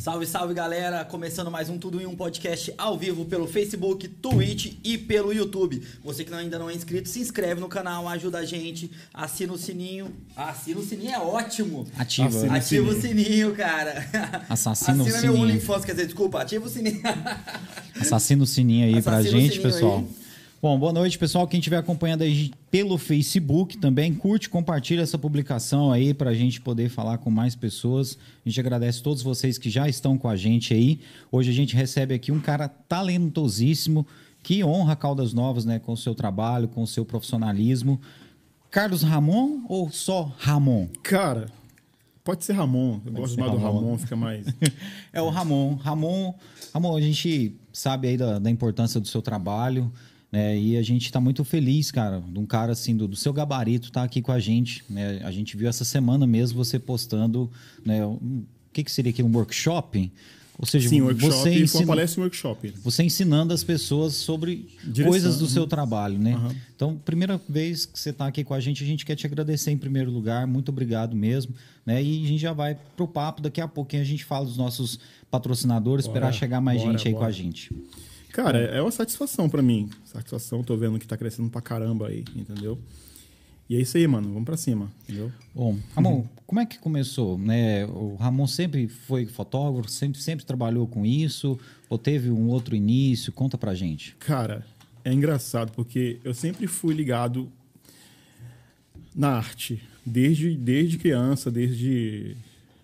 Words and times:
Salve, 0.00 0.24
salve 0.26 0.54
galera! 0.54 1.04
Começando 1.04 1.50
mais 1.50 1.68
um 1.68 1.76
Tudo 1.76 2.00
em 2.00 2.06
um 2.06 2.16
podcast 2.16 2.72
ao 2.78 2.96
vivo 2.96 3.26
pelo 3.26 3.46
Facebook, 3.46 4.08
Twitch 4.08 4.72
e 4.82 4.96
pelo 4.96 5.30
YouTube. 5.30 5.86
Você 6.02 6.24
que 6.24 6.32
ainda 6.32 6.58
não 6.58 6.70
é 6.70 6.74
inscrito, 6.74 7.06
se 7.06 7.20
inscreve 7.20 7.60
no 7.60 7.68
canal, 7.68 8.08
ajuda 8.08 8.38
a 8.38 8.44
gente, 8.46 8.90
assina 9.12 9.52
o 9.52 9.58
sininho. 9.58 10.10
Assina 10.34 10.80
o 10.80 10.82
sininho 10.82 11.10
é 11.10 11.18
ótimo! 11.18 11.86
Ativa. 11.98 12.28
Ativa, 12.28 12.56
ativa 12.56 12.90
o 12.90 12.98
sininho, 12.98 13.54
cara. 13.54 14.46
Assassina 14.48 15.02
o 15.02 15.06
Assina 15.06 15.18
sininho. 15.20 15.32
meu 15.34 15.42
OnlyFans, 15.42 15.84
quer 15.84 15.92
dizer, 15.92 16.06
desculpa, 16.06 16.40
ativa 16.40 16.64
o 16.64 16.68
sininho. 16.70 17.02
Assassina 18.00 18.42
o 18.42 18.46
sininho 18.46 18.86
aí 18.86 19.02
pra 19.02 19.18
Assassina 19.18 19.36
o 19.36 19.40
gente, 19.42 19.52
sininho 19.56 19.70
pessoal. 19.70 19.98
aí. 19.98 20.19
Bom, 20.62 20.78
boa 20.78 20.92
noite, 20.92 21.18
pessoal. 21.18 21.48
Quem 21.48 21.58
estiver 21.58 21.78
acompanhando 21.78 22.20
aí 22.20 22.50
pelo 22.70 22.98
Facebook 22.98 23.78
também, 23.78 24.14
curte, 24.14 24.50
compartilha 24.50 25.00
essa 25.00 25.16
publicação 25.16 25.90
aí 25.90 26.12
pra 26.12 26.34
gente 26.34 26.60
poder 26.60 26.90
falar 26.90 27.16
com 27.16 27.30
mais 27.30 27.56
pessoas. 27.56 28.18
A 28.44 28.48
gente 28.48 28.60
agradece 28.60 29.00
a 29.00 29.02
todos 29.02 29.22
vocês 29.22 29.56
que 29.56 29.70
já 29.70 29.88
estão 29.88 30.18
com 30.18 30.28
a 30.28 30.36
gente 30.36 30.74
aí. 30.74 31.00
Hoje 31.32 31.48
a 31.48 31.54
gente 31.54 31.74
recebe 31.74 32.12
aqui 32.12 32.30
um 32.30 32.38
cara 32.38 32.68
talentosíssimo 32.68 34.06
que 34.42 34.62
honra 34.62 34.94
Caldas 34.94 35.32
Novas, 35.32 35.64
né, 35.64 35.78
com 35.78 35.94
o 35.94 35.96
seu 35.96 36.14
trabalho, 36.14 36.68
com 36.68 36.82
o 36.82 36.86
seu 36.86 37.06
profissionalismo. 37.06 37.98
Carlos 38.70 39.02
Ramon 39.02 39.62
ou 39.66 39.90
só 39.90 40.30
Ramon? 40.36 40.88
Cara, 41.02 41.46
pode 42.22 42.44
ser 42.44 42.52
Ramon. 42.52 43.00
Eu 43.06 43.12
gosto 43.12 43.34
ser 43.34 43.40
mais 43.40 43.52
do 43.52 43.56
Ramon. 43.56 43.80
Ramon, 43.80 43.98
fica 43.98 44.14
mais. 44.14 44.44
É 45.10 45.22
o 45.22 45.30
Ramon. 45.30 45.76
Ramon, 45.76 46.34
Ramon, 46.74 46.96
a 46.98 47.00
gente 47.00 47.56
sabe 47.72 48.08
aí 48.08 48.18
da, 48.18 48.38
da 48.38 48.50
importância 48.50 49.00
do 49.00 49.08
seu 49.08 49.22
trabalho, 49.22 49.90
né? 50.30 50.58
E 50.58 50.76
a 50.76 50.82
gente 50.82 51.06
está 51.06 51.20
muito 51.20 51.44
feliz, 51.44 51.90
cara, 51.90 52.20
de 52.20 52.38
um 52.38 52.46
cara 52.46 52.72
assim, 52.72 52.96
do, 52.96 53.08
do 53.08 53.16
seu 53.16 53.32
gabarito 53.32 53.90
tá 53.90 54.02
aqui 54.04 54.22
com 54.22 54.32
a 54.32 54.38
gente. 54.38 54.84
Né? 54.88 55.20
A 55.24 55.30
gente 55.30 55.56
viu 55.56 55.68
essa 55.68 55.84
semana 55.84 56.26
mesmo 56.26 56.62
você 56.62 56.78
postando, 56.78 57.50
né? 57.84 58.04
um- 58.06 58.44
o 58.70 58.72
que, 58.72 58.84
que 58.84 58.92
seria 58.92 59.10
aqui? 59.10 59.22
Um 59.22 59.34
workshop? 59.34 60.12
Ou 60.56 60.66
seja, 60.66 60.90
Sim, 60.90 61.00
workshop. 61.00 61.32
você, 61.32 61.62
ensina, 61.62 61.86
palestra 61.86 62.20
e 62.20 62.22
workshop. 62.22 62.74
você 62.84 63.02
ensinando 63.02 63.54
as 63.54 63.64
pessoas 63.64 64.14
sobre 64.14 64.68
Direção, 64.84 65.10
coisas 65.10 65.38
do 65.38 65.44
uhum. 65.44 65.50
seu 65.50 65.66
trabalho, 65.66 66.18
né? 66.18 66.34
Aham. 66.34 66.54
Então, 66.76 66.96
primeira 66.98 67.40
vez 67.48 67.86
que 67.86 67.98
você 67.98 68.10
está 68.10 68.26
aqui 68.26 68.44
com 68.44 68.52
a 68.52 68.60
gente, 68.60 68.84
a 68.84 68.86
gente 68.86 69.06
quer 69.06 69.16
te 69.16 69.26
agradecer 69.26 69.70
em 69.70 69.78
primeiro 69.78 70.10
lugar. 70.10 70.46
Muito 70.46 70.68
obrigado 70.68 71.16
mesmo. 71.16 71.54
Né? 71.84 72.02
E 72.02 72.24
a 72.24 72.28
gente 72.28 72.38
já 72.40 72.52
vai 72.52 72.76
pro 72.94 73.08
papo. 73.08 73.40
Daqui 73.40 73.58
a 73.58 73.66
pouquinho 73.66 74.02
a 74.02 74.04
gente 74.04 74.22
fala 74.22 74.44
dos 74.44 74.58
nossos 74.58 75.00
patrocinadores, 75.30 76.06
Bora, 76.06 76.18
esperar 76.18 76.32
chegar 76.34 76.60
mais 76.60 76.82
bora, 76.82 76.92
gente 76.92 77.08
aí 77.08 77.14
bora. 77.14 77.24
com 77.24 77.28
a 77.28 77.32
gente. 77.32 77.70
Cara, 78.32 78.58
é 78.58 78.80
uma 78.80 78.90
satisfação 78.90 79.48
pra 79.48 79.62
mim. 79.62 79.90
Satisfação, 80.04 80.62
tô 80.62 80.76
vendo 80.76 80.98
que 80.98 81.06
tá 81.06 81.16
crescendo 81.16 81.50
pra 81.50 81.60
caramba 81.60 82.08
aí, 82.08 82.24
entendeu? 82.34 82.78
E 83.68 83.76
é 83.76 83.80
isso 83.80 83.96
aí, 83.96 84.06
mano. 84.06 84.28
Vamos 84.28 84.44
pra 84.44 84.56
cima, 84.56 84.90
entendeu? 85.04 85.30
Bom, 85.54 85.78
Ramon, 85.94 86.24
como 86.46 86.60
é 86.60 86.66
que 86.66 86.78
começou? 86.78 87.38
Né? 87.38 87.86
O 87.86 88.16
Ramon 88.16 88.46
sempre 88.46 88.88
foi 88.88 89.26
fotógrafo, 89.26 89.88
sempre, 89.88 90.20
sempre 90.20 90.44
trabalhou 90.44 90.86
com 90.88 91.06
isso? 91.06 91.58
Ou 91.88 91.96
teve 91.96 92.30
um 92.30 92.48
outro 92.48 92.74
início? 92.74 93.32
Conta 93.32 93.56
pra 93.56 93.74
gente. 93.74 94.16
Cara, 94.18 94.66
é 95.04 95.12
engraçado 95.12 95.72
porque 95.72 96.18
eu 96.24 96.34
sempre 96.34 96.66
fui 96.66 96.94
ligado 96.94 97.50
na 99.14 99.36
arte. 99.36 99.82
Desde, 100.04 100.56
desde 100.56 100.98
criança, 100.98 101.50
desde 101.50 102.36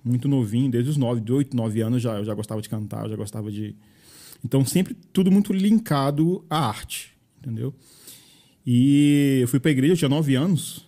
muito 0.04 0.28
novinho, 0.28 0.70
desde 0.70 0.90
os 0.90 0.96
9, 0.96 1.20
de 1.20 1.32
8, 1.32 1.56
9 1.56 1.80
anos 1.80 2.02
já, 2.02 2.18
eu 2.18 2.24
já 2.24 2.34
gostava 2.34 2.62
de 2.62 2.68
cantar, 2.68 3.04
eu 3.04 3.10
já 3.10 3.16
gostava 3.16 3.50
de. 3.50 3.74
Então, 4.44 4.64
sempre 4.64 4.94
tudo 5.12 5.30
muito 5.30 5.52
linkado 5.52 6.44
à 6.48 6.68
arte, 6.68 7.16
entendeu? 7.38 7.74
E 8.66 9.38
eu 9.42 9.48
fui 9.48 9.60
pra 9.60 9.70
igreja, 9.70 9.92
eu 9.92 9.96
tinha 9.96 10.08
9 10.08 10.34
anos. 10.34 10.86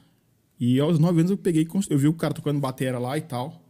E 0.59 0.81
aos 0.81 0.99
9 0.99 1.21
anos 1.21 1.31
eu 1.31 1.37
peguei, 1.37 1.67
eu 1.89 1.99
vi 1.99 2.09
o 2.09 2.13
cara 2.13 2.35
tocando 2.35 2.59
batera 2.59 2.99
lá 2.99 3.17
e 3.17 3.21
tal. 3.21 3.65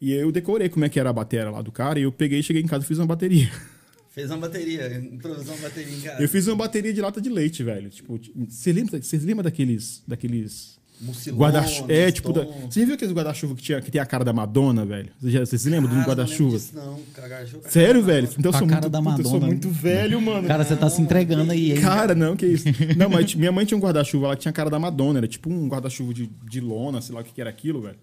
E 0.00 0.12
eu 0.12 0.32
decorei 0.32 0.70
como 0.70 0.84
é 0.84 0.88
que 0.88 0.98
era 0.98 1.10
a 1.10 1.12
batera 1.12 1.50
lá 1.50 1.60
do 1.60 1.70
cara. 1.70 1.98
E 1.98 2.04
eu 2.04 2.12
peguei, 2.12 2.42
cheguei 2.42 2.62
em 2.62 2.66
casa 2.66 2.84
e 2.84 2.88
fiz 2.88 2.98
uma 2.98 3.06
bateria. 3.06 3.50
Fez 4.10 4.28
uma 4.28 4.38
bateria, 4.38 4.92
improvisou 4.98 5.54
uma 5.54 5.68
bateria 5.68 5.96
em 5.96 6.00
casa. 6.00 6.20
Eu 6.20 6.28
fiz 6.28 6.46
uma 6.48 6.56
bateria 6.56 6.92
de 6.92 7.00
lata 7.00 7.20
de 7.20 7.28
leite, 7.28 7.62
velho. 7.62 7.88
Tipo, 7.90 8.18
você 8.48 8.72
lembra, 8.72 9.00
você 9.00 9.16
lembra 9.18 9.44
daqueles, 9.44 10.02
daqueles 10.04 10.79
Mucilona, 11.00 11.40
guarda-chuva? 11.40 11.92
É, 11.92 12.12
tipo, 12.12 12.30
da, 12.30 12.44
você 12.44 12.80
já 12.80 12.86
viu 12.86 12.94
aqueles 12.94 13.14
guarda-chuva 13.14 13.54
que, 13.54 13.62
tinha, 13.62 13.80
que 13.80 13.90
tem 13.90 13.98
a 13.98 14.04
cara 14.04 14.22
da 14.22 14.34
Madonna, 14.34 14.84
velho? 14.84 15.08
Você, 15.18 15.30
já, 15.30 15.40
você 15.40 15.56
se 15.56 15.70
lembra 15.70 15.90
um 15.90 15.94
Cara, 15.94 16.06
guarda-chuva? 16.06 16.58
Não, 16.74 17.00
cara. 17.14 17.46
Sério, 17.68 18.02
velho? 18.02 18.28
Então 18.38 18.52
eu 18.52 18.58
sou 18.58 18.68
cara 18.68 18.82
muito, 18.82 18.92
da 18.92 19.02
puta, 19.02 19.22
eu 19.22 19.24
sou 19.24 19.40
muito 19.40 19.70
velho, 19.70 20.20
mano. 20.20 20.46
Cara, 20.46 20.62
você 20.62 20.76
tá 20.76 20.90
se 20.90 21.00
entregando 21.00 21.52
aí, 21.52 21.72
hein? 21.72 21.80
Cara, 21.80 22.14
não, 22.14 22.36
que 22.36 22.44
isso. 22.44 22.66
Não, 22.98 23.08
mas 23.08 23.34
minha 23.34 23.50
mãe 23.50 23.64
tinha 23.64 23.78
um 23.78 23.80
guarda-chuva 23.80 24.28
lá 24.28 24.36
que 24.36 24.42
tinha 24.42 24.50
a 24.50 24.52
cara 24.52 24.68
da 24.68 24.78
Madonna. 24.78 25.20
Era 25.20 25.26
tipo 25.26 25.50
um 25.50 25.68
guarda-chuva 25.68 26.12
de, 26.12 26.26
de 26.26 26.60
lona, 26.60 27.00
sei 27.00 27.14
lá 27.14 27.22
o 27.22 27.24
que, 27.24 27.32
que 27.32 27.40
era 27.40 27.48
aquilo, 27.48 27.80
velho. 27.80 27.96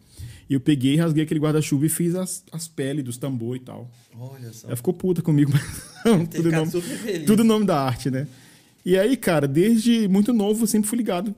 E 0.49 0.55
eu 0.55 0.59
peguei, 0.59 0.95
rasguei 0.95 1.23
aquele 1.23 1.39
guarda-chuva 1.39 1.85
e 1.85 1.89
fiz 1.89 2.15
as, 2.15 2.43
as 2.51 2.67
peles 2.67 3.03
dos 3.03 3.17
tambor 3.17 3.55
e 3.55 3.59
tal. 3.59 3.91
Olha 4.17 4.51
só. 4.51 4.67
Ela 4.67 4.75
ficou 4.75 4.93
puta 4.93 5.21
comigo, 5.21 5.51
mas 5.53 5.83
não, 6.03 6.25
tudo, 6.25 6.51
nome, 6.51 6.71
tudo 7.27 7.43
nome 7.43 7.65
da 7.65 7.79
arte, 7.79 8.09
né? 8.09 8.27
E 8.83 8.97
aí, 8.97 9.15
cara, 9.15 9.47
desde 9.47 10.07
muito 10.07 10.33
novo 10.33 10.63
eu 10.63 10.67
sempre 10.67 10.89
fui 10.89 10.97
ligado 10.97 11.35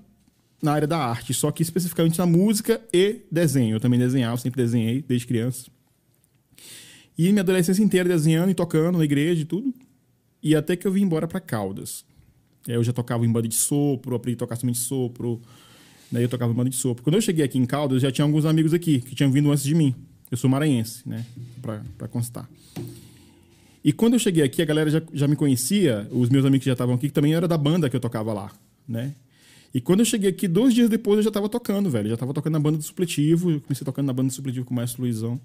na 0.62 0.74
área 0.74 0.88
da 0.88 0.97
arte, 0.97 1.34
só 1.34 1.52
que 1.52 1.64
especificamente 1.64 2.18
na 2.18 2.25
música 2.25 2.81
e 2.94 3.22
desenho. 3.31 3.75
Eu 3.75 3.80
também 3.80 4.00
desenhava, 4.00 4.38
sempre 4.38 4.62
desenhei 4.62 5.02
desde 5.02 5.25
criança. 5.25 5.70
E 7.18 7.30
minha 7.30 7.42
adolescência 7.42 7.84
inteira 7.84 8.08
desenhando 8.08 8.52
e 8.52 8.53
tocando 8.53 8.98
na 8.98 9.03
igreja 9.03 9.42
e 9.42 9.46
tudo. 9.46 9.74
E 10.42 10.56
até 10.56 10.75
que 10.75 10.88
eu 10.88 10.92
vim 10.92 11.02
embora 11.02 11.28
pra 11.28 11.40
Caldas. 11.40 12.06
Aí 12.68 12.75
Eu 12.75 12.84
já 12.84 12.94
tocava 12.94 13.25
em 13.25 13.31
banda 13.31 13.48
de 13.48 13.56
sopro, 13.56 14.16
aprendi 14.16 14.36
a 14.36 14.40
tocar 14.40 14.56
de 14.56 14.78
sopro. 14.78 15.42
Daí 16.12 16.24
eu 16.24 16.30
tocava 16.30 16.52
em 16.52 16.56
banda 16.56 16.69
de 16.69 16.75
sopro. 16.75 17.03
Quando 17.03 17.16
eu 17.16 17.22
cheguei 17.22 17.44
aqui 17.44 17.58
em 17.58 17.66
Caldas, 17.66 18.02
já 18.02 18.12
tinha 18.12 18.25
alguns 18.25 18.46
amigos 18.46 18.74
aqui 18.74 19.00
que 19.00 19.16
tinham 19.16 19.31
vindo 19.31 19.52
antes 19.52 19.64
de 19.64 19.75
mim. 19.75 19.94
Eu 20.31 20.38
sou 20.38 20.50
maranhense, 20.50 21.08
né? 21.08 21.25
Pra 21.62 22.08
constar. 22.08 22.50
E 23.84 23.94
quando 23.94 24.14
eu 24.14 24.19
cheguei 24.19 24.44
aqui, 24.44 24.62
a 24.62 24.66
galera 24.66 24.90
já, 24.90 25.02
já 25.14 25.28
me 25.28 25.36
conhecia, 25.36 26.08
os 26.12 26.30
meus 26.30 26.46
amigos 26.46 26.64
que 26.64 26.69
já 26.69 26.74
estavam 26.74 26.96
aqui, 26.96 27.08
que 27.08 27.14
também 27.14 27.34
era 27.34 27.48
da 27.48 27.58
banda 27.58 27.90
que 27.90 27.96
eu 27.96 28.00
tocava 28.00 28.34
lá, 28.34 28.52
né? 28.88 29.14
E 29.74 29.80
quando 29.80 30.00
eu 30.00 30.06
cheguei 30.06 30.30
aqui, 30.30 30.47
dois 30.47 30.74
dias 30.74 30.90
depois 30.90 31.18
eu 31.18 31.24
já 31.24 31.31
tava 31.31 31.47
tocando, 31.47 31.90
velho. 31.90 32.09
Já 32.09 32.18
tava 32.18 32.34
tocando 32.34 32.53
na 32.53 32.59
banda 32.59 32.78
do 32.78 32.84
supletivo. 32.84 33.52
Eu 33.52 33.62
comecei 33.62 33.85
tocando 33.85 34.07
na 34.07 34.13
banda 34.13 34.30
do 34.30 34.34
supletivo 34.34 34.66
com 34.66 34.74
o 34.74 34.75
Maestro 34.75 35.02
Luizão 35.02 35.40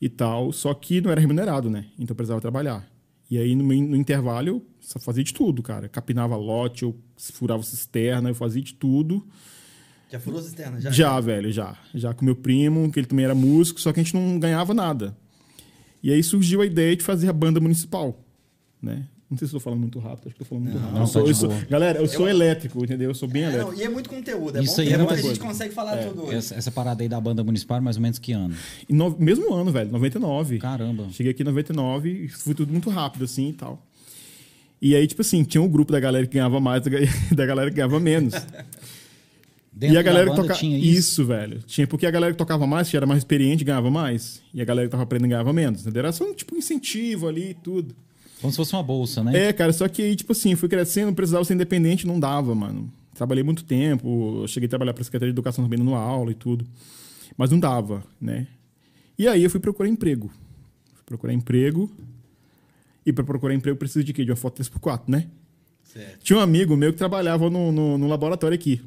e 0.00 0.08
tal. 0.08 0.52
Só 0.52 0.72
que 0.72 1.00
não 1.00 1.10
era 1.10 1.20
remunerado, 1.20 1.68
né? 1.68 1.86
Então 1.98 2.12
eu 2.12 2.16
precisava 2.16 2.40
trabalhar. 2.40 2.88
E 3.30 3.36
aí 3.38 3.54
no, 3.54 3.64
no 3.64 3.96
intervalo 3.96 4.48
eu 4.48 4.66
fazia 5.00 5.22
de 5.22 5.34
tudo, 5.34 5.62
cara. 5.62 5.88
Capinava 5.88 6.36
lote, 6.36 6.84
eu 6.84 6.96
furava 7.16 7.62
cisterna, 7.62 8.30
eu 8.30 8.34
fazia 8.34 8.62
de 8.62 8.74
tudo. 8.74 9.26
Já 10.10 10.20
furou 10.20 10.40
cisterna? 10.40 10.80
Já? 10.80 10.90
Já, 10.90 11.20
velho, 11.20 11.52
já. 11.52 11.76
Já 11.94 12.14
com 12.14 12.24
meu 12.24 12.36
primo, 12.36 12.90
que 12.90 13.00
ele 13.00 13.06
também 13.06 13.24
era 13.24 13.34
músico, 13.34 13.80
só 13.80 13.92
que 13.92 14.00
a 14.00 14.02
gente 14.02 14.14
não 14.14 14.38
ganhava 14.38 14.72
nada. 14.72 15.16
E 16.02 16.12
aí 16.12 16.22
surgiu 16.22 16.60
a 16.62 16.66
ideia 16.66 16.96
de 16.96 17.02
fazer 17.02 17.28
a 17.28 17.32
banda 17.32 17.60
municipal, 17.60 18.24
né? 18.80 19.08
Não 19.28 19.36
sei 19.36 19.48
se 19.48 19.54
eu 19.54 19.58
tô 19.58 19.64
falando 19.64 19.80
muito 19.80 19.98
rápido, 19.98 20.28
acho 20.28 20.36
que 20.36 20.42
eu 20.42 20.46
tô 20.46 20.48
falando 20.48 20.64
muito 20.64 20.78
rápido. 20.78 20.92
não, 20.94 21.00
Eu 21.00 21.06
tá 21.06 21.12
sou- 21.12 21.22
de 21.24 21.30
eu 21.30 21.34
sou- 21.34 21.52
galera, 21.68 21.98
eu 21.98 22.06
sou 22.06 22.28
elétrico, 22.28 22.84
entendeu? 22.84 23.10
Eu 23.10 23.14
sou 23.14 23.28
bem 23.28 23.42
É, 23.42 23.46
elétrico. 23.46 23.72
não, 23.72 23.78
e 23.78 23.82
é 23.82 23.88
muito 23.88 24.08
conteúdo. 24.08 24.56
É 24.58 24.62
Isso 24.62 24.76
bom 24.76 24.82
aí 24.82 24.92
é 24.92 24.98
muita 24.98 25.14
a 25.14 25.16
gente 25.16 25.40
consegue 25.40 25.74
falar 25.74 25.96
tudo 25.96 26.22
hoje. 26.26 26.36
Essa, 26.36 26.54
essa 26.54 26.70
parada 26.70 27.02
aí 27.02 27.08
da 27.08 27.20
banda 27.20 27.42
municipal, 27.42 27.80
mais 27.82 27.96
ou 27.96 28.02
menos 28.02 28.20
que 28.20 28.30
ano? 28.32 28.54
E 28.88 28.92
no- 28.92 29.16
mesmo 29.18 29.52
ano, 29.52 29.72
velho, 29.72 29.90
99. 29.90 30.58
Caramba. 30.58 31.08
Cheguei 31.10 31.32
aqui 31.32 31.42
em 31.42 31.46
99 31.46 32.08
e 32.26 32.28
foi 32.28 32.54
tudo 32.54 32.70
muito 32.70 32.88
rápido, 32.88 33.24
assim 33.24 33.48
e 33.48 33.52
tal. 33.52 33.84
E 34.80 34.94
aí, 34.94 35.06
tipo 35.08 35.22
assim, 35.22 35.42
tinha 35.42 35.60
um 35.62 35.68
grupo 35.68 35.90
da 35.90 35.98
galera 35.98 36.24
que 36.24 36.34
ganhava 36.34 36.60
mais 36.60 36.82
da 36.84 36.90
ga- 36.90 36.98
da 37.34 37.46
galera 37.46 37.68
que 37.70 37.76
ganhava 37.76 37.98
menos. 37.98 38.34
Dentro 39.72 39.94
e 39.94 39.98
a 39.98 40.02
galera 40.02 40.30
que 40.30 40.36
tocava. 40.36 40.64
Isso? 40.64 40.76
isso. 40.76 41.24
velho. 41.26 41.62
Tinha, 41.66 41.86
porque 41.86 42.06
a 42.06 42.10
galera 42.10 42.32
que 42.32 42.38
tocava 42.38 42.66
mais, 42.66 42.88
que 42.88 42.96
era 42.96 43.04
mais 43.06 43.18
experiente, 43.18 43.62
ganhava 43.64 43.90
mais. 43.90 44.40
E 44.54 44.62
a 44.62 44.64
galera 44.64 44.86
que 44.88 44.92
tava 44.92 45.02
aprendendo 45.02 45.30
ganhava 45.30 45.52
menos. 45.52 45.82
Entendeu? 45.82 46.00
Era 46.00 46.12
só 46.12 46.24
um 46.24 46.32
tipo 46.32 46.54
um 46.54 46.58
incentivo 46.58 47.28
ali 47.28 47.50
e 47.50 47.54
tudo. 47.54 47.94
Como 48.40 48.52
se 48.52 48.56
fosse 48.56 48.74
uma 48.74 48.82
bolsa, 48.82 49.24
né? 49.24 49.48
É, 49.48 49.52
cara, 49.52 49.72
só 49.72 49.88
que 49.88 50.02
aí, 50.02 50.16
tipo 50.16 50.32
assim, 50.32 50.54
fui 50.54 50.68
crescendo, 50.68 51.14
precisava 51.14 51.44
ser 51.44 51.54
independente, 51.54 52.06
não 52.06 52.20
dava, 52.20 52.54
mano. 52.54 52.92
Trabalhei 53.14 53.42
muito 53.42 53.64
tempo, 53.64 54.42
eu 54.42 54.48
cheguei 54.48 54.66
a 54.66 54.70
trabalhar 54.70 54.92
pra 54.92 55.02
Secretaria 55.02 55.32
de 55.32 55.34
Educação 55.34 55.64
também 55.64 55.78
dando 55.78 55.94
aula 55.94 56.30
e 56.30 56.34
tudo. 56.34 56.66
Mas 57.36 57.50
não 57.50 57.58
dava, 57.58 58.04
né? 58.20 58.46
E 59.18 59.26
aí 59.26 59.42
eu 59.42 59.50
fui 59.50 59.58
procurar 59.58 59.88
emprego. 59.88 60.30
Fui 60.94 61.02
procurar 61.06 61.32
emprego. 61.32 61.90
E 63.04 63.12
pra 63.12 63.24
procurar 63.24 63.54
emprego 63.54 63.78
precisa 63.78 64.04
de 64.04 64.12
quê? 64.12 64.24
De 64.24 64.30
uma 64.30 64.36
foto 64.36 64.62
3x4, 64.62 65.02
né? 65.08 65.28
Certo. 65.82 66.22
Tinha 66.22 66.38
um 66.38 66.42
amigo 66.42 66.76
meu 66.76 66.92
que 66.92 66.98
trabalhava 66.98 67.48
no, 67.48 67.72
no, 67.72 67.96
no 67.96 68.06
laboratório 68.06 68.54
aqui. 68.54 68.82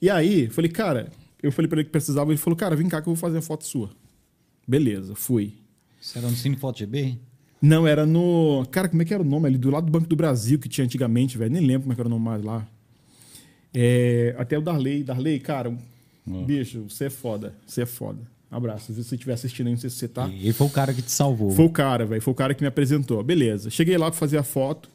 E 0.00 0.08
aí, 0.08 0.48
falei, 0.48 0.70
cara, 0.70 1.10
eu 1.42 1.50
falei 1.50 1.68
pra 1.68 1.78
ele 1.80 1.86
que 1.86 1.90
precisava, 1.90 2.30
ele 2.30 2.38
falou, 2.38 2.56
cara, 2.56 2.76
vem 2.76 2.88
cá 2.88 3.02
que 3.02 3.08
eu 3.08 3.14
vou 3.14 3.20
fazer 3.20 3.38
a 3.38 3.42
foto 3.42 3.64
sua. 3.64 3.90
Beleza, 4.68 5.14
fui. 5.14 5.54
Você 6.00 6.18
era 6.18 6.28
no 6.28 6.36
Cine 6.36 6.56
Foto 6.56 6.78
GB? 6.78 7.18
Não, 7.66 7.86
era 7.86 8.04
no. 8.04 8.66
Cara, 8.70 8.90
como 8.90 9.00
é 9.00 9.06
que 9.06 9.14
era 9.14 9.22
o 9.22 9.26
nome 9.26 9.48
ali? 9.48 9.56
Do 9.56 9.70
lado 9.70 9.86
do 9.86 9.90
Banco 9.90 10.06
do 10.06 10.14
Brasil 10.14 10.58
que 10.58 10.68
tinha 10.68 10.84
antigamente, 10.84 11.38
velho. 11.38 11.50
Nem 11.50 11.64
lembro 11.66 11.82
como 11.82 11.92
é 11.92 11.94
que 11.94 12.00
era 12.02 12.08
o 12.08 12.10
nome 12.10 12.22
mais 12.22 12.44
lá. 12.44 12.66
É, 13.72 14.34
até 14.36 14.58
o 14.58 14.60
Darley. 14.60 15.02
Darley, 15.02 15.40
cara, 15.40 15.74
bicho, 16.26 16.84
você 16.90 17.06
é 17.06 17.10
foda. 17.10 17.54
Você 17.66 17.82
é 17.82 17.86
foda. 17.86 18.18
Abraço. 18.50 18.92
Se 18.92 19.02
você 19.02 19.14
estiver 19.14 19.32
assistindo 19.32 19.68
aí, 19.68 19.72
não 19.72 19.80
sei 19.80 19.88
se 19.88 19.96
você 19.96 20.08
tá. 20.08 20.28
E 20.28 20.52
foi 20.52 20.66
o 20.66 20.70
cara 20.70 20.92
que 20.92 21.00
te 21.00 21.10
salvou. 21.10 21.50
Foi 21.52 21.64
o 21.64 21.70
cara, 21.70 22.04
velho. 22.04 22.20
Foi 22.20 22.32
o 22.32 22.36
cara 22.36 22.52
que 22.52 22.62
me 22.62 22.68
apresentou. 22.68 23.22
Beleza. 23.22 23.70
Cheguei 23.70 23.96
lá 23.96 24.10
pra 24.10 24.20
fazer 24.20 24.36
a 24.36 24.42
foto. 24.42 24.90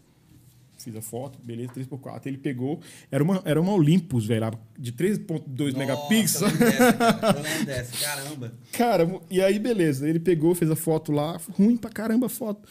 Fiz 0.83 0.95
a 0.95 1.01
foto, 1.01 1.39
beleza, 1.43 1.73
3x4. 1.73 2.25
Ele 2.25 2.37
pegou, 2.37 2.79
era 3.11 3.23
uma, 3.23 3.41
era 3.45 3.59
uma 3.59 3.73
Olympus, 3.73 4.25
velho, 4.25 4.51
de 4.77 4.93
3.2 4.93 5.75
megapixels. 5.75 6.51
Dessa, 6.53 7.65
dessa, 7.65 8.05
caramba. 8.05 8.53
Cara, 8.71 9.21
e 9.29 9.41
aí 9.41 9.59
beleza, 9.59 10.07
ele 10.07 10.19
pegou, 10.19 10.55
fez 10.55 10.71
a 10.71 10.75
foto 10.75 11.11
lá, 11.11 11.39
ruim 11.57 11.75
pra 11.75 11.89
caramba 11.89 12.27
a 12.27 12.29
foto. 12.29 12.67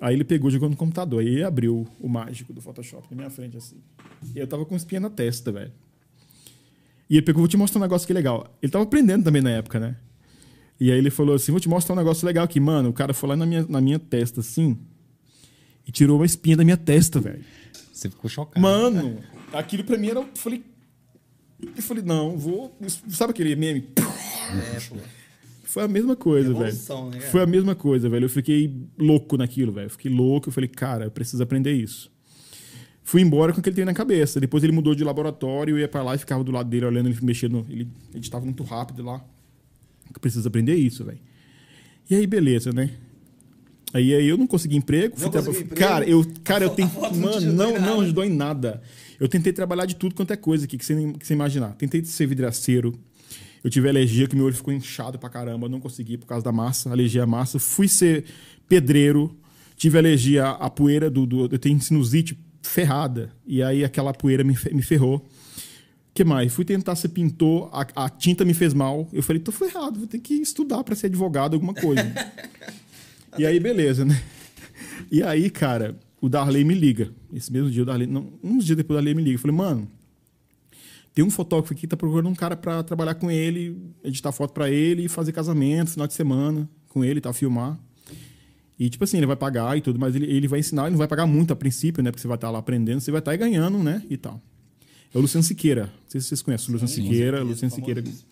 Aí 0.00 0.14
ele 0.14 0.24
pegou, 0.24 0.50
jogou 0.50 0.68
no 0.68 0.76
computador, 0.76 1.20
aí 1.20 1.28
ele 1.28 1.44
abriu 1.44 1.86
o 2.00 2.08
mágico 2.08 2.52
do 2.52 2.60
Photoshop 2.60 3.06
na 3.10 3.16
minha 3.16 3.30
frente, 3.30 3.56
assim. 3.56 3.76
E 4.34 4.38
eu 4.38 4.46
tava 4.46 4.66
com 4.66 4.76
espinha 4.76 5.00
na 5.00 5.08
testa, 5.08 5.50
velho. 5.50 5.72
E 7.08 7.16
ele 7.16 7.22
pegou, 7.22 7.40
vou 7.40 7.48
te 7.48 7.56
mostrar 7.56 7.78
um 7.78 7.82
negócio 7.82 8.06
que 8.06 8.12
legal. 8.12 8.54
Ele 8.60 8.70
tava 8.70 8.84
aprendendo 8.84 9.24
também 9.24 9.40
na 9.40 9.50
época, 9.50 9.78
né? 9.78 9.96
E 10.78 10.90
aí 10.90 10.98
ele 10.98 11.10
falou 11.10 11.34
assim, 11.34 11.52
vou 11.52 11.60
te 11.60 11.68
mostrar 11.68 11.94
um 11.94 11.98
negócio 11.98 12.26
legal 12.26 12.44
aqui. 12.44 12.60
Mano, 12.60 12.90
o 12.90 12.92
cara 12.92 13.14
foi 13.14 13.30
lá 13.30 13.36
na 13.36 13.46
minha, 13.46 13.64
na 13.68 13.80
minha 13.80 13.98
testa, 13.98 14.40
assim, 14.40 14.76
e 15.86 15.92
tirou 15.92 16.18
uma 16.18 16.26
espinha 16.26 16.56
da 16.56 16.64
minha 16.64 16.76
testa, 16.76 17.20
velho. 17.20 17.44
Você 17.92 18.10
ficou 18.10 18.28
chocado. 18.28 18.60
Mano, 18.60 19.18
aquilo 19.52 19.84
pra 19.84 19.96
mim 19.96 20.08
era. 20.08 20.20
Eu 20.20 20.28
falei. 20.34 20.62
Eu 21.60 21.82
falei, 21.82 22.02
não, 22.02 22.36
vou. 22.36 22.76
Sabe 23.08 23.30
aquele 23.30 23.56
meme? 23.56 23.88
É, 23.96 24.80
pô. 24.88 24.96
Foi 25.64 25.84
a 25.84 25.88
mesma 25.88 26.16
coisa, 26.16 26.54
velho. 26.54 27.10
Né? 27.10 27.20
Foi 27.20 27.42
a 27.42 27.46
mesma 27.46 27.74
coisa, 27.74 28.08
velho. 28.08 28.24
Eu 28.24 28.30
fiquei 28.30 28.74
louco 28.98 29.36
naquilo, 29.36 29.72
velho. 29.72 29.86
Eu 29.86 29.90
Fiquei 29.90 30.10
louco. 30.10 30.48
Eu 30.48 30.52
falei, 30.52 30.68
cara, 30.68 31.04
eu 31.04 31.10
preciso 31.10 31.42
aprender 31.42 31.72
isso. 31.72 32.10
Fui 33.02 33.20
embora 33.22 33.52
com 33.52 33.60
o 33.60 33.62
que 33.62 33.68
ele 33.68 33.76
tem 33.76 33.84
na 33.84 33.94
cabeça. 33.94 34.40
Depois 34.40 34.64
ele 34.64 34.72
mudou 34.72 34.94
de 34.94 35.04
laboratório, 35.04 35.74
eu 35.74 35.78
ia 35.78 35.86
pra 35.86 36.02
lá 36.02 36.14
e 36.14 36.18
ficava 36.18 36.42
do 36.42 36.50
lado 36.50 36.68
dele 36.68 36.86
olhando 36.86 37.08
ele 37.08 37.18
mexendo. 37.22 37.64
Ele 37.68 37.88
editava 38.14 38.44
muito 38.44 38.62
rápido 38.64 39.02
lá. 39.02 39.24
Eu 40.12 40.20
preciso 40.20 40.46
aprender 40.48 40.74
isso, 40.74 41.04
velho. 41.04 41.20
E 42.10 42.14
aí, 42.14 42.26
beleza, 42.26 42.72
né? 42.72 42.90
Aí, 43.96 44.14
aí 44.14 44.28
eu 44.28 44.36
não 44.36 44.46
consegui 44.46 44.76
emprego. 44.76 45.14
Não 45.18 45.32
fui 45.32 45.40
conseguiu 45.40 45.60
emprego? 45.62 45.80
Cara, 45.80 46.04
eu, 46.06 46.26
cara, 46.44 46.64
eu 46.64 46.70
tenho. 46.70 46.90
não 47.14 47.32
Mano, 47.32 47.52
não, 47.52 47.70
em 47.70 47.72
nada. 47.72 47.86
não 47.86 48.00
ajudou 48.02 48.24
em 48.24 48.30
nada. 48.30 48.82
Eu 49.18 49.26
tentei 49.26 49.54
trabalhar 49.54 49.86
de 49.86 49.96
tudo 49.96 50.14
quanto 50.14 50.32
é 50.32 50.36
coisa 50.36 50.66
aqui 50.66 50.76
que 50.76 50.84
você, 50.84 50.94
que 51.18 51.26
você 51.26 51.32
imaginar. 51.32 51.70
Tentei 51.76 52.04
ser 52.04 52.26
vidraceiro. 52.26 52.98
Eu 53.64 53.70
tive 53.70 53.88
alergia, 53.88 54.28
que 54.28 54.36
meu 54.36 54.44
olho 54.44 54.54
ficou 54.54 54.72
inchado 54.72 55.18
pra 55.18 55.30
caramba. 55.30 55.66
Não 55.66 55.80
consegui 55.80 56.18
por 56.18 56.26
causa 56.26 56.44
da 56.44 56.52
massa, 56.52 56.90
alergia 56.90 57.22
à 57.22 57.26
massa. 57.26 57.58
Fui 57.58 57.88
ser 57.88 58.26
pedreiro. 58.68 59.34
Tive 59.78 59.96
alergia 59.96 60.50
à 60.50 60.68
poeira 60.68 61.08
do, 61.08 61.24
do. 61.24 61.48
Eu 61.50 61.58
tenho 61.58 61.80
sinusite 61.80 62.38
ferrada. 62.62 63.30
E 63.46 63.62
aí 63.62 63.82
aquela 63.82 64.12
poeira 64.12 64.44
me, 64.44 64.54
me 64.72 64.82
ferrou. 64.82 65.16
O 65.16 66.14
que 66.14 66.22
mais? 66.22 66.52
Fui 66.52 66.66
tentar 66.66 66.96
ser 66.96 67.08
pintor, 67.08 67.70
a, 67.72 68.04
a 68.04 68.08
tinta 68.10 68.44
me 68.44 68.52
fez 68.52 68.74
mal. 68.74 69.08
Eu 69.10 69.22
falei, 69.22 69.40
tô 69.40 69.52
ferrado, 69.52 69.98
vou 69.98 70.06
ter 70.06 70.18
que 70.18 70.34
estudar 70.34 70.84
pra 70.84 70.94
ser 70.94 71.06
advogado, 71.06 71.54
alguma 71.54 71.74
coisa. 71.74 72.02
e 73.38 73.46
aí, 73.46 73.58
beleza, 73.60 74.04
né? 74.04 74.20
E 75.10 75.22
aí, 75.22 75.50
cara, 75.50 75.96
o 76.20 76.28
Darley 76.28 76.64
me 76.64 76.74
liga. 76.74 77.10
Esse 77.32 77.52
mesmo 77.52 77.70
dia, 77.70 77.82
o 77.82 77.86
Darley, 77.86 78.06
não, 78.06 78.32
uns 78.42 78.64
dias 78.64 78.76
depois, 78.76 78.96
o 78.96 78.98
Darley 78.98 79.14
me 79.14 79.22
liga. 79.22 79.36
Eu 79.36 79.40
falei, 79.40 79.56
mano, 79.56 79.88
tem 81.14 81.24
um 81.24 81.30
fotógrafo 81.30 81.72
aqui 81.72 81.82
que 81.82 81.86
tá 81.86 81.96
procurando 81.96 82.28
um 82.28 82.34
cara 82.34 82.56
pra 82.56 82.82
trabalhar 82.82 83.14
com 83.14 83.30
ele, 83.30 83.76
editar 84.04 84.32
foto 84.32 84.52
pra 84.52 84.70
ele 84.70 85.04
e 85.04 85.08
fazer 85.08 85.32
casamento, 85.32 85.92
final 85.92 86.06
de 86.06 86.14
semana 86.14 86.68
com 86.88 87.04
ele, 87.04 87.20
tá? 87.20 87.32
Filmar. 87.32 87.78
E, 88.78 88.90
tipo 88.90 89.04
assim, 89.04 89.16
ele 89.16 89.26
vai 89.26 89.36
pagar 89.36 89.76
e 89.78 89.80
tudo, 89.80 89.98
mas 89.98 90.14
ele, 90.14 90.26
ele 90.26 90.46
vai 90.46 90.58
ensinar, 90.60 90.82
ele 90.82 90.90
não 90.90 90.98
vai 90.98 91.08
pagar 91.08 91.26
muito 91.26 91.52
a 91.52 91.56
princípio, 91.56 92.02
né? 92.02 92.10
Porque 92.10 92.20
você 92.20 92.28
vai 92.28 92.36
estar 92.36 92.50
lá 92.50 92.58
aprendendo, 92.58 93.00
você 93.00 93.10
vai 93.10 93.20
estar 93.20 93.30
aí 93.30 93.38
ganhando, 93.38 93.78
né? 93.78 94.02
E 94.10 94.16
tal. 94.16 94.42
É 95.14 95.18
o 95.18 95.20
Luciano 95.20 95.42
Siqueira. 95.42 95.84
Não 95.84 95.90
sei 96.10 96.20
se 96.20 96.26
vocês 96.28 96.42
conhecem 96.42 96.68
o 96.68 96.72
Luciano 96.72 96.88
Sim, 96.92 97.02
Siqueira. 97.02 97.42
Luciano 97.42 97.74
Siqueira. 97.74 98.02
famosíssimo. 98.02 98.28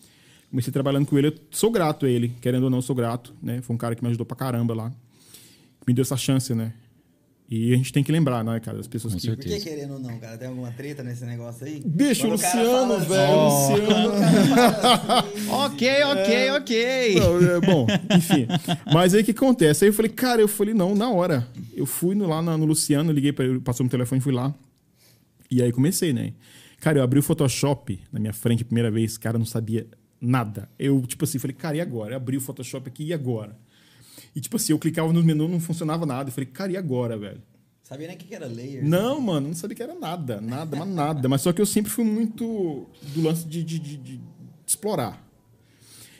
Comecei 0.55 0.71
trabalhando 0.71 1.05
com 1.05 1.17
ele, 1.17 1.27
eu 1.27 1.33
sou 1.51 1.69
grato 1.69 2.05
a 2.05 2.09
ele, 2.09 2.31
querendo 2.39 2.63
ou 2.63 2.69
não, 2.69 2.81
sou 2.81 2.95
grato, 2.95 3.35
né? 3.43 3.61
Foi 3.61 3.75
um 3.75 3.77
cara 3.77 3.93
que 3.93 4.01
me 4.01 4.07
ajudou 4.07 4.25
pra 4.25 4.37
caramba 4.37 4.73
lá. 4.73 4.89
Me 5.85 5.93
deu 5.93 6.01
essa 6.01 6.15
chance, 6.15 6.55
né? 6.55 6.71
E 7.49 7.73
a 7.73 7.75
gente 7.75 7.91
tem 7.91 8.01
que 8.01 8.09
lembrar, 8.09 8.41
né, 8.41 8.57
cara, 8.61 8.79
as 8.79 8.87
pessoas 8.87 9.13
Com 9.15 9.19
que. 9.19 9.27
Por 9.31 9.37
que 9.37 9.59
querendo 9.59 9.95
ou 9.95 9.99
não, 9.99 10.17
cara? 10.17 10.37
Tem 10.37 10.47
alguma 10.47 10.71
treta 10.71 11.03
nesse 11.03 11.25
negócio 11.25 11.65
aí? 11.67 11.83
Bicho, 11.85 12.25
o 12.25 12.29
Luciano, 12.29 12.93
assim, 12.93 13.05
velho, 13.09 13.31
ó, 13.33 13.73
Luciano. 13.75 14.11
assim, 14.13 15.51
Ok, 15.51 16.03
ok, 16.05 16.51
ok. 16.51 17.15
Não, 17.19 17.37
é, 17.51 17.59
bom, 17.59 17.87
enfim. 18.15 18.47
Mas 18.93 19.13
aí 19.13 19.23
o 19.23 19.25
que 19.25 19.31
acontece? 19.31 19.83
Aí 19.83 19.89
eu 19.89 19.93
falei, 19.93 20.09
cara, 20.11 20.39
eu 20.41 20.47
falei, 20.47 20.73
não, 20.73 20.95
na 20.95 21.09
hora. 21.09 21.45
Eu 21.73 21.85
fui 21.85 22.15
no- 22.15 22.27
lá 22.27 22.41
na- 22.41 22.57
no 22.57 22.63
Luciano, 22.65 23.11
liguei 23.11 23.33
para 23.33 23.43
ele, 23.43 23.59
passou 23.59 23.83
meu 23.83 23.91
telefone, 23.91 24.21
fui 24.21 24.31
lá. 24.33 24.55
E 25.51 25.61
aí 25.61 25.73
comecei, 25.73 26.13
né? 26.13 26.31
Cara, 26.79 26.99
eu 26.99 27.03
abri 27.03 27.19
o 27.19 27.23
Photoshop 27.23 27.99
na 28.09 28.21
minha 28.21 28.33
frente 28.33 28.63
a 28.63 28.65
primeira 28.65 28.89
vez, 28.89 29.17
cara, 29.17 29.35
eu 29.35 29.39
não 29.39 29.45
sabia 29.45 29.85
nada. 30.25 30.69
Eu, 30.79 31.01
tipo 31.07 31.23
assim, 31.25 31.39
falei, 31.39 31.55
cara, 31.55 31.77
e 31.77 31.81
agora? 31.81 32.13
Eu 32.13 32.17
abri 32.17 32.37
o 32.37 32.41
Photoshop 32.41 32.87
aqui, 32.87 33.05
e 33.05 33.13
agora? 33.13 33.57
E 34.35 34.41
tipo 34.41 34.55
assim, 34.57 34.73
eu 34.73 34.79
clicava 34.79 35.11
no 35.13 35.23
menu, 35.23 35.47
não 35.47 35.59
funcionava 35.59 36.05
nada. 36.05 36.29
Eu 36.29 36.33
falei, 36.33 36.49
cara, 36.49 36.71
e 36.71 36.77
agora, 36.77 37.17
velho? 37.17 37.41
Sabia 37.83 38.07
nem 38.07 38.15
o 38.15 38.19
que 38.19 38.33
era 38.33 38.47
layer. 38.47 38.83
Não, 38.83 39.21
mano, 39.21 39.47
não 39.49 39.55
sabia 39.55 39.75
que 39.75 39.83
era 39.83 39.93
nada, 39.93 40.41
nada, 40.41 40.75
mas 40.77 40.87
nada. 40.89 41.29
Mas 41.29 41.41
só 41.41 41.53
que 41.53 41.61
eu 41.61 41.65
sempre 41.65 41.91
fui 41.91 42.03
muito 42.03 42.87
do 43.13 43.21
lance 43.21 43.45
de, 43.47 43.63
de- 43.63 43.79
de- 43.79 43.97
de 43.97 44.21
explorar. 44.65 45.24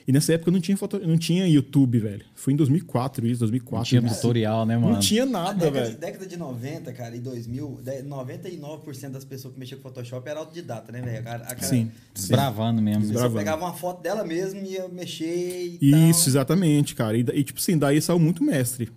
E 0.07 0.11
nessa 0.11 0.33
época 0.33 0.49
eu 0.49 0.53
não 0.53 0.61
tinha, 0.61 0.77
foto, 0.77 0.99
não 0.99 1.17
tinha 1.17 1.47
YouTube, 1.47 1.97
velho. 1.97 2.23
Foi 2.35 2.53
em 2.53 2.55
2004 2.55 3.25
isso, 3.25 3.39
2004. 3.39 3.89
Tinha 3.89 4.01
Não 4.01 4.09
tutorial, 4.09 4.63
né, 4.63 4.75
Não 4.75 4.89
mano? 4.89 4.99
tinha 4.99 5.23
A 5.23 5.25
nada, 5.25 5.53
década, 5.65 5.85
velho. 5.85 5.97
década 5.97 6.25
de 6.27 6.37
90, 6.37 6.93
cara, 6.93 7.15
e 7.15 7.19
2000, 7.19 7.79
de- 7.83 8.03
99% 8.03 9.09
das 9.13 9.25
pessoas 9.25 9.53
que 9.55 9.59
mexiam 9.59 9.79
com 9.79 9.89
Photoshop 9.89 10.29
era 10.29 10.39
autodidata, 10.39 10.91
né, 10.91 11.01
velho? 11.01 11.19
A 11.19 11.23
cara- 11.23 11.43
a 11.45 11.55
cara- 11.55 11.61
Sim. 11.63 11.89
Desbravando 12.13 12.83
mesmo. 12.83 12.99
A 12.99 13.01
pessoa 13.07 13.13
Desbravando. 13.13 13.39
pegava 13.39 13.65
uma 13.65 13.73
foto 13.73 14.03
dela 14.03 14.23
mesmo 14.23 14.59
e 14.63 14.73
ia 14.73 14.87
mexer 14.87 15.77
e 15.81 15.89
tal. 15.91 15.99
Isso, 16.01 16.29
exatamente, 16.29 16.93
cara. 16.93 17.17
E, 17.17 17.21
e, 17.33 17.43
tipo 17.43 17.59
assim, 17.59 17.75
daí 17.75 17.99
saiu 17.99 18.19
muito 18.19 18.43
mestre. 18.43 18.91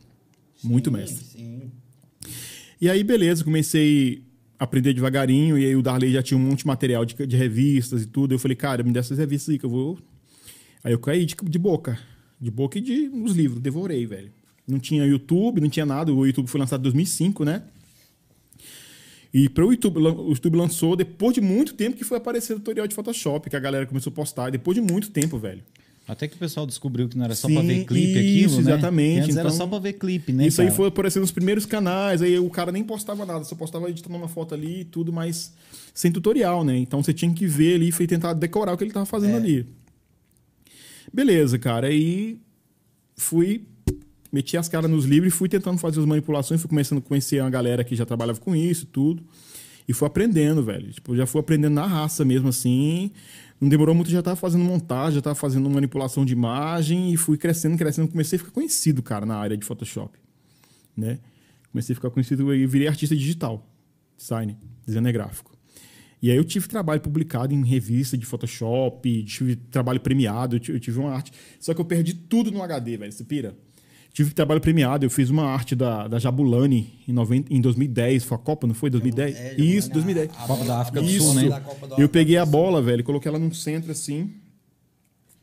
Muito 0.63 0.91
Sim, 0.91 0.97
mestre. 0.97 1.25
Sim. 1.25 1.63
E 2.81 2.91
aí, 2.91 3.03
beleza, 3.03 3.43
comecei 3.45 4.23
a 4.59 4.65
aprender 4.65 4.93
devagarinho. 4.93 5.57
E 5.57 5.65
aí 5.65 5.75
o 5.75 5.81
Darley 5.83 6.13
já 6.13 6.23
tinha 6.23 6.37
um 6.37 6.43
monte 6.43 6.59
de 6.61 6.67
material 6.67 7.05
de, 7.05 7.15
de 7.27 7.37
revistas 7.37 8.03
e 8.03 8.07
tudo. 8.07 8.35
Eu 8.35 8.39
falei, 8.39 8.57
cara, 8.57 8.83
me 8.83 8.93
dá 8.93 9.01
essas 9.01 9.17
revistas 9.19 9.53
aí 9.53 9.59
que 9.59 9.65
eu 9.65 9.71
vou. 9.71 9.99
Aí 10.85 10.93
eu 10.93 10.99
caí 10.99 11.25
de, 11.27 11.35
de 11.43 11.59
boca. 11.59 11.99
De 12.41 12.51
boca 12.51 12.79
e 12.79 12.81
de, 12.81 13.09
nos 13.09 13.33
livros. 13.33 13.61
Devorei, 13.61 14.07
velho. 14.07 14.31
Não 14.67 14.79
tinha 14.79 15.05
YouTube, 15.05 15.61
não 15.61 15.69
tinha 15.69 15.87
nada. 15.87 16.13
O 16.13 16.27
YouTube 16.27 16.47
foi 16.49 16.61
lançado 16.61 16.81
em 16.81 16.85
2005, 16.85 17.45
né? 17.45 17.63
E 19.33 19.49
para 19.49 19.65
o 19.67 19.71
YouTube, 19.73 19.99
o 19.99 20.29
YouTube 20.31 20.57
lançou 20.57 20.97
depois 20.97 21.35
de 21.35 21.41
muito 21.41 21.75
tempo 21.75 21.97
que 21.97 22.05
foi 22.05 22.17
aparecer 22.17 22.55
o 22.55 22.57
tutorial 22.57 22.87
de 22.87 22.95
Photoshop, 22.95 23.51
que 23.51 23.57
a 23.57 23.61
galera 23.61 23.87
começou 23.87 24.11
a 24.11 24.15
postar. 24.15 24.51
Depois 24.51 24.75
de 24.75 24.81
muito 24.81 25.11
tempo, 25.11 25.39
velho. 25.39 25.63
Até 26.07 26.27
que 26.27 26.37
o 26.37 26.39
pessoal 26.39 26.67
descobriu 26.67 27.07
que 27.07 27.19
não 27.19 27.27
era 27.27 27.35
só 27.35 27.47
pra 27.49 27.61
ver 27.61 27.85
clipe 27.85 28.19
isso, 28.19 28.55
aquilo, 28.55 28.63
né? 28.63 28.73
exatamente. 28.73 29.21
Antes 29.25 29.37
era 29.37 29.49
Então, 29.49 29.59
só 29.59 29.67
pra 29.67 29.79
ver 29.79 29.93
clipe, 29.93 30.33
né? 30.33 30.47
Isso 30.47 30.63
aí 30.63 30.69
cara? 30.69 30.77
foi 30.77 30.89
aparecendo 30.89 31.21
nos 31.21 31.31
primeiros 31.31 31.67
canais, 31.67 32.23
aí 32.23 32.39
o 32.39 32.49
cara 32.49 32.73
nem 32.73 32.83
postava 32.83 33.27
nada, 33.27 33.45
só 33.45 33.55
postava 33.55 33.91
editando 33.91 34.17
uma 34.17 34.27
foto 34.29 34.55
ali 34.55 34.81
e 34.81 34.85
tudo, 34.87 35.13
mas 35.13 35.53
sem 35.93 36.11
tutorial, 36.11 36.65
né? 36.65 36.79
Então 36.79 37.03
você 37.03 37.13
tinha 37.13 37.31
que 37.35 37.47
ver 37.47 37.75
ali 37.75 37.91
e 38.01 38.07
tentar 38.07 38.33
decorar 38.33 38.73
o 38.73 38.79
que 38.79 38.85
ele 38.85 38.91
tava 38.93 39.05
fazendo 39.05 39.35
É. 39.35 39.37
ali. 39.37 39.67
Beleza, 41.13 41.59
cara. 41.59 41.89
Aí 41.89 42.41
fui, 43.17 43.67
meti 44.33 44.57
as 44.57 44.69
caras 44.69 44.91
nos 44.91 45.05
livros 45.05 45.33
e 45.33 45.37
fui 45.37 45.49
tentando 45.49 45.79
fazer 45.79 46.01
as 46.01 46.07
manipulações, 46.07 46.61
fui 46.61 46.69
começando 46.69 46.99
a 46.99 47.03
conhecer 47.03 47.41
uma 47.41 47.51
galera 47.51 47.83
que 47.85 47.97
já 47.97 48.07
trabalhava 48.07 48.41
com 48.41 48.55
isso 48.55 48.87
tudo. 48.87 49.23
E 49.89 49.93
fui 49.95 50.07
aprendendo, 50.07 50.63
velho. 50.63 50.93
Tipo, 50.93 51.17
já 51.17 51.27
fui 51.27 51.41
aprendendo 51.41 51.73
na 51.73 51.87
raça 51.87 52.25
mesmo, 52.25 52.49
assim. 52.49 53.11
Não 53.61 53.69
demorou 53.69 53.95
muito, 53.95 54.11
já 54.11 54.23
tava 54.23 54.37
fazendo 54.37 54.63
montagem, 54.63 55.15
já 55.15 55.23
tava 55.23 55.35
fazendo 55.35 55.69
manipulação 55.69 56.25
de 56.25 56.33
imagem 56.33 57.13
e 57.13 57.17
fui 57.17 57.39
crescendo, 57.39 57.77
crescendo. 57.77 58.09
Comecei 58.09 58.37
a 58.37 58.39
ficar 58.39 58.53
conhecido, 58.53 59.03
cara, 59.03 59.25
na 59.25 59.37
área 59.37 59.57
de 59.57 59.65
Photoshop. 59.65 60.19
Né? 60.97 61.19
Comecei 61.73 61.95
a 61.95 61.97
ficar 61.97 62.11
conhecido 62.11 62.55
e 62.55 62.67
virei 62.67 62.87
artista 62.87 63.17
digital. 63.17 63.67
Design, 64.17 64.57
designer 64.87 65.13
gráfico. 65.13 65.58
E 66.21 66.31
aí 66.31 66.37
eu 66.37 66.45
tive 66.45 66.67
trabalho 66.69 67.01
publicado 67.01 67.55
em 67.55 67.65
revista 67.65 68.17
de 68.19 68.27
Photoshop, 68.27 69.23
tive 69.25 69.55
trabalho 69.57 70.01
premiado, 70.01 70.57
eu 70.57 70.61
ti- 70.61 70.73
eu 70.73 70.81
tive 70.81 70.99
uma 70.99 71.13
arte. 71.13 71.33
Só 71.61 71.73
que 71.73 71.81
eu 71.81 71.85
perdi 71.85 72.13
tudo 72.15 72.51
no 72.51 72.63
HD, 72.63 72.97
velho. 72.97 73.13
Você 73.13 73.23
pira? 73.25 73.57
Tive 74.13 74.35
trabalho 74.35 74.61
premiado, 74.61 75.07
eu 75.07 75.11
fiz 75.11 75.31
uma 75.31 75.45
arte 75.45 75.77
da, 75.77 76.09
da 76.09 76.19
Jabulani 76.19 76.93
em, 77.07 77.13
90, 77.13 77.55
em 77.55 77.61
2010, 77.61 78.25
foi 78.25 78.37
a 78.37 78.41
Copa, 78.41 78.67
não 78.67 78.75
foi? 78.75 78.91
2010? 78.91 79.37
É, 79.37 79.55
Isso, 79.61 79.91
a- 79.91 79.93
2010. 79.93 80.31
a 80.31 80.33
Copa 80.33 80.47
bola- 80.55 80.65
da 80.65 80.81
África 80.81 81.01
do 81.03 81.09
Isso. 81.09 81.25
Sul, 81.33 81.35
né? 81.35 81.61
Copa 81.61 81.95
Eu 82.01 82.09
peguei 82.09 82.37
a 82.37 82.45
bola, 82.47 82.83
velho, 82.83 83.05
coloquei 83.05 83.29
ela 83.29 83.39
num 83.39 83.53
centro 83.55 83.93
assim 83.93 84.33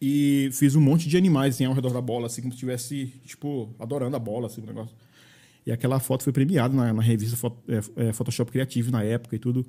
e 0.01 0.49
fiz 0.51 0.75
um 0.75 0.81
monte 0.81 1.07
de 1.07 1.15
animais 1.15 1.55
assim, 1.55 1.63
ao 1.65 1.73
redor 1.73 1.93
da 1.93 2.01
bola, 2.01 2.25
assim, 2.27 2.41
como 2.41 2.51
se 2.51 2.57
estivesse, 2.57 3.13
tipo, 3.25 3.73
adorando 3.79 4.15
a 4.15 4.19
bola, 4.19 4.47
assim, 4.47 4.61
o 4.61 4.65
negócio. 4.65 4.93
E 5.65 5.71
aquela 5.71 5.99
foto 5.99 6.23
foi 6.23 6.33
premiada 6.33 6.75
na, 6.75 6.91
na 6.93 7.01
revista 7.01 7.37
é, 7.95 8.11
Photoshop 8.11 8.51
Criativo 8.51 8.91
na 8.91 9.03
época 9.03 9.35
e 9.35 9.39
tudo. 9.39 9.65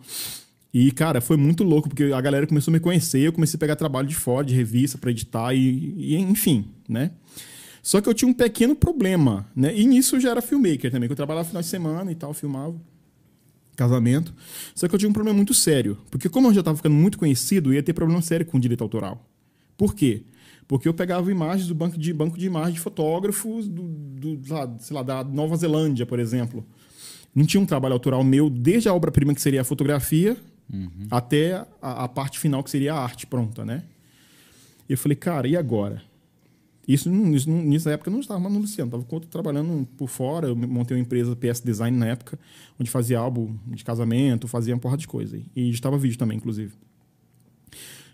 E, 0.72 0.90
cara, 0.90 1.20
foi 1.20 1.36
muito 1.36 1.64
louco, 1.64 1.88
porque 1.88 2.04
a 2.04 2.20
galera 2.20 2.46
começou 2.46 2.70
a 2.70 2.74
me 2.74 2.80
conhecer, 2.80 3.20
eu 3.20 3.32
comecei 3.32 3.56
a 3.56 3.60
pegar 3.60 3.76
trabalho 3.76 4.06
de 4.06 4.14
fora, 4.14 4.44
de 4.44 4.54
revista, 4.54 4.98
pra 4.98 5.10
editar 5.10 5.54
e, 5.54 5.94
e, 5.96 6.16
enfim, 6.16 6.66
né? 6.88 7.12
Só 7.82 8.00
que 8.00 8.08
eu 8.08 8.14
tinha 8.14 8.28
um 8.28 8.34
pequeno 8.34 8.74
problema, 8.74 9.46
né? 9.54 9.74
E 9.74 9.86
nisso 9.86 10.16
eu 10.16 10.20
já 10.20 10.30
era 10.30 10.42
filmmaker 10.42 10.90
também, 10.90 11.08
que 11.08 11.12
eu 11.12 11.16
trabalhava 11.16 11.46
final 11.46 11.62
de 11.62 11.68
semana 11.68 12.10
e 12.10 12.14
tal, 12.14 12.34
filmava 12.34 12.74
casamento. 13.76 14.34
Só 14.74 14.88
que 14.88 14.94
eu 14.94 14.98
tinha 14.98 15.08
um 15.08 15.12
problema 15.12 15.36
muito 15.36 15.54
sério. 15.54 15.98
Porque 16.10 16.28
como 16.28 16.48
eu 16.48 16.54
já 16.54 16.60
estava 16.60 16.76
ficando 16.76 16.94
muito 16.94 17.18
conhecido, 17.18 17.72
ia 17.72 17.82
ter 17.82 17.92
problema 17.92 18.20
sério 18.22 18.44
com 18.46 18.56
o 18.56 18.60
direito 18.60 18.82
autoral. 18.82 19.24
Por 19.76 19.94
quê? 19.94 20.24
Porque 20.66 20.88
eu 20.88 20.94
pegava 20.94 21.30
imagens 21.30 21.68
do 21.68 21.74
banco 21.74 21.96
de, 21.96 22.12
banco 22.12 22.36
de 22.36 22.46
imagens 22.46 22.74
de 22.74 22.80
fotógrafos 22.80 23.68
do, 23.68 23.82
do, 23.82 24.40
lá, 24.52 24.74
sei 24.80 24.96
lá, 24.96 25.02
da 25.02 25.22
Nova 25.22 25.56
Zelândia, 25.56 26.04
por 26.04 26.18
exemplo. 26.18 26.66
Não 27.34 27.44
tinha 27.44 27.60
um 27.60 27.66
trabalho 27.66 27.92
autoral 27.92 28.24
meu, 28.24 28.50
desde 28.50 28.88
a 28.88 28.94
obra-prima, 28.94 29.34
que 29.34 29.40
seria 29.40 29.60
a 29.60 29.64
fotografia, 29.64 30.36
até 31.10 31.54
a, 31.80 32.04
a 32.04 32.08
parte 32.08 32.38
final, 32.38 32.62
que 32.62 32.70
seria 32.70 32.94
a 32.94 33.02
arte 33.02 33.26
pronta, 33.26 33.64
né? 33.64 33.82
E 34.88 34.92
eu 34.92 34.98
falei, 34.98 35.16
cara, 35.16 35.46
e 35.48 35.56
agora? 35.56 36.02
Isso, 36.86 37.10
isso 37.34 37.50
nessa 37.50 37.90
época 37.90 38.08
eu 38.08 38.12
não 38.12 38.20
estava 38.20 38.38
mais 38.38 38.54
no 38.54 38.60
Luciano, 38.60 38.96
estava 39.00 39.20
trabalhando 39.26 39.86
por 39.96 40.08
fora. 40.08 40.46
Eu 40.48 40.54
montei 40.54 40.96
uma 40.96 41.00
empresa 41.02 41.34
PS 41.34 41.60
Design 41.60 41.96
na 41.98 42.06
época, 42.06 42.38
onde 42.78 42.88
fazia 42.90 43.18
álbum 43.18 43.56
de 43.66 43.82
casamento, 43.84 44.46
fazia 44.46 44.72
uma 44.74 44.80
porra 44.80 44.96
de 44.96 45.08
coisa. 45.08 45.36
E 45.56 45.68
editava 45.68 45.98
vídeo 45.98 46.16
também, 46.16 46.36
inclusive. 46.36 46.72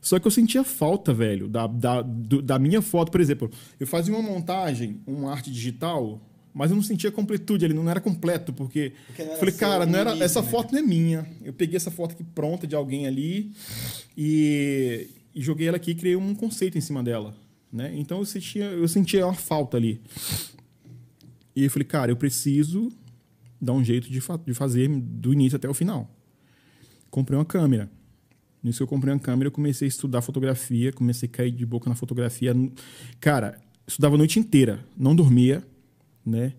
Só 0.00 0.18
que 0.18 0.26
eu 0.26 0.30
sentia 0.30 0.64
falta, 0.64 1.12
velho, 1.12 1.48
da, 1.48 1.66
da, 1.66 2.02
do- 2.02 2.42
da 2.42 2.58
minha 2.58 2.80
foto. 2.82 3.12
Por 3.12 3.20
exemplo, 3.20 3.50
eu 3.78 3.86
fazia 3.86 4.14
uma 4.14 4.22
montagem, 4.22 5.00
uma 5.06 5.30
arte 5.30 5.50
digital, 5.52 6.20
mas 6.54 6.70
eu 6.70 6.76
não 6.76 6.82
sentia 6.82 7.10
completude 7.10 7.64
ali, 7.64 7.74
não 7.74 7.88
era 7.88 8.00
completo, 8.00 8.52
porque. 8.52 8.92
Porque 9.06 9.24
não 9.24 9.36
falei, 9.36 9.54
cara, 9.54 9.86
não 9.86 9.98
era, 9.98 10.16
essa 10.18 10.42
né? 10.42 10.48
foto 10.48 10.72
não 10.72 10.78
é 10.78 10.82
minha. 10.82 11.26
Eu 11.42 11.52
peguei 11.52 11.76
essa 11.76 11.90
foto 11.90 12.12
aqui 12.12 12.22
pronta 12.24 12.66
de 12.66 12.74
alguém 12.74 13.06
ali 13.06 13.52
e, 14.16 15.08
e 15.34 15.40
joguei 15.40 15.68
ela 15.68 15.76
aqui 15.76 15.92
e 15.92 15.94
criei 15.94 16.16
um 16.16 16.34
conceito 16.34 16.76
em 16.76 16.80
cima 16.80 17.02
dela. 17.02 17.34
Né? 17.72 17.92
Então 17.96 18.18
eu 18.18 18.24
sentia, 18.26 18.64
eu 18.66 18.86
sentia 18.86 19.24
uma 19.26 19.34
falta 19.34 19.76
ali. 19.78 20.00
E 21.56 21.64
eu 21.64 21.70
falei, 21.70 21.86
cara, 21.86 22.10
eu 22.10 22.16
preciso 22.16 22.90
dar 23.60 23.72
um 23.72 23.82
jeito 23.84 24.10
de, 24.10 24.20
fa- 24.20 24.36
de 24.44 24.52
fazer 24.54 24.88
do 24.88 25.32
início 25.32 25.56
até 25.56 25.68
o 25.68 25.74
final. 25.74 26.10
Comprei 27.10 27.38
uma 27.38 27.44
câmera. 27.44 27.90
Nisso 28.62 28.78
que 28.78 28.82
eu 28.82 28.86
comprei 28.86 29.12
uma 29.12 29.18
câmera, 29.18 29.48
eu 29.48 29.52
comecei 29.52 29.86
a 29.86 29.88
estudar 29.88 30.22
fotografia, 30.22 30.92
comecei 30.92 31.28
a 31.28 31.32
cair 31.32 31.50
de 31.50 31.66
boca 31.66 31.88
na 31.88 31.96
fotografia. 31.96 32.54
Cara, 33.20 33.60
estudava 33.86 34.14
a 34.14 34.18
noite 34.18 34.38
inteira, 34.38 34.84
não 34.96 35.14
dormia, 35.16 35.64
né? 36.24 36.52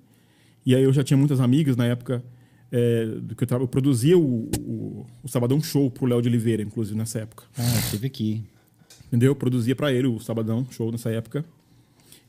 E 0.65 0.75
aí 0.75 0.84
eu 0.84 0.93
já 0.93 1.03
tinha 1.03 1.17
muitas 1.17 1.39
amigas 1.39 1.75
na 1.75 1.86
época 1.86 2.24
é, 2.72 3.05
do 3.05 3.36
que 3.36 3.43
eu, 3.43 3.60
eu 3.60 3.67
produzia 3.67 4.17
o, 4.17 4.50
o, 4.60 5.05
o 5.22 5.27
Sabadão 5.27 5.62
Show 5.62 5.91
pro 5.91 6.05
Léo 6.08 6.22
de 6.22 6.29
Oliveira, 6.29 6.63
inclusive, 6.63 6.98
nessa 6.98 7.20
época. 7.20 7.43
Ah, 7.58 7.79
esteve 7.79 8.08
aqui. 8.08 8.43
Entendeu? 9.08 9.32
Eu 9.32 9.36
produzia 9.36 9.75
pra 9.75 9.93
ele 9.93 10.08
o 10.08 10.20
Sabadão 10.20 10.65
Show 10.72 10.91
nessa 10.91 11.12
época. 11.12 11.46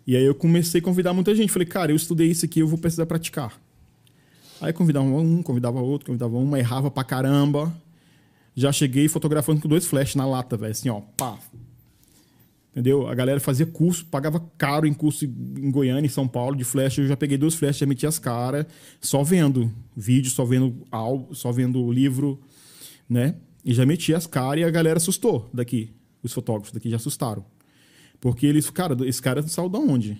E 0.06 0.14
aí 0.14 0.24
eu 0.24 0.34
comecei 0.34 0.80
a 0.80 0.84
convidar 0.84 1.14
muita 1.14 1.34
gente. 1.34 1.50
Falei, 1.50 1.66
cara, 1.66 1.92
eu 1.92 1.96
estudei 1.96 2.30
isso 2.30 2.44
aqui, 2.44 2.60
eu 2.60 2.68
vou 2.68 2.78
precisar 2.78 3.06
praticar. 3.06 3.58
Aí 4.60 4.72
convidava 4.72 5.06
um, 5.06 5.42
convidava 5.42 5.80
outro, 5.80 6.06
convidava 6.06 6.36
um, 6.36 6.56
errava 6.56 6.90
pra 6.90 7.02
caramba. 7.02 7.74
Já 8.54 8.70
cheguei 8.70 9.08
fotografando 9.08 9.62
com 9.62 9.68
dois 9.68 9.86
flash 9.86 10.14
na 10.14 10.26
lata, 10.26 10.56
velho. 10.58 10.72
Assim, 10.72 10.90
ó, 10.90 11.00
pá. 11.16 11.38
Entendeu? 12.74 13.06
A 13.06 13.14
galera 13.14 13.38
fazia 13.38 13.64
curso, 13.64 14.04
pagava 14.06 14.40
caro 14.58 14.84
em 14.84 14.92
curso 14.92 15.24
em 15.24 15.70
Goiânia, 15.70 16.04
em 16.04 16.10
São 16.10 16.26
Paulo, 16.26 16.56
de 16.56 16.64
flash. 16.64 16.98
Eu 16.98 17.06
já 17.06 17.16
peguei 17.16 17.38
dois 17.38 17.54
flash, 17.54 17.78
já 17.78 17.86
meti 17.86 18.04
as 18.04 18.18
caras, 18.18 18.66
só 19.00 19.22
vendo 19.22 19.72
vídeo, 19.96 20.28
só 20.28 20.44
vendo 20.44 20.84
álbum, 20.90 21.32
só 21.32 21.52
vendo 21.52 21.88
livro, 21.92 22.40
né? 23.08 23.36
E 23.64 23.72
já 23.72 23.86
meti 23.86 24.12
as 24.12 24.26
caras 24.26 24.60
e 24.60 24.64
a 24.64 24.70
galera 24.70 24.96
assustou 24.96 25.48
daqui. 25.54 25.92
Os 26.20 26.32
fotógrafos 26.32 26.72
daqui 26.72 26.90
já 26.90 26.96
assustaram. 26.96 27.44
Porque 28.20 28.44
eles, 28.44 28.68
cara, 28.70 28.96
esse 29.06 29.22
cara 29.22 29.40
saiu 29.46 29.68
da 29.68 29.78
onde? 29.78 30.18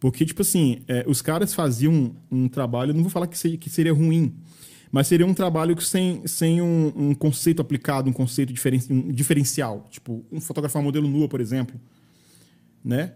Porque, 0.00 0.24
tipo 0.24 0.40
assim, 0.40 0.78
é, 0.88 1.04
os 1.06 1.20
caras 1.20 1.52
faziam 1.52 2.16
um 2.30 2.48
trabalho, 2.48 2.94
não 2.94 3.02
vou 3.02 3.10
falar 3.10 3.26
que, 3.26 3.36
se- 3.36 3.58
que 3.58 3.68
seria 3.68 3.92
ruim, 3.92 4.34
mas 4.92 5.06
seria 5.06 5.26
um 5.26 5.32
trabalho 5.32 5.74
que 5.74 5.82
sem, 5.82 6.24
sem 6.26 6.60
um, 6.60 6.92
um 6.94 7.14
conceito 7.14 7.62
aplicado, 7.62 8.10
um 8.10 8.12
conceito 8.12 8.52
diferen, 8.52 8.78
um 8.90 9.10
diferencial. 9.10 9.88
Tipo, 9.90 10.22
um 10.30 10.38
fotografar 10.38 10.82
modelo 10.82 11.08
nua, 11.08 11.26
por 11.26 11.40
exemplo. 11.40 11.80
Né? 12.84 13.12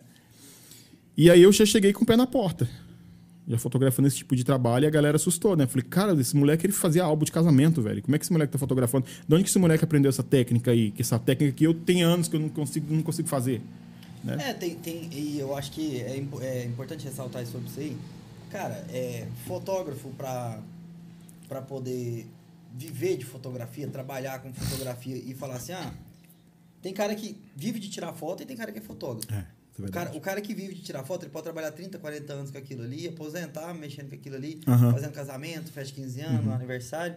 E 1.14 1.30
aí 1.30 1.42
eu 1.42 1.52
já 1.52 1.66
cheguei 1.66 1.92
com 1.92 2.02
o 2.02 2.06
pé 2.06 2.16
na 2.16 2.26
porta. 2.26 2.66
Já 3.47 3.59
fotografando 3.59 4.09
esse 4.09 4.16
tipo 4.16 4.35
de 4.35 4.42
trabalho 4.42 4.85
e 4.85 4.87
a 4.87 4.90
galera 4.90 5.16
assustou, 5.16 5.54
né? 5.54 5.66
Falei, 5.66 5.87
cara, 5.88 6.18
esse 6.18 6.35
moleque 6.35 6.64
ele 6.64 6.73
fazia 6.73 7.04
álbum 7.04 7.26
de 7.26 7.30
casamento, 7.30 7.83
velho. 7.83 8.02
Como 8.02 8.16
é 8.16 8.18
que 8.18 8.25
esse 8.25 8.33
moleque 8.33 8.52
tá 8.52 8.59
fotografando? 8.59 9.06
De 9.28 9.35
onde 9.35 9.45
que 9.45 9.50
esse 9.50 9.59
moleque 9.59 9.85
aprendeu 9.85 10.09
essa 10.09 10.23
técnica 10.23 10.71
aí? 10.71 10.90
Que 10.90 11.02
essa 11.02 11.18
técnica 11.18 11.52
que 11.52 11.64
eu 11.64 11.75
tenho 11.75 12.09
anos 12.09 12.26
que 12.26 12.37
eu 12.37 12.40
não 12.40 12.49
consigo, 12.49 12.92
não 12.92 13.02
consigo 13.02 13.28
fazer. 13.28 13.61
Né? 14.25 14.37
É, 14.49 14.52
tem, 14.54 14.75
tem, 14.76 15.11
e 15.12 15.38
eu 15.38 15.54
acho 15.54 15.71
que 15.73 16.00
é, 16.00 16.25
é 16.40 16.64
importante 16.64 17.04
ressaltar 17.04 17.42
isso 17.42 17.52
sobre 17.52 17.68
isso 17.68 17.80
aí. 17.80 17.97
Cara, 18.50 18.85
é, 18.88 19.26
fotógrafo 19.47 20.09
pra, 20.16 20.59
pra 21.49 21.62
poder 21.62 22.26
viver 22.73 23.17
de 23.17 23.25
fotografia, 23.25 23.88
trabalhar 23.88 24.41
com 24.41 24.53
fotografia 24.53 25.17
e 25.17 25.35
falar 25.35 25.57
assim, 25.57 25.73
ah, 25.73 25.93
tem 26.83 26.93
cara 26.93 27.15
que 27.15 27.37
vive 27.55 27.81
de 27.81 27.88
tirar 27.88 28.12
foto 28.12 28.43
e 28.43 28.47
tem 28.47 28.57
cara 28.57 28.71
que 28.71 28.79
é 28.79 28.83
fotógrafo. 28.83 29.33
É, 29.33 29.38
é 29.38 29.87
o, 29.87 29.91
cara, 29.91 30.17
o 30.17 30.21
cara 30.21 30.41
que 30.41 30.55
vive 30.55 30.75
de 30.75 30.83
tirar 30.83 31.05
foto, 31.05 31.25
ele 31.25 31.31
pode 31.31 31.45
trabalhar 31.45 31.73
30, 31.73 31.99
40 31.99 32.33
anos 32.33 32.50
com 32.50 32.59
aquilo 32.59 32.83
ali, 32.83 33.09
aposentar, 33.09 33.73
mexendo 33.75 34.09
com 34.11 34.15
aquilo 34.15 34.37
ali, 34.37 34.61
Aham. 34.67 34.93
fazendo 34.93 35.12
casamento, 35.12 35.73
festa 35.73 35.95
de 35.95 36.03
15 36.03 36.21
anos, 36.21 36.53
aniversário. 36.53 37.17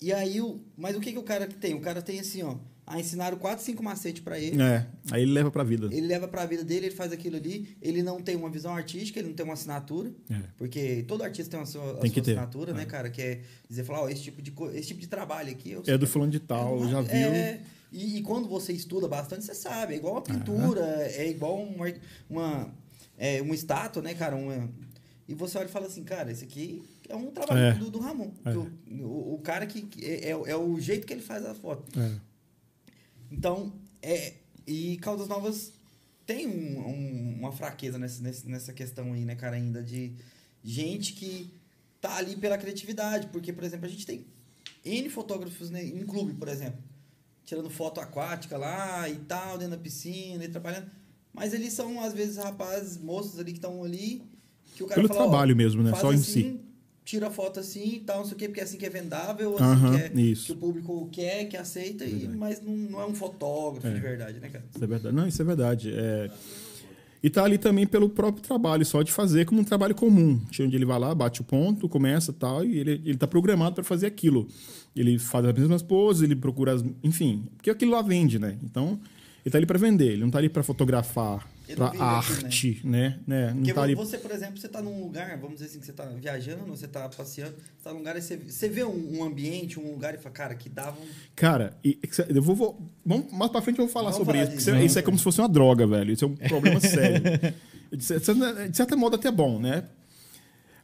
E 0.00 0.12
aí, 0.12 0.40
o, 0.40 0.60
mas 0.76 0.96
o 0.96 1.00
que, 1.00 1.12
que 1.12 1.18
o 1.18 1.22
cara 1.22 1.46
tem? 1.46 1.74
O 1.74 1.80
cara 1.80 2.00
tem 2.00 2.18
assim, 2.20 2.42
ó, 2.42 2.56
ah, 2.92 2.98
ensinaram 2.98 3.38
4, 3.38 3.64
5 3.64 3.82
macetes 3.84 4.20
pra 4.20 4.36
ele. 4.36 4.60
É, 4.60 4.84
aí 5.12 5.22
ele 5.22 5.32
leva 5.32 5.48
pra 5.48 5.62
vida. 5.62 5.86
Ele 5.92 6.06
leva 6.08 6.26
pra 6.26 6.44
vida 6.44 6.64
dele, 6.64 6.86
ele 6.86 6.94
faz 6.94 7.12
aquilo 7.12 7.36
ali. 7.36 7.76
Ele 7.80 8.02
não 8.02 8.20
tem 8.20 8.34
uma 8.34 8.50
visão 8.50 8.74
artística, 8.74 9.20
ele 9.20 9.28
não 9.28 9.34
tem 9.36 9.44
uma 9.44 9.54
assinatura. 9.54 10.10
É. 10.28 10.40
Porque 10.58 11.04
todo 11.06 11.22
artista 11.22 11.50
tem 11.52 11.60
uma 11.60 11.66
sua, 11.66 11.94
Tem 11.98 12.10
sua 12.12 12.22
ter. 12.22 12.32
assinatura, 12.32 12.74
né, 12.74 12.84
cara? 12.84 13.08
Que 13.08 13.22
é 13.22 13.40
dizer, 13.68 13.84
falar, 13.84 14.02
ó, 14.02 14.08
esse 14.08 14.22
tipo 14.22 14.42
de, 14.42 14.52
esse 14.74 14.88
tipo 14.88 15.00
de 15.00 15.06
trabalho 15.06 15.52
aqui... 15.52 15.76
É 15.86 15.96
do 15.96 16.06
fulano 16.06 16.32
de 16.32 16.40
tal, 16.40 16.88
já 16.88 17.00
viu. 17.00 17.12
É, 17.12 17.60
e, 17.92 18.18
e 18.18 18.22
quando 18.22 18.48
você 18.48 18.72
estuda 18.72 19.06
bastante, 19.06 19.44
você 19.44 19.54
sabe. 19.54 19.94
É 19.94 19.96
igual 19.96 20.14
uma 20.14 20.22
pintura, 20.22 20.80
é 21.12 21.28
igual 21.30 21.62
uma, 21.62 21.92
uma, 22.28 22.74
é, 23.16 23.40
uma 23.40 23.54
estátua, 23.54 24.02
né, 24.02 24.14
cara? 24.14 24.34
Uma, 24.34 24.68
e 25.28 25.34
você 25.34 25.58
olha 25.58 25.66
e 25.66 25.70
fala 25.70 25.86
assim, 25.86 26.02
cara, 26.02 26.32
esse 26.32 26.42
aqui 26.44 26.82
é 27.08 27.14
um 27.14 27.30
trabalho 27.30 27.60
É. 27.60 27.72
do, 27.74 27.88
do 27.88 28.00
Ramon. 28.00 28.32
É. 28.44 28.52
Do- 28.52 28.72
o, 29.04 29.34
o 29.34 29.40
cara 29.44 29.64
que... 29.64 29.82
que 29.82 30.04
é, 30.04 30.26
é, 30.26 30.30
é 30.30 30.56
o 30.56 30.80
jeito 30.80 31.06
que 31.06 31.12
ele 31.12 31.22
faz 31.22 31.44
a 31.46 31.54
foto. 31.54 31.84
Então, 33.30 33.72
é, 34.02 34.34
e 34.66 34.96
Caldas 34.98 35.28
Novas 35.28 35.72
tem 36.26 36.46
um- 36.46 36.78
um- 36.86 37.36
uma 37.38 37.52
fraqueza 37.52 37.98
nessa, 37.98 38.22
nessa, 38.46 38.72
questão 38.72 39.12
aí, 39.12 39.24
né, 39.24 39.34
cara, 39.34 39.56
ainda 39.56 39.82
de 39.82 40.12
gente 40.62 41.12
que 41.14 41.52
tá 42.00 42.16
ali 42.16 42.36
pela 42.36 42.56
criatividade. 42.58 43.28
Porque, 43.28 43.52
por 43.52 43.64
exemplo, 43.64 43.86
a 43.86 43.88
gente 43.88 44.06
tem 44.06 44.26
N 44.84 45.08
fotógrafos 45.10 45.70
né, 45.70 45.84
em 45.84 46.04
clube, 46.06 46.34
por 46.34 46.48
exemplo, 46.48 46.82
tirando 47.44 47.68
foto 47.68 48.00
aquática 48.00 48.56
lá 48.56 49.08
e 49.08 49.16
tal, 49.16 49.58
dentro 49.58 49.76
da 49.76 49.82
piscina 49.82 50.44
e 50.44 50.48
trabalhando. 50.48 50.90
Mas 51.32 51.52
eles 51.52 51.72
são, 51.72 52.00
às 52.00 52.12
vezes, 52.12 52.36
rapazes, 52.36 52.96
moços 52.96 53.38
ali 53.38 53.52
que 53.52 53.58
estão 53.58 53.82
ali, 53.84 54.22
que 54.74 54.82
o 54.82 54.86
cara 54.86 55.00
Pelo 55.00 55.08
fala, 55.08 55.20
ó, 55.20 55.28
trabalho 55.28 55.54
mesmo, 55.54 55.82
né? 55.82 55.90
Só 55.94 56.12
em 56.12 56.16
assim, 56.16 56.22
si. 56.32 56.60
Tira 57.10 57.28
foto 57.28 57.58
assim 57.58 57.96
e 57.96 57.98
tal, 57.98 58.18
não 58.18 58.24
sei 58.24 58.34
o 58.34 58.36
quê, 58.36 58.46
porque 58.46 58.60
é 58.60 58.62
assim 58.62 58.78
que 58.78 58.86
é 58.86 58.88
vendável, 58.88 59.56
assim 59.58 60.12
que, 60.12 60.20
é, 60.20 60.22
isso. 60.22 60.46
que 60.46 60.52
o 60.52 60.56
público 60.56 61.08
quer, 61.10 61.46
que 61.46 61.56
aceita, 61.56 62.04
e, 62.04 62.28
mas 62.28 62.62
não, 62.62 62.72
não 62.72 63.00
é 63.00 63.06
um 63.06 63.14
fotógrafo 63.16 63.84
É. 63.84 63.92
de 63.92 63.98
verdade, 63.98 64.38
né, 64.38 64.48
cara? 64.48 64.64
Isso 64.72 64.84
é 64.84 64.86
verdade. 64.86 65.16
Não, 65.16 65.26
isso 65.26 65.42
é 65.42 65.44
verdade. 65.44 65.92
É... 65.92 66.30
E 67.20 67.28
tá 67.28 67.42
ali 67.42 67.58
também 67.58 67.84
pelo 67.84 68.08
próprio 68.08 68.44
trabalho, 68.44 68.86
só 68.86 69.02
de 69.02 69.10
fazer 69.10 69.44
como 69.44 69.60
um 69.60 69.64
trabalho 69.64 69.92
comum. 69.92 70.40
Onde 70.60 70.76
ele 70.76 70.84
vai 70.84 71.00
lá, 71.00 71.12
bate 71.12 71.40
o 71.40 71.44
ponto, 71.44 71.88
começa 71.88 72.32
tal, 72.32 72.64
e 72.64 72.78
ele, 72.78 73.02
ele 73.04 73.18
tá 73.18 73.26
programado 73.26 73.74
para 73.74 73.82
fazer 73.82 74.06
aquilo. 74.06 74.46
Ele 74.94 75.18
faz 75.18 75.44
as 75.44 75.52
mesmas 75.52 75.82
poses, 75.82 76.22
ele 76.22 76.36
procura 76.36 76.74
as. 76.74 76.84
Enfim, 77.02 77.42
porque 77.56 77.70
aquilo 77.70 77.90
lá 77.90 78.02
vende, 78.02 78.38
né? 78.38 78.56
Então, 78.62 79.00
ele 79.44 79.50
tá 79.50 79.58
ali 79.58 79.66
para 79.66 79.80
vender, 79.80 80.12
ele 80.12 80.22
não 80.22 80.30
tá 80.30 80.38
ali 80.38 80.48
para 80.48 80.62
fotografar, 80.62 81.44
para 81.76 81.86
aquilo, 81.88 82.02
arte, 82.02 82.80
né? 82.84 83.18
né? 83.26 83.48
Não 83.48 83.56
Porque 83.56 83.74
tá 83.74 83.82
ali... 83.82 83.94
você, 83.94 84.18
por 84.18 84.30
exemplo, 84.30 84.58
você 84.58 84.68
tá 84.68 84.80
num 84.82 85.02
lugar, 85.02 85.36
vamos 85.38 85.54
dizer 85.54 85.66
assim, 85.66 85.80
que 85.80 85.86
você 85.86 85.92
tá 85.92 86.04
viajando, 86.04 86.64
você 86.66 86.86
tá 86.88 87.08
passeando, 87.08 87.54
você 87.76 87.84
tá 87.84 87.92
num 87.92 87.98
lugar 87.98 88.16
e 88.16 88.22
você, 88.22 88.36
você 88.36 88.68
vê 88.68 88.84
um, 88.84 89.18
um 89.18 89.24
ambiente, 89.24 89.78
um 89.78 89.90
lugar 89.92 90.14
e 90.14 90.18
fala, 90.18 90.34
cara, 90.34 90.54
que 90.54 90.68
dava 90.68 91.00
um. 91.00 91.06
Cara, 91.36 91.76
e- 91.84 91.98
eu 92.28 92.42
vou, 92.42 92.54
vou- 92.56 92.90
vamos, 93.04 93.32
mais 93.32 93.50
pra 93.50 93.60
frente 93.62 93.78
eu 93.78 93.86
vou 93.86 93.92
falar 93.92 94.10
Vamos 94.10 94.26
sobre 94.26 94.38
falar 94.38 94.54
isso. 94.54 94.70
disso. 94.72 94.84
Isso, 94.84 94.98
é 94.98 95.02
como 95.02 95.16
se 95.18 95.24
fosse 95.24 95.40
uma 95.40 95.48
droga, 95.48 95.86
velho. 95.86 96.12
Isso 96.12 96.24
é 96.24 96.28
um 96.28 96.36
problema 96.36 96.78
sério. 96.80 97.22
De 97.92 98.04
certa 98.76 98.96
modo 98.96 99.16
até 99.16 99.30
bom, 99.30 99.58
né? 99.58 99.84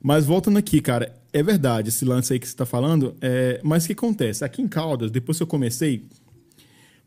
Mas 0.02 0.24
voltando 0.26 0.58
aqui, 0.58 0.80
cara, 0.80 1.14
é 1.32 1.42
verdade 1.42 1.88
esse 1.88 2.04
lance 2.04 2.32
aí 2.32 2.38
que 2.38 2.46
você 2.46 2.54
tá 2.54 2.66
falando. 2.66 3.16
é, 3.20 3.60
mas 3.64 3.84
o 3.84 3.86
que 3.88 3.92
acontece? 3.92 4.44
Aqui 4.44 4.62
em 4.62 4.68
Caldas, 4.68 5.10
depois 5.10 5.36
que 5.38 5.42
eu 5.42 5.46
comecei. 5.46 6.04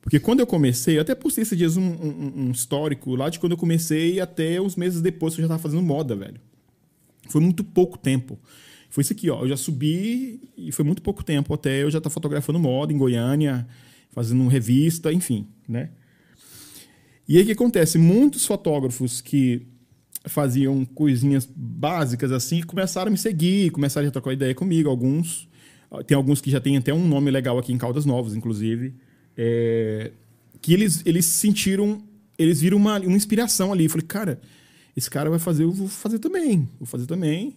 Porque 0.01 0.20
quando 0.20 0.39
eu 0.39 0.48
comecei, 0.48 0.98
eu 0.98 1.01
até 1.01 1.13
postei 1.13 1.41
esses 1.41 1.58
dias 1.58 1.75
um, 1.77 1.84
um- 1.84 2.34
um 2.48 2.51
histórico 2.51 3.15
lá 3.15 3.29
de 3.29 3.38
quando 3.39 3.51
eu 3.51 3.58
comecei 3.58 4.20
até 4.20 4.60
uns 4.62 4.75
meses 4.75 5.01
depois 5.01 5.36
que 5.36 5.41
eu 5.41 5.44
já 5.44 5.50
tava 5.50 5.62
fazendo 5.62 5.82
moda, 5.82 6.15
velho. 6.15 6.39
Foi 7.29 7.41
muito 7.41 7.63
pouco 7.63 7.98
tempo. 7.98 8.39
Foi 8.89 9.01
isso 9.01 9.13
aqui, 9.13 9.29
ó. 9.29 9.41
Eu 9.44 9.50
já 9.50 9.58
subi 9.58 10.41
e 10.58 10.72
foi 10.72 10.84
muito 10.86 11.01
pouco 11.01 11.24
tempo 11.24 11.53
até 11.53 11.84
eu 11.84 11.91
já 11.91 11.98
estar 12.00 12.10
fotografando 12.10 12.58
moda 12.58 12.91
em 12.94 12.98
Goiânia, 12.98 13.68
fazendo 14.12 14.48
revista, 14.48 15.12
enfim, 15.13 15.48
né? 15.68 15.89
E 17.27 17.38
aí 17.38 17.44
o 17.44 17.46
que 17.46 17.51
acontece? 17.51 17.98
Muitos 18.00 18.46
fotógrafos 18.46 19.22
que 19.22 19.68
faziam 20.25 20.84
coisinhas 20.86 21.48
básicas 21.56 22.32
assim 22.32 22.62
começaram 22.62 23.10
a 23.10 23.12
me 23.12 23.18
seguir, 23.18 23.70
começaram 23.72 24.08
a 24.08 24.12
trocar 24.12 24.34
ideia 24.34 24.56
comigo. 24.56 24.89
Alguns, 24.89 25.48
tem 26.08 26.15
alguns 26.18 26.41
que 26.41 26.50
já 26.50 26.60
têm 26.60 26.77
até 26.77 26.91
um 26.94 27.08
nome 27.08 27.29
legal 27.29 27.60
aqui 27.60 27.72
em 27.72 27.77
Caldas 27.77 28.06
Novas, 28.06 28.34
inclusive, 28.36 28.96
é, 29.41 30.12
que 30.62 30.74
eles, 30.74 31.01
eles 31.05 31.25
sentiram, 31.25 32.03
eles 32.38 32.60
viram 32.60 32.75
uma, 32.75 33.00
uma 33.00 33.15
inspiração 33.15 33.72
ali. 33.72 33.86
Eu 33.86 33.89
falei, 33.89 34.05
cara, 34.05 34.41
esse 34.98 35.10
cara 35.10 35.29
vai 35.29 35.39
fazer, 35.39 35.63
eu 35.63 35.72
vou 35.72 35.88
fazer 35.88 36.19
também, 36.19 36.67
vou 36.77 36.86
fazer 36.86 37.05
também. 37.05 37.55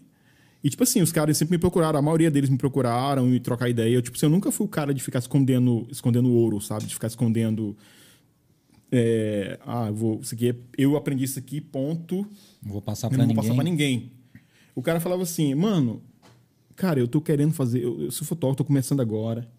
E, 0.62 0.70
tipo 0.70 0.84
assim, 0.84 1.02
os 1.02 1.10
caras 1.10 1.36
sempre 1.36 1.56
me 1.56 1.58
procuraram, 1.58 1.98
a 1.98 2.02
maioria 2.02 2.30
deles 2.30 2.48
me 2.48 2.56
procuraram 2.56 3.34
e 3.34 3.40
trocar 3.40 3.68
ideia. 3.68 3.92
Eu, 3.92 4.00
tipo 4.00 4.16
assim, 4.16 4.26
eu 4.26 4.30
nunca 4.30 4.52
fui 4.52 4.64
o 4.64 4.68
cara 4.68 4.94
de 4.94 5.02
ficar 5.02 5.18
escondendo, 5.18 5.88
escondendo 5.90 6.30
ouro, 6.30 6.60
sabe? 6.60 6.86
De 6.86 6.94
ficar 6.94 7.08
escondendo. 7.08 7.76
É, 8.92 9.58
ah, 9.66 9.88
eu 9.88 9.94
vou. 9.94 10.20
Isso 10.20 10.36
aqui 10.36 10.50
é, 10.50 10.56
eu 10.78 10.96
aprendi 10.96 11.24
isso 11.24 11.36
aqui, 11.36 11.60
ponto. 11.60 12.24
Não 12.64 12.72
vou 12.72 12.80
passar 12.80 13.08
pra 13.08 13.18
não 13.18 13.24
vou 13.24 13.34
ninguém. 13.34 13.42
passar 13.42 13.54
pra 13.56 13.64
ninguém. 13.64 14.12
O 14.72 14.82
cara 14.82 15.00
falava 15.00 15.24
assim, 15.24 15.52
mano, 15.52 16.00
cara, 16.76 17.00
eu 17.00 17.08
tô 17.08 17.20
querendo 17.20 17.52
fazer. 17.52 17.82
Eu, 17.82 18.02
eu 18.02 18.10
sou 18.12 18.24
fotógrafo, 18.24 18.58
tô 18.58 18.64
começando 18.64 19.00
agora. 19.00 19.50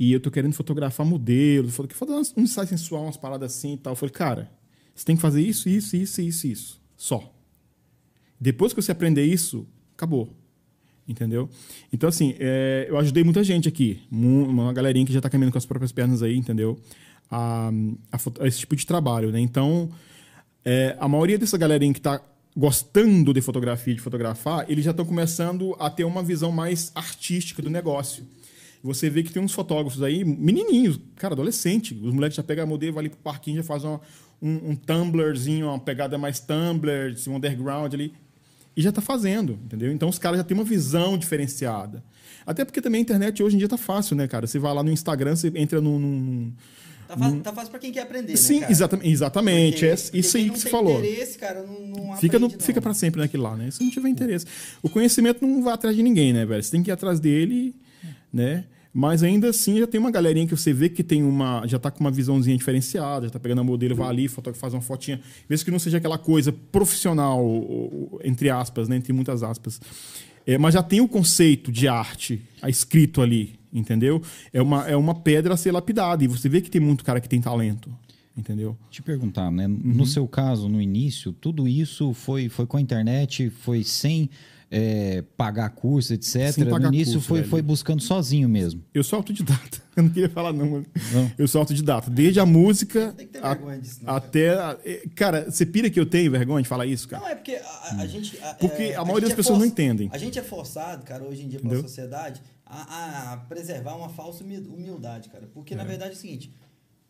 E 0.00 0.12
eu 0.12 0.18
tô 0.18 0.30
querendo 0.30 0.54
fotografar 0.54 1.04
modelos, 1.04 1.74
foto- 1.76 1.94
fazer 1.94 2.12
umas- 2.12 2.34
um 2.34 2.40
ensaio 2.40 2.66
sensual, 2.66 3.02
umas 3.04 3.18
paradas 3.18 3.54
assim 3.54 3.74
e 3.74 3.76
tal. 3.76 3.92
Eu 3.92 3.96
falei, 3.96 4.12
cara, 4.12 4.50
você 4.94 5.04
tem 5.04 5.14
que 5.14 5.20
fazer 5.20 5.42
isso, 5.42 5.68
isso, 5.68 5.94
isso, 5.94 6.22
isso, 6.22 6.46
isso. 6.46 6.80
Só. 6.96 7.30
Depois 8.40 8.72
que 8.72 8.80
você 8.80 8.92
aprender 8.92 9.24
isso, 9.24 9.66
acabou. 9.94 10.34
Entendeu? 11.06 11.50
Então, 11.92 12.08
assim, 12.08 12.34
é, 12.38 12.86
eu 12.88 12.96
ajudei 12.96 13.22
muita 13.24 13.42
gente 13.44 13.68
aqui. 13.68 14.00
Uma 14.10 14.72
galerinha 14.72 15.04
que 15.04 15.12
já 15.12 15.20
tá 15.20 15.28
caminhando 15.28 15.52
com 15.52 15.58
as 15.58 15.66
próprias 15.66 15.92
pernas 15.92 16.22
aí, 16.22 16.36
entendeu? 16.36 16.78
A, 17.30 17.70
a 18.12 18.42
a 18.42 18.46
esse 18.46 18.60
tipo 18.60 18.74
de 18.76 18.86
trabalho, 18.86 19.30
né? 19.32 19.40
Então, 19.40 19.90
é, 20.64 20.96
a 20.98 21.08
maioria 21.08 21.36
dessa 21.36 21.58
galerinha 21.58 21.92
que 21.92 22.00
tá 22.00 22.22
gostando 22.56 23.34
de 23.34 23.40
fotografia, 23.40 23.94
de 23.94 24.00
fotografar, 24.00 24.64
eles 24.70 24.84
já 24.84 24.92
estão 24.92 25.04
começando 25.04 25.76
a 25.78 25.90
ter 25.90 26.04
uma 26.04 26.22
visão 26.22 26.50
mais 26.52 26.90
artística 26.94 27.60
do 27.60 27.68
negócio. 27.70 28.24
Você 28.82 29.10
vê 29.10 29.22
que 29.22 29.30
tem 29.32 29.42
uns 29.42 29.52
fotógrafos 29.52 30.02
aí, 30.02 30.24
menininhos, 30.24 30.98
cara, 31.16 31.34
adolescente. 31.34 31.94
Os 31.94 32.12
moleques 32.14 32.36
já 32.36 32.42
pegam 32.42 32.64
a 32.64 32.66
modelo, 32.66 32.94
vai 32.94 33.02
ali 33.02 33.08
pro 33.10 33.18
parquinho, 33.18 33.58
já 33.58 33.62
faz 33.62 33.84
uma- 33.84 34.00
um, 34.40 34.70
um 34.70 34.74
tumblerzinho, 34.76 35.66
uma 35.66 35.78
pegada 35.78 36.16
mais 36.16 36.40
tumbler, 36.40 37.14
um 37.28 37.36
underground 37.36 37.92
ali. 37.92 38.12
E 38.76 38.80
já 38.80 38.90
tá 38.90 39.02
fazendo, 39.02 39.58
entendeu? 39.64 39.92
Então 39.92 40.08
os 40.08 40.18
caras 40.18 40.38
já 40.38 40.44
têm 40.44 40.56
uma 40.56 40.64
visão 40.64 41.18
diferenciada. 41.18 42.02
Até 42.46 42.64
porque 42.64 42.80
também 42.80 43.00
a 43.00 43.02
internet 43.02 43.42
hoje 43.42 43.56
em 43.56 43.58
dia 43.58 43.68
tá 43.68 43.76
fácil, 43.76 44.16
né, 44.16 44.26
cara? 44.26 44.46
Você 44.46 44.58
vai 44.58 44.72
lá 44.72 44.82
no 44.82 44.90
Instagram, 44.90 45.36
você 45.36 45.52
entra 45.54 45.80
num. 45.80 45.98
num- 45.98 46.52
Tá, 47.06 47.16
fácil, 47.16 47.40
tá 47.40 47.52
fácil 47.52 47.70
pra 47.72 47.80
quem 47.80 47.90
quer 47.92 48.02
aprender, 48.02 48.36
Sim, 48.36 48.60
né, 48.60 48.68
exatamente. 48.70 49.08
exatamente. 49.10 49.72
Porque- 49.72 49.86
é 49.86 49.96
porque 49.96 50.18
isso 50.18 50.36
aí 50.36 50.48
que 50.48 50.58
você 50.60 50.70
falou. 50.70 50.98
interesse, 51.00 51.36
cara, 51.36 51.62
não, 51.64 51.80
não 52.06 52.16
Fica, 52.16 52.38
no, 52.38 52.46
aprende, 52.46 52.64
fica 52.64 52.78
não. 52.78 52.82
para 52.84 52.94
sempre 52.94 53.20
naquilo 53.20 53.42
lá, 53.42 53.56
né? 53.56 53.68
Se 53.72 53.82
não 53.82 53.90
tiver 53.90 54.08
interesse. 54.08 54.46
O 54.80 54.88
conhecimento 54.88 55.44
não 55.44 55.60
vai 55.62 55.74
atrás 55.74 55.94
de 55.96 56.02
ninguém, 56.04 56.32
né, 56.32 56.46
velho? 56.46 56.62
Você 56.62 56.70
tem 56.70 56.82
que 56.84 56.88
ir 56.90 56.92
atrás 56.92 57.18
dele, 57.18 57.74
né? 58.32 58.64
Mas 58.92 59.22
ainda 59.22 59.50
assim 59.50 59.78
já 59.78 59.86
tem 59.86 60.00
uma 60.00 60.10
galerinha 60.10 60.46
que 60.46 60.56
você 60.56 60.72
vê 60.72 60.88
que 60.88 61.04
tem 61.04 61.22
uma. 61.22 61.64
Já 61.66 61.78
tá 61.78 61.90
com 61.90 62.00
uma 62.00 62.10
visãozinha 62.10 62.56
diferenciada, 62.56 63.26
já 63.26 63.30
tá 63.30 63.38
pegando 63.38 63.60
a 63.60 63.64
modelo, 63.64 63.94
vai 63.94 64.08
ali, 64.08 64.28
faz 64.28 64.74
uma 64.74 64.82
fotinha. 64.82 65.20
Mesmo 65.48 65.64
que 65.64 65.70
não 65.70 65.78
seja 65.78 65.98
aquela 65.98 66.18
coisa 66.18 66.52
profissional, 66.52 67.44
entre 68.24 68.50
aspas, 68.50 68.88
né? 68.88 68.96
Entre 68.96 69.12
muitas 69.12 69.44
aspas. 69.44 69.80
É, 70.44 70.58
mas 70.58 70.74
já 70.74 70.82
tem 70.82 71.00
o 71.00 71.06
conceito 71.06 71.70
de 71.70 71.86
arte 71.86 72.42
ah, 72.60 72.68
escrito 72.68 73.22
ali, 73.22 73.54
entendeu? 73.72 74.20
É 74.52 74.60
uma, 74.60 74.88
é 74.88 74.96
uma 74.96 75.14
pedra 75.14 75.54
a 75.54 75.56
ser 75.56 75.70
lapidada. 75.70 76.24
E 76.24 76.26
você 76.26 76.48
vê 76.48 76.60
que 76.60 76.70
tem 76.70 76.80
muito 76.80 77.04
cara 77.04 77.20
que 77.20 77.28
tem 77.28 77.40
talento, 77.40 77.88
entendeu? 78.36 78.76
Te 78.90 79.02
perguntar, 79.02 79.52
né? 79.52 79.68
Uhum. 79.68 79.80
No 79.84 80.06
seu 80.06 80.26
caso, 80.26 80.68
no 80.68 80.80
início, 80.80 81.32
tudo 81.32 81.68
isso 81.68 82.12
foi, 82.12 82.48
foi 82.48 82.66
com 82.66 82.76
a 82.76 82.80
internet, 82.80 83.50
foi 83.50 83.84
sem 83.84 84.28
é, 84.70 85.22
pagar 85.36 85.68
curso, 85.70 86.14
etc. 86.14 86.52
Sem 86.52 86.64
pagar 86.66 86.88
no 86.88 86.94
início 86.94 87.14
curso, 87.14 87.28
foi, 87.28 87.38
velho. 87.40 87.50
foi 87.50 87.62
buscando 87.62 88.00
sozinho 88.02 88.48
mesmo. 88.48 88.84
Eu 88.94 89.02
sou 89.02 89.16
autodidata. 89.16 89.82
Eu 89.96 90.04
não 90.04 90.10
queria 90.10 90.28
falar, 90.30 90.52
não. 90.52 90.70
mano. 90.70 90.86
Não. 91.12 91.32
Eu 91.36 91.48
sou 91.48 91.60
autodidata. 91.60 92.08
Desde 92.08 92.38
a 92.38 92.46
música 92.46 93.12
Tem 93.16 93.26
que 93.26 93.32
ter 93.32 93.44
a- 93.44 93.48
vergonha 93.54 93.78
disso, 93.80 93.98
não, 94.02 94.14
até. 94.14 94.50
a- 94.54 94.78
eh, 94.84 95.02
Cara, 95.16 95.50
você 95.50 95.66
pira 95.66 95.90
que 95.90 95.98
eu 95.98 96.06
tenho 96.06 96.30
vergonha 96.30 96.62
de 96.62 96.68
falar 96.68 96.86
isso, 96.86 97.08
cara? 97.08 97.22
Não, 97.22 97.28
é 97.30 97.34
porque 97.34 97.56
a, 97.56 97.96
a 98.00 98.06
gente. 98.06 98.38
a- 98.42 98.54
Porque 98.54 98.82
é, 98.84 98.94
a 98.96 99.04
maioria 99.04 99.28
das 99.28 99.36
pessoas 99.36 99.58
não 99.58 99.66
entendem. 99.66 100.08
A 100.12 100.18
gente 100.18 100.38
é 100.38 100.42
forçado, 100.42 101.04
cara, 101.04 101.24
hoje 101.24 101.42
em 101.42 101.48
dia, 101.48 101.58
Entendeu? 101.58 101.78
pela 101.78 101.88
sociedade, 101.88 102.40
a, 102.64 103.32
a 103.32 103.36
preservar 103.38 103.96
uma 103.96 104.08
falsa 104.08 104.44
humi- 104.44 104.58
humildade, 104.58 105.28
cara. 105.28 105.48
Porque, 105.52 105.74
na 105.74 105.82
verdade, 105.84 106.12
é 106.12 106.14
o 106.14 106.18
seguinte. 106.18 106.50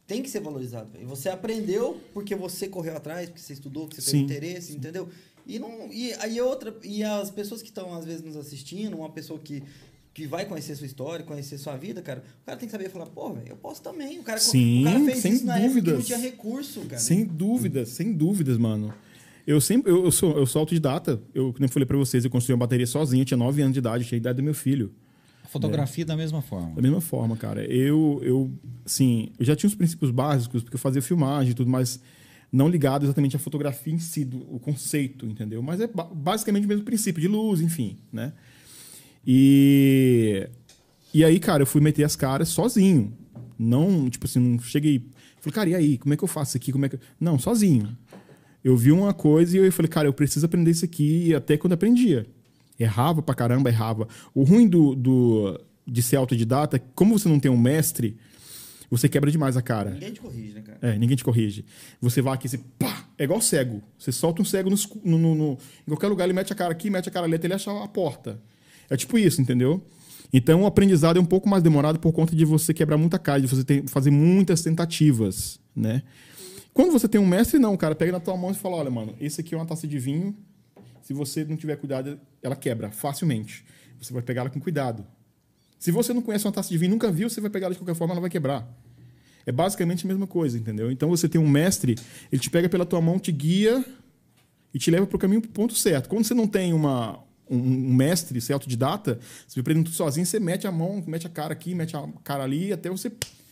Tem 0.06 0.22
que 0.22 0.28
ser 0.30 0.40
valorizado. 0.40 0.90
velho. 0.90 1.06
Você 1.06 1.28
aprendeu 1.28 2.00
porque 2.12 2.34
você 2.34 2.66
correu 2.66 2.96
atrás, 2.96 3.28
porque 3.28 3.40
você 3.40 3.52
estudou, 3.52 3.86
porque 3.86 4.00
você 4.00 4.10
Sim. 4.10 4.26
teve 4.26 4.38
interesse, 4.46 4.72
entendeu? 4.74 5.08
E, 5.46 5.58
não, 5.58 5.92
e 5.92 6.12
aí 6.14 6.40
outra. 6.40 6.74
E 6.82 7.02
as 7.02 7.30
pessoas 7.30 7.62
que 7.62 7.68
estão, 7.68 7.94
às 7.94 8.04
vezes, 8.04 8.22
nos 8.22 8.36
assistindo, 8.36 8.96
uma 8.96 9.10
pessoa 9.10 9.38
que, 9.38 9.62
que 10.12 10.26
vai 10.26 10.44
conhecer 10.44 10.74
sua 10.76 10.86
história, 10.86 11.24
conhecer 11.24 11.58
sua 11.58 11.76
vida, 11.76 12.02
cara, 12.02 12.22
o 12.42 12.46
cara 12.46 12.58
tem 12.58 12.66
que 12.68 12.72
saber 12.72 12.90
falar, 12.90 13.06
pô, 13.06 13.32
velho, 13.32 13.48
eu 13.48 13.56
posso 13.56 13.82
também. 13.82 14.18
O 14.18 14.22
cara, 14.22 14.38
Sim, 14.38 14.82
o 14.82 14.84
cara 14.84 15.04
fez 15.04 15.18
sem 15.18 15.32
isso 15.32 15.46
na 15.46 15.58
época 15.58 15.68
que 15.68 15.76
não 15.76 15.84
dúvidas. 15.84 16.06
tinha 16.06 16.18
recurso, 16.18 16.80
cara. 16.82 17.00
Sem 17.00 17.24
dúvidas, 17.24 17.88
sem 17.90 18.12
dúvidas, 18.12 18.58
mano. 18.58 18.92
Eu 19.46 19.60
sempre. 19.60 19.90
Eu, 19.90 20.04
eu 20.04 20.12
sou, 20.12 20.36
eu 20.36 20.46
sou 20.46 20.60
autodidata. 20.60 21.20
Eu, 21.34 21.54
eu 21.58 21.68
falei 21.68 21.86
pra 21.86 21.96
vocês, 21.96 22.24
eu 22.24 22.30
construí 22.30 22.54
uma 22.54 22.60
bateria 22.60 22.86
sozinho. 22.86 23.22
Eu 23.22 23.26
tinha 23.26 23.38
9 23.38 23.62
anos 23.62 23.72
de 23.72 23.78
idade, 23.78 24.04
tinha 24.04 24.16
a 24.16 24.20
idade 24.20 24.36
do 24.36 24.42
meu 24.42 24.54
filho. 24.54 24.92
A 25.42 25.48
fotografia 25.48 26.04
da 26.04 26.16
mesma 26.16 26.40
forma. 26.40 26.76
Da 26.76 26.82
mesma 26.82 27.00
forma, 27.00 27.36
cara. 27.36 27.64
Eu, 27.64 28.20
eu, 28.22 28.50
sim, 28.86 29.30
eu 29.38 29.44
já 29.44 29.56
tinha 29.56 29.68
os 29.68 29.74
princípios 29.74 30.10
básicos, 30.12 30.62
porque 30.62 30.76
eu 30.76 30.80
fazia 30.80 31.02
filmagem 31.02 31.50
e 31.50 31.54
tudo, 31.54 31.68
mas 31.68 32.00
não 32.52 32.68
ligado 32.68 33.04
exatamente 33.04 33.36
à 33.36 33.38
fotografia 33.38 33.92
em 33.92 33.98
si, 33.98 34.24
do, 34.24 34.38
o 34.54 34.58
conceito, 34.58 35.26
entendeu? 35.26 35.62
Mas 35.62 35.80
é 35.80 35.86
ba- 35.86 36.10
basicamente 36.12 36.64
o 36.64 36.68
mesmo 36.68 36.84
princípio 36.84 37.20
de 37.20 37.28
luz, 37.28 37.60
enfim, 37.60 37.98
né? 38.12 38.32
E, 39.26 40.48
e 41.12 41.24
aí, 41.24 41.38
cara, 41.38 41.62
eu 41.62 41.66
fui 41.66 41.80
meter 41.80 42.04
as 42.04 42.16
caras 42.16 42.48
sozinho. 42.48 43.12
Não, 43.58 44.08
tipo 44.08 44.26
assim, 44.26 44.40
não 44.40 44.58
cheguei. 44.58 45.06
Falei, 45.40 45.54
cara, 45.54 45.70
e 45.70 45.74
aí? 45.74 45.98
Como 45.98 46.12
é 46.14 46.16
que 46.16 46.24
eu 46.24 46.28
faço 46.28 46.56
aqui? 46.56 46.72
Como 46.72 46.86
é 46.86 46.88
que... 46.88 46.96
eu-" 46.96 47.00
Não, 47.20 47.38
sozinho. 47.38 47.96
Eu 48.64 48.76
vi 48.76 48.92
uma 48.92 49.14
coisa 49.14 49.56
e 49.56 49.60
eu 49.60 49.72
falei, 49.72 49.88
cara, 49.88 50.08
eu 50.08 50.12
preciso 50.12 50.44
aprender 50.46 50.70
isso 50.70 50.84
aqui. 50.84 51.28
E 51.28 51.34
até 51.34 51.56
quando 51.56 51.74
aprendia. 51.74 52.26
Errava 52.78 53.22
pra 53.22 53.34
caramba, 53.34 53.68
errava. 53.68 54.08
O 54.34 54.42
ruim 54.42 54.66
do, 54.66 54.94
do, 54.94 55.60
de 55.86 56.02
ser 56.02 56.16
autodidata, 56.16 56.78
como 56.94 57.18
você 57.18 57.28
não 57.28 57.38
tem 57.38 57.50
um 57.50 57.58
mestre, 57.58 58.16
você 58.90 59.08
quebra 59.08 59.30
demais 59.30 59.56
a 59.56 59.62
cara. 59.62 59.90
Ninguém 59.90 60.12
te 60.12 60.20
corrige, 60.20 60.52
né, 60.54 60.62
cara? 60.62 60.78
É, 60.82 60.98
ninguém 60.98 61.16
te 61.16 61.24
corrige. 61.24 61.64
Você 62.00 62.20
vai 62.20 62.34
aqui, 62.34 62.48
você 62.48 62.58
pá, 62.78 63.04
é 63.16 63.24
igual 63.24 63.40
cego. 63.40 63.82
Você 63.98 64.10
solta 64.12 64.42
um 64.42 64.44
cego 64.44 64.68
no 64.70 64.76
no- 65.18 65.34
no- 65.34 65.52
em 65.86 65.90
qualquer 65.90 66.08
lugar, 66.08 66.24
ele 66.24 66.32
mete 66.32 66.52
a 66.52 66.56
cara 66.56 66.72
aqui, 66.72 66.90
mete 66.90 67.08
a 67.08 67.12
cara 67.12 67.26
ali, 67.26 67.36
até 67.36 67.46
ele 67.46 67.54
achar 67.54 67.72
a 67.82 67.88
porta. 67.88 68.40
É 68.88 68.96
tipo 68.96 69.16
isso, 69.18 69.40
entendeu? 69.40 69.82
Então 70.32 70.62
o 70.62 70.66
aprendizado 70.66 71.16
é 71.18 71.20
um 71.20 71.24
pouco 71.26 71.48
mais 71.48 71.62
demorado 71.62 71.98
por 71.98 72.12
conta 72.12 72.34
de 72.34 72.44
você 72.44 72.72
quebrar 72.74 72.96
muita 72.96 73.18
cara, 73.18 73.40
de 73.40 73.46
você 73.46 73.64
ter- 73.64 73.88
fazer 73.88 74.10
muitas 74.10 74.62
tentativas, 74.62 75.60
né? 75.74 76.02
Quando 76.72 76.92
você 76.92 77.08
tem 77.08 77.20
um 77.20 77.26
mestre, 77.26 77.58
não, 77.58 77.76
cara, 77.76 77.94
pega 77.96 78.12
na 78.12 78.20
tua 78.20 78.36
mão 78.36 78.50
e 78.52 78.54
fala, 78.54 78.76
olha, 78.76 78.90
mano, 78.90 79.14
esse 79.20 79.40
aqui 79.40 79.54
é 79.54 79.58
uma 79.58 79.66
taça 79.66 79.86
de 79.88 79.98
vinho, 79.98 80.36
se 81.02 81.12
você 81.12 81.44
não 81.44 81.56
tiver 81.56 81.76
cuidado, 81.76 82.18
ela 82.42 82.54
quebra 82.54 82.90
facilmente. 82.92 83.64
Você 84.00 84.12
vai 84.12 84.22
pegar 84.22 84.42
ela 84.42 84.50
com 84.50 84.60
cuidado. 84.60 85.04
Se 85.80 85.90
você 85.90 86.12
não 86.12 86.20
conhece 86.20 86.46
uma 86.46 86.52
taça 86.52 86.68
de 86.68 86.76
vinho, 86.76 86.90
nunca 86.90 87.10
viu, 87.10 87.30
você 87.30 87.40
vai 87.40 87.48
pegar 87.48 87.66
ela 87.66 87.74
de 87.74 87.80
qualquer 87.80 87.94
forma, 87.94 88.12
ela 88.12 88.20
vai 88.20 88.28
quebrar. 88.28 88.68
É 89.46 89.50
basicamente 89.50 90.04
a 90.04 90.08
mesma 90.08 90.26
coisa, 90.26 90.58
entendeu? 90.58 90.92
Então 90.92 91.08
você 91.08 91.26
tem 91.26 91.40
um 91.40 91.48
mestre, 91.48 91.96
ele 92.30 92.40
te 92.40 92.50
pega 92.50 92.68
pela 92.68 92.84
tua 92.84 93.00
mão, 93.00 93.18
te 93.18 93.32
guia 93.32 93.82
e 94.74 94.78
te 94.78 94.90
leva 94.90 95.06
para 95.06 95.16
o 95.16 95.18
caminho 95.18 95.40
pro 95.40 95.50
ponto 95.50 95.74
certo. 95.74 96.06
Quando 96.10 96.24
você 96.26 96.34
não 96.34 96.46
tem 96.46 96.74
uma, 96.74 97.18
um, 97.48 97.56
um 97.56 97.94
mestre, 97.94 98.38
você 98.38 98.52
é 98.52 98.54
autodidata, 98.54 99.18
você 99.48 99.54
vai 99.54 99.62
aprendendo 99.62 99.86
tudo 99.86 99.96
sozinho, 99.96 100.26
você 100.26 100.38
mete 100.38 100.66
a 100.66 100.70
mão, 100.70 101.02
mete 101.06 101.26
a 101.26 101.30
cara 101.30 101.54
aqui, 101.54 101.74
mete 101.74 101.96
a 101.96 102.06
cara 102.22 102.44
ali, 102.44 102.74
até 102.74 102.90
você. 102.90 103.10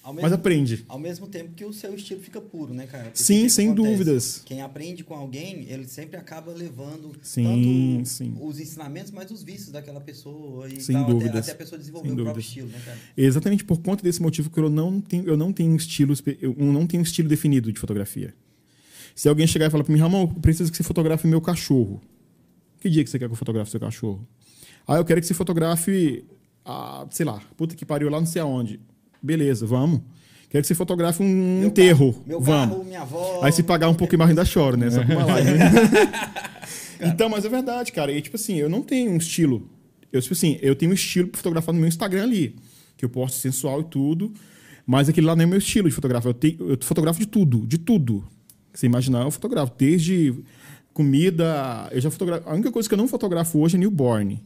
Ao 0.09 0.15
Mas 0.15 0.23
mesmo- 0.23 0.37
aprende. 0.37 0.85
Ao 0.89 0.99
mesmo 0.99 1.27
tempo 1.27 1.53
que 1.53 1.67
o 1.67 1.71
seu 1.73 1.95
estilo 1.95 2.23
fica 2.23 2.41
puro, 2.41 2.73
né, 2.73 2.87
cara? 2.87 3.05
Porque 3.11 3.23
Sim, 3.23 3.47
sem 3.51 3.69
acontece? 3.73 3.91
dúvidas. 3.99 4.43
Quem 4.47 4.63
aprende 4.63 5.05
com 5.05 5.13
alguém, 5.15 5.67
ele 5.69 5.87
sempre 5.87 6.17
acaba 6.17 6.51
levando 6.51 7.13
Sim, 7.21 7.45
tanto 7.45 8.09
sim. 8.09 8.35
os 8.41 8.59
ensinamentos, 8.59 9.11
mas 9.13 9.31
os 9.31 9.43
vícios 9.43 9.71
daquela 9.71 10.01
pessoa 10.01 10.67
e 10.67 10.81
Sem 10.81 10.95
tal, 10.95 11.03
até- 11.05 11.13
dúvidas. 11.13 11.43
Até, 11.43 11.53
a 11.53 11.55
pessoa 11.57 11.79
desenvolver 11.79 12.09
Sem 12.09 12.13
o 12.15 12.23
próprio 12.25 12.35
dúvidas. 12.43 12.49
estilo, 12.49 12.69
né, 12.69 12.81
cara? 12.83 12.99
Exatamente 13.15 13.65
por 13.65 13.83
conta 13.83 14.03
desse 14.03 14.23
motivo 14.23 14.49
que 14.49 14.59
eu 14.59 14.71
não 14.71 14.99
tenho, 14.99 15.25
eu 15.29 15.37
não 15.37 15.53
tenho 15.53 15.73
um 15.73 15.77
estilo, 15.77 16.15
eu 16.41 16.55
não 16.57 16.87
tenho 16.87 17.03
estilo 17.03 17.29
definido 17.29 17.71
de 17.71 17.79
fotografia. 17.79 18.33
Se 19.15 19.29
alguém 19.29 19.47
chegar 19.47 19.67
e 19.67 19.71
falar 19.71 19.85
para 19.85 19.93
mim, 19.93 20.01
Ramon, 20.01 20.23
eu 20.23 20.41
preciso 20.41 20.71
que 20.71 20.77
você 20.79 20.83
fotografe 20.83 21.27
meu 21.27 21.43
cachorro. 21.43 22.01
Que 22.81 22.89
dia 22.89 23.05
que 23.05 23.11
você 23.11 23.19
quer 23.19 23.27
que 23.27 23.33
eu 23.33 23.37
fotografe 23.37 23.71
seu 23.71 23.79
cachorro? 23.81 24.27
Ah, 24.87 24.97
eu 24.97 25.05
quero 25.05 25.21
que 25.21 25.27
você 25.27 25.35
fotografe, 25.35 26.25
a, 26.65 27.07
sei 27.11 27.27
lá, 27.27 27.43
puta 27.59 27.75
que 27.75 27.85
pariu 27.85 28.09
lá 28.09 28.19
não 28.19 28.27
sei 28.27 28.41
aonde. 28.41 28.81
Beleza, 29.23 29.67
vamos. 29.67 30.01
Quero 30.51 30.63
que 30.63 30.69
você 30.69 30.75
fotografe 30.75 31.23
um 31.23 31.59
Meu 31.61 31.69
enterro. 31.69 32.13
carro- 32.13 32.25
meu 32.27 32.41
vamos. 32.41 32.75
carro, 32.77 32.85
minha 32.85 33.03
avó. 33.03 33.41
Aí 33.43 33.53
se 33.53 33.63
pagar 33.63 33.89
um 33.89 33.95
pouquinho 33.95 34.19
mais 34.21 34.31
ainda 34.31 34.45
choro, 34.45 34.77
né? 34.79 34.91
Só 34.91 35.05
com 35.05 35.13
uma 35.13 35.25
live. 35.27 35.51
então, 37.01 37.29
mas 37.29 37.45
é 37.45 37.49
verdade, 37.49 37.93
cara. 37.93 38.11
E 38.13 38.21
tipo 38.23 38.37
assim, 38.37 38.57
eu 38.57 38.69
não 38.69 38.83
tenho 38.83 39.11
um 39.13 39.17
estilo. 39.17 39.69
Eu, 40.13 40.23
tipo 40.23 40.33
assim, 40.35 40.59
eu 40.63 40.75
tenho 40.75 40.91
um 40.91 40.95
estilo 40.95 41.29
pra 41.29 41.37
fotografar 41.39 41.75
no 41.75 41.81
meu 41.81 41.89
Instagram 41.89 42.23
ali. 42.23 42.57
Que 42.97 43.05
eu 43.05 43.09
posto 43.11 43.37
sensual 43.37 43.81
e 43.83 43.85
tudo. 43.85 44.33
Mas 44.87 45.09
aquele 45.09 45.27
lá 45.27 45.37
não 45.37 45.43
é 45.43 45.47
meu 45.47 45.59
estilo 45.59 45.89
de 45.89 45.95
fotografar. 45.95 46.31
Eu, 46.31 46.35
tenho, 46.35 46.57
eu 46.71 46.79
fotografo 46.81 47.21
de 47.21 47.27
tudo, 47.27 47.67
de 47.67 47.77
tudo. 47.77 48.25
Que 48.73 48.81
você 48.81 48.87
imaginar, 48.87 49.23
eu 49.25 49.31
fotografo. 49.31 49.73
Desde 49.77 50.35
comida. 50.95 51.89
Eu 51.93 52.01
já 52.01 52.11
fotografo. 52.11 52.49
A 52.49 52.55
única 52.55 52.73
coisa 52.73 52.89
que 52.89 52.95
eu 52.95 52.99
não 52.99 53.07
fotografo 53.07 53.59
hoje 53.59 53.77
é 53.77 53.79
newborn. 53.79 54.43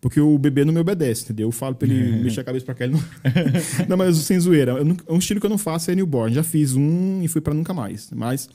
Porque 0.00 0.20
o 0.20 0.36
bebê 0.36 0.64
não 0.64 0.72
me 0.72 0.80
obedece, 0.80 1.24
entendeu? 1.24 1.48
Eu 1.48 1.52
falo 1.52 1.74
pra 1.76 1.86
ele 1.88 2.18
mexer 2.24 2.40
a 2.40 2.44
cabeça 2.44 2.64
pra 2.64 2.74
cá. 2.74 2.84
Ele 2.84 2.94
não... 2.94 3.02
não, 3.88 3.96
mas 3.96 4.16
sem 4.18 4.38
zoeira. 4.40 4.72
Eu 4.72 4.84
nunca- 4.84 5.04
um 5.12 5.18
estilo 5.18 5.38
que 5.38 5.46
eu 5.46 5.50
não 5.50 5.58
faço 5.58 5.90
é 5.90 5.94
newborn. 5.94 6.34
Já 6.34 6.42
fiz 6.42 6.74
um 6.74 7.22
e 7.22 7.28
fui 7.28 7.40
pra 7.40 7.54
nunca 7.54 7.72
mais. 7.72 8.10
Mas 8.14 8.48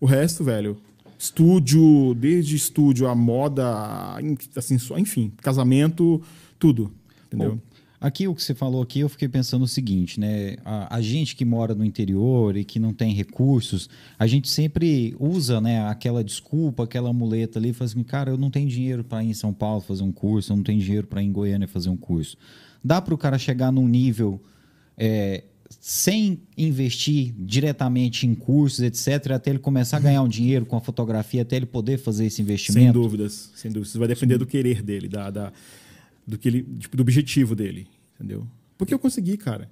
o 0.00 0.06
resto, 0.06 0.42
velho. 0.42 0.76
Estúdio, 1.18 2.14
desde 2.14 2.54
estúdio 2.56 3.06
a 3.08 3.14
moda, 3.14 3.64
assim, 4.56 4.78
só- 4.78 4.98
enfim, 4.98 5.32
casamento, 5.42 6.22
tudo. 6.58 6.92
Entendeu? 7.26 7.52
Bom, 7.56 7.58
aqui 8.00 8.28
o 8.28 8.34
que 8.34 8.42
você 8.42 8.54
falou 8.54 8.82
aqui, 8.82 9.00
eu 9.00 9.08
fiquei 9.08 9.28
pensando 9.28 9.62
o 9.64 9.68
seguinte, 9.68 10.18
né? 10.20 10.56
A, 10.64 10.96
a 10.96 11.00
gente 11.00 11.34
que 11.34 11.44
mora 11.44 11.74
no 11.74 11.84
interior 11.84 12.56
e 12.56 12.64
que 12.64 12.78
não 12.78 12.92
tem 12.92 13.12
recursos, 13.12 13.88
a 14.18 14.26
gente 14.26 14.48
sempre 14.48 15.16
usa, 15.18 15.60
né, 15.60 15.82
aquela 15.88 16.22
desculpa, 16.22 16.84
aquela 16.84 17.12
muleta 17.12 17.58
ali, 17.58 17.72
fala 17.72 17.90
assim, 17.90 18.02
cara, 18.02 18.30
eu 18.30 18.36
não 18.38 18.50
tenho 18.50 18.68
dinheiro 18.68 19.02
para 19.04 19.22
ir 19.24 19.30
em 19.30 19.34
São 19.34 19.52
Paulo 19.52 19.80
fazer 19.80 20.02
um 20.02 20.12
curso, 20.12 20.52
eu 20.52 20.56
não 20.56 20.62
tenho 20.64 20.80
dinheiro 20.80 21.06
para 21.06 21.22
ir 21.22 21.26
em 21.26 21.32
Goiânia 21.32 21.66
fazer 21.68 21.88
um 21.90 21.96
curso. 21.96 22.36
Dá 22.84 23.00
para 23.00 23.14
o 23.14 23.18
cara 23.18 23.38
chegar 23.38 23.72
num 23.72 23.88
nível 23.88 24.40
é, 24.96 25.44
sem 25.80 26.40
investir 26.56 27.34
diretamente 27.38 28.26
em 28.26 28.34
cursos, 28.34 28.80
etc., 28.80 29.32
até 29.32 29.50
ele 29.50 29.58
começar 29.58 29.96
a 29.98 30.00
ganhar 30.00 30.22
um 30.22 30.28
dinheiro 30.28 30.64
com 30.64 30.76
a 30.76 30.80
fotografia, 30.80 31.42
até 31.42 31.56
ele 31.56 31.66
poder 31.66 31.98
fazer 31.98 32.26
esse 32.26 32.36
Sem 32.36 32.44
investimento? 32.44 32.92
dúvidas, 32.92 33.50
sem 33.54 33.70
dúvidas. 33.70 33.90
Isso 33.90 33.98
vai 33.98 34.08
depender 34.08 34.38
do 34.38 34.46
querer 34.46 34.82
dele, 34.82 35.08
da, 35.08 35.30
da- 35.30 35.52
do, 36.28 36.36
que 36.36 36.46
ele, 36.46 36.62
tipo, 36.78 36.96
do 36.96 37.00
objetivo 37.00 37.56
dele, 37.56 37.88
entendeu? 38.14 38.46
Porque 38.76 38.92
eu 38.92 38.98
consegui, 38.98 39.38
cara, 39.38 39.68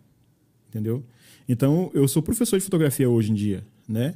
entendeu? 0.68 1.04
Então, 1.46 1.90
eu 1.92 2.08
sou 2.08 2.22
professor 2.22 2.58
de 2.58 2.64
fotografia 2.64 3.08
hoje 3.08 3.30
em 3.30 3.34
dia, 3.34 3.64
né? 3.86 4.14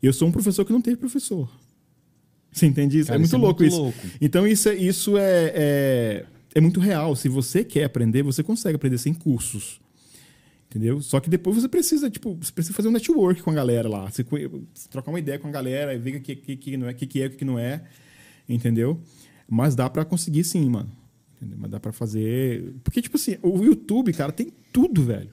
E 0.00 0.06
eu 0.06 0.12
sou 0.12 0.28
um 0.28 0.32
professor 0.32 0.64
que 0.64 0.72
não 0.72 0.80
teve 0.80 0.96
professor. 0.96 1.50
Você 2.52 2.66
entende 2.66 2.98
isso? 2.98 3.08
Cara, 3.08 3.16
é 3.16 3.18
muito 3.18 3.28
isso 3.28 3.36
é 3.36 3.38
louco 3.38 3.60
muito 3.60 3.72
isso. 3.72 3.82
louco. 3.82 3.98
Então, 4.20 4.46
isso, 4.46 4.68
é, 4.68 4.74
isso 4.76 5.18
é, 5.18 5.52
é, 5.54 6.26
é 6.54 6.60
muito 6.60 6.78
real. 6.78 7.16
Se 7.16 7.28
você 7.28 7.64
quer 7.64 7.84
aprender, 7.84 8.22
você 8.22 8.42
consegue 8.42 8.76
aprender 8.76 8.98
sem 8.98 9.12
cursos. 9.12 9.80
Entendeu? 10.70 11.02
Só 11.02 11.20
que 11.20 11.28
depois 11.28 11.56
você 11.56 11.68
precisa, 11.68 12.08
tipo, 12.08 12.34
você 12.40 12.52
precisa 12.52 12.74
fazer 12.74 12.88
um 12.88 12.92
network 12.92 13.42
com 13.42 13.50
a 13.50 13.54
galera 13.54 13.88
lá. 13.88 14.08
Você 14.08 14.24
trocar 14.88 15.10
uma 15.10 15.18
ideia 15.18 15.38
com 15.38 15.48
a 15.48 15.50
galera, 15.50 15.98
ver 15.98 16.16
o 16.16 16.20
que, 16.20 16.34
que, 16.36 16.56
que 16.56 16.76
não 16.76 16.88
é, 16.88 16.92
o 16.92 16.94
que, 16.94 17.06
que 17.06 17.20
é, 17.20 17.26
o 17.26 17.30
que 17.30 17.36
que 17.36 17.44
não 17.44 17.58
é. 17.58 17.82
Entendeu? 18.48 19.00
Mas 19.48 19.74
dá 19.74 19.90
pra 19.90 20.04
conseguir 20.04 20.44
sim, 20.44 20.68
mano. 20.70 20.90
Entendeu? 21.42 21.58
Mas 21.60 21.70
dá 21.72 21.80
pra 21.80 21.92
fazer. 21.92 22.72
Porque, 22.84 23.02
tipo 23.02 23.16
assim, 23.16 23.36
o 23.42 23.64
YouTube, 23.64 24.12
cara, 24.12 24.30
tem 24.30 24.52
tudo, 24.72 25.02
velho. 25.02 25.30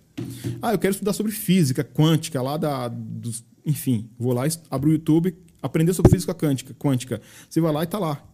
Ah, 0.60 0.74
eu 0.74 0.80
quero 0.80 0.92
estudar 0.92 1.14
sobre 1.14 1.32
física 1.32 1.84
quântica 1.84 2.42
lá 2.42 2.58
da. 2.58 2.88
Dos... 2.88 3.46
Enfim, 3.64 4.10
vou 4.18 4.34
lá, 4.34 4.44
abro 4.72 4.90
o 4.90 4.94
YouTube, 4.94 5.38
aprender 5.62 5.94
sobre 5.94 6.12
física 6.12 6.34
quântica, 6.34 6.74
quântica. 6.74 7.22
Você 7.48 7.62
vai 7.62 7.72
lá 7.72 7.84
e 7.84 7.88
tá 7.88 8.00
lá. 8.00 8.26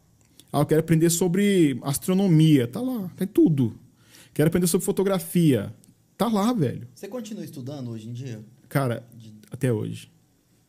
Ah, 0.54 0.60
eu 0.60 0.66
quero 0.66 0.80
aprender 0.80 1.10
sobre 1.10 1.78
astronomia. 1.84 2.66
Tá 2.66 2.80
lá, 2.80 3.12
tem 3.18 3.28
tudo. 3.28 3.78
Quero 4.34 4.48
aprender 4.48 4.68
sobre 4.68 4.86
fotografia. 4.86 5.76
Tá 6.18 6.28
lá, 6.28 6.54
velho. 6.54 6.88
Você 6.96 7.10
continua 7.10 7.44
estudando 7.44 7.90
hoje 7.90 8.08
em 8.08 8.14
dia? 8.14 8.42
Cara, 8.70 9.06
até 9.52 9.72
hoje. 9.74 10.10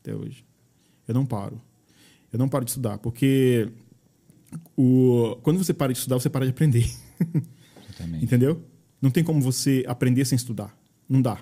Até 0.01 0.13
hoje. 0.13 0.45
Eu 1.07 1.15
não 1.15 1.25
paro. 1.25 1.63
Eu 2.33 2.39
não 2.39 2.49
paro 2.49 2.65
de 2.65 2.73
estudar, 2.73 2.99
porque 2.99 3.69
o... 4.77 5.37
quando 5.43 5.59
você 5.59 5.75
para 5.75 5.93
de 5.93 5.99
estudar, 5.99 6.17
você 6.19 6.31
para 6.31 6.45
de 6.45 6.51
aprender. 6.51 6.91
Entendeu? 8.23 8.63
Não 9.01 9.11
tem 9.11 9.25
como 9.25 9.41
você 9.41 9.85
aprender 9.87 10.25
sem 10.25 10.37
estudar. 10.37 10.77
Não 11.09 11.21
dá. 11.23 11.39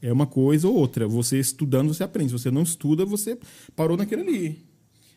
É 0.00 0.12
uma 0.12 0.26
coisa 0.26 0.68
ou 0.68 0.74
outra. 0.74 1.08
Você 1.08 1.38
estudando, 1.38 1.92
você 1.92 2.04
aprende. 2.04 2.30
Se 2.30 2.38
você 2.38 2.50
não 2.50 2.62
estuda, 2.62 3.04
você 3.04 3.38
parou 3.74 3.96
naquele 3.96 4.22
ali. 4.22 4.68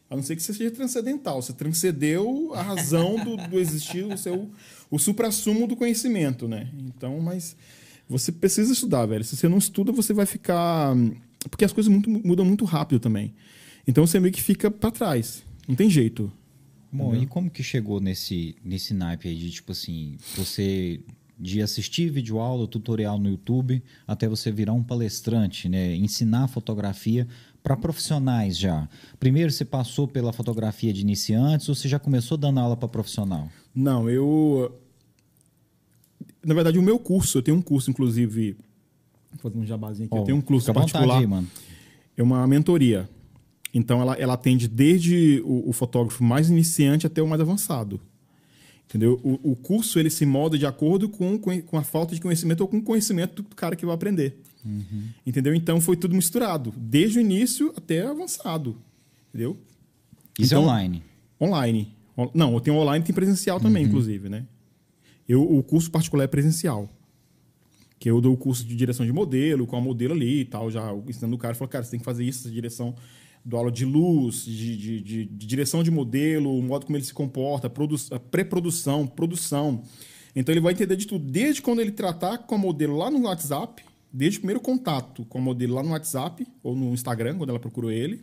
A 0.09 0.15
não 0.15 0.23
ser 0.23 0.35
que 0.35 0.43
você 0.43 0.53
seja 0.53 0.71
transcendental. 0.71 1.41
Você 1.41 1.53
transcendeu 1.53 2.51
a 2.53 2.61
razão 2.61 3.15
do, 3.23 3.37
do 3.37 3.59
existir, 3.59 4.03
o 4.03 4.17
seu 4.17 4.49
o 4.89 4.99
supra-sumo 4.99 5.67
do 5.67 5.75
conhecimento, 5.75 6.47
né? 6.49 6.69
Então, 6.79 7.19
mas 7.21 7.55
você 8.09 8.29
precisa 8.31 8.73
estudar, 8.73 9.05
velho. 9.05 9.23
Se 9.23 9.37
você 9.37 9.47
não 9.47 9.57
estuda, 9.57 9.91
você 9.91 10.13
vai 10.13 10.25
ficar. 10.25 10.93
Porque 11.49 11.63
as 11.63 11.71
coisas 11.71 11.89
muito- 11.91 12.09
mudam 12.09 12.43
muito 12.45 12.65
rápido 12.65 12.99
também. 12.99 13.33
Então 13.87 14.05
você 14.05 14.19
meio 14.19 14.33
que 14.33 14.41
fica 14.41 14.69
para 14.69 14.91
trás. 14.91 15.43
Não 15.67 15.75
tem 15.75 15.89
jeito. 15.89 16.31
Bom, 16.91 17.15
e 17.15 17.25
como 17.25 17.49
que 17.49 17.63
chegou 17.63 17.99
nesse, 18.01 18.55
nesse 18.63 18.93
naipe 18.93 19.27
aí 19.29 19.35
de, 19.35 19.49
tipo 19.49 19.71
assim, 19.71 20.17
você 20.35 20.99
de 21.39 21.59
assistir 21.61 22.09
videoaula, 22.11 22.67
tutorial 22.67 23.17
no 23.17 23.27
YouTube, 23.29 23.81
até 24.07 24.27
você 24.27 24.51
virar 24.51 24.73
um 24.73 24.83
palestrante, 24.83 25.67
né? 25.67 25.95
Ensinar 25.95 26.47
fotografia 26.47 27.27
para 27.63 27.75
profissionais 27.75 28.57
já. 28.57 28.87
Primeiro 29.19 29.51
você 29.51 29.65
passou 29.65 30.07
pela 30.07 30.31
fotografia 30.31 30.93
de 30.93 31.01
iniciantes 31.01 31.67
ou 31.67 31.73
você 31.73 31.87
já 31.89 31.97
começou 31.97 32.37
dando 32.37 32.59
aula 32.59 32.77
para 32.77 32.87
profissional? 32.87 33.49
Não, 33.73 34.07
eu. 34.09 34.77
Na 36.45 36.53
verdade, 36.53 36.77
o 36.77 36.81
meu 36.83 36.99
curso, 36.99 37.39
eu 37.39 37.41
tenho 37.41 37.57
um 37.57 37.61
curso, 37.61 37.89
inclusive. 37.89 38.55
Vou 39.31 39.39
fazer 39.51 39.57
um 39.57 39.65
jabazinho 39.65 40.07
aqui. 40.07 40.17
eu 40.17 40.21
Ó, 40.21 40.25
tenho 40.25 40.37
um 40.37 40.41
curso 40.41 40.67
vontade 40.67 40.91
particular. 40.91 41.19
aí, 41.19 41.25
mano. 41.25 41.47
É 42.15 42.21
uma 42.21 42.45
mentoria. 42.45 43.09
Então, 43.73 44.01
ela, 44.01 44.13
ela 44.15 44.33
atende 44.33 44.67
desde 44.67 45.41
o, 45.45 45.69
o 45.69 45.73
fotógrafo 45.73 46.23
mais 46.23 46.49
iniciante 46.49 47.07
até 47.07 47.21
o 47.21 47.27
mais 47.27 47.39
avançado. 47.41 47.99
Entendeu? 48.85 49.19
O, 49.23 49.51
o 49.51 49.55
curso 49.55 49.97
ele 49.97 50.09
se 50.09 50.25
molda 50.25 50.57
de 50.57 50.65
acordo 50.65 51.07
com, 51.07 51.39
com 51.39 51.77
a 51.77 51.81
falta 51.83 52.13
de 52.13 52.19
conhecimento 52.19 52.59
ou 52.61 52.67
com 52.67 52.77
o 52.77 52.83
conhecimento 52.83 53.41
do 53.41 53.55
cara 53.55 53.75
que 53.75 53.85
vai 53.85 53.95
aprender. 53.95 54.37
Entendeu? 55.25 55.55
Então, 55.55 55.79
foi 55.79 55.95
tudo 55.95 56.13
misturado. 56.13 56.73
Desde 56.77 57.17
o 57.17 57.21
início 57.21 57.73
até 57.75 58.05
avançado. 58.05 58.75
Entendeu? 59.29 59.57
Isso 60.37 60.53
Então- 60.53 60.63
é 60.63 60.65
online. 60.65 61.03
Online. 61.39 61.95
On- 62.17 62.29
Não, 62.33 62.53
eu 62.53 62.59
tenho 62.59 62.75
online 62.77 63.01
e 63.01 63.05
tem 63.05 63.15
presencial 63.15 63.59
também, 63.59 63.85
inclusive, 63.85 64.27
né? 64.27 64.45
Eu, 65.27 65.41
o 65.49 65.63
curso 65.63 65.89
particular 65.89 66.25
é 66.25 66.27
presencial. 66.27 66.89
Que 67.97 68.09
eu 68.11 68.19
dou 68.19 68.33
o 68.33 68.37
curso 68.37 68.65
de 68.65 68.75
direção 68.75 69.05
de 69.05 69.13
modelo, 69.13 69.65
com 69.65 69.77
a 69.77 69.81
modelo 69.81 70.13
ali 70.13 70.41
e 70.41 70.45
tal, 70.45 70.69
já 70.69 70.93
ensinando 71.07 71.35
o 71.35 71.39
cara. 71.39 71.55
Falo, 71.55 71.69
cara, 71.69 71.83
você 71.85 71.91
tem 71.91 71.99
que 71.99 72.05
fazer 72.05 72.25
isso, 72.25 72.39
essa 72.41 72.51
direção 72.51 72.93
do 73.43 73.57
aula 73.57 73.71
de 73.71 73.85
luz, 73.85 74.45
de, 74.45 74.77
de, 74.77 75.01
de- 75.01 75.25
de 75.25 75.47
direção 75.47 75.83
de 75.83 75.89
modelo, 75.91 76.55
o 76.57 76.61
modo 76.61 76.85
como 76.85 76.97
ele 76.97 77.03
se 77.05 77.13
comporta, 77.13 77.69
pré-produção, 78.31 79.07
produção. 79.07 79.83
Então 80.35 80.53
ele 80.53 80.61
vai 80.61 80.73
entender 80.73 80.95
de 80.95 81.07
tudo, 81.07 81.25
desde 81.29 81.61
quando 81.61 81.81
ele 81.81 81.91
tratar 81.91 82.37
com 82.39 82.55
a 82.55 82.57
modelo 82.57 82.95
lá 82.97 83.09
no 83.09 83.23
WhatsApp, 83.23 83.83
desde 84.13 84.37
o 84.37 84.41
primeiro 84.41 84.59
contato 84.61 85.25
com 85.25 85.37
a 85.37 85.41
modelo 85.41 85.73
lá 85.75 85.83
no 85.83 85.89
WhatsApp 85.89 86.45
ou 86.63 86.75
no 86.75 86.93
Instagram, 86.93 87.37
quando 87.37 87.49
ela 87.49 87.59
procurou 87.59 87.91
ele, 87.91 88.21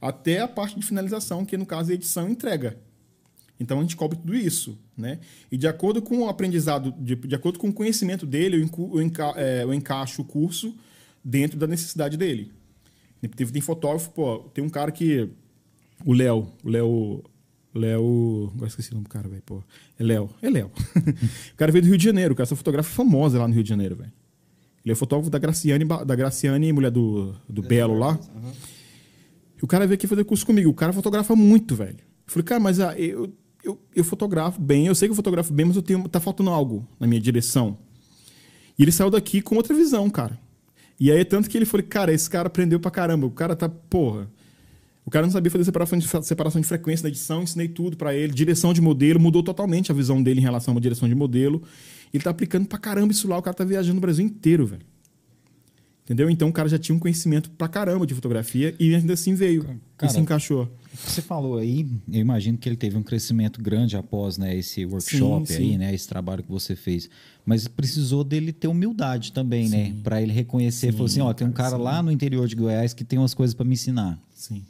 até 0.00 0.40
a 0.40 0.48
parte 0.48 0.78
de 0.78 0.84
finalização, 0.86 1.44
que 1.44 1.56
no 1.56 1.66
caso 1.66 1.90
é 1.90 1.94
edição 1.94 2.28
e 2.28 2.32
entrega. 2.32 2.78
Então 3.58 3.78
a 3.78 3.82
gente 3.82 3.94
cobre 3.96 4.16
tudo 4.18 4.34
isso, 4.34 4.78
né? 4.96 5.18
E 5.52 5.56
de 5.58 5.66
acordo 5.66 6.00
com 6.00 6.20
o 6.20 6.28
aprendizado, 6.28 6.92
de, 6.98 7.14
de 7.14 7.34
acordo 7.34 7.58
com 7.58 7.68
o 7.68 7.72
conhecimento 7.72 8.24
dele, 8.24 8.56
eu, 8.56 9.02
enca- 9.02 9.34
é, 9.36 9.62
eu 9.64 9.74
encaixo 9.74 10.22
o 10.22 10.24
curso 10.24 10.74
dentro 11.22 11.58
da 11.58 11.66
necessidade 11.66 12.16
dele. 12.16 12.52
Teve 13.28 13.52
tem 13.52 13.60
fotógrafo, 13.60 14.10
pô, 14.10 14.38
tem 14.54 14.64
um 14.64 14.68
cara 14.68 14.90
que 14.90 15.28
o 16.04 16.12
Léo, 16.12 16.48
o 16.64 16.68
Léo, 16.68 17.22
Léo, 17.74 18.50
agora 18.54 18.68
esqueci 18.68 18.90
o 18.90 18.94
nome 18.94 19.04
do 19.04 19.10
cara, 19.10 19.28
velho, 19.28 19.42
pô. 19.44 19.62
É 19.98 20.02
Léo, 20.02 20.30
é 20.40 20.48
Léo. 20.48 20.70
o 21.52 21.56
cara 21.56 21.70
veio 21.70 21.82
do 21.82 21.88
Rio 21.88 21.98
de 21.98 22.04
Janeiro, 22.04 22.34
cara, 22.34 22.44
essa 22.44 22.56
fotógrafa 22.56 22.88
famosa 22.90 23.38
lá 23.38 23.46
no 23.46 23.54
Rio 23.54 23.62
de 23.62 23.68
Janeiro, 23.68 23.96
velho. 23.96 24.12
Ele 24.84 24.92
é 24.92 24.94
fotógrafo 24.94 25.30
da 25.30 25.38
Graciane, 25.38 25.84
da 25.84 26.16
Graciane, 26.16 26.72
mulher 26.72 26.90
do, 26.90 27.34
do 27.48 27.62
Belo 27.62 27.98
lá. 27.98 28.18
E 29.60 29.62
o 29.62 29.66
cara 29.66 29.86
veio 29.86 29.96
aqui 29.96 30.06
fazer 30.06 30.24
curso 30.24 30.46
comigo. 30.46 30.70
O 30.70 30.74
cara 30.74 30.92
fotografa 30.92 31.36
muito, 31.36 31.76
velho. 31.76 31.98
Eu 31.98 32.32
falei, 32.32 32.44
cara, 32.44 32.60
mas 32.60 32.80
ah, 32.80 32.98
eu, 32.98 33.30
eu, 33.62 33.78
eu 33.94 34.02
fotografo 34.02 34.58
bem, 34.60 34.86
eu 34.86 34.94
sei 34.94 35.06
que 35.06 35.12
eu 35.12 35.16
fotografo 35.16 35.52
bem, 35.52 35.66
mas 35.66 35.76
eu 35.76 35.82
tenho, 35.82 36.08
tá 36.08 36.18
faltando 36.18 36.48
algo 36.48 36.88
na 36.98 37.06
minha 37.06 37.20
direção. 37.20 37.76
E 38.78 38.82
ele 38.82 38.90
saiu 38.90 39.10
daqui 39.10 39.42
com 39.42 39.56
outra 39.56 39.74
visão, 39.74 40.08
cara. 40.08 40.38
E 41.00 41.10
aí, 41.10 41.24
tanto 41.24 41.48
que 41.48 41.56
ele 41.56 41.64
falou, 41.64 41.86
cara, 41.88 42.12
esse 42.12 42.28
cara 42.28 42.48
aprendeu 42.48 42.78
pra 42.78 42.90
caramba. 42.90 43.26
O 43.26 43.30
cara 43.30 43.56
tá, 43.56 43.70
porra. 43.70 44.30
O 45.04 45.10
cara 45.10 45.24
não 45.24 45.32
sabia 45.32 45.50
fazer 45.50 45.64
separação 45.64 45.98
de, 45.98 46.06
separação 46.06 46.60
de 46.60 46.66
frequência 46.66 47.02
da 47.02 47.08
edição, 47.08 47.42
ensinei 47.42 47.68
tudo 47.68 47.96
pra 47.96 48.14
ele. 48.14 48.34
Direção 48.34 48.74
de 48.74 48.82
modelo, 48.82 49.18
mudou 49.18 49.42
totalmente 49.42 49.90
a 49.90 49.94
visão 49.94 50.22
dele 50.22 50.40
em 50.40 50.42
relação 50.42 50.72
a 50.72 50.74
uma 50.74 50.80
direção 50.80 51.08
de 51.08 51.14
modelo. 51.14 51.62
Ele 52.12 52.22
tá 52.22 52.28
aplicando 52.28 52.66
pra 52.66 52.78
caramba 52.78 53.12
isso 53.12 53.26
lá, 53.26 53.38
o 53.38 53.42
cara 53.42 53.54
tá 53.54 53.64
viajando 53.64 53.94
no 53.94 54.00
Brasil 54.00 54.24
inteiro, 54.24 54.66
velho. 54.66 54.82
Entendeu? 56.04 56.28
Então 56.28 56.48
o 56.48 56.52
cara 56.52 56.68
já 56.68 56.78
tinha 56.78 56.94
um 56.94 56.98
conhecimento 56.98 57.50
pra 57.50 57.66
caramba 57.66 58.06
de 58.06 58.14
fotografia 58.14 58.74
e 58.78 58.94
ainda 58.94 59.14
assim 59.14 59.34
veio 59.34 59.62
Cara, 59.96 60.10
e 60.10 60.14
se 60.14 60.20
encaixou. 60.20 60.68
Você 60.92 61.22
falou 61.22 61.56
aí, 61.56 61.86
eu 62.08 62.20
imagino 62.20 62.58
que 62.58 62.68
ele 62.68 62.76
teve 62.76 62.96
um 62.96 63.02
crescimento 63.02 63.62
grande 63.62 63.96
após 63.96 64.36
né, 64.36 64.56
esse 64.56 64.84
workshop 64.84 65.46
Sim, 65.46 65.54
aí, 65.54 65.70
sim. 65.70 65.78
né, 65.78 65.94
esse 65.94 66.08
trabalho 66.08 66.42
que 66.42 66.50
você 66.50 66.74
fez. 66.74 67.08
Mas 67.44 67.68
precisou 67.68 68.24
dele 68.24 68.52
ter 68.52 68.66
humildade 68.66 69.32
também, 69.32 69.68
né? 69.68 69.94
Para 70.02 70.20
ele 70.20 70.32
reconhecer, 70.32 70.92
falou 70.92 71.06
assim, 71.06 71.20
ó, 71.20 71.32
tem 71.32 71.46
um 71.46 71.52
cara 71.52 71.76
lá 71.76 72.02
no 72.02 72.10
interior 72.10 72.46
de 72.48 72.56
Goiás 72.56 72.92
que 72.92 73.04
tem 73.04 73.18
umas 73.18 73.34
coisas 73.34 73.54
para 73.54 73.64
me 73.64 73.74
ensinar. 73.74 74.20
Sim. 74.34 74.64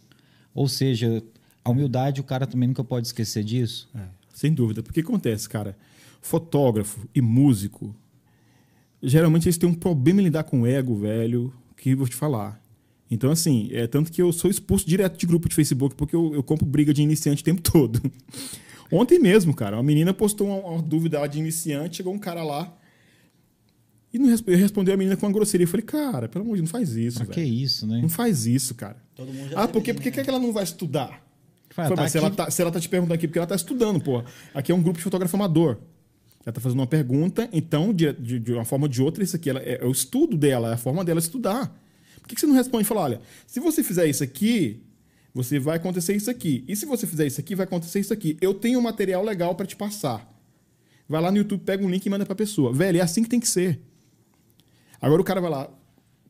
Ou 0.54 0.68
seja, 0.68 1.22
a 1.64 1.70
humildade 1.70 2.20
o 2.20 2.24
cara 2.24 2.46
também 2.46 2.68
nunca 2.68 2.84
pode 2.84 3.06
esquecer 3.06 3.42
disso. 3.42 3.88
É, 3.94 4.02
sem 4.34 4.52
dúvida. 4.52 4.82
Porque 4.82 5.00
acontece, 5.00 5.48
cara? 5.48 5.76
Fotógrafo 6.20 7.08
e 7.14 7.22
músico, 7.22 7.94
geralmente 9.02 9.46
eles 9.46 9.56
têm 9.56 9.68
um 9.68 9.74
problema 9.74 10.20
em 10.20 10.24
lidar 10.24 10.44
com 10.44 10.62
o 10.62 10.66
ego, 10.66 10.96
velho, 10.96 11.52
que 11.76 11.94
vou 11.94 12.06
te 12.06 12.14
falar. 12.14 12.59
Então, 13.10 13.30
assim, 13.30 13.68
é 13.72 13.86
tanto 13.86 14.12
que 14.12 14.22
eu 14.22 14.32
sou 14.32 14.50
expulso 14.50 14.86
direto 14.86 15.18
de 15.18 15.26
grupo 15.26 15.48
de 15.48 15.54
Facebook 15.54 15.94
porque 15.96 16.14
eu, 16.14 16.32
eu 16.34 16.42
compro 16.42 16.64
briga 16.64 16.94
de 16.94 17.02
iniciante 17.02 17.42
o 17.42 17.44
tempo 17.44 17.60
todo. 17.60 18.00
Ontem 18.92 19.18
mesmo, 19.18 19.54
cara, 19.54 19.76
uma 19.76 19.82
menina 19.82 20.12
postou 20.14 20.46
uma, 20.48 20.56
uma 20.74 20.82
dúvida 20.82 21.18
lá 21.20 21.26
de 21.26 21.38
iniciante, 21.38 21.98
chegou 21.98 22.12
um 22.14 22.18
cara 22.18 22.42
lá. 22.42 22.76
E 24.12 24.18
não 24.18 24.26
resp- 24.28 24.48
respondeu 24.48 24.94
a 24.94 24.96
menina 24.96 25.16
com 25.16 25.26
uma 25.26 25.32
grosseria. 25.32 25.64
Eu 25.64 25.68
falei, 25.68 25.86
cara, 25.86 26.28
pelo 26.28 26.44
amor 26.44 26.56
de 26.56 26.62
Deus, 26.62 26.72
não 26.72 26.78
faz 26.80 26.96
isso, 26.96 27.18
Pra 27.24 27.26
que 27.34 27.40
isso, 27.40 27.86
né? 27.86 28.00
Não 28.02 28.08
faz 28.08 28.46
isso, 28.46 28.74
cara. 28.74 28.96
Todo 29.14 29.32
mundo 29.32 29.50
já 29.50 29.56
Ah, 29.58 29.60
teve 29.62 29.72
por 29.72 29.82
quê? 29.82 29.90
isso, 29.92 29.98
Por 29.98 30.02
que, 30.10 30.16
né? 30.18 30.24
que 30.24 30.30
ela 30.30 30.38
não 30.40 30.52
vai 30.52 30.64
estudar? 30.64 31.24
Fala, 31.70 31.86
Foi, 31.88 31.96
tá 31.96 32.02
mas 32.02 32.10
se 32.12 32.18
ela, 32.18 32.30
tá, 32.30 32.50
se 32.50 32.60
ela 32.62 32.72
tá 32.72 32.80
te 32.80 32.88
perguntando 32.88 33.14
aqui, 33.14 33.28
porque 33.28 33.38
ela 33.38 33.46
tá 33.46 33.54
estudando, 33.54 34.00
pô. 34.00 34.24
Aqui 34.52 34.72
é 34.72 34.74
um 34.74 34.82
grupo 34.82 34.98
de 34.98 35.04
fotógrafo 35.04 35.36
amador. 35.36 35.78
Ela 36.44 36.52
tá 36.52 36.60
fazendo 36.60 36.80
uma 36.80 36.86
pergunta, 36.88 37.48
então, 37.52 37.94
de, 37.94 38.12
de, 38.14 38.40
de 38.40 38.52
uma 38.52 38.64
forma 38.64 38.86
ou 38.86 38.88
de 38.88 39.00
outra, 39.00 39.22
isso 39.22 39.36
aqui 39.36 39.48
ela- 39.50 39.60
é, 39.60 39.78
é 39.80 39.86
o 39.86 39.92
estudo 39.92 40.36
dela, 40.36 40.70
é 40.70 40.74
a 40.74 40.76
forma 40.76 41.04
dela 41.04 41.20
estudar. 41.20 41.72
Por 42.20 42.28
que, 42.28 42.38
você 42.38 42.46
não 42.46 42.54
responde 42.54 42.84
e 42.84 42.86
fala, 42.86 43.02
olha, 43.02 43.20
se 43.46 43.60
você 43.60 43.82
fizer 43.82 44.06
isso 44.06 44.22
aqui, 44.22 44.82
você 45.34 45.58
vai 45.58 45.76
acontecer 45.76 46.14
isso 46.14 46.30
aqui. 46.30 46.64
E 46.68 46.76
se 46.76 46.86
você 46.86 47.06
fizer 47.06 47.26
isso 47.26 47.40
aqui, 47.40 47.54
vai 47.54 47.64
acontecer 47.64 48.00
isso 48.00 48.12
aqui. 48.12 48.36
Eu 48.40 48.54
tenho 48.54 48.78
um 48.78 48.82
material 48.82 49.24
legal 49.24 49.54
para 49.54 49.66
te 49.66 49.76
passar. 49.76 50.28
Vai 51.08 51.20
lá 51.20 51.30
no 51.30 51.38
YouTube, 51.38 51.62
pega 51.64 51.84
um 51.84 51.90
link 51.90 52.06
e 52.06 52.10
manda 52.10 52.24
pra 52.24 52.34
pessoa. 52.34 52.72
Velho, 52.72 52.98
é 52.98 53.00
assim 53.00 53.22
que 53.22 53.28
tem 53.28 53.40
que 53.40 53.48
ser. 53.48 53.80
Agora 55.00 55.20
o 55.20 55.24
cara 55.24 55.40
vai 55.40 55.50
lá, 55.50 55.70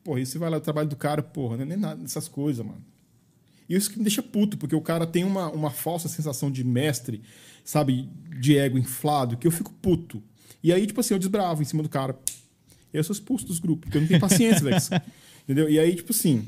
porra, 0.03 0.21
e 0.21 0.25
você 0.25 0.37
vai 0.39 0.49
lá, 0.49 0.57
o 0.57 0.61
trabalho 0.61 0.87
do 0.87 0.95
cara, 0.95 1.21
porra, 1.21 1.57
não 1.57 1.63
é 1.63 1.65
nem 1.67 1.77
nada 1.77 2.01
dessas 2.01 2.27
coisas, 2.27 2.65
mano. 2.65 2.83
E 3.67 3.75
isso 3.75 3.89
que 3.89 3.97
me 3.97 4.03
deixa 4.03 4.23
puto, 4.23 4.57
porque 4.57 4.75
o 4.75 4.81
cara 4.81 5.05
tem 5.05 5.23
uma, 5.23 5.49
uma 5.51 5.69
falsa 5.69 6.09
sensação 6.09 6.49
de 6.51 6.63
mestre, 6.63 7.21
sabe, 7.63 8.09
de 8.39 8.57
ego 8.57 8.77
inflado, 8.77 9.37
que 9.37 9.47
eu 9.47 9.51
fico 9.51 9.71
puto. 9.73 10.21
E 10.63 10.73
aí, 10.73 10.85
tipo 10.85 10.99
assim, 10.99 11.13
eu 11.13 11.19
desbravo 11.19 11.61
em 11.61 11.65
cima 11.65 11.81
do 11.81 11.89
cara. 11.89 12.17
Eu 12.93 13.03
sou 13.03 13.13
expulso 13.13 13.45
dos 13.45 13.59
grupos, 13.59 13.85
porque 13.85 13.97
eu 13.97 14.01
não 14.01 14.07
tenho 14.07 14.19
paciência, 14.21 14.61
velho. 14.61 15.03
Entendeu? 15.51 15.69
E 15.69 15.77
aí, 15.77 15.93
tipo 15.93 16.13
assim, 16.13 16.45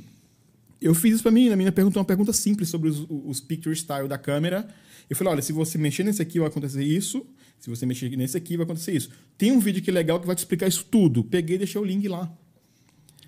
eu 0.81 0.95
fiz 0.95 1.15
isso 1.15 1.23
pra 1.23 1.31
menina. 1.31 1.53
A 1.53 1.57
menina 1.57 1.73
perguntou 1.73 1.99
uma 1.99 2.05
pergunta 2.05 2.31
simples 2.31 2.69
sobre 2.69 2.87
os, 2.89 3.05
os 3.09 3.41
picture 3.41 3.75
style 3.75 4.07
da 4.07 4.17
câmera. 4.17 4.65
Eu 5.09 5.15
falei, 5.17 5.33
olha, 5.33 5.41
se 5.41 5.51
você 5.51 5.77
mexer 5.77 6.05
nesse 6.05 6.21
aqui 6.21 6.39
vai 6.39 6.47
acontecer 6.47 6.83
isso. 6.83 7.25
Se 7.59 7.69
você 7.69 7.85
mexer 7.85 8.09
nesse 8.15 8.37
aqui 8.37 8.55
vai 8.55 8.63
acontecer 8.63 8.93
isso. 8.93 9.09
Tem 9.37 9.51
um 9.51 9.59
vídeo 9.59 9.81
aqui 9.81 9.91
legal 9.91 10.21
que 10.21 10.25
vai 10.25 10.37
te 10.37 10.39
explicar 10.39 10.67
isso 10.67 10.85
tudo. 10.89 11.21
Peguei 11.21 11.57
e 11.57 11.59
deixei 11.59 11.81
o 11.81 11.83
link 11.83 12.07
lá. 12.07 12.31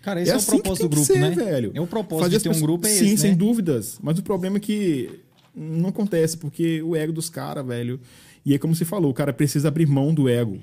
Cara, 0.01 0.21
esse 0.21 0.31
é, 0.31 0.35
assim 0.35 0.51
o 0.51 0.55
que 0.55 0.61
propósito 0.61 0.83
do 0.83 0.89
que 0.89 0.95
grupo, 0.95 1.13
ser, 1.13 1.19
né? 1.19 1.29
velho. 1.31 1.71
É 1.73 1.81
o 1.81 1.87
propósito 1.87 2.23
Fazer 2.23 2.37
de 2.37 2.43
ter 2.43 2.49
um 2.49 2.61
grupo 2.61 2.87
é 2.87 2.89
Sim, 2.89 3.05
esse, 3.07 3.17
sem 3.17 3.31
né? 3.31 3.37
dúvidas. 3.37 3.99
Mas 4.01 4.17
o 4.17 4.23
problema 4.23 4.55
é 4.55 4.59
que 4.61 5.09
não 5.53 5.89
acontece, 5.89 6.37
porque 6.37 6.81
o 6.83 6.95
ego 6.95 7.11
dos 7.11 7.29
caras, 7.29 7.65
velho. 7.65 7.99
E 8.45 8.53
é 8.53 8.57
como 8.57 8.73
você 8.73 8.85
falou, 8.85 9.11
o 9.11 9.13
cara 9.13 9.33
precisa 9.33 9.67
abrir 9.67 9.87
mão 9.87 10.13
do 10.13 10.29
ego. 10.29 10.57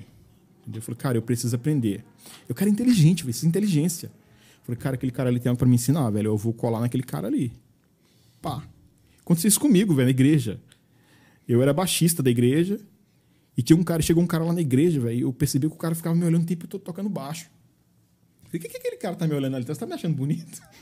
Eu 0.73 0.81
falei, 0.81 0.97
cara, 0.97 1.17
eu 1.19 1.21
preciso 1.21 1.55
aprender. 1.55 2.03
Eu 2.49 2.55
quero 2.55 2.69
inteligente, 2.69 3.23
velho, 3.23 3.31
isso 3.31 3.45
é 3.45 3.49
inteligência. 3.49 4.09
Falei, 4.63 4.77
cara, 4.77 4.95
aquele 4.95 5.11
cara 5.11 5.29
ali 5.29 5.39
tem 5.39 5.49
algo 5.49 5.59
pra 5.59 5.67
me 5.67 5.75
ensinar, 5.75 6.09
velho. 6.09 6.27
Eu 6.27 6.37
vou 6.37 6.53
colar 6.53 6.79
naquele 6.79 7.03
cara 7.03 7.27
ali. 7.27 7.51
Pá. 8.41 8.63
Aconteceu 9.21 9.49
isso 9.49 9.59
comigo, 9.59 9.93
velho, 9.93 10.05
na 10.07 10.11
igreja. 10.11 10.59
Eu 11.47 11.61
era 11.61 11.73
baixista 11.73 12.23
da 12.23 12.29
igreja. 12.29 12.79
E 13.57 13.61
tinha 13.61 13.77
um 13.77 13.83
cara, 13.83 14.01
chegou 14.01 14.23
um 14.23 14.27
cara 14.27 14.43
lá 14.43 14.53
na 14.53 14.61
igreja, 14.61 14.99
velho. 14.99 15.17
e 15.17 15.21
Eu 15.21 15.33
percebi 15.33 15.67
que 15.67 15.75
o 15.75 15.77
cara 15.77 15.93
ficava 15.93 16.15
me 16.15 16.25
olhando 16.25 16.43
o 16.43 16.45
tempo 16.45 16.67
todo 16.67 16.81
tocando 16.81 17.09
baixo. 17.09 17.49
Falei, 18.45 18.57
o 18.57 18.59
que, 18.59 18.69
que 18.69 18.77
aquele 18.77 18.97
cara 18.97 19.15
tá 19.15 19.27
me 19.27 19.33
olhando 19.35 19.55
ali? 19.55 19.65
Você 19.65 19.79
tá 19.79 19.85
me 19.85 19.93
achando 19.93 20.15
bonito? 20.15 20.61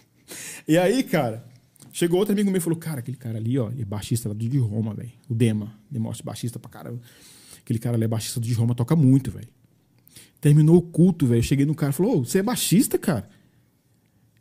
E 0.66 0.78
aí, 0.78 1.04
cara, 1.04 1.44
chegou 1.92 2.18
outro 2.20 2.32
amigo 2.32 2.50
meu 2.50 2.60
e 2.60 2.62
falou: 2.62 2.80
Cara, 2.80 3.00
aquele 3.00 3.18
cara 3.18 3.38
ali, 3.38 3.58
ó, 3.60 3.70
ele 3.70 3.82
é 3.82 3.86
baixista 3.86 4.30
lá 4.30 4.36
de 4.36 4.58
Roma, 4.60 4.94
velho. 4.94 5.12
O 5.28 5.34
Dema. 5.34 5.76
Demorte 5.90 6.24
baixista 6.24 6.58
pra 6.58 6.70
caramba. 6.70 7.02
Aquele 7.60 7.80
cara 7.80 7.98
ali 7.98 8.06
é 8.06 8.08
baixista 8.08 8.40
de 8.40 8.54
Roma, 8.54 8.74
toca 8.74 8.96
muito, 8.96 9.30
velho. 9.32 9.50
Terminou 10.40 10.78
o 10.78 10.82
culto, 10.82 11.26
velho. 11.26 11.40
Eu 11.40 11.44
Cheguei 11.44 11.66
no 11.66 11.76
cara 11.76 11.92
e 11.92 11.94
falou: 11.94 12.20
Ô, 12.20 12.24
você 12.24 12.38
é 12.38 12.44
baixista, 12.44 12.98
cara? 12.98 13.28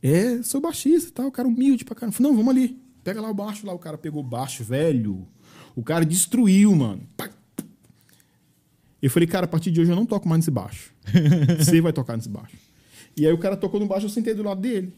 É, 0.02 0.42
sou 0.42 0.60
baixista 0.60 1.10
tal. 1.12 1.26
O 1.26 1.32
cara 1.32 1.48
humilde 1.48 1.84
pra 1.84 1.94
caramba. 1.94 2.16
Falei, 2.16 2.30
não, 2.30 2.36
vamos 2.36 2.56
ali. 2.56 2.80
Pega 3.04 3.20
lá 3.20 3.30
o 3.30 3.34
baixo 3.34 3.66
lá. 3.66 3.72
O 3.72 3.78
cara 3.78 3.98
pegou 3.98 4.20
o 4.22 4.26
baixo, 4.26 4.64
velho. 4.64 5.26
O 5.74 5.82
cara 5.82 6.04
destruiu, 6.04 6.74
mano. 6.74 7.02
Pá. 7.16 7.30
Eu 9.02 9.10
falei, 9.10 9.26
cara, 9.26 9.46
a 9.46 9.48
partir 9.48 9.70
de 9.70 9.80
hoje 9.80 9.90
eu 9.90 9.96
não 9.96 10.04
toco 10.04 10.28
mais 10.28 10.40
nesse 10.40 10.50
baixo. 10.50 10.92
Você 11.58 11.80
vai 11.80 11.92
tocar 11.92 12.16
nesse 12.16 12.28
baixo. 12.28 12.56
E 13.16 13.26
aí 13.26 13.32
o 13.32 13.38
cara 13.38 13.56
tocou 13.56 13.80
no 13.80 13.86
baixo, 13.86 14.06
eu 14.06 14.10
sentei 14.10 14.34
do 14.34 14.42
lado 14.42 14.60
dele. 14.60 14.92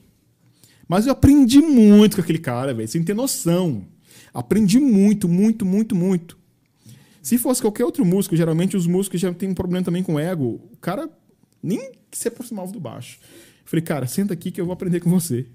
Mas 0.89 1.07
eu 1.07 1.13
aprendi 1.13 1.61
muito 1.61 2.17
com 2.17 2.23
aquele 2.23 2.39
cara, 2.39 2.75
velho. 2.75 2.89
Sem 2.89 3.03
ter 3.03 3.15
noção. 3.15 3.85
Aprendi 4.35 4.79
muito, 4.79 5.29
muito, 5.29 5.65
muito, 5.65 5.95
muito. 5.95 6.39
Se 7.23 7.39
fosse 7.39 7.63
qualquer 7.63 7.85
outro 7.85 8.05
músico, 8.05 8.35
geralmente 8.35 8.77
os 8.77 8.87
músicos 8.87 9.21
já 9.21 9.33
têm 9.33 9.51
um 9.51 9.55
problema 9.55 9.85
também 9.85 10.03
com 10.03 10.19
ego. 10.19 10.61
O 10.73 10.77
cara 10.81 11.09
nem 11.63 11.93
se 12.11 12.27
aproximava 12.29 12.73
do 12.73 12.81
baixo. 12.81 13.21
Falei, 13.73 13.83
cara, 13.83 14.07
senta 14.07 14.35
aqui 14.35 14.51
que 14.51 14.61
eu 14.61 14.67
vou 14.67 14.75
aprender 14.75 15.01
com 15.01 15.09
você. 15.09 15.47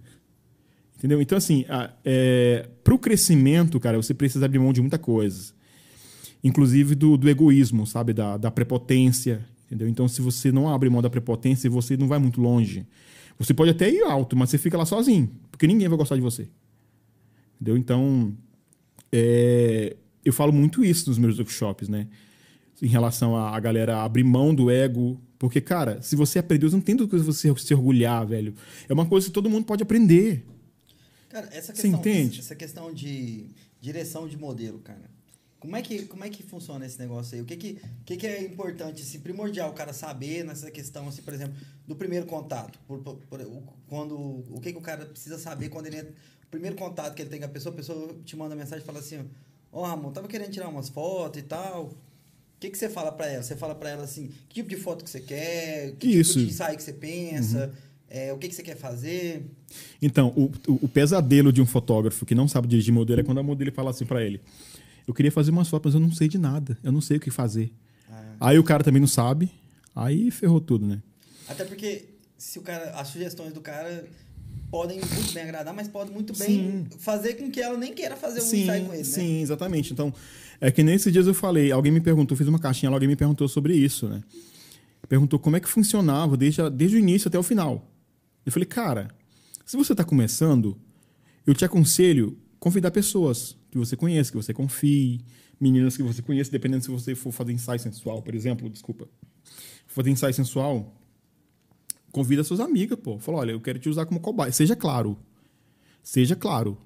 Entendeu? 0.98 1.22
Então, 1.22 1.38
assim, 1.38 1.66
é, 2.04 2.68
pro 2.84 2.98
crescimento, 2.98 3.80
cara, 3.80 3.96
você 3.96 4.12
precisa 4.12 4.44
abrir 4.44 4.58
mão 4.58 4.74
de 4.74 4.82
muita 4.82 4.98
coisa. 4.98 5.54
Inclusive 6.44 6.96
do, 6.96 7.16
do 7.16 7.30
egoísmo, 7.30 7.86
sabe? 7.86 8.14
Da, 8.14 8.36
da 8.36 8.50
prepotência. 8.50 9.46
Entendeu? 9.68 9.88
Então, 9.88 10.08
se 10.08 10.20
você 10.20 10.52
não 10.52 10.68
abre 10.68 10.90
mão 10.90 11.00
da 11.00 11.12
prepotência, 11.12 11.70
você 11.70 11.96
não 11.96 12.08
vai 12.08 12.18
muito 12.18 12.42
longe. 12.42 12.88
Você 13.38 13.54
pode 13.54 13.70
até 13.70 13.88
ir 13.88 14.02
alto, 14.02 14.36
mas 14.36 14.50
você 14.50 14.58
fica 14.58 14.80
lá 14.80 14.86
sozinho. 14.88 15.30
Porque 15.52 15.68
ninguém 15.68 15.88
vai 15.88 15.96
gostar 15.96 16.16
de 16.16 16.22
você. 16.22 16.50
Entendeu? 17.58 17.78
Então, 17.78 18.36
é, 19.12 19.96
eu 20.26 20.34
falo 20.34 20.52
muito 20.52 20.84
isso 20.84 21.08
nos 21.08 21.20
meus 21.20 21.38
workshops, 21.38 21.88
né? 21.88 22.08
Em 22.82 22.88
relação 22.88 23.38
a 23.38 23.60
galera 23.60 24.02
abrir 24.02 24.24
mão 24.24 24.56
do 24.56 24.72
ego. 24.72 25.22
Porque, 25.40 25.62
cara, 25.62 26.02
se 26.02 26.16
você 26.16 26.40
aprendeu, 26.40 26.70
não 26.72 26.82
tem 26.82 26.96
do 26.96 27.08
que 27.08 27.16
você 27.18 27.54
se 27.58 27.74
orgulhar, 27.74 28.26
velho. 28.26 28.56
É 28.90 28.94
uma 28.94 29.06
coisa 29.06 29.28
que 29.28 29.34
todo 29.34 29.50
mundo 29.50 29.66
pode 29.66 29.84
aprender. 29.84 30.46
Cara, 31.30 31.48
essa 31.52 31.74
Você 31.76 31.82
questão, 31.84 32.00
entende? 32.00 32.40
essa 32.40 32.56
questão 32.56 32.94
de 32.94 33.50
direção 33.80 34.28
de 34.28 34.38
modelo, 34.38 34.80
cara. 34.80 35.16
Como 35.60 35.76
é 35.76 35.82
que, 35.82 36.06
como 36.06 36.24
é 36.24 36.30
que 36.30 36.44
funciona 36.44 36.86
esse 36.86 37.00
negócio 37.00 37.36
aí? 37.36 37.42
O 37.42 37.46
que 37.46 37.58
que, 37.58 37.82
que, 38.06 38.16
que 38.16 38.28
é 38.28 38.44
importante, 38.44 39.02
assim, 39.02 39.20
primordial 39.20 39.70
o 39.72 39.74
cara 39.74 39.92
saber 39.92 40.44
nessa 40.46 40.70
questão, 40.72 41.08
assim, 41.08 41.22
por 41.22 41.34
exemplo, 41.34 41.56
do 41.88 41.96
primeiro 41.96 42.26
contato? 42.28 42.80
Por, 42.88 43.00
por- 43.00 43.16
por- 43.28 43.42
o, 43.42 43.64
quando, 43.88 44.16
o 44.18 44.60
que, 44.62 44.72
que 44.72 44.78
o 44.78 44.82
cara 44.82 45.06
precisa 45.06 45.38
saber 45.38 45.70
quando 45.70 45.88
ele 45.88 45.98
entra, 45.98 46.14
o 46.44 46.48
primeiro 46.50 46.76
contato 46.76 47.14
que 47.16 47.22
ele 47.22 47.30
tem 47.30 47.40
com 47.40 47.46
a 47.46 47.50
pessoa, 47.50 47.74
a 47.74 47.76
pessoa 47.76 48.16
te 48.24 48.36
manda 48.36 48.56
mensagem 48.56 48.84
e 48.84 48.86
fala 48.86 49.00
assim, 49.00 49.26
ó, 49.72 49.84
Ramon, 49.86 50.12
tava 50.12 50.28
querendo 50.28 50.52
tirar 50.52 50.70
umas 50.70 50.90
fotos 50.90 51.40
e 51.40 51.44
tal. 51.44 51.92
O 52.58 52.60
que, 52.60 52.72
que 52.72 52.78
você 52.78 52.90
fala 52.90 53.12
pra 53.12 53.28
ela? 53.28 53.44
Você 53.44 53.56
fala 53.56 53.76
pra 53.76 53.92
ela 53.92 54.04
assim, 54.04 54.32
que 54.50 54.56
tipo 54.56 54.70
de 54.70 54.76
foto 54.76 55.04
que 55.04 55.10
você 55.10 55.20
quer, 55.20 55.92
que 56.00 56.08
Isso. 56.08 56.34
tipo 56.34 56.46
de 56.46 56.52
ensaio 56.52 56.76
que 56.76 56.82
você 56.82 56.94
pensa, 56.94 57.72
é, 58.10 58.34
o 58.34 58.38
que, 58.38 58.48
que 58.50 58.56
você 58.56 58.64
quer 58.64 58.76
fazer. 58.76 59.46
Então, 60.02 60.34
o, 60.36 60.52
o, 60.68 60.86
o 60.86 60.88
pesadelo 60.88 61.54
de 61.54 61.62
um 61.62 61.68
fotógrafo 61.68 62.26
que 62.26 62.34
não 62.34 62.48
sabe 62.48 62.68
dirigir 62.68 62.92
modelo 62.92 63.22
é 63.22 63.24
quando 63.24 63.40
a 63.40 63.44
modelo 63.44 63.72
fala 63.72 63.92
assim 63.92 64.08
pra 64.08 64.24
ele: 64.24 64.42
Eu 65.08 65.14
queria 65.14 65.32
fazer 65.32 65.52
umas 65.52 65.68
fotos, 65.70 65.94
mas 65.94 66.02
eu 66.02 66.08
não 66.08 66.16
sei 66.16 66.28
de 66.28 66.40
nada. 66.40 66.76
Eu 66.84 66.92
não 66.92 67.00
sei 67.02 67.18
o 67.18 67.20
que 67.20 67.30
fazer. 67.30 67.72
Aí 68.40 68.58
o 68.58 68.64
cara 68.64 68.84
também 68.84 69.00
não 69.00 69.08
sabe. 69.08 69.52
Aí 69.96 70.32
ferrou 70.32 70.60
tudo, 70.60 70.88
né? 70.88 71.02
Até 71.48 71.64
porque 71.64 72.06
se 72.38 72.58
o 72.58 72.62
cara, 72.62 72.92
as 72.92 73.08
sugestões 73.08 73.54
do 73.54 73.62
cara 73.62 74.06
podem 74.70 75.00
muito 75.00 75.34
bem 75.34 75.44
agradar, 75.44 75.74
mas 75.74 75.88
podem 75.88 76.14
muito 76.14 76.38
bem 76.38 76.48
Sim. 76.48 76.88
fazer 77.00 77.36
com 77.36 77.50
que 77.50 77.62
ela 77.62 77.78
nem 77.78 77.94
queira 77.94 78.16
fazer 78.16 78.42
um 78.42 78.44
sim, 78.44 78.64
ensaio 78.64 78.86
com 78.86 78.94
ele, 78.94 79.04
né? 79.04 79.10
sim, 79.10 79.42
exatamente. 79.42 79.94
Então, 79.94 80.14
é 80.60 80.72
que 80.72 80.84
nesses 80.84 81.12
dias 81.12 81.28
eu 81.28 81.34
falei, 81.34 81.72
alguém 81.72 81.92
me 81.92 82.02
perguntou, 82.02 82.38
fiz 82.38 82.48
uma 82.48 82.60
caixinha 82.60 82.92
alguém 82.92 83.08
me 83.08 83.16
perguntou 83.16 83.48
sobre 83.48 83.76
isso, 83.76 84.08
né? 84.08 84.24
Perguntou 85.08 85.40
como 85.40 85.56
é 85.56 85.60
que 85.60 85.70
funcionava 85.70 86.36
desde, 86.36 86.70
desde 86.70 86.98
o 86.98 87.00
início 87.00 87.28
até 87.28 87.40
o 87.40 87.44
final. 87.44 87.90
Eu 88.46 88.52
falei, 88.52 88.66
cara, 88.66 89.10
se 89.66 89.78
você 89.78 89.94
está 89.94 90.04
começando, 90.04 90.78
eu 91.46 91.54
te 91.54 91.64
aconselho 91.64 92.38
convidar 92.60 92.92
pessoas 92.92 93.56
que 93.72 93.78
você 93.78 93.96
conhece, 93.96 94.32
que 94.32 94.38
você 94.38 94.54
confie, 94.54 95.22
meninas 95.60 95.96
que 95.96 96.04
você 96.04 96.22
conhece, 96.22 96.52
dependendo 96.52 96.84
se 96.84 96.92
você 96.92 97.16
for 97.16 97.32
fazer 97.32 97.54
ensaio 97.54 97.80
sensual, 97.80 98.22
por 98.22 98.36
exemplo, 98.36 98.70
desculpa. 98.70 99.08
Fazer 99.88 100.10
ensaio 100.10 100.34
sensual, 100.34 100.94
convida 102.12 102.44
suas 102.44 102.60
amigas, 102.60 103.00
pô. 103.00 103.20
Fala, 103.20 103.40
olha, 103.40 103.52
eu 103.52 103.62
quero 103.62 103.80
te 103.80 103.90
usar 103.90 104.06
como 104.06 104.20
cobaia. 104.20 104.52
Seja 104.52 104.76
claro. 104.76 105.18
Seja 106.04 106.36
claro. 106.36 106.78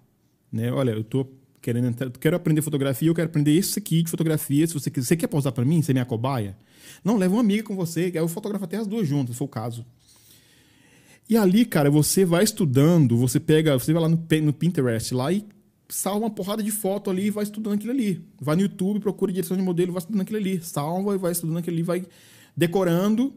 Né? 0.52 0.72
Olha, 0.72 0.92
eu 0.92 1.04
tô 1.04 1.26
querendo 1.62 1.88
entrar, 1.88 2.10
quero 2.12 2.36
aprender 2.36 2.62
fotografia, 2.62 3.08
eu 3.08 3.16
quero 3.16 3.28
aprender 3.30 3.52
isso 3.52 3.78
aqui 3.78 4.04
de 4.04 4.10
fotografia. 4.10 4.66
Se 4.68 4.74
você, 4.74 4.90
quiser- 4.90 5.08
você 5.08 5.18
quer 5.18 5.28
posar 5.28 5.54
para 5.54 5.64
mim, 5.64 5.82
ser 5.82 5.94
minha 5.94 6.06
cobaia? 6.06 6.58
Não, 7.04 7.18
leva 7.18 7.36
uma 7.36 7.42
amiga 7.42 7.64
com 7.64 7.76
você, 7.76 8.02
aí 8.02 8.16
eu 8.16 8.28
fotografo 8.28 8.66
até 8.66 8.78
as 8.78 8.88
duas 8.88 9.08
juntas, 9.08 9.36
se 9.36 9.40
for 9.40 9.46
o 9.46 9.48
caso. 9.48 9.86
E 11.30 11.38
ali, 11.38 11.66
cara, 11.66 11.90
você 11.90 12.26
vai 12.26 12.44
estudando, 12.44 13.16
você 13.16 13.40
pega, 13.40 13.78
você 13.78 13.94
vai 13.94 14.02
lá 14.02 14.10
no, 14.10 14.18
no 14.44 14.54
Pinterest 14.54 15.14
lá 15.14 15.32
e 15.32 15.46
salva 15.88 16.26
uma 16.26 16.30
porrada 16.30 16.62
de 16.64 16.72
foto 16.72 17.10
ali 17.10 17.28
e 17.28 17.30
vai 17.30 17.44
estudando 17.44 17.76
aquilo 17.76 17.92
ali. 17.92 18.22
Vai 18.40 18.56
no 18.56 18.64
YouTube, 18.64 19.00
procura 19.00 19.32
direção 19.32 19.56
de 19.56 19.64
modelo, 19.64 19.94
vai 19.94 20.00
estudando 20.00 20.22
aquilo 20.22 20.40
ali. 20.40 20.62
Salva 20.62 21.16
e 21.16 21.18
vai 21.18 21.32
estudando 21.32 21.58
aquilo 21.58 21.76
ali, 21.76 21.84
vai 21.84 22.06
decorando. 22.56 23.34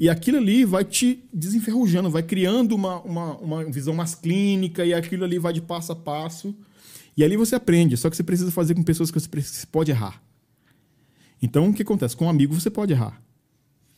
E 0.00 0.08
aquilo 0.08 0.38
ali 0.38 0.64
vai 0.64 0.84
te 0.84 1.24
desenferrujando, 1.32 2.10
vai 2.10 2.22
criando 2.22 2.74
uma, 2.74 3.00
uma, 3.02 3.36
uma 3.36 3.64
visão 3.64 3.94
mais 3.94 4.14
clínica 4.14 4.84
e 4.84 4.92
aquilo 4.92 5.24
ali 5.24 5.38
vai 5.38 5.52
de 5.52 5.60
passo 5.60 5.92
a 5.92 5.96
passo. 5.96 6.54
E 7.16 7.22
ali 7.24 7.36
você 7.36 7.54
aprende, 7.54 7.96
só 7.96 8.10
que 8.10 8.16
você 8.16 8.22
precisa 8.22 8.50
fazer 8.50 8.74
com 8.74 8.82
pessoas 8.82 9.10
que 9.10 9.20
você, 9.20 9.66
pode 9.66 9.90
errar. 9.90 10.22
Então, 11.40 11.68
o 11.68 11.74
que 11.74 11.82
acontece? 11.82 12.16
Com 12.16 12.26
um 12.26 12.28
amigo 12.28 12.54
você 12.54 12.70
pode 12.70 12.92
errar. 12.92 13.22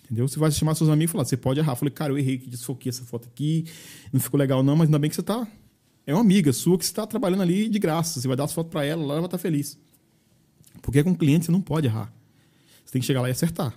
Entendeu? 0.04 0.28
Você 0.28 0.38
vai 0.38 0.50
chamar 0.50 0.74
seus 0.74 0.90
amigos 0.90 1.10
e 1.10 1.12
falar, 1.12 1.24
você 1.24 1.36
pode 1.36 1.58
errar. 1.60 1.72
Eu 1.72 1.76
falei, 1.76 1.92
cara, 1.92 2.12
eu 2.12 2.18
errei, 2.18 2.38
que 2.38 2.48
desfoquei 2.48 2.90
essa 2.90 3.04
foto 3.04 3.28
aqui, 3.28 3.64
não 4.12 4.20
ficou 4.20 4.38
legal 4.38 4.62
não, 4.62 4.76
mas 4.76 4.86
ainda 4.88 4.98
bem 4.98 5.10
que 5.10 5.16
você 5.16 5.22
tá... 5.22 5.46
É 6.06 6.14
uma 6.14 6.20
amiga 6.20 6.52
sua 6.52 6.78
que 6.78 6.84
está 6.84 7.04
trabalhando 7.04 7.42
ali 7.42 7.68
de 7.68 7.80
graça. 7.80 8.20
Você 8.20 8.28
vai 8.28 8.36
dar 8.36 8.44
as 8.44 8.52
fotos 8.52 8.70
para 8.70 8.84
ela, 8.84 9.02
ela 9.02 9.14
vai 9.14 9.24
estar 9.24 9.38
feliz. 9.38 9.76
Porque 10.80 11.02
com 11.02 11.12
cliente 11.12 11.46
você 11.46 11.50
não 11.52 11.60
pode 11.60 11.88
errar. 11.88 12.12
Você 12.84 12.92
tem 12.92 13.00
que 13.00 13.06
chegar 13.06 13.20
lá 13.22 13.28
e 13.28 13.32
acertar. 13.32 13.76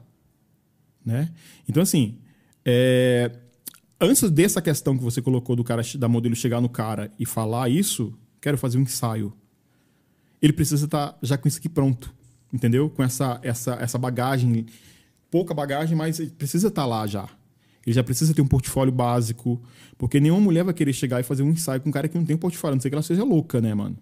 Né? 1.03 1.31
Então, 1.67 1.81
assim, 1.81 2.19
É, 2.65 3.31
antes 3.99 4.29
dessa 4.29 4.61
questão 4.61 4.97
que 4.97 5.03
você 5.03 5.21
colocou 5.21 5.55
do 5.55 5.63
cara 5.63 5.81
da 5.97 6.07
modelo 6.07 6.35
chegar 6.35 6.61
no 6.61 6.69
cara 6.69 7.11
e 7.17 7.25
falar 7.25 7.69
isso, 7.69 8.13
quero 8.41 8.57
fazer 8.57 8.77
um 8.77 8.81
ensaio. 8.81 9.33
Ele 10.41 10.53
precisa 10.53 10.85
estar 10.85 11.17
já 11.21 11.37
com 11.37 11.47
isso 11.47 11.59
aqui 11.59 11.69
pronto, 11.69 12.13
entendeu? 12.51 12.89
Com 12.89 13.03
essa, 13.03 13.39
essa, 13.43 13.73
essa 13.75 13.97
bagagem, 13.97 14.65
pouca 15.29 15.53
bagagem, 15.53 15.95
mas 15.95 16.19
precisa 16.37 16.69
estar 16.69 16.85
lá 16.85 17.05
já. 17.05 17.27
Ele 17.85 17.93
já 17.93 18.03
precisa 18.03 18.33
ter 18.33 18.41
um 18.41 18.47
portfólio 18.47 18.93
básico, 18.93 19.61
porque 19.97 20.19
nenhuma 20.19 20.41
mulher 20.41 20.63
vai 20.63 20.73
querer 20.73 20.93
chegar 20.93 21.19
e 21.19 21.23
fazer 21.23 21.43
um 21.43 21.49
ensaio 21.49 21.81
com 21.81 21.89
um 21.89 21.91
cara 21.91 22.07
que 22.07 22.17
não 22.17 22.25
tem 22.25 22.37
portfólio, 22.37 22.73
a 22.73 22.75
não 22.75 22.81
sei 22.81 22.89
que 22.89 22.95
ela 22.95 23.01
seja 23.01 23.23
louca, 23.23 23.59
né, 23.59 23.73
mano? 23.73 23.97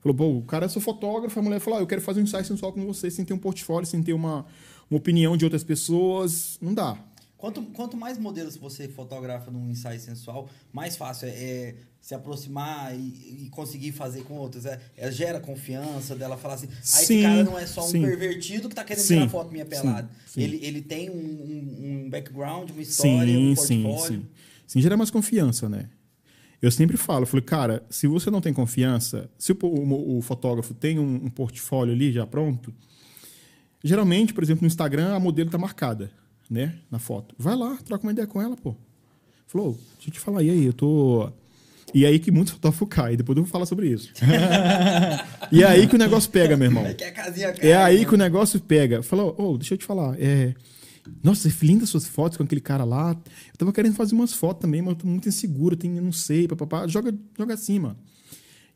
Falou, 0.00 0.16
pô, 0.16 0.38
o 0.38 0.42
cara 0.42 0.66
é 0.66 0.68
seu 0.68 0.80
fotógrafo, 0.80 1.38
a 1.38 1.42
mulher 1.42 1.60
falou, 1.60 1.78
ah, 1.78 1.82
eu 1.82 1.86
quero 1.86 2.00
fazer 2.00 2.20
um 2.20 2.24
ensaio 2.24 2.44
sensual 2.44 2.72
com 2.72 2.84
você, 2.86 3.10
sem 3.10 3.24
ter 3.24 3.34
um 3.34 3.38
portfólio, 3.38 3.86
sem 3.86 4.02
ter 4.02 4.12
uma, 4.12 4.46
uma 4.90 4.98
opinião 4.98 5.36
de 5.36 5.44
outras 5.44 5.64
pessoas. 5.64 6.58
Não 6.60 6.72
dá. 6.72 6.96
Quanto, 7.38 7.62
quanto 7.62 7.96
mais 7.96 8.18
modelos 8.18 8.56
você 8.56 8.88
fotografa 8.88 9.48
num 9.48 9.70
ensaio 9.70 10.00
sensual, 10.00 10.50
mais 10.72 10.96
fácil 10.96 11.28
é, 11.28 11.30
é 11.30 11.74
se 12.00 12.12
aproximar 12.12 12.92
e, 12.98 13.44
e, 13.44 13.48
conseguir 13.48 13.92
fazer 13.92 14.24
com 14.24 14.34
outros. 14.34 14.66
É, 14.66 14.80
é, 14.96 15.10
gera 15.12 15.38
confiança 15.38 16.16
dela 16.16 16.36
falar 16.36 16.54
assim, 16.54 16.68
ah, 16.68 16.80
esse 16.82 17.06
sim, 17.06 17.22
cara 17.22 17.44
não 17.44 17.56
é 17.56 17.64
só 17.64 17.86
um 17.86 17.90
sim. 17.90 18.02
pervertido 18.02 18.68
que 18.68 18.74
tá 18.74 18.82
querendo 18.82 19.04
sim, 19.04 19.14
tirar 19.14 19.28
foto 19.28 19.52
minha 19.52 19.64
pelada. 19.64 20.10
Ele, 20.36 20.58
ele 20.64 20.82
tem 20.82 21.10
um, 21.10 21.14
um, 21.14 22.04
um, 22.06 22.10
background, 22.10 22.70
uma 22.70 22.82
história, 22.82 23.38
um 23.38 23.54
portfólio. 23.54 24.00
Sim, 24.00 24.16
sim. 24.16 24.26
Sim, 24.66 24.80
gera 24.80 24.96
mais 24.96 25.10
confiança, 25.10 25.68
né? 25.68 25.88
Eu 26.60 26.72
sempre 26.72 26.96
falo, 26.96 27.22
eu 27.22 27.26
falei, 27.26 27.44
cara, 27.44 27.86
se 27.88 28.08
você 28.08 28.32
não 28.32 28.40
tem 28.40 28.52
confiança, 28.52 29.30
se 29.38 29.52
o, 29.52 29.56
o, 29.62 30.18
o 30.18 30.22
fotógrafo 30.22 30.74
tem 30.74 30.98
um, 30.98 31.26
um 31.26 31.30
portfólio 31.30 31.94
ali 31.94 32.10
já 32.10 32.26
pronto, 32.26 32.74
geralmente, 33.84 34.34
por 34.34 34.42
exemplo, 34.42 34.62
no 34.62 34.66
Instagram, 34.66 35.14
a 35.14 35.20
modelo 35.20 35.50
tá 35.50 35.56
marcada 35.56 36.10
né, 36.50 36.74
na 36.90 36.98
foto. 36.98 37.34
Vai 37.38 37.56
lá, 37.56 37.76
troca 37.84 38.04
uma 38.04 38.12
ideia 38.12 38.26
com 38.26 38.40
ela, 38.40 38.56
pô. 38.56 38.74
Falou, 39.46 39.78
deixa 39.94 40.08
eu 40.08 40.12
te 40.12 40.20
falar, 40.20 40.42
e 40.42 40.50
aí, 40.50 40.64
eu 40.64 40.72
tô. 40.72 41.30
E 41.94 42.04
aí 42.04 42.18
que 42.18 42.30
muitos 42.30 42.52
fotógrafos 42.52 42.88
caem, 42.90 43.16
depois 43.16 43.36
eu 43.36 43.44
vou 43.44 43.50
falar 43.50 43.64
sobre 43.64 43.88
isso. 43.88 44.12
e 45.50 45.62
é 45.62 45.66
aí 45.66 45.86
que 45.86 45.94
o 45.94 45.98
negócio 45.98 46.30
pega, 46.30 46.54
meu 46.54 46.66
irmão. 46.66 46.84
É, 46.84 47.68
é 47.68 47.76
aí 47.76 48.04
que 48.04 48.14
o 48.14 48.18
negócio 48.18 48.60
pega. 48.60 49.02
Falou, 49.02 49.34
ô, 49.38 49.52
oh, 49.52 49.58
deixa 49.58 49.74
eu 49.74 49.78
te 49.78 49.86
falar, 49.86 50.20
é. 50.20 50.54
Nossa, 51.22 51.50
linda 51.62 51.86
suas 51.86 52.06
fotos 52.06 52.36
com 52.36 52.44
aquele 52.44 52.60
cara 52.60 52.84
lá. 52.84 53.12
Eu 53.12 53.56
tava 53.56 53.72
querendo 53.72 53.94
fazer 53.94 54.14
umas 54.14 54.34
fotos 54.34 54.60
também, 54.60 54.82
mas 54.82 54.90
eu 54.90 54.96
tô 54.96 55.06
muito 55.06 55.28
inseguro, 55.28 55.78
eu 55.82 56.02
não 56.02 56.12
sei, 56.12 56.46
papapá. 56.46 56.86
Joga, 56.86 57.14
joga 57.36 57.54
assim, 57.54 57.78
mano. 57.78 57.96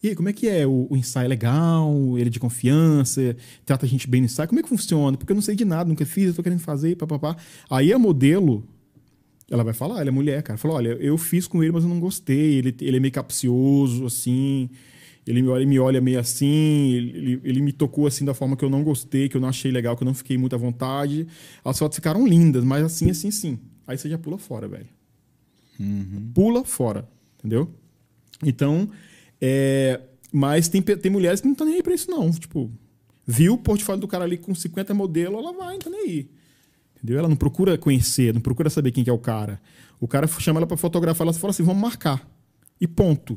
E 0.03 0.09
aí, 0.09 0.17
como 0.17 0.29
é 0.29 0.33
que 0.33 0.49
é? 0.49 0.67
O, 0.67 0.89
o 0.91 0.97
ensaio 0.97 1.27
é 1.27 1.29
legal? 1.29 2.19
Ele 2.19 2.27
é 2.27 2.31
de 2.31 2.41
confiança? 2.41 3.37
Trata 3.65 3.87
a 3.87 3.89
gente 3.89 4.09
bem 4.09 4.21
no 4.21 4.25
ensaio? 4.25 4.49
Como 4.49 4.59
é 4.59 4.63
que 4.63 4.69
funciona? 4.69 5.17
Porque 5.17 5.31
eu 5.31 5.37
não 5.37 5.43
sei 5.43 5.55
de 5.55 5.65
nada, 5.65 5.89
nunca 5.89 6.05
fiz, 6.05 6.29
eu 6.29 6.35
tô 6.35 6.43
querendo 6.43 6.59
fazer, 6.59 6.97
papapá. 6.97 7.37
Aí 7.71 7.93
a 7.93 7.99
modelo, 7.99 8.67
ela 9.49 9.63
vai 9.63 9.73
falar, 9.73 10.01
ela 10.01 10.09
é 10.09 10.11
mulher, 10.11 10.43
cara. 10.43 10.59
Falou, 10.59 10.77
olha, 10.77 10.91
eu 11.01 11.17
fiz 11.17 11.47
com 11.47 11.63
ele, 11.63 11.73
mas 11.73 11.85
eu 11.85 11.89
não 11.89 12.01
gostei. 12.01 12.55
Ele, 12.55 12.75
ele 12.81 12.97
é 12.97 13.01
meio 13.01 13.13
capcioso, 13.13 14.05
assim. 14.05 14.69
Ele 15.25 15.41
me 15.41 15.49
olha, 15.49 15.65
me 15.65 15.79
olha 15.79 16.01
meio 16.01 16.19
assim. 16.19 16.93
Ele, 16.95 17.41
ele 17.45 17.61
me 17.61 17.73
tocou 17.73 18.09
assim 18.09 18.25
da 18.25 18.35
forma 18.35 18.57
que 18.57 18.65
eu 18.65 18.71
não 18.71 18.83
gostei, 18.83 19.29
que 19.29 19.37
eu 19.37 19.41
não 19.41 19.49
achei 19.49 19.71
legal, 19.71 19.97
que 19.97 20.03
eu 20.03 20.07
não 20.07 20.15
fiquei 20.15 20.37
muito 20.37 20.57
à 20.57 20.59
vontade. 20.59 21.29
As 21.65 21.79
fotos 21.79 21.95
ficaram 21.95 22.27
lindas, 22.27 22.65
mas 22.65 22.83
assim, 22.83 23.09
assim, 23.09 23.31
sim. 23.31 23.59
Aí 23.87 23.97
você 23.97 24.09
já 24.09 24.19
pula 24.19 24.37
fora, 24.37 24.67
velho. 24.67 24.89
Uhum. 25.79 26.31
Pula 26.35 26.65
fora, 26.65 27.09
entendeu? 27.39 27.71
Então, 28.45 28.91
é, 29.45 30.01
mas 30.33 30.69
tem, 30.69 30.81
tem 30.81 31.11
mulheres 31.11 31.41
que 31.41 31.47
não 31.47 31.53
estão 31.53 31.67
nem 31.67 31.77
aí 31.77 31.83
pra 31.83 31.93
isso, 31.93 32.09
não. 32.09 32.31
Tipo, 32.31 32.71
viu 33.27 33.55
o 33.55 33.59
portfólio 33.59 34.01
do 34.01 34.07
cara 34.07 34.23
ali 34.23 34.39
com 34.39 34.55
50 34.55 34.95
modelos, 34.95 35.41
ela 35.41 35.53
vai, 35.53 35.73
não 35.73 35.81
tá 35.81 35.91
nem 35.91 36.01
aí. 36.01 36.31
Entendeu? 36.97 37.19
Ela 37.19 37.29
não 37.29 37.35
procura 37.35 37.77
conhecer, 37.77 38.33
não 38.33 38.41
procura 38.41 38.71
saber 38.71 38.93
quem 38.93 39.03
que 39.03 39.11
é 39.11 39.13
o 39.13 39.19
cara. 39.19 39.61
O 40.01 40.07
cara 40.07 40.29
chama 40.29 40.61
ela 40.61 40.67
para 40.67 40.77
fotografar, 40.77 41.27
ela 41.27 41.35
fala 41.35 41.51
assim, 41.51 41.65
vamos 41.65 41.83
marcar. 41.83 42.25
E 42.81 42.87
ponto. 42.87 43.37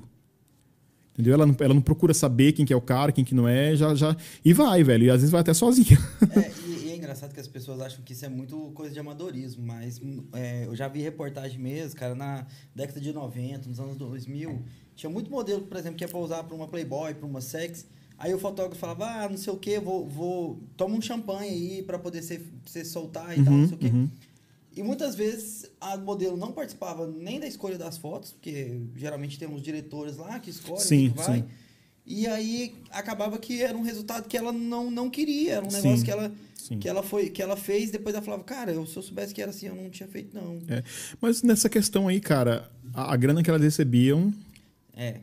Entendeu? 1.14 1.34
Ela 1.34 1.46
não, 1.48 1.56
ela 1.60 1.74
não 1.74 1.82
procura 1.82 2.14
saber 2.14 2.52
quem 2.52 2.66
que 2.66 2.74
é 2.74 2.76
o 2.76 2.82
cara, 2.82 3.12
quem 3.12 3.24
que 3.24 3.34
não 3.34 3.48
é, 3.48 3.76
já, 3.76 3.96
já. 3.96 4.16
E 4.44 4.54
vai, 4.54 4.84
velho. 4.84 5.06
E 5.06 5.10
às 5.10 5.18
vezes 5.18 5.32
vai 5.32 5.42
até 5.42 5.54
sozinha. 5.54 5.98
É 6.36 6.52
engraçado 7.06 7.34
que 7.34 7.40
as 7.40 7.48
pessoas 7.48 7.80
acham 7.80 8.04
que 8.04 8.14
isso 8.14 8.26
é 8.26 8.30
muito 8.30 8.72
coisa 8.74 8.94
de 8.94 9.00
amadorismo, 9.00 9.66
mas 9.66 10.02
é, 10.34 10.66
eu 10.66 10.76
já 10.76 10.88
vi 10.88 11.02
reportagem 11.02 11.60
mesmo, 11.60 11.98
cara, 11.98 12.14
na 12.14 12.46
década 12.74 13.00
de 13.00 13.14
90, 13.14 13.70
nos 13.70 13.80
anos 13.80 13.96
2000 13.96 14.64
tinha 14.96 15.10
muito 15.10 15.30
modelo, 15.30 15.62
por 15.64 15.78
exemplo, 15.78 15.98
que 15.98 16.04
ia 16.04 16.08
pousar 16.08 16.44
para 16.44 16.56
uma 16.56 16.68
Playboy, 16.68 17.14
para 17.14 17.26
uma 17.26 17.42
sex. 17.42 17.86
Aí 18.18 18.34
o 18.34 18.40
fotógrafo 18.40 18.80
falava, 18.80 19.06
ah, 19.06 19.30
não 19.30 19.38
sei 19.38 19.52
o 19.52 19.58
que, 19.58 19.78
vou, 19.78 20.08
vou 20.08 20.60
toma 20.78 20.96
um 20.96 21.02
champanhe 21.02 21.50
aí 21.50 21.84
para 21.84 22.00
poder 22.00 22.22
ser, 22.22 22.42
ser 22.66 22.86
soltar 22.86 23.36
e 23.36 23.40
uhum, 23.40 23.46
tal, 23.46 23.54
não 23.54 23.68
sei 23.68 23.76
o 23.76 23.80
quê. 23.80 23.88
Uhum. 23.88 24.10
E 24.74 24.84
muitas 24.84 25.16
vezes 25.16 25.70
a 25.80 25.98
modelo 25.98 26.38
não 26.38 26.52
participava 26.52 27.08
nem 27.08 27.40
da 27.40 27.48
escolha 27.48 27.78
das 27.78 27.98
fotos, 27.98 28.32
porque 28.32 28.80
geralmente 28.96 29.38
tem 29.38 29.48
uns 29.48 29.62
diretores 29.62 30.18
lá 30.18 30.40
que 30.40 30.50
escolhem, 30.50 30.82
sim, 30.82 31.10
que 31.10 31.18
vai. 31.18 31.40
Sim. 31.40 31.46
E 32.06 32.28
aí 32.28 32.76
acabava 32.92 33.38
que 33.38 33.62
era 33.62 33.78
um 33.78 33.82
resultado 33.82 34.28
que 34.28 34.38
ela 34.38 34.52
não, 34.52 34.92
não 34.92 35.10
queria, 35.10 35.56
era 35.56 35.66
um 35.66 35.72
negócio 35.72 35.98
sim, 35.98 36.06
que 36.06 36.12
ela 36.12 36.32
que 36.80 36.88
ela 36.88 37.04
foi 37.04 37.30
que 37.30 37.42
ela 37.42 37.56
fez, 37.56 37.92
depois 37.92 38.16
ela 38.16 38.24
falava, 38.24 38.44
cara, 38.44 38.72
eu, 38.72 38.86
se 38.86 38.98
eu 38.98 39.04
soubesse 39.04 39.34
que 39.34 39.42
era 39.42 39.52
assim, 39.52 39.68
eu 39.68 39.76
não 39.76 39.90
tinha 39.90 40.08
feito 40.08 40.36
não. 40.36 40.60
É. 40.68 40.84
Mas 41.22 41.44
nessa 41.44 41.70
questão 41.70 42.08
aí, 42.08 42.20
cara, 42.20 42.70
a, 42.94 43.14
a 43.14 43.16
grana 43.16 43.44
que 43.44 43.50
elas 43.50 43.62
recebiam 43.62 44.34
é. 44.96 45.20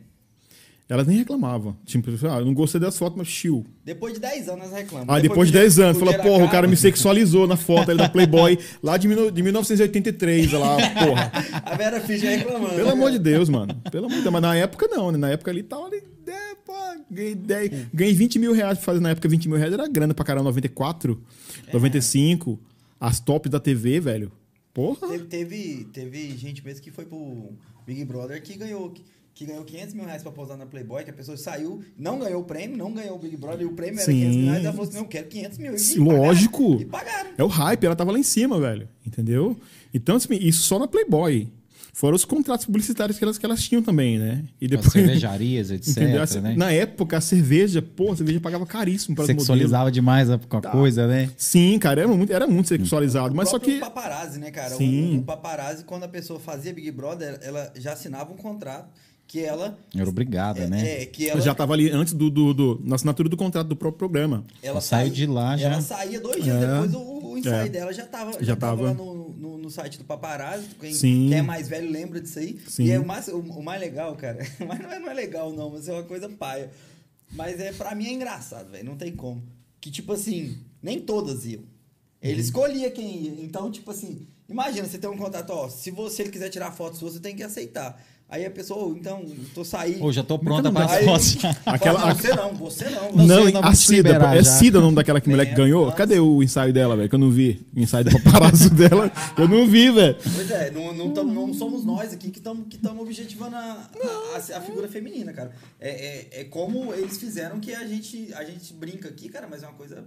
Elas 0.89 1.07
nem 1.07 1.17
reclamavam. 1.17 1.75
Tipo, 1.85 2.11
ah, 2.27 2.39
eu 2.39 2.45
não 2.45 2.53
gostei 2.53 2.79
das 2.79 2.97
fotos, 2.97 3.17
mas 3.17 3.27
chill. 3.27 3.65
Depois 3.85 4.13
de 4.13 4.19
10 4.19 4.49
anos 4.49 4.65
elas 4.65 4.77
reclamam. 4.77 5.07
Ah, 5.07 5.19
depois, 5.19 5.21
depois 5.21 5.47
de 5.47 5.53
10 5.53 5.79
anos. 5.79 5.97
Fala, 5.97 6.19
porra, 6.19 6.45
o 6.45 6.51
cara 6.51 6.67
me 6.67 6.75
sexualizou 6.75 7.47
na 7.47 7.55
foto 7.55 7.89
ali 7.89 7.97
da 7.97 8.09
Playboy, 8.09 8.59
lá 8.81 8.97
de, 8.97 9.07
de 9.31 9.43
1983, 9.43 10.51
lá, 10.51 10.77
porra. 10.99 11.31
A 11.65 11.75
Vera 11.75 12.01
Fischer 12.01 12.37
reclamando. 12.37 12.75
Pelo 12.75 12.89
amor 12.91 13.11
de 13.11 13.17
Deus, 13.17 13.49
mano. 13.49 13.75
Pelo 13.89 14.05
amor 14.05 14.17
de 14.17 14.21
Deus. 14.21 14.33
Mas 14.33 14.41
na 14.41 14.55
época 14.55 14.87
não, 14.87 15.11
né? 15.11 15.17
Na 15.17 15.29
época 15.31 15.49
ali 15.49 15.63
tava 15.63 15.85
ali. 15.85 16.03
É, 16.27 16.52
pô, 16.73 17.03
ganhei, 17.09 17.35
10, 17.35 17.87
ganhei 17.93 18.13
20 18.13 18.39
mil 18.39 18.53
reais 18.53 18.77
pra 18.77 18.85
fazer. 18.85 18.99
Na 18.99 19.11
época 19.11 19.29
20 19.29 19.47
mil 19.47 19.57
reais 19.57 19.73
era 19.73 19.87
grana 19.87 20.13
pra 20.13 20.25
caramba. 20.25 20.45
94, 20.45 21.21
é. 21.67 21.73
95. 21.73 22.59
As 22.99 23.19
tops 23.19 23.51
da 23.51 23.59
TV, 23.59 23.99
velho. 23.99 24.31
Porra. 24.73 25.07
Teve, 25.07 25.25
teve, 25.25 25.87
teve 25.93 26.37
gente 26.37 26.65
mesmo 26.65 26.81
que 26.81 26.89
foi 26.89 27.05
pro 27.05 27.53
Big 27.85 28.03
Brother 28.05 28.41
que 28.41 28.57
ganhou 28.57 28.93
que 29.35 29.45
ganhou 29.45 29.63
500 29.63 29.93
mil 29.95 30.05
reais 30.05 30.21
pra 30.21 30.31
posar 30.31 30.55
na 30.55 30.65
Playboy, 30.65 31.03
que 31.03 31.09
a 31.09 31.13
pessoa 31.13 31.35
saiu, 31.35 31.83
não 31.97 32.19
ganhou 32.19 32.41
o 32.41 32.45
prêmio, 32.45 32.77
não 32.77 32.93
ganhou 32.93 33.15
o 33.15 33.19
Big 33.19 33.35
Brother, 33.35 33.61
e 33.61 33.65
o 33.65 33.73
prêmio 33.73 33.99
Sim. 33.99 34.01
era 34.01 34.11
500 34.11 34.35
mil 34.35 34.45
reais, 34.45 34.63
ela 34.63 34.73
falou 34.73 34.87
assim, 34.87 34.97
não, 34.97 35.03
eu 35.03 35.09
quero 35.09 35.27
500 35.27 35.57
mil. 35.57 35.75
E 35.75 35.95
Lógico. 35.97 36.63
Pagaram, 36.63 36.81
e 36.81 36.85
pagaram. 36.85 37.29
É 37.35 37.43
o 37.43 37.47
hype, 37.47 37.83
ela 37.83 37.95
tava 37.95 38.11
lá 38.11 38.19
em 38.19 38.23
cima, 38.23 38.59
velho. 38.59 38.87
Entendeu? 39.05 39.57
Então, 39.91 40.17
assim, 40.17 40.35
isso 40.35 40.61
só 40.61 40.77
na 40.77 40.87
Playboy. 40.87 41.49
Fora 41.95 42.15
os 42.15 42.25
contratos 42.25 42.65
publicitários 42.65 43.19
que 43.19 43.23
elas, 43.23 43.37
que 43.37 43.45
elas 43.45 43.61
tinham 43.61 43.83
também, 43.83 44.17
né? 44.17 44.43
E 44.59 44.67
depois, 44.67 44.87
As 44.87 44.93
cervejarias, 44.93 45.69
etc. 45.71 46.41
Né? 46.41 46.55
Na 46.57 46.71
época, 46.71 47.17
a 47.17 47.21
cerveja, 47.21 47.83
pô, 47.83 48.11
a 48.11 48.15
cerveja 48.15 48.39
pagava 48.39 48.65
caríssimo 48.65 49.15
para 49.15 49.27
Sexualizava 49.27 49.91
demais 49.91 50.27
a, 50.27 50.33
a 50.33 50.61
tá. 50.61 50.71
coisa, 50.71 51.05
né? 51.07 51.29
Sim, 51.37 51.77
cara, 51.77 52.01
era 52.01 52.09
muito, 52.09 52.33
era 52.33 52.47
muito 52.47 52.67
sexualizado. 52.67 53.31
O 53.31 53.37
mas 53.37 53.49
só 53.49 53.59
que. 53.59 53.77
O 53.77 53.79
paparazzi, 53.79 54.39
né, 54.39 54.49
cara? 54.49 54.75
Sim. 54.75 55.17
O, 55.17 55.19
o 55.19 55.23
paparazzi, 55.23 55.83
quando 55.83 56.03
a 56.03 56.07
pessoa 56.07 56.39
fazia 56.39 56.73
Big 56.73 56.89
Brother, 56.89 57.37
ela 57.43 57.71
já 57.75 57.93
assinava 57.93 58.33
um 58.33 58.37
contrato 58.37 58.89
que 59.27 59.39
ela. 59.43 59.77
Era 59.95 60.09
obrigada, 60.09 60.61
é, 60.61 60.67
né? 60.67 61.01
É, 61.01 61.05
que 61.05 61.29
ela. 61.29 61.41
Já 61.41 61.53
estava 61.53 61.73
ali 61.73 61.89
antes 61.89 62.13
do, 62.13 62.29
do, 62.29 62.53
do, 62.53 62.81
na 62.83 62.95
assinatura 62.95 63.27
do 63.27 63.37
contrato 63.37 63.67
do 63.67 63.75
próprio 63.75 63.97
programa. 63.97 64.45
Ela 64.61 64.81
saiu 64.81 65.09
de 65.09 65.25
lá 65.25 65.57
já. 65.57 65.71
Ela 65.71 65.81
saía 65.81 66.19
dois 66.19 66.43
dias 66.43 66.55
é, 66.55 66.67
depois, 66.67 66.93
o, 66.93 67.29
o 67.29 67.37
ensaio 67.37 67.65
é, 67.65 67.69
dela 67.69 67.93
já 67.93 68.03
estava 68.03 68.33
já, 68.33 68.43
já 68.43 68.55
tava, 68.55 68.83
lá 68.83 68.93
no, 68.93 69.29
no, 69.29 69.57
no, 69.57 69.69
site 69.71 69.97
do 69.97 70.03
Paparazzi. 70.03 70.67
Quem, 70.79 70.93
Sim. 70.93 71.29
quem 71.29 71.39
é 71.39 71.41
mais 71.41 71.67
velho 71.67 71.89
lembra 71.89 72.21
disso 72.21 72.39
aí. 72.39 72.59
Sim. 72.67 72.85
E 72.85 72.91
é 72.91 72.99
o 72.99 73.05
mais, 73.05 73.27
o, 73.27 73.39
o 73.39 73.63
mais 73.63 73.81
legal, 73.81 74.15
cara. 74.15 74.45
Mas 74.67 74.79
não 74.79 74.91
é, 74.91 74.99
não 74.99 75.09
é 75.09 75.13
legal, 75.13 75.51
não, 75.51 75.69
mas 75.69 75.87
é 75.87 75.93
uma 75.93 76.03
coisa 76.03 76.29
paia. 76.29 76.69
Mas 77.31 77.59
é, 77.59 77.71
pra 77.71 77.95
mim 77.95 78.05
é 78.07 78.13
engraçado, 78.13 78.69
velho. 78.69 78.85
Não 78.85 78.95
tem 78.95 79.15
como. 79.15 79.43
Que, 79.81 79.89
tipo 79.89 80.13
assim, 80.13 80.57
nem 80.81 80.99
todas 80.99 81.45
iam. 81.45 81.63
Ele 82.21 82.35
uhum. 82.35 82.39
escolhia 82.39 82.91
quem 82.91 83.23
ia. 83.23 83.43
Então, 83.43 83.71
tipo 83.71 83.89
assim, 83.91 84.27
imagina, 84.47 84.87
você 84.87 84.97
tem 84.97 85.09
um 85.09 85.17
contato, 85.17 85.49
ó, 85.49 85.69
se 85.69 85.91
você 85.91 86.21
ele 86.21 86.31
quiser 86.31 86.49
tirar 86.49 86.71
foto 86.71 86.95
sua, 86.95 87.11
você 87.11 87.19
tem 87.19 87.35
que 87.35 87.43
aceitar. 87.43 88.01
Aí 88.33 88.47
a 88.47 88.49
pessoa, 88.49 88.87
oh, 88.87 88.97
então, 88.97 89.23
tô 89.53 89.63
saindo. 89.63 90.03
Ou 90.03 90.11
já 90.11 90.23
tô 90.23 90.39
pronta 90.39 90.71
para 90.71 90.85
as 90.85 91.05
fotos. 91.05 91.37
Aquela, 91.67 92.07
não, 92.07 92.15
você 92.15 92.33
não, 92.33 92.53
você 92.55 92.89
não. 92.89 93.11
Você 93.11 93.27
não, 93.27 93.61
não 93.61 93.63
a 93.63 93.75
Cida, 93.75 94.09
é 94.09 94.43
Cida 94.43 94.79
o 94.79 94.81
nome 94.81 94.95
daquela 94.95 95.21
que 95.21 95.29
mulher 95.29 95.45
que 95.45 95.53
ganhou? 95.53 95.85
Nossa. 95.85 95.97
Cadê 95.97 96.19
o 96.19 96.41
ensaio 96.41 96.73
dela, 96.73 96.97
velho? 96.97 97.07
Que 97.07 97.13
eu 97.13 97.19
não 97.19 97.29
vi. 97.29 97.63
O 97.75 97.79
ensaio 97.79 98.05
do 98.05 98.23
paparazzo 98.23 98.71
dela, 98.73 99.11
eu 99.37 99.47
não 99.47 99.67
vi, 99.67 99.91
velho. 99.91 100.17
Pois 100.33 100.49
é, 100.49 100.71
não, 100.71 100.95
não, 100.95 101.13
tamo, 101.13 101.31
não 101.31 101.53
somos 101.53 101.85
nós 101.85 102.11
aqui 102.11 102.31
que 102.31 102.39
estamos 102.39 102.65
que 102.67 102.79
objetivando 102.87 103.55
a, 103.55 103.87
a, 104.33 104.37
a, 104.37 104.61
figura 104.61 104.87
feminina, 104.87 105.31
cara. 105.31 105.51
É, 105.79 105.89
é, 105.91 106.41
é 106.41 106.43
como 106.45 106.91
eles 106.91 107.19
fizeram 107.19 107.59
que 107.59 107.71
a 107.71 107.85
gente, 107.85 108.33
a 108.33 108.43
gente 108.43 108.73
brinca 108.73 109.09
aqui, 109.09 109.29
cara, 109.29 109.45
mas 109.47 109.61
é 109.61 109.67
uma 109.67 109.75
coisa 109.75 110.05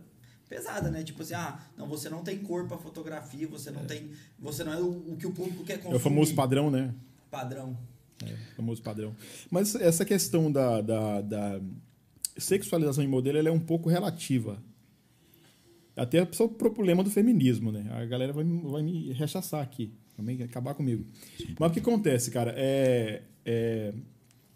pesada, 0.49 0.91
né? 0.91 1.05
Tipo 1.05 1.23
assim, 1.23 1.35
ah, 1.35 1.61
não, 1.79 1.87
você 1.87 2.09
não 2.09 2.25
tem 2.25 2.39
cor 2.39 2.67
para 2.67 2.77
fotografia, 2.77 3.47
você 3.47 3.71
não 3.71 3.83
é. 3.83 3.85
tem, 3.85 4.11
você 4.37 4.65
não 4.65 4.73
é 4.73 4.81
o, 4.81 5.13
o, 5.13 5.17
que 5.17 5.29
o 5.29 5.31
público 5.31 5.63
quer 5.63 5.77
consumir. 5.77 5.95
É 5.95 5.97
o 5.97 6.01
famoso 6.01 6.35
padrão, 6.35 6.73
né? 6.73 6.93
Padrão. 7.31 7.79
É, 8.25 8.35
famoso 8.57 8.83
padrão. 8.83 9.15
Mas 9.51 9.75
essa 9.75 10.05
questão 10.05 10.51
da, 10.51 10.81
da, 10.81 11.21
da 11.21 11.61
sexualização 12.37 13.05
em 13.05 13.09
modelo 13.09 13.47
é 13.47 13.53
um 13.53 13.61
pouco 13.61 13.89
relativa. 13.89 14.63
Até 15.97 16.27
só 16.33 16.45
o 16.45 16.49
problema 16.49 17.03
do 17.03 17.11
feminismo, 17.11 17.73
né? 17.73 17.87
A 17.91 18.05
galera 18.05 18.33
vai, 18.33 18.45
vai 18.45 18.83
me 18.83 19.13
rechaçar 19.13 19.63
aqui. 19.63 19.93
Também 20.17 20.43
acabar 20.43 20.75
comigo. 20.75 21.05
Mas 21.59 21.71
o 21.71 21.75
que 21.75 21.81
acontece, 21.81 22.31
cara? 22.31 22.55
É. 22.57 23.23
é... 23.45 23.93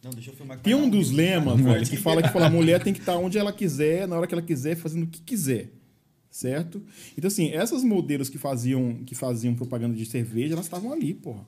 Não, 0.03 0.11
deixa 0.11 0.31
eu 0.31 0.35
filmar 0.35 0.59
Tem 0.61 0.75
um 0.75 0.89
dos 0.89 1.11
lemas, 1.11 1.61
velho, 1.61 1.87
que 1.87 1.97
fala 1.97 2.23
que 2.23 2.31
fala, 2.31 2.47
a 2.47 2.51
mulher 2.51 2.83
tem 2.83 2.95
que 2.95 3.01
estar 3.01 3.19
onde 3.19 3.37
ela 3.37 3.53
quiser, 3.53 4.09
na 4.09 4.17
hora 4.17 4.27
que 4.27 4.35
ela 4.35 4.43
quiser, 4.43 4.77
fazendo 4.77 5.05
o 5.05 5.07
que 5.07 5.21
quiser. 5.21 5.71
Certo? 6.31 6.83
Então, 7.19 7.29
assim, 7.29 7.51
essas 7.51 7.83
modelos 7.83 8.29
que 8.29 8.39
faziam, 8.39 9.03
que 9.05 9.15
faziam 9.15 9.55
propaganda 9.55 9.97
de 9.97 10.07
cerveja, 10.07 10.55
elas 10.55 10.67
estavam 10.67 10.93
ali, 10.93 11.13
porra. 11.13 11.47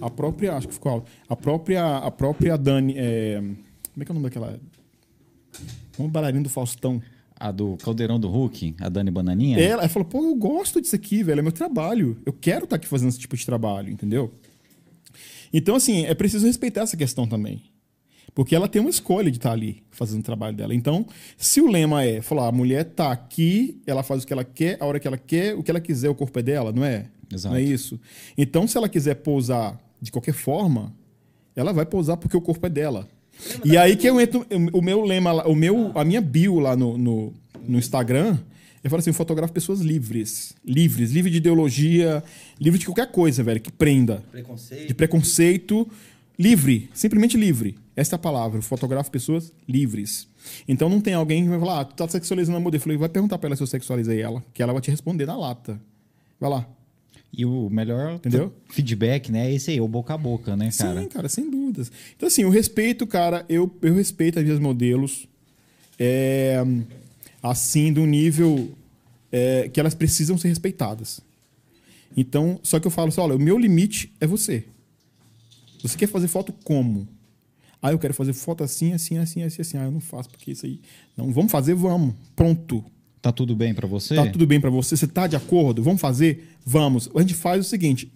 A 0.00 0.10
própria, 0.10 0.54
acho 0.54 0.68
que 0.68 0.74
ficou 0.74 0.92
alto. 0.92 1.10
A 1.28 1.36
própria, 1.36 1.98
a 1.98 2.10
própria 2.10 2.56
Dani. 2.56 2.94
é, 2.96 3.40
como 3.40 4.02
é 4.02 4.04
que 4.04 4.10
é 4.10 4.12
o 4.12 4.14
nome 4.14 4.24
daquela. 4.24 4.58
Uma 5.98 6.08
bailarina 6.08 6.42
do 6.42 6.50
Faustão. 6.50 7.00
A 7.38 7.50
do 7.50 7.76
Caldeirão 7.76 8.18
do 8.18 8.28
Hulk, 8.28 8.76
a 8.80 8.88
Dani 8.88 9.10
Bananinha. 9.10 9.58
Ela, 9.58 9.82
ela 9.82 9.88
falou, 9.90 10.08
pô, 10.08 10.24
eu 10.24 10.34
gosto 10.34 10.80
disso 10.80 10.96
aqui, 10.96 11.22
velho, 11.22 11.40
é 11.40 11.42
meu 11.42 11.52
trabalho. 11.52 12.16
Eu 12.24 12.32
quero 12.32 12.64
estar 12.64 12.76
aqui 12.76 12.86
fazendo 12.86 13.10
esse 13.10 13.18
tipo 13.18 13.36
de 13.36 13.44
trabalho, 13.44 13.90
entendeu? 13.90 14.32
Então, 15.52 15.76
assim, 15.76 16.06
é 16.06 16.14
preciso 16.14 16.46
respeitar 16.46 16.82
essa 16.82 16.96
questão 16.96 17.26
também. 17.26 17.62
Porque 18.34 18.54
ela 18.54 18.68
tem 18.68 18.80
uma 18.80 18.90
escolha 18.90 19.30
de 19.30 19.38
estar 19.38 19.52
ali 19.52 19.82
fazendo 19.90 20.20
o 20.20 20.22
trabalho 20.22 20.56
dela. 20.56 20.74
Então, 20.74 21.06
se 21.38 21.60
o 21.60 21.70
lema 21.70 22.04
é 22.04 22.20
falar, 22.20 22.48
a 22.48 22.52
mulher 22.52 22.84
tá 22.84 23.10
aqui, 23.10 23.80
ela 23.86 24.02
faz 24.02 24.22
o 24.22 24.26
que 24.26 24.32
ela 24.32 24.44
quer, 24.44 24.76
a 24.80 24.84
hora 24.84 25.00
que 25.00 25.08
ela 25.08 25.16
quer, 25.18 25.54
o 25.54 25.62
que 25.62 25.70
ela 25.70 25.80
quiser, 25.80 26.10
o 26.10 26.14
corpo 26.14 26.38
é 26.38 26.42
dela, 26.42 26.72
não 26.72 26.84
é? 26.84 27.06
Exato. 27.32 27.54
Não 27.54 27.60
é 27.60 27.64
isso? 27.64 27.98
Então, 28.36 28.66
se 28.66 28.76
ela 28.76 28.88
quiser 28.88 29.16
pousar 29.16 29.78
de 30.00 30.10
qualquer 30.10 30.34
forma, 30.34 30.92
ela 31.54 31.72
vai 31.72 31.86
pousar 31.86 32.16
porque 32.16 32.36
o 32.36 32.40
corpo 32.40 32.66
é 32.66 32.70
dela. 32.70 33.08
E 33.64 33.76
aí 33.76 33.96
que 33.96 34.08
eu 34.08 34.20
entro, 34.20 34.46
o 34.72 34.80
meu 34.80 35.04
lema, 35.04 35.46
o 35.46 35.54
meu, 35.54 35.92
a 35.94 36.04
minha 36.04 36.20
bio 36.20 36.58
lá 36.58 36.76
no, 36.76 36.96
no, 36.96 37.34
no 37.66 37.78
Instagram, 37.78 38.38
eu 38.82 38.90
falo 38.90 39.00
assim, 39.00 39.10
eu 39.10 39.14
fotografo 39.14 39.52
pessoas 39.52 39.80
livres. 39.80 40.54
Livres, 40.64 41.10
livre 41.10 41.30
de 41.30 41.38
ideologia, 41.38 42.22
livre 42.60 42.78
de 42.78 42.86
qualquer 42.86 43.10
coisa, 43.10 43.42
velho, 43.42 43.60
que 43.60 43.72
prenda 43.72 44.22
Preconceito. 44.30 44.86
de 44.86 44.94
preconceito, 44.94 45.90
livre, 46.38 46.88
simplesmente 46.94 47.36
livre. 47.36 47.76
Essa 47.96 48.14
é 48.14 48.16
a 48.16 48.18
palavra. 48.18 48.58
Eu 48.58 48.62
fotografo 48.62 49.10
pessoas 49.10 49.52
livres. 49.68 50.28
Então 50.68 50.88
não 50.88 51.00
tem 51.00 51.14
alguém 51.14 51.42
que 51.42 51.48
vai 51.48 51.58
falar, 51.58 51.80
ah, 51.80 51.84
tu 51.84 51.94
tá 51.94 52.06
sexualizando 52.06 52.58
a 52.58 52.60
modelo. 52.60 52.78
Eu 52.78 52.82
falei, 52.82 52.98
vai 52.98 53.08
perguntar 53.08 53.38
pra 53.38 53.48
ela 53.48 53.56
se 53.56 53.62
eu 53.62 53.66
sexualizei 53.66 54.20
ela, 54.20 54.44
que 54.54 54.62
ela 54.62 54.72
vai 54.72 54.80
te 54.82 54.90
responder 54.90 55.26
na 55.26 55.36
lata. 55.36 55.80
Vai 56.38 56.50
lá. 56.50 56.68
E 57.32 57.44
o 57.44 57.68
melhor 57.68 58.14
Entendeu? 58.14 58.52
feedback, 58.70 59.30
né? 59.30 59.50
É 59.50 59.54
esse 59.54 59.70
aí, 59.70 59.80
o 59.80 59.88
boca 59.88 60.14
a 60.14 60.18
boca, 60.18 60.56
né, 60.56 60.70
cara? 60.76 61.02
Sim, 61.02 61.08
cara, 61.08 61.28
sem 61.28 61.50
dúvidas. 61.50 61.92
Então, 62.16 62.26
assim, 62.26 62.44
o 62.44 62.50
respeito, 62.50 63.06
cara, 63.06 63.44
eu, 63.48 63.70
eu 63.82 63.94
respeito 63.94 64.38
as 64.38 64.44
minhas 64.44 64.58
modelos. 64.58 65.28
É, 65.98 66.62
assim, 67.42 67.92
do 67.92 68.06
nível 68.06 68.70
é, 69.30 69.68
que 69.68 69.78
elas 69.78 69.94
precisam 69.94 70.38
ser 70.38 70.48
respeitadas. 70.48 71.20
Então, 72.16 72.58
só 72.62 72.80
que 72.80 72.86
eu 72.86 72.90
falo 72.90 73.08
assim, 73.08 73.20
olha, 73.20 73.36
o 73.36 73.38
meu 73.38 73.58
limite 73.58 74.12
é 74.20 74.26
você. 74.26 74.64
Você 75.82 75.96
quer 75.96 76.08
fazer 76.08 76.28
foto 76.28 76.52
como? 76.64 77.06
Ah, 77.80 77.92
eu 77.92 77.98
quero 77.98 78.14
fazer 78.14 78.32
foto 78.32 78.64
assim, 78.64 78.92
assim, 78.92 79.18
assim, 79.18 79.42
assim, 79.42 79.62
assim. 79.62 79.76
Ah, 79.76 79.84
eu 79.84 79.90
não 79.92 80.00
faço 80.00 80.30
porque 80.30 80.52
isso 80.52 80.64
aí. 80.64 80.80
Não, 81.16 81.30
vamos 81.30 81.52
fazer, 81.52 81.74
vamos. 81.74 82.14
Pronto. 82.34 82.84
Tá 83.26 83.32
tudo 83.32 83.56
bem 83.56 83.74
pra 83.74 83.88
você? 83.88 84.14
Tá 84.14 84.24
tudo 84.28 84.46
bem 84.46 84.60
pra 84.60 84.70
você? 84.70 84.96
Você 84.96 85.08
tá 85.08 85.26
de 85.26 85.34
acordo? 85.34 85.82
Vamos 85.82 86.00
fazer? 86.00 86.48
Vamos. 86.64 87.10
A 87.12 87.20
gente 87.22 87.34
faz 87.34 87.66
o 87.66 87.68
seguinte: 87.68 88.12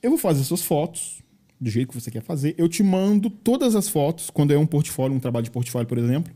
eu 0.00 0.10
vou 0.10 0.18
fazer 0.20 0.44
suas 0.44 0.62
fotos 0.62 1.20
do 1.60 1.68
jeito 1.68 1.88
que 1.88 2.00
você 2.00 2.12
quer 2.12 2.22
fazer. 2.22 2.54
Eu 2.56 2.68
te 2.68 2.80
mando 2.80 3.28
todas 3.28 3.74
as 3.74 3.88
fotos, 3.88 4.30
quando 4.30 4.52
é 4.52 4.56
um 4.56 4.64
portfólio, 4.64 5.16
um 5.16 5.18
trabalho 5.18 5.42
de 5.42 5.50
portfólio, 5.50 5.88
por 5.88 5.98
exemplo. 5.98 6.32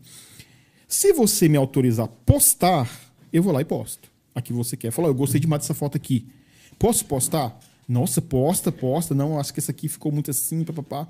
Se 0.88 1.12
você 1.12 1.48
me 1.48 1.56
autorizar 1.56 2.08
postar, 2.26 2.90
eu 3.32 3.44
vou 3.44 3.52
lá 3.52 3.60
e 3.60 3.64
posto. 3.64 4.10
A 4.34 4.42
que 4.42 4.52
você 4.52 4.76
quer. 4.76 4.90
Fala, 4.90 5.06
eu 5.06 5.14
gostei 5.14 5.40
demais 5.40 5.62
dessa 5.62 5.74
foto 5.74 5.96
aqui. 5.96 6.26
Posso 6.80 7.04
postar? 7.04 7.60
Nossa, 7.88 8.20
posta, 8.20 8.72
posta. 8.72 9.14
Não, 9.14 9.38
acho 9.38 9.54
que 9.54 9.60
essa 9.60 9.70
aqui 9.70 9.86
ficou 9.86 10.10
muito 10.10 10.32
assim, 10.32 10.64
papapá. 10.64 11.06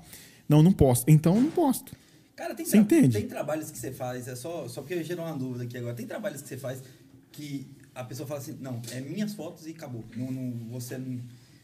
Não, 0.47 0.61
não 0.61 0.71
posto. 0.71 1.09
Então, 1.09 1.33
eu 1.35 1.41
não 1.41 1.49
posto. 1.49 1.93
Cara, 2.35 2.55
tem, 2.55 2.65
tra- 2.65 2.79
tem 3.13 3.27
trabalhos 3.27 3.69
que 3.71 3.77
você 3.77 3.91
faz, 3.91 4.27
é 4.27 4.35
só, 4.35 4.67
só 4.67 4.81
porque 4.81 5.03
gerou 5.03 5.25
uma 5.25 5.37
dúvida 5.37 5.63
aqui 5.65 5.77
agora. 5.77 5.93
Tem 5.95 6.07
trabalhos 6.07 6.41
que 6.41 6.47
você 6.47 6.57
faz 6.57 6.81
que 7.31 7.67
a 7.93 8.03
pessoa 8.03 8.25
fala 8.27 8.39
assim, 8.39 8.57
não, 8.59 8.81
é 8.91 9.01
minhas 9.01 9.33
fotos 9.33 9.67
e 9.67 9.71
acabou. 9.71 10.03
Não, 10.15 10.31
não, 10.31 10.51
você 10.69 10.97
não. 10.97 11.19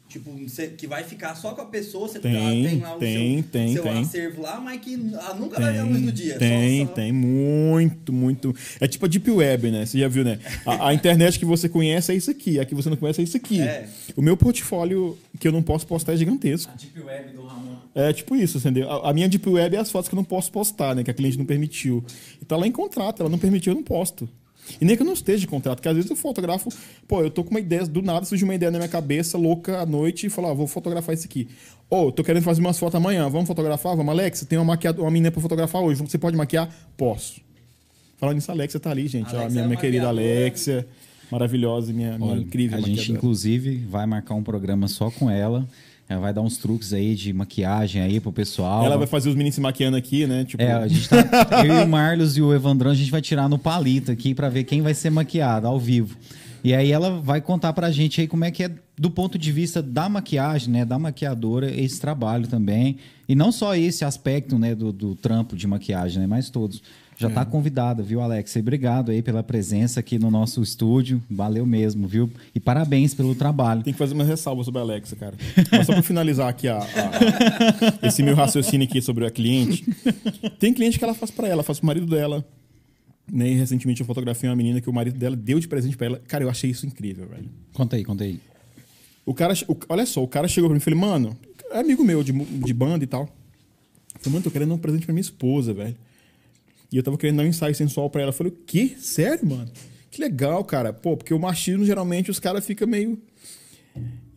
Tipo, 0.09 0.31
você, 0.47 0.67
que 0.67 0.87
vai 0.87 1.03
ficar 1.03 1.35
só 1.35 1.53
com 1.53 1.61
a 1.61 1.65
pessoa, 1.65 2.07
você 2.07 2.17
Tem, 2.17 2.33
tá- 2.33 2.69
tem 2.69 2.79
lá 2.79 2.95
o 2.95 2.99
tem, 2.99 3.41
seu, 3.43 3.51
tem, 3.51 3.73
seu 3.73 3.83
tem. 3.83 3.97
acervo 3.99 4.41
lá, 4.41 4.57
mas 4.59 4.79
que 4.79 4.93
ah, 5.19 5.33
nunca 5.33 5.59
vai 5.59 5.73
ver 5.73 5.79
a 5.79 5.83
luz 5.83 6.01
do 6.01 6.11
dia. 6.13 6.37
Tem, 6.39 6.81
só, 6.83 6.87
só- 6.87 6.93
tem. 6.93 7.11
Muito, 7.11 8.13
muito. 8.13 8.55
É 8.79 8.87
tipo 8.87 9.05
a 9.05 9.09
Deep 9.09 9.29
Web, 9.29 9.69
né? 9.69 9.85
Você 9.85 9.99
já 9.99 10.07
viu, 10.07 10.23
né? 10.23 10.39
A, 10.65 10.89
a 10.89 10.93
internet 10.93 11.37
que 11.37 11.43
você 11.45 11.67
conhece 11.67 12.11
é 12.13 12.15
isso 12.15 12.31
aqui. 12.31 12.57
A 12.57 12.63
que 12.65 12.73
você 12.73 12.89
não 12.89 12.95
conhece 12.95 13.19
é 13.19 13.23
isso 13.25 13.35
aqui. 13.35 13.59
É. 13.61 13.87
O 14.15 14.21
meu 14.21 14.37
portfólio 14.37 15.17
que 15.39 15.45
eu 15.47 15.51
não 15.51 15.61
posso 15.61 15.85
postar 15.85 16.13
é 16.13 16.17
gigantesco. 16.17 16.71
Deep 16.79 17.01
Web 17.01 17.33
do 17.33 17.45
Ramon. 17.45 17.75
É 17.93 18.13
tipo 18.13 18.33
isso, 18.35 18.57
entendeu? 18.59 18.89
A, 18.89 19.09
a 19.09 19.13
minha 19.13 19.27
Deep 19.27 19.47
Web 19.49 19.75
é 19.75 19.79
as 19.79 19.91
fotos 19.91 20.07
que 20.07 20.15
eu 20.15 20.17
não 20.17 20.23
posso 20.23 20.49
postar, 20.53 20.95
né? 20.95 21.03
Que 21.03 21.11
a 21.11 21.13
cliente 21.13 21.37
não 21.37 21.45
permitiu. 21.45 22.01
E 22.41 22.45
tá 22.45 22.55
lá 22.55 22.65
em 22.65 22.71
contrato. 22.71 23.19
Ela 23.21 23.29
não 23.29 23.37
permitiu, 23.37 23.71
eu 23.73 23.75
não 23.75 23.83
posto. 23.83 24.27
E 24.79 24.85
nem 24.85 24.95
que 24.95 25.01
eu 25.01 25.05
não 25.05 25.13
esteja 25.13 25.39
de 25.39 25.47
contrato, 25.47 25.77
porque 25.77 25.89
às 25.89 25.95
vezes 25.95 26.09
eu 26.09 26.15
fotografo, 26.15 26.69
pô, 27.07 27.21
eu 27.21 27.29
tô 27.29 27.43
com 27.43 27.51
uma 27.51 27.59
ideia, 27.59 27.85
do 27.85 28.01
nada 28.01 28.25
surge 28.25 28.43
uma 28.43 28.55
ideia 28.55 28.71
na 28.71 28.77
minha 28.77 28.89
cabeça, 28.89 29.37
louca, 29.37 29.79
à 29.79 29.85
noite, 29.85 30.27
e 30.27 30.29
falo, 30.29 30.47
ah, 30.49 30.53
vou 30.53 30.67
fotografar 30.67 31.13
isso 31.15 31.25
aqui. 31.25 31.47
Ô, 31.89 32.11
tô 32.11 32.23
querendo 32.23 32.43
fazer 32.43 32.59
umas 32.59 32.77
fotos 32.77 32.95
amanhã, 32.95 33.29
vamos 33.29 33.47
fotografar? 33.47 33.95
Vamos, 33.95 34.11
Alex, 34.11 34.45
tem 34.47 34.57
uma, 34.59 34.65
maquiado, 34.65 35.01
uma 35.01 35.11
menina 35.11 35.31
pra 35.31 35.41
fotografar 35.41 35.81
hoje, 35.81 36.01
você 36.01 36.17
pode 36.17 36.35
maquiar? 36.35 36.69
Posso. 36.97 37.39
Falando 38.17 38.35
nisso, 38.35 38.51
a 38.51 38.53
Alexia 38.53 38.79
tá 38.79 38.91
ali, 38.91 39.07
gente. 39.07 39.27
ó, 39.27 39.39
Alexia 39.39 39.49
minha, 39.49 39.63
é 39.63 39.67
minha 39.67 39.79
querida. 39.79 40.07
Alexia, 40.07 40.87
maravilhosa, 41.31 41.93
minha, 41.93 42.17
minha 42.17 42.31
Olha, 42.31 42.41
incrível 42.41 42.77
A 42.77 42.81
gente, 42.81 42.89
maquiadora. 42.91 43.17
inclusive, 43.17 43.77
vai 43.89 44.05
marcar 44.05 44.33
um 44.35 44.43
programa 44.43 44.87
só 44.87 45.09
com 45.11 45.29
ela. 45.29 45.67
Ela 46.09 46.21
vai 46.21 46.33
dar 46.33 46.41
uns 46.41 46.57
truques 46.57 46.93
aí 46.93 47.15
de 47.15 47.33
maquiagem 47.33 48.01
aí 48.01 48.19
pro 48.19 48.31
pessoal. 48.31 48.85
Ela 48.85 48.97
vai 48.97 49.07
fazer 49.07 49.29
os 49.29 49.35
meninos 49.35 49.55
se 49.55 49.61
maquiando 49.61 49.97
aqui, 49.97 50.25
né? 50.25 50.45
Tipo, 50.45 50.63
É, 50.63 50.71
a 50.71 50.87
gente 50.87 51.09
tá. 51.09 51.17
eu 51.65 51.81
e 51.81 51.83
o 51.83 51.87
Marlos 51.87 52.37
e 52.37 52.41
o 52.41 52.53
Evandrão, 52.53 52.91
a 52.91 52.95
gente 52.95 53.11
vai 53.11 53.21
tirar 53.21 53.49
no 53.49 53.59
palito 53.59 54.11
aqui 54.11 54.33
pra 54.33 54.47
ver 54.47 54.63
quem 54.63 54.81
vai 54.81 54.93
ser 54.93 55.09
maquiado 55.09 55.67
ao 55.67 55.77
vivo. 55.77 56.17
E 56.63 56.73
aí 56.73 56.91
ela 56.91 57.11
vai 57.21 57.41
contar 57.41 57.73
pra 57.73 57.91
gente 57.91 58.21
aí 58.21 58.27
como 58.27 58.43
é 58.45 58.51
que 58.51 58.63
é 58.63 58.71
do 58.97 59.11
ponto 59.11 59.37
de 59.37 59.51
vista 59.51 59.81
da 59.81 60.09
maquiagem, 60.09 60.71
né, 60.73 60.83
da 60.85 60.97
maquiadora, 60.97 61.69
esse 61.69 61.99
trabalho 61.99 62.47
também. 62.47 62.97
E 63.29 63.35
não 63.35 63.51
só 63.51 63.75
esse 63.75 64.03
aspecto, 64.03 64.57
né, 64.57 64.73
do, 64.73 64.91
do 64.91 65.13
trampo 65.15 65.55
de 65.55 65.67
maquiagem, 65.67 66.19
né, 66.19 66.27
mas 66.27 66.49
todos. 66.49 66.81
Já 67.19 67.29
tá 67.31 67.43
convidada, 67.43 68.03
viu, 68.03 68.21
Alex? 68.21 68.55
E 68.55 68.59
Obrigado 68.59 69.09
aí 69.11 69.21
pela 69.23 69.41
presença 69.41 69.99
aqui 69.99 70.19
no 70.19 70.29
nosso 70.29 70.61
estúdio. 70.61 71.21
Valeu 71.29 71.65
mesmo, 71.65 72.07
viu? 72.07 72.29
E 72.53 72.59
parabéns 72.59 73.13
pelo 73.15 73.33
trabalho. 73.33 73.81
Tem 73.83 73.91
que 73.91 73.97
fazer 73.97 74.13
uma 74.13 74.23
ressalva 74.23 74.63
sobre 74.63 74.79
a 74.79 74.83
Alexa, 74.83 75.15
cara. 75.15 75.35
Mas 75.71 75.87
só 75.87 75.93
pra 75.93 76.03
finalizar 76.03 76.47
aqui 76.47 76.67
a- 76.67 76.77
a- 76.77 78.07
esse 78.07 78.21
meu 78.21 78.35
raciocínio 78.35 78.87
aqui 78.87 79.01
sobre 79.01 79.25
a 79.25 79.31
cliente. 79.31 79.83
Tem 80.59 80.71
cliente 80.73 80.99
que 80.99 81.03
ela 81.03 81.13
faz 81.15 81.31
pra 81.31 81.47
ela, 81.47 81.63
faz 81.63 81.79
pro 81.79 81.87
marido 81.87 82.05
dela. 82.05 82.45
Né? 83.31 83.49
E 83.49 83.55
recentemente 83.55 83.99
eu 84.01 84.07
fotografei 84.07 84.47
uma 84.49 84.55
menina 84.55 84.79
que 84.79 84.89
o 84.89 84.93
marido 84.93 85.17
dela 85.17 85.35
deu 85.35 85.59
de 85.59 85.67
presente 85.67 85.97
pra 85.97 86.05
ela. 86.05 86.21
Cara, 86.27 86.43
eu 86.43 86.49
achei 86.49 86.69
isso 86.69 86.85
incrível, 86.85 87.27
velho. 87.27 87.49
Conta 87.73 87.95
aí, 87.95 88.03
conta 88.05 88.23
aí. 88.23 88.39
O 89.25 89.33
cara, 89.33 89.53
o- 89.67 89.75
olha 89.89 90.05
só, 90.05 90.23
o 90.23 90.27
cara 90.27 90.47
chegou 90.47 90.69
pra 90.69 90.75
mim 90.75 90.79
e 90.79 90.83
falou, 90.83 90.99
mano, 90.99 91.35
é 91.71 91.79
amigo 91.79 92.03
meu 92.03 92.23
de, 92.23 92.31
de 92.31 92.73
banda 92.73 93.03
e 93.03 93.07
tal. 93.07 93.23
Eu 93.23 94.21
falei, 94.21 94.33
mano, 94.33 94.43
tô 94.43 94.51
querendo 94.51 94.69
dar 94.69 94.75
um 94.75 94.77
presente 94.77 95.05
pra 95.05 95.13
minha 95.13 95.21
esposa, 95.21 95.73
velho. 95.73 95.95
E 96.91 96.97
eu 96.97 97.03
tava 97.03 97.17
querendo 97.17 97.37
dar 97.37 97.43
um 97.43 97.47
ensaio 97.47 97.75
sensual 97.75 98.09
pra 98.09 98.21
ela. 98.21 98.29
Eu 98.29 98.33
falei, 98.33 98.53
o 98.53 98.55
quê? 98.65 98.95
Sério, 98.97 99.45
mano? 99.45 99.69
Que 100.09 100.21
legal, 100.21 100.63
cara. 100.63 100.93
Pô, 100.93 101.17
porque 101.17 101.33
o 101.33 101.39
machismo, 101.39 101.85
geralmente, 101.85 102.31
os 102.31 102.39
caras 102.39 102.65
ficam 102.65 102.87
meio... 102.87 103.21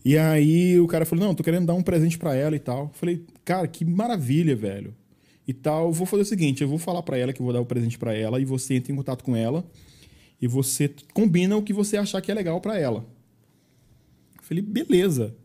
E 0.03 0.17
aí 0.17 0.81
o 0.81 0.87
cara 0.87 1.05
falou, 1.05 1.27
não, 1.27 1.35
tô 1.35 1.43
querendo 1.43 1.67
dar 1.67 1.75
um 1.75 1.83
presente 1.83 2.17
pra 2.17 2.35
ela 2.35 2.57
e 2.57 2.59
tal. 2.59 2.85
Eu 2.85 2.91
falei, 2.95 3.23
cara, 3.45 3.69
que 3.69 3.85
maravilha, 3.85 4.57
velho. 4.57 4.95
E 5.47 5.53
tal, 5.53 5.89
eu 5.89 5.93
vou 5.93 6.07
fazer 6.07 6.23
o 6.23 6.27
seguinte, 6.27 6.63
eu 6.63 6.69
vou 6.69 6.79
falar 6.79 7.03
pra 7.03 7.19
ela 7.19 7.33
que 7.33 7.41
eu 7.41 7.45
vou 7.45 7.53
dar 7.53 7.61
o 7.61 7.67
presente 7.67 7.99
pra 7.99 8.15
ela 8.15 8.41
e 8.41 8.45
você 8.45 8.75
entra 8.75 8.93
em 8.93 8.97
contato 8.97 9.23
com 9.23 9.37
ela 9.37 9.65
e 10.41 10.47
você 10.47 10.91
combina 11.13 11.57
o 11.57 11.63
que 11.63 11.73
você 11.73 11.97
achar 11.97 12.21
que 12.21 12.31
é 12.31 12.35
legal 12.35 12.61
pra 12.61 12.79
ela. 12.79 13.05
Eu 14.37 14.43
falei, 14.43 14.63
beleza. 14.63 15.37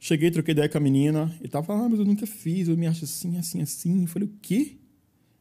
Cheguei, 0.00 0.30
troquei 0.30 0.52
ideia 0.52 0.68
com 0.68 0.78
a 0.78 0.80
menina 0.80 1.32
e 1.40 1.46
tava, 1.46 1.74
ah, 1.74 1.88
mas 1.88 1.98
eu 1.98 2.04
nunca 2.04 2.26
fiz, 2.26 2.68
eu 2.68 2.76
me 2.76 2.86
acho 2.86 3.04
assim, 3.04 3.36
assim, 3.36 3.60
assim. 3.62 4.02
Eu 4.02 4.08
falei, 4.08 4.26
o 4.26 4.32
quê? 4.42 4.76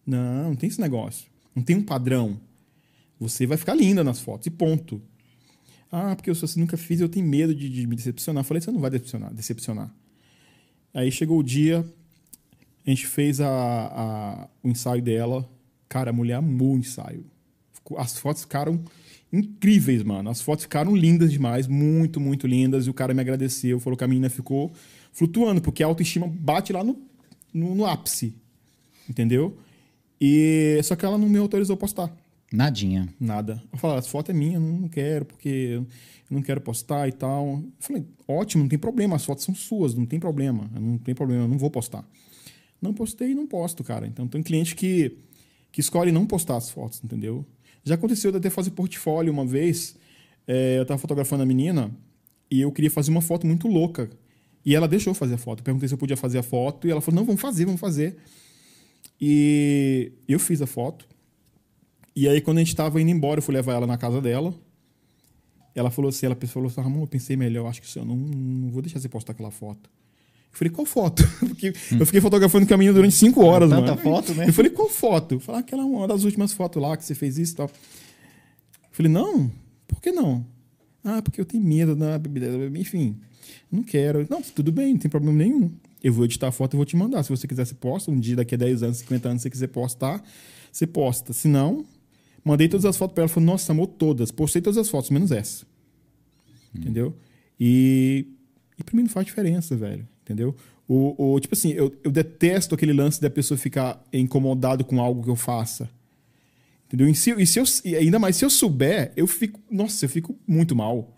Não, 0.07 0.49
não 0.49 0.55
tem 0.55 0.69
esse 0.69 0.79
negócio. 0.81 1.29
Não 1.53 1.61
tem 1.61 1.75
um 1.75 1.83
padrão. 1.83 2.39
Você 3.19 3.45
vai 3.45 3.57
ficar 3.57 3.75
linda 3.75 4.03
nas 4.03 4.19
fotos 4.19 4.47
e 4.47 4.49
ponto. 4.49 5.01
Ah, 5.91 6.15
porque 6.15 6.29
eu 6.29 6.33
assim, 6.41 6.59
nunca 6.59 6.77
fiz, 6.77 6.99
eu 6.99 7.09
tenho 7.09 7.25
medo 7.25 7.53
de, 7.53 7.69
de 7.69 7.85
me 7.85 7.95
decepcionar. 7.95 8.41
Eu 8.41 8.45
falei, 8.45 8.61
você 8.61 8.71
não 8.71 8.79
vai 8.79 8.89
decepcionar, 8.89 9.33
decepcionar. 9.33 9.93
Aí 10.93 11.11
chegou 11.11 11.37
o 11.39 11.43
dia, 11.43 11.85
a 12.85 12.89
gente 12.89 13.05
fez 13.05 13.39
a, 13.41 13.47
a- 13.49 14.47
o 14.63 14.69
ensaio 14.69 15.01
dela. 15.01 15.49
Cara, 15.89 16.09
a 16.09 16.13
mulher 16.13 16.35
amou 16.35 16.75
o 16.75 16.77
ensaio. 16.77 17.25
As 17.97 18.17
fotos 18.17 18.43
ficaram 18.43 18.83
incríveis, 19.31 20.03
mano. 20.03 20.29
As 20.29 20.41
fotos 20.41 20.63
ficaram 20.63 20.95
lindas 20.95 21.31
demais, 21.31 21.67
muito, 21.67 22.19
muito 22.19 22.45
lindas. 22.47 22.85
E 22.85 22.89
o 22.89 22.93
cara 22.93 23.13
me 23.13 23.21
agradeceu, 23.21 23.79
falou 23.79 23.97
que 23.97 24.03
a 24.03 24.07
menina 24.07 24.29
ficou 24.29 24.71
flutuando, 25.13 25.61
porque 25.61 25.81
a 25.83 25.87
autoestima 25.87 26.27
bate 26.27 26.73
lá 26.73 26.83
no, 26.83 26.97
no, 27.53 27.73
no 27.73 27.85
ápice. 27.85 28.35
Entendeu? 29.09 29.57
E 30.19 30.79
só 30.83 30.95
que 30.95 31.05
ela 31.05 31.17
não 31.17 31.29
me 31.29 31.37
autorizou 31.37 31.75
a 31.75 31.77
postar. 31.77 32.11
Nadinha. 32.51 33.09
Nada. 33.19 33.61
Eu 33.71 33.77
falei, 33.77 33.97
as 33.97 34.07
fotos 34.07 34.33
é 34.33 34.37
minha, 34.37 34.59
não 34.59 34.87
quero, 34.87 35.25
porque 35.25 35.49
eu 35.49 35.85
não 36.29 36.41
quero 36.41 36.61
postar 36.61 37.07
e 37.07 37.11
tal. 37.11 37.45
Eu 37.47 37.71
falei, 37.79 38.05
ótimo, 38.27 38.63
não 38.63 38.69
tem 38.69 38.79
problema, 38.79 39.15
as 39.15 39.25
fotos 39.25 39.43
são 39.43 39.53
suas, 39.53 39.93
não 39.93 40.05
tem 40.05 40.19
problema, 40.19 40.69
não 40.73 40.97
tem 40.97 41.13
problema, 41.13 41.43
eu 41.43 41.47
não 41.47 41.57
vou 41.57 41.69
postar. 41.69 42.07
Não 42.81 42.93
postei 42.93 43.31
e 43.31 43.35
não 43.35 43.47
posto, 43.47 43.83
cara. 43.83 44.07
Então 44.07 44.27
tem 44.27 44.41
cliente 44.41 44.75
que, 44.75 45.17
que 45.71 45.81
escolhe 45.81 46.11
não 46.11 46.25
postar 46.25 46.57
as 46.57 46.69
fotos, 46.69 47.01
entendeu? 47.03 47.45
Já 47.83 47.95
aconteceu 47.95 48.31
de 48.31 48.37
até 48.37 48.49
fazer 48.49 48.71
portfólio 48.71 49.31
uma 49.31 49.45
vez, 49.45 49.95
é, 50.47 50.79
eu 50.79 50.85
tava 50.85 50.99
fotografando 50.99 51.43
a 51.43 51.45
menina 51.45 51.91
e 52.49 52.61
eu 52.61 52.71
queria 52.71 52.91
fazer 52.91 53.11
uma 53.11 53.21
foto 53.21 53.45
muito 53.45 53.67
louca. 53.67 54.09
E 54.65 54.75
ela 54.75 54.87
deixou 54.87 55.13
fazer 55.13 55.35
a 55.35 55.37
foto. 55.37 55.59
Eu 55.59 55.63
perguntei 55.63 55.87
se 55.87 55.93
eu 55.93 55.97
podia 55.97 56.17
fazer 56.17 56.39
a 56.39 56.43
foto 56.43 56.87
e 56.87 56.91
ela 56.91 56.99
falou, 56.99 57.19
não, 57.19 57.25
vamos 57.25 57.41
fazer, 57.41 57.65
vamos 57.65 57.79
fazer. 57.79 58.17
E 59.19 60.11
eu 60.27 60.39
fiz 60.39 60.61
a 60.61 60.67
foto. 60.67 61.07
E 62.15 62.27
aí, 62.27 62.41
quando 62.41 62.57
a 62.57 62.61
gente 62.61 62.75
tava 62.75 63.01
indo 63.01 63.11
embora, 63.11 63.39
eu 63.39 63.43
fui 63.43 63.53
levar 63.53 63.73
ela 63.73 63.87
na 63.87 63.97
casa 63.97 64.21
dela. 64.21 64.53
Ela 65.75 65.91
falou 65.91 66.09
assim, 66.09 66.25
ela 66.25 66.35
falou 66.47 66.67
assim, 66.67 66.81
Ramon, 66.81 67.01
eu 67.01 67.07
pensei 67.07 67.37
melhor, 67.37 67.67
acho 67.67 67.81
que 67.81 67.99
eu 67.99 68.03
não, 68.03 68.15
não 68.15 68.69
vou 68.71 68.81
deixar 68.81 68.99
você 68.99 69.07
postar 69.07 69.33
aquela 69.33 69.51
foto. 69.51 69.89
Eu 70.51 70.57
falei, 70.57 70.71
qual 70.73 70.85
foto? 70.85 71.23
Porque 71.39 71.67
eu 71.67 72.05
fiquei 72.05 72.19
fotografando 72.19 72.73
a 72.73 72.77
menina 72.77 72.95
durante 72.95 73.15
cinco 73.15 73.43
horas, 73.43 73.69
Tanta 73.69 73.91
mano. 73.91 74.01
foto, 74.01 74.33
né? 74.33 74.47
Eu 74.47 74.53
falei, 74.53 74.71
qual 74.71 74.89
foto? 74.89 75.35
Eu 75.35 75.39
falei, 75.39 75.61
aquela 75.61 75.85
uma 75.85 76.07
das 76.07 76.23
últimas 76.23 76.51
fotos 76.53 76.81
lá 76.81 76.97
que 76.97 77.05
você 77.05 77.13
fez 77.13 77.37
isso 77.37 77.53
e 77.53 77.55
tal. 77.57 77.67
Eu 77.67 78.89
falei, 78.91 79.11
não, 79.11 79.51
por 79.87 80.01
que 80.01 80.11
não? 80.11 80.43
Ah, 81.03 81.21
porque 81.21 81.39
eu 81.39 81.45
tenho 81.45 81.63
medo 81.63 81.95
da 81.95 82.17
bebida. 82.17 82.47
Enfim, 82.79 83.15
não 83.71 83.83
quero. 83.83 84.25
Não, 84.29 84.41
tudo 84.41 84.71
bem, 84.71 84.93
não 84.93 84.99
tem 84.99 85.11
problema 85.11 85.37
nenhum. 85.37 85.71
Eu 86.07 86.13
vou 86.13 86.23
editar 86.23 86.47
a 86.47 86.51
foto 86.53 86.73
e 86.73 86.77
vou 86.77 86.85
te 86.85 86.95
mandar. 86.95 87.21
Se 87.21 87.29
você 87.29 87.45
quiser, 87.45 87.65
você 87.65 87.73
posta. 87.73 88.09
Um 88.09 88.17
dia, 88.17 88.37
daqui 88.37 88.55
a 88.55 88.57
10 88.57 88.81
anos, 88.81 88.97
50 88.99 89.27
anos, 89.27 89.41
se 89.41 89.43
você 89.43 89.49
quiser 89.49 89.67
postar, 89.67 90.23
você 90.71 90.87
posta. 90.87 91.33
Se 91.33 91.49
não, 91.49 91.85
mandei 92.45 92.69
todas 92.69 92.85
as 92.85 92.95
fotos 92.95 93.13
para 93.13 93.23
ela. 93.23 93.27
Falou, 93.27 93.45
nossa, 93.45 93.73
amou 93.73 93.85
todas. 93.85 94.31
Postei 94.31 94.61
todas 94.61 94.77
as 94.77 94.87
fotos, 94.87 95.09
menos 95.09 95.33
essa. 95.33 95.65
Entendeu? 96.73 97.13
E, 97.59 98.25
e 98.79 98.83
pra 98.85 98.95
mim 98.95 99.01
não 99.01 99.09
faz 99.09 99.25
diferença, 99.25 99.75
velho. 99.75 100.07
Entendeu? 100.21 100.55
O, 100.87 101.33
o, 101.33 101.39
tipo 101.41 101.53
assim, 101.53 101.73
eu, 101.73 101.93
eu 102.01 102.09
detesto 102.09 102.73
aquele 102.73 102.93
lance 102.93 103.19
da 103.19 103.29
pessoa 103.29 103.57
ficar 103.57 104.01
incomodado 104.13 104.85
com 104.85 105.01
algo 105.01 105.21
que 105.21 105.29
eu 105.29 105.35
faça. 105.35 105.89
Entendeu? 106.85 107.09
E, 107.09 107.15
se, 107.15 107.31
e, 107.31 107.45
se 107.45 107.59
eu, 107.59 107.65
e 107.83 107.97
ainda 107.97 108.17
mais 108.17 108.37
se 108.37 108.45
eu 108.45 108.49
souber, 108.49 109.11
eu 109.17 109.27
fico. 109.27 109.59
Nossa, 109.69 110.05
eu 110.05 110.09
fico 110.09 110.39
muito 110.47 110.73
mal. 110.73 111.13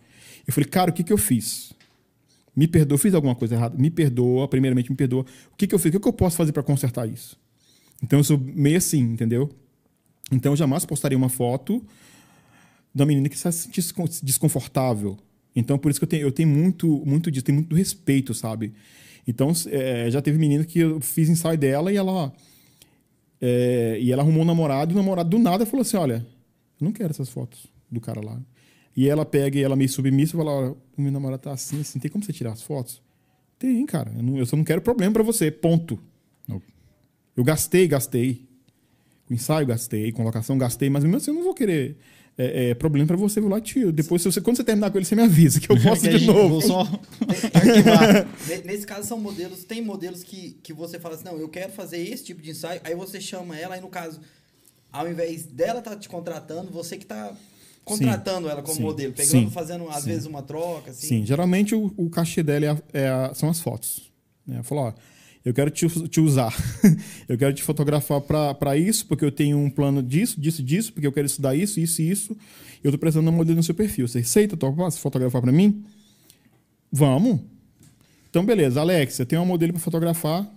Eu 0.47 0.51
falei, 0.51 0.67
cara, 0.67 0.89
o 0.89 0.93
que, 0.95 1.03
que 1.03 1.13
eu 1.13 1.17
fiz? 1.17 1.77
Me 2.60 2.68
perdoa, 2.68 2.97
fiz 2.97 3.14
alguma 3.14 3.34
coisa 3.34 3.55
errada? 3.55 3.78
Me 3.78 3.89
perdoa, 3.89 4.45
primeiramente 4.45 4.89
me 4.89 4.97
perdoa. 4.97 5.26
O 5.49 5.55
que, 5.55 5.66
que 5.66 5.74
eu 5.74 5.80
fiz? 5.80 5.88
O 5.88 5.91
que, 5.93 5.99
que 6.01 6.07
eu 6.10 6.12
posso 6.12 6.36
fazer 6.36 6.51
para 6.51 6.62
consertar 6.62 7.07
isso? 7.07 7.39
Então 8.03 8.20
eu 8.20 8.24
sou 8.26 8.38
meio 8.38 8.78
assim, 8.78 8.99
entendeu? 8.99 9.49
Então 10.30 10.51
eu 10.51 10.57
jamais 10.57 10.84
postaria 10.84 11.18
uma 11.18 11.30
foto 11.30 11.82
da 12.93 13.05
menina 13.05 13.30
que 13.30 13.38
se 13.38 13.49
sentisse 13.49 13.93
desconfortável. 14.22 15.18
Então 15.55 15.78
por 15.78 15.89
isso 15.89 16.01
que 16.01 16.03
eu 16.03 16.10
tenho, 16.10 16.22
eu 16.24 16.34
tenho 16.34 16.49
muito, 16.49 17.01
muito 17.05 17.32
disso, 17.32 17.45
tenho 17.45 17.60
muito 17.60 17.74
respeito, 17.74 18.34
sabe? 18.34 18.74
Então 19.26 19.53
é, 19.68 20.12
já 20.12 20.22
teve 20.22 20.38
menina 20.38 20.66
que 20.66 20.80
eu 20.80 20.99
fiz 20.99 21.30
ensaio 21.30 21.57
dela 21.57 21.93
e 21.93 21.95
ela. 21.95 22.34
É, 23.39 23.97
e 24.01 24.12
ela 24.12 24.22
arrumou 24.22 24.41
um 24.41 24.45
namorado, 24.45 24.91
e 24.91 24.95
o 24.95 24.97
namorado 24.97 25.30
do 25.30 25.39
nada 25.39 25.66
falou 25.66 25.84
assim: 25.84 25.95
Olha, 25.95 26.28
eu 26.82 26.84
não 26.84 26.91
quero 26.91 27.12
essas 27.12 27.30
fotos 27.30 27.68
do 27.89 28.01
cara 28.01 28.20
lá. 28.20 28.38
E 29.00 29.08
ela 29.08 29.26
pega 29.26 29.58
e 29.58 29.64
ela 29.64 29.78
meio 29.78 29.88
submissa 29.89 30.36
e 30.36 30.38
fala: 30.38 30.52
Olha, 30.52 30.72
o 30.97 31.02
meu 31.02 31.10
namorado 31.10 31.41
tá 31.41 31.54
assim, 31.54 31.80
assim, 31.80 32.00
tem 32.00 32.12
como 32.12 32.22
você 32.22 32.34
tirar 32.34 32.52
as 32.52 32.62
fotos? 32.62 33.02
Tem, 33.58 33.86
cara. 33.86 34.12
Eu, 34.14 34.22
não, 34.22 34.38
eu 34.38 34.45
só 34.45 34.58
não 34.58 34.64
quero 34.66 34.82
problema 34.82 35.14
para 35.14 35.24
você, 35.24 35.50
ponto. 35.50 35.97
Não. 36.45 36.62
Eu 37.34 37.41
gastei, 37.41 37.88
gastei. 37.88 38.45
Com 39.26 39.34
ensaio, 39.34 39.66
gastei. 39.66 40.12
Com 40.12 40.22
locação, 40.26 40.58
gastei. 40.58 40.89
Mas 40.89 41.06
mesmo 41.06 41.16
assim, 41.16 41.32
eu 41.32 41.36
não 41.36 41.43
vou 41.45 41.54
querer 41.54 41.95
é, 42.38 42.72
é, 42.72 42.74
problema 42.76 43.08
para 43.08 43.16
você, 43.16 43.39
vou 43.39 43.50
lá 43.50 43.62
tiro. 43.62 43.93
Depois, 43.93 44.22
você, 44.22 44.41
quando 44.41 44.58
você 44.58 44.66
terminar 44.66 44.91
com 44.91 44.97
ele, 44.97 45.06
você 45.06 45.16
me 45.16 45.22
avisa 45.24 45.62
que 45.62 45.72
eu 45.72 45.80
posso 45.82 46.02
de 46.10 46.26
novo. 46.26 46.60
vou 46.60 46.62
só- 46.62 46.86
Nesse 48.66 48.86
caso, 48.86 49.08
são 49.08 49.18
modelos. 49.18 49.64
Tem 49.64 49.82
modelos 49.82 50.24
que, 50.24 50.58
que 50.62 50.74
você 50.74 51.00
fala 51.00 51.16
assim: 51.16 51.24
não, 51.24 51.38
eu 51.38 51.47
quero 51.47 51.72
fazer 51.72 52.00
esse 52.00 52.26
tipo 52.26 52.41
de 52.41 52.50
ensaio. 52.52 52.82
Aí 52.84 52.95
você 52.95 53.22
chama 53.22 53.58
ela, 53.58 53.76
aí 53.76 53.82
no 53.82 53.88
caso, 53.88 54.20
ao 54.91 55.10
invés 55.10 55.45
dela 55.45 55.80
estar 55.80 55.95
te 55.95 56.10
contratando, 56.10 56.70
você 56.70 56.97
que 56.97 57.06
tá 57.06 57.34
contratando 57.97 58.49
ela 58.49 58.61
como 58.61 58.75
Sim. 58.77 58.81
modelo, 58.83 59.13
pegando, 59.13 59.31
Sim. 59.31 59.49
fazendo 59.49 59.87
às 59.89 60.03
Sim. 60.03 60.09
vezes 60.09 60.25
uma 60.25 60.41
troca, 60.41 60.91
assim. 60.91 61.07
Sim, 61.07 61.25
geralmente 61.25 61.73
o, 61.75 61.93
o 61.97 62.09
cachê 62.09 62.41
dela 62.43 62.65
é 62.65 62.69
a- 62.69 62.77
é 62.93 63.07
a- 63.09 63.33
são 63.33 63.49
as 63.49 63.59
fotos. 63.59 64.09
Né? 64.45 64.61
Falou, 64.63 64.85
ó, 64.85 64.93
eu 65.45 65.53
quero 65.53 65.69
te, 65.71 65.87
te 66.09 66.19
usar. 66.19 66.53
eu 67.27 67.37
quero 67.37 67.53
te 67.53 67.63
fotografar 67.63 68.21
para 68.21 68.77
isso, 68.77 69.05
porque 69.05 69.23
eu 69.25 69.31
tenho 69.31 69.57
um 69.57 69.69
plano 69.69 70.01
disso, 70.03 70.39
disso, 70.39 70.61
disso, 70.63 70.91
porque 70.93 71.07
eu 71.07 71.11
quero 71.11 71.25
estudar 71.27 71.55
isso, 71.55 71.79
isso 71.79 72.01
e 72.01 72.09
isso. 72.09 72.33
E 72.83 72.87
eu 72.87 72.91
tô 72.91 72.97
precisando 72.97 73.25
de 73.25 73.31
um 73.33 73.35
modelo 73.37 73.57
no 73.57 73.63
seu 73.63 73.73
perfil. 73.75 74.07
Você 74.07 74.19
aceita 74.19 74.55
topa, 74.57 74.89
se 74.91 74.99
fotografar 74.99 75.41
para 75.41 75.51
mim? 75.51 75.83
Vamos. 76.91 77.39
Então, 78.29 78.45
beleza. 78.45 78.81
Alexa, 78.81 79.25
tem 79.25 79.37
um 79.39 79.45
modelo 79.45 79.73
para 79.73 79.81
fotografar 79.81 80.47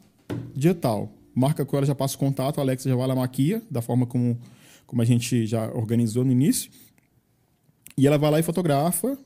dia 0.54 0.74
tal. 0.74 1.12
Marca 1.34 1.64
com 1.64 1.76
ela, 1.76 1.86
já 1.86 1.94
passa 1.94 2.14
o 2.16 2.18
contato. 2.18 2.58
A 2.58 2.62
Alexa 2.62 2.88
já 2.88 2.94
vai 2.96 3.06
lá, 3.06 3.14
maquia, 3.14 3.62
da 3.70 3.80
forma 3.80 4.04
como, 4.06 4.38
como 4.86 5.00
a 5.00 5.04
gente 5.04 5.46
já 5.46 5.70
organizou 5.72 6.24
no 6.24 6.32
início. 6.32 6.70
E 7.96 8.06
ela 8.06 8.18
vai 8.18 8.30
lá 8.30 8.40
e 8.40 8.42
fotografa, 8.42 9.18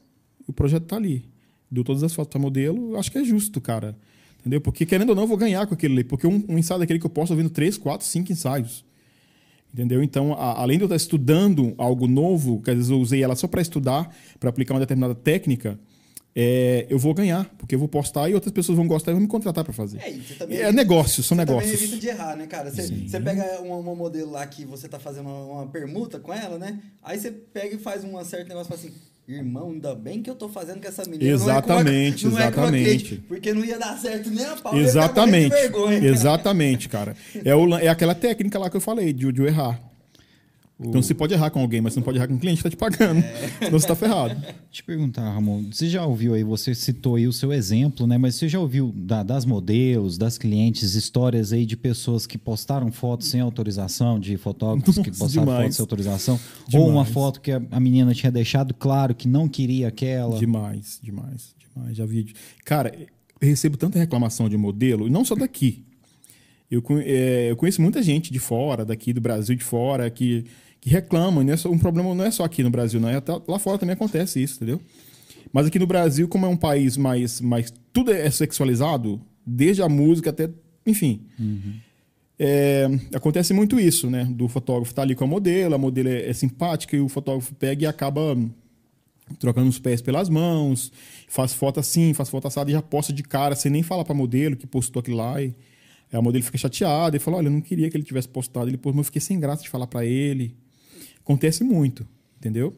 o 0.46 0.52
projeto 0.52 0.84
tá 0.84 0.96
ali. 0.96 1.24
Deu 1.70 1.82
todas 1.84 2.02
as 2.02 2.12
fotos 2.14 2.30
para 2.30 2.40
modelo, 2.40 2.96
acho 2.96 3.10
que 3.10 3.18
é 3.18 3.24
justo, 3.24 3.60
cara. 3.60 3.96
Entendeu? 4.40 4.60
Porque 4.60 4.86
querendo 4.86 5.10
ou 5.10 5.14
não, 5.16 5.22
eu 5.24 5.28
vou 5.28 5.36
ganhar 5.36 5.66
com 5.66 5.74
aquele 5.74 5.94
ali. 5.94 6.04
Porque 6.04 6.26
um, 6.26 6.44
um 6.48 6.58
ensaio 6.58 6.78
daquele 6.80 6.98
que 6.98 7.06
eu 7.06 7.10
posto, 7.10 7.32
eu 7.32 7.36
vendo 7.36 7.50
três, 7.50 7.76
quatro, 7.76 8.06
cinco 8.06 8.30
ensaios. 8.32 8.84
Entendeu? 9.74 10.02
Então, 10.02 10.32
a- 10.34 10.60
além 10.60 10.78
de 10.78 10.84
eu 10.84 10.86
estar 10.86 10.96
estudando 10.96 11.74
algo 11.76 12.06
novo, 12.06 12.62
que 12.62 12.70
às 12.70 12.76
vezes 12.76 12.90
eu 12.90 12.98
usei 13.00 13.22
ela 13.22 13.34
só 13.34 13.46
para 13.48 13.60
estudar, 13.60 14.14
para 14.38 14.48
aplicar 14.48 14.74
uma 14.74 14.80
determinada 14.80 15.14
técnica, 15.14 15.78
é, 16.38 16.86
eu 16.90 16.98
vou 16.98 17.14
ganhar, 17.14 17.46
porque 17.56 17.74
eu 17.74 17.78
vou 17.78 17.88
postar 17.88 18.28
e 18.28 18.34
outras 18.34 18.52
pessoas 18.52 18.76
vão 18.76 18.86
gostar 18.86 19.10
e 19.12 19.14
vão 19.14 19.22
me 19.22 19.26
contratar 19.26 19.64
para 19.64 19.72
fazer. 19.72 19.98
É, 19.98 20.12
também 20.38 20.58
É 20.58 20.70
negócio, 20.70 21.22
são 21.22 21.34
Você 21.34 21.46
também 21.46 21.56
negócios. 21.62 21.82
evita 21.82 21.96
de 21.96 22.08
errar, 22.08 22.36
né, 22.36 22.46
cara? 22.46 22.70
Você, 22.70 23.20
pega 23.20 23.62
uma, 23.62 23.76
uma 23.76 23.94
modelo 23.94 24.32
lá 24.32 24.46
que 24.46 24.64
você 24.66 24.86
tá 24.86 24.98
fazendo 24.98 25.30
uma, 25.30 25.44
uma 25.62 25.66
permuta 25.68 26.20
com 26.20 26.34
ela, 26.34 26.58
né? 26.58 26.78
Aí 27.02 27.18
você 27.18 27.30
pega 27.30 27.76
e 27.76 27.78
faz 27.78 28.04
um 28.04 28.22
certo 28.22 28.48
negócio 28.48 28.74
e 28.74 28.76
fala 28.76 28.80
assim. 28.88 28.92
Irmão, 29.28 29.70
ainda 29.72 29.92
bem 29.92 30.22
que 30.22 30.30
eu 30.30 30.36
tô 30.36 30.48
fazendo 30.48 30.80
com 30.80 30.86
essa 30.86 31.02
menina. 31.04 31.28
Exatamente, 31.28 32.28
não 32.28 32.38
é 32.38 32.44
a, 32.44 32.44
não 32.44 32.44
É 32.44 32.44
a 32.44 32.48
exatamente. 32.50 32.84
cliente, 32.84 33.24
porque 33.26 33.52
não 33.52 33.64
ia 33.64 33.76
dar 33.76 33.98
certo 33.98 34.30
nem 34.30 34.44
a 34.44 34.54
pau. 34.54 34.76
Exatamente. 34.76 35.50
vergonha. 35.50 35.98
Exatamente, 35.98 36.88
cara. 36.88 37.16
É, 37.44 37.52
o 37.52 37.76
é 37.76 37.88
aquela 37.88 38.14
técnica 38.14 38.56
lá 38.56 38.70
que 38.70 38.76
eu 38.76 38.80
falei, 38.80 39.12
de, 39.12 39.32
de 39.32 39.40
eu 39.40 39.46
errar. 39.48 39.80
Então 40.78 41.00
você 41.02 41.14
pode 41.14 41.32
errar 41.32 41.48
com 41.48 41.58
alguém, 41.60 41.80
mas 41.80 41.94
você 41.94 42.00
não 42.00 42.04
pode 42.04 42.18
errar 42.18 42.28
com 42.28 42.34
o 42.34 42.38
cliente 42.38 42.58
que 42.58 42.64
tá 42.64 42.68
te 42.68 42.76
pagando. 42.76 43.22
Senão 43.64 43.78
você 43.80 43.86
tá 43.86 43.96
ferrado. 43.96 44.36
Te 44.70 44.84
perguntar, 44.84 45.22
Ramon, 45.32 45.64
você 45.72 45.88
já 45.88 46.04
ouviu 46.04 46.34
aí, 46.34 46.44
você 46.44 46.74
citou 46.74 47.14
aí 47.16 47.26
o 47.26 47.32
seu 47.32 47.50
exemplo, 47.50 48.06
né? 48.06 48.18
Mas 48.18 48.34
você 48.34 48.46
já 48.46 48.60
ouviu 48.60 48.92
da- 48.94 49.22
das 49.22 49.46
modelos, 49.46 50.18
das 50.18 50.36
clientes, 50.36 50.94
histórias 50.94 51.50
aí 51.50 51.64
de 51.64 51.78
pessoas 51.78 52.26
que 52.26 52.36
postaram 52.36 52.92
fotos 52.92 53.28
sem 53.28 53.40
autorização, 53.40 54.20
de 54.20 54.36
fotógrafos 54.36 54.98
que 54.98 55.08
Nossa, 55.08 55.18
postaram 55.18 55.46
demais. 55.46 55.62
fotos 55.62 55.76
sem 55.76 55.82
autorização? 55.82 56.40
Ou 56.74 56.80
uma 56.82 56.88
Demais. 56.90 57.08
foto 57.08 57.40
que 57.40 57.52
a, 57.52 57.62
a 57.70 57.80
menina 57.80 58.12
tinha 58.12 58.30
deixado 58.30 58.74
claro 58.74 59.14
que 59.14 59.26
não 59.26 59.48
queria 59.48 59.88
aquela? 59.88 60.38
Demais, 60.38 61.00
demais, 61.02 61.54
demais. 61.58 61.96
Já 61.96 62.04
vi. 62.04 62.34
Cara, 62.66 62.92
eu 63.40 63.48
recebo 63.48 63.78
tanta 63.78 63.98
reclamação 63.98 64.46
de 64.46 64.58
modelo, 64.58 65.06
e 65.06 65.10
não 65.10 65.24
só 65.24 65.34
daqui. 65.34 65.84
Eu, 66.70 66.82
é, 67.02 67.50
eu 67.50 67.56
conheço 67.56 67.80
muita 67.80 68.02
gente 68.02 68.30
de 68.32 68.38
fora, 68.38 68.84
daqui 68.84 69.12
do 69.12 69.20
Brasil 69.20 69.54
de 69.54 69.62
fora, 69.64 70.10
que, 70.10 70.44
que 70.80 70.90
reclama. 70.90 71.42
Não 71.42 71.52
é 71.52 71.68
um 71.68 71.78
problema 71.78 72.14
não 72.14 72.24
é 72.24 72.30
só 72.30 72.44
aqui 72.44 72.62
no 72.62 72.70
Brasil, 72.70 73.00
não. 73.00 73.08
É 73.08 73.16
até 73.16 73.32
lá 73.46 73.58
fora 73.58 73.78
também 73.78 73.94
acontece 73.94 74.42
isso, 74.42 74.56
entendeu? 74.56 74.80
Mas 75.52 75.66
aqui 75.66 75.78
no 75.78 75.86
Brasil, 75.86 76.28
como 76.28 76.46
é 76.46 76.48
um 76.48 76.56
país 76.56 76.96
mais. 76.96 77.40
mais 77.40 77.72
tudo 77.92 78.12
é 78.12 78.30
sexualizado, 78.30 79.20
desde 79.44 79.82
a 79.82 79.88
música 79.88 80.30
até. 80.30 80.50
Enfim. 80.86 81.22
É, 82.38 82.86
acontece 83.14 83.54
muito 83.54 83.80
isso, 83.80 84.10
né? 84.10 84.24
Do 84.24 84.48
fotógrafo 84.48 84.92
estar 84.92 85.02
ali 85.02 85.14
com 85.14 85.24
a 85.24 85.26
modelo, 85.26 85.74
a 85.74 85.78
modelo 85.78 86.08
é, 86.08 86.28
é 86.28 86.32
simpática 86.32 86.94
e 86.96 87.00
o 87.00 87.08
fotógrafo 87.08 87.54
pega 87.54 87.84
e 87.84 87.86
acaba 87.86 88.36
trocando 89.38 89.68
os 89.68 89.78
pés 89.78 90.00
pelas 90.00 90.28
mãos, 90.28 90.92
faz 91.28 91.52
foto 91.52 91.80
assim, 91.80 92.14
faz 92.14 92.28
foto 92.28 92.46
assada 92.46 92.70
e 92.70 92.74
já 92.74 92.82
posta 92.82 93.12
de 93.12 93.22
cara, 93.22 93.56
sem 93.56 93.72
nem 93.72 93.82
falar 93.82 94.04
pra 94.04 94.14
modelo 94.14 94.56
que 94.56 94.66
postou 94.66 95.00
aquilo 95.00 95.16
lá. 95.16 95.42
E 95.42 95.54
a 96.12 96.22
modelo 96.22 96.44
fica 96.44 96.58
chateada 96.58 97.16
e 97.16 97.20
fala: 97.20 97.38
Olha, 97.38 97.46
eu 97.46 97.52
não 97.52 97.60
queria 97.60 97.90
que 97.90 97.96
ele 97.96 98.04
tivesse 98.04 98.28
postado. 98.28 98.68
Ele 98.68 98.76
pôs, 98.76 98.94
mas 98.94 99.00
eu 99.00 99.04
fiquei 99.04 99.20
sem 99.20 99.40
graça 99.40 99.62
de 99.62 99.68
falar 99.68 99.86
pra 99.86 100.04
ele. 100.04 100.54
Acontece 101.26 101.64
muito, 101.64 102.06
entendeu? 102.38 102.72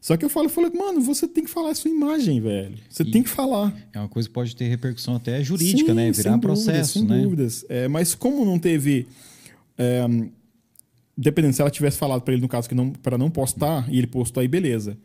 Só 0.00 0.16
que 0.16 0.24
eu 0.24 0.28
falo, 0.28 0.46
eu 0.46 0.50
falo, 0.50 0.70
mano, 0.76 1.00
você 1.00 1.26
tem 1.26 1.42
que 1.42 1.50
falar 1.50 1.70
a 1.70 1.74
sua 1.74 1.90
imagem, 1.90 2.40
velho. 2.40 2.76
Você 2.88 3.02
E- 3.02 3.10
tem 3.10 3.20
que 3.20 3.28
falar. 3.28 3.74
É 3.92 3.98
uma 3.98 4.08
coisa 4.08 4.28
que 4.28 4.32
pode 4.32 4.54
ter 4.54 4.68
repercussão 4.68 5.16
até 5.16 5.42
jurídica, 5.42 5.88
Sim, 5.88 5.94
né? 5.94 6.12
sem 6.12 6.22
Virar 6.22 6.36
dúvidas, 6.36 6.64
processo, 6.64 6.98
sem 7.00 7.08
né? 7.08 7.20
dúvidas. 7.22 7.64
É, 7.68 7.88
mas 7.88 8.14
como 8.14 8.44
não 8.44 8.58
teve. 8.60 9.08
é, 9.76 10.06
dependendo 11.16 11.54
se 11.54 11.60
ela 11.62 11.70
tivesse 11.70 11.96
falado 11.98 12.22
para 12.22 12.32
ele, 12.34 12.42
no 12.42 12.48
caso, 12.48 12.68
que 12.68 12.74
não 12.76 12.90
para 12.90 13.18
não 13.18 13.28
postar, 13.28 13.88
e 13.92 13.98
ele 13.98 14.06
postou 14.06 14.40
aí, 14.40 14.46
beleza. 14.46 14.96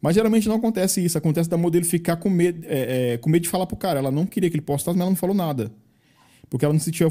Mas 0.00 0.14
geralmente 0.14 0.48
não 0.48 0.56
acontece 0.56 1.04
isso. 1.04 1.16
Acontece 1.18 1.48
da 1.50 1.56
modelo 1.56 1.84
ficar 1.84 2.16
com 2.16 2.28
medo, 2.30 2.64
é, 2.68 3.14
é, 3.14 3.18
com 3.18 3.28
medo 3.30 3.42
de 3.42 3.48
falar 3.48 3.66
pro 3.66 3.76
cara. 3.76 3.98
Ela 3.98 4.10
não 4.12 4.26
queria 4.26 4.48
que 4.50 4.54
ele 4.56 4.62
postasse, 4.62 4.96
mas 4.96 5.02
ela 5.02 5.10
não 5.10 5.16
falou 5.16 5.34
nada. 5.34 5.72
Porque 6.50 6.64
ela 6.64 6.72
não 6.74 6.80
se, 6.80 6.86
sentiu 6.86 7.08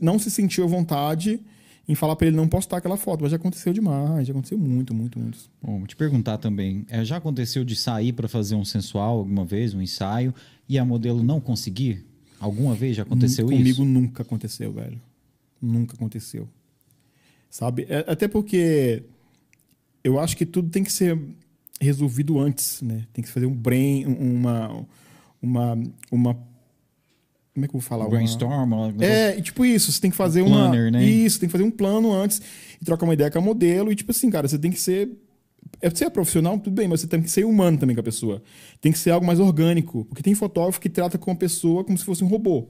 não 0.00 0.18
se 0.18 0.30
sentiu 0.30 0.64
à 0.64 0.66
vontade 0.66 1.40
em 1.88 1.94
falar 1.94 2.16
para 2.16 2.26
ele 2.26 2.36
não 2.36 2.48
postar 2.48 2.78
aquela 2.78 2.96
foto, 2.96 3.22
mas 3.22 3.30
já 3.30 3.36
aconteceu 3.36 3.72
demais, 3.72 4.26
já 4.26 4.32
aconteceu 4.32 4.58
muito, 4.58 4.92
muito, 4.94 5.18
muito. 5.18 5.38
Bom, 5.62 5.78
vou 5.78 5.86
te 5.86 5.94
perguntar 5.96 6.38
também, 6.38 6.84
é, 6.88 7.04
já 7.04 7.16
aconteceu 7.16 7.64
de 7.64 7.76
sair 7.76 8.12
para 8.12 8.26
fazer 8.28 8.54
um 8.56 8.64
sensual 8.64 9.18
alguma 9.18 9.44
vez, 9.44 9.72
um 9.74 9.80
ensaio, 9.80 10.34
e 10.68 10.78
a 10.78 10.84
modelo 10.84 11.22
não 11.22 11.40
conseguir? 11.40 12.04
Alguma 12.40 12.74
vez 12.74 12.96
já 12.96 13.02
aconteceu 13.04 13.46
Comigo 13.46 13.68
isso? 13.68 13.84
nunca 13.84 14.22
aconteceu, 14.22 14.72
velho. 14.72 15.00
Nunca 15.62 15.94
aconteceu. 15.94 16.48
Sabe? 17.48 17.86
É- 17.88 18.04
até 18.08 18.28
porque 18.28 19.04
eu 20.04 20.18
acho 20.18 20.36
que 20.36 20.44
tudo 20.44 20.68
tem 20.68 20.82
que 20.84 20.92
ser 20.92 21.18
resolvido 21.80 22.38
antes, 22.38 22.82
né? 22.82 23.06
Tem 23.12 23.22
que 23.24 23.30
fazer 23.30 23.46
um 23.46 23.54
brain, 23.54 24.06
um- 24.06 24.34
uma 24.36 24.86
uma 25.40 25.78
uma 26.10 26.38
como 27.56 27.64
é 27.64 27.68
que 27.68 27.74
eu 27.74 27.80
vou 27.80 27.88
falar? 27.88 28.04
Uma- 28.04 28.10
Brainstorm? 28.10 28.52
uma- 28.72 28.92
É, 29.04 29.40
tipo 29.40 29.64
isso, 29.64 29.90
você 29.90 29.98
tem 30.00 30.10
que 30.10 30.16
fazer 30.16 30.42
uma. 30.42 30.68
planner, 30.68 30.92
né? 30.92 31.02
Isso, 31.02 31.40
tem 31.40 31.48
que 31.48 31.52
fazer 31.52 31.64
um 31.64 31.70
plano 31.70 32.12
antes 32.12 32.40
e 32.80 32.84
trocar 32.84 33.04
uma 33.06 33.14
ideia 33.14 33.30
com 33.30 33.38
a 33.38 33.40
modelo. 33.42 33.90
E, 33.90 33.96
tipo 33.96 34.10
assim, 34.10 34.28
cara, 34.30 34.46
você 34.46 34.58
tem 34.58 34.70
que 34.70 34.78
ser. 34.78 35.08
É, 35.80 35.88
você 35.90 36.04
é 36.04 36.10
profissional, 36.10 36.58
tudo 36.58 36.74
bem, 36.74 36.86
mas 36.86 37.00
você 37.00 37.06
tem 37.06 37.20
que 37.20 37.30
ser 37.30 37.44
humano 37.46 37.78
também 37.78 37.96
com 37.96 38.00
a 38.00 38.04
pessoa. 38.04 38.42
Tem 38.80 38.92
que 38.92 38.98
ser 38.98 39.10
algo 39.10 39.26
mais 39.26 39.40
orgânico. 39.40 40.04
Porque 40.04 40.22
tem 40.22 40.34
fotógrafo 40.34 40.80
que 40.80 40.88
trata 40.90 41.16
com 41.18 41.30
a 41.30 41.34
pessoa 41.34 41.82
como 41.82 41.96
se 41.96 42.04
fosse 42.04 42.22
um 42.22 42.28
robô. 42.28 42.68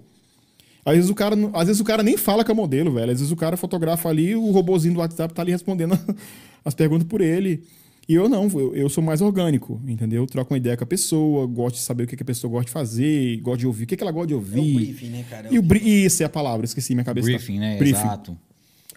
Às 0.85 0.95
vezes 0.95 1.11
o 1.11 1.15
cara, 1.17 1.35
às 1.53 1.67
vezes 1.67 1.81
o 1.81 1.85
cara 1.85 2.03
nem 2.05 2.17
fala 2.17 2.45
com 2.45 2.53
a 2.53 2.55
modelo, 2.55 2.93
velho. 2.93 3.11
Às 3.11 3.19
vezes 3.19 3.33
o 3.33 3.37
cara 3.37 3.57
fotografa 3.57 4.09
ali, 4.09 4.37
o 4.37 4.51
robozinho 4.53 4.95
do 4.95 5.01
WhatsApp 5.01 5.35
tá 5.35 5.43
ali 5.43 5.51
respondendo 5.51 5.99
as 6.65 6.75
perguntas 6.75 7.07
por 7.09 7.21
ele. 7.21 7.65
E 8.09 8.15
eu 8.15 8.29
não, 8.29 8.47
eu, 8.49 8.75
eu 8.77 8.89
sou 8.89 9.03
mais 9.03 9.21
orgânico, 9.21 9.81
entendeu? 9.87 10.23
Eu 10.23 10.27
troco 10.27 10.53
uma 10.55 10.59
ideia 10.59 10.77
com 10.77 10.85
a 10.85 10.87
pessoa, 10.87 11.45
gosto 11.47 11.75
de 11.77 11.83
saber 11.83 12.05
o 12.05 12.07
que, 12.07 12.17
que 12.17 12.23
a 12.23 12.27
pessoa 12.27 12.49
gosta 12.51 12.67
de 12.67 12.71
fazer, 12.73 13.39
gosto 13.41 13.59
de 13.61 13.67
ouvir, 13.67 13.83
o 13.85 13.87
que, 13.89 13.97
que 13.97 14.03
ela 14.03 14.13
gosta 14.13 14.29
de 14.29 14.35
É 14.35 14.37
ouvir. 14.37 14.61
o 14.61 14.75
briefing, 14.77 15.09
né, 15.11 15.25
cara? 15.29 15.49
É 15.49 15.53
E 15.53 15.59
o 15.59 15.63
bri... 15.63 16.05
Isso 16.05 16.23
é 16.23 16.27
a 16.27 16.29
palavra, 16.29 16.65
esqueci 16.65 16.95
minha 16.95 17.05
cabeça. 17.05 17.27
tá- 17.27 17.33
Briefing, 17.37 17.59
né? 17.59 17.77
Briefing. 17.79 17.99
Exato. 18.01 18.39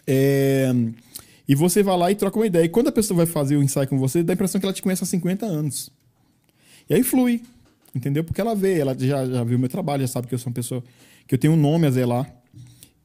É, 0.06 0.72
E 1.48 1.54
você 1.56 1.82
vai 1.82 1.98
lá 1.98 2.10
e 2.10 2.14
troca 2.14 2.38
uma 2.38 2.46
ideia. 2.46 2.64
E 2.64 2.68
quando 2.68 2.86
a 2.88 2.92
pessoa 2.92 3.16
vai 3.18 3.26
fazer 3.26 3.56
o 3.56 3.62
ensaio 3.62 3.88
com 3.88 3.98
você, 3.98 4.22
dá 4.22 4.32
a 4.32 4.34
impressão 4.34 4.60
que 4.60 4.66
ela 4.66 4.72
te 4.72 4.82
conhece 4.82 5.02
há 5.02 5.06
50 5.06 5.44
anos. 5.44 5.90
E 6.88 6.94
aí 6.94 7.02
flui, 7.02 7.42
entendeu? 7.92 8.22
Porque 8.22 8.40
ela 8.40 8.54
vê, 8.54 8.78
ela 8.78 8.96
já, 8.96 9.26
já 9.26 9.42
viu 9.42 9.58
meu 9.58 9.68
trabalho, 9.68 10.02
já 10.02 10.06
sabe 10.08 10.28
que 10.28 10.34
eu 10.34 10.38
sou 10.38 10.50
uma 10.50 10.54
pessoa 10.54 10.84
que 11.26 11.34
eu 11.34 11.38
tenho 11.38 11.52
um 11.54 11.56
nome 11.56 11.86
a 11.86 11.90
zelar. 11.90 12.32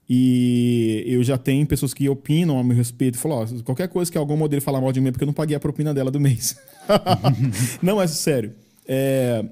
E 0.08 1.04
eu 1.08 1.24
já 1.24 1.38
tenho 1.38 1.66
pessoas 1.66 1.94
que 1.94 2.08
opinam 2.08 2.60
a 2.60 2.64
meu 2.64 2.76
respeito. 2.78 3.18
Falam, 3.18 3.40
ó, 3.40 3.64
qualquer 3.64 3.88
coisa 3.88 4.12
que 4.12 4.18
algum 4.18 4.38
modelo 4.38 4.62
falar 4.62 4.80
mal 4.80 4.92
de 4.92 5.02
mim 5.02 5.08
é 5.08 5.12
porque 5.12 5.24
eu 5.24 5.28
não 5.28 5.34
paguei 5.34 5.56
a 5.56 5.60
propina 5.60 5.94
dela 5.94 6.12
do 6.12 6.20
mês. 6.20 6.56
não, 7.82 8.02
é 8.02 8.08
sério. 8.08 8.54
É, 8.88 9.44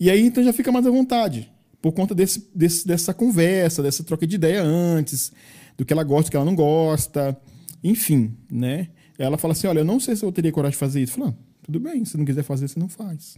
E 0.00 0.10
aí, 0.10 0.24
então, 0.24 0.42
já 0.42 0.52
fica 0.52 0.72
mais 0.72 0.86
à 0.86 0.90
vontade. 0.90 1.50
Por 1.82 1.92
conta 1.92 2.14
desse, 2.14 2.48
desse- 2.54 2.86
dessa 2.86 3.12
conversa, 3.12 3.82
dessa 3.82 4.02
troca 4.02 4.26
de 4.26 4.36
ideia 4.36 4.62
antes, 4.62 5.30
do 5.76 5.84
que 5.84 5.92
ela 5.92 6.02
gosta, 6.02 6.28
do 6.28 6.30
que 6.30 6.36
ela 6.36 6.46
não 6.46 6.54
gosta. 6.54 7.36
Enfim, 7.84 8.34
né? 8.50 8.88
Ela 9.18 9.36
fala 9.36 9.52
assim, 9.52 9.66
olha, 9.66 9.80
eu 9.80 9.84
não 9.84 10.00
sei 10.00 10.16
se 10.16 10.24
eu 10.24 10.32
teria 10.32 10.50
coragem 10.50 10.72
de 10.72 10.78
fazer 10.78 11.02
isso. 11.02 11.12
Falo, 11.12 11.28
ah, 11.28 11.34
tudo 11.62 11.78
bem, 11.78 12.04
se 12.04 12.16
não 12.16 12.24
quiser 12.24 12.42
fazer, 12.42 12.68
você 12.68 12.80
não 12.80 12.88
faz. 12.88 13.36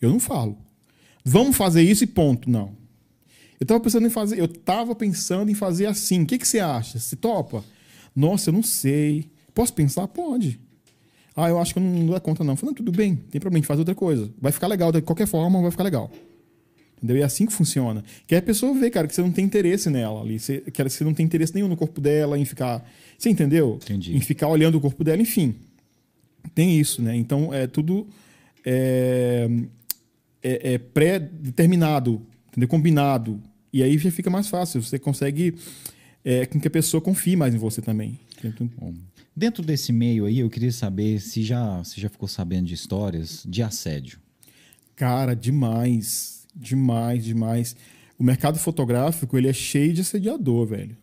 Eu 0.00 0.08
não 0.10 0.18
falo. 0.18 0.56
Vamos 1.24 1.56
fazer 1.56 1.82
isso 1.82 2.02
e 2.04 2.06
ponto. 2.06 2.48
Não. 2.48 2.72
Eu 3.60 3.66
tava 3.66 3.80
pensando 3.80 4.06
em 4.06 4.10
fazer, 4.10 4.38
eu 4.38 4.48
tava 4.48 4.94
pensando 4.94 5.50
em 5.50 5.54
fazer 5.54 5.86
assim. 5.86 6.22
O 6.22 6.26
que, 6.26 6.38
que 6.38 6.46
você 6.46 6.60
acha? 6.60 6.98
Se 6.98 7.16
topa? 7.16 7.64
Nossa, 8.14 8.50
eu 8.50 8.52
não 8.52 8.62
sei. 8.62 9.30
Posso 9.54 9.72
pensar? 9.74 10.06
Pode. 10.08 10.60
Ah, 11.34 11.48
eu 11.48 11.58
acho 11.60 11.72
que 11.72 11.78
eu 11.78 11.82
não, 11.82 12.06
dou 12.06 12.20
conta, 12.20 12.42
não. 12.42 12.56
Falei, 12.56 12.70
não, 12.70 12.74
tudo 12.74 12.90
bem, 12.90 13.14
tem 13.14 13.40
problema, 13.40 13.58
a 13.58 13.60
gente 13.60 13.68
faz 13.68 13.78
outra 13.78 13.94
coisa. 13.94 14.28
Vai 14.40 14.50
ficar 14.50 14.66
legal, 14.66 14.90
de 14.90 15.00
qualquer 15.02 15.26
forma, 15.26 15.62
vai 15.62 15.70
ficar 15.70 15.84
legal. 15.84 16.10
Entendeu? 16.96 17.16
E 17.16 17.20
é 17.20 17.24
assim 17.24 17.46
que 17.46 17.52
funciona. 17.52 18.02
Que 18.26 18.34
a 18.34 18.42
pessoa 18.42 18.74
vê, 18.74 18.90
cara, 18.90 19.06
que 19.06 19.14
você 19.14 19.22
não 19.22 19.30
tem 19.30 19.44
interesse 19.44 19.88
nela 19.88 20.20
ali. 20.20 20.38
Você, 20.38 20.60
que 20.60 20.82
você 20.82 21.04
não 21.04 21.14
tem 21.14 21.24
interesse 21.24 21.54
nenhum 21.54 21.68
no 21.68 21.76
corpo 21.76 22.00
dela, 22.00 22.36
em 22.36 22.44
ficar. 22.44 22.84
Você 23.16 23.30
entendeu? 23.30 23.78
Entendi. 23.80 24.16
Em 24.16 24.20
ficar 24.20 24.48
olhando 24.48 24.78
o 24.78 24.80
corpo 24.80 25.04
dela, 25.04 25.22
enfim. 25.22 25.54
Tem 26.56 26.78
isso, 26.78 27.00
né? 27.00 27.14
Então 27.14 27.54
é 27.54 27.68
tudo. 27.68 28.08
É, 28.66 29.48
é, 30.42 30.74
é 30.74 30.78
pré-determinado, 30.78 32.20
entendeu? 32.58 32.68
Combinado. 32.68 33.40
E 33.72 33.82
aí 33.82 33.96
já 33.96 34.10
fica 34.10 34.28
mais 34.28 34.48
fácil. 34.48 34.82
Você 34.82 34.98
consegue 34.98 35.54
é, 36.24 36.44
com 36.46 36.60
que 36.60 36.66
a 36.66 36.70
pessoa 36.70 37.00
confie 37.00 37.36
mais 37.36 37.54
em 37.54 37.58
você 37.58 37.80
também. 37.80 38.18
Bom, 38.76 38.94
dentro 39.34 39.62
desse 39.62 39.92
meio 39.92 40.26
aí, 40.26 40.40
eu 40.40 40.50
queria 40.50 40.72
saber 40.72 41.20
se 41.20 41.42
já, 41.42 41.82
se 41.84 42.00
já 42.00 42.08
ficou 42.08 42.28
sabendo 42.28 42.66
de 42.66 42.74
histórias 42.74 43.44
de 43.48 43.62
assédio. 43.62 44.18
Cara, 44.96 45.34
demais. 45.34 46.46
Demais, 46.54 47.24
demais. 47.24 47.76
O 48.18 48.24
mercado 48.24 48.58
fotográfico, 48.58 49.38
ele 49.38 49.48
é 49.48 49.52
cheio 49.52 49.92
de 49.92 50.00
assediador, 50.00 50.66
velho. 50.66 50.96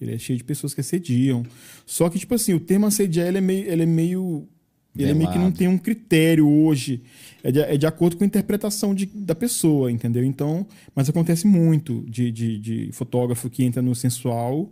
Ele 0.00 0.14
é 0.14 0.18
cheio 0.18 0.36
de 0.36 0.44
pessoas 0.44 0.72
que 0.72 0.80
assediam. 0.80 1.44
Só 1.84 2.08
que, 2.08 2.18
tipo 2.18 2.34
assim, 2.34 2.54
o 2.54 2.60
termo 2.60 2.86
assediar, 2.86 3.26
ele 3.26 3.38
é 3.38 3.40
meio... 3.40 3.68
Ele 3.68 3.82
é 3.82 3.86
meio 3.86 4.48
ele 4.96 5.10
é 5.10 5.14
meio 5.14 5.30
que 5.30 5.38
não 5.38 5.52
tem 5.52 5.68
um 5.68 5.78
critério 5.78 6.48
hoje. 6.48 7.02
É 7.42 7.50
de, 7.50 7.60
é 7.60 7.76
de 7.76 7.86
acordo 7.86 8.16
com 8.16 8.24
a 8.24 8.26
interpretação 8.26 8.94
de- 8.94 9.06
da 9.06 9.34
pessoa, 9.34 9.90
entendeu? 9.90 10.24
Então, 10.24 10.66
mas 10.94 11.08
acontece 11.08 11.46
muito 11.46 12.04
de, 12.08 12.30
de, 12.30 12.58
de 12.58 12.90
fotógrafo 12.92 13.48
que 13.50 13.64
entra 13.64 13.80
no 13.80 13.94
sensual. 13.94 14.70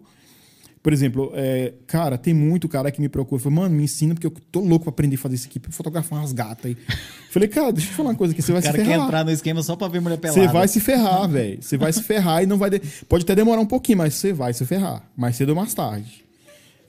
Por 0.82 0.92
exemplo, 0.92 1.32
é, 1.34 1.72
cara, 1.86 2.16
tem 2.16 2.32
muito 2.32 2.68
cara 2.68 2.90
que 2.90 3.00
me 3.00 3.08
procura. 3.08 3.42
Fala, 3.42 3.54
mano, 3.56 3.74
me 3.76 3.82
ensina, 3.82 4.14
porque 4.14 4.26
eu 4.28 4.30
tô 4.52 4.60
louco 4.60 4.84
pra 4.84 4.90
aprender 4.90 5.16
a 5.16 5.18
fazer 5.18 5.34
isso 5.34 5.48
aqui, 5.48 5.58
pra 5.58 5.72
fotografar 5.72 6.20
umas 6.20 6.32
gatas 6.32 6.66
aí. 6.66 6.76
Falei, 7.30 7.48
cara, 7.48 7.72
deixa 7.72 7.88
eu 7.88 7.90
te 7.90 7.96
falar 7.96 8.10
uma 8.10 8.14
coisa 8.14 8.32
aqui, 8.32 8.40
você 8.40 8.52
vai 8.52 8.60
O 8.60 8.64
cara 8.64 8.76
se 8.78 8.84
quer 8.84 8.90
ferrar. 8.90 9.06
entrar 9.06 9.24
no 9.24 9.30
esquema 9.32 9.62
só 9.62 9.74
pra 9.74 9.88
ver 9.88 10.00
mulher 10.00 10.18
pelada. 10.18 10.40
Você 10.40 10.46
vai 10.46 10.68
se 10.68 10.80
ferrar, 10.80 11.28
velho. 11.28 11.58
Você 11.60 11.76
vai 11.76 11.92
se 11.92 12.02
ferrar 12.02 12.42
e 12.42 12.46
não 12.46 12.56
vai. 12.56 12.70
de- 12.70 12.80
Pode 13.08 13.24
até 13.24 13.34
demorar 13.34 13.60
um 13.60 13.66
pouquinho, 13.66 13.98
mas 13.98 14.14
você 14.14 14.32
vai 14.32 14.52
se 14.54 14.64
ferrar. 14.64 15.02
Mais 15.16 15.34
cedo 15.36 15.50
ou 15.50 15.56
mais 15.56 15.74
tarde. 15.74 16.24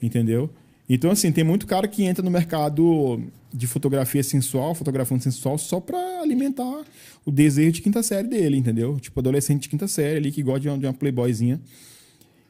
Entendeu? 0.02 0.50
Então, 0.90 1.12
assim, 1.12 1.32
tem 1.32 1.44
muito 1.44 1.68
cara 1.68 1.88
que 1.88 2.04
entra 2.04 2.24
no 2.24 2.32
mercado 2.32 3.22
de 3.54 3.68
fotografia 3.68 4.24
sensual, 4.24 4.74
fotografando 4.74 5.22
sensual, 5.22 5.56
só 5.58 5.80
pra 5.80 6.22
alimentar 6.22 6.84
o 7.24 7.32
desejo 7.32 7.74
de 7.74 7.82
quinta 7.82 8.02
série 8.02 8.28
dele, 8.28 8.58
entendeu? 8.58 9.00
Tipo, 9.00 9.20
adolescente 9.20 9.62
de 9.62 9.70
quinta 9.70 9.88
série 9.88 10.18
ali 10.18 10.32
que 10.32 10.42
gosta 10.42 10.62
de 10.62 10.70
uma, 10.70 10.78
de 10.80 10.86
uma 10.88 10.94
playboyzinha. 10.94 11.62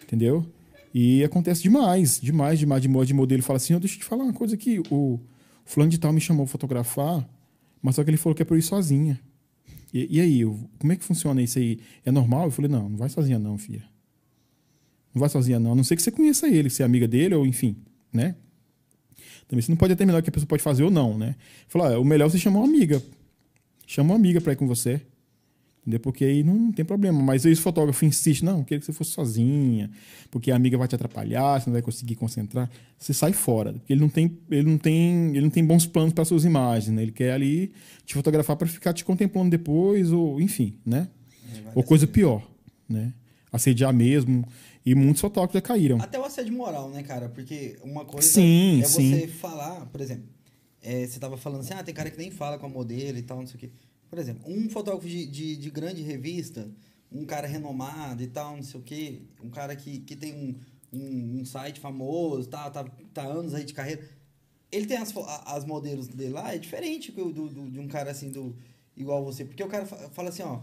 Entendeu? 0.01 0.45
E 0.93 1.21
acontece 1.23 1.61
demais, 1.61 2.19
demais, 2.21 2.57
demais 2.57 2.81
de 2.81 2.87
de 3.07 3.13
modelo. 3.13 3.43
Fala 3.43 3.57
assim: 3.57 3.73
"Ó, 3.75 3.79
deixa 3.79 3.95
eu 3.95 3.99
te 3.99 4.05
falar 4.05 4.23
uma 4.23 4.33
coisa 4.33 4.55
aqui. 4.55 4.81
O 4.89 5.19
fulano 5.65 5.91
de 5.91 5.99
tal 5.99 6.13
me 6.13 6.21
chamou 6.21 6.47
fotografar, 6.47 7.27
mas 7.81 7.95
só 7.95 8.03
que 8.03 8.09
ele 8.09 8.17
falou 8.17 8.35
que 8.35 8.41
é 8.41 8.45
pra 8.45 8.55
eu 8.55 8.59
ir 8.59 8.63
sozinha. 8.63 9.19
E, 9.93 10.17
e 10.17 10.21
aí, 10.21 10.43
como 10.77 10.93
é 10.93 10.95
que 10.95 11.03
funciona 11.03 11.41
isso 11.41 11.59
aí? 11.59 11.79
É 12.05 12.11
normal? 12.11 12.45
Eu 12.45 12.51
falei, 12.51 12.71
não, 12.71 12.89
não 12.89 12.97
vai 12.97 13.09
sozinha 13.09 13.37
não, 13.37 13.57
filha. 13.57 13.83
Não 15.13 15.19
vai 15.19 15.29
sozinha 15.29 15.59
não. 15.59 15.73
A 15.73 15.75
não 15.75 15.83
ser 15.83 15.95
que 15.95 16.01
você 16.01 16.11
conheça 16.11 16.47
ele, 16.47 16.69
que 16.69 16.75
você 16.75 16.83
é 16.83 16.85
amiga 16.85 17.07
dele, 17.07 17.35
ou 17.35 17.45
enfim, 17.45 17.75
né? 18.11 18.35
Também 19.47 19.61
você 19.61 19.71
não 19.71 19.77
pode 19.77 19.93
determinar 19.93 20.19
o 20.19 20.23
que 20.23 20.29
a 20.29 20.31
pessoa 20.31 20.47
pode 20.47 20.61
fazer 20.61 20.83
ou 20.83 20.91
não, 20.91 21.17
né? 21.17 21.35
Falar, 21.67 21.93
ah, 21.93 21.99
o 21.99 22.05
melhor 22.05 22.27
é 22.27 22.29
você 22.29 22.37
chamar 22.37 22.59
uma 22.59 22.67
amiga. 22.67 23.01
Chama 23.87 24.11
uma 24.11 24.15
amiga 24.15 24.39
pra 24.39 24.53
ir 24.53 24.55
com 24.55 24.67
você. 24.67 25.01
Entendeu? 25.81 25.99
Porque 26.01 26.23
aí 26.23 26.43
não 26.43 26.71
tem 26.71 26.85
problema. 26.85 27.19
Mas 27.19 27.45
aí 27.47 27.53
o 27.53 27.57
fotógrafo 27.57 28.05
insiste, 28.05 28.45
não, 28.45 28.59
eu 28.59 28.63
queria 28.63 28.79
que 28.79 28.85
você 28.85 28.93
fosse 28.93 29.09
sozinha, 29.09 29.89
porque 30.29 30.51
a 30.51 30.55
amiga 30.55 30.77
vai 30.77 30.87
te 30.87 30.93
atrapalhar, 30.93 31.59
você 31.59 31.67
não 31.67 31.73
vai 31.73 31.81
conseguir 31.81 32.13
concentrar. 32.15 32.69
Você 32.97 33.11
sai 33.11 33.33
fora. 33.33 33.73
Porque 33.73 33.91
ele 33.91 34.01
não 34.01 34.09
tem, 34.09 34.37
ele 34.51 34.69
não 34.69 34.77
tem, 34.77 35.29
ele 35.29 35.41
não 35.41 35.49
tem 35.49 35.65
bons 35.65 35.87
planos 35.87 36.13
para 36.13 36.23
suas 36.25 36.45
imagens, 36.45 36.93
né? 36.95 37.01
Ele 37.01 37.11
quer 37.11 37.31
ali 37.31 37.71
te 38.05 38.13
fotografar 38.13 38.55
para 38.55 38.67
ficar 38.67 38.93
te 38.93 39.03
contemplando 39.03 39.49
depois, 39.49 40.11
ou 40.11 40.39
enfim, 40.39 40.75
né? 40.85 41.07
Ou 41.73 41.81
coisa 41.81 42.05
pior, 42.05 42.47
né? 42.87 43.11
Assediar 43.51 43.91
mesmo. 43.91 44.47
E 44.85 44.95
muitos 44.95 45.21
fotógrafos 45.21 45.61
caíram. 45.61 45.99
Até 46.01 46.17
o 46.19 46.23
assédio 46.23 46.53
moral, 46.53 46.89
né, 46.89 47.03
cara? 47.03 47.29
Porque 47.29 47.77
uma 47.83 48.05
coisa 48.05 48.27
Sim, 48.27 48.81
é 48.81 48.85
sim. 48.85 49.11
você 49.11 49.27
falar, 49.27 49.85
por 49.87 49.99
exemplo, 50.01 50.25
é, 50.81 51.05
você 51.05 51.19
tava 51.19 51.37
falando 51.37 51.61
assim, 51.61 51.73
ah, 51.73 51.83
tem 51.83 51.93
cara 51.93 52.09
que 52.09 52.17
nem 52.17 52.31
fala 52.31 52.57
com 52.57 52.65
a 52.65 52.69
modelo 52.69 53.17
e 53.17 53.21
tal, 53.21 53.39
não 53.39 53.47
sei 53.47 53.55
o 53.55 53.59
quê. 53.59 53.71
Por 54.09 54.17
exemplo, 54.17 54.43
um 54.51 54.69
fotógrafo 54.69 55.07
de, 55.07 55.25
de, 55.25 55.57
de 55.57 55.69
grande 55.69 56.01
revista, 56.01 56.69
um 57.11 57.25
cara 57.25 57.47
renomado 57.47 58.23
e 58.23 58.27
tal, 58.27 58.55
não 58.55 58.63
sei 58.63 58.79
o 58.79 58.83
quê, 58.83 59.21
um 59.43 59.49
cara 59.49 59.75
que, 59.75 59.99
que 59.99 60.15
tem 60.15 60.33
um, 60.33 60.55
um, 60.97 61.39
um 61.41 61.45
site 61.45 61.79
famoso, 61.79 62.47
tá, 62.47 62.69
tá, 62.71 62.85
tá 63.13 63.23
anos 63.23 63.53
aí 63.53 63.63
de 63.65 63.73
carreira, 63.73 64.01
ele 64.71 64.85
tem 64.85 64.97
as, 64.97 65.13
as 65.45 65.65
modelos 65.65 66.07
dele 66.07 66.31
lá, 66.33 66.53
é 66.53 66.57
diferente 66.57 67.11
do, 67.11 67.31
do- 67.31 67.49
do- 67.49 67.69
de 67.69 67.79
um 67.79 67.87
cara 67.87 68.11
assim, 68.11 68.29
do 68.31 68.55
igual 68.95 69.23
você. 69.23 69.43
Porque 69.45 69.63
o 69.63 69.67
cara 69.67 69.85
fa- 69.85 70.09
fala 70.09 70.29
assim, 70.29 70.43
ó, 70.43 70.61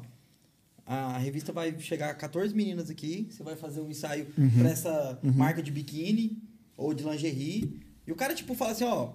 a 0.86 1.18
revista 1.18 1.52
vai 1.52 1.76
chegar 1.80 2.10
a 2.10 2.14
14 2.14 2.54
meninas 2.54 2.88
aqui, 2.88 3.26
você 3.30 3.42
vai 3.42 3.56
fazer 3.56 3.80
um 3.80 3.90
ensaio 3.90 4.26
pra 4.58 4.70
essa 4.70 5.18
marca 5.22 5.62
de 5.62 5.70
biquíni 5.70 6.38
ou 6.76 6.94
de 6.94 7.02
lingerie. 7.04 7.80
E 8.06 8.12
o 8.12 8.14
cara, 8.14 8.34
tipo, 8.34 8.54
fala 8.54 8.70
assim, 8.72 8.84
ó. 8.84 9.10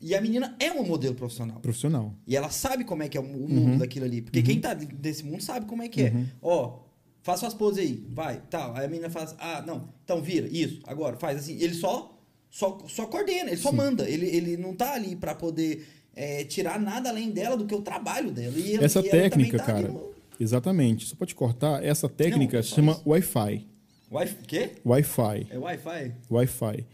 E 0.00 0.14
a 0.14 0.20
menina 0.20 0.56
é 0.58 0.70
uma 0.72 0.82
modelo 0.84 1.14
profissional. 1.14 1.58
Profissional. 1.60 2.14
E 2.26 2.34
ela 2.36 2.48
sabe 2.48 2.84
como 2.84 3.02
é 3.02 3.08
que 3.08 3.18
é 3.18 3.20
o 3.20 3.24
mundo 3.24 3.78
daquilo 3.78 4.06
ali. 4.06 4.22
Porque 4.22 4.42
quem 4.42 4.58
tá 4.60 4.72
desse 4.72 5.22
mundo 5.24 5.42
sabe 5.42 5.66
como 5.66 5.82
é 5.82 5.88
que 5.88 6.02
é. 6.02 6.12
Ó, 6.40 6.78
faz 7.22 7.40
suas 7.40 7.52
poses 7.52 7.80
aí, 7.80 8.06
vai, 8.10 8.40
tal. 8.48 8.74
Aí 8.76 8.86
a 8.86 8.88
menina 8.88 9.10
faz, 9.10 9.34
ah, 9.38 9.62
não, 9.66 9.88
então 10.04 10.22
vira, 10.22 10.48
isso, 10.50 10.80
agora, 10.86 11.16
faz 11.16 11.38
assim. 11.40 11.58
Ele 11.60 11.74
só, 11.74 12.18
só, 12.48 12.78
só 12.88 13.04
coordena, 13.06 13.50
ele 13.50 13.60
só 13.60 13.72
manda. 13.72 14.08
Ele, 14.08 14.26
ele 14.26 14.56
não 14.56 14.74
tá 14.74 14.94
ali 14.94 15.14
pra 15.16 15.34
poder 15.34 15.86
é, 16.14 16.44
tirar 16.44 16.80
nada 16.80 17.10
além 17.10 17.30
dela 17.30 17.56
do 17.56 17.66
que 17.66 17.74
o 17.74 17.82
trabalho 17.82 18.30
dela. 18.30 18.56
E 18.56 18.72
ele- 18.74 18.84
Essa 18.84 19.00
e 19.00 19.08
ela 19.08 19.10
técnica, 19.10 19.58
tá 19.58 19.64
ali 19.74 19.82
cara. 19.82 19.92
no- 19.92 20.09
Exatamente. 20.40 21.06
Só 21.06 21.14
pode 21.14 21.34
cortar. 21.34 21.84
Essa 21.84 22.08
técnica 22.08 22.56
Não, 22.56 22.62
se 22.64 22.70
chama. 22.70 23.00
Wi-Fi. 23.06 23.66
Wi 24.10 24.26
quê? 24.48 24.70
Wi-Fi. 24.84 25.46
É 25.50 25.58
Wi-Fi? 25.58 26.12
Wi-Fi. 26.30 26.84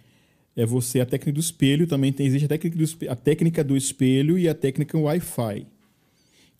É 0.57 0.67
você, 0.67 1.01
a 1.01 1.07
técnica 1.07 1.33
do 1.33 1.41
espelho, 1.41 1.87
também 1.87 2.13
tem, 2.13 2.27
existe 2.27 2.45
a 2.47 2.49
técnica, 2.49 2.77
do, 2.77 2.83
espe- 2.85 3.09
a 3.09 3.15
técnica 3.15 3.63
do 3.63 3.77
espelho 3.77 4.37
e 4.39 4.49
a 4.49 4.55
técnica 4.55 4.99
Wi-Fi. 4.99 5.67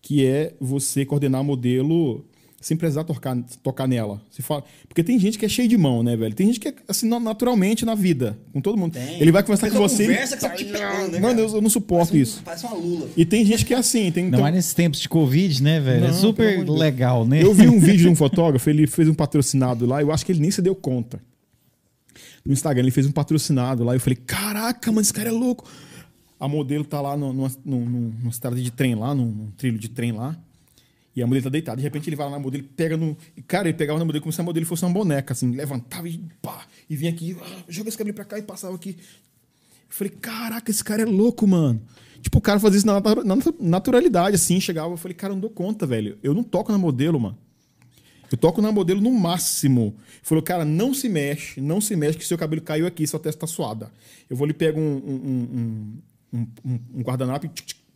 Que 0.01 0.25
é 0.25 0.53
você 0.59 1.05
coordenar 1.05 1.43
modelo 1.43 2.25
sem 2.67 2.75
precisar 2.75 3.03
tocar, 3.05 3.37
tocar 3.63 3.87
nela. 3.87 4.21
Você 4.29 4.41
fala, 4.41 4.63
porque 4.89 5.01
tem 5.03 5.17
gente 5.17 5.37
que 5.39 5.45
é 5.45 5.49
cheio 5.49 5.69
de 5.69 5.77
mão, 5.77 6.03
né, 6.03 6.17
velho? 6.17 6.35
Tem 6.35 6.47
gente 6.47 6.59
que 6.59 6.67
é 6.67 6.73
assim, 6.87 7.07
na- 7.07 7.19
naturalmente 7.19 7.85
na 7.85 7.95
vida, 7.95 8.37
com 8.51 8.59
todo 8.59 8.77
mundo. 8.77 8.93
Tem. 8.93 9.21
Ele 9.21 9.31
vai 9.31 9.41
conversar 9.41 9.71
com 9.71 9.77
você. 9.77 10.05
conversa 10.05 10.35
que 10.35 10.41
você 10.41 10.49
tá 10.49 10.55
te 10.55 10.65
pegando, 10.65 11.11
né, 11.13 11.19
Mano, 11.19 11.35
cara? 11.35 11.47
eu, 11.49 11.55
eu 11.55 11.61
não 11.61 11.69
suporto 11.69 12.09
Parece 12.11 12.17
um- 12.17 12.21
isso. 12.21 12.41
Parece 12.43 12.65
uma 12.65 12.75
lula. 12.75 13.07
E 13.15 13.25
tem 13.25 13.45
gente 13.45 13.65
que 13.65 13.73
é 13.73 13.77
assim. 13.77 14.11
Tem, 14.11 14.25
Ainda 14.25 14.35
então- 14.35 14.41
mais 14.41 14.53
nesses 14.53 14.73
tempos 14.73 14.99
de 14.99 15.07
Covid, 15.07 15.63
né, 15.63 15.79
velho? 15.79 16.01
Não, 16.01 16.07
é 16.09 16.13
super 16.13 16.65
Deus. 16.65 16.77
legal, 16.79 17.25
né? 17.25 17.41
Eu 17.41 17.53
vi 17.53 17.67
um 17.69 17.79
vídeo 17.79 17.99
de 17.99 18.09
um 18.09 18.15
fotógrafo, 18.17 18.69
ele 18.69 18.85
fez 18.85 19.07
um 19.07 19.13
patrocinado 19.13 19.85
lá, 19.85 20.01
eu 20.01 20.11
acho 20.11 20.25
que 20.25 20.31
ele 20.33 20.39
nem 20.41 20.51
se 20.51 20.61
deu 20.61 20.75
conta. 20.75 21.21
No 22.45 22.53
Instagram, 22.53 22.83
ele 22.83 22.91
fez 22.91 23.05
um 23.07 23.11
patrocinado 23.11 23.83
lá, 23.83 23.93
eu 23.95 23.99
falei, 23.99 24.15
caraca, 24.17 24.91
mano, 24.91 25.01
esse 25.01 25.13
cara 25.13 25.29
é 25.29 25.31
louco. 25.31 25.65
A 26.39 26.47
modelo 26.47 26.83
tá 26.83 27.01
lá 27.01 27.17
no- 27.17 27.33
numa, 27.33 27.51
num- 27.65 27.85
num- 27.85 28.13
numa 28.19 28.29
estrada 28.29 28.55
de 28.55 28.71
trem 28.71 28.93
lá, 28.95 29.13
num, 29.15 29.25
num 29.25 29.51
trilho 29.57 29.79
de 29.79 29.89
trem 29.89 30.11
lá, 30.11 30.37
e 31.17 31.23
a 31.23 31.25
modelo 31.25 31.45
tá 31.45 31.49
deitada. 31.49 31.77
De 31.77 31.81
repente 31.81 32.07
ele 32.07 32.15
vai 32.15 32.27
lá 32.27 32.33
na 32.33 32.39
modelo, 32.39 32.63
pega 32.75 32.95
no... 32.95 33.17
Cara, 33.47 33.67
ele 33.67 33.75
pegava 33.75 33.97
na 33.97 34.05
modelo 34.05 34.21
como 34.21 34.31
se 34.31 34.39
a 34.39 34.43
modelo 34.43 34.67
fosse 34.67 34.85
uma 34.85 34.93
boneca, 34.93 35.33
assim, 35.33 35.49
levantava 35.49 36.07
e 36.07 36.21
pá, 36.39 36.67
e 36.87 36.95
vinha 36.95 37.09
aqui, 37.09 37.35
ah, 37.41 37.63
joga 37.67 37.89
esse 37.89 37.97
cabelo 37.97 38.13
pra 38.13 38.23
cá 38.23 38.37
e 38.37 38.43
passava 38.43 38.75
aqui. 38.75 38.95
Eu 38.99 39.05
falei, 39.89 40.13
caraca, 40.21 40.69
esse 40.69 40.83
cara 40.83 41.01
é 41.01 41.05
louco, 41.05 41.47
mano. 41.47 41.81
Tipo, 42.21 42.37
o 42.37 42.41
cara 42.41 42.59
fazia 42.59 42.77
isso 42.77 42.85
na, 42.85 43.01
na 43.01 43.35
naturalidade, 43.59 44.35
assim, 44.35 44.59
chegava. 44.59 44.93
Eu 44.93 44.97
falei, 44.97 45.15
cara, 45.15 45.33
não 45.33 45.39
dou 45.39 45.49
conta, 45.49 45.87
velho. 45.87 46.19
Eu 46.21 46.35
não 46.35 46.43
toco 46.43 46.71
na 46.71 46.77
modelo, 46.77 47.19
mano. 47.19 47.37
Eu 48.31 48.37
toco 48.37 48.61
na 48.61 48.71
modelo 48.71 49.01
no 49.01 49.11
máximo. 49.11 49.95
Falou, 50.21 50.43
cara, 50.43 50.63
não 50.63 50.93
se 50.93 51.09
mexe, 51.09 51.59
não 51.59 51.81
se 51.81 51.95
mexe, 51.95 52.19
que 52.19 52.27
seu 52.27 52.37
cabelo 52.37 52.61
caiu 52.61 52.85
aqui, 52.85 53.07
sua 53.07 53.19
testa 53.19 53.41
tá 53.41 53.47
suada. 53.47 53.91
Eu 54.29 54.37
vou 54.37 54.45
lhe 54.45 54.53
pego 54.53 54.79
um, 54.79 54.97
um, 54.97 55.97
um, 56.33 56.79
um, 56.93 57.01
guardanapo 57.01 57.47
e 57.47 57.49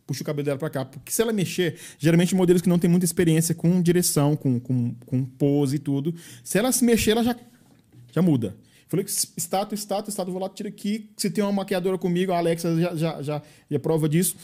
puxo 0.06 0.22
o 0.22 0.26
cabelo 0.26 0.44
dela 0.44 0.58
pra 0.58 0.70
cá. 0.70 0.84
Porque 0.84 1.12
se 1.12 1.22
ela 1.22 1.32
mexer, 1.32 1.76
geralmente 1.98 2.34
modelos 2.34 2.62
que 2.62 2.68
não 2.68 2.78
têm 2.78 2.90
muita 2.90 3.04
experiência 3.04 3.54
com 3.54 3.80
direção, 3.80 4.36
com, 4.36 4.58
com, 4.60 4.94
com 5.06 5.24
pose 5.24 5.76
e 5.76 5.78
tudo, 5.78 6.14
se 6.42 6.58
ela 6.58 6.72
se 6.72 6.84
mexer, 6.84 7.12
ela 7.12 7.24
já, 7.24 7.36
já 8.12 8.22
muda. 8.22 8.56
Falei 8.88 9.06
que 9.06 9.10
estátua, 9.10 9.74
estátua, 9.74 10.10
estátua, 10.10 10.32
vou 10.32 10.42
lá, 10.42 10.50
tira 10.50 10.68
aqui. 10.68 11.10
Se 11.16 11.30
tem 11.30 11.42
uma 11.42 11.52
maquiadora 11.52 11.96
comigo, 11.96 12.30
a 12.30 12.36
Alexa 12.36 12.78
já, 12.78 12.94
já, 12.94 13.22
já, 13.22 13.42
já 13.70 13.78
prova 13.80 14.06
disso. 14.06 14.36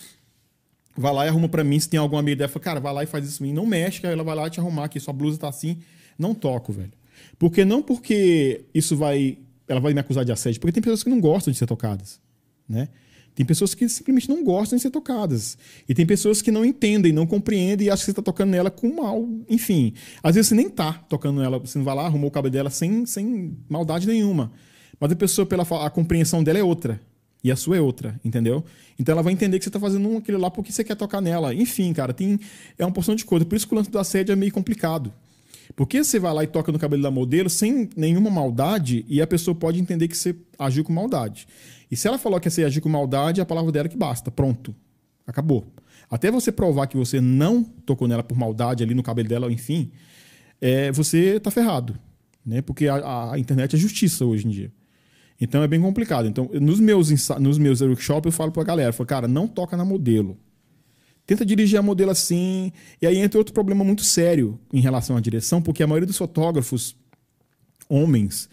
Vai 0.97 1.13
lá 1.13 1.27
e 1.27 1.29
arruma 1.29 1.49
pra 1.49 1.63
mim. 1.63 1.79
Se 1.79 1.89
tem 1.89 2.01
alguma 2.01 2.21
amiga 2.21 2.37
dela, 2.37 2.49
fala, 2.49 2.65
cara, 2.65 2.81
vai 2.81 2.95
lá 2.95 3.03
e 3.03 3.07
faz 3.07 3.27
isso 3.29 3.39
pra 3.39 3.47
mim. 3.47 3.53
Não 3.53 3.67
mexe, 3.67 4.07
ela 4.07 4.25
vai 4.25 4.35
lá 4.35 4.49
te 4.49 4.59
arrumar 4.59 4.85
aqui. 4.85 4.99
Sua 4.99 5.13
blusa 5.13 5.39
tá 5.39 5.49
assim. 5.49 5.79
Não 6.19 6.35
toco, 6.35 6.73
velho. 6.73 6.93
Porque 7.39 7.65
não 7.65 7.83
porque 7.83 8.65
isso 8.75 8.97
vai. 8.97 9.37
Ela 9.69 9.81
vai 9.81 9.93
me 9.93 10.01
acusar 10.01 10.25
de 10.25 10.33
assédio, 10.33 10.61
porque 10.61 10.73
tem 10.73 10.83
pessoas 10.83 11.03
que 11.03 11.11
não 11.11 11.21
gostam 11.21 11.53
de 11.53 11.59
ser 11.59 11.67
tocadas, 11.67 12.19
né? 12.67 12.89
Tem 13.39 13.47
pessoas 13.47 13.73
que 13.73 13.89
simplesmente 13.89 14.29
não 14.29 14.43
gostam 14.43 14.77
de 14.77 14.83
ser 14.83 14.91
tocadas. 14.91 15.57
E 15.89 15.95
tem 15.95 16.05
pessoas 16.05 16.43
que 16.43 16.51
não 16.51 16.65
entendem, 16.65 17.13
não 17.13 17.25
compreendem 17.25 17.87
e 17.87 17.89
acham 17.89 18.01
que 18.01 18.05
você 18.07 18.11
está 18.11 18.21
tocando 18.21 18.51
nela 18.51 18.69
com 18.69 18.93
mal. 18.93 19.29
Enfim, 19.49 19.95
às 20.21 20.35
vezes 20.35 20.49
você 20.49 20.57
nem 20.57 20.69
tá 20.69 20.95
tocando 21.09 21.41
nela, 21.41 21.57
você 21.57 21.79
não 21.79 21.85
vai 21.85 21.95
lá, 21.95 22.07
arrumou 22.07 22.31
o 22.31 22.33
cabelo 22.33 22.51
dela 22.51 22.69
sem, 22.69 23.07
sem 23.07 23.57
maldade 23.69 24.09
nenhuma. 24.09 24.51
Mas 24.99 25.13
a 25.13 25.15
pessoa, 25.15 25.47
pela 25.47 25.63
a 25.63 25.89
compreensão 25.89 26.43
dela 26.43 26.59
é 26.59 26.65
outra. 26.65 27.01
E 27.45 27.53
a 27.53 27.55
sua 27.55 27.77
é 27.77 27.81
outra, 27.81 28.21
entendeu? 28.25 28.65
Então 28.99 29.13
ela 29.13 29.23
vai 29.23 29.33
entender 29.33 29.61
que 29.61 29.65
você 29.65 29.71
tá 29.71 29.79
fazendo 29.79 30.17
aquilo 30.17 30.41
lá 30.41 30.51
porque 30.51 30.73
você 30.73 30.83
quer 30.83 30.97
tocar 30.97 31.21
nela. 31.21 31.55
Enfim, 31.55 31.93
cara, 31.93 32.13
tem 32.13 32.41
é 32.77 32.85
uma 32.85 32.91
porção 32.91 33.15
de 33.15 33.25
coisa. 33.25 33.45
Por 33.45 33.55
isso 33.55 33.69
que 33.69 33.73
o 33.73 33.77
lance 33.77 33.89
do 33.89 34.01
assédio 34.01 34.33
é 34.33 34.37
meio 34.37 34.51
complicado. 34.51 35.13
Porque 35.77 36.03
você 36.03 36.19
vai 36.19 36.35
lá 36.35 36.43
e 36.43 36.49
toca 36.49 36.73
no 36.73 36.79
cabelo 36.79 37.05
da 37.05 37.11
modelo 37.13 37.49
sem 37.49 37.89
nenhuma 37.97 38.31
maldade 38.31 39.05
e 39.09 39.23
a 39.23 39.27
pessoa 39.29 39.55
pode 39.55 39.79
entender 39.79 40.09
que 40.09 40.17
você 40.17 40.35
agiu 40.59 40.83
com 40.83 40.93
maldade. 40.93 41.47
E 41.91 41.97
se 41.97 42.07
ela 42.07 42.19
falou 42.19 42.39
que 42.39 42.51
você 42.51 42.65
agiu 42.65 42.83
com 42.83 42.89
maldade, 42.89 43.41
é 43.41 43.43
a 43.43 43.47
palavra 43.47 43.73
dela 43.73 43.89
que 43.89 43.97
basta. 43.97 44.31
Pronto. 44.31 44.75
Acabou. 45.27 45.67
Até 46.11 46.31
você 46.31 46.51
provar 46.51 46.87
que 46.87 46.97
você 46.97 47.21
não 47.21 47.63
tocou 47.63 48.09
nela 48.09 48.23
por 48.23 48.37
maldade 48.37 48.83
ali 48.83 48.95
no 48.95 49.03
cabelo 49.03 49.29
dela, 49.29 49.53
enfim, 49.53 49.91
é, 50.61 50.91
você 50.91 51.39
tá 51.39 51.51
ferrado. 51.51 51.99
Né? 52.45 52.63
Porque 52.63 52.89
a, 52.89 53.33
a 53.33 53.39
internet 53.39 53.77
é 53.77 53.79
justiça 53.79 54.25
hoje 54.25 54.47
em 54.47 54.51
dia. 54.51 54.73
Então 55.41 55.63
é 55.63 55.69
bem 55.69 55.81
complicado. 55.81 56.27
Então, 56.27 56.51
nos 56.55 56.81
meus, 56.81 57.11
nos 57.39 57.59
meus 57.59 57.81
workshops, 57.81 58.27
eu 58.27 58.33
falo 58.33 58.51
pra 58.51 58.65
galera, 58.65 58.89
eu 58.89 58.93
falo, 58.93 59.07
cara, 59.07 59.29
não 59.29 59.47
toca 59.47 59.77
na 59.77 59.85
modelo. 59.85 60.37
Tenta 61.27 61.45
dirigir 61.45 61.79
a 61.79 61.83
modelo 61.83 62.11
assim. 62.11 62.73
E 63.01 63.07
aí 63.07 63.19
entra 63.19 63.39
outro 63.39 63.53
problema 63.53 63.85
muito 63.85 64.03
sério 64.03 64.59
em 64.73 64.81
relação 64.81 65.17
à 65.17 65.21
direção, 65.21 65.61
porque 65.61 65.83
a 65.83 65.87
maioria 65.87 66.07
dos 66.07 66.17
fotógrafos, 66.17 66.97
homens, 67.89 68.49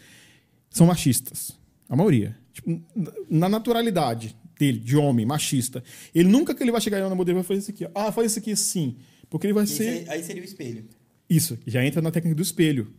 são 0.69 0.85
machistas. 0.85 1.57
A 1.87 1.95
maioria. 1.95 2.35
Tipo, 2.55 2.81
na 3.29 3.49
naturalidade 3.49 4.33
dele, 4.57 4.79
de 4.79 4.95
homem, 4.95 5.25
machista. 5.25 5.83
Ele 6.13 6.29
nunca 6.29 6.55
que 6.55 6.63
ele 6.63 6.71
vai 6.71 6.79
chegar 6.79 7.01
na 7.07 7.13
modelo 7.13 7.37
e 7.37 7.41
vai 7.41 7.43
fazer 7.43 7.59
isso 7.59 7.71
aqui. 7.71 7.85
ó. 7.85 7.89
Ah, 7.93 8.11
faz 8.13 8.31
isso 8.31 8.39
aqui 8.39 8.53
assim. 8.53 8.95
Porque 9.29 9.45
ele 9.45 9.53
vai 9.53 9.67
ser. 9.67 9.89
aí, 9.89 10.05
aí 10.09 10.23
seria 10.23 10.41
o 10.41 10.45
espelho. 10.45 10.85
Isso, 11.29 11.57
já 11.67 11.85
entra 11.85 12.01
na 12.01 12.11
técnica 12.11 12.35
do 12.35 12.41
espelho. 12.41 12.93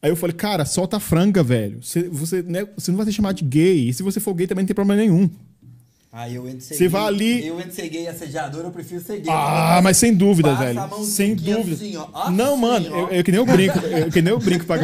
Aí 0.00 0.10
eu 0.10 0.16
falei, 0.16 0.34
cara, 0.34 0.64
solta 0.64 0.98
a 0.98 1.00
franga, 1.00 1.42
velho. 1.42 1.82
Você, 1.82 2.08
você, 2.08 2.42
né, 2.42 2.64
você 2.76 2.90
não 2.90 2.96
vai 2.96 3.06
ser 3.06 3.12
chamado 3.12 3.36
de 3.36 3.44
gay. 3.44 3.88
E 3.88 3.92
se 3.92 4.02
você 4.02 4.20
for 4.20 4.32
gay 4.34 4.46
também 4.46 4.62
não 4.62 4.66
tem 4.68 4.74
problema 4.74 5.00
nenhum. 5.00 5.28
Aí 6.12 6.34
eu 6.34 6.48
entro 6.48 6.60
Você 6.60 6.76
gay. 6.76 6.88
vai 6.88 7.04
ali- 7.04 7.46
Eu 7.46 7.60
entro 7.60 7.72
ser 7.72 7.88
gay 7.88 8.08
assediador, 8.08 8.64
eu 8.64 8.70
prefiro 8.72 9.00
ser 9.00 9.20
gay. 9.20 9.32
Ah, 9.32 9.80
mas 9.80 9.96
sem 9.96 10.12
dúvida, 10.12 10.50
Passa 10.50 10.64
velho. 10.64 10.80
a 10.80 11.04
Sem 11.04 11.36
dúvida. 11.36 11.74
assim, 11.76 11.96
ó. 11.96 12.08
Assim, 12.12 12.34
não, 12.34 12.56
mano, 12.56 12.86
ó. 12.92 12.98
eu, 13.02 13.08
eu 13.10 13.24
que 13.24 13.30
nem 13.30 13.38
eu 13.38 13.46
brinco. 13.46 13.78
Eu 13.86 14.10
que 14.10 14.20
nem 14.20 14.32
eu 14.32 14.40
brinco 14.40 14.64
pra... 14.66 14.78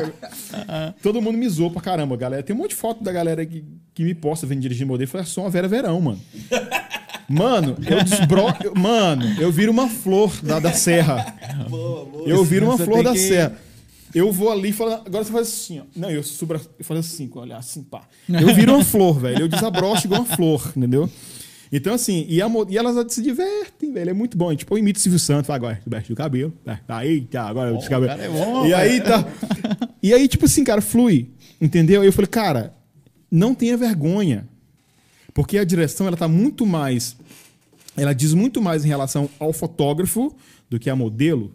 Todo 1.03 1.20
mundo 1.20 1.37
me 1.37 1.49
zoou 1.49 1.70
pra 1.70 1.83
caramba, 1.83 2.16
galera. 2.16 2.43
Tem 2.45 2.55
um 2.55 2.59
monte 2.61 2.70
de 2.70 2.77
foto 2.77 3.03
da 3.03 3.11
galera 3.11 3.45
que, 3.45 3.64
que 3.93 4.05
me 4.05 4.14
posta 4.14 4.47
vendo 4.47 4.61
dirigir 4.61 4.87
modelo. 4.87 5.11
Foi 5.11 5.24
só 5.24 5.41
uma 5.41 5.51
Vera 5.51 5.66
Verão, 5.66 6.01
mano. 6.01 6.20
Mano, 7.29 7.77
eu 7.89 8.05
desbro... 8.05 8.45
Mano, 8.77 9.24
eu 9.41 9.51
viro 9.51 9.72
uma 9.72 9.89
flor 9.89 10.33
da, 10.43 10.61
da 10.61 10.72
serra. 10.72 11.35
Boa, 11.68 12.05
boa. 12.05 12.29
Eu 12.29 12.45
viro 12.45 12.66
uma 12.66 12.77
Você 12.77 12.85
flor 12.85 13.03
da 13.03 13.12
que- 13.12 13.18
serra. 13.18 13.53
Eu 14.16 14.32
vou 14.32 14.50
ali 14.50 14.70
e 14.70 14.72
falo, 14.72 14.94
agora 14.94 15.22
você 15.22 15.30
faz 15.30 15.46
assim, 15.46 15.80
ó. 15.80 15.82
Não, 15.94 16.10
eu 16.10 16.22
subra, 16.22 16.58
eu 16.78 16.84
faço 16.86 17.00
assim, 17.00 17.28
com 17.28 17.38
o 17.38 17.42
olhar 17.42 17.58
assim, 17.58 17.82
pá. 17.82 18.00
Eu 18.26 18.54
viro 18.54 18.72
uma 18.72 18.82
flor, 18.82 19.20
velho. 19.20 19.42
Eu 19.42 19.48
desabrocho 19.48 20.06
igual 20.06 20.22
uma 20.22 20.36
flor, 20.36 20.72
entendeu? 20.74 21.10
Então, 21.70 21.92
assim, 21.92 22.24
e, 22.26 22.40
a 22.40 22.48
e 22.66 22.78
elas 22.78 23.12
se 23.12 23.22
divertem, 23.22 23.92
velho. 23.92 24.08
É 24.08 24.12
muito 24.14 24.34
bom. 24.34 24.56
Tipo, 24.56 24.72
eu 24.72 24.78
imito 24.78 24.98
o 24.98 25.02
Silvio 25.02 25.18
Santos, 25.18 25.48
fala, 25.48 25.56
agora, 25.58 25.82
veste 25.86 26.14
o 26.14 26.16
cabelo. 26.16 26.50
Tá, 26.64 26.80
tá, 26.86 27.04
eita, 27.04 27.42
agora 27.42 27.68
eu 27.68 27.78
cabelo. 27.80 28.06
cara 28.06 28.22
é 28.24 28.28
bom, 28.30 28.66
e 28.66 28.72
aí 28.72 29.02
tá. 29.02 29.22
E 30.02 30.14
aí, 30.14 30.26
tipo 30.26 30.46
assim, 30.46 30.64
cara, 30.64 30.80
flui. 30.80 31.28
Entendeu? 31.60 32.00
Aí 32.00 32.08
eu 32.08 32.12
falei, 32.12 32.28
cara, 32.28 32.74
não 33.30 33.54
tenha 33.54 33.76
vergonha. 33.76 34.48
Porque 35.34 35.58
a 35.58 35.64
direção, 35.64 36.06
ela 36.06 36.16
tá 36.16 36.26
muito 36.26 36.64
mais. 36.64 37.18
Ela 37.94 38.14
diz 38.14 38.32
muito 38.32 38.62
mais 38.62 38.82
em 38.82 38.88
relação 38.88 39.28
ao 39.38 39.52
fotógrafo 39.52 40.34
do 40.70 40.78
que 40.78 40.88
a 40.88 40.96
modelo. 40.96 41.52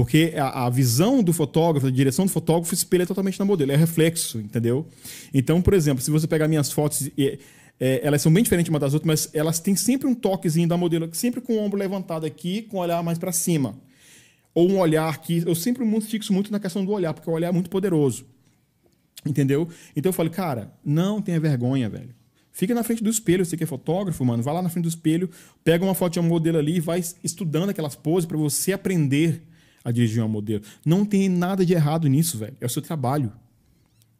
Porque 0.00 0.32
a, 0.34 0.64
a 0.64 0.70
visão 0.70 1.22
do 1.22 1.30
fotógrafo, 1.30 1.86
a 1.86 1.90
direção 1.90 2.24
do 2.24 2.30
fotógrafo 2.30 2.72
espelha 2.72 3.06
totalmente 3.06 3.38
na 3.38 3.44
modelo, 3.44 3.70
é 3.70 3.76
reflexo, 3.76 4.38
entendeu? 4.40 4.86
Então, 5.34 5.60
por 5.60 5.74
exemplo, 5.74 6.02
se 6.02 6.10
você 6.10 6.26
pegar 6.26 6.48
minhas 6.48 6.72
fotos, 6.72 7.10
e- 7.18 7.38
é, 7.78 8.00
elas 8.02 8.22
são 8.22 8.32
bem 8.32 8.42
diferentes 8.42 8.70
uma 8.70 8.78
das 8.78 8.94
outras, 8.94 9.06
mas 9.06 9.34
elas 9.34 9.60
têm 9.60 9.76
sempre 9.76 10.08
um 10.08 10.14
toquezinho 10.14 10.66
da 10.66 10.74
modelo, 10.74 11.10
sempre 11.12 11.42
com 11.42 11.52
o 11.52 11.58
ombro 11.58 11.78
levantado 11.78 12.24
aqui, 12.24 12.62
com 12.62 12.78
o 12.78 12.80
olhar 12.80 13.02
mais 13.02 13.18
para 13.18 13.30
cima. 13.30 13.74
Ou 14.54 14.70
um 14.70 14.78
olhar 14.78 15.20
que. 15.20 15.42
Eu 15.46 15.54
sempre 15.54 15.84
fixo 16.00 16.32
muito 16.32 16.50
na 16.50 16.58
questão 16.58 16.82
do 16.82 16.92
olhar, 16.92 17.12
porque 17.12 17.28
o 17.28 17.34
olhar 17.34 17.48
é 17.48 17.52
muito 17.52 17.68
poderoso. 17.68 18.24
Entendeu? 19.26 19.68
Então 19.94 20.08
eu 20.08 20.14
falei, 20.14 20.32
cara, 20.32 20.72
não 20.82 21.20
tenha 21.20 21.38
vergonha, 21.38 21.90
velho. 21.90 22.14
Fica 22.50 22.74
na 22.74 22.82
frente 22.82 23.04
do 23.04 23.10
espelho, 23.10 23.44
você 23.44 23.54
que 23.54 23.64
é 23.64 23.66
fotógrafo, 23.66 24.24
mano, 24.24 24.42
vai 24.42 24.54
lá 24.54 24.62
na 24.62 24.70
frente 24.70 24.84
do 24.84 24.88
espelho, 24.88 25.28
pega 25.62 25.84
uma 25.84 25.94
foto 25.94 26.14
de 26.14 26.20
uma 26.20 26.28
modelo 26.30 26.56
ali 26.56 26.76
e 26.76 26.80
vai 26.80 27.04
estudando 27.22 27.68
aquelas 27.68 27.94
poses 27.94 28.24
para 28.24 28.38
você 28.38 28.72
aprender 28.72 29.42
a 29.84 29.90
dirigir 29.90 30.22
uma 30.22 30.28
modelo. 30.28 30.62
Não 30.84 31.04
tem 31.04 31.28
nada 31.28 31.64
de 31.64 31.72
errado 31.72 32.06
nisso, 32.08 32.36
velho. 32.38 32.56
É 32.60 32.66
o 32.66 32.68
seu 32.68 32.82
trabalho. 32.82 33.32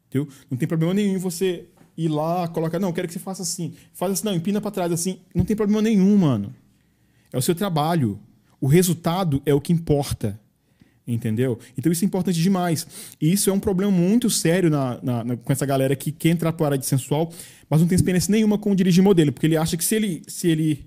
Entendeu? 0.08 0.28
Não 0.50 0.56
tem 0.58 0.66
problema 0.66 0.94
nenhum 0.94 1.18
você 1.18 1.66
ir 1.96 2.08
lá, 2.08 2.48
colocar, 2.48 2.78
não, 2.78 2.92
quero 2.92 3.06
que 3.06 3.12
você 3.14 3.18
faça 3.20 3.42
assim. 3.42 3.74
Faz 3.92 4.12
assim, 4.12 4.24
não, 4.24 4.34
empina 4.34 4.60
para 4.60 4.70
trás 4.70 4.90
assim. 4.92 5.18
Não 5.34 5.44
tem 5.44 5.54
problema 5.56 5.82
nenhum, 5.82 6.16
mano. 6.16 6.54
É 7.32 7.38
o 7.38 7.42
seu 7.42 7.54
trabalho. 7.54 8.18
O 8.60 8.66
resultado 8.66 9.40
é 9.46 9.54
o 9.54 9.60
que 9.60 9.72
importa. 9.72 10.38
Entendeu? 11.06 11.58
Então 11.76 11.90
isso 11.90 12.04
é 12.04 12.06
importante 12.06 12.40
demais. 12.40 12.86
E 13.20 13.32
isso 13.32 13.50
é 13.50 13.52
um 13.52 13.58
problema 13.60 13.90
muito 13.90 14.30
sério 14.30 14.70
na, 14.70 14.98
na- 15.02 15.24
na- 15.24 15.36
com 15.36 15.52
essa 15.52 15.66
galera 15.66 15.96
que 15.96 16.12
quer 16.12 16.28
entrar 16.30 16.52
para 16.52 16.66
a 16.66 16.68
área 16.68 16.78
de 16.78 16.86
sensual, 16.86 17.32
mas 17.68 17.80
não 17.80 17.88
tem 17.88 17.96
experiência 17.96 18.30
nenhuma 18.30 18.56
com 18.58 18.74
dirigir 18.74 19.02
modelo, 19.02 19.32
porque 19.32 19.46
ele 19.46 19.56
acha 19.56 19.76
que 19.76 19.84
se 19.84 19.94
ele, 19.96 20.22
se 20.28 20.48
ele 20.48 20.84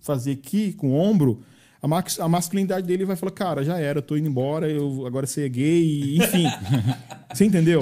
fazer 0.00 0.32
aqui 0.32 0.72
com 0.74 0.90
o 0.90 0.94
ombro, 0.94 1.40
a, 1.82 1.88
max- 1.88 2.20
a 2.20 2.28
masculinidade 2.28 2.86
dele 2.86 3.04
vai 3.04 3.16
falar, 3.16 3.32
cara, 3.32 3.64
já 3.64 3.76
era, 3.76 3.98
eu 3.98 4.02
tô 4.02 4.16
indo 4.16 4.28
embora, 4.28 4.70
eu 4.70 5.04
agora 5.04 5.26
ser 5.26 5.48
gay, 5.48 6.16
enfim. 6.16 6.44
Você 7.34 7.44
entendeu? 7.44 7.80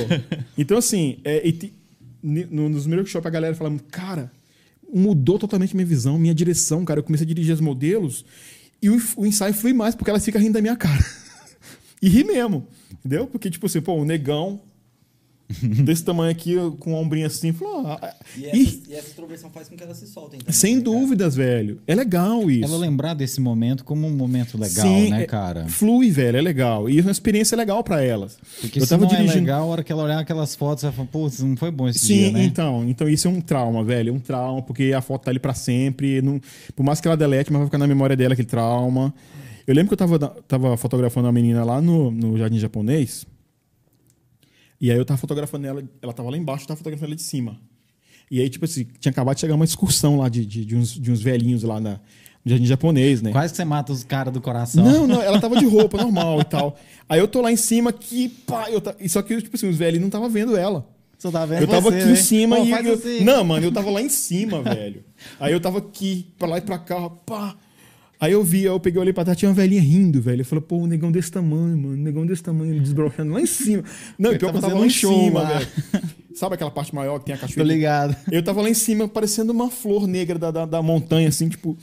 Então, 0.57 0.79
assim, 0.79 1.19
é, 1.23 1.53
te- 1.53 1.75
nos 2.23 2.87
meus 2.87 3.01
workshops 3.01 3.27
a 3.27 3.31
galera 3.31 3.55
fala, 3.55 3.75
cara, 3.91 4.33
mudou 4.93 5.39
totalmente 5.39 5.77
minha 5.77 5.87
visão, 5.87 6.19
minha 6.19 6.35
direção, 6.35 6.85
cara. 6.85 7.01
Eu 7.01 7.05
comecei 7.05 7.25
a 7.25 7.29
dirigir 7.29 7.53
as 7.53 7.61
modelos 7.61 8.25
e 8.83 8.89
o, 8.89 9.01
o 9.17 9.27
ensaio 9.27 9.53
flui 9.53 9.73
mais 9.75 9.95
porque 9.95 10.11
elas 10.11 10.25
ficam 10.25 10.41
rindo 10.41 10.55
da 10.55 10.63
minha 10.63 10.77
cara. 10.77 11.05
e 12.01 12.09
ri 12.09 12.25
mesmo, 12.25 12.67
entendeu? 12.93 13.27
Porque, 13.27 13.51
tipo 13.51 13.67
assim, 13.67 13.81
pô, 13.83 13.95
o 13.95 14.05
negão, 14.05 14.61
desse 15.85 16.05
tamanho 16.05 16.31
aqui, 16.31 16.55
com 16.79 16.95
a 16.95 16.99
ombrinha 16.99 17.27
assim. 17.27 17.53
Falou, 17.53 17.87
ah, 17.87 18.15
E 18.37 18.41
e- 18.43 18.47
essa, 18.49 18.79
e 18.91 18.95
essa 18.95 19.09
extroversão 19.09 19.51
faz 19.51 19.69
com 19.69 19.77
que 19.77 19.83
elas 19.83 19.97
se 19.97 20.07
soltem. 20.07 20.39
também, 20.41 20.53
sem 20.55 20.77
né, 20.77 20.83
cara? 20.83 20.97
dúvidas, 20.97 21.35
velho. 21.35 21.81
É 21.87 21.95
legal 21.95 22.51
isso. 22.51 22.65
Ela 22.65 22.79
lembrar 22.79 23.15
desse 23.15 23.41
momento 23.41 23.85
como 23.85 24.07
um 24.07 24.11
momento 24.11 24.57
legal, 24.59 24.87
Sim, 24.87 25.11
né, 25.11 25.23
é- 25.23 25.27
cara? 25.27 25.67
Flui, 25.69 26.11
velho, 26.11 26.37
é 26.39 26.41
legal. 26.41 26.89
E 26.89 26.99
é 26.99 27.03
uma 27.03 27.11
experiência 27.11 27.57
legal 27.57 27.83
pra 27.83 28.03
elas. 28.03 28.39
Porque 28.61 28.79
eu 28.79 28.83
se 28.85 28.89
tava 28.89 29.05
não 29.05 29.13
é 29.13 29.17
dirigindo. 29.17 29.41
legal, 29.41 29.63
a 29.63 29.67
hora 29.67 29.85
que 29.85 29.91
ela 29.93 30.05
olhar 30.05 30.19
aquelas 30.21 30.55
fotos, 30.55 30.85
ela 30.85 30.93
fala, 30.93 31.09
putz, 31.11 31.41
não 31.41 31.57
foi 31.57 31.71
bom 31.71 31.89
esse 31.89 31.99
Sim, 32.01 32.15
dia, 32.17 32.33
né? 32.33 32.45
então, 32.45 32.85
então 32.89 33.09
isso 33.09 33.27
é 33.27 33.31
um 33.31 33.41
trauma, 33.41 33.83
velho. 33.83 34.11
É 34.11 34.13
um 34.13 34.21
trauma, 34.21 34.63
porque 34.63 34.93
a 34.97 35.01
foto 35.01 35.25
tá 35.25 35.31
ali 35.31 35.39
pra 35.39 35.55
sempre. 35.55 36.23
Não, 36.23 36.41
por 36.77 36.83
mais 36.85 37.01
que 37.01 37.09
ela 37.09 37.17
delete, 37.17 37.51
mas 37.53 37.59
vai 37.61 37.67
ficar 37.67 37.79
na 37.79 37.87
memória 37.87 38.17
dela 38.17 38.33
aquele 38.35 38.49
trauma. 38.49 39.13
Eu 39.67 39.75
lembro 39.75 39.89
que 39.89 39.95
eu 39.95 40.09
tava, 40.09 40.19
tava 40.49 40.77
fotografando 40.77 41.27
uma 41.27 41.33
menina 41.33 41.63
lá 41.65 41.81
no, 41.81 42.11
no 42.11 42.37
Jardim 42.39 42.59
Japonês. 42.59 43.25
E 44.81 44.91
aí 44.91 44.97
eu 44.97 45.05
tava 45.05 45.19
fotografando 45.19 45.67
ela, 45.67 45.83
ela 46.01 46.13
tava 46.13 46.31
lá 46.31 46.37
embaixo, 46.37 46.65
eu 46.65 46.69
tava 46.69 46.79
fotografando 46.79 47.11
ela 47.11 47.17
de 47.17 47.23
cima. 47.23 47.61
E 48.31 48.41
aí, 48.41 48.49
tipo 48.49 48.65
assim, 48.65 48.87
tinha 48.99 49.11
acabado 49.11 49.35
de 49.35 49.41
chegar 49.41 49.55
uma 49.55 49.65
excursão 49.65 50.17
lá 50.19 50.29
de, 50.29 50.47
de, 50.47 50.65
de 50.65 50.77
uns, 50.77 50.93
de 50.95 51.11
uns 51.11 51.21
velhinhos 51.21 51.65
lá 51.65 51.81
na, 51.81 51.93
no 52.45 52.51
Jardim 52.51 52.65
Japonês, 52.65 53.21
né? 53.21 53.33
Quase 53.33 53.53
que 53.53 53.57
você 53.57 53.65
mata 53.65 53.93
os 53.93 54.05
caras 54.05 54.33
do 54.33 54.41
coração. 54.41 54.85
Não, 54.85 55.07
não, 55.07 55.21
ela 55.21 55.41
tava 55.41 55.57
de 55.57 55.67
roupa 55.67 55.99
normal 55.99 56.41
e 56.41 56.45
tal. 56.45 56.79
Aí 57.09 57.19
eu 57.19 57.27
tô 57.27 57.41
lá 57.43 57.51
em 57.51 57.57
cima 57.57 57.93
que, 57.93 58.29
pá, 58.29 58.71
eu 58.71 58.81
e 59.01 59.09
só 59.09 59.21
que, 59.21 59.37
tipo 59.43 59.57
assim, 59.57 59.69
os 59.69 59.77
velhos 59.77 60.01
não 60.01 60.09
tava 60.09 60.29
vendo 60.29 60.57
ela. 60.57 60.87
Você 61.19 61.31
tá 61.31 61.45
vendo 61.45 61.61
Eu 61.63 61.69
tava 61.69 61.91
você, 61.91 61.97
aqui 61.99 62.07
né? 62.07 62.13
em 62.13 62.17
cima 62.17 62.57
Pô, 62.57 62.65
e. 62.65 62.71
eu- 62.71 62.95
assim. 62.95 63.25
Não, 63.25 63.45
mano, 63.45 63.67
eu 63.67 63.73
tava 63.73 63.91
lá 63.91 64.01
em 64.01 64.09
cima, 64.09 64.63
velho. 64.63 65.05
Aí 65.39 65.53
eu 65.53 65.61
tava 65.61 65.79
aqui, 65.79 66.33
pra 66.39 66.49
lá 66.49 66.59
e 66.59 66.63
pra 66.63 66.79
cá, 66.79 67.11
pá. 67.11 67.57
Aí 68.21 68.33
eu 68.33 68.45
vi, 68.45 68.59
aí 68.59 68.65
eu 68.67 68.79
peguei, 68.79 69.01
olhei 69.01 69.13
pra 69.15 69.25
trás, 69.25 69.39
tinha 69.39 69.49
uma 69.49 69.55
velhinha 69.55 69.81
rindo, 69.81 70.21
velho. 70.21 70.43
Eu 70.43 70.45
falei, 70.45 70.63
pô, 70.63 70.77
um 70.77 70.87
negão 70.87 71.11
desse 71.11 71.31
tamanho, 71.33 71.77
mano, 71.79 71.95
um 71.95 71.97
negão 72.03 72.27
desse 72.27 72.43
tamanho, 72.43 72.73
ele 72.75 72.81
desbrochando 72.81 73.33
lá 73.33 73.41
em 73.41 73.47
cima. 73.47 73.83
Não, 74.19 74.31
e 74.31 74.33
Ele 74.35 74.39
pior 74.39 74.51
que 74.51 74.59
eu 74.59 74.61
tava 74.61 74.75
lá 74.75 74.81
um 74.81 74.85
em 74.85 74.91
show 74.91 75.25
cima, 75.25 75.41
lá. 75.43 75.59
velho. 75.59 75.69
Sabe 76.35 76.55
aquela 76.55 76.71
parte 76.71 76.95
maior 76.95 77.19
que 77.19 77.25
tem 77.27 77.35
a 77.35 77.39
Tô 77.39 77.47
cachoeira? 77.47 77.73
ligado. 77.73 78.15
Eu 78.31 78.43
tava 78.43 78.61
lá 78.61 78.69
em 78.69 78.75
cima, 78.75 79.09
parecendo 79.09 79.53
uma 79.53 79.71
flor 79.71 80.07
negra 80.07 80.39
da, 80.39 80.51
da, 80.51 80.67
da 80.67 80.83
montanha, 80.83 81.29
assim, 81.29 81.49
tipo. 81.49 81.77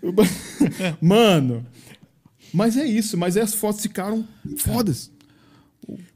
eu- 0.00 0.14
Mano. 1.02 1.66
Mas 2.54 2.76
é 2.76 2.84
isso, 2.84 3.18
mas 3.18 3.36
as 3.36 3.52
fotos 3.54 3.82
ficaram 3.82 4.24
fodas. 4.58 5.10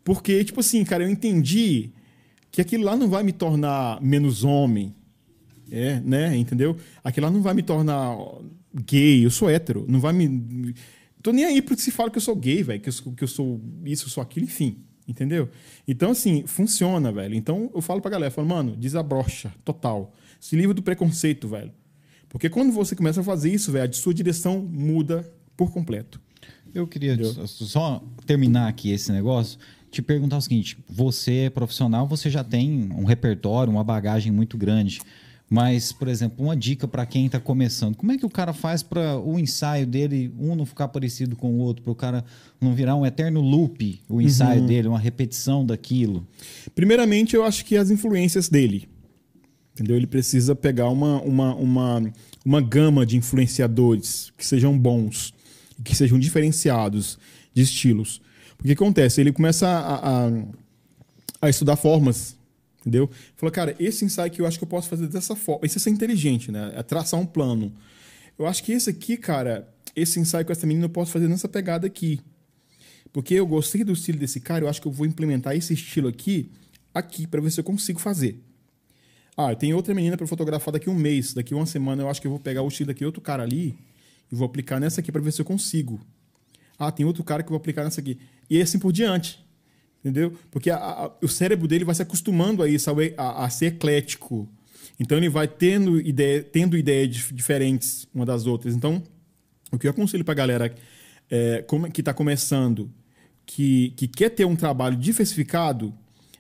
Porque, 0.05 0.45
tipo 0.45 0.61
assim, 0.61 0.85
cara, 0.85 1.03
eu 1.05 1.11
entendi 1.11 1.91
que 2.51 2.61
aquilo 2.61 2.85
lá 2.85 2.97
não 2.97 3.09
vai 3.09 3.23
me 3.23 3.33
tornar 3.33 4.01
menos 4.01 4.45
homem. 4.45 4.95
É, 5.71 6.01
né? 6.01 6.37
Entendeu? 6.37 6.77
Aquilo 7.03 7.27
lá 7.27 7.33
não 7.33 7.43
vai 7.43 7.55
me 7.55 7.63
tornar 7.63 8.17
gay, 8.75 9.25
eu 9.25 9.31
sou 9.31 9.49
hétero. 9.51 9.85
Não 9.89 10.01
vai 10.01 10.13
me. 10.13 10.75
Tô 11.23 11.33
nem 11.33 11.45
aí 11.45 11.63
porque 11.63 11.81
se 11.83 11.91
fala 11.91 12.11
que 12.11 12.19
eu 12.19 12.23
sou 12.23 12.35
gay, 12.35 12.63
velho, 12.63 12.81
que, 12.81 12.89
eu 12.89 12.93
sou- 12.93 13.13
que 13.13 13.23
eu 13.25 13.29
sou 13.29 13.61
isso, 13.85 14.07
eu 14.07 14.11
sou 14.11 14.23
aquilo, 14.23 14.45
enfim. 14.47 14.79
Entendeu? 15.07 15.49
Então, 15.87 16.13
assim, 16.13 16.45
funciona, 16.47 17.11
velho. 17.13 17.35
Então, 17.35 17.71
eu 17.75 17.81
falo 17.83 18.01
pra 18.01 18.11
galera, 18.11 18.31
falo, 18.31 18.49
mano, 18.49 18.77
desabrocha, 18.77 19.53
total. 19.65 20.13
Se 20.41 20.57
livra 20.57 20.73
do 20.75 20.83
preconceito, 20.83 21.49
velho. 21.49 21.73
Porque 22.29 22.49
quando 22.49 22.73
você 22.73 22.95
começa 22.97 23.21
a 23.21 23.25
fazer 23.25 23.53
isso, 23.53 23.71
velho, 23.73 23.91
a 23.91 23.93
sua 23.93 24.15
direção 24.15 24.61
muda 24.61 25.29
por 25.57 25.71
completo. 25.73 26.21
Eu 26.75 26.87
queria 26.87 27.23
só- 27.25 27.47
só 27.47 28.05
terminar 28.25 28.69
aqui 28.69 28.91
esse 28.91 29.13
negócio, 29.13 29.59
te 29.91 30.01
perguntar 30.01 30.39
o 30.39 30.41
seguinte: 30.41 30.79
você 30.89 31.33
é 31.47 31.51
profissional, 31.51 32.07
você 32.07 32.31
já 32.31 32.43
tem 32.43 32.89
um 32.97 33.05
repertório, 33.05 33.71
uma 33.73 33.85
bagagem 33.85 34.33
muito 34.33 34.57
grande. 34.57 35.01
Mas, 35.53 35.93
por 35.93 36.09
exemplo, 36.09 36.47
uma 36.47 36.57
dica 36.57 36.89
para 36.89 37.05
quem 37.05 37.27
está 37.27 37.39
começando: 37.39 37.95
como 37.95 38.11
é 38.11 38.17
que 38.17 38.25
o 38.25 38.31
cara 38.31 38.55
faz 38.55 38.83
para 38.83 39.19
o 39.19 39.39
ensaio 39.39 39.87
dele, 39.87 40.33
um 40.39 40.55
não 40.55 40.65
ficar 40.65 40.89
parecido 40.89 41.37
com 41.37 41.53
o 41.53 41.59
outro, 41.59 41.83
para 41.83 41.93
o 41.93 41.95
cara 41.95 42.25
não 42.59 42.75
virar 42.75 42.97
um 42.97 43.05
eterno 43.05 43.43
loop, 43.43 44.01
o 44.09 44.19
ensaio 44.19 44.67
dele, 44.67 44.89
uma 44.89 44.99
repetição 44.99 45.67
daquilo? 45.67 46.27
Primeiramente, 46.75 47.37
eu 47.37 47.45
acho 47.45 47.67
que 47.67 47.77
as 47.77 47.91
influências 47.91 48.49
dele. 48.49 48.89
Entendeu? 49.75 49.95
Ele 49.95 50.07
precisa 50.07 50.55
pegar 50.55 50.89
uma, 50.89 51.21
uma, 51.21 51.55
uma, 51.55 52.13
uma 52.47 52.61
gama 52.63 53.05
de 53.05 53.19
influenciadores 53.19 54.33
que 54.39 54.47
sejam 54.47 54.79
bons, 54.79 55.35
que 55.85 55.95
sejam 55.95 56.19
diferenciados 56.19 57.19
de 57.53 57.61
estilos. 57.61 58.23
Porque 58.57 58.73
o 58.73 58.75
que 58.75 58.83
acontece? 58.83 59.21
Ele 59.21 59.33
começa 59.33 59.69
a, 59.69 60.25
a, 60.25 60.31
a 61.43 61.51
estudar 61.51 61.77
formas, 61.77 62.39
entendeu? 62.83 63.09
Fala, 63.37 63.51
cara, 63.51 63.77
esse 63.79 64.05
ensaio 64.05 64.31
que 64.31 64.43
eu 64.43 64.47
acho 64.47 64.59
que 64.59 64.65
eu 64.65 64.69
posso 64.69 64.89
fazer 64.89 65.07
dessa 65.07 65.35
forma. 65.35 65.65
Isso 65.65 65.79
é 65.79 65.81
ser 65.81 65.91
inteligente, 65.91 66.51
né? 66.53 66.73
É 66.77 66.83
traçar 66.83 67.19
um 67.19 67.27
plano. 67.27 67.73
Eu 68.39 68.47
acho 68.47 68.63
que 68.63 68.73
esse 68.73 68.91
aqui, 68.91 69.17
cara, 69.17 69.73
esse 69.95 70.19
ensaio 70.19 70.45
com 70.45 70.53
essa 70.53 70.67
menina 70.67 70.87
eu 70.87 70.91
posso 70.91 71.13
fazer 71.13 71.29
nessa 71.29 71.49
pegada 71.49 71.87
aqui. 71.87 72.21
Porque 73.13 73.35
eu 73.35 73.47
gostei 73.47 73.85
do 73.85 73.93
estilo 73.93 74.19
desse 74.19 74.41
cara, 74.41 74.65
eu 74.65 74.69
acho 74.69 74.81
que 74.81 74.89
eu 74.89 74.93
vou 74.93 75.07
implementar 75.07 75.55
esse 75.55 75.75
estilo 75.75 76.09
aqui, 76.09 76.51
aqui, 76.95 77.27
para 77.27 77.41
ver 77.41 77.51
se 77.51 77.61
eu 77.61 77.65
consigo 77.65 78.01
fazer. 78.01 78.43
Ah, 79.37 79.55
tem 79.55 79.73
outra 79.75 79.95
menina 79.95 80.17
para 80.17 80.27
fotografar 80.27 80.73
daqui 80.73 80.91
um 80.91 80.95
mês, 80.95 81.33
daqui 81.33 81.55
uma 81.55 81.67
semana 81.67 82.03
eu 82.03 82.09
acho 82.09 82.21
que 82.21 82.27
eu 82.27 82.31
vou 82.31 82.41
pegar 82.41 82.63
o 82.63 82.69
estilo 82.69 82.89
daqui 82.89 83.05
outro 83.05 83.21
cara 83.21 83.43
ali 83.43 83.75
e 84.31 84.35
vou 84.35 84.47
aplicar 84.47 84.79
nessa 84.81 85.01
aqui 85.01 85.11
para 85.13 85.21
ver 85.21 85.33
se 85.33 85.41
eu 85.41 85.45
consigo. 85.45 86.01
Ah, 86.79 86.91
tem 86.91 87.05
outro 87.07 87.23
cara 87.23 87.43
que 87.43 87.49
eu 87.49 87.51
vou 87.51 87.59
aplicar 87.59 87.85
nessa 87.85 88.01
aqui. 88.01 88.19
E 88.49 88.61
assim 88.61 88.79
por 88.79 88.93
diante. 88.93 89.42
Entendeu? 90.05 90.37
Porque 90.51 90.69
a- 90.69 90.77
a- 90.77 91.13
o 91.23 91.29
cérebro 91.29 91.69
dele 91.69 91.85
vai 91.85 91.95
se 91.95 92.03
acostumando 92.03 92.63
a 92.63 92.69
isso, 92.69 92.91
a, 92.91 93.45
a- 93.45 93.51
ser 93.51 93.67
eclético. 93.67 94.49
Então 94.99 95.17
ele 95.17 95.29
vai 95.29 95.47
tendo, 95.47 96.01
ideia, 96.01 96.43
tendo 96.43 96.77
ideias 96.77 97.09
dif- 97.11 97.33
diferentes 97.33 98.07
uma 98.13 98.27
das 98.27 98.47
outras. 98.47 98.75
Então, 98.75 99.03
o 99.71 99.79
que 99.79 99.87
eu 99.87 99.91
aconselho 99.91 100.25
para 100.25 100.33
a 100.33 100.37
galera 100.37 100.75
é, 101.31 101.65
que 101.93 102.01
está 102.01 102.13
começando, 102.13 102.91
que, 103.47 103.91
que 103.97 104.07
quer 104.09 104.31
ter 104.31 104.45
um 104.45 104.57
trabalho 104.57 104.97
diversificado, 104.97 105.95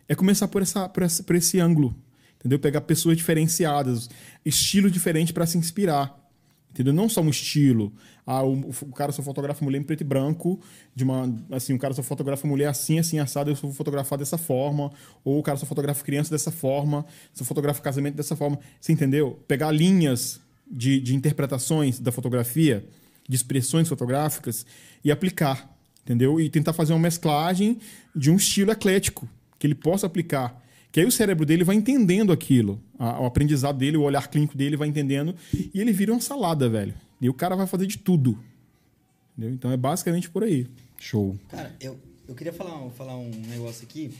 é 0.09 0.15
começar 0.15 0.49
por, 0.49 0.61
essa, 0.61 0.89
por, 0.89 1.03
essa, 1.05 1.23
por 1.23 1.37
esse 1.37 1.61
ângulo. 1.61 1.95
Entendeu? 2.39 2.59
Pegar 2.59 2.81
pessoas 2.81 3.17
diferenciadas, 3.17 4.11
estilo 4.45 4.91
diferente 4.91 5.33
para 5.33 5.47
se 5.47 5.57
inspirar. 5.57 6.19
Entendeu? 6.73 6.93
Não 6.93 7.07
só 7.07 7.20
um 7.20 7.29
estilo. 7.29 7.93
Ah, 8.27 8.43
o, 8.43 8.70
o 8.70 8.93
cara 8.93 9.12
só 9.12 9.23
fotografa 9.23 9.62
mulher 9.62 9.79
em 9.79 9.83
preto 9.83 10.01
e 10.01 10.05
branco, 10.05 10.59
de 10.95 11.05
uma, 11.05 11.31
assim, 11.51 11.75
o 11.75 11.79
cara 11.79 11.93
só 11.93 12.03
fotografa 12.03 12.49
mulher 12.49 12.68
assim, 12.68 12.99
assim, 12.99 13.18
assado, 13.18 13.51
eu 13.51 13.57
só 13.57 13.66
vou 13.66 13.75
fotografar 13.75 14.18
dessa 14.18 14.39
forma. 14.39 14.91
Ou 15.23 15.39
o 15.39 15.43
cara 15.43 15.59
só 15.59 15.66
fotografa 15.66 16.03
criança 16.03 16.31
dessa 16.31 16.51
forma, 16.51 17.05
só 17.35 17.45
fotografa 17.45 17.83
casamento 17.83 18.14
dessa 18.14 18.35
forma. 18.35 18.59
Você 18.81 18.91
entendeu? 18.91 19.39
Pegar 19.47 19.70
linhas 19.70 20.41
de, 20.66 20.99
de 20.99 21.14
interpretações 21.14 22.01
da 22.01 22.11
fotografia, 22.11 22.87
de 23.29 23.37
expressões 23.37 23.87
fotográficas, 23.87 24.64
e 25.05 25.12
aplicar. 25.12 25.70
Entendeu? 26.03 26.41
E 26.41 26.49
tentar 26.49 26.73
fazer 26.73 26.95
uma 26.95 26.99
mesclagem 27.01 27.79
de 28.16 28.31
um 28.31 28.37
estilo 28.37 28.73
eclético, 28.73 29.29
que 29.59 29.66
ele 29.66 29.75
possa 29.75 30.07
aplicar. 30.07 30.62
Que 30.93 31.01
aí 31.01 31.07
o 31.07 31.11
cérebro 31.11 31.47
dele 31.47 31.64
vai 31.64 31.74
entendendo 31.74 32.30
aquilo. 32.32 32.78
A- 32.99 33.20
o 33.22 33.24
aprendizado 33.26 33.78
dele, 33.78 33.97
o 33.97 34.03
olhar 34.03 34.28
clínico 34.28 34.57
dele 34.57 34.76
vai 34.76 34.86
entendendo. 34.86 35.34
E 35.74 35.80
ele 35.80 35.90
vira 35.93 36.12
uma 36.12 36.20
salada, 36.20 36.68
velho. 36.68 36.95
E 37.20 37.28
o 37.30 37.34
cara 37.34 37.57
vai 37.57 37.66
fazer 37.66 37.86
de 37.86 37.97
tudo. 37.99 38.38
Entendeu? 39.36 39.55
Então 39.55 39.70
é 39.72 39.76
basicamente 39.76 40.28
por 40.30 40.45
aí. 40.45 40.66
Show. 41.01 41.36
Cara, 41.49 41.74
eu, 41.80 41.99
eu 42.28 42.34
queria 42.34 42.53
falar, 42.53 42.80
um- 42.84 42.90
falar 42.90 43.16
um 43.16 43.30
negócio 43.49 43.84
aqui. 43.84 44.12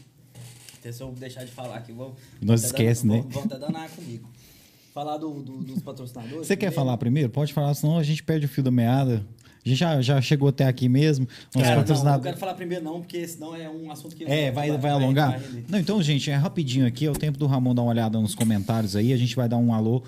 Até 0.81 0.91
se 0.91 1.03
eu 1.03 1.13
deixar 1.13 1.45
de 1.45 1.53
falar 1.53 1.77
aqui, 1.77 1.93
vão. 1.93 2.17
Nós 2.41 2.65
esquece, 2.65 3.07
dar- 3.07 3.15
né? 3.17 3.25
Vão, 3.29 3.45
até 3.45 3.59
danar 3.59 3.89
comigo. 3.91 4.29
Falar 4.95 5.17
do, 5.19 5.31
do- 5.43 5.59
dos 5.63 5.83
patrocinadores. 5.83 6.47
Você 6.47 6.57
quer 6.57 6.67
primeiro. 6.67 6.75
falar 6.75 6.97
primeiro? 6.97 7.29
Pode 7.31 7.53
falar, 7.53 7.73
senão 7.75 7.99
a 7.99 8.03
gente 8.03 8.23
perde 8.23 8.47
o 8.47 8.49
fio 8.49 8.63
da 8.65 8.71
meada. 8.71 9.25
A 9.65 9.69
gente 9.69 9.79
já, 9.79 10.03
já 10.03 10.21
chegou 10.21 10.49
até 10.49 10.67
aqui 10.67 10.89
mesmo. 10.89 11.27
Nosso 11.55 11.65
Cara, 11.65 11.77
não, 11.77 11.83
patrocinador- 11.83 12.23
quero 12.23 12.37
falar 12.37 12.55
primeiro 12.55 12.85
não, 12.85 13.01
porque 13.01 13.27
senão 13.29 13.55
é 13.55 13.69
um 13.71 13.91
assunto 13.93 14.17
que... 14.17 14.25
É, 14.25 14.51
vai, 14.51 14.71
vai 14.77 14.91
alongar? 14.91 15.39
render. 15.41 15.65
Não, 15.69 15.79
então, 15.79 16.03
gente, 16.03 16.31
é 16.31 16.35
rapidinho 16.35 16.87
aqui. 16.87 17.07
É 17.07 17.11
o 17.11 17.15
tempo 17.15 17.39
do 17.39 17.47
Ramon 17.47 17.73
dar 17.75 17.83
uma 17.83 17.91
olhada 17.93 18.19
nos 18.19 18.35
comentários 18.35 18.97
aí. 18.97 19.13
A 19.13 19.17
gente 19.17 19.37
vai 19.37 19.49
dar 19.49 19.57
um 19.59 19.73
alô. 19.73 20.03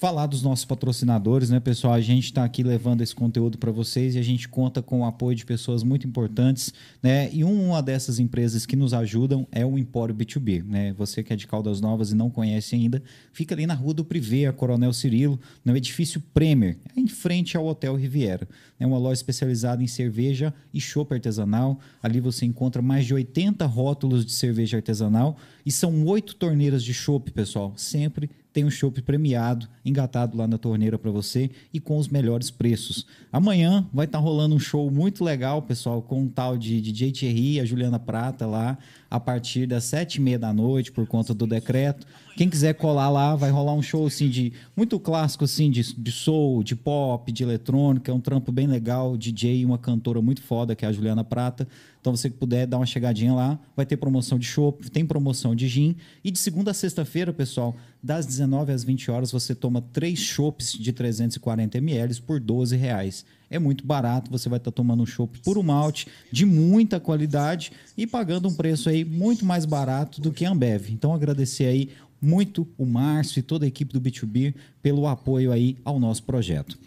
Falar 0.00 0.24
dos 0.24 0.42
nossos 0.42 0.64
patrocinadores, 0.64 1.50
né, 1.50 1.60
pessoal? 1.60 1.92
A 1.92 2.00
gente 2.00 2.24
está 2.24 2.42
aqui 2.42 2.62
levando 2.62 3.02
esse 3.02 3.14
conteúdo 3.14 3.58
para 3.58 3.70
vocês 3.70 4.14
e 4.14 4.18
a 4.18 4.22
gente 4.22 4.48
conta 4.48 4.80
com 4.80 5.00
o 5.00 5.04
apoio 5.04 5.36
de 5.36 5.44
pessoas 5.44 5.82
muito 5.82 6.06
importantes, 6.06 6.72
né? 7.02 7.28
E 7.30 7.44
uma 7.44 7.82
dessas 7.82 8.18
empresas 8.18 8.64
que 8.64 8.74
nos 8.74 8.94
ajudam 8.94 9.46
é 9.52 9.62
o 9.62 9.76
Empório 9.76 10.14
B2B, 10.14 10.64
né? 10.64 10.94
Você 10.94 11.22
que 11.22 11.34
é 11.34 11.36
de 11.36 11.46
Caldas 11.46 11.82
Novas 11.82 12.12
e 12.12 12.14
não 12.14 12.30
conhece 12.30 12.74
ainda, 12.74 13.02
fica 13.30 13.54
ali 13.54 13.66
na 13.66 13.74
Rua 13.74 13.92
do 13.92 14.02
Privé, 14.02 14.46
a 14.46 14.54
Coronel 14.54 14.94
Cirilo, 14.94 15.38
no 15.62 15.76
edifício 15.76 16.18
Premier, 16.32 16.78
em 16.96 17.06
frente 17.06 17.54
ao 17.58 17.66
Hotel 17.66 17.94
Riviera. 17.94 18.48
É 18.78 18.86
uma 18.86 18.96
loja 18.96 19.20
especializada 19.20 19.82
em 19.82 19.86
cerveja 19.86 20.54
e 20.72 20.80
chopp 20.80 21.12
artesanal. 21.12 21.78
Ali 22.02 22.20
você 22.20 22.46
encontra 22.46 22.80
mais 22.80 23.04
de 23.04 23.12
80 23.12 23.66
rótulos 23.66 24.24
de 24.24 24.32
cerveja 24.32 24.78
artesanal 24.78 25.36
e 25.64 25.72
são 25.72 26.04
oito 26.06 26.34
torneiras 26.34 26.82
de 26.82 26.94
chopp, 26.94 27.30
pessoal. 27.30 27.72
Sempre 27.76 28.30
tem 28.52 28.64
um 28.64 28.70
chopp 28.70 29.00
premiado, 29.02 29.68
engatado 29.84 30.36
lá 30.36 30.46
na 30.46 30.58
torneira 30.58 30.98
para 30.98 31.10
você 31.10 31.50
e 31.72 31.78
com 31.78 31.98
os 31.98 32.08
melhores 32.08 32.50
preços. 32.50 33.06
Amanhã 33.32 33.86
vai 33.92 34.06
estar 34.06 34.18
rolando 34.18 34.54
um 34.54 34.58
show 34.58 34.90
muito 34.90 35.24
legal, 35.24 35.62
pessoal, 35.62 36.02
com 36.02 36.22
um 36.22 36.28
tal 36.28 36.58
de 36.58 36.80
DJ 36.80 37.12
Thierry, 37.12 37.60
a 37.60 37.64
Juliana 37.64 37.98
Prata 37.98 38.46
lá. 38.46 38.76
A 39.10 39.18
partir 39.18 39.66
das 39.66 39.84
sete 39.84 40.16
e 40.16 40.20
meia 40.20 40.38
da 40.38 40.52
noite, 40.52 40.92
por 40.92 41.06
conta 41.06 41.34
do 41.34 41.46
decreto. 41.46 42.06
Quem 42.36 42.48
quiser 42.48 42.74
colar 42.74 43.10
lá, 43.10 43.34
vai 43.34 43.50
rolar 43.50 43.74
um 43.74 43.82
show 43.82 44.06
assim 44.06 44.30
de 44.30 44.52
muito 44.76 44.98
clássico 45.00 45.44
assim 45.44 45.68
de, 45.70 45.94
de 45.94 46.12
soul, 46.12 46.62
de 46.62 46.76
pop, 46.76 47.30
de 47.32 47.42
eletrônica, 47.42 48.10
é 48.10 48.14
um 48.14 48.20
trampo 48.20 48.52
bem 48.52 48.68
legal, 48.68 49.16
DJ, 49.16 49.64
uma 49.66 49.76
cantora 49.76 50.22
muito 50.22 50.40
foda 50.40 50.76
que 50.76 50.84
é 50.84 50.88
a 50.88 50.92
Juliana 50.92 51.24
Prata. 51.24 51.66
Então 52.00 52.16
você 52.16 52.30
que 52.30 52.36
puder 52.36 52.66
dar 52.66 52.78
uma 52.78 52.86
chegadinha 52.86 53.34
lá, 53.34 53.58
vai 53.76 53.84
ter 53.84 53.96
promoção 53.96 54.38
de 54.38 54.46
chopp, 54.46 54.88
tem 54.90 55.04
promoção 55.04 55.54
de 55.54 55.66
gin 55.66 55.96
e 56.24 56.30
de 56.30 56.38
segunda 56.38 56.70
a 56.70 56.74
sexta-feira, 56.74 57.32
pessoal, 57.32 57.76
das 58.02 58.24
19 58.24 58.72
às 58.72 58.84
20 58.84 59.10
horas 59.10 59.32
você 59.32 59.54
toma 59.54 59.82
três 59.92 60.20
chopps 60.20 60.72
de 60.72 60.92
340 60.92 61.76
ml 61.78 62.22
por 62.22 62.38
12 62.38 62.76
reais. 62.76 63.24
É 63.50 63.58
muito 63.58 63.84
barato, 63.84 64.30
você 64.30 64.48
vai 64.48 64.58
estar 64.58 64.70
tomando 64.70 65.02
um 65.02 65.06
chopp 65.06 65.40
puro 65.40 65.60
malte 65.62 66.06
de 66.30 66.46
muita 66.46 67.00
qualidade 67.00 67.72
e 67.98 68.06
pagando 68.06 68.48
um 68.48 68.54
preço 68.54 68.88
aí 68.88 69.04
muito 69.04 69.44
mais 69.44 69.64
barato 69.64 70.20
do 70.20 70.30
que 70.30 70.44
a 70.44 70.52
Ambev. 70.52 70.90
Então 70.90 71.12
agradecer 71.12 71.64
aí 71.64 71.90
muito 72.22 72.68
o 72.78 72.86
Márcio 72.86 73.40
e 73.40 73.42
toda 73.42 73.64
a 73.64 73.68
equipe 73.68 73.92
do 73.92 74.00
B2B 74.00 74.54
pelo 74.80 75.08
apoio 75.08 75.50
aí 75.50 75.76
ao 75.84 75.98
nosso 75.98 76.22
projeto. 76.22 76.78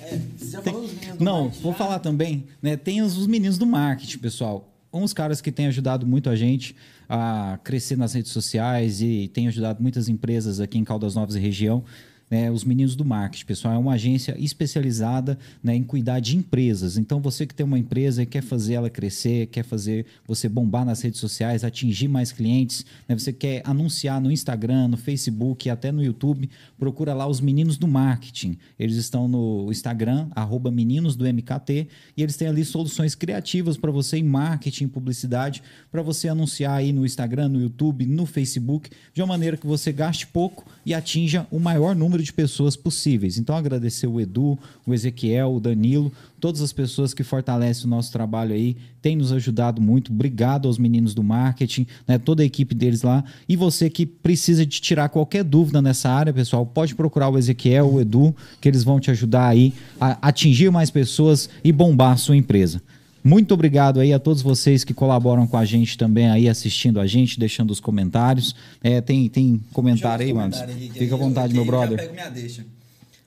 É, 0.00 0.18
você 0.36 0.50
já 0.50 0.62
falou 0.62 0.82
dos 0.82 0.92
meninos 0.92 1.18
do 1.18 1.24
Não, 1.24 1.42
marketing 1.42 1.62
vou 1.62 1.72
já? 1.72 1.78
falar 1.78 1.98
também, 2.00 2.44
né? 2.60 2.76
Tem 2.76 3.00
os, 3.00 3.16
os 3.16 3.26
meninos 3.26 3.58
do 3.58 3.66
marketing, 3.66 4.18
pessoal. 4.18 4.68
Uns 4.92 5.12
caras 5.12 5.40
que 5.40 5.52
têm 5.52 5.66
ajudado 5.66 6.06
muito 6.06 6.28
a 6.30 6.34
gente 6.34 6.74
a 7.08 7.58
crescer 7.62 7.96
nas 7.96 8.14
redes 8.14 8.32
sociais 8.32 9.00
e 9.00 9.30
têm 9.32 9.46
ajudado 9.48 9.80
muitas 9.82 10.08
empresas 10.08 10.60
aqui 10.60 10.78
em 10.78 10.84
Caldas 10.84 11.14
Novas 11.14 11.36
e 11.36 11.38
região. 11.38 11.84
Né? 12.30 12.50
os 12.50 12.64
meninos 12.64 12.94
do 12.94 13.04
marketing, 13.04 13.44
pessoal, 13.44 13.74
é 13.74 13.78
uma 13.78 13.94
agência 13.94 14.36
especializada 14.38 15.38
né, 15.62 15.74
em 15.74 15.82
cuidar 15.82 16.20
de 16.20 16.36
empresas. 16.36 16.96
Então, 16.96 17.20
você 17.20 17.46
que 17.46 17.54
tem 17.54 17.64
uma 17.64 17.78
empresa 17.78 18.22
e 18.22 18.26
quer 18.26 18.42
fazer 18.42 18.74
ela 18.74 18.90
crescer, 18.90 19.46
quer 19.46 19.64
fazer 19.64 20.06
você 20.26 20.48
bombar 20.48 20.84
nas 20.84 21.00
redes 21.00 21.20
sociais, 21.20 21.64
atingir 21.64 22.08
mais 22.08 22.32
clientes, 22.32 22.84
né, 23.08 23.16
você 23.16 23.32
quer 23.32 23.62
anunciar 23.64 24.20
no 24.20 24.30
Instagram, 24.30 24.88
no 24.88 24.96
Facebook 24.96 25.68
e 25.68 25.70
até 25.70 25.90
no 25.90 26.02
YouTube, 26.02 26.48
procura 26.78 27.14
lá 27.14 27.26
os 27.26 27.40
meninos 27.40 27.76
do 27.76 27.88
marketing. 27.88 28.56
Eles 28.78 28.96
estão 28.96 29.28
no 29.28 29.68
Instagram, 29.70 30.28
arroba 30.32 30.70
meninos 30.70 31.16
do 31.16 31.24
MKT, 31.24 31.88
e 32.16 32.22
eles 32.22 32.36
têm 32.36 32.48
ali 32.48 32.64
soluções 32.64 33.14
criativas 33.14 33.76
para 33.76 33.90
você 33.90 34.18
em 34.18 34.22
marketing, 34.22 34.88
publicidade, 34.88 35.62
para 35.90 36.02
você 36.02 36.28
anunciar 36.28 36.78
aí 36.78 36.92
no 36.92 37.04
Instagram, 37.04 37.48
no 37.48 37.60
YouTube, 37.60 38.06
no 38.06 38.26
Facebook, 38.26 38.90
de 39.12 39.20
uma 39.22 39.28
maneira 39.28 39.56
que 39.56 39.66
você 39.66 39.92
gaste 39.92 40.26
pouco 40.26 40.64
e 40.84 40.94
atinja 40.94 41.46
o 41.50 41.58
maior 41.58 41.94
número 41.94 42.17
de 42.22 42.32
pessoas 42.32 42.76
possíveis. 42.76 43.38
Então, 43.38 43.56
agradecer 43.56 44.06
o 44.06 44.20
Edu, 44.20 44.58
o 44.86 44.94
Ezequiel, 44.94 45.54
o 45.54 45.60
Danilo, 45.60 46.12
todas 46.40 46.60
as 46.60 46.72
pessoas 46.72 47.12
que 47.12 47.22
fortalecem 47.22 47.86
o 47.86 47.88
nosso 47.88 48.12
trabalho 48.12 48.54
aí, 48.54 48.76
têm 49.00 49.16
nos 49.16 49.32
ajudado 49.32 49.80
muito. 49.80 50.12
Obrigado 50.12 50.68
aos 50.68 50.78
meninos 50.78 51.14
do 51.14 51.22
marketing, 51.22 51.86
né, 52.06 52.18
toda 52.18 52.42
a 52.42 52.46
equipe 52.46 52.74
deles 52.74 53.02
lá. 53.02 53.24
E 53.48 53.56
você 53.56 53.88
que 53.88 54.06
precisa 54.06 54.64
de 54.64 54.80
tirar 54.80 55.08
qualquer 55.08 55.44
dúvida 55.44 55.80
nessa 55.80 56.10
área, 56.10 56.32
pessoal, 56.32 56.64
pode 56.66 56.94
procurar 56.94 57.28
o 57.28 57.38
Ezequiel, 57.38 57.92
o 57.92 58.00
Edu, 58.00 58.34
que 58.60 58.68
eles 58.68 58.84
vão 58.84 59.00
te 59.00 59.10
ajudar 59.10 59.48
aí 59.48 59.72
a 60.00 60.28
atingir 60.28 60.70
mais 60.70 60.90
pessoas 60.90 61.48
e 61.62 61.72
bombar 61.72 62.12
a 62.12 62.16
sua 62.16 62.36
empresa. 62.36 62.82
Muito 63.28 63.52
obrigado 63.52 64.00
aí 64.00 64.12
a 64.12 64.18
todos 64.18 64.40
vocês 64.42 64.84
que 64.84 64.94
colaboram 64.94 65.46
com 65.46 65.56
a 65.58 65.64
gente 65.64 65.98
também 65.98 66.30
aí, 66.30 66.48
assistindo 66.48 66.98
a 66.98 67.06
gente, 67.06 67.38
deixando 67.38 67.70
os 67.70 67.78
comentários. 67.80 68.54
É, 68.82 69.00
tem, 69.02 69.28
tem 69.28 69.60
comentário 69.72 70.24
aí, 70.24 70.32
mano? 70.32 70.54
Fica 70.94 71.14
à 71.14 71.18
vontade, 71.18 71.52
meu 71.52 71.64
brother. 71.64 71.98
Já 71.98 72.02
pego 72.04 72.14
minha 72.14 72.30
deixa. 72.30 72.64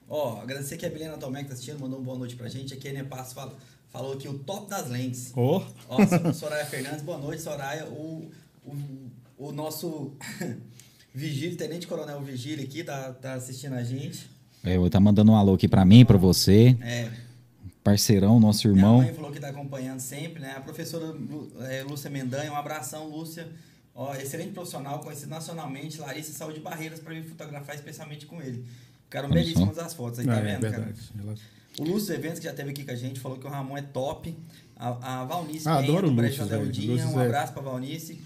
Ó, 0.10 0.42
agradecer 0.42 0.76
que 0.78 0.86
a 0.86 0.90
Milena 0.90 1.18
Tomé 1.18 1.42
que 1.44 1.50
tá 1.50 1.54
assistindo, 1.54 1.80
mandou 1.80 2.00
uma 2.00 2.06
boa 2.06 2.18
noite 2.18 2.36
pra 2.36 2.50
gente. 2.50 2.74
Aqui 2.74 2.88
a 2.88 2.92
Enepasso 2.92 3.36
fala, 3.36 3.56
falou 3.92 4.14
aqui 4.14 4.28
o 4.28 4.34
top 4.40 4.70
das 4.70 4.90
lentes. 4.90 5.32
Ó, 5.36 5.64
Ó, 5.88 6.06
Sor- 6.08 6.34
Soraya 6.34 6.66
Fernandes, 6.66 7.02
boa 7.04 7.18
noite, 7.20 7.42
Soraya. 7.44 7.86
O, 7.86 8.30
o, 8.66 8.76
o 9.38 9.52
nosso 9.52 10.12
Vigílio, 11.14 11.56
Tenente 11.58 11.86
Coronel 11.88 12.22
Vigílio 12.22 12.64
aqui, 12.64 12.84
tá, 12.84 13.14
tá 13.14 13.34
assistindo 13.36 13.74
a 13.74 13.84
gente. 13.84 14.30
É, 14.64 14.78
eu 14.78 14.90
tá 14.90 15.00
mandando 15.00 15.32
um 15.32 15.36
alô 15.36 15.54
aqui 15.54 15.68
pra 15.68 15.86
mim, 15.86 16.04
pra 16.06 16.18
você, 16.18 16.76
É, 16.82 17.10
parceirão, 17.84 18.40
nosso 18.40 18.68
minha 18.68 18.80
irmão. 18.80 18.98
mãe 18.98 19.14
falou 19.14 19.32
que 19.32 19.40
tá 19.40 19.50
acompanhando 19.50 20.00
sempre, 20.00 20.42
né? 20.42 20.54
A 20.58 20.62
professora 20.62 21.16
é, 21.70 21.84
Lúcia 21.84 22.10
Mendanha, 22.10 22.52
um 22.52 22.56
abração, 22.56 23.08
Lúcia. 23.10 23.48
Ó, 23.94 24.14
excelente 24.16 24.52
profissional, 24.54 25.00
conhecido 25.00 25.30
nacionalmente, 25.30 26.00
Larissa 26.00 26.32
saiu 26.32 26.54
de 26.54 26.60
barreiras 26.62 27.00
para 27.00 27.14
vir 27.14 27.24
fotografar 27.26 27.76
especialmente 27.76 28.26
com 28.26 28.42
ele. 28.42 28.66
Ficaram 29.06 29.30
Olha 29.30 29.40
só. 29.40 29.44
belíssimas 29.44 29.78
as 29.80 29.94
fotos 29.94 30.20
aí, 30.20 30.26
tá 30.26 30.34
Ah, 30.34 30.38
é 30.40 30.42
vendo, 30.44 30.62
cara? 30.62 30.84
verdade. 30.84 31.00
Ela- 31.20 31.36
O 31.80 31.84
Lúcio 31.84 32.14
Eventos, 32.14 32.40
que 32.40 32.46
já 32.46 32.52
esteve 32.52 32.70
aqui 32.72 32.84
com 32.86 32.92
a 32.92 32.96
gente, 32.96 33.20
falou 33.20 33.38
que 33.38 33.46
o 33.46 33.50
Ramon 33.50 33.78
é 33.78 33.82
top. 33.82 34.36
A, 34.76 35.22
a 35.22 35.26
Valnice 35.26 35.68
Ah, 35.68 35.78
adoro 35.78 36.08
do 36.10 36.14
o 36.14 36.16
Lúcio, 36.94 37.10
um 37.10 37.22
é- 37.22 37.26
abraço 37.26 37.54
pra 37.54 37.62
Valnice. 37.62 38.20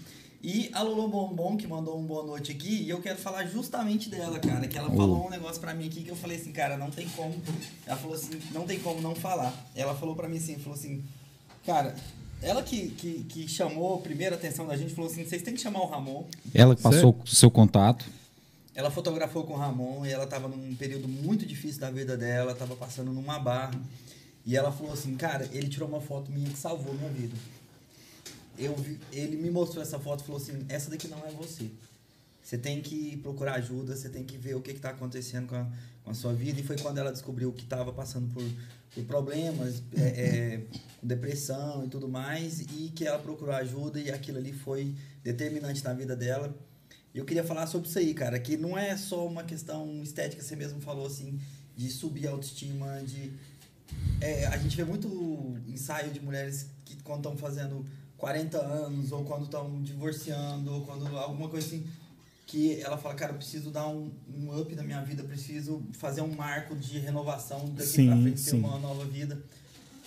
E 0.48 0.70
a 0.72 0.80
Lulu 0.80 1.08
Bombom, 1.08 1.56
que 1.56 1.66
mandou 1.66 1.98
um 1.98 2.04
boa 2.04 2.24
noite 2.24 2.52
aqui, 2.52 2.84
e 2.84 2.88
eu 2.88 3.00
quero 3.02 3.18
falar 3.18 3.46
justamente 3.46 4.08
dela, 4.08 4.38
cara, 4.38 4.68
que 4.68 4.78
ela 4.78 4.88
Oh. 4.92 4.96
falou 4.96 5.26
um 5.26 5.28
negócio 5.28 5.60
pra 5.60 5.74
mim 5.74 5.88
aqui 5.88 6.04
que 6.04 6.08
eu 6.08 6.14
falei 6.14 6.36
assim, 6.36 6.52
cara, 6.52 6.76
não 6.76 6.88
tem 6.88 7.08
como. 7.08 7.34
Ela 7.84 7.96
falou 7.96 8.14
assim, 8.14 8.40
não 8.52 8.64
tem 8.64 8.78
como 8.78 9.00
não 9.00 9.12
falar. 9.12 9.52
Ela 9.74 9.92
falou 9.96 10.14
pra 10.14 10.28
mim 10.28 10.36
assim, 10.36 10.54
falou 10.56 10.78
assim, 10.78 11.02
cara, 11.64 11.96
ela 12.40 12.62
que, 12.62 12.90
que, 12.90 13.24
que 13.24 13.48
chamou 13.48 13.96
a 13.96 13.98
primeira 13.98 14.36
atenção 14.36 14.68
da 14.68 14.76
gente, 14.76 14.94
falou 14.94 15.10
assim, 15.10 15.24
vocês 15.24 15.42
têm 15.42 15.52
que 15.52 15.60
chamar 15.60 15.80
o 15.80 15.86
Ramon. 15.86 16.22
Ela 16.54 16.76
que 16.76 16.82
passou 16.82 17.18
o 17.24 17.26
seu 17.26 17.50
contato. 17.50 18.06
Ela 18.72 18.88
fotografou 18.88 19.42
com 19.42 19.54
o 19.54 19.56
Ramon 19.56 20.06
e 20.06 20.12
ela 20.12 20.22
estava 20.22 20.46
num 20.46 20.76
período 20.76 21.08
muito 21.08 21.44
difícil 21.44 21.80
da 21.80 21.90
vida 21.90 22.16
dela, 22.16 22.52
estava 22.52 22.76
passando 22.76 23.12
numa 23.12 23.36
barra. 23.40 23.74
E 24.44 24.56
ela 24.56 24.70
falou 24.70 24.92
assim, 24.92 25.16
cara, 25.16 25.48
ele 25.52 25.66
tirou 25.66 25.88
uma 25.88 26.00
foto 26.00 26.30
minha 26.30 26.48
que 26.48 26.56
salvou 26.56 26.94
minha 26.94 27.10
vida. 27.10 27.34
Eu 28.58 28.74
vi- 28.76 28.98
ele 29.12 29.36
me 29.36 29.50
mostrou 29.50 29.82
essa 29.82 29.98
foto 29.98 30.22
e 30.22 30.26
falou 30.26 30.40
assim, 30.40 30.64
essa 30.68 30.90
daqui 30.90 31.08
não 31.08 31.18
é 31.26 31.30
você. 31.30 31.68
Você 32.42 32.56
tem 32.56 32.80
que 32.80 33.16
procurar 33.18 33.54
ajuda, 33.54 33.96
você 33.96 34.08
tem 34.08 34.24
que 34.24 34.36
ver 34.38 34.54
o 34.54 34.60
que 34.60 34.70
está 34.70 34.90
acontecendo 34.90 35.48
com 35.48 35.56
a, 35.56 35.66
com 36.04 36.10
a 36.10 36.14
sua 36.14 36.32
vida. 36.32 36.60
E 36.60 36.62
foi 36.62 36.76
quando 36.78 36.98
ela 36.98 37.10
descobriu 37.10 37.52
que 37.52 37.64
estava 37.64 37.92
passando 37.92 38.32
por, 38.32 38.44
por 38.94 39.04
problemas, 39.04 39.82
é, 39.96 40.00
é, 40.02 40.62
depressão 41.02 41.84
e 41.84 41.88
tudo 41.88 42.08
mais, 42.08 42.60
e 42.60 42.92
que 42.94 43.04
ela 43.04 43.18
procurou 43.18 43.54
ajuda 43.54 44.00
e 44.00 44.10
aquilo 44.10 44.38
ali 44.38 44.52
foi 44.52 44.94
determinante 45.24 45.82
na 45.82 45.92
vida 45.92 46.14
dela. 46.14 46.54
E 47.12 47.18
eu 47.18 47.24
queria 47.24 47.42
falar 47.42 47.66
sobre 47.66 47.88
isso 47.88 47.98
aí, 47.98 48.14
cara, 48.14 48.38
que 48.38 48.56
não 48.56 48.78
é 48.78 48.96
só 48.96 49.26
uma 49.26 49.42
questão 49.42 50.02
estética, 50.02 50.42
você 50.42 50.54
mesmo 50.54 50.80
falou 50.80 51.06
assim, 51.06 51.40
de 51.76 51.90
subir 51.90 52.28
a 52.28 52.30
autoestima, 52.30 53.02
de. 53.02 53.32
é, 54.20 54.46
a 54.46 54.56
gente 54.56 54.76
vê 54.76 54.84
muito 54.84 55.58
ensaio 55.66 56.12
de 56.12 56.20
mulheres 56.20 56.66
que 56.84 56.94
quando 57.02 57.20
estão 57.20 57.36
fazendo 57.36 57.84
40 58.18 58.58
anos, 58.58 59.12
ou 59.12 59.24
quando 59.24 59.44
estão 59.44 59.82
divorciando, 59.82 60.72
ou 60.72 60.80
quando 60.82 61.06
alguma 61.16 61.48
coisa 61.48 61.66
assim, 61.66 61.84
que 62.46 62.80
ela 62.80 62.96
fala, 62.96 63.14
cara, 63.14 63.32
eu 63.32 63.36
preciso 63.36 63.70
dar 63.70 63.88
um, 63.88 64.10
um 64.34 64.58
up 64.58 64.74
na 64.74 64.82
minha 64.82 65.02
vida, 65.02 65.22
preciso 65.24 65.82
fazer 65.92 66.22
um 66.22 66.34
marco 66.34 66.74
de 66.76 66.98
renovação 66.98 67.68
daqui 67.70 67.88
Sim, 67.88 68.06
pra 68.06 68.16
frente, 68.16 68.42
ter 68.42 68.50
sim. 68.50 68.58
uma 68.58 68.78
nova 68.78 69.04
vida. 69.04 69.38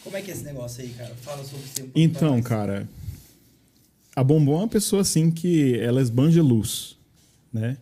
Como 0.04 0.16
é 0.16 0.22
que 0.22 0.32
é 0.32 0.34
esse 0.34 0.44
negócio 0.44 0.82
aí, 0.82 0.90
cara? 0.90 1.14
Fala 1.16 1.44
sobre 1.44 1.66
isso. 1.66 1.84
um 1.84 1.92
Então, 1.94 2.42
cara, 2.42 2.88
a 4.16 4.24
Bombom 4.24 4.54
é 4.54 4.58
uma 4.60 4.68
pessoa 4.68 5.02
assim 5.02 5.30
que 5.30 5.78
ela 5.80 6.02
esbanja 6.02 6.42
luz, 6.42 6.98
né? 7.52 7.78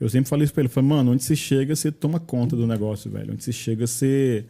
Eu 0.00 0.08
sempre 0.08 0.28
falei 0.28 0.44
isso 0.44 0.52
pra 0.52 0.62
ele, 0.62 0.68
falei, 0.68 0.88
mano, 0.88 1.12
onde 1.12 1.22
você 1.22 1.36
chega, 1.36 1.76
você 1.76 1.92
toma 1.92 2.18
conta 2.18 2.56
do 2.56 2.66
negócio, 2.66 3.10
velho. 3.10 3.32
Onde 3.32 3.44
você 3.44 3.52
chega, 3.52 3.86
você 3.86 4.44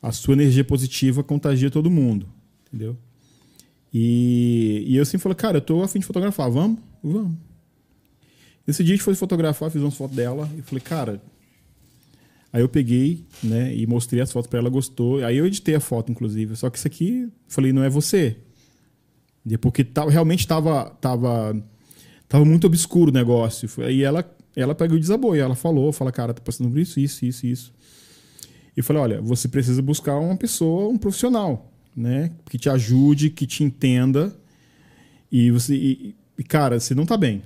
a 0.00 0.12
sua 0.12 0.34
energia 0.34 0.64
positiva 0.64 1.22
contagia 1.22 1.70
todo 1.70 1.90
mundo, 1.90 2.26
entendeu? 2.66 2.96
E, 3.92 4.84
e 4.86 4.96
eu 4.96 5.04
sempre 5.04 5.22
falei, 5.22 5.36
cara, 5.36 5.56
eu 5.58 5.62
tô 5.62 5.82
afim 5.82 5.98
de 5.98 6.06
fotografar, 6.06 6.50
vamos? 6.50 6.78
Vamos. 7.02 7.36
Nesse 8.66 8.84
dia 8.84 8.94
a 8.94 8.96
gente 8.96 9.04
foi 9.04 9.14
fotografar, 9.14 9.70
fiz 9.70 9.80
umas 9.80 9.94
fotos 9.94 10.14
dela 10.14 10.48
e 10.56 10.62
falei, 10.62 10.82
cara. 10.82 11.22
Aí 12.52 12.62
eu 12.62 12.68
peguei, 12.68 13.24
né, 13.42 13.74
e 13.74 13.86
mostrei 13.86 14.22
as 14.22 14.32
fotos 14.32 14.48
pra 14.48 14.58
ela, 14.58 14.70
gostou. 14.70 15.24
Aí 15.24 15.36
eu 15.36 15.46
editei 15.46 15.74
a 15.74 15.80
foto, 15.80 16.10
inclusive. 16.10 16.56
Só 16.56 16.68
que 16.70 16.78
isso 16.78 16.86
aqui, 16.86 17.28
falei, 17.46 17.72
não 17.72 17.82
é 17.82 17.90
você. 17.90 18.36
Porque 19.60 19.84
tava, 19.84 20.10
realmente 20.10 20.46
tava, 20.46 20.90
tava, 21.00 21.56
tava 22.28 22.44
muito 22.44 22.66
obscuro 22.66 23.10
o 23.10 23.14
negócio. 23.14 23.68
Aí 23.84 24.02
ela, 24.02 24.24
ela 24.54 24.74
pegou 24.74 24.98
desabou. 24.98 25.34
E 25.36 25.38
ela 25.38 25.54
falou, 25.54 25.92
fala, 25.92 26.12
cara, 26.12 26.34
tá 26.34 26.42
passando 26.42 26.70
por 26.70 26.78
isso, 26.78 27.00
isso, 27.00 27.24
isso, 27.24 27.46
isso. 27.46 27.72
E 28.76 28.82
falei, 28.82 29.02
olha, 29.02 29.20
você 29.22 29.48
precisa 29.48 29.80
buscar 29.82 30.16
uma 30.18 30.36
pessoa, 30.36 30.88
um 30.88 30.96
profissional, 30.96 31.72
né? 31.98 32.30
Que 32.48 32.56
te 32.58 32.68
ajude, 32.70 33.30
que 33.30 33.46
te 33.46 33.64
entenda. 33.64 34.34
E 35.30 35.50
você, 35.50 35.74
e, 35.74 36.14
e, 36.38 36.44
cara, 36.44 36.78
você 36.80 36.94
não 36.94 37.04
tá 37.04 37.16
bem, 37.16 37.42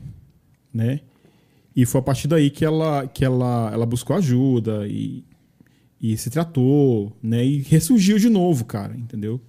né? 0.72 1.00
E 1.74 1.86
foi 1.86 2.00
a 2.00 2.04
partir 2.04 2.28
daí 2.28 2.50
que 2.50 2.64
ela, 2.64 3.06
que 3.06 3.24
ela, 3.24 3.70
ela 3.72 3.86
buscou 3.86 4.14
ajuda 4.14 4.86
e, 4.86 5.24
e 6.00 6.16
se 6.16 6.28
tratou, 6.30 7.16
né? 7.22 7.44
E 7.44 7.62
ressurgiu 7.62 8.18
de 8.18 8.28
novo, 8.28 8.64
cara, 8.64 8.94
entendeu? 8.96 9.40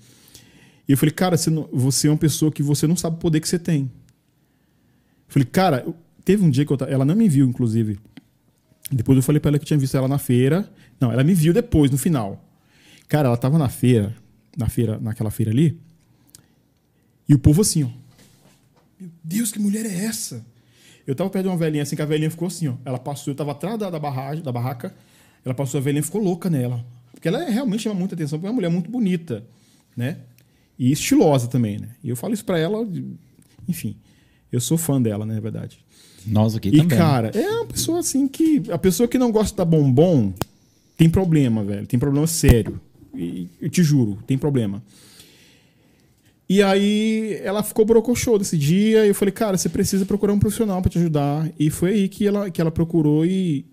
E 0.88 0.92
eu 0.94 0.98
falei, 0.98 1.14
cara, 1.14 1.38
você, 1.38 1.50
não- 1.50 1.68
você 1.72 2.08
é 2.08 2.12
uma 2.12 2.18
pessoa 2.18 2.52
que 2.52 2.64
você 2.64 2.88
não 2.88 2.96
sabe 2.96 3.18
o 3.18 3.20
poder 3.20 3.40
que 3.42 3.48
você 3.48 3.60
tem. 3.60 3.82
Eu 3.84 5.34
falei, 5.34 5.46
cara, 5.52 5.86
teve 6.24 6.44
um 6.44 6.50
dia 6.50 6.66
que 6.66 6.72
eu, 6.72 6.78
ela 6.88 7.04
não 7.06 7.16
me 7.16 7.28
viu, 7.28 7.46
inclusive. 7.46 8.00
Depois 8.92 9.16
eu 9.18 9.24
falei 9.24 9.40
pra 9.40 9.50
ela 9.50 9.58
que 9.60 9.64
eu 9.64 9.68
tinha 9.68 9.80
visto 9.80 9.96
ela 9.98 10.08
na 10.08 10.18
feira. 10.18 10.70
Não, 11.00 11.12
ela 11.12 11.24
me 11.24 11.34
viu 11.34 11.54
depois, 11.54 11.90
no 11.92 11.98
final. 11.98 12.44
Cara, 13.08 13.28
ela 13.28 13.38
tava 13.38 13.58
na 13.58 13.70
feira, 13.70 14.16
na 14.58 14.70
feira, 14.70 15.00
naquela 15.00 15.32
feira 15.32 15.52
ali. 15.52 15.80
E 17.28 17.34
o 17.34 17.40
povo 17.40 17.62
assim, 17.62 17.84
ó. 17.84 17.88
Meu 19.00 19.10
Deus, 19.24 19.52
que 19.52 19.60
mulher 19.60 19.86
é 19.86 20.06
essa? 20.06 20.46
Eu 21.06 21.16
tava 21.16 21.30
perto 21.30 21.44
de 21.46 21.50
uma 21.50 21.58
velhinha 21.58 21.84
assim, 21.84 21.96
que 21.96 22.02
a 22.02 22.06
velhinha 22.06 22.32
ficou 22.32 22.48
assim, 22.48 22.68
ó. 22.68 22.76
Ela 22.86 23.00
passou, 23.00 23.32
eu 23.32 23.36
tava 23.36 23.52
atrás 23.52 23.78
da, 23.78 23.90
da, 23.90 24.00
barragem, 24.00 24.44
da 24.44 24.52
barraca, 24.52 24.94
ela 25.44 25.54
passou, 25.54 25.80
a 25.80 25.82
velhinha 25.82 26.04
ficou 26.04 26.22
louca 26.22 26.50
nela. 26.50 26.86
Porque 27.12 27.28
ela 27.28 27.44
é, 27.44 27.50
realmente 27.50 27.84
chama 27.84 27.96
muita 27.96 28.16
atenção, 28.16 28.40
porque 28.40 28.48
é 28.48 28.50
uma 28.50 28.56
mulher 28.56 28.70
muito 28.70 28.90
bonita, 28.90 29.44
né? 29.96 30.18
E 30.78 30.92
estilosa 30.92 31.48
também, 31.48 31.78
né? 31.80 31.90
E 32.04 32.10
eu 32.10 32.16
falo 32.16 32.34
isso 32.34 32.46
pra 32.46 32.58
ela, 32.58 32.88
enfim. 33.68 33.96
Eu 34.52 34.60
sou 34.62 34.78
fã 34.78 35.02
dela, 35.02 35.26
né, 35.26 35.36
na 35.36 35.40
verdade. 35.40 35.80
Nós 36.26 36.56
aqui 36.56 36.70
E, 36.70 36.78
também. 36.78 36.98
cara, 36.98 37.32
é 37.34 37.50
uma 37.58 37.66
pessoa 37.66 38.00
assim 38.00 38.28
que. 38.28 38.64
A 38.72 38.78
pessoa 38.78 39.08
que 39.08 39.18
não 39.18 39.32
gosta 39.32 39.58
da 39.58 39.66
bombom 39.66 40.34
tem 40.96 41.10
problema, 41.10 41.64
velho. 41.64 41.86
Tem 41.86 42.00
problema 42.00 42.26
sério. 42.28 42.80
Eu 43.62 43.70
te 43.70 43.84
juro, 43.84 44.18
tem 44.26 44.38
problema. 44.38 44.82
E 46.50 46.62
aí 46.62 47.40
ela 47.44 47.64
ficou 47.64 47.86
brocochô 47.86 48.38
desse 48.38 48.58
dia. 48.58 49.06
E 49.06 49.10
eu 49.10 49.16
falei, 49.16 49.32
cara, 49.32 49.58
você 49.58 49.70
precisa 49.70 50.06
procurar 50.06 50.34
um 50.34 50.40
profissional 50.40 50.82
pra 50.82 50.90
te 50.92 50.98
ajudar. 50.98 51.50
E 51.58 51.70
foi 51.70 51.92
aí 51.92 52.10
que 52.10 52.28
ela, 52.28 52.50
que 52.50 52.60
ela 52.62 52.72
procurou 52.72 53.26
e. 53.26 53.66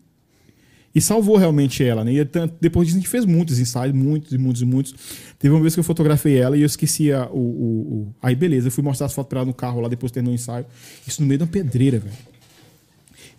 E 0.93 1.01
salvou 1.01 1.37
realmente 1.37 1.85
ela, 1.85 2.03
né? 2.05 2.13
E 2.15 2.25
tanto- 2.25 2.57
depois 2.61 2.89
disso 2.89 2.99
a 2.99 3.01
gente 3.01 3.09
fez 3.09 3.25
muitos 3.25 3.61
ensaios, 3.61 3.95
muitos 3.95 4.33
e 4.33 4.39
muitos 4.39 4.61
e 4.61 4.65
muitos. 4.65 4.93
Teve 5.39 5.55
uma 5.55 5.61
vez 5.61 5.73
que 5.75 5.79
eu 5.79 5.85
fotografei 5.85 6.37
ela 6.37 6.57
e 6.57 6.63
eu 6.63 6.67
esqueci 6.67 7.13
a, 7.13 7.29
o, 7.31 7.39
o, 7.39 7.93
o- 8.09 8.15
Aí 8.21 8.35
beleza, 8.35 8.67
eu 8.67 8.73
fui 8.73 8.83
mostrar 8.83 9.07
as 9.07 9.13
fotos 9.15 9.29
pra 9.29 9.39
ela 9.39 9.47
no 9.47 9.55
carro 9.55 9.81
lá 9.81 9.89
depois 9.89 10.11
terminou 10.11 10.33
o 10.33 10.35
ensaio. 10.35 10.67
Isso 11.07 11.23
no 11.23 11.29
meio 11.29 11.39
da 11.39 11.47
pedreira, 11.47 12.01
velho. 12.01 12.17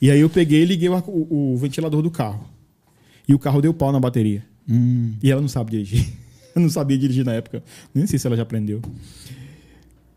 E 0.01 0.09
aí 0.09 0.21
eu 0.21 0.29
peguei 0.29 0.61
e 0.61 0.65
liguei 0.65 0.87
o, 0.87 0.95
o- 0.95 1.53
o 1.53 1.57
ventilador 1.57 2.01
do 2.01 2.09
carro. 2.09 2.47
E 3.27 3.33
o 3.35 3.39
carro 3.39 3.61
deu 3.61 3.73
pau 3.73 3.91
na 3.91 3.99
bateria. 3.99 4.45
Hum, 4.71 5.13
E 5.21 5.29
ela 5.29 5.41
não 5.41 5.49
sabe 5.49 5.71
dirigir. 5.71 6.07
Eu 6.55 6.61
não 6.61 6.69
sabia 6.69 6.97
dirigir 6.97 7.25
na 7.25 7.33
época. 7.33 7.63
Nem 7.93 8.05
sei 8.07 8.17
se 8.19 8.27
ela 8.27 8.35
já 8.35 8.43
aprendeu. 8.43 8.81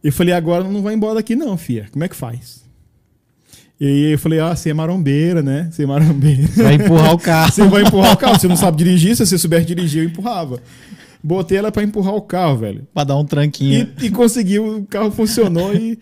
Eu 0.02 0.12
falei, 0.12 0.34
agora 0.34 0.64
não 0.64 0.82
vai 0.82 0.94
embora 0.94 1.14
daqui 1.14 1.34
não, 1.36 1.56
fia. 1.56 1.86
Como 1.92 2.04
é 2.04 2.08
que 2.08 2.16
faz? 2.16 2.64
E 3.80 3.86
aí 3.86 4.12
eu 4.12 4.18
falei, 4.18 4.38
ah, 4.40 4.54
você 4.54 4.70
é 4.70 4.74
marombeira, 4.74 5.42
né? 5.42 5.68
Você 5.70 5.82
é 5.82 5.86
marombeira. 5.86 6.42
vai 6.56 6.74
empurrar 6.74 7.12
o 7.14 7.18
carro. 7.18 7.52
Você 7.52 7.64
vai 7.66 7.82
empurrar 7.82 8.12
o 8.12 8.16
carro. 8.16 8.34
Você 8.38 8.48
não 8.48 8.56
sabe 8.56 8.76
dirigir, 8.78 9.16
se 9.16 9.24
você 9.26 9.36
soubesse 9.38 9.66
dirigir, 9.66 10.02
eu 10.02 10.08
empurrava. 10.08 10.60
Botei 11.22 11.58
ela 11.58 11.72
pra 11.72 11.82
empurrar 11.82 12.14
o 12.14 12.20
carro, 12.22 12.58
velho. 12.58 12.86
pra 12.92 13.02
dar 13.04 13.16
um 13.16 13.24
tranquinho. 13.24 13.88
E, 14.00 14.06
e 14.06 14.10
conseguiu, 14.10 14.78
o 14.78 14.86
carro 14.86 15.10
funcionou 15.10 15.74
e, 15.74 15.98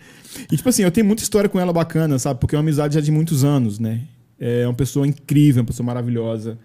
e, 0.51 0.57
tipo 0.57 0.67
assim, 0.69 0.83
eu 0.83 0.91
tenho 0.91 1.07
muita 1.07 1.23
história 1.23 1.49
com 1.49 1.59
ela 1.59 1.71
bacana, 1.71 2.19
sabe? 2.19 2.39
Porque 2.39 2.55
é 2.55 2.57
uma 2.57 2.63
amizade 2.63 2.95
já 2.95 3.01
de 3.01 3.11
muitos 3.11 3.43
anos, 3.43 3.79
né? 3.79 4.01
É 4.39 4.67
uma 4.67 4.73
pessoa 4.73 5.07
incrível, 5.07 5.61
uma 5.61 5.67
pessoa 5.67 5.85
maravilhosa, 5.85 6.57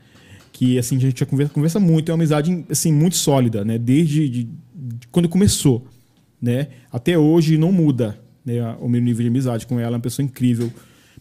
que, 0.59 0.77
assim, 0.77 0.97
a 0.97 0.99
gente 0.99 1.21
já 1.21 1.25
conversa, 1.25 1.53
conversa 1.53 1.79
muito, 1.79 2.11
é 2.11 2.13
uma 2.13 2.19
amizade, 2.19 2.65
assim, 2.69 2.93
muito 2.93 3.15
sólida, 3.17 3.65
né? 3.65 3.79
Desde 3.79 4.29
de- 4.29 4.45
de 4.75 5.07
quando 5.13 5.29
começou, 5.29 5.87
né? 6.43 6.67
Até 6.91 7.17
hoje 7.17 7.57
não 7.57 7.71
muda, 7.71 8.19
né? 8.45 8.77
O 8.81 8.89
meu 8.89 9.01
nível 9.01 9.23
de 9.23 9.29
amizade 9.29 9.69
com 9.69 9.79
ela, 9.79 9.95
é 9.95 9.97
uma 9.97 10.01
pessoa 10.03 10.25
incrível, 10.27 10.73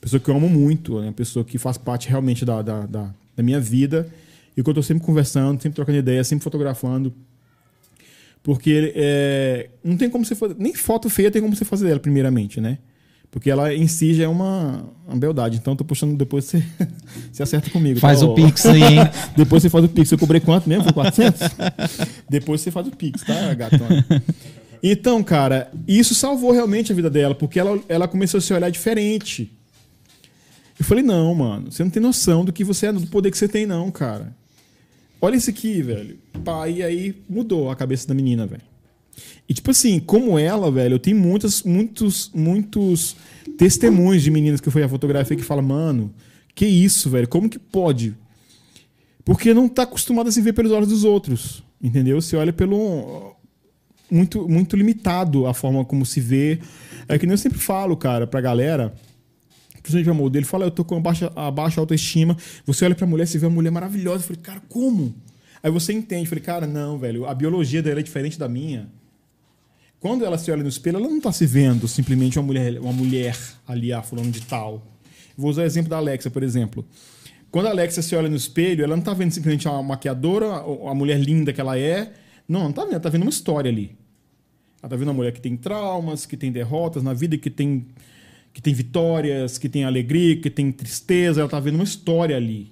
pessoa 0.02 0.20
que 0.20 0.28
eu 0.28 0.36
amo 0.36 0.50
muito, 0.50 0.98
é 0.98 1.04
uma 1.04 1.14
pessoa 1.14 1.46
que 1.46 1.60
faz 1.60 1.78
parte 1.78 2.10
realmente 2.10 2.44
da, 2.44 2.64
da, 2.64 2.88
da, 2.88 3.14
da 3.36 3.44
minha 3.44 3.60
vida 3.60 4.10
e 4.56 4.64
que 4.64 4.68
eu 4.68 4.74
tô 4.74 4.82
sempre 4.82 5.04
conversando, 5.06 5.62
sempre 5.62 5.76
trocando 5.76 6.00
ideia, 6.00 6.24
sempre 6.24 6.44
fotografando, 6.44 7.14
porque 8.42 8.92
é, 8.96 9.70
não 9.84 9.98
tem 9.98 10.10
como 10.10 10.26
você 10.26 10.34
fazer. 10.34 10.56
Nem 10.58 10.74
foto 10.74 11.12
feia 11.12 11.30
tem 11.30 11.44
como 11.44 11.56
você 11.56 11.64
fazer 11.66 11.86
dela, 11.86 12.00
primeiramente, 12.00 12.60
né? 12.60 12.80
Porque 13.38 13.52
ela 13.52 13.72
em 13.72 13.88
si 13.88 14.16
já 14.16 14.24
é 14.24 14.28
uma, 14.28 14.84
uma 15.08 15.16
beldade. 15.16 15.58
Então 15.58 15.74
eu 15.74 15.78
tô 15.78 15.86
puxando 15.86 16.18
depois 16.18 16.46
você, 16.46 16.64
você 17.32 17.44
acerta 17.44 17.70
comigo. 17.70 18.00
Faz 18.00 18.22
tá? 18.22 18.26
o 18.26 18.34
pix 18.34 18.66
aí, 18.66 18.82
hein? 18.82 19.00
Depois 19.38 19.62
você 19.62 19.70
faz 19.70 19.86
o 19.86 19.88
Pix. 19.88 20.12
Eu 20.12 20.18
cobrei 20.18 20.42
quanto 20.42 20.68
mesmo? 20.68 20.86
Foi 20.86 20.94
400? 20.94 21.42
Depois 22.28 22.62
você 22.62 22.72
faz 22.72 22.88
o 22.88 22.92
Pix, 22.92 23.22
tá, 23.22 23.54
gatona? 23.54 24.04
Então, 24.82 25.22
cara, 25.22 25.72
isso 25.88 26.16
salvou 26.16 26.52
realmente 26.52 26.92
a 26.92 26.96
vida 26.96 27.12
dela, 27.12 27.36
porque 27.36 27.60
ela, 27.60 27.80
ela 27.88 28.08
começou 28.08 28.40
a 28.40 28.42
se 28.42 28.52
olhar 28.56 28.72
diferente. 28.72 29.52
Eu 30.80 30.84
falei, 30.84 31.04
não, 31.04 31.36
mano, 31.36 31.72
você 31.72 31.84
não 31.84 31.92
tem 31.92 32.02
noção 32.02 32.44
do 32.44 32.52
que 32.52 32.64
você 32.64 32.88
é, 32.88 32.92
do 32.92 33.06
poder 33.06 33.30
que 33.30 33.38
você 33.38 33.48
tem, 33.48 33.68
não, 33.68 33.92
cara. 33.92 34.36
Olha 35.22 35.36
isso 35.36 35.52
aqui, 35.52 35.80
velho. 35.84 36.18
Pá, 36.44 36.68
e 36.68 36.82
aí 36.82 37.16
mudou 37.30 37.70
a 37.70 37.76
cabeça 37.76 38.08
da 38.08 38.16
menina, 38.16 38.48
velho. 38.48 38.64
E 39.47 39.53
tipo 39.53 39.72
assim, 39.72 39.99
como 39.99 40.38
ela, 40.38 40.72
velho, 40.72 40.95
eu 40.95 40.99
tenho 40.99 41.18
muitos, 41.18 41.63
muitos, 41.63 42.32
muitos 42.34 43.15
testemunhos 43.57 44.24
de 44.24 44.32
meninas 44.32 44.59
que 44.59 44.68
eu 44.68 44.72
fui 44.72 44.84
a 44.84 44.89
fotografia 44.89 45.38
que 45.38 45.43
falam, 45.43 45.63
mano, 45.63 46.13
que 46.53 46.65
isso, 46.65 47.09
velho? 47.09 47.28
Como 47.28 47.49
que 47.49 47.59
pode? 47.59 48.15
Porque 49.24 49.53
não 49.53 49.68
tá 49.68 49.84
acostumado 49.84 50.28
a 50.30 50.32
se 50.32 50.41
ver 50.41 50.53
pelos 50.53 50.72
olhos 50.72 50.88
dos 50.88 51.03
outros. 51.03 51.63
Entendeu? 51.82 52.20
Você 52.22 52.36
olha 52.36 52.51
pelo. 52.51 53.36
Muito, 54.09 54.47
muito 54.47 54.76
limitado 54.78 55.45
a 55.47 55.53
forma 55.53 55.84
como 55.84 56.05
se 56.05 56.22
vê. 56.22 56.59
É 57.07 57.18
que 57.20 57.26
nem 57.26 57.34
eu 57.34 57.38
sempre 57.38 57.59
falo, 57.59 57.95
cara, 57.95 58.26
pra 58.26 58.41
galera. 58.41 58.93
Principalmente 59.82 60.05
pra 60.05 60.13
modelo, 60.13 60.45
fala, 60.45 60.65
eu 60.65 60.72
tô 60.72 60.84
com 60.84 60.97
a 60.97 60.99
baixa, 60.99 61.32
a 61.36 61.51
baixa 61.51 61.80
autoestima. 61.80 62.36
Você 62.65 62.86
olha 62.86 62.95
pra 62.95 63.05
mulher, 63.05 63.28
você 63.28 63.38
vê 63.38 63.45
uma 63.45 63.55
mulher 63.55 63.70
maravilhosa. 63.70 64.24
Eu 64.24 64.28
falei, 64.28 64.41
cara, 64.41 64.61
como? 64.68 65.13
Aí 65.61 65.70
você 65.70 65.93
entende. 65.93 66.24
Eu 66.24 66.30
falei, 66.30 66.43
cara, 66.43 66.65
não, 66.65 66.97
velho, 66.97 67.26
a 67.26 67.36
biologia 67.36 67.84
dela 67.84 67.99
é 67.99 68.03
diferente 68.03 68.39
da 68.39 68.47
minha. 68.49 68.89
Quando 70.00 70.24
ela 70.24 70.38
se 70.38 70.52
olha 70.52 70.62
no 70.62 70.70
espelho, 70.70 70.98
ela 70.98 71.08
não 71.08 71.20
tá 71.20 71.32
se 71.32 71.45
vendo 71.45 71.88
simplesmente 71.88 72.38
uma 72.38 72.45
mulher, 72.45 72.80
uma 72.80 72.93
mulher 72.93 73.38
ali, 73.68 73.91
ah, 73.91 74.04
fulano 74.04 74.30
de 74.30 74.41
tal. 74.41 74.86
Vou 75.36 75.50
usar 75.50 75.64
o 75.64 75.66
exemplo 75.66 75.89
da 75.89 75.98
Alexa, 75.98 76.30
por 76.30 76.43
exemplo. 76.43 76.86
Quando 77.50 77.68
a 77.68 77.70
Alexa 77.70 78.02
se 78.02 78.16
olha 78.16 78.30
no 78.30 78.36
espelho, 78.36 78.84
ela 78.84 78.95
não 78.95 79.04
tá 79.04 79.14
vendo 79.14 79.32
simplesmente 79.32 79.68
uma 79.68 79.82
maquiadora, 79.82 80.48
a 80.48 80.93
mulher 80.93 81.20
linda 81.20 81.52
que 81.52 81.60
ela 81.60 81.80
é. 81.80 82.14
Não, 82.48 82.66
não 82.66 82.72
tá 82.72 82.84
vendo, 82.84 82.93
ela 82.93 83.00
tá 83.00 83.10
vendo 83.10 83.24
uma 83.24 83.30
história 83.30 83.72
ali. 83.72 83.95
Ela 84.82 84.89
tá 84.89 84.95
vendo 84.95 85.08
uma 85.08 85.14
mulher 85.16 85.32
que 85.32 85.41
tem 85.41 85.58
traumas, 85.58 86.26
que 86.26 86.38
tem 86.38 86.52
derrotas 86.52 87.02
na 87.02 87.14
vida, 87.14 87.38
que 87.38 87.50
tem, 87.50 87.88
que 88.54 88.62
tem 88.62 88.74
vitórias, 88.74 89.58
que 89.58 89.68
tem 89.68 89.84
alegria, 89.84 90.38
que 90.38 90.50
tem 90.50 90.72
tristeza. 90.72 91.41
Ela 91.41 91.50
tá 91.50 91.60
vendo 91.60 91.76
uma 91.76 91.84
história 91.84 92.36
ali. 92.36 92.72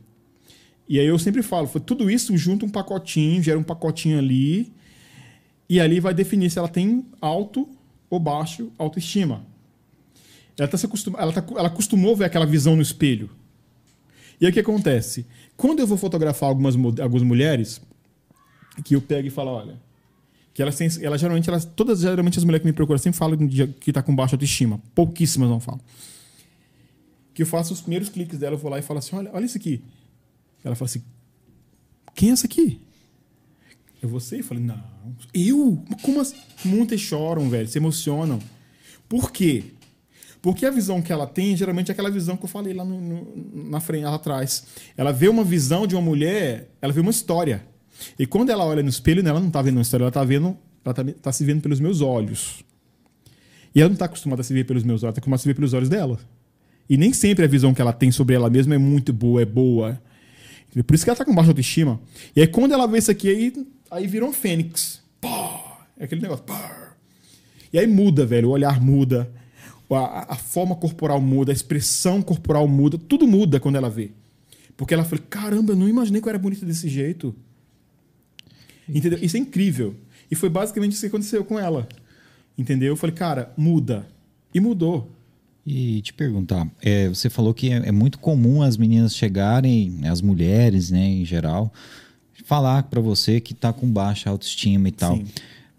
E 0.88 1.00
aí 1.00 1.08
eu 1.08 1.18
sempre 1.18 1.42
falo, 1.42 1.66
foi 1.66 1.82
tudo 1.82 2.12
isso 2.12 2.38
junta 2.38 2.66
um 2.66 2.70
pacotinho, 2.70 3.42
gera 3.42 3.58
um 3.58 3.64
pacotinho 3.64 4.20
ali, 4.20 4.72
e 5.70 5.80
ali 5.80 6.00
vai 6.00 6.14
definir 6.14 6.50
se 6.50 6.60
ela 6.60 6.68
tem 6.68 7.06
alto 7.20 7.68
ou 8.10 8.20
baixo 8.20 8.72
autoestima. 8.78 9.46
Ela, 10.58 10.68
tá 10.68 10.78
se 10.78 10.86
acostum... 10.86 11.14
ela, 11.18 11.34
tá... 11.34 11.44
ela 11.58 11.68
acostumou 11.68 12.16
ver 12.16 12.26
aquela 12.26 12.46
visão 12.46 12.76
no 12.76 12.82
espelho. 12.82 13.30
E 14.40 14.46
aí 14.46 14.52
o 14.52 14.54
que 14.54 14.60
acontece? 14.60 15.26
Quando 15.58 15.80
eu 15.80 15.88
vou 15.88 15.98
fotografar 15.98 16.50
algumas, 16.50 16.76
algumas 16.76 17.24
mulheres, 17.24 17.82
que 18.84 18.96
eu 18.96 19.02
pego 19.02 19.28
e 19.28 19.32
falo, 19.32 19.52
olha, 19.52 19.80
que 20.54 20.62
elas 20.62 20.76
têm, 20.76 20.90
geralmente, 20.90 21.50
elas, 21.50 21.66
todas 21.66 22.00
geralmente 22.00 22.38
as 22.38 22.44
mulheres 22.44 22.62
que 22.62 22.68
me 22.68 22.74
procuram 22.74 22.98
sempre 22.98 23.18
falam 23.18 23.38
que 23.80 23.92
tá 23.92 24.02
com 24.02 24.16
baixa 24.16 24.36
autoestima. 24.36 24.82
Pouquíssimas 24.94 25.50
não 25.50 25.60
falam. 25.60 25.82
Que 27.34 27.42
eu 27.42 27.46
faço 27.46 27.74
os 27.74 27.82
primeiros 27.82 28.10
cliques 28.10 28.40
dela, 28.40 28.56
eu 28.56 28.60
vou 28.60 28.72
lá 28.72 28.80
e 28.80 28.82
falo 28.82 29.00
assim, 29.00 29.16
olha, 29.16 29.30
olha 29.34 29.46
isso 29.46 29.58
aqui. 29.58 29.84
Ela 30.64 30.76
fala 30.76 30.90
assim, 30.90 31.04
quem 32.14 32.30
é 32.30 32.34
essa 32.34 32.48
aqui? 32.48 32.80
É 34.02 34.08
você? 34.08 34.40
Eu 34.40 34.44
falei, 34.44 34.64
não. 34.64 34.95
Eu? 35.34 35.84
Mas 35.90 36.02
Como 36.02 36.20
assim? 36.20 36.36
Muitas 36.64 37.00
choram, 37.00 37.50
velho, 37.50 37.68
se 37.68 37.78
emocionam. 37.78 38.40
Por 39.08 39.32
quê? 39.32 39.64
Porque 40.42 40.66
a 40.66 40.72
visão 40.72 41.02
que 41.02 41.12
ela 41.12 41.26
tem, 41.26 41.56
geralmente, 41.58 41.90
é 41.90 41.92
aquela 41.92 42.12
visão 42.12 42.38
que 42.38 42.46
eu 42.46 42.50
falei 42.50 42.74
lá 42.74 42.86
no- 42.86 43.02
no- 43.02 43.70
na 43.70 43.80
frente, 43.80 44.04
lá 44.04 44.14
atrás. 44.16 44.66
Ela 44.96 45.12
vê 45.12 45.28
uma 45.28 45.44
visão 45.44 45.88
de 45.88 45.96
uma 45.96 46.02
mulher, 46.02 46.70
ela 46.82 46.94
vê 46.94 47.00
uma 47.02 47.10
história. 47.12 47.66
E 48.20 48.26
quando 48.28 48.50
ela 48.52 48.64
olha 48.66 48.84
no 48.84 48.90
espelho, 48.90 49.24
né, 49.24 49.30
ela 49.32 49.40
não 49.40 49.50
tá 49.50 49.62
vendo 49.62 49.78
uma 49.78 49.82
história, 49.82 50.04
ela 50.04 50.12
tá 50.12 50.24
vendo, 50.24 50.56
ela 50.84 50.94
tá, 50.94 51.04
tá 51.22 51.32
se 51.32 51.44
vendo 51.44 51.62
pelos 51.62 51.80
meus 51.80 52.02
olhos. 52.02 52.64
E 53.74 53.82
ela 53.82 53.90
não 53.90 53.96
tá 53.98 54.06
acostumada 54.06 54.42
a 54.42 54.44
se 54.44 54.54
ver 54.54 54.66
pelos 54.66 54.84
meus 54.84 55.02
olhos, 55.02 55.04
ela 55.06 55.14
tá 55.14 55.20
acostumada 55.20 55.40
a 55.40 55.44
se 55.44 55.48
ver 55.48 55.56
pelos 55.56 55.74
olhos 55.74 55.90
dela. 55.90 56.20
E 56.90 56.96
nem 56.98 57.12
sempre 57.12 57.44
a 57.44 57.48
visão 57.48 57.74
que 57.74 57.82
ela 57.82 57.92
tem 57.94 58.12
sobre 58.12 58.36
ela 58.36 58.50
mesma 58.50 58.76
é 58.76 58.78
muito 58.78 59.12
boa, 59.12 59.42
é 59.42 59.46
boa. 59.46 60.00
Por 60.86 60.94
isso 60.94 61.04
que 61.04 61.10
ela 61.10 61.18
tá 61.18 61.26
com 61.26 61.34
baixa 61.34 61.50
autoestima. 61.50 62.00
E 62.36 62.42
aí 62.42 62.48
quando 62.48 62.74
ela 62.74 62.86
vê 62.88 63.00
isso 63.00 63.10
aqui, 63.10 63.30
aí, 63.30 63.54
aí 63.96 64.08
vira 64.08 64.26
um 64.26 64.34
fênix. 64.34 65.02
Pá! 65.22 65.88
É 65.98 66.06
aquele 66.06 66.22
negócio. 66.22 66.44
Pá! 66.44 66.96
E 67.72 67.80
aí 67.80 67.88
muda, 67.88 68.26
velho. 68.26 68.50
O 68.50 68.52
olhar 68.52 68.82
muda. 68.82 69.32
A, 69.90 70.34
a 70.34 70.36
forma 70.36 70.76
corporal 70.76 71.22
muda, 71.22 71.52
a 71.52 71.54
expressão 71.54 72.22
corporal 72.22 72.68
muda. 72.68 72.98
Tudo 72.98 73.28
muda 73.28 73.60
quando 73.60 73.76
ela 73.76 73.90
vê. 73.90 74.12
Porque 74.76 74.94
ela 74.94 75.06
fala, 75.06 75.22
caramba, 75.30 75.74
eu 75.74 75.78
não 75.78 75.88
imaginei 75.88 76.22
que 76.22 76.28
eu 76.28 76.32
era 76.32 76.40
bonita 76.40 76.66
desse 76.66 76.90
jeito. 76.90 77.34
Entendeu? 78.88 79.20
Isso 79.22 79.38
é 79.38 79.40
incrível. 79.40 79.96
E 80.30 80.36
foi 80.36 80.50
basicamente 80.50 80.94
isso 80.94 81.02
que 81.02 81.08
aconteceu 81.08 81.44
com 81.46 81.60
ela. 81.60 81.88
Entendeu? 82.58 82.90
Eu 82.90 82.98
falei, 82.98 83.16
cara, 83.16 83.54
muda. 83.56 84.08
E 84.54 84.60
mudou. 84.60 85.12
E 85.66 86.02
te 86.02 86.14
perguntar, 86.14 86.70
é, 86.80 87.10
você 87.10 87.28
falou 87.28 87.52
que 87.52 87.72
é, 87.72 87.88
é 87.88 87.92
muito 87.92 88.20
comum 88.20 88.62
as 88.62 88.78
meninas 88.78 89.16
chegarem, 89.16 89.90
né, 89.90 90.12
as 90.12 90.22
mulheres, 90.22 90.92
né, 90.92 91.04
em 91.04 91.26
geral, 91.26 91.74
falar 92.46 92.84
pra 92.84 93.02
você 93.02 93.42
que 93.42 93.54
tá 93.54 93.74
com 93.74 93.88
baixa 93.92 94.30
autoestima 94.30 94.88
e 94.88 94.92
tal. 94.92 95.18
Sim. 95.18 95.26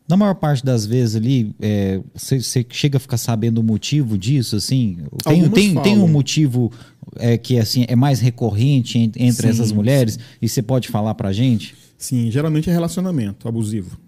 Na 0.09 0.17
maior 0.17 0.35
parte 0.35 0.65
das 0.65 0.85
vezes 0.87 1.17
ali, 1.17 1.53
é, 1.61 2.01
você, 2.15 2.41
você 2.41 2.65
chega 2.71 2.97
a 2.97 3.01
ficar 3.01 3.17
sabendo 3.17 3.59
o 3.59 3.63
motivo 3.63 4.19
disso, 4.19 4.55
assim? 4.57 4.99
Tem, 5.25 5.41
Algumas 5.43 5.55
tem, 5.55 5.75
tem 5.83 5.99
um 5.99 6.07
motivo 6.09 6.71
é, 7.17 7.37
que 7.39 7.59
assim, 7.59 7.85
é 7.89 7.97
mais 7.97 8.21
recorrente 8.21 8.99
en- 8.99 9.13
entre 9.17 9.43
Sim, 9.47 9.49
essas 9.49 9.73
mulheres? 9.73 10.19
E 10.43 10.49
você 10.49 10.61
pode 10.63 10.89
falar 10.89 11.15
pra 11.15 11.33
gente? 11.33 11.75
Sim, 11.99 12.31
geralmente 12.31 12.69
é 12.69 12.73
relacionamento 12.73 13.49
abusivo. 13.49 13.99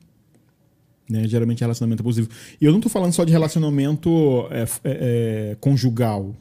Né? 1.09 1.27
Geralmente 1.27 1.63
é 1.63 1.65
relacionamento 1.65 2.03
abusivo. 2.03 2.29
E 2.61 2.65
eu 2.65 2.73
não 2.73 2.81
tô 2.81 2.89
falando 2.89 3.13
só 3.13 3.25
de 3.25 3.33
relacionamento 3.33 4.47
é, 4.51 4.63
é, 4.63 4.69
é, 4.85 5.57
conjugal, 5.61 6.35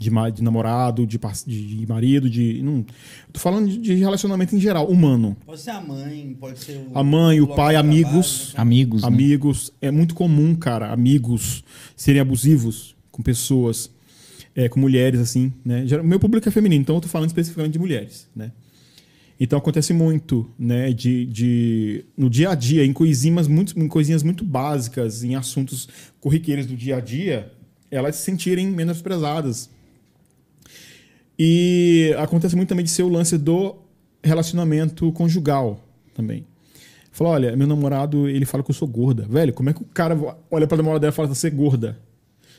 de, 0.00 0.10
de 0.34 0.42
namorado, 0.42 1.06
de, 1.06 1.18
par- 1.18 1.34
de- 1.46 1.86
marido, 1.86 2.28
de. 2.30 2.62
Não, 2.62 2.84
tô 3.30 3.38
falando 3.38 3.68
de, 3.68 3.76
de 3.78 3.94
relacionamento 3.96 4.56
em 4.56 4.58
geral, 4.58 4.88
humano. 4.90 5.36
Pode 5.44 5.60
ser 5.60 5.70
a 5.70 5.80
mãe, 5.80 6.34
pode 6.40 6.58
ser 6.58 6.78
o. 6.90 6.98
A 6.98 7.04
mãe, 7.04 7.38
o 7.38 7.42
local 7.42 7.56
pai, 7.56 7.76
amigos. 7.76 8.46
trabalho, 8.52 8.62
Amigos, 8.62 9.02
né? 9.02 9.08
Amigos. 9.08 9.72
É 9.80 9.90
muito 9.90 10.14
comum, 10.14 10.54
cara, 10.54 10.90
amigos 10.90 11.62
serem 11.94 12.20
abusivos 12.20 12.96
com 13.10 13.22
pessoas, 13.22 13.90
é, 14.56 14.68
com 14.70 14.80
mulheres, 14.80 15.20
assim, 15.20 15.52
né? 15.62 15.84
Meu 16.02 16.18
público 16.18 16.48
é 16.48 16.50
feminino, 16.50 16.80
então 16.80 16.94
eu 16.96 17.00
tô 17.02 17.08
falando 17.08 17.28
especificamente 17.28 17.74
de 17.74 17.78
mulheres, 17.78 18.26
né? 18.34 18.52
Então 19.38 19.58
acontece 19.58 19.92
muito, 19.92 20.50
né? 20.58 20.92
De, 20.94 21.26
de 21.26 22.04
no 22.16 22.30
dia 22.30 22.50
a 22.50 22.54
dia, 22.54 22.84
em 22.86 22.92
coisinhas 22.94 23.46
muito, 23.46 23.78
em 23.78 23.86
coisinhas 23.88 24.22
muito 24.22 24.44
básicas, 24.44 25.22
em 25.22 25.34
assuntos 25.34 25.88
corriqueiros 26.20 26.64
do 26.66 26.74
dia 26.74 26.96
a 26.96 27.00
dia, 27.00 27.52
elas 27.90 28.16
se 28.16 28.22
sentirem 28.24 28.66
menosprezadas. 28.68 29.68
E 31.42 32.14
acontece 32.18 32.54
muito 32.54 32.68
também 32.68 32.84
de 32.84 32.90
ser 32.90 33.02
o 33.02 33.08
lance 33.08 33.38
do 33.38 33.74
relacionamento 34.22 35.10
conjugal 35.12 35.82
também. 36.12 36.44
Falou, 37.10 37.32
olha, 37.32 37.56
meu 37.56 37.66
namorado, 37.66 38.28
ele 38.28 38.44
fala 38.44 38.62
que 38.62 38.70
eu 38.70 38.74
sou 38.74 38.86
gorda. 38.86 39.26
Velho, 39.26 39.54
como 39.54 39.70
é 39.70 39.72
que 39.72 39.80
o 39.80 39.86
cara 39.86 40.14
olha 40.50 40.66
pra 40.66 40.76
namorada 40.76 41.00
dela 41.00 41.12
e 41.14 41.16
fala 41.16 41.28
que 41.28 41.34
você 41.34 41.46
é 41.46 41.50
gorda? 41.50 41.98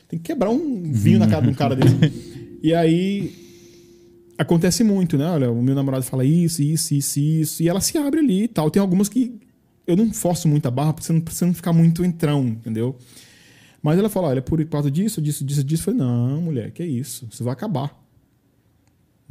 Tem 0.08 0.18
que 0.18 0.24
quebrar 0.24 0.50
um 0.50 0.82
vinho 0.92 1.20
na 1.20 1.28
cara 1.28 1.42
de 1.42 1.48
um 1.48 1.54
cara 1.54 1.76
desse. 1.76 1.94
E 2.60 2.74
aí 2.74 3.32
acontece 4.36 4.82
muito, 4.82 5.16
né? 5.16 5.30
Olha, 5.30 5.52
o 5.52 5.62
meu 5.62 5.76
namorado 5.76 6.04
fala 6.04 6.24
isso, 6.24 6.60
isso, 6.60 6.92
isso, 6.92 7.20
isso, 7.20 7.62
e 7.62 7.68
ela 7.68 7.80
se 7.80 7.96
abre 7.96 8.18
ali 8.18 8.42
e 8.42 8.48
tal. 8.48 8.68
Tem 8.68 8.82
algumas 8.82 9.08
que 9.08 9.38
eu 9.86 9.96
não 9.96 10.12
forço 10.12 10.48
muito 10.48 10.66
a 10.66 10.72
barra 10.72 10.92
pra 10.92 11.04
você 11.04 11.12
não, 11.12 11.20
pra 11.20 11.32
não 11.42 11.54
ficar 11.54 11.72
muito 11.72 12.04
entrão, 12.04 12.48
entendeu? 12.48 12.98
Mas 13.80 13.96
ela 13.96 14.08
fala, 14.08 14.26
olha, 14.26 14.42
por 14.42 14.64
causa 14.64 14.90
disso, 14.90 15.22
disso, 15.22 15.44
disso, 15.44 15.62
disso. 15.62 15.88
Eu 15.88 15.94
falei, 15.94 16.00
não, 16.00 16.42
mulher, 16.42 16.72
que 16.72 16.82
é 16.82 16.86
isso? 16.86 17.28
Você 17.30 17.44
vai 17.44 17.52
acabar. 17.52 18.01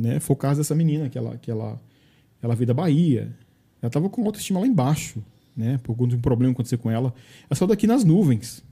Né? 0.02 0.20
Foi 0.20 0.34
o 0.34 0.38
caso 0.38 0.60
dessa 0.60 0.74
menina 0.74 1.08
que 1.10 1.18
ela, 1.18 1.38
que 1.38 1.52
ela, 1.52 1.80
ela 2.42 2.56
veio 2.56 2.66
da 2.66 2.74
Bahia. 2.74 3.32
Ela 3.80 3.90
tava 3.92 4.10
com 4.10 4.26
autoestima 4.26 4.60
lá 4.60 4.66
embaixo, 4.66 5.24
né? 5.56 5.80
Por 5.84 5.96
conta 5.96 6.10
de 6.10 6.16
um 6.16 6.22
problema 6.22 6.52
que 6.52 6.56
aconteceu 6.56 6.80
com 6.80 6.90
ela. 6.90 7.14
Ela 7.48 7.56
saiu 7.56 7.68
daqui 7.68 7.86
nas 7.86 8.04
nuvens. 8.04 8.64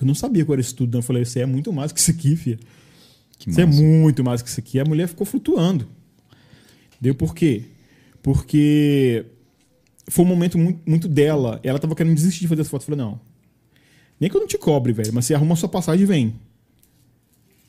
Eu 0.00 0.06
não 0.06 0.14
sabia 0.14 0.44
qual 0.44 0.54
era 0.54 0.60
isso 0.60 0.76
tudo. 0.76 0.92
não. 0.92 1.00
Eu 1.00 1.02
falei, 1.02 1.24
você 1.24 1.40
é 1.40 1.46
muito 1.46 1.72
mais 1.72 1.90
que 1.90 1.98
isso 1.98 2.12
aqui, 2.12 2.36
filha. 2.36 2.58
Que 3.36 3.52
Você 3.52 3.62
é 3.62 3.66
muito 3.66 4.22
mais 4.22 4.42
que 4.42 4.48
isso 4.48 4.60
aqui. 4.60 4.78
A 4.78 4.84
mulher 4.84 5.08
ficou 5.08 5.26
flutuando. 5.26 5.88
Deu 7.00 7.14
por 7.14 7.34
quê? 7.34 7.64
Porque 8.22 9.26
foi 10.08 10.24
um 10.24 10.28
momento 10.28 10.56
muito, 10.56 10.80
muito 10.88 11.08
dela. 11.08 11.58
Ela 11.64 11.80
tava 11.80 11.96
querendo 11.96 12.14
desistir 12.14 12.42
de 12.42 12.48
fazer 12.48 12.62
as 12.62 12.68
fotos. 12.68 12.86
Eu 12.86 12.94
falei, 12.94 13.04
não. 13.04 13.20
Nem 14.20 14.30
que 14.30 14.36
eu 14.36 14.40
não 14.40 14.46
te 14.46 14.56
cobre, 14.56 14.92
velho. 14.92 15.12
Mas 15.12 15.24
você 15.26 15.34
arruma 15.34 15.54
a 15.54 15.56
sua 15.56 15.68
passagem 15.68 16.04
e 16.04 16.06
vem. 16.06 16.34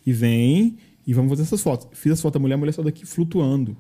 E 0.05 0.13
vem 0.13 0.77
e 1.07 1.13
vamos 1.13 1.29
fazer 1.29 1.43
essas 1.43 1.61
fotos. 1.61 1.87
Fiz 1.93 2.11
as 2.11 2.21
fotos 2.21 2.33
da 2.33 2.39
mulher, 2.41 2.55
a 2.55 2.57
mulher 2.57 2.73
saiu 2.73 2.83
daqui 2.85 3.05
flutuando. 3.05 3.77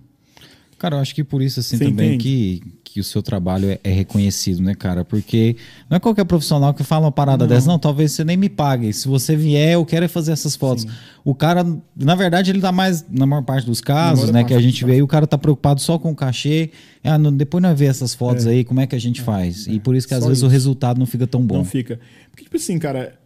Cara, 0.79 0.95
eu 0.95 0.99
acho 1.01 1.13
que 1.15 1.23
por 1.23 1.41
isso, 1.41 1.59
assim, 1.59 1.75
Você 1.75 1.85
também 1.85 2.13
entende? 2.13 2.23
que, 2.23 2.63
que 2.83 2.99
o 2.99 3.03
seu 3.03 3.23
trabalho 3.23 3.71
é, 3.71 3.79
é 3.83 3.91
reconhecido, 3.91 4.61
né, 4.61 4.75
cara? 4.75 5.03
Porque 5.03 5.55
não 5.89 5.97
é 5.97 5.99
qualquer 5.99 6.23
profissional 6.23 6.71
que 6.71 6.83
fala 6.83 7.05
uma 7.05 7.11
parada 7.11 7.47
dessa, 7.47 7.67
não, 7.67 7.79
talvez 7.79 8.11
você 8.11 8.23
nem 8.23 8.37
me 8.37 8.47
pague. 8.47 8.93
Se 8.93 9.07
você 9.07 9.35
vier, 9.35 9.73
eu 9.73 9.83
quero 9.83 10.05
é 10.05 10.07
fazer 10.07 10.31
essas 10.33 10.55
fotos. 10.55 10.85
O 11.25 11.33
cara, 11.33 11.65
na 11.95 12.13
verdade, 12.13 12.51
ele 12.51 12.61
tá 12.61 12.71
mais, 12.71 13.03
na 13.09 13.25
maior 13.25 13.41
parte 13.41 13.65
dos 13.65 13.81
casos, 13.81 14.29
né, 14.29 14.43
que 14.43 14.53
a 14.53 14.59
gente 14.61 14.85
vê 14.85 14.93
aí, 14.93 15.01
o 15.01 15.07
cara 15.07 15.25
tá 15.25 15.37
preocupado 15.37 15.81
só 15.81 15.97
com 15.97 16.11
o 16.11 16.15
cachê. 16.15 16.69
Ah, 17.03 17.17
não, 17.17 17.35
depois 17.35 17.61
nós 17.61 17.77
vê 17.77 17.85
essas 17.85 18.13
fotos 18.13 18.45
aí, 18.45 18.63
como 18.63 18.79
é 18.79 18.85
que 18.85 18.95
a 18.95 18.99
gente 18.99 19.19
faz? 19.21 19.65
E 19.65 19.79
por 19.79 19.95
isso 19.95 20.07
que 20.07 20.13
às 20.13 20.21
Só 20.21 20.27
vezes 20.27 20.43
o 20.43 20.45
isso. 20.45 20.51
resultado 20.53 20.99
não 20.99 21.07
fica 21.07 21.25
tão 21.25 21.41
bom. 21.41 21.57
Não 21.57 21.65
fica. 21.65 21.99
Porque, 22.29 22.43
tipo 22.43 22.55
assim, 22.55 22.77
cara, 22.77 23.17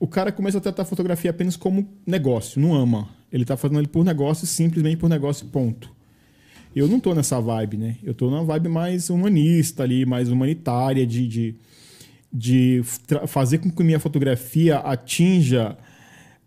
o 0.00 0.08
cara 0.08 0.32
começa 0.32 0.56
a 0.58 0.60
tratar 0.60 0.82
a 0.82 0.86
fotografia 0.86 1.30
apenas 1.30 1.56
como 1.56 1.86
negócio, 2.06 2.60
não 2.60 2.74
ama. 2.74 3.08
Ele 3.30 3.44
tá 3.44 3.56
fazendo 3.56 3.78
ele 3.78 3.86
por 3.86 4.02
negócio, 4.04 4.46
simplesmente 4.46 4.96
por 4.96 5.08
negócio, 5.10 5.46
ponto. 5.46 5.90
Eu 6.74 6.88
não 6.88 6.98
tô 6.98 7.14
nessa 7.14 7.38
vibe, 7.40 7.76
né? 7.76 7.96
Eu 8.02 8.14
tô 8.14 8.30
numa 8.30 8.42
vibe 8.42 8.68
mais 8.68 9.10
humanista 9.10 9.82
ali, 9.82 10.06
mais 10.06 10.30
humanitária, 10.30 11.06
de, 11.06 11.28
de, 11.28 11.54
de 12.32 12.82
fazer 13.26 13.58
com 13.58 13.70
que 13.70 13.82
minha 13.84 14.00
fotografia 14.00 14.78
atinja 14.78 15.76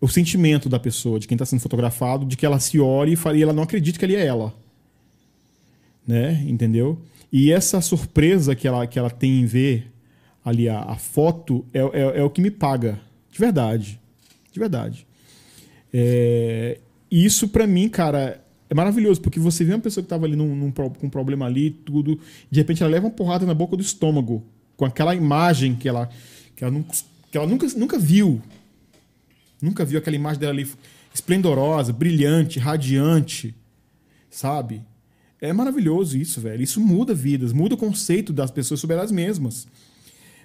o 0.01 0.07
sentimento 0.07 0.67
da 0.67 0.79
pessoa, 0.79 1.19
de 1.19 1.27
quem 1.27 1.35
está 1.35 1.45
sendo 1.45 1.59
fotografado, 1.61 2.25
de 2.25 2.35
que 2.35 2.45
ela 2.45 2.59
se 2.59 2.79
olhe 2.79 3.13
e 3.13 3.15
fale- 3.15 3.41
ela 3.41 3.53
não 3.53 3.63
acredite 3.63 3.99
que 3.99 4.03
ali 4.03 4.15
é 4.15 4.25
ela. 4.25 4.53
Né? 6.05 6.43
Entendeu? 6.47 6.99
E 7.31 7.51
essa 7.51 7.79
surpresa 7.81 8.55
que 8.55 8.67
ela, 8.67 8.85
que 8.87 8.97
ela 8.99 9.09
tem 9.09 9.41
em 9.41 9.45
ver 9.45 9.91
ali 10.43 10.67
a, 10.67 10.79
a 10.81 10.95
foto 10.97 11.65
é, 11.73 11.79
é, 11.79 12.19
é 12.19 12.23
o 12.23 12.29
que 12.29 12.41
me 12.41 12.51
paga. 12.51 12.99
De 13.33 13.39
verdade. 13.39 13.99
De 14.51 14.59
verdade. 14.59 15.07
É, 15.91 16.79
isso 17.09 17.47
pra 17.47 17.65
mim, 17.65 17.89
cara, 17.89 18.39
é 18.69 18.75
maravilhoso, 18.75 19.19
porque 19.21 19.39
você 19.39 19.63
vê 19.63 19.73
uma 19.73 19.79
pessoa 19.79 20.03
que 20.03 20.09
tava 20.09 20.25
ali 20.25 20.35
num, 20.35 20.55
num 20.55 20.71
com 20.71 21.07
um 21.07 21.09
problema 21.09 21.45
ali, 21.47 21.71
tudo, 21.71 22.19
de 22.49 22.59
repente 22.59 22.83
ela 22.83 22.91
leva 22.91 23.07
uma 23.07 23.11
porrada 23.11 23.45
na 23.45 23.53
boca 23.53 23.75
do 23.75 23.81
estômago, 23.81 24.43
com 24.77 24.85
aquela 24.85 25.15
imagem 25.15 25.75
que 25.75 25.89
ela, 25.89 26.09
que 26.55 26.63
ela, 26.63 26.71
nunca, 26.71 26.95
que 27.31 27.37
ela 27.37 27.47
nunca, 27.47 27.67
nunca 27.75 27.97
viu. 27.97 28.41
Nunca 29.59 29.83
viu 29.83 29.97
aquela 29.97 30.15
imagem 30.15 30.39
dela 30.39 30.53
ali 30.53 30.69
esplendorosa, 31.13 31.91
brilhante, 31.91 32.59
radiante, 32.59 33.55
sabe? 34.29 34.81
É 35.41 35.51
maravilhoso 35.51 36.17
isso, 36.17 36.39
velho. 36.39 36.61
Isso 36.61 36.79
muda 36.79 37.13
vidas, 37.13 37.51
muda 37.51 37.75
o 37.75 37.77
conceito 37.77 38.31
das 38.31 38.51
pessoas 38.51 38.79
sobre 38.79 38.95
elas 38.95 39.11
mesmas. 39.11 39.67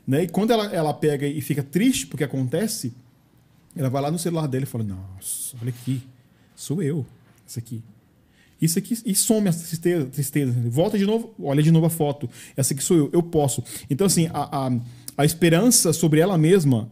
Né? 0.09 0.23
E 0.23 0.29
quando 0.29 0.53
ela, 0.53 0.75
ela 0.75 0.95
pega 0.95 1.27
e 1.27 1.39
fica 1.43 1.63
triste 1.63 2.07
porque 2.07 2.25
acontece, 2.25 2.95
ela 3.77 3.91
vai 3.91 4.01
lá 4.01 4.11
no 4.11 4.19
celular 4.19 4.47
dele 4.49 4.65
e 4.65 4.67
fala: 4.67 4.83
Nossa, 4.83 5.55
olha 5.61 5.69
aqui, 5.69 6.03
sou 6.57 6.83
eu, 6.83 7.05
isso 7.47 7.59
aqui. 7.59 7.83
Isso 8.61 8.79
aqui, 8.79 8.99
e 9.05 9.15
some 9.15 9.49
a 9.49 9.53
tristeza, 9.53 10.07
tristeza. 10.07 10.53
Volta 10.67 10.99
de 10.99 11.05
novo, 11.05 11.33
olha 11.41 11.63
de 11.63 11.71
novo 11.71 11.87
a 11.87 11.91
foto. 11.91 12.29
Essa 12.57 12.73
aqui 12.73 12.83
sou 12.83 12.97
eu, 12.97 13.11
eu 13.13 13.23
posso. 13.23 13.63
Então, 13.89 14.07
assim, 14.07 14.29
a, 14.33 14.67
a, 14.67 14.81
a 15.19 15.25
esperança 15.25 15.93
sobre 15.93 16.19
ela 16.21 16.37
mesma 16.37 16.91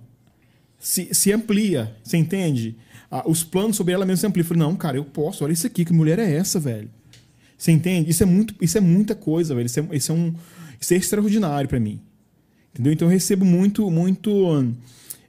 se, 0.79 1.13
se 1.13 1.33
amplia, 1.33 1.97
você 2.05 2.19
entende? 2.19 2.77
Os 3.25 3.43
planos 3.43 3.77
sobre 3.77 3.95
ela 3.95 4.05
mesma 4.05 4.21
se 4.21 4.27
ampliam. 4.27 4.45
Eu 4.45 4.49
falei, 4.49 4.63
não, 4.63 4.77
cara, 4.77 4.97
eu 4.97 5.05
posso, 5.05 5.43
olha 5.43 5.53
isso 5.53 5.67
aqui, 5.67 5.85
que 5.85 5.93
mulher 5.93 6.21
é 6.21 6.37
essa, 6.37 6.61
velho? 6.61 6.91
Você 7.59 7.73
entende? 7.73 8.11
Isso 8.11 8.23
é, 8.23 8.27
muito, 8.27 8.55
isso 8.61 8.79
é 8.79 8.81
muita 8.81 9.17
coisa, 9.17 9.55
velho. 9.55 9.67
Isso 9.67 9.81
é, 9.81 9.89
isso 9.93 10.13
é, 10.13 10.15
um, 10.15 10.35
isso 10.81 10.95
é 10.95 10.97
extraordinário 10.99 11.69
pra 11.69 11.81
mim. 11.81 12.01
Entendeu? 12.77 12.93
Então 12.93 13.09
eu 13.09 13.13
recebo 13.13 13.43
muito, 13.43 13.91
muito 13.91 14.75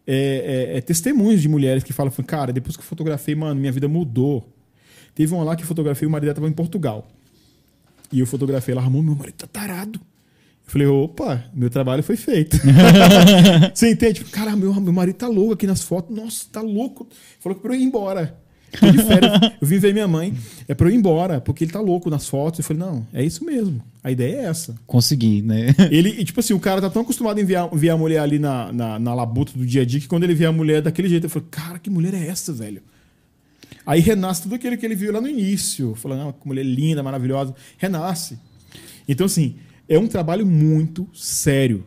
é, 0.06 0.74
é, 0.74 0.78
é, 0.78 0.82
testemunhos 0.82 1.42
de 1.42 1.48
mulheres 1.48 1.82
que 1.82 1.94
falam, 1.94 2.12
cara, 2.26 2.52
depois 2.52 2.76
que 2.76 2.82
eu 2.82 2.86
fotografei, 2.86 3.36
mano, 3.36 3.58
minha 3.58 3.72
vida 3.72 3.88
mudou. 3.88 4.46
Teve 5.16 5.34
uma 5.34 5.46
lá 5.46 5.56
que 5.56 5.64
eu 5.64 5.68
fotografei, 5.68 6.06
o 6.06 6.12
marido 6.12 6.26
dela 6.26 6.36
tava 6.36 6.50
em 6.50 6.54
Portugal. 6.54 7.08
E 8.12 8.20
eu 8.20 8.28
fotografei, 8.28 8.74
ela 8.74 8.82
arrumou, 8.82 9.02
meu 9.02 9.16
marido 9.16 9.36
tá 9.36 9.48
tarado. 9.48 9.98
Eu 9.98 10.72
falei, 10.72 10.88
opa, 10.88 11.46
meu 11.54 11.70
trabalho 11.70 12.04
foi 12.04 12.18
feito. 12.18 12.58
Você 13.74 13.92
entende? 13.92 14.16
Tipo, 14.16 14.32
Cara, 14.32 14.54
meu, 14.58 14.74
meu 14.82 14.92
marido 14.92 15.16
tá 15.16 15.28
louco 15.28 15.54
aqui 15.54 15.66
nas 15.66 15.82
fotos. 15.82 16.14
Nossa, 16.14 16.46
tá 16.52 16.60
louco. 16.62 17.08
Falou 17.40 17.56
que 17.56 17.62
pra 17.62 17.74
eu 17.74 17.80
ir 17.80 17.84
embora. 17.84 18.38
Tô 18.80 18.92
de 18.92 19.04
férias. 19.04 19.54
eu 19.62 19.68
vim 19.68 19.80
ver 19.80 19.94
minha 19.94 20.08
mãe. 20.08 20.34
É 20.68 20.74
pra 20.74 20.88
eu 20.88 20.94
ir 20.94 20.96
embora, 20.96 21.40
porque 21.40 21.64
ele 21.64 21.72
tá 21.72 21.80
louco 21.80 22.10
nas 22.10 22.28
fotos. 22.28 22.60
Eu 22.60 22.66
falei, 22.66 22.84
não, 22.84 23.08
é 23.14 23.24
isso 23.24 23.44
mesmo. 23.46 23.82
A 24.04 24.12
ideia 24.12 24.42
é 24.42 24.46
essa. 24.46 24.76
Consegui, 24.86 25.42
né? 25.42 25.74
Ele, 25.92 26.10
e, 26.10 26.24
tipo 26.24 26.40
assim, 26.40 26.54
o 26.54 26.60
cara 26.60 26.82
tá 26.82 26.90
tão 26.90 27.02
acostumado 27.02 27.40
em 27.40 27.46
ver 27.46 27.56
a, 27.56 27.68
ver 27.68 27.90
a 27.90 27.98
mulher 27.98 28.20
ali 28.20 28.40
na, 28.40 28.72
na, 28.72 29.00
na 29.00 29.14
labuta 29.14 29.54
do 29.56 29.66
dia 29.66 29.82
a 29.82 29.86
dia 29.86 30.00
que 30.00 30.08
quando 30.08 30.24
ele 30.24 30.34
vê 30.34 30.46
a 30.46 30.52
mulher 30.52 30.82
daquele 30.82 31.10
jeito, 31.10 31.26
eu 31.26 31.30
falo, 31.30 31.46
cara, 31.50 31.80
que 31.80 31.90
mulher 31.90 32.14
é 32.14 32.28
essa, 32.28 32.52
velho? 32.54 32.82
Aí 33.86 34.02
renasce 34.02 34.44
tudo 34.44 34.56
aquilo 34.56 34.78
que 34.78 34.86
ele 34.86 34.96
viu 34.96 35.14
lá 35.14 35.22
no 35.22 35.28
início. 35.30 35.96
Falando, 35.96 36.30
ah, 36.30 36.34
que 36.34 36.46
mulher 36.46 36.64
linda, 36.64 37.02
maravilhosa. 37.02 37.56
Renasce. 37.78 38.38
Então, 39.08 39.26
assim, 39.26 39.56
é 39.88 39.98
um 39.98 40.08
trabalho 40.08 40.46
muito 40.46 41.08
sério. 41.14 41.86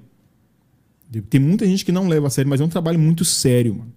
Tem 1.29 1.41
muita 1.41 1.67
gente 1.67 1.85
que 1.85 1.93
não 1.93 2.09
leva 2.09 2.29
a 2.29 2.31
sério, 2.31 2.49
mas 2.49 2.61
é 2.61 2.65
um 2.65 2.69
trabalho 2.69 2.99
muito 2.99 3.25
sério, 3.25 3.75
mano. 3.75 3.93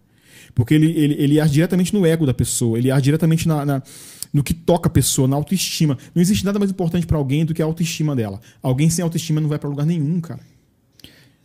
Porque 0.55 0.73
ele, 0.73 0.91
ele, 0.91 1.13
ele 1.15 1.39
age 1.39 1.53
diretamente 1.53 1.93
no 1.93 2.05
ego 2.05 2.25
da 2.25 2.33
pessoa, 2.33 2.77
ele 2.77 2.91
age 2.91 3.03
diretamente 3.03 3.47
na, 3.47 3.65
na- 3.65 3.83
no 4.31 4.43
que 4.43 4.53
toca 4.53 4.87
a 4.87 4.91
pessoa, 4.91 5.27
na 5.27 5.35
autoestima. 5.35 5.97
Não 6.13 6.21
existe 6.21 6.43
nada 6.45 6.57
mais 6.59 6.71
importante 6.71 7.05
pra 7.05 7.17
alguém 7.17 7.45
do 7.45 7.53
que 7.53 7.61
a 7.61 7.65
autoestima 7.65 8.15
dela. 8.15 8.39
Alguém 8.61 8.89
sem 8.89 9.03
autoestima 9.03 9.39
não 9.41 9.47
vai 9.49 9.59
pra 9.59 9.69
lugar 9.69 9.85
nenhum, 9.85 10.19
cara. 10.21 10.39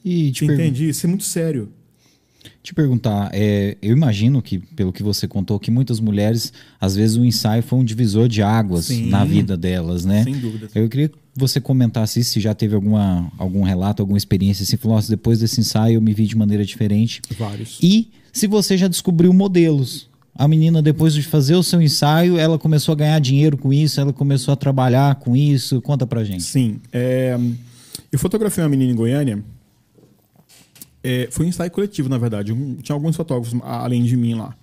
E 0.04 0.30
te 0.32 0.44
entende? 0.44 0.88
Isso 0.88 1.04
é 1.06 1.08
muito 1.08 1.24
sério. 1.24 1.70
te 2.62 2.72
perguntar, 2.72 3.30
é, 3.32 3.76
eu 3.82 3.92
imagino 3.94 4.40
que, 4.40 4.58
pelo 4.58 4.92
que 4.92 5.02
você 5.02 5.26
contou, 5.26 5.58
que 5.58 5.70
muitas 5.70 6.00
mulheres, 6.00 6.52
às 6.80 6.94
vezes 6.94 7.16
o 7.16 7.24
ensaio 7.24 7.62
foi 7.62 7.78
um 7.78 7.84
divisor 7.84 8.28
de 8.28 8.42
águas 8.42 8.86
Sim. 8.86 9.08
na 9.08 9.24
vida 9.24 9.56
delas, 9.56 10.04
né? 10.04 10.24
Sem 10.24 10.38
dúvida. 10.38 10.68
Eu 10.74 10.88
queria 10.88 11.08
que 11.08 11.16
você 11.34 11.60
comentasse 11.60 12.20
isso, 12.20 12.30
se 12.32 12.40
já 12.40 12.54
teve 12.54 12.74
alguma, 12.74 13.30
algum 13.36 13.62
relato, 13.62 14.00
alguma 14.02 14.16
experiência 14.18 14.62
assim, 14.62 14.76
falou, 14.76 15.00
depois 15.08 15.40
desse 15.40 15.60
ensaio 15.60 15.96
eu 15.96 16.00
me 16.02 16.14
vi 16.14 16.26
de 16.26 16.36
maneira 16.36 16.64
diferente. 16.64 17.20
Vários. 17.38 17.78
E 17.82 18.10
se 18.38 18.46
você 18.46 18.76
já 18.76 18.88
descobriu 18.88 19.32
modelos. 19.32 20.08
A 20.34 20.46
menina, 20.46 20.80
depois 20.80 21.12
de 21.12 21.22
fazer 21.22 21.56
o 21.56 21.62
seu 21.64 21.82
ensaio, 21.82 22.38
ela 22.38 22.58
começou 22.58 22.92
a 22.92 22.96
ganhar 22.96 23.18
dinheiro 23.18 23.58
com 23.58 23.72
isso, 23.72 24.00
ela 24.00 24.12
começou 24.12 24.52
a 24.52 24.56
trabalhar 24.56 25.16
com 25.16 25.36
isso. 25.36 25.82
Conta 25.82 26.06
pra 26.06 26.22
gente. 26.22 26.44
Sim. 26.44 26.80
é, 26.92 27.36
eu 28.12 28.18
fotografei 28.18 28.62
uma 28.62 28.70
menina 28.70 28.92
em 28.92 28.94
Goiânia 28.94 29.42
É, 31.02 31.28
foi 31.30 31.46
um 31.46 31.48
ensaio 31.48 31.70
coletivo, 31.70 32.08
na 32.08 32.18
verdade. 32.18 32.54
Tinha 32.82 32.94
alguns 32.94 33.16
fotógrafos 33.16 33.58
além 33.62 34.04
de 34.04 34.16
mim 34.16 34.34
lá. 34.34 34.54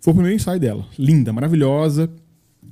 Foi 0.00 0.12
o 0.12 0.14
primeiro 0.14 0.36
ensaio 0.36 0.58
dela. 0.58 0.86
Linda, 0.98 1.32
maravilhosa. 1.32 2.10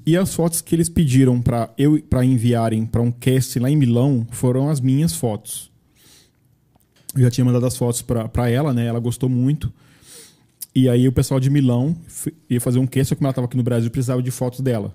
E 0.07 0.17
as 0.17 0.35
fotos 0.35 0.63
que 0.63 0.75
eles 0.75 0.89
pediram 0.89 1.41
para 1.41 1.71
eu 1.77 2.03
para 2.03 2.25
enviarem 2.25 2.87
para 2.87 3.03
um 3.03 3.11
cast 3.11 3.59
lá 3.59 3.71
em 3.71 3.77
Milão 3.77 4.27
foram 4.31 4.71
as 4.71 4.81
minhas 4.81 5.15
fotos. 5.15 5.68
Eu 7.19 7.25
já 7.25 7.31
tinha 7.31 7.45
mandado 7.45 7.67
as 7.67 7.77
fotos 7.77 8.01
para 8.03 8.49
ela, 8.49 8.73
né? 8.73 8.87
Ela 8.87 9.01
gostou 9.01 9.29
muito. 9.29 9.73
E 10.75 10.89
aí 10.89 11.09
o 11.09 11.13
pessoal 11.13 11.41
de 11.41 11.51
Milão 11.51 11.97
ia 12.49 12.61
fazer 12.61 12.79
um 12.79 12.87
cast, 12.87 13.09
só 13.09 13.15
que 13.15 13.19
como 13.19 13.27
ela 13.27 13.33
estava 13.33 13.47
aqui 13.47 13.57
no 13.57 13.63
Brasil, 13.65 13.91
precisava 13.91 14.23
de 14.23 14.31
fotos 14.31 14.61
dela. 14.61 14.95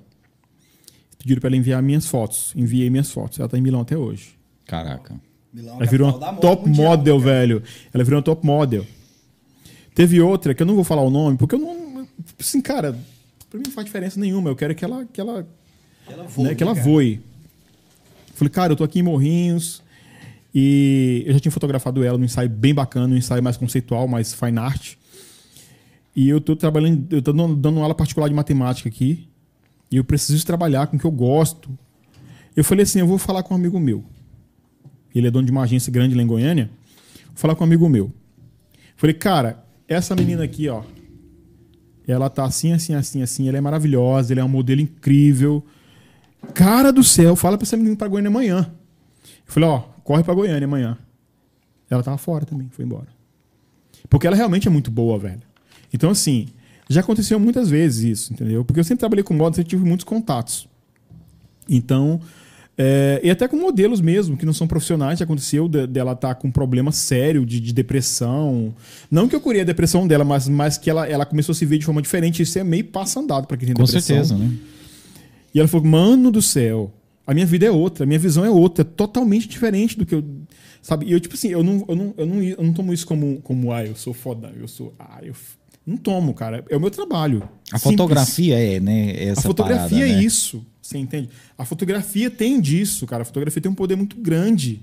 Pediram 1.18 1.41
para 1.41 1.50
ela 1.50 1.58
enviar 1.58 1.82
minhas 1.84 2.08
fotos. 2.08 2.54
Enviei 2.56 2.90
minhas 2.90 3.12
fotos. 3.12 3.40
Ela 3.40 3.48
está 3.48 3.58
em 3.58 3.62
Milão 3.62 3.82
até 3.82 3.98
hoje. 3.98 4.36
Caraca. 4.66 5.20
Milão, 5.54 5.76
Ela 5.76 5.86
virou 5.86 6.10
uma 6.18 6.34
top 6.36 6.68
mundial, 6.68 6.98
model, 6.98 7.20
cara. 7.20 7.30
velho. 7.32 7.64
Ela 7.94 8.04
virou 8.04 8.18
uma 8.18 8.24
top 8.24 8.45
model. 8.45 8.86
Teve 9.94 10.22
outra, 10.22 10.54
que 10.56 10.64
eu 10.64 10.68
não 10.68 10.76
vou 10.76 10.84
falar 10.84 11.02
o 11.02 11.10
nome, 11.10 11.38
porque 11.38 11.56
eu 11.56 11.60
não. 11.60 12.08
Assim, 12.40 12.62
cara, 12.62 12.98
pra 13.50 13.60
mim 13.60 13.66
não 13.68 13.74
faz 13.74 13.86
diferença 13.86 14.20
nenhuma. 14.20 14.50
Eu 14.50 14.56
quero 14.56 14.74
que 14.74 14.84
ela, 14.86 15.06
que 15.12 15.20
ela, 15.22 15.45
Ela 16.08 16.24
né, 16.24 16.30
voa, 16.30 16.56
que 16.56 16.64
ela 16.64 16.74
cara. 16.74 16.86
voe. 16.86 17.22
Falei, 18.34 18.50
cara, 18.50 18.72
eu 18.74 18.78
tô 18.78 18.84
aqui 18.84 19.00
em 19.00 19.04
Morrinhos. 19.04 19.84
E 20.53 21.23
eu 21.25 21.34
já 21.34 21.39
tinha 21.39 21.51
fotografado 21.51 22.03
ela 22.03 22.17
num 22.17 22.25
ensaio 22.25 22.49
bem 22.49 22.73
bacana, 22.73 23.13
um 23.13 23.17
ensaio 23.17 23.41
mais 23.41 23.57
conceitual, 23.57 24.07
mais 24.07 24.34
fine 24.34 24.59
art. 24.59 24.95
E 26.15 26.30
eu 26.30 26.39
tô 26.39 26.55
trabalhando, 26.55 27.11
eu 27.11 27.21
tô 27.21 27.34
dando 27.34 27.80
aula 27.80 27.95
particular 27.95 28.27
de 28.27 28.35
matemática 28.35 28.88
aqui. 28.88 29.27
E 29.89 29.97
eu 29.97 30.03
preciso 30.03 30.45
trabalhar 30.45 30.88
com 30.88 30.97
o 30.97 30.99
que 30.99 31.05
eu 31.05 31.11
gosto. 31.11 31.69
Eu 32.55 32.63
falei 32.63 32.84
assim, 32.84 32.99
eu 32.99 33.07
vou 33.07 33.17
falar 33.17 33.41
com 33.41 33.53
um 33.53 33.57
amigo 33.57 33.80
meu. 33.80 34.03
Ele 35.13 35.27
é 35.27 35.31
dono 35.31 35.45
de 35.45 35.51
uma 35.51 35.63
agência 35.63 35.91
grande 35.91 36.15
lá 36.15 36.21
em 36.21 36.27
Goiânia. 36.27 36.69
Vou 37.27 37.35
falar 37.35 37.55
com 37.55 37.63
um 37.63 37.67
amigo 37.67 37.88
meu. 37.89 38.11
Falei, 38.95 39.13
cara, 39.13 39.63
essa 39.88 40.15
menina 40.15 40.43
aqui, 40.43 40.69
ó. 40.69 40.84
Ela 42.07 42.30
tá 42.30 42.43
assim, 42.43 42.73
assim, 42.73 42.93
assim, 42.93 43.21
assim. 43.21 43.47
Ela 43.47 43.57
é 43.57 43.61
maravilhosa, 43.61 44.34
ela 44.34 44.41
é 44.41 44.43
um 44.43 44.49
modelo 44.49 44.81
incrível. 44.81 45.65
Cara 46.53 46.91
do 46.91 47.03
céu, 47.03 47.35
fala 47.35 47.57
pra 47.57 47.65
essa 47.65 47.77
menina 47.77 47.95
pra 47.95 48.07
Goiânia 48.07 48.30
amanhã. 48.30 48.71
Eu 49.47 49.53
falei, 49.53 49.69
ó, 49.69 49.84
corre 50.03 50.23
pra 50.23 50.34
Goiânia 50.34 50.65
amanhã. 50.65 50.97
Ela 51.89 52.03
tava 52.03 52.17
fora 52.17 52.45
também, 52.45 52.67
foi 52.71 52.85
embora. 52.85 53.07
Porque 54.09 54.25
ela 54.27 54.35
realmente 54.35 54.67
é 54.67 54.71
muito 54.71 54.89
boa, 54.91 55.17
velho. 55.19 55.41
Então, 55.93 56.09
assim, 56.09 56.47
já 56.89 57.01
aconteceu 57.01 57.39
muitas 57.39 57.69
vezes 57.69 58.03
isso, 58.03 58.34
entendeu? 58.34 58.65
Porque 58.65 58.80
eu 58.80 58.84
sempre 58.84 58.99
trabalhei 58.99 59.23
com 59.23 59.34
moda, 59.34 59.55
sempre 59.55 59.69
tive 59.69 59.85
muitos 59.85 60.03
contatos. 60.03 60.67
Então, 61.69 62.19
é, 62.77 63.21
e 63.23 63.30
até 63.30 63.47
com 63.47 63.55
modelos 63.55 64.01
mesmo, 64.01 64.35
que 64.35 64.45
não 64.45 64.53
são 64.53 64.67
profissionais, 64.67 65.19
já 65.19 65.25
aconteceu 65.25 65.69
de- 65.69 65.88
dela 65.88 66.13
estar 66.13 66.35
com 66.35 66.47
um 66.47 66.51
problema 66.51 66.91
sério 66.91 67.45
de, 67.45 67.59
de 67.59 67.71
depressão. 67.71 68.73
Não 69.09 69.27
que 69.27 69.35
eu 69.35 69.39
curei 69.41 69.61
a 69.61 69.65
depressão 69.65 70.07
dela, 70.07 70.25
mas, 70.25 70.47
mas 70.49 70.77
que 70.77 70.89
ela, 70.89 71.07
ela 71.07 71.25
começou 71.25 71.53
a 71.53 71.55
se 71.55 71.65
ver 71.65 71.77
de 71.77 71.85
forma 71.85 72.01
diferente. 72.01 72.41
Isso 72.41 72.57
é 72.59 72.63
meio 72.63 72.85
passo 72.85 73.19
andado 73.19 73.47
pra 73.47 73.55
quem 73.55 73.67
tem 73.67 73.75
Com 73.75 73.84
depressão. 73.84 74.15
certeza, 74.25 74.35
né? 74.38 74.51
E 75.53 75.59
ela 75.59 75.67
falou, 75.67 75.85
mano 75.85 76.31
do 76.31 76.41
céu, 76.41 76.91
a 77.26 77.34
minha 77.34 77.45
vida 77.45 77.66
é 77.66 77.72
outra, 77.72 78.04
a 78.04 78.08
minha 78.08 78.20
visão 78.20 78.44
é 78.44 78.50
outra, 78.50 78.82
é 78.82 78.86
totalmente 78.86 79.48
diferente 79.48 79.98
do 79.98 80.06
que 80.06 80.16
eu. 80.16 80.24
Sabe? 80.82 81.06
E 81.06 81.12
eu, 81.14 81.20
tipo 81.20 81.36
assim, 81.36 81.48
eu 81.50 81.64
não, 81.64 81.86
eu 81.88 81.95
não, 81.95 82.14
eu 82.18 82.26
não, 82.26 82.44
eu 82.44 82.64
não 82.64 82.74
tomo 82.74 82.94
isso 82.94 83.08
como, 83.08 83.41
como, 83.41 83.72
ah, 83.72 83.86
eu 83.86 83.95
sou 83.95 84.14
foda, 84.14 84.52
eu 84.60 84.68
sou. 84.68 84.94
Ah, 85.00 85.20
eu. 85.24 85.32
f-". 85.34 85.58
Não 85.86 85.98
tomo, 85.98 86.34
cara. 86.34 86.64
É 86.70 86.78
o 86.78 86.80
meu 86.80 86.90
trabalho. 86.91 87.48
A 87.72 87.78
Simples. 87.78 87.84
fotografia 87.84 88.58
é, 88.58 88.80
né? 88.80 89.24
Essa 89.24 89.41
A 89.41 89.44
fotografia 89.44 89.98
parada, 90.00 90.14
é 90.14 90.16
né? 90.18 90.24
isso. 90.24 90.66
Você 90.82 90.98
entende? 90.98 91.30
A 91.58 91.66
fotografia 91.66 92.30
tem 92.30 92.60
disso, 92.60 93.06
cara. 93.06 93.24
A 93.24 93.26
fotografia 93.26 93.62
tem 93.62 93.72
um 93.72 93.76
poder 93.76 93.95
muito 93.95 94.18
grande. 94.18 94.82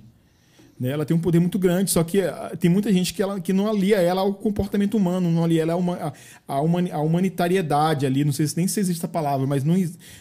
Né? 0.81 0.89
Ela 0.89 1.05
tem 1.05 1.15
um 1.15 1.21
poder 1.21 1.39
muito 1.39 1.59
grande, 1.59 1.91
só 1.91 2.03
que 2.03 2.23
ah, 2.23 2.57
tem 2.59 2.71
muita 2.71 2.91
gente 2.91 3.13
que, 3.13 3.23
ela, 3.23 3.39
que 3.39 3.53
não 3.53 3.69
alia 3.69 3.99
ela 3.99 4.23
ao 4.23 4.33
comportamento 4.33 4.97
humano, 4.97 5.31
não 5.31 5.45
alia 5.45 5.61
ela 5.61 5.75
a, 5.75 5.77
uma, 5.77 5.95
a, 5.97 6.13
a, 6.49 6.61
humani- 6.63 6.91
a 6.91 6.99
humanitariedade 7.01 8.07
ali, 8.07 8.25
não 8.25 8.33
sei 8.33 8.47
se 8.47 8.57
nem 8.57 8.67
se 8.67 8.81
existe 8.81 8.99
essa 9.01 9.07
palavra, 9.09 9.47
mas 9.47 9.63
não, 9.63 9.75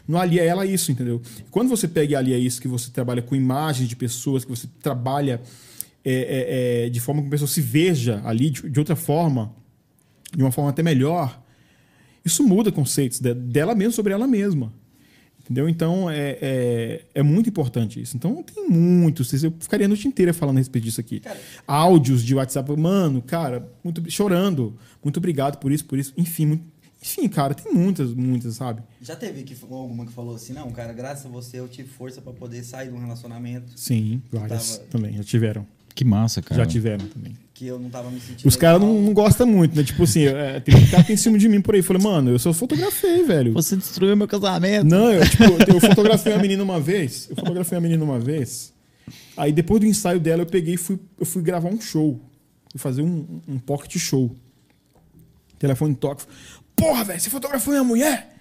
não 0.06 0.20
alia 0.20 0.44
ela 0.44 0.64
a 0.64 0.66
isso, 0.66 0.92
entendeu? 0.92 1.22
Quando 1.50 1.70
você 1.70 1.88
pega 1.88 2.12
e 2.12 2.16
alia 2.18 2.38
isso, 2.38 2.62
que 2.62 2.68
você 2.68 2.92
trabalha 2.92 3.22
com 3.22 3.36
imagens 3.38 3.88
de 3.88 3.96
pessoas, 3.96 4.44
que 4.44 4.50
você 4.52 4.68
trabalha 4.84 5.40
é, 6.04 6.12
é, 6.14 6.86
é, 6.86 6.90
de 6.90 7.00
forma 7.00 7.22
que 7.22 7.28
a 7.28 7.32
pessoa 7.32 7.48
se 7.48 7.62
veja 7.62 8.22
ali 8.26 8.50
de, 8.50 8.70
de 8.70 8.80
outra 8.80 8.98
forma, 8.98 9.54
de 10.36 10.44
uma 10.44 10.52
forma 10.52 10.70
até 10.72 10.84
melhor, 10.84 11.42
isso 12.26 12.44
muda 12.44 12.70
conceitos 12.70 13.22
de- 13.22 13.34
dela 13.34 13.74
mesma 13.74 13.94
sobre 13.94 14.12
ela 14.12 14.28
mesma. 14.28 14.74
Entendeu? 15.50 15.68
Então 15.68 16.08
é, 16.08 16.38
é, 16.40 17.02
é 17.16 17.24
muito 17.24 17.50
importante 17.50 18.00
isso. 18.00 18.16
Então 18.16 18.44
tem 18.44 18.70
muitos. 18.70 19.32
Eu 19.44 19.52
ficaria 19.60 19.86
a 19.86 19.90
noite 19.90 20.08
inteira 20.08 20.32
falando 20.32 20.58
a 20.58 20.60
respeito 20.60 20.84
disso 20.86 21.02
aqui. 21.02 21.20
Cara. 21.22 21.40
Áudios 21.68 22.24
de 22.24 22.36
WhatsApp. 22.36 22.70
Mano, 22.78 23.20
cara, 23.22 23.68
muito, 23.84 24.10
chorando. 24.12 24.78
Muito 25.04 25.18
obrigado 25.18 25.58
por 25.58 25.72
isso, 25.72 25.86
por 25.86 25.98
isso. 25.98 26.14
Enfim, 26.16 26.46
muito- 26.46 26.64
enfim, 27.02 27.28
cara, 27.28 27.56
tem 27.56 27.74
muitas, 27.74 28.14
muitas, 28.14 28.56
sabe? 28.58 28.84
Já 29.02 29.16
teve 29.16 29.42
que, 29.44 29.56
alguma 29.64 30.06
que 30.06 30.12
falou 30.12 30.36
assim, 30.36 30.54
não, 30.54 30.70
cara, 30.70 30.92
graças 30.94 31.26
a 31.26 31.30
você 31.30 31.58
eu 31.60 31.68
tive 31.68 31.88
força 31.90 32.22
pra 32.22 32.32
poder 32.34 32.62
sair 32.64 32.90
de 32.90 32.94
um 32.94 33.00
relacionamento 33.00 33.72
Sim, 33.76 34.22
várias 34.32 34.78
Tava- 34.78 34.90
também. 34.90 35.16
Já 35.18 35.24
tiveram. 35.24 35.66
Que 35.96 36.06
massa, 36.06 36.42
cara. 36.42 36.62
Já 36.62 36.68
tiveram 36.68 37.08
também. 37.08 37.36
Que 37.60 37.68
eu 37.68 37.78
não 37.78 37.90
tava 37.90 38.10
me 38.10 38.22
sentindo. 38.22 38.48
Os 38.48 38.56
caras 38.56 38.80
não, 38.80 39.02
não 39.02 39.14
gostam 39.14 39.46
muito, 39.46 39.76
né? 39.76 39.84
Tipo 39.84 40.04
assim, 40.04 40.24
é, 40.24 40.62
tem 40.62 40.74
um 40.74 40.88
cara 40.88 41.04
que 41.04 41.08
tem 41.08 41.14
em 41.16 41.18
cima 41.18 41.38
de 41.38 41.50
mim 41.50 41.60
por 41.60 41.76
aí. 41.76 41.82
Falei, 41.82 42.02
mano, 42.02 42.32
eu 42.32 42.40
só 42.40 42.54
fotografei, 42.54 43.26
velho. 43.26 43.52
Você 43.52 43.76
destruiu 43.76 44.16
meu 44.16 44.30
casamento. 44.30 44.86
Não, 44.86 45.12
eu, 45.12 45.30
tipo, 45.30 45.44
eu 45.68 45.82
fotografei 45.82 46.32
a 46.32 46.38
menina 46.38 46.64
uma 46.64 46.80
vez. 46.80 47.28
Eu 47.30 47.36
fotografei 47.36 47.78
a 47.78 47.82
menina 47.82 48.02
uma 48.02 48.18
vez. 48.18 48.72
Aí 49.36 49.52
depois 49.52 49.82
do 49.82 49.88
ensaio 49.88 50.22
dela, 50.22 50.44
eu 50.44 50.46
peguei 50.46 50.76
e 50.76 50.78
fui, 50.78 50.98
eu 51.20 51.26
fui 51.26 51.42
gravar 51.42 51.68
um 51.68 51.82
show. 51.82 52.22
Fui 52.72 52.80
fazer 52.80 53.02
um, 53.02 53.42
um 53.46 53.60
pocket 53.60 53.98
show. 53.98 54.34
Telefone 55.58 55.96
toca. 55.96 56.24
Porra, 56.78 57.04
velho, 57.04 57.20
você 57.20 57.30
fotografou 57.30 57.74
minha 57.74 57.84
mulher? 57.84 58.38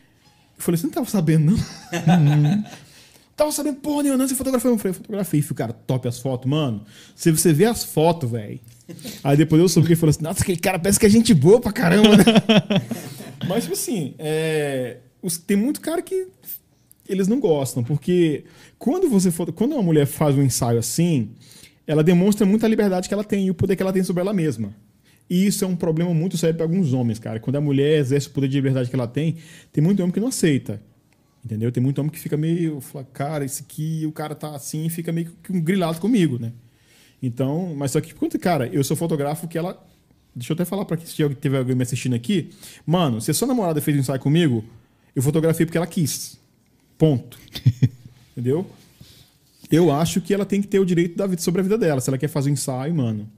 Eu 0.56 0.62
falei, 0.62 0.78
você 0.78 0.86
não 0.86 0.94
tava 0.94 1.10
sabendo, 1.10 1.50
não? 1.50 1.58
tava 3.38 3.52
sabendo 3.52 3.76
porra 3.76 4.02
nenhuma. 4.02 4.26
Você 4.26 4.34
fotografou? 4.34 4.72
Eu 4.72 4.78
falei, 4.78 4.92
fotografei. 4.92 5.40
Falei, 5.40 5.56
cara, 5.56 5.72
top 5.72 6.08
as 6.08 6.18
fotos, 6.18 6.50
mano. 6.50 6.84
Se 7.14 7.30
você 7.30 7.52
vê 7.52 7.64
as 7.64 7.84
fotos, 7.84 8.30
velho. 8.30 8.60
Aí 9.22 9.36
depois 9.36 9.62
eu 9.62 9.68
soube 9.68 9.86
que 9.86 9.92
ele 9.92 10.00
falou 10.00 10.10
assim, 10.10 10.22
nossa, 10.22 10.42
aquele 10.42 10.58
cara 10.58 10.78
parece 10.78 10.98
que 10.98 11.06
é 11.06 11.08
gente 11.08 11.32
boa 11.32 11.60
pra 11.60 11.72
caramba, 11.72 12.16
né? 12.16 12.24
Mas, 13.46 13.64
tipo 13.64 13.74
assim, 13.74 14.14
é, 14.18 14.96
tem 15.46 15.56
muito 15.56 15.80
cara 15.80 16.02
que 16.02 16.26
eles 17.08 17.28
não 17.28 17.38
gostam, 17.38 17.84
porque 17.84 18.44
quando 18.78 19.08
você 19.08 19.30
for, 19.30 19.52
quando 19.52 19.72
uma 19.72 19.82
mulher 19.82 20.06
faz 20.06 20.36
um 20.36 20.42
ensaio 20.42 20.78
assim, 20.78 21.30
ela 21.86 22.02
demonstra 22.02 22.44
muita 22.44 22.66
liberdade 22.66 23.08
que 23.08 23.14
ela 23.14 23.24
tem 23.24 23.46
e 23.46 23.50
o 23.50 23.54
poder 23.54 23.76
que 23.76 23.82
ela 23.82 23.92
tem 23.92 24.02
sobre 24.02 24.20
ela 24.20 24.32
mesma. 24.32 24.74
E 25.30 25.46
isso 25.46 25.64
é 25.64 25.68
um 25.68 25.76
problema 25.76 26.12
muito 26.12 26.36
sério 26.36 26.56
para 26.56 26.64
alguns 26.64 26.92
homens, 26.92 27.18
cara. 27.18 27.38
Quando 27.38 27.56
a 27.56 27.60
mulher 27.60 27.98
exerce 27.98 28.28
o 28.28 28.30
poder 28.30 28.48
de 28.48 28.56
liberdade 28.56 28.88
que 28.88 28.96
ela 28.96 29.06
tem, 29.06 29.36
tem 29.72 29.84
muito 29.84 30.00
homem 30.00 30.12
que 30.12 30.20
não 30.20 30.28
aceita. 30.28 30.82
Entendeu? 31.44 31.70
Tem 31.70 31.82
muito 31.82 31.98
homem 31.98 32.10
que 32.10 32.18
fica 32.18 32.36
meio, 32.36 32.80
fala, 32.80 33.06
cara, 33.12 33.44
esse 33.44 33.62
aqui, 33.62 34.04
o 34.06 34.12
cara 34.12 34.34
tá 34.34 34.54
assim, 34.54 34.88
fica 34.88 35.12
meio 35.12 35.32
que 35.42 35.52
um 35.52 35.60
grilado 35.60 36.00
comigo, 36.00 36.38
né? 36.38 36.52
Então, 37.22 37.74
mas 37.76 37.92
só 37.92 38.00
que, 38.00 38.12
cara, 38.38 38.66
eu 38.68 38.82
sou 38.84 38.96
fotógrafo 38.96 39.48
que 39.48 39.58
ela. 39.58 39.84
Deixa 40.34 40.52
eu 40.52 40.54
até 40.54 40.64
falar 40.64 40.84
pra 40.84 40.96
que 40.96 41.08
se 41.08 41.28
teve 41.34 41.56
alguém 41.56 41.74
me 41.74 41.82
assistindo 41.82 42.14
aqui. 42.14 42.50
Mano, 42.86 43.20
se 43.20 43.30
a 43.30 43.34
sua 43.34 43.48
namorada 43.48 43.80
fez 43.80 43.96
um 43.96 44.00
ensaio 44.00 44.20
comigo, 44.20 44.64
eu 45.14 45.22
fotografei 45.22 45.66
porque 45.66 45.76
ela 45.76 45.86
quis. 45.86 46.38
Ponto. 46.96 47.38
Entendeu? 48.32 48.64
Eu 49.70 49.92
acho 49.92 50.20
que 50.20 50.32
ela 50.32 50.46
tem 50.46 50.62
que 50.62 50.68
ter 50.68 50.78
o 50.78 50.84
direito 50.84 51.16
da 51.16 51.26
vida 51.26 51.42
sobre 51.42 51.60
a 51.60 51.64
vida 51.64 51.76
dela. 51.76 52.00
Se 52.00 52.08
ela 52.08 52.18
quer 52.18 52.28
fazer 52.28 52.50
um 52.50 52.52
ensaio, 52.52 52.94
mano. 52.94 53.28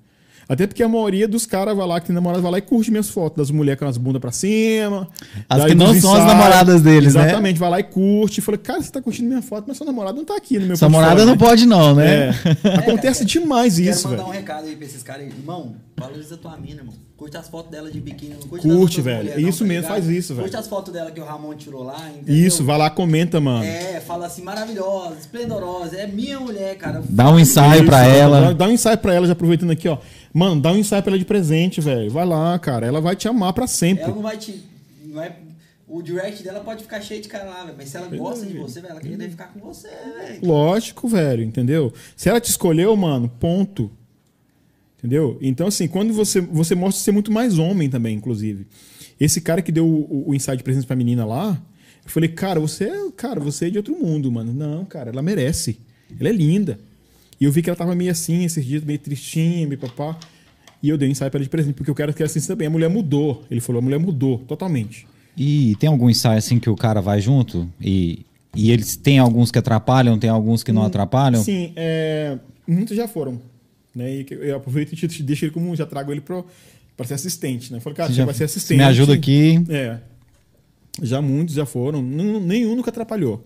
Até 0.52 0.66
porque 0.66 0.82
a 0.82 0.88
maioria 0.88 1.28
dos 1.28 1.46
caras 1.46 1.76
vai 1.76 1.86
lá, 1.86 2.00
que 2.00 2.06
tem 2.08 2.14
namorada, 2.14 2.42
vai 2.42 2.50
lá 2.50 2.58
e 2.58 2.60
curte 2.60 2.90
minhas 2.90 3.08
fotos 3.08 3.36
das 3.38 3.50
mulheres 3.52 3.78
com 3.78 3.86
as 3.86 3.96
bundas 3.96 4.20
pra 4.20 4.32
cima. 4.32 5.08
As 5.48 5.64
que 5.64 5.74
não 5.76 5.94
são 6.00 6.12
as 6.12 6.24
namoradas 6.26 6.82
deles, 6.82 7.14
né? 7.14 7.22
Exatamente, 7.26 7.56
vai 7.60 7.70
lá 7.70 7.78
e 7.78 7.84
curte. 7.84 8.40
Falei, 8.40 8.58
cara, 8.58 8.82
você 8.82 8.90
tá 8.90 9.00
curtindo 9.00 9.28
minha 9.28 9.42
foto, 9.42 9.66
mas 9.68 9.76
sua 9.76 9.86
namorada 9.86 10.16
não 10.16 10.24
tá 10.24 10.34
aqui 10.36 10.58
no 10.58 10.66
meu 10.66 10.76
Sua 10.76 10.88
namorada 10.88 11.24
não 11.24 11.34
né? 11.34 11.38
pode 11.38 11.66
não, 11.66 11.94
né? 11.94 12.30
É. 12.64 12.78
Acontece 12.78 13.24
demais 13.24 13.76
Quero 13.78 13.90
isso, 13.90 14.08
mandar 14.08 14.22
velho. 14.24 14.28
um 14.28 14.32
recado 14.32 14.66
aí 14.66 14.74
pra 14.74 14.86
esses 14.86 15.02
caras 15.04 15.22
aí. 15.22 15.28
Irmão, 15.28 15.76
valoriza 15.96 16.36
tua 16.36 16.56
mina, 16.56 16.80
irmão. 16.80 16.94
Curte 17.16 17.36
as 17.36 17.48
fotos 17.48 17.70
dela 17.70 17.90
de 17.90 18.00
biquíni. 18.00 18.34
Não 18.40 18.48
curte, 18.48 18.66
Curte, 18.66 19.00
velho. 19.02 19.18
mulheres, 19.18 19.38
É 19.38 19.42
não, 19.42 19.48
isso 19.50 19.58
tá 19.58 19.64
mesmo, 19.66 19.82
ligado? 19.82 19.92
faz 19.92 20.08
isso, 20.08 20.34
velho. 20.34 20.42
Curte 20.48 20.56
as 20.56 20.66
fotos 20.68 20.92
dela 20.92 21.10
que 21.10 21.20
o 21.20 21.24
Ramon 21.24 21.54
tirou 21.54 21.82
lá, 21.84 22.08
entendeu? 22.08 22.34
Isso, 22.34 22.64
vai 22.64 22.78
lá, 22.78 22.88
comenta, 22.90 23.38
mano. 23.38 23.62
É, 23.62 24.00
fala 24.00 24.24
assim, 24.26 24.42
maravilhosa, 24.42 25.16
esplendorosa. 25.20 25.96
É 25.96 26.06
minha 26.06 26.40
mulher, 26.40 26.76
cara. 26.78 27.02
Dá 27.08 27.30
um 27.30 27.38
ensaio 27.38 27.74
Isso, 27.82 27.84
pra 27.84 27.98
dá- 28.00 28.06
ela. 28.08 28.54
Dá 28.54 28.66
um 28.66 28.70
ensaio 28.72 28.96
pra 28.98 29.14
ela, 29.14 29.26
já 29.26 29.34
aproveitando 29.34 29.70
aqui, 29.70 29.86
ó. 29.86 29.98
Mano, 30.32 30.60
dá 30.60 30.72
um 30.72 30.76
ensaio 30.76 31.02
pra 31.02 31.10
ela 31.10 31.18
de 31.18 31.24
presente, 31.24 31.80
velho. 31.80 32.10
Vai 32.10 32.24
lá, 32.24 32.58
cara. 32.58 32.86
Ela 32.86 33.00
vai 33.00 33.16
te 33.16 33.26
amar 33.26 33.52
pra 33.52 33.66
sempre. 33.66 34.04
Ela 34.04 34.14
não 34.14 34.22
vai 34.22 34.36
te. 34.36 34.62
Não 35.04 35.22
é, 35.22 35.36
o 35.88 36.00
direct 36.02 36.42
dela 36.44 36.60
pode 36.60 36.82
ficar 36.84 37.00
cheio 37.00 37.20
de 37.20 37.28
cara 37.28 37.44
lá, 37.44 37.64
velho. 37.64 37.74
Mas 37.76 37.88
se 37.88 37.96
ela 37.96 38.06
gosta 38.06 38.46
de 38.46 38.56
você, 38.56 38.80
velho, 38.80 38.92
ela 38.92 39.00
queria 39.00 39.28
ficar 39.28 39.48
com 39.48 39.58
você, 39.58 39.88
velho. 39.88 40.46
Lógico, 40.46 41.08
velho, 41.08 41.42
entendeu? 41.42 41.92
Se 42.16 42.28
ela 42.28 42.40
te 42.40 42.48
escolheu, 42.48 42.94
mano, 42.96 43.28
ponto. 43.28 43.90
Entendeu? 44.98 45.36
Então, 45.40 45.66
assim, 45.66 45.88
quando 45.88 46.12
você, 46.12 46.40
você 46.40 46.74
mostra 46.74 47.02
ser 47.02 47.10
muito 47.10 47.32
mais 47.32 47.58
homem 47.58 47.90
também, 47.90 48.16
inclusive. 48.16 48.66
Esse 49.18 49.40
cara 49.40 49.62
que 49.62 49.72
deu 49.72 49.86
o, 49.86 50.28
o 50.28 50.34
ensaio 50.34 50.58
de 50.58 50.62
presente 50.62 50.86
pra 50.86 50.94
menina 50.94 51.24
lá, 51.24 51.60
eu 52.04 52.10
falei, 52.10 52.28
cara, 52.28 52.60
você 52.60 52.84
é, 52.84 53.10
cara, 53.16 53.40
você 53.40 53.66
é 53.66 53.70
de 53.70 53.78
outro 53.78 53.96
mundo, 53.96 54.30
mano. 54.30 54.52
Não, 54.52 54.84
cara, 54.84 55.10
ela 55.10 55.22
merece. 55.22 55.80
Ela 56.18 56.28
é 56.28 56.32
linda. 56.32 56.78
E 57.40 57.44
eu 57.44 57.52
vi 57.52 57.62
que 57.62 57.70
ela 57.70 57.76
tava 57.76 57.94
meio 57.94 58.10
assim 58.10 58.44
esses 58.44 58.64
dias, 58.64 58.84
meio 58.84 58.98
tristinha, 58.98 59.66
meio 59.66 59.80
papá. 59.80 60.18
E 60.82 60.88
eu 60.88 60.98
dei 60.98 61.08
um 61.08 61.12
ensaio 61.12 61.30
pra 61.30 61.38
ele 61.38 61.44
de 61.44 61.50
presente, 61.50 61.74
porque 61.74 61.90
eu 61.90 61.94
quero 61.94 62.12
que 62.12 62.22
ela 62.22 62.26
assista 62.26 62.52
também. 62.54 62.66
A 62.66 62.70
mulher 62.70 62.88
mudou. 62.90 63.44
Ele 63.50 63.60
falou, 63.60 63.80
a 63.80 63.82
mulher 63.82 63.98
mudou 63.98 64.38
totalmente. 64.40 65.06
E 65.36 65.74
tem 65.76 65.88
algum 65.88 66.10
ensaio 66.10 66.38
assim 66.38 66.58
que 66.58 66.68
o 66.68 66.76
cara 66.76 67.00
vai 67.00 67.20
junto? 67.20 67.68
E, 67.80 68.24
e 68.54 68.70
eles 68.70 68.96
têm 68.96 69.18
alguns 69.18 69.50
que 69.50 69.58
atrapalham, 69.58 70.18
tem 70.18 70.28
alguns 70.28 70.62
que 70.62 70.72
não 70.72 70.82
atrapalham? 70.82 71.42
Sim, 71.42 71.72
é, 71.76 72.38
muitos 72.66 72.96
já 72.96 73.06
foram. 73.08 73.40
Né? 73.94 74.16
E 74.20 74.26
eu 74.30 74.56
aproveito 74.56 74.92
e 74.92 74.96
te- 75.08 75.22
deixo 75.22 75.44
ele 75.46 75.52
como. 75.52 75.74
Já 75.76 75.86
trago 75.86 76.12
ele 76.12 76.20
pro, 76.20 76.44
pra 76.96 77.06
ser 77.06 77.14
assistente. 77.14 77.70
Né? 77.72 77.78
Eu 77.78 77.82
falei, 77.82 77.96
cara, 77.96 78.08
Você 78.10 78.16
já- 78.16 78.24
vai 78.24 78.34
ser 78.34 78.44
assistente. 78.44 78.78
me 78.78 78.84
ajuda 78.84 79.14
aqui. 79.14 79.62
É. 79.68 79.98
Já 81.02 81.20
muitos 81.22 81.54
já 81.54 81.64
foram. 81.66 82.02
Nenhum, 82.02 82.74
nunca 82.76 82.90
atrapalhou. 82.90 83.44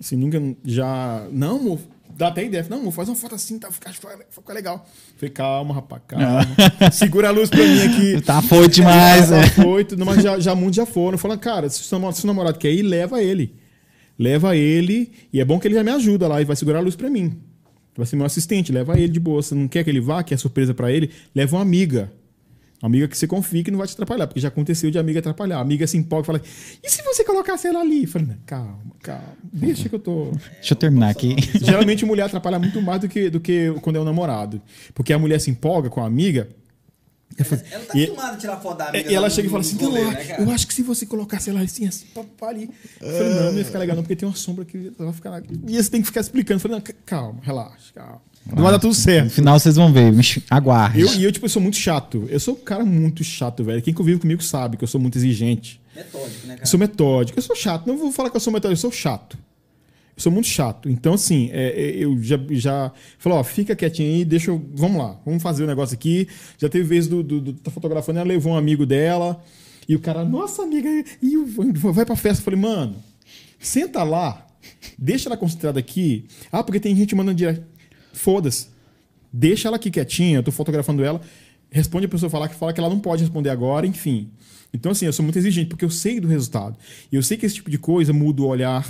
Assim, 0.00 0.16
nunca. 0.16 0.40
Já. 0.64 1.26
Não, 1.32 1.78
dá 2.16 2.28
até 2.28 2.44
ideia. 2.44 2.66
Não, 2.68 2.78
amor, 2.78 2.92
faz 2.92 3.08
uma 3.08 3.14
foto 3.16 3.34
assim, 3.34 3.58
tá? 3.58 3.70
Fica, 3.70 3.92
fica, 3.92 4.52
legal. 4.52 4.86
Falei, 5.16 5.30
calma, 5.30 5.74
rapaz, 5.74 6.02
calma. 6.08 6.46
Segura 6.92 7.28
a 7.28 7.30
luz 7.30 7.50
pra 7.50 7.58
mim 7.62 7.80
aqui. 7.82 8.20
Tá 8.22 8.40
foi 8.42 8.68
demais, 8.68 9.28
Tá 9.28 9.36
é. 9.38 9.48
Foi, 9.48 9.86
mas 10.04 10.22
já, 10.22 10.38
já 10.38 10.54
muitos 10.54 10.76
já 10.76 10.86
foram. 10.86 11.18
Falando, 11.18 11.40
cara, 11.40 11.68
se 11.68 11.80
o 11.80 11.84
seu 11.84 11.98
namorado- 12.26 12.58
quer 12.58 12.72
ir, 12.72 12.82
leva 12.82 13.22
ele. 13.22 13.54
Leva 14.18 14.56
ele. 14.56 15.12
E 15.32 15.40
é 15.40 15.44
bom 15.44 15.58
que 15.58 15.68
ele 15.68 15.74
já 15.74 15.84
me 15.84 15.90
ajuda 15.90 16.26
lá 16.26 16.40
e 16.40 16.44
vai 16.44 16.56
segurar 16.56 16.78
a 16.78 16.82
luz 16.82 16.96
pra 16.96 17.10
mim. 17.10 17.38
Vai 17.96 18.06
ser 18.06 18.16
meu 18.16 18.26
assistente, 18.26 18.72
leva 18.72 18.98
ele 18.98 19.08
de 19.08 19.20
boa. 19.20 19.42
Você 19.42 19.54
não 19.54 19.68
quer 19.68 19.84
que 19.84 19.90
ele 19.90 20.00
vá, 20.00 20.22
que 20.22 20.34
é 20.34 20.36
surpresa 20.36 20.74
pra 20.74 20.90
ele, 20.92 21.10
leva 21.34 21.56
uma 21.56 21.62
amiga. 21.62 22.12
Amiga 22.82 23.08
que 23.08 23.16
você 23.16 23.26
confie 23.26 23.64
que 23.64 23.70
não 23.70 23.78
vai 23.78 23.86
te 23.88 23.94
atrapalhar, 23.94 24.26
porque 24.26 24.38
já 24.38 24.48
aconteceu 24.48 24.90
de 24.90 24.98
amiga 24.98 25.18
atrapalhar. 25.20 25.56
A 25.56 25.60
amiga 25.60 25.86
se 25.86 25.96
empolga 25.96 26.24
e 26.24 26.26
fala: 26.26 26.42
e 26.82 26.90
se 26.90 27.02
você 27.02 27.24
colocasse 27.24 27.66
ela 27.66 27.80
ali? 27.80 28.02
Eu 28.02 28.08
falei, 28.08 28.28
"Não, 28.28 28.36
calma, 28.44 28.78
calma, 29.02 29.24
deixa 29.52 29.88
que 29.88 29.94
eu 29.94 29.98
tô. 29.98 30.30
Deixa 30.60 30.74
eu 30.74 30.76
terminar 30.76 31.08
aqui. 31.10 31.34
Geralmente 31.62 32.04
mulher 32.04 32.24
atrapalha 32.24 32.58
muito 32.58 32.80
mais 32.82 33.00
do 33.00 33.08
que, 33.08 33.30
do 33.30 33.40
que 33.40 33.72
quando 33.80 33.96
é 33.96 34.00
o 34.00 34.04
namorado. 34.04 34.60
Porque 34.94 35.12
a 35.12 35.18
mulher 35.18 35.40
se 35.40 35.50
empolga 35.50 35.88
com 35.88 36.02
a 36.02 36.06
amiga. 36.06 36.48
Ela 37.38 37.84
tá 37.84 37.98
E- 37.98 38.04
acostumada 38.04 38.34
a 38.34 38.36
tirar 38.38 38.56
foto 38.58 38.78
da 38.78 38.88
amiga. 38.88 39.10
E 39.10 39.14
ela 39.14 39.28
chega 39.30 39.48
e 39.48 39.50
fala 39.50 39.62
assim: 39.62 39.76
não, 39.82 39.96
eu- 39.96 40.10
né, 40.12 40.36
eu 40.38 40.50
acho 40.50 40.66
que 40.66 40.74
se 40.74 40.82
você 40.82 41.04
colocasse 41.06 41.48
ela 41.50 41.60
assim, 41.60 41.86
assim, 41.86 42.06
pá, 42.38 42.48
ali. 42.48 42.70
Eu 43.00 43.10
falei, 43.12 43.34
não, 43.34 43.52
não 43.52 43.58
ia 43.58 43.64
ficar 43.64 43.78
legal, 43.78 43.96
não, 43.96 44.02
porque 44.02 44.16
tem 44.16 44.28
uma 44.28 44.34
sombra 44.36 44.64
que 44.64 44.92
ela 44.98 45.10
vai 45.10 45.12
ficar. 45.14 45.42
E 45.66 45.82
você 45.82 45.90
tem 45.90 46.00
que 46.02 46.06
ficar 46.06 46.20
explicando. 46.20 46.56
Eu 46.56 46.60
falei, 46.60 46.76
não, 46.78 46.94
calma, 47.04 47.40
relaxa, 47.42 47.92
calma. 47.94 48.20
Não 48.54 48.62
vai 48.62 48.72
dar 48.72 48.78
tudo 48.78 48.90
No 48.90 48.94
certo. 48.94 49.30
final 49.30 49.58
vocês 49.58 49.74
vão 49.76 49.92
ver. 49.92 50.12
Aguarde. 50.50 51.00
Eu, 51.00 51.14
e 51.16 51.24
eu, 51.24 51.32
tipo, 51.32 51.46
eu 51.46 51.50
sou 51.50 51.60
muito 51.60 51.76
chato. 51.76 52.26
Eu 52.28 52.38
sou 52.38 52.54
um 52.54 52.58
cara 52.58 52.84
muito 52.84 53.24
chato, 53.24 53.64
velho. 53.64 53.82
Quem 53.82 53.92
convive 53.92 54.20
comigo 54.20 54.42
sabe 54.42 54.76
que 54.76 54.84
eu 54.84 54.88
sou 54.88 55.00
muito 55.00 55.18
exigente. 55.18 55.80
Metódico, 55.94 56.46
né, 56.46 56.54
cara? 56.54 56.62
Eu 56.62 56.66
sou 56.66 56.78
metódico. 56.80 57.38
Eu 57.38 57.42
sou 57.42 57.56
chato. 57.56 57.86
Não 57.86 57.96
vou 57.96 58.12
falar 58.12 58.30
que 58.30 58.36
eu 58.36 58.40
sou 58.40 58.52
metódico, 58.52 58.74
eu 58.74 58.80
sou 58.80 58.92
chato. 58.92 59.36
Eu 60.16 60.22
sou 60.22 60.30
muito 60.32 60.46
chato. 60.48 60.88
Então, 60.88 61.14
assim, 61.14 61.50
é, 61.52 61.68
é, 61.68 61.90
eu 61.98 62.16
já, 62.22 62.38
já 62.50 62.92
falei, 63.18 63.38
ó, 63.38 63.44
fica 63.44 63.74
quietinho 63.76 64.14
aí, 64.14 64.24
deixa 64.24 64.50
eu. 64.50 64.64
Vamos 64.74 64.98
lá, 64.98 65.18
vamos 65.26 65.42
fazer 65.42 65.64
o 65.64 65.66
negócio 65.66 65.94
aqui. 65.94 66.28
Já 66.56 66.68
teve 66.68 66.84
vez 66.84 67.06
do, 67.08 67.22
do, 67.22 67.40
do 67.40 67.52
tá 67.52 67.70
fotografando, 67.70 68.18
ela 68.20 68.28
levou 68.28 68.52
um 68.52 68.56
amigo 68.56 68.86
dela. 68.86 69.42
E 69.88 69.94
o 69.94 69.98
cara, 70.00 70.24
nossa, 70.24 70.62
amiga, 70.62 70.88
e 71.22 71.36
o- 71.36 71.46
vai 71.92 72.06
pra 72.06 72.16
festa. 72.16 72.40
Eu 72.40 72.44
falei, 72.44 72.58
mano, 72.60 72.96
senta 73.60 74.02
lá, 74.02 74.46
deixa 74.98 75.28
ela 75.28 75.36
concentrada 75.36 75.78
aqui. 75.78 76.24
Ah, 76.50 76.62
porque 76.62 76.80
tem 76.80 76.94
gente 76.96 77.14
mandando 77.14 77.36
direto. 77.36 77.62
Foda-se. 78.16 78.68
Deixa 79.32 79.68
ela 79.68 79.76
aqui 79.76 79.90
quietinha, 79.90 80.38
eu 80.38 80.42
tô 80.42 80.50
fotografando 80.50 81.04
ela. 81.04 81.20
Responde 81.70 82.06
a 82.06 82.08
pessoa 82.08 82.30
falar 82.30 82.48
que 82.48 82.54
fala 82.54 82.72
que 82.72 82.80
ela 82.80 82.88
não 82.88 82.98
pode 82.98 83.22
responder 83.22 83.50
agora, 83.50 83.86
enfim. 83.86 84.30
Então, 84.72 84.92
assim, 84.92 85.06
eu 85.06 85.12
sou 85.12 85.22
muito 85.22 85.38
exigente, 85.38 85.68
porque 85.68 85.84
eu 85.84 85.90
sei 85.90 86.20
do 86.20 86.28
resultado. 86.28 86.76
E 87.10 87.16
eu 87.16 87.22
sei 87.22 87.36
que 87.36 87.44
esse 87.44 87.56
tipo 87.56 87.70
de 87.70 87.78
coisa 87.78 88.12
muda 88.12 88.42
o 88.42 88.46
olhar, 88.46 88.86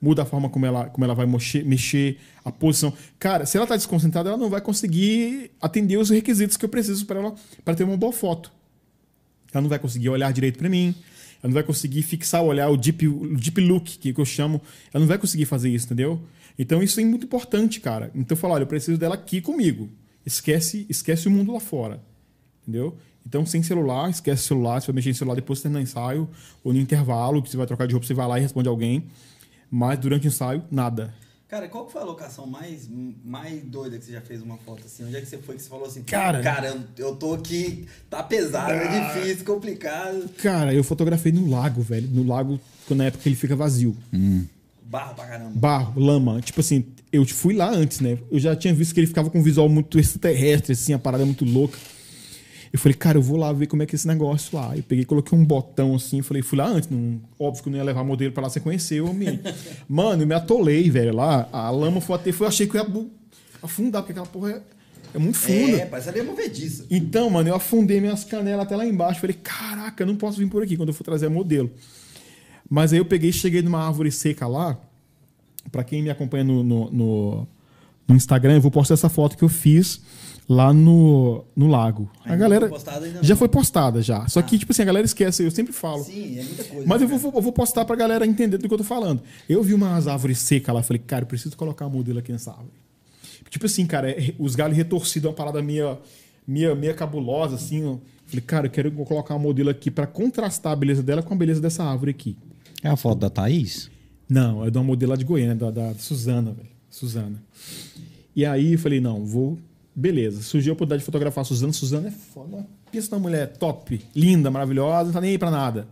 muda 0.00 0.22
a 0.22 0.24
forma 0.24 0.48
como 0.48 0.66
ela, 0.66 0.86
como 0.86 1.04
ela 1.04 1.14
vai 1.14 1.26
mexer, 1.26 1.64
mexer, 1.64 2.18
a 2.44 2.50
posição. 2.50 2.92
Cara, 3.18 3.46
se 3.46 3.56
ela 3.56 3.66
tá 3.66 3.76
desconcentrada, 3.76 4.30
ela 4.30 4.38
não 4.38 4.50
vai 4.50 4.60
conseguir 4.60 5.50
atender 5.60 5.96
os 5.96 6.10
requisitos 6.10 6.56
que 6.56 6.64
eu 6.64 6.68
preciso 6.68 7.06
para 7.06 7.20
ela 7.20 7.34
para 7.64 7.74
ter 7.74 7.84
uma 7.84 7.96
boa 7.96 8.12
foto. 8.12 8.50
Ela 9.52 9.62
não 9.62 9.68
vai 9.68 9.78
conseguir 9.78 10.08
olhar 10.08 10.32
direito 10.32 10.58
para 10.58 10.68
mim. 10.68 10.94
Ela 11.42 11.50
não 11.50 11.54
vai 11.54 11.62
conseguir 11.62 12.02
fixar 12.02 12.42
o 12.42 12.46
olhar, 12.46 12.68
o 12.68 12.76
deep, 12.76 13.06
o 13.06 13.36
deep 13.36 13.60
look, 13.60 13.98
que, 13.98 14.12
que 14.12 14.20
eu 14.20 14.24
chamo. 14.24 14.60
Ela 14.92 15.00
não 15.00 15.06
vai 15.06 15.18
conseguir 15.18 15.44
fazer 15.44 15.70
isso, 15.70 15.86
entendeu? 15.86 16.20
Então 16.58 16.82
isso 16.82 17.00
é 17.00 17.04
muito 17.04 17.24
importante, 17.26 17.80
cara. 17.80 18.10
Então 18.14 18.34
eu 18.36 18.40
falo, 18.40 18.54
olha, 18.54 18.62
eu 18.64 18.66
preciso 18.66 18.98
dela 18.98 19.14
aqui 19.14 19.40
comigo. 19.40 19.88
Esquece, 20.26 20.84
esquece 20.88 21.28
o 21.28 21.30
mundo 21.30 21.52
lá 21.52 21.60
fora. 21.60 22.00
Entendeu? 22.62 22.96
Então, 23.26 23.44
sem 23.46 23.62
celular, 23.62 24.08
esquece 24.10 24.42
o 24.44 24.46
celular. 24.46 24.80
Você 24.80 24.86
vai 24.88 24.96
mexer 24.96 25.10
em 25.10 25.14
celular 25.14 25.34
depois 25.34 25.58
que 25.58 25.62
terminar 25.64 25.80
o 25.80 25.82
ensaio, 25.82 26.28
ou 26.64 26.72
no 26.72 26.78
intervalo, 26.78 27.42
que 27.42 27.50
você 27.50 27.56
vai 27.58 27.66
trocar 27.66 27.86
de 27.86 27.92
roupa, 27.92 28.06
você 28.06 28.14
vai 28.14 28.26
lá 28.26 28.38
e 28.38 28.42
responde 28.42 28.68
alguém. 28.68 29.04
Mas 29.70 29.98
durante 29.98 30.26
o 30.26 30.28
ensaio, 30.28 30.62
nada. 30.70 31.14
Cara, 31.46 31.66
qual 31.68 31.88
foi 31.88 32.00
a 32.02 32.04
locação 32.04 32.46
mais, 32.46 32.88
mais 33.24 33.62
doida 33.64 33.98
que 33.98 34.04
você 34.04 34.12
já 34.12 34.20
fez 34.20 34.42
uma 34.42 34.56
foto 34.58 34.82
assim? 34.84 35.04
Onde 35.04 35.16
é 35.16 35.20
que 35.20 35.26
você 35.26 35.38
foi 35.38 35.56
que 35.56 35.62
você 35.62 35.68
falou 35.68 35.86
assim? 35.86 36.02
Cara- 36.02 36.42
Cara, 36.42 36.68
eu, 36.68 37.06
eu 37.06 37.16
tô 37.16 37.34
aqui, 37.34 37.86
tá 38.10 38.22
pesado, 38.22 38.72
é 38.72 39.14
difícil, 39.14 39.44
complicado. 39.46 40.28
Cara, 40.42 40.74
eu 40.74 40.84
fotografei 40.84 41.32
no 41.32 41.48
lago, 41.50 41.80
velho. 41.82 42.06
No 42.08 42.26
lago, 42.26 42.60
quando 42.86 42.98
na 42.98 43.04
época 43.06 43.26
ele 43.28 43.36
fica 43.36 43.56
vazio. 43.56 43.96
Barro 44.88 45.14
pra 45.14 45.26
caramba. 45.26 45.50
barro, 45.54 46.00
lama. 46.00 46.40
Tipo 46.40 46.60
assim, 46.60 46.86
eu 47.12 47.24
fui 47.26 47.54
lá 47.54 47.70
antes, 47.70 48.00
né? 48.00 48.16
Eu 48.30 48.38
já 48.38 48.56
tinha 48.56 48.72
visto 48.72 48.94
que 48.94 49.00
ele 49.00 49.06
ficava 49.06 49.28
com 49.28 49.38
um 49.38 49.42
visual 49.42 49.68
muito 49.68 49.98
extraterrestre, 49.98 50.72
assim, 50.72 50.94
a 50.94 50.98
parada 50.98 51.26
muito 51.26 51.44
louca. 51.44 51.78
Eu 52.72 52.78
falei, 52.78 52.94
cara, 52.94 53.18
eu 53.18 53.22
vou 53.22 53.36
lá 53.36 53.52
ver 53.52 53.66
como 53.66 53.82
é 53.82 53.86
que 53.86 53.94
é 53.94 53.96
esse 53.96 54.06
negócio 54.06 54.56
lá. 54.56 54.74
Eu 54.74 54.82
peguei, 54.82 55.04
coloquei 55.04 55.38
um 55.38 55.44
botão 55.44 55.94
assim, 55.94 56.22
falei, 56.22 56.42
fui 56.42 56.56
lá 56.56 56.68
antes. 56.68 56.88
Não, 56.88 57.20
óbvio 57.38 57.62
que 57.62 57.68
eu 57.68 57.70
não 57.72 57.78
ia 57.78 57.84
levar 57.84 58.02
modelo 58.02 58.32
pra 58.32 58.42
lá 58.42 58.48
você 58.48 58.60
conhecer 58.60 59.00
o 59.02 59.08
ambiente. 59.08 59.42
Mano, 59.86 60.22
eu 60.22 60.26
me 60.26 60.34
atolei, 60.34 60.90
velho, 60.90 61.14
lá. 61.14 61.48
A 61.52 61.70
lama 61.70 62.00
foi 62.00 62.16
até, 62.16 62.32
foi, 62.32 62.46
eu 62.46 62.48
achei 62.48 62.66
que 62.66 62.76
eu 62.76 62.82
ia 62.82 63.06
afundar, 63.62 64.02
porque 64.02 64.12
aquela 64.12 64.26
porra 64.26 64.52
é, 64.52 64.62
é 65.14 65.18
muito 65.18 65.38
funda. 65.38 65.76
É, 65.76 65.84
parece 65.86 66.08
ali 66.08 66.22
movediça. 66.22 66.86
Então, 66.90 67.28
mano, 67.28 67.48
eu 67.48 67.54
afundei 67.54 68.00
minhas 68.00 68.24
canelas 68.24 68.64
até 68.64 68.76
lá 68.76 68.86
embaixo. 68.86 69.20
Falei, 69.20 69.36
caraca, 69.42 70.02
eu 70.02 70.06
não 70.06 70.16
posso 70.16 70.38
vir 70.38 70.48
por 70.48 70.62
aqui 70.62 70.76
quando 70.76 70.90
eu 70.90 70.94
for 70.94 71.04
trazer 71.04 71.26
a 71.26 71.30
modelo. 71.30 71.70
Mas 72.68 72.92
aí 72.92 72.98
eu 72.98 73.04
peguei 73.04 73.30
e 73.30 73.32
cheguei 73.32 73.62
numa 73.62 73.86
árvore 73.86 74.10
seca 74.12 74.46
lá. 74.46 74.78
Pra 75.72 75.84
quem 75.84 76.02
me 76.02 76.10
acompanha 76.10 76.44
no, 76.44 76.62
no, 76.62 76.90
no- 76.90 77.48
no 78.06 78.16
Instagram, 78.16 78.54
eu 78.54 78.60
vou 78.60 78.70
postar 78.70 78.94
essa 78.94 79.08
foto 79.10 79.36
que 79.36 79.44
eu 79.44 79.48
fiz 79.50 80.00
lá 80.48 80.72
no, 80.72 81.44
no 81.54 81.66
lago. 81.66 82.10
A 82.24 82.30
Ainda 82.32 82.36
galera 82.38 82.68
não 82.68 82.78
foi 82.78 82.78
já 83.22 83.36
foi 83.36 83.48
postada 83.48 84.00
já. 84.00 84.26
Só 84.28 84.40
que, 84.40 84.56
tipo 84.58 84.72
assim, 84.72 84.80
a 84.80 84.84
galera 84.86 85.04
esquece, 85.04 85.42
eu 85.44 85.50
sempre 85.50 85.74
falo. 85.74 86.02
Sim, 86.04 86.38
é 86.38 86.42
muita 86.42 86.64
coisa. 86.64 86.86
Mas 86.86 87.00
né, 87.02 87.06
eu 87.06 87.18
vou, 87.18 87.32
eu 87.34 87.42
vou 87.42 87.52
postar 87.52 87.84
pra 87.84 87.94
galera 87.96 88.26
entender 88.26 88.56
do 88.56 88.66
que 88.66 88.72
eu 88.72 88.78
tô 88.78 88.84
falando. 88.84 89.20
Eu 89.46 89.62
vi 89.62 89.74
umas 89.74 90.08
árvores 90.08 90.38
secas 90.38 90.74
lá, 90.74 90.82
falei, 90.82 91.02
cara, 91.06 91.24
eu 91.24 91.26
preciso 91.26 91.54
colocar 91.54 91.84
a 91.84 91.88
modelo 91.90 92.18
aqui 92.18 92.32
nessa 92.32 92.50
árvore. 92.50 92.72
Tipo 93.50 93.66
assim, 93.66 93.84
cara, 93.86 94.10
é- 94.10 94.32
os 94.38 94.54
galhos 94.54 94.76
retorcidos, 94.76 95.28
uma 95.28 95.34
parada 95.36 95.60
meia, 95.62 95.98
meia, 96.46 96.74
meia 96.74 96.94
cabulosa, 96.94 97.56
assim. 97.56 97.84
ó. 97.84 97.96
Falei, 98.24 98.40
cara, 98.42 98.66
eu 98.66 98.70
quero 98.70 98.90
colocar 98.92 99.34
uma 99.34 99.40
modelo 99.40 99.68
aqui 99.68 99.90
pra 99.90 100.06
contrastar 100.06 100.72
a 100.72 100.76
beleza 100.76 101.02
dela 101.02 101.22
com 101.22 101.34
a 101.34 101.36
beleza 101.36 101.60
dessa 101.60 101.84
árvore 101.84 102.10
aqui. 102.10 102.36
É 102.82 102.88
a 102.88 102.96
foto 102.96 103.18
da 103.18 103.30
Thaís? 103.30 103.90
Não, 104.28 104.64
é 104.64 104.70
de 104.70 104.78
uma 104.78 104.96
lá 105.06 105.16
de 105.16 105.24
Goiânia, 105.24 105.54
da, 105.54 105.70
da 105.70 105.94
Suzana, 105.94 106.52
velho. 106.52 106.68
Suzana. 106.90 107.42
E 108.36 108.44
aí 108.44 108.72
eu 108.74 108.78
falei, 108.78 109.00
não, 109.00 109.24
vou. 109.24 109.58
Beleza. 109.94 110.42
Surgiu 110.42 110.72
a 110.72 110.74
oportunidade 110.74 111.00
de 111.00 111.06
fotografar 111.06 111.42
a 111.42 111.44
Suzana. 111.44 111.72
Suzana 111.72 112.08
é 112.08 112.10
foda. 112.10 112.66
Pensa 112.92 113.08
numa 113.10 113.22
mulher 113.28 113.56
top, 113.56 114.00
linda, 114.14 114.50
maravilhosa, 114.50 115.06
não 115.06 115.12
tá 115.12 115.20
nem 115.20 115.30
aí 115.30 115.38
pra 115.38 115.50
nada. 115.50 115.86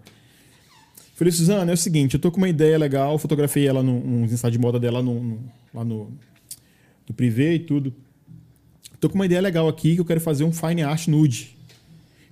Falei, 1.14 1.32
Suzana, 1.32 1.70
é 1.70 1.74
o 1.74 1.76
seguinte, 1.76 2.14
eu 2.14 2.20
tô 2.20 2.30
com 2.30 2.36
uma 2.38 2.48
ideia 2.48 2.78
legal, 2.78 3.18
fotografei 3.18 3.66
ela 3.66 3.82
num, 3.82 4.24
ensaio 4.24 4.52
de 4.52 4.58
moda 4.58 4.78
dela 4.78 5.02
no, 5.02 5.22
no- 5.22 5.40
lá 5.74 5.84
no, 5.84 6.10
no 7.08 7.14
privê 7.14 7.54
e 7.54 7.58
tudo. 7.58 7.92
Tô 9.00 9.08
com 9.08 9.14
uma 9.14 9.26
ideia 9.26 9.40
legal 9.40 9.66
aqui 9.68 9.94
que 9.94 10.00
eu 10.00 10.04
quero 10.04 10.20
fazer 10.20 10.44
um 10.44 10.52
fine 10.52 10.82
art 10.82 11.06
nude. 11.08 11.56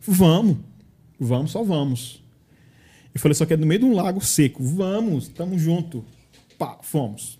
Vamos, 0.07 0.59
vamos, 1.19 1.51
só 1.51 1.63
vamos. 1.63 2.23
Eu 3.15 3.21
falei, 3.21 3.35
só 3.35 3.47
que 3.47 3.55
é 3.55 3.57
no 3.57 3.67
meio 3.67 3.81
de 3.81 3.87
um 3.87 3.95
lago 3.95 4.21
seco. 4.21 4.63
Vamos, 4.63 5.29
tamo 5.29 5.57
junto. 5.57 6.05
Pá, 6.59 6.79
fomos. 6.83 7.39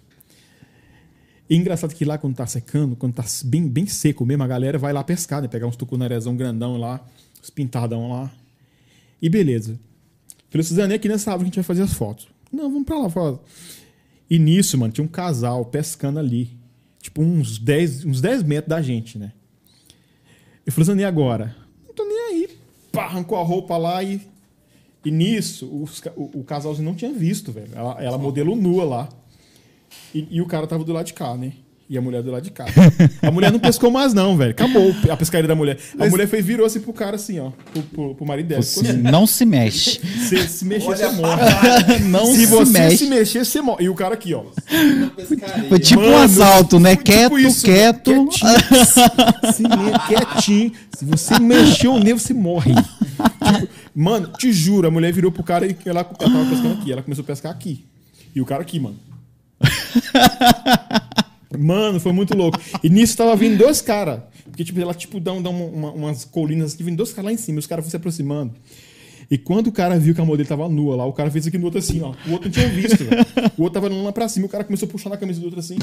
E 1.51 1.57
engraçado 1.57 1.95
que 1.95 2.05
lá 2.05 2.17
quando 2.17 2.37
tá 2.37 2.47
secando, 2.47 2.97
quando 2.97 3.15
tá 3.15 3.25
bem, 3.45 3.69
bem 3.69 3.87
seco 3.87 4.25
mesmo, 4.25 4.45
a 4.45 4.47
galera 4.47 4.79
vai 4.79 4.93
lá 4.93 5.03
pescar, 5.03 5.43
né? 5.43 5.49
Pegar 5.49 5.67
uns 5.67 5.77
tucunarezão 5.77 6.37
grandão 6.37 6.77
lá, 6.77 7.05
os 7.43 7.51
pintadão 7.51 8.11
lá. 8.11 8.33
E 9.21 9.29
beleza. 9.29 9.79
Falei, 10.49 10.65
Suzane, 10.65 10.93
é 10.93 10.97
aqui 10.97 11.09
nessa 11.09 11.33
árvore 11.33 11.47
a 11.47 11.49
gente 11.49 11.57
vai 11.57 11.65
fazer 11.65 11.83
as 11.83 11.93
fotos. 11.93 12.29
Não, 12.53 12.71
vamos 12.71 12.85
pra 12.85 12.97
lá. 12.97 13.11
Fala. 13.11 13.43
E 14.31 14.39
nisso, 14.39 14.79
mano, 14.79 14.93
tinha 14.93 15.05
um 15.05 15.09
casal 15.09 15.65
pescando 15.67 16.19
ali. 16.19 16.57
Tipo, 17.01 17.21
uns 17.21 17.59
10, 17.59 18.05
uns 18.05 18.21
10 18.21 18.43
metros 18.45 18.69
da 18.69 18.81
gente, 18.81 19.19
né? 19.19 19.33
Eu 20.65 20.73
falei, 20.73 20.85
Suzane, 20.87 21.03
e 21.03 21.05
agora? 21.05 21.55
Não 21.87 21.95
tô 21.95 22.05
nem 22.05 22.19
aí. 22.19 22.59
Pá, 22.91 23.05
arrancou 23.05 23.37
a 23.37 23.43
roupa 23.43 23.77
lá 23.77 24.03
e 24.03 24.21
e 25.05 25.11
nisso, 25.11 25.67
os 25.67 26.01
o, 26.17 26.41
o 26.41 26.45
casalzinho 26.45 26.87
não 26.87 26.95
tinha 26.95 27.13
visto, 27.13 27.53
velho. 27.53 27.69
Ela, 27.75 27.97
ela 28.03 28.19
modelo 28.19 28.57
nua 28.57 28.85
lá. 28.85 29.09
E, 30.15 30.27
e 30.31 30.41
o 30.41 30.47
cara 30.47 30.67
tava 30.67 30.85
do 30.85 30.93
lado 30.93 31.07
de 31.07 31.13
cá, 31.15 31.37
né? 31.37 31.53
E 31.89 31.99
a 31.99 32.01
mulher 32.01 32.23
do 32.23 32.31
lado 32.31 32.43
de 32.43 32.51
cá. 32.51 32.65
A 33.21 33.31
mulher 33.31 33.53
não 33.53 33.59
pescou 33.59 33.91
mais, 33.91 34.15
não, 34.15 34.35
velho. 34.39 34.53
Acabou 34.53 34.95
a 35.11 35.17
pescaria 35.19 35.47
da 35.47 35.55
mulher. 35.55 35.79
A 35.99 36.07
mulher 36.07 36.27
fez, 36.27 36.43
virou 36.45 36.65
assim 36.65 36.81
pro 36.81 36.95
cara, 36.95 37.17
assim, 37.17 37.39
ó. 37.39 37.51
Pro, 37.51 37.83
pro, 37.83 38.15
pro 38.15 38.27
marido 38.27 38.47
dela. 38.47 38.61
Assim. 38.61 38.95
Não 38.95 39.27
se 39.27 39.45
mexe. 39.45 40.01
Se, 40.27 40.49
se 40.49 40.65
mexer, 40.65 40.89
Olha 40.89 41.11
você 41.11 41.17
morre. 41.21 41.99
Não 42.09 42.27
se 42.27 42.37
se 42.37 42.47
você 42.47 42.73
mexe. 42.73 42.97
se 42.97 43.07
mexer, 43.07 43.45
você 43.45 43.61
morre. 43.61 43.85
E 43.85 43.89
o 43.91 43.95
cara 43.95 44.15
aqui, 44.15 44.33
ó. 44.33 44.45
Foi 45.69 45.79
tipo 45.79 46.01
um 46.01 46.11
Mano, 46.11 46.25
assalto, 46.25 46.81
né? 46.81 46.97
foi 46.97 47.05
tipo 47.05 47.13
Quieto, 47.13 47.39
isso, 47.39 47.65
quieto. 47.65 48.29
Quietinho. 48.29 49.53
Se 49.53 49.63
quietinho. 50.09 50.73
Se 50.97 51.05
você 51.05 51.39
mexer 51.39 51.89
o 51.89 51.99
nervo, 51.99 52.19
você 52.19 52.33
morre. 52.33 52.73
Tipo, 52.75 53.69
mano, 53.95 54.29
te 54.39 54.53
juro, 54.53 54.89
a 54.89 54.91
mulher 54.91 55.13
virou 55.13 55.31
pro 55.33 55.43
cara 55.43 55.67
e 55.67 55.77
ela, 55.87 56.01
ela 56.01 56.05
tava 56.05 56.51
pescando 56.51 56.75
aqui. 56.81 56.93
Ela 56.93 57.03
começou 57.03 57.23
a 57.23 57.27
pescar 57.27 57.53
aqui. 57.53 57.85
E 58.35 58.41
o 58.41 58.45
cara 58.45 58.63
aqui, 58.63 58.79
mano. 58.81 58.97
Mano, 61.57 62.01
foi 62.01 62.13
muito 62.13 62.37
louco. 62.37 62.59
E 62.83 62.89
nisso 62.91 63.17
tava 63.17 63.37
vindo 63.37 63.57
dois 63.57 63.81
caras. 63.81 64.21
Porque, 64.45 64.65
tipo, 64.65 64.81
ela, 64.81 64.93
tipo, 64.93 65.21
dá, 65.21 65.33
um- 65.33 65.41
dá 65.41 65.51
uma- 65.51 65.65
uma- 65.67 65.93
umas 65.93 66.25
colinas 66.25 66.75
que 66.75 66.83
vindo 66.83 66.97
dois 66.97 67.11
caras 67.13 67.27
lá 67.27 67.33
em 67.33 67.37
cima. 67.37 67.59
E 67.59 67.61
os 67.61 67.67
caras 67.67 67.85
foram 67.85 67.91
se 67.91 67.97
aproximando. 67.97 68.55
E 69.31 69.39
quando 69.39 69.69
o 69.69 69.73
cara 69.73 69.97
viu 69.99 70.15
que 70.15 70.21
a 70.21 70.25
modelo 70.25 70.49
tava 70.49 70.69
nua 70.69 70.97
lá, 70.97 71.07
o 71.07 71.13
cara 71.13 71.31
fez 71.31 71.47
aqui 71.47 71.57
no 71.57 71.65
outro 71.67 71.79
assim, 71.79 72.01
ó. 72.03 72.13
O 72.27 72.33
outro 72.33 72.49
não 72.49 72.51
tinha 72.51 72.69
visto, 72.69 73.05
velho. 73.05 73.25
O 73.57 73.63
outro 73.63 73.75
tava 73.75 73.87
olhando 73.87 74.03
lá 74.05 74.13
pra 74.13 74.29
cima. 74.29 74.47
O 74.47 74.49
cara 74.49 74.65
começou 74.65 74.87
a 74.89 74.91
puxar 74.91 75.11
na 75.11 75.17
camisa 75.17 75.39
do 75.41 75.45
outro 75.47 75.61
assim. 75.61 75.79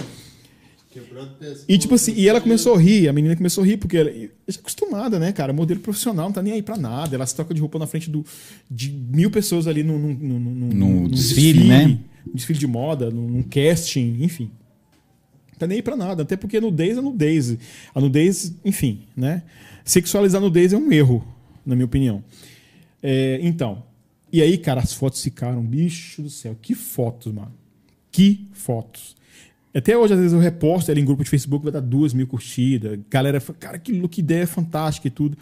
E 1.68 1.78
tipo 1.78 1.96
assim, 1.96 2.14
e 2.16 2.28
ela 2.28 2.42
começou 2.42 2.76
a 2.76 2.80
rir, 2.80 3.08
a 3.08 3.14
menina 3.14 3.36
começou 3.36 3.64
a 3.64 3.68
rir, 3.68 3.78
porque 3.78 3.98
ela 3.98 4.12
já 4.12 4.20
é 4.26 4.60
acostumada, 4.60 5.18
né, 5.20 5.32
cara? 5.32 5.54
Modelo 5.54 5.80
profissional, 5.80 6.26
não 6.26 6.34
tá 6.34 6.42
nem 6.42 6.54
aí 6.54 6.62
pra 6.62 6.78
nada. 6.78 7.16
Ela 7.16 7.26
se 7.26 7.34
troca 7.36 7.54
de 7.54 7.62
roupa 7.62 7.80
na 7.80 7.88
frente 7.88 8.10
do, 8.10 8.26
de 8.70 8.90
mil 8.92 9.32
pessoas 9.32 9.68
ali 9.68 9.84
num, 9.84 9.98
num, 9.98 10.14
num, 10.14 10.40
num- 10.40 10.68
num 10.74 11.08
desfile, 11.08 11.64
né? 11.68 12.00
desfile 12.34 12.60
de 12.60 12.68
moda, 12.68 13.10
num, 13.10 13.42
casting, 13.44 14.18
enfim. 14.22 14.52
Tá 15.58 15.66
nem 15.68 15.78
aí 15.78 15.82
pra 15.82 15.96
nada. 15.96 16.24
Até 16.24 16.36
porque 16.36 16.60
nudez 16.60 16.98
é 16.98 17.02
nudez. 17.02 17.58
A 17.94 18.02
nudez, 18.02 18.54
enfim, 18.66 19.02
né? 19.16 19.44
Sexualizar 19.86 20.42
a 20.42 20.44
nudez 20.44 20.74
é 20.74 20.78
um 20.78 20.92
erro, 20.92 21.26
na 21.66 21.76
minha 21.76 21.86
opinião. 21.86 22.24
É, 23.02 23.40
então, 23.42 23.84
e 24.32 24.42
aí, 24.42 24.58
cara, 24.58 24.82
as 24.82 24.94
fotos 24.94 25.22
ficaram, 25.24 25.62
bicho 25.64 26.22
do 26.22 26.30
céu, 26.30 26.56
que 26.62 26.74
fotos, 26.76 27.34
mano. 27.34 27.52
Que 28.12 28.46
fotos. 28.54 29.16
Até 29.74 29.98
hoje, 29.98 30.14
às 30.14 30.20
vezes, 30.20 30.34
eu 30.34 30.40
reposto 30.40 30.92
ela 30.92 31.00
em 31.00 31.06
grupo 31.06 31.24
de 31.24 31.30
Facebook, 31.30 31.64
vai 31.64 31.72
dar 31.72 31.80
duas 31.80 32.14
mil 32.14 32.28
curtidas. 32.28 33.00
Galera, 33.10 33.40
fala, 33.40 33.58
cara, 33.60 33.80
que, 33.80 34.08
que 34.08 34.20
ideia 34.20 34.46
fantástica 34.46 35.08
e 35.08 35.12
tudo. 35.12 35.38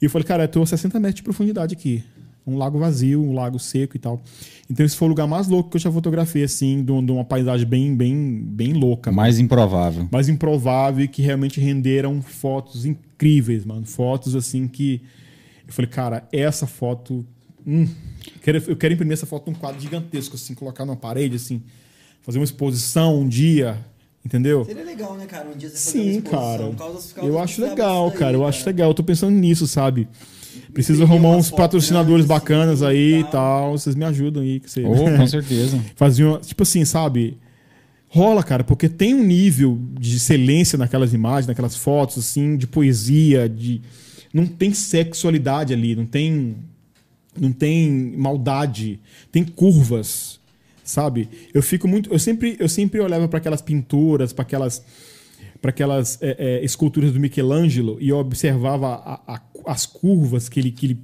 E 0.00 0.04
eu 0.04 0.10
falei, 0.10 0.26
cara, 0.26 0.44
eu 0.44 0.48
tô 0.48 0.62
a 0.62 0.66
60 0.66 0.98
metros 1.00 1.16
de 1.16 1.22
profundidade 1.22 1.74
aqui. 1.74 2.02
Um 2.46 2.56
lago 2.56 2.76
vazio, 2.78 3.22
um 3.22 3.32
lago 3.32 3.58
seco 3.58 3.96
e 3.96 4.00
tal. 4.00 4.20
Então, 4.68 4.84
esse 4.84 4.96
foi 4.96 5.06
o 5.06 5.08
lugar 5.08 5.26
mais 5.28 5.46
louco 5.46 5.70
que 5.70 5.76
eu 5.76 5.80
já 5.80 5.92
fotografei, 5.92 6.42
assim, 6.42 6.82
de 6.84 6.90
um- 6.90 6.98
uma 7.12 7.24
paisagem 7.24 7.66
bem, 7.66 7.94
bem, 7.94 8.42
bem 8.44 8.72
louca. 8.72 9.12
Mais 9.12 9.38
improvável. 9.38 10.08
mais 10.10 10.28
improvável 10.28 11.04
e 11.04 11.08
que 11.08 11.22
realmente 11.22 11.60
renderam 11.60 12.20
fotos 12.20 12.84
incríveis, 12.84 13.64
mano. 13.64 13.86
Fotos 13.86 14.34
assim 14.34 14.66
que. 14.66 15.00
Eu 15.66 15.72
falei, 15.72 15.88
cara, 15.90 16.28
essa 16.32 16.66
foto. 16.66 17.24
hum, 17.64 17.84
eu 18.26 18.40
quero, 18.42 18.58
eu 18.66 18.76
quero 18.76 18.92
imprimir 18.94 19.12
essa 19.12 19.24
foto 19.24 19.48
num 19.48 19.56
quadro 19.56 19.80
gigantesco, 19.80 20.34
assim, 20.34 20.52
colocar 20.52 20.84
numa 20.84 20.96
parede, 20.96 21.36
assim. 21.36 21.62
Fazer 22.22 22.38
uma 22.38 22.44
exposição 22.44 23.20
um 23.20 23.28
dia, 23.28 23.76
entendeu? 24.24 24.64
Seria 24.64 24.84
legal, 24.84 25.14
né, 25.16 25.26
cara? 25.26 25.48
Um 25.52 25.56
dia 25.56 25.68
você 25.68 25.76
fazer 25.76 25.98
uma 25.98 26.04
Sim, 26.04 26.18
exposição, 26.18 26.40
cara. 26.40 26.74
causas- 26.76 27.12
causas 27.12 27.30
Eu 27.34 27.38
acho 27.40 27.54
bizarras 27.56 27.70
legal, 27.78 28.08
daí, 28.10 28.18
cara. 28.18 28.36
Eu 28.36 28.46
acho 28.46 28.66
legal. 28.66 28.90
Eu 28.90 28.94
tô 28.94 29.02
pensando 29.02 29.32
nisso, 29.36 29.66
sabe? 29.66 30.08
Preciso 30.72 31.02
arrumar 31.02 31.30
uns 31.30 31.48
fotos 31.48 31.50
patrocinadores 31.62 32.24
bacanas 32.26 32.82
aí 32.82 33.14
e 33.16 33.20
e 33.20 33.24
tal. 33.24 33.72
Vocês 33.72 33.94
me 33.96 34.04
ajudam 34.04 34.42
aí. 34.42 34.60
Que 34.60 34.70
você... 34.70 34.84
Oh, 34.84 35.16
com 35.18 35.26
certeza. 35.28 35.78
Faziam, 35.96 36.38
tipo 36.40 36.62
assim, 36.62 36.84
sabe? 36.84 37.38
Rola, 38.08 38.42
cara, 38.42 38.62
porque 38.62 38.88
tem 38.90 39.14
um 39.14 39.24
nível 39.24 39.78
de 39.98 40.16
excelência 40.16 40.76
naquelas 40.78 41.14
imagens, 41.14 41.46
naquelas 41.46 41.74
fotos, 41.74 42.18
assim, 42.18 42.56
de 42.58 42.66
poesia, 42.66 43.48
de. 43.48 43.80
Não 44.34 44.46
tem 44.46 44.74
sexualidade 44.74 45.72
ali, 45.72 45.96
não 45.96 46.04
tem. 46.06 46.56
Não 47.40 47.50
tem 47.50 47.90
maldade, 48.14 49.00
tem 49.30 49.42
curvas, 49.42 50.31
sabe? 50.92 51.28
Eu 51.54 51.62
fico 51.62 51.88
muito. 51.88 52.12
Eu 52.12 52.18
sempre, 52.18 52.56
eu 52.60 52.68
sempre 52.68 53.00
olhava 53.00 53.26
para 53.26 53.38
aquelas 53.38 53.62
pinturas, 53.62 54.32
para 54.32 54.42
aquelas 54.42 54.82
para 55.60 55.70
aquelas 55.70 56.18
é, 56.20 56.36
é, 56.60 56.64
esculturas 56.64 57.12
do 57.12 57.20
Michelangelo 57.20 57.96
e 58.00 58.08
eu 58.08 58.18
observava 58.18 58.88
a- 58.94 59.34
a- 59.34 59.42
as 59.66 59.86
curvas 59.86 60.48
que 60.48 60.58
ele, 60.58 60.72
que, 60.72 60.86
ele, 60.86 60.98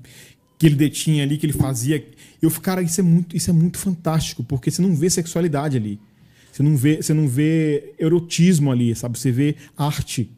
que 0.59 0.66
ele 0.66 0.74
detinha 0.74 1.23
ali, 1.23 1.39
que 1.39 1.47
ele 1.47 1.52
fazia. 1.52 2.05
Eu, 2.43 2.51
cara, 2.51 2.82
isso 2.82 3.01
é 3.01 3.05
muito, 3.05 3.36
isso 3.36 3.48
é 3.51 3.52
muito 3.52 3.78
fantástico, 3.78 4.43
porque 4.43 4.69
você 4.69 4.82
não 4.82 4.97
vê 4.97 5.09
sexualidade 5.09 5.77
ali. 5.77 6.01
Você 6.52 6.60
não 6.65 6.77
vê, 6.77 6.97
você 7.01 7.15
não 7.15 7.28
vê 7.28 7.94
erotismo 8.01 8.73
ali, 8.73 8.93
sabe? 8.97 9.16
Você 9.16 9.31
vê 9.31 9.55
arte. 9.77 10.28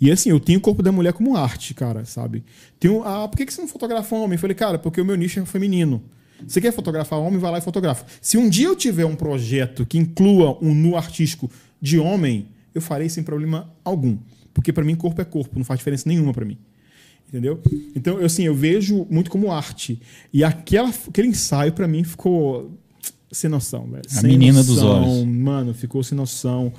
E 0.00 0.10
assim, 0.10 0.30
eu 0.30 0.40
tenho 0.40 0.58
o 0.58 0.62
corpo 0.62 0.82
da 0.82 0.90
mulher 0.90 1.12
como 1.12 1.36
arte, 1.36 1.74
cara, 1.74 2.06
sabe? 2.06 2.42
Tenho, 2.80 3.02
ah, 3.04 3.28
por 3.28 3.36
que 3.36 3.52
você 3.52 3.60
não 3.60 3.68
fotografa 3.68 4.16
homem? 4.16 4.36
Eu 4.36 4.40
falei, 4.40 4.54
cara, 4.56 4.78
porque 4.78 4.98
o 5.00 5.04
meu 5.04 5.14
nicho 5.14 5.38
é 5.38 5.44
feminino. 5.44 6.02
Você 6.46 6.60
quer 6.60 6.72
fotografar 6.72 7.18
homem, 7.18 7.38
vai 7.38 7.50
lá 7.52 7.58
e 7.58 7.60
fotografa. 7.60 8.04
Se 8.20 8.36
um 8.36 8.48
dia 8.48 8.66
eu 8.68 8.76
tiver 8.76 9.04
um 9.04 9.14
projeto 9.16 9.84
que 9.86 9.98
inclua 9.98 10.58
um 10.62 10.74
nu 10.74 10.96
artístico 10.96 11.50
de 11.80 11.98
homem, 11.98 12.46
eu 12.74 12.80
farei 12.80 13.08
sem 13.08 13.22
problema 13.22 13.70
algum. 13.84 14.16
Porque 14.54 14.72
para 14.72 14.84
mim 14.84 14.94
corpo 14.94 15.20
é 15.20 15.24
corpo, 15.24 15.58
não 15.58 15.64
faz 15.64 15.78
diferença 15.78 16.08
nenhuma 16.08 16.32
para 16.32 16.44
mim. 16.44 16.58
Entendeu? 17.28 17.60
Então, 17.96 18.18
eu, 18.18 18.26
assim, 18.26 18.42
eu 18.44 18.54
vejo 18.54 19.06
muito 19.10 19.30
como 19.30 19.50
arte. 19.50 19.98
E 20.32 20.44
aquela, 20.44 20.90
aquele 21.08 21.28
ensaio 21.28 21.72
para 21.72 21.88
mim 21.88 22.04
ficou 22.04 22.70
sem 23.30 23.48
noção, 23.48 23.86
velho. 23.86 24.02
A 24.06 24.20
Sem 24.20 24.30
menina 24.30 24.62
dos 24.62 24.76
noção, 24.76 25.02
olhos. 25.20 25.24
Mano, 25.24 25.72
ficou 25.72 26.02
sem 26.02 26.16
noção. 26.16 26.70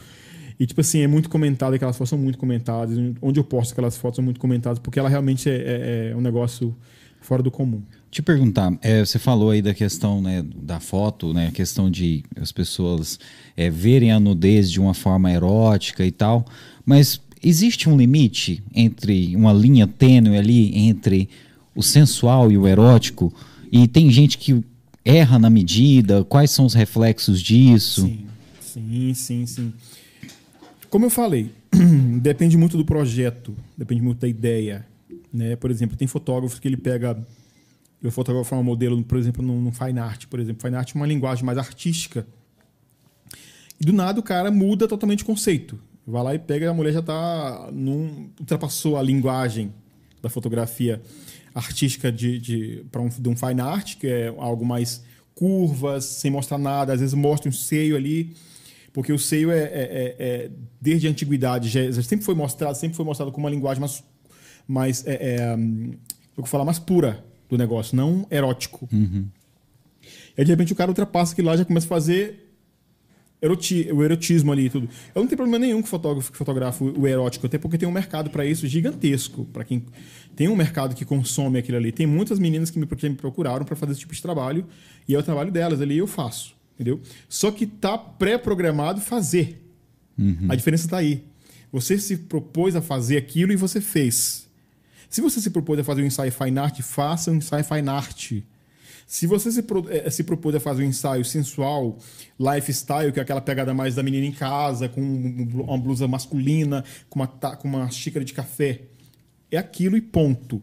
E, 0.60 0.68
tipo 0.68 0.80
assim, 0.81 0.99
é 1.02 1.07
muito 1.07 1.27
comentado, 1.27 1.73
aquelas 1.73 1.98
fotos 1.98 2.10
são 2.11 2.19
muito 2.19 2.38
comentadas. 2.38 2.95
Onde 3.19 3.40
eu 3.40 3.44
posto 3.44 3.72
aquelas 3.72 3.98
fotos 3.98 4.18
são 4.18 4.23
muito 4.23 4.40
comentadas, 4.40 4.77
porque 4.77 4.99
ela 4.99 5.10
realmente 5.10 5.49
é, 5.49 5.56
é- 5.56 6.10
é 6.11 6.15
um 6.15 6.22
negócio 6.22 6.76
fora 7.19 7.41
do 7.41 7.49
comum. 7.49 7.81
Te 8.14 8.22
perguntar, 8.22 8.77
é, 8.84 9.03
você 9.03 9.18
falou 9.18 9.49
aí 9.49 9.60
da 9.60 9.73
questão 9.73 10.22
né, 10.22 10.45
da 10.56 10.80
foto, 10.80 11.34
né, 11.34 11.48
a 11.48 11.52
questão 11.52 11.90
de 11.90 12.23
as 12.40 12.52
pessoas 12.52 13.19
é, 13.57 13.72
verem 13.72 14.11
a 14.11 14.19
nudez 14.19 14.69
de 14.69 14.80
uma 14.80 14.94
forma 14.94 15.31
erótica 15.31 16.06
e 16.06 16.11
tal, 16.11 16.45
mas 16.85 17.19
existe 17.41 17.90
um 17.90 17.98
limite 17.98 18.61
entre 18.72 19.35
uma 19.35 19.52
linha 19.52 19.88
tênue 19.88 20.38
ali 20.38 20.77
entre 20.77 21.27
o 21.73 21.81
sensual 21.81 22.52
e 22.52 22.57
o 22.57 22.68
erótico? 22.68 23.34
E 23.72 23.88
tem 23.88 24.11
gente 24.11 24.38
que 24.38 24.64
erra 25.03 25.40
na 25.40 25.49
medida? 25.49 26.23
Quais 26.23 26.52
são 26.52 26.68
os 26.68 26.76
reflexos 26.76 27.41
disso? 27.41 28.03
Sim, 28.03 28.27
sim, 28.61 29.14
sim, 29.15 29.45
sim. 29.48 29.73
Como 30.88 31.06
eu 31.07 31.10
falei, 31.10 31.49
depende 32.22 32.57
muito 32.57 32.77
do 32.77 32.85
projeto, 32.85 33.56
depende 33.76 34.03
muito 34.03 34.19
da 34.19 34.27
ideia. 34.27 34.85
Né? 35.34 35.56
Por 35.56 35.72
exemplo, 35.72 35.98
tem 35.98 36.07
fotógrafos 36.07 36.60
que 36.60 36.68
ele 36.68 36.77
pega. 36.77 37.18
Eu 38.03 38.11
fotografar 38.11 38.59
um 38.59 38.63
modelo, 38.63 39.01
por 39.03 39.17
exemplo, 39.17 39.41
no, 39.41 39.61
no 39.61 39.71
Fine 39.71 39.99
Art, 39.99 40.25
por 40.27 40.38
exemplo. 40.39 40.61
Fine 40.61 40.75
Art 40.75 40.91
é 40.93 40.95
uma 40.99 41.07
linguagem 41.07 41.45
mais 41.45 41.57
artística. 41.57 42.27
E 43.80 43.85
do 43.85 43.93
nada 43.93 44.19
o 44.19 44.23
cara 44.23 44.51
muda 44.51 44.88
totalmente 44.88 45.23
o 45.23 45.25
conceito. 45.25 45.80
Vai 46.05 46.21
lá 46.21 46.35
e 46.35 46.39
pega 46.39 46.69
a 46.69 46.73
mulher 46.73 46.91
já 46.91 46.99
está 46.99 47.69
num, 47.71 48.30
ultrapassou 48.38 48.97
a 48.97 49.01
linguagem 49.01 49.73
da 50.21 50.30
fotografia 50.30 51.01
artística 51.55 52.11
de, 52.11 52.39
de, 52.39 52.85
para 52.91 53.01
um, 53.01 53.07
de 53.07 53.30
um 53.30 53.38
fine 53.38 53.61
art, 53.61 53.95
que 53.97 54.07
é 54.07 54.27
algo 54.38 54.65
mais 54.65 55.01
curvas, 55.34 56.03
sem 56.03 56.30
mostrar 56.30 56.57
nada, 56.57 56.93
às 56.93 56.99
vezes 56.99 57.13
mostra 57.13 57.47
um 57.47 57.53
seio 57.53 57.95
ali, 57.95 58.35
porque 58.91 59.13
o 59.13 59.19
seio 59.19 59.49
é, 59.51 59.59
é- 59.59 59.65
é- 59.69 60.15
é, 60.19 60.51
desde 60.81 61.07
a 61.07 61.09
antiguidade, 61.09 61.69
já, 61.69 61.89
já 61.89 62.01
sempre 62.03 62.25
foi 62.25 62.35
mostrado, 62.35 62.75
sempre 62.77 62.97
foi 62.97 63.05
mostrado 63.05 63.31
como 63.31 63.45
uma 63.47 63.51
linguagem 63.51 63.80
mais, 63.80 64.03
mais 64.67 65.07
é, 65.07 65.35
é, 65.38 65.55
hum, 65.55 65.91
eu 66.35 66.43
vou 66.43 66.45
falar 66.45 66.65
mais 66.65 66.80
pura 66.80 67.23
do 67.53 67.57
negócio, 67.57 67.95
não 67.95 68.27
erótico. 68.30 68.88
E 68.91 70.41
aí, 70.41 70.45
de 70.45 70.51
repente 70.51 70.73
o 70.73 70.75
cara 70.75 70.89
ultrapassa 70.91 71.34
aquilo 71.34 71.47
lá 71.47 71.55
já 71.57 71.63
começa 71.63 71.85
a 71.85 71.89
fazer 71.89 72.49
eroti- 73.41 73.89
o 73.91 74.03
erotismo 74.03 74.51
ali 74.51 74.65
e 74.65 74.69
tudo. 74.69 74.89
Eu 75.13 75.21
não 75.21 75.27
tenho 75.27 75.38
problema 75.38 75.59
nenhum 75.59 75.81
com 75.81 75.88
fotógrafo 75.88 76.31
que 76.31 76.38
fotografa 76.38 76.84
o 76.84 77.07
erótico, 77.07 77.45
até 77.45 77.57
porque 77.57 77.77
tem 77.77 77.88
um 77.88 77.91
mercado 77.91 78.30
para 78.30 78.45
isso 78.45 78.67
gigantesco. 78.67 79.45
para 79.45 79.63
quem 79.63 79.85
tem 80.35 80.47
um 80.47 80.55
mercado 80.55 80.95
que 80.95 81.05
consome 81.05 81.59
aquilo 81.59 81.77
ali. 81.77 81.91
Tem 81.91 82.07
muitas 82.07 82.39
meninas 82.39 82.71
que 82.71 82.80
me, 82.80 82.85
procuraram 83.15 83.63
para 83.65 83.75
fazer 83.75 83.91
esse 83.91 84.01
tipo 84.01 84.13
de 84.13 84.21
trabalho 84.21 84.65
e 85.07 85.13
é 85.13 85.19
o 85.19 85.21
trabalho 85.23 85.51
delas 85.51 85.80
ali 85.81 85.97
eu 85.97 86.07
faço, 86.07 86.55
entendeu? 86.73 86.99
Só 87.30 87.51
que 87.51 87.67
tá 87.67 87.97
pré-programado 87.97 88.99
fazer. 89.01 89.61
A 90.49 90.55
diferença 90.55 90.85
está 90.85 90.97
aí. 90.97 91.23
Você 91.71 91.97
se 91.99 92.17
propôs 92.17 92.75
a 92.75 92.81
fazer 92.81 93.17
aquilo 93.17 93.51
e 93.51 93.55
você 93.55 93.80
fez. 93.81 94.47
Se 95.14 95.22
você 95.22 95.40
se 95.40 95.52
propôs 95.52 95.80
a 95.80 95.84
fazer 95.84 96.02
um 96.02 96.07
ensaio 96.07 96.31
fine 96.31 96.57
art, 96.57 96.81
faça 96.81 97.30
um 97.30 97.35
ensaio 97.35 97.64
fine 97.64 97.88
art. 97.88 98.31
Se 99.06 99.27
você 99.27 99.52
se, 99.52 99.61
pro, 99.61 99.85
eh, 99.88 100.10
se 100.10 100.23
propôs 100.23 100.56
a 100.56 100.60
fazer 100.60 100.84
um 100.84 100.88
ensaio 100.88 101.23
sensual, 101.23 101.99
lifestyle, 102.40 103.11
que 103.11 103.19
é 103.19 103.22
aquela 103.22 103.40
pegada 103.40 103.76
mais 103.76 103.94
da 103.94 104.02
menina 104.02 104.26
em 104.26 104.31
casa, 104.31 104.90
com 104.90 104.99
um 104.99 105.65
uma 105.65 105.77
blusa 105.77 106.07
masculina, 106.07 106.84
com 107.11 107.19
uma, 107.19 107.27
com 107.27 107.68
uma 107.68 107.91
xícara 107.91 108.26
de 108.26 108.34
café, 108.34 108.85
é 109.52 109.57
aquilo 109.57 109.95
e 109.95 110.02
ponto. 110.02 110.60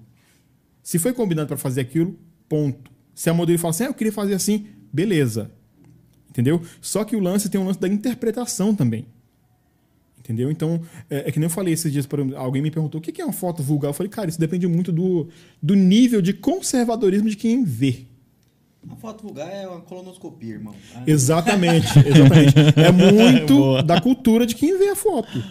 Se 0.83 0.99
foi 0.99 1.13
combinado 1.13 1.47
para 1.47 1.57
fazer 1.57 1.83
aquilo, 1.83 2.19
ponto. 2.49 2.91
Se 3.15 3.31
a 3.31 3.33
modelo 3.33 3.57
fala 3.57 3.71
assim, 3.71 3.85
ah, 3.85 3.87
eu 3.87 3.95
queria 3.95 4.13
fazer 4.13 4.35
assim, 4.35 4.67
beleza. 4.93 5.53
Entendeu? 6.29 6.61
Só 6.81 7.05
que 7.05 7.15
o 7.15 7.21
lance 7.21 7.49
tem 7.49 7.61
um 7.61 7.67
lance 7.67 7.79
da 7.79 7.87
interpretação 7.87 8.75
também. 8.75 9.07
Entendeu? 10.31 10.49
Então, 10.49 10.81
é, 11.11 11.29
é 11.29 11.33
que 11.33 11.41
nem 11.41 11.47
eu 11.47 11.51
falei 11.51 11.75
esses 11.75 11.93
dias, 11.93 12.07
por 12.07 12.21
exemplo, 12.21 12.39
alguém 12.39 12.63
me 12.63 12.71
perguntou 12.71 13.01
o 13.01 13.03
que 13.03 13.21
é 13.21 13.25
uma 13.25 13.33
foto 13.33 13.65
vulgar. 13.65 13.89
Eu 13.89 13.93
falei, 13.93 14.09
cara, 14.09 14.29
isso 14.29 14.39
depende 14.39 14.65
muito 14.69 14.93
do, 14.93 15.27
do 15.61 15.75
nível 15.75 16.23
de 16.23 16.33
conservadorismo 16.33 17.29
de 17.29 17.35
quem 17.37 17.65
vê. 17.65 18.05
A 18.89 18.95
foto 18.95 19.25
vulgar 19.25 19.49
é 19.53 19.67
uma 19.67 19.81
colonoscopia, 19.81 20.55
irmão. 20.55 20.73
Ah, 20.95 21.03
Exatamente, 21.05 21.89
exatamente. 22.07 22.55
É 22.77 22.93
muito 22.93 23.57
Boa. 23.57 23.83
da 23.83 24.01
cultura 24.01 24.47
de 24.47 24.55
quem 24.55 24.79
vê 24.79 24.91
a 24.91 24.95
foto. 24.97 25.43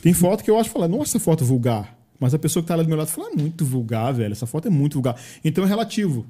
Tem 0.00 0.14
foto 0.14 0.42
que 0.42 0.50
eu 0.50 0.58
acho 0.58 0.70
falar, 0.70 0.88
nossa, 0.88 1.20
foto 1.20 1.44
vulgar. 1.44 1.94
Mas 2.18 2.32
a 2.32 2.38
pessoa 2.38 2.62
que 2.62 2.68
tá 2.68 2.74
lá 2.76 2.82
do 2.82 2.88
meu 2.88 2.96
lado 2.96 3.08
fala, 3.08 3.28
"Ah, 3.32 3.36
muito 3.38 3.66
vulgar, 3.66 4.14
velho. 4.14 4.32
Essa 4.32 4.46
foto 4.46 4.66
é 4.66 4.70
muito 4.70 4.94
vulgar. 4.94 5.14
Então 5.44 5.62
é 5.62 5.66
relativo. 5.66 6.24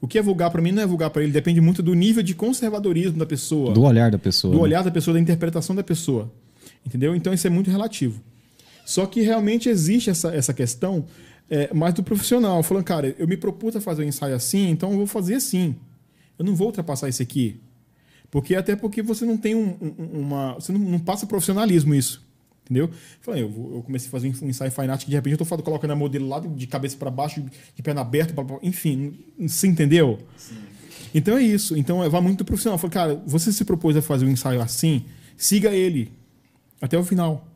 O 0.00 0.08
que 0.08 0.18
é 0.18 0.22
vulgar 0.22 0.50
pra 0.50 0.60
mim 0.60 0.70
não 0.72 0.82
é 0.82 0.86
vulgar 0.86 1.08
pra 1.10 1.22
ele, 1.22 1.32
depende 1.32 1.60
muito 1.60 1.80
do 1.82 1.94
nível 1.94 2.22
de 2.22 2.34
conservadorismo 2.34 3.18
da 3.18 3.24
pessoa, 3.24 3.72
Do 3.72 3.82
olhar 3.84 4.10
da 4.10 4.18
pessoa. 4.18 4.50
do 4.52 4.58
né? 4.58 4.62
olhar 4.62 4.82
da 4.84 4.90
pessoa, 4.90 5.14
da 5.14 5.20
interpretação 5.20 5.74
da 5.74 5.82
pessoa. 5.82 6.30
Entendeu? 6.84 7.14
Então 7.16 7.32
isso 7.32 7.46
é 7.46 7.50
muito 7.50 7.70
relativo. 7.70 8.20
Só 8.84 9.06
que 9.06 9.20
realmente 9.22 9.68
existe 9.68 10.10
essa, 10.10 10.34
essa 10.34 10.52
questão 10.52 11.06
é, 11.50 11.72
mais 11.72 11.94
do 11.94 12.02
profissional, 12.02 12.62
falando, 12.62 12.84
cara, 12.84 13.14
eu 13.18 13.26
me 13.26 13.36
propus 13.36 13.74
a 13.76 13.80
fazer 13.80 14.04
um 14.04 14.08
ensaio 14.08 14.34
assim, 14.34 14.68
então 14.70 14.90
eu 14.92 14.98
vou 14.98 15.06
fazer 15.06 15.34
assim. 15.34 15.74
Eu 16.38 16.44
não 16.44 16.54
vou 16.54 16.66
ultrapassar 16.68 17.08
isso 17.08 17.22
aqui. 17.22 17.60
Porque 18.30 18.54
até 18.54 18.74
porque 18.74 19.00
você 19.02 19.24
não 19.24 19.36
tem 19.36 19.54
um- 19.54 19.76
um- 19.80 20.20
uma. 20.20 20.54
Você 20.54 20.72
não, 20.72 20.80
não 20.80 20.98
passa 20.98 21.26
profissionalismo 21.26 21.94
isso. 21.94 22.22
Entendeu? 22.64 22.90
Falei, 23.20 23.42
eu, 23.42 23.72
eu 23.76 23.82
comecei 23.82 24.08
a 24.08 24.10
fazer 24.10 24.34
um 24.42 24.48
ensaio 24.48 24.70
fine 24.70 24.88
art 24.88 25.02
que 25.04 25.10
de 25.10 25.14
repente 25.14 25.32
eu 25.32 25.38
tô 25.38 25.44
falando, 25.44 25.62
colocando 25.64 25.90
a 25.92 25.96
modelo 25.96 26.26
lá 26.26 26.40
de- 26.40 26.66
cabeça 26.66 26.96
para 26.96 27.10
baixo, 27.10 27.44
de 27.74 27.82
perna 27.82 28.00
aberta, 28.00 28.32
blá, 28.32 28.42
blá, 28.42 28.56
blá. 28.58 28.66
enfim, 28.68 29.18
você 29.38 29.66
entendeu? 29.68 30.18
Então 31.14 31.36
é 31.38 31.42
isso. 31.42 31.76
Então 31.76 32.02
é, 32.02 32.08
vai 32.08 32.20
muito 32.20 32.38
do 32.38 32.44
profissional. 32.44 32.78
Falei, 32.78 32.92
cara, 32.92 33.22
você 33.26 33.52
se 33.52 33.64
propôs 33.64 33.96
a 33.96 34.02
fazer 34.02 34.24
um 34.26 34.30
ensaio 34.30 34.60
assim, 34.60 35.04
siga 35.36 35.70
ele 35.72 36.10
até 36.84 36.98
o 36.98 37.04
final. 37.04 37.46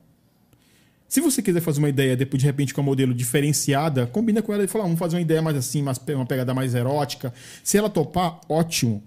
Se 1.07 1.21
você 1.21 1.41
quiser 1.43 1.61
fazer 1.63 1.79
uma 1.79 1.89
ideia 1.89 2.17
depois 2.17 2.41
de 2.41 2.47
repente 2.47 2.75
com 2.75 2.81
a 2.81 2.85
modelo 2.85 3.15
diferenciada, 3.15 4.07
combina 4.07 4.43
com 4.43 4.53
ela 4.53 4.65
e 4.65 4.69
fala, 4.69 4.85
ah, 4.85 4.87
vamos 4.89 4.99
fazer 4.99 5.17
uma 5.17 5.23
ideia 5.23 5.41
mais 5.41 5.57
assim, 5.57 5.83
mais, 5.83 5.99
uma 6.15 6.27
pegada 6.27 6.53
mais 6.53 6.75
erótica. 6.75 7.33
Se 7.65 7.79
ela 7.79 7.89
topar, 7.89 8.41
ótimo, 8.49 9.03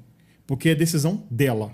porque 0.48 0.70
é 0.70 0.76
decisão 0.76 1.24
dela. 1.30 1.72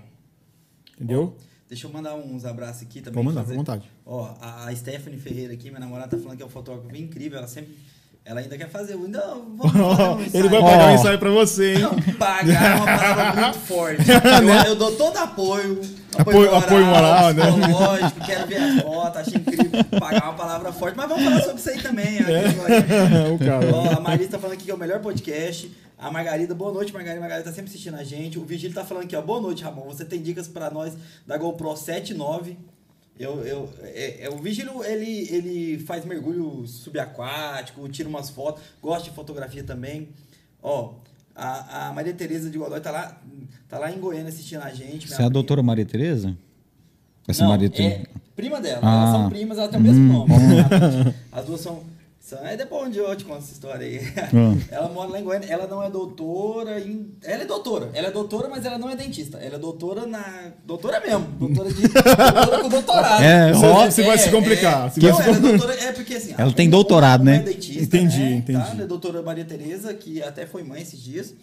Entendeu? 0.94 1.36
Deixa 1.68 1.86
eu 1.86 1.92
mandar 1.92 2.14
uns 2.14 2.44
abraços 2.44 2.82
aqui 2.82 3.00
também. 3.00 3.14
Pode 3.14 3.26
mandar, 3.26 3.42
fazer- 3.42 3.54
à 3.54 3.56
vontade. 3.56 3.90
Ó, 4.04 4.34
a 4.40 4.74
Stephanie 4.74 5.18
Ferreira 5.18 5.52
aqui, 5.54 5.68
minha 5.68 5.80
namorada, 5.80 6.16
tá 6.16 6.22
falando 6.22 6.36
que 6.36 6.42
é 6.42 6.46
um 6.46 6.50
fotógrafo 6.50 6.94
incrível. 6.96 7.38
Ela 7.38 7.48
sempre. 7.48 7.74
Ela 8.30 8.40
ainda 8.40 8.58
quer 8.58 8.68
fazer. 8.68 8.94
um- 8.94 9.08
Não, 9.08 9.56
vamos 9.56 9.72
fazer 9.96 10.02
um 10.02 10.20
ensaio. 10.20 10.30
Ele 10.34 10.48
vai 10.50 10.60
pagar 10.60 10.86
um 10.86 10.90
Ó. 10.90 10.94
ensaio 10.94 11.18
pra 11.18 11.30
você, 11.30 11.72
hein? 11.74 11.78
Não, 11.80 11.94
pagar 12.18 12.62
é 12.62 12.74
uma 12.76 12.84
palavra 12.98 13.32
muito 13.42 13.58
forte. 13.60 14.04
Eu, 14.10 14.64
eu 14.66 14.76
dou 14.76 14.92
todo 14.96 15.16
apoio. 15.16 15.80
Apoio- 16.18 16.54
apoio 16.54 16.84
moral, 16.84 17.32
né? 17.32 17.44
Lógico, 17.72 18.20
quero 18.26 18.46
ver 18.46 18.56
as 18.56 18.82
fotos, 18.82 19.20
acho 19.20 19.36
incrível. 19.38 19.84
Pagar 19.98 20.20
é 20.20 20.24
uma 20.24 20.34
palavra 20.34 20.72
forte. 20.72 20.94
Mas 20.96 21.08
vamos 21.08 21.24
falar 21.24 21.40
sobre 21.40 21.56
isso 21.58 21.70
aí 21.70 21.80
também. 21.80 22.18
agora. 22.18 23.32
o 23.32 23.38
cara. 23.38 23.74
Ó, 23.74 23.96
a 23.96 24.00
Marisa 24.00 24.30
tá 24.32 24.38
falando 24.38 24.54
aqui 24.56 24.64
que 24.64 24.70
é 24.70 24.74
o 24.74 24.78
melhor 24.78 25.00
podcast. 25.00 25.70
A 25.96 26.10
Margarida, 26.10 26.54
boa 26.54 26.70
noite, 26.72 26.92
Margarida. 26.92 27.20
Margarida 27.20 27.48
tá 27.48 27.54
sempre 27.54 27.70
assistindo 27.70 27.94
a 27.96 28.04
gente. 28.04 28.38
O 28.38 28.44
Vigílio 28.44 28.74
tá 28.74 28.84
falando 28.84 29.04
aqui, 29.04 29.16
ó. 29.16 29.22
Boa 29.22 29.40
noite, 29.40 29.64
Ramon. 29.64 29.84
Você 29.86 30.04
tem 30.04 30.20
dicas 30.20 30.46
pra 30.46 30.70
nós 30.70 30.92
da 31.26 31.36
GoPro 31.38 31.74
79. 31.76 32.56
Eu, 33.18 33.44
eu, 33.44 33.68
é, 33.82 34.26
é, 34.26 34.30
o 34.30 34.36
Vigílio, 34.36 34.84
ele, 34.84 35.28
ele 35.34 35.78
faz 35.80 36.04
mergulho 36.04 36.64
subaquático, 36.66 37.88
tira 37.88 38.08
umas 38.08 38.30
fotos, 38.30 38.62
gosta 38.80 39.08
de 39.10 39.14
fotografia 39.14 39.64
também. 39.64 40.08
Ó, 40.62 40.92
a, 41.34 41.88
a 41.88 41.92
Maria 41.92 42.12
Tereza 42.14 42.48
de 42.48 42.56
Godoy 42.58 42.80
tá 42.80 42.90
lá, 42.92 43.20
tá 43.68 43.78
lá 43.78 43.90
em 43.90 43.98
Goiânia 43.98 44.28
assistindo 44.28 44.62
a 44.62 44.70
gente. 44.72 45.08
Você 45.08 45.20
é 45.20 45.24
a 45.24 45.28
doutora 45.28 45.62
Maria 45.62 45.84
Tereza? 45.84 46.36
Essa 47.26 47.42
Não, 47.42 47.50
Maria 47.50 47.66
é 47.66 47.70
Tereza. 47.70 48.06
prima 48.36 48.60
dela. 48.60 48.80
Ah. 48.82 48.96
Elas 48.96 49.10
são 49.10 49.28
primas, 49.30 49.58
elas 49.58 49.70
têm 49.70 49.80
o 49.80 49.82
mesmo 49.82 50.12
nome. 50.12 50.32
né? 50.32 51.14
As 51.32 51.44
duas 51.44 51.60
são. 51.60 51.82
Depois 52.56 52.88
onde 52.88 52.98
eu 52.98 53.14
te 53.16 53.24
conto 53.24 53.38
essa 53.38 53.52
história 53.52 53.86
aí. 53.86 54.00
Ah. 54.16 54.54
Ela 54.74 54.88
mora 54.88 55.10
lá 55.10 55.20
em 55.20 55.24
Goiânia. 55.24 55.46
Ela 55.46 55.66
não 55.66 55.82
é 55.82 55.90
doutora 55.90 56.78
em. 56.80 57.10
Ela 57.22 57.42
é 57.42 57.46
doutora. 57.46 57.90
Ela 57.94 58.08
é 58.08 58.10
doutora, 58.10 58.48
mas 58.48 58.64
ela 58.64 58.76
não 58.78 58.90
é 58.90 58.96
dentista. 58.96 59.38
Ela 59.38 59.56
é 59.56 59.58
doutora 59.58 60.06
na. 60.06 60.52
Doutora 60.64 61.00
mesmo. 61.00 61.24
Doutora 61.38 61.72
de. 61.72 61.82
doutora 61.88 62.60
com 62.62 62.68
doutorado. 62.68 63.22
É, 63.24 63.52
Você- 63.52 63.66
ó, 63.66 63.84
você 63.90 64.02
vai 64.02 64.18
se 64.18 64.30
complicar. 64.30 64.90
Você 64.90 65.00
Não, 65.00 65.12
vai 65.14 65.22
se 65.22 65.28
ela 65.28 65.36
é 65.38 65.40
doutora. 65.40 65.74
É 65.74 65.92
porque 65.92 66.14
assim. 66.14 66.34
Ela 66.36 66.50
a- 66.50 66.54
tem 66.54 66.68
doutorado, 66.68 67.24
né? 67.24 67.36
É 67.36 67.38
dentista, 67.40 67.82
Entendi, 67.82 68.18
né, 68.20 68.32
entendi. 68.36 68.58
Tá? 68.58 68.70
Ela 68.72 68.82
é 68.82 68.86
doutora 68.86 69.22
Maria 69.22 69.44
Tereza, 69.44 69.94
que 69.94 70.22
até 70.22 70.46
foi 70.46 70.62
mãe 70.62 70.82
esses 70.82 71.00
dias. 71.02 71.34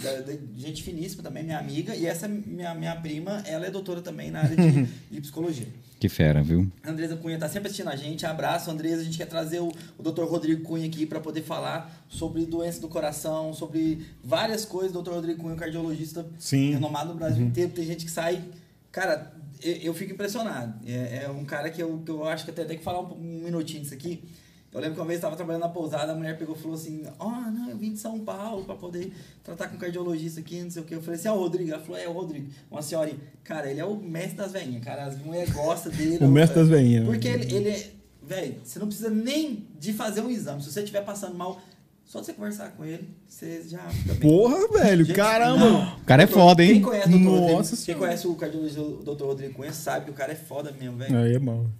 da- 0.00 0.20
da- 0.20 0.32
gente 0.56 0.82
finíssima 0.84 1.22
também, 1.22 1.42
minha 1.42 1.58
amiga. 1.58 1.94
E 1.96 2.06
essa 2.06 2.26
minha, 2.28 2.72
minha 2.74 2.94
prima, 2.96 3.42
ela 3.46 3.66
é 3.66 3.70
doutora 3.70 4.00
também 4.00 4.30
na 4.30 4.40
área 4.40 4.56
de, 4.56 4.86
de 5.10 5.20
psicologia. 5.20 5.66
Que 6.00 6.08
fera, 6.08 6.42
viu? 6.42 6.66
A 6.82 6.90
Andresa 6.90 7.14
Cunha 7.14 7.38
tá 7.38 7.46
sempre 7.46 7.66
assistindo 7.66 7.90
a 7.90 7.94
gente. 7.94 8.24
Abraço, 8.24 8.70
Andresa. 8.70 9.02
A 9.02 9.04
gente 9.04 9.18
quer 9.18 9.26
trazer 9.26 9.60
o, 9.60 9.70
o 9.98 10.02
Dr. 10.02 10.24
Rodrigo 10.24 10.62
Cunha 10.62 10.86
aqui 10.86 11.04
para 11.04 11.20
poder 11.20 11.42
falar 11.42 11.94
sobre 12.08 12.46
doença 12.46 12.80
do 12.80 12.88
coração, 12.88 13.52
sobre 13.52 14.06
várias 14.24 14.64
coisas. 14.64 14.92
Dr. 14.92 15.10
Rodrigo 15.10 15.42
Cunha, 15.42 15.56
cardiologista 15.56 16.26
Sim. 16.38 16.70
renomado 16.72 17.10
no 17.10 17.16
Brasil 17.16 17.44
inteiro. 17.44 17.72
Tem 17.72 17.84
gente 17.84 18.06
que 18.06 18.10
sai. 18.10 18.42
Cara, 18.90 19.30
eu, 19.62 19.74
eu 19.74 19.94
fico 19.94 20.14
impressionado. 20.14 20.74
É, 20.86 21.24
é 21.24 21.30
um 21.30 21.44
cara 21.44 21.68
que 21.68 21.82
eu, 21.82 21.98
que 22.02 22.10
eu 22.10 22.24
acho 22.24 22.46
que 22.46 22.50
até 22.50 22.64
tem 22.64 22.78
que 22.78 22.82
falar 22.82 23.00
um, 23.00 23.12
um 23.12 23.44
minutinho 23.44 23.82
disso 23.82 23.92
aqui. 23.92 24.24
Eu 24.72 24.80
lembro 24.80 24.94
que 24.94 25.00
uma 25.00 25.06
vez 25.06 25.16
eu 25.16 25.18
estava 25.18 25.36
trabalhando 25.36 25.62
na 25.62 25.68
pousada, 25.68 26.12
a 26.12 26.14
mulher 26.14 26.38
pegou 26.38 26.54
e 26.54 26.58
falou 26.58 26.76
assim: 26.76 27.02
Ó, 27.18 27.28
não, 27.28 27.70
eu 27.70 27.76
vim 27.76 27.92
de 27.92 27.98
São 27.98 28.20
Paulo 28.20 28.64
para 28.64 28.76
poder 28.76 29.12
tratar 29.42 29.66
com 29.68 29.74
um 29.74 29.78
cardiologista 29.78 30.38
aqui, 30.38 30.62
não 30.62 30.70
sei 30.70 30.82
o 30.82 30.84
que. 30.84 30.94
Eu 30.94 31.02
falei 31.02 31.18
assim: 31.18 31.26
é 31.26 31.32
o 31.32 31.36
Rodrigo. 31.38 31.72
Ela 31.72 31.82
falou: 31.82 32.00
é 32.00 32.08
o 32.08 32.12
Rodrigo. 32.12 32.48
Uma 32.70 32.80
senhorinha. 32.80 33.18
Cara, 33.42 33.68
ele 33.68 33.80
é 33.80 33.84
o 33.84 33.96
mestre 33.96 34.36
das 34.36 34.52
velhinhas, 34.52 34.84
cara. 34.84 35.06
As 35.06 35.18
mulheres 35.18 35.50
gostam 35.52 35.90
dele. 35.90 36.24
O 36.24 36.28
mestre 36.28 36.60
das 36.60 36.68
velhinhas. 36.68 37.04
Porque 37.04 37.26
ele, 37.26 37.52
ele 37.52 37.68
é. 37.68 37.90
Velho, 38.22 38.60
você 38.62 38.78
não 38.78 38.86
precisa 38.86 39.10
nem 39.10 39.66
de 39.76 39.92
fazer 39.92 40.20
um 40.20 40.30
exame. 40.30 40.62
Se 40.62 40.70
você 40.70 40.80
estiver 40.80 41.04
passando 41.04 41.34
mal, 41.34 41.60
só 42.04 42.22
você 42.22 42.32
conversar 42.32 42.70
com 42.70 42.84
ele, 42.84 43.08
você 43.26 43.62
já 43.66 43.80
fica 43.88 44.14
bem. 44.14 44.30
Porra, 44.30 44.68
velho, 44.68 45.04
Gente, 45.04 45.16
caramba. 45.16 45.68
não. 45.68 45.96
O 45.96 46.04
cara 46.04 46.22
é 46.22 46.26
foda, 46.28 46.62
hein? 46.62 46.74
Quem 46.74 46.82
conhece 46.82 47.08
o 47.08 47.12
Dr. 47.12 47.18
Nossa 47.18 47.40
Rodrigo, 47.40 47.66
quem 47.68 47.76
Senhora. 47.76 48.04
conhece 48.04 48.26
o 48.28 48.34
cardiologista 48.36 48.80
o 48.82 49.02
Dr. 49.02 49.24
Rodrigo 49.24 49.54
Cunha 49.54 49.72
sabe 49.72 50.04
que 50.04 50.10
o 50.12 50.14
cara 50.14 50.30
é 50.30 50.36
foda 50.36 50.70
mesmo, 50.70 50.96
velho. 50.96 51.16
Aí, 51.18 51.38
mano. 51.40 51.72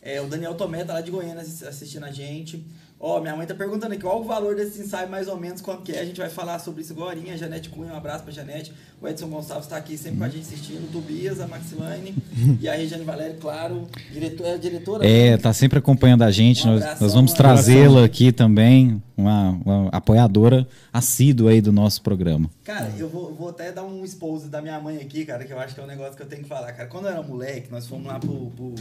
É, 0.00 0.20
o 0.20 0.26
Daniel 0.26 0.54
Tomé 0.54 0.84
tá 0.84 0.94
lá 0.94 1.00
de 1.00 1.10
Goiânia 1.10 1.42
assis- 1.42 1.62
assistindo 1.62 2.04
a 2.04 2.10
gente. 2.10 2.64
Ó, 3.00 3.20
minha 3.20 3.36
mãe 3.36 3.46
tá 3.46 3.54
perguntando 3.54 3.92
aqui 3.92 4.02
qual 4.02 4.20
o 4.20 4.24
valor 4.24 4.56
desse 4.56 4.80
ensaio, 4.80 5.08
mais 5.08 5.28
ou 5.28 5.36
menos, 5.36 5.60
quanto 5.60 5.82
que 5.82 5.92
é. 5.92 6.00
A 6.00 6.04
gente 6.04 6.18
vai 6.18 6.28
falar 6.28 6.58
sobre 6.58 6.82
isso 6.82 6.92
agora. 6.92 7.16
A 7.16 7.36
Janete 7.36 7.68
Cunha, 7.68 7.92
um 7.92 7.96
abraço 7.96 8.24
pra 8.24 8.32
Janete. 8.32 8.72
O 9.00 9.06
Edson 9.06 9.28
Gonçalves 9.28 9.68
tá 9.68 9.76
aqui 9.76 9.96
sempre 9.96 10.18
com 10.18 10.24
a 10.24 10.28
gente 10.28 10.42
assistindo. 10.42 10.84
O 10.84 10.88
Tobias, 10.92 11.40
a 11.40 11.46
Maxilane 11.46 12.12
e 12.60 12.68
a 12.68 12.74
Regiane 12.74 13.04
Valério, 13.04 13.36
claro. 13.36 13.86
Diretor, 14.12 14.46
é 14.46 14.54
a 14.54 14.56
diretora? 14.56 15.06
É, 15.06 15.30
né? 15.30 15.36
tá 15.36 15.52
sempre 15.52 15.78
acompanhando 15.78 16.22
a 16.22 16.30
gente. 16.32 16.66
Um 16.66 16.72
nós, 16.72 16.82
abração, 16.82 17.06
nós 17.06 17.14
vamos 17.14 17.32
um 17.32 17.36
trazê-la 17.36 18.04
aqui 18.04 18.32
também, 18.32 19.00
uma, 19.16 19.50
uma 19.64 19.88
apoiadora 19.90 20.66
assídua 20.92 21.52
aí 21.52 21.60
do 21.60 21.70
nosso 21.70 22.02
programa. 22.02 22.50
Cara, 22.64 22.92
eu 22.98 23.08
vou, 23.08 23.32
vou 23.32 23.50
até 23.50 23.70
dar 23.70 23.84
um 23.84 24.04
expose 24.04 24.48
da 24.48 24.60
minha 24.60 24.80
mãe 24.80 24.96
aqui, 24.96 25.24
cara, 25.24 25.44
que 25.44 25.52
eu 25.52 25.60
acho 25.60 25.72
que 25.72 25.80
é 25.80 25.84
um 25.84 25.88
negócio 25.88 26.16
que 26.16 26.22
eu 26.22 26.26
tenho 26.26 26.42
que 26.42 26.48
falar. 26.48 26.72
Cara, 26.72 26.88
quando 26.88 27.04
eu 27.04 27.12
era 27.12 27.22
moleque, 27.22 27.70
nós 27.70 27.86
fomos 27.86 28.08
lá 28.08 28.18
pro. 28.18 28.50
pro 28.56 28.74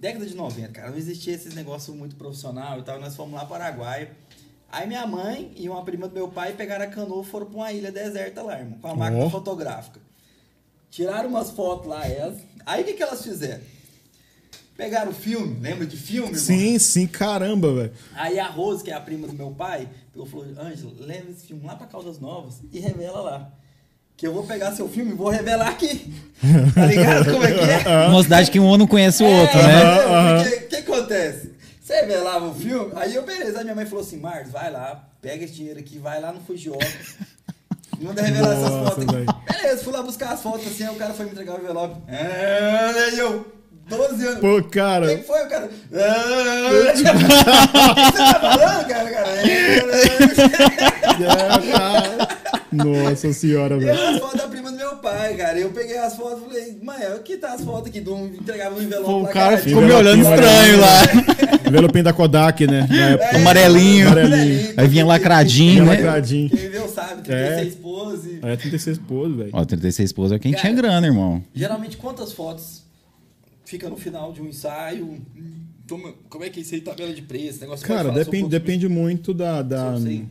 década 0.00 0.26
de 0.26 0.34
90, 0.34 0.68
cara, 0.72 0.90
não 0.90 0.96
existia 0.98 1.34
esses 1.34 1.54
negócios 1.54 1.94
muito 1.96 2.16
profissional 2.16 2.78
e 2.78 2.82
tal. 2.82 3.00
Nós 3.00 3.16
fomos 3.16 3.34
lá 3.34 3.44
para 3.44 3.58
o 3.58 3.62
Araguaia. 3.62 4.10
Aí 4.70 4.86
minha 4.86 5.06
mãe 5.06 5.52
e 5.56 5.68
uma 5.68 5.84
prima 5.84 6.08
do 6.08 6.14
meu 6.14 6.28
pai 6.28 6.52
pegaram 6.52 6.84
a 6.84 6.88
canoa 6.88 7.22
e 7.22 7.26
foram 7.26 7.46
pra 7.46 7.56
uma 7.56 7.72
ilha 7.72 7.92
deserta 7.92 8.42
lá, 8.42 8.58
irmão, 8.58 8.78
com 8.78 8.88
a 8.88 8.96
máquina 8.96 9.24
Ó. 9.24 9.30
fotográfica. 9.30 10.00
Tiraram 10.90 11.28
umas 11.28 11.50
fotos 11.50 11.86
lá, 11.88 12.06
elas. 12.06 12.38
Aí 12.64 12.82
o 12.82 12.84
que, 12.84 12.94
que 12.94 13.02
elas 13.02 13.22
fizeram? 13.22 13.62
Pegaram 14.76 15.10
o 15.10 15.14
filme, 15.14 15.58
lembra 15.60 15.86
de 15.86 15.96
filme? 15.96 16.28
irmão? 16.28 16.40
Sim, 16.40 16.78
sim, 16.78 17.06
caramba, 17.06 17.72
velho. 17.72 17.92
Aí 18.14 18.38
a 18.38 18.46
Rose, 18.46 18.84
que 18.84 18.90
é 18.90 18.94
a 18.94 19.00
prima 19.00 19.26
do 19.26 19.32
meu 19.32 19.50
pai, 19.50 19.88
falou: 20.12 20.28
Ângela, 20.58 20.92
leva 21.00 21.30
esse 21.30 21.46
filme 21.46 21.64
lá 21.64 21.76
pra 21.76 21.86
Caldas 21.86 22.18
Novas 22.18 22.60
e 22.70 22.78
revela 22.78 23.20
lá. 23.20 23.52
Que 24.16 24.26
eu 24.26 24.32
vou 24.32 24.44
pegar 24.44 24.72
seu 24.72 24.88
filme 24.88 25.10
e 25.12 25.14
vou 25.14 25.28
revelar 25.28 25.68
aqui. 25.68 26.12
Tá 26.74 26.84
ligado 26.86 27.30
como 27.32 27.44
é 27.44 27.52
que 27.52 27.60
é? 27.88 27.88
Uma 28.08 28.22
cidade 28.22 28.50
que 28.50 28.60
um 28.60 28.76
não 28.76 28.86
conhece 28.86 29.22
o 29.22 29.26
outro, 29.26 29.58
É, 29.58 29.62
né? 29.66 30.42
porque 30.42 30.56
O 30.56 30.68
que 30.68 30.76
acontece? 30.76 31.50
Você 31.82 32.00
revelava 32.00 32.46
o 32.46 32.54
filme, 32.54 32.92
aí 32.96 33.14
eu, 33.14 33.24
beleza. 33.24 33.58
Aí 33.58 33.64
minha 33.64 33.74
mãe 33.76 33.86
falou 33.86 34.04
assim: 34.04 34.18
Marcos, 34.18 34.50
vai 34.52 34.70
lá, 34.70 35.04
pega 35.22 35.44
esse 35.44 35.54
dinheiro 35.54 35.78
aqui, 35.78 35.98
vai 35.98 36.20
lá 36.20 36.32
no 36.32 36.40
Fujioka. 36.40 36.86
Manda 38.00 38.20
revelar 38.22 38.52
essas 38.52 38.68
fotos 38.68 39.04
aqui. 39.04 39.52
Beleza, 39.52 39.82
fui 39.84 39.92
lá 39.92 40.02
buscar 40.02 40.32
as 40.32 40.42
fotos 40.42 40.66
assim, 40.66 40.84
aí 40.84 40.90
o 40.90 40.96
cara 40.96 41.14
foi 41.14 41.24
me 41.26 41.32
entregar 41.32 41.54
o 41.54 41.58
envelope. 41.62 41.96
É, 42.08 42.92
aí 43.08 43.18
eu, 43.18 43.46
12 43.88 44.26
anos. 44.26 44.40
Pô, 44.40 44.58
O 44.58 44.64
cara. 44.64 45.06
que 45.08 45.16
que 45.18 45.22
foi, 45.26 45.42
o 45.44 45.48
cara? 45.48 45.70
Ah, 45.94 46.92
Você 46.94 47.02
tá 48.18 48.40
falando, 48.40 48.86
cara? 48.88 49.10
cara? 49.10 49.28
É, 49.50 49.80
cara. 51.72 52.28
Nossa 52.72 53.32
senhora, 53.32 53.78
velho. 53.78 53.92
as 53.92 54.18
fotos 54.18 54.40
da 54.40 54.48
prima 54.48 54.70
do 54.70 54.76
meu 54.76 54.96
pai, 54.96 55.34
cara. 55.36 55.58
Eu 55.58 55.70
peguei 55.70 55.98
as 55.98 56.16
fotos 56.16 56.42
e 56.42 56.46
falei, 56.46 56.78
mãe, 56.82 57.14
o 57.16 57.22
que 57.22 57.36
tá 57.36 57.54
as 57.54 57.62
fotos 57.62 57.88
aqui? 57.88 58.00
Do, 58.00 58.16
entregava 58.26 58.76
um 58.76 58.82
envelope 58.82 59.06
Pô, 59.10 59.22
o 59.22 59.28
cara 59.28 59.58
ficou 59.58 59.82
me 59.82 59.88
Envelope 59.88 60.08
olhando 60.08 60.22
estranho 60.22 60.80
lá. 60.80 61.02
Envelopinho 61.68 62.04
da 62.04 62.12
Kodak, 62.12 62.66
né? 62.66 62.88
Época. 63.12 63.36
Amarelinho. 63.36 64.08
Amarelinho. 64.08 64.74
Aí 64.76 64.88
vinha 64.88 65.04
lacradinho, 65.04 65.84
né? 65.84 65.92
lacradinho. 65.92 66.50
Quem 66.50 66.70
viu 66.70 66.88
sabe, 66.88 67.22
36 67.22 67.74
É. 67.74 67.76
pose. 67.82 68.38
É 68.42 68.56
36 68.56 68.98
pose, 68.98 69.34
velho. 69.34 69.50
Ó, 69.52 69.64
36 69.64 70.10
esposa 70.10 70.36
é 70.36 70.38
quem 70.38 70.52
Cara, 70.52 70.62
tinha 70.62 70.74
grana, 70.74 71.06
irmão. 71.06 71.42
Geralmente, 71.54 71.96
quantas 71.96 72.32
fotos 72.32 72.82
fica 73.64 73.88
no 73.88 73.96
final 73.96 74.32
de 74.32 74.40
um 74.40 74.46
ensaio. 74.46 75.20
Como, 76.28 76.44
é 76.44 76.50
que 76.50 76.60
é 76.60 76.62
isso 76.62 76.74
aí, 76.74 76.80
tabela 76.80 77.12
de 77.12 77.22
preço? 77.22 77.60
Negócio 77.60 77.86
você 77.86 77.92
Cara, 77.92 78.10
depende, 78.10 78.48
depende 78.48 78.88
muito 78.88 79.32
da. 79.32 79.62
da 79.62 79.96
sobre 79.96 80.12
isso? 80.14 80.24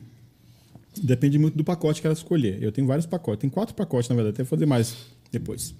Depende 1.01 1.37
muito 1.37 1.57
do 1.57 1.63
pacote 1.63 2.01
que 2.01 2.07
ela 2.07 2.13
escolher. 2.13 2.61
Eu 2.61 2.71
tenho 2.71 2.87
vários 2.87 3.05
pacotes. 3.05 3.41
Tem 3.41 3.49
quatro 3.49 3.75
pacotes, 3.75 4.09
na 4.09 4.15
verdade. 4.15 4.35
Até 4.35 4.43
vou 4.43 4.49
fazer 4.49 4.65
mais 4.65 4.95
depois. 5.31 5.73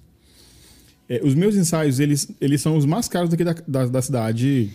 É, 1.08 1.20
os 1.22 1.34
meus 1.34 1.54
ensaios, 1.54 2.00
eles, 2.00 2.28
eles 2.40 2.60
são 2.60 2.76
os 2.76 2.84
mais 2.84 3.08
caros 3.08 3.30
daqui 3.30 3.44
da, 3.44 3.54
da, 3.66 3.86
da 3.86 4.02
cidade. 4.02 4.70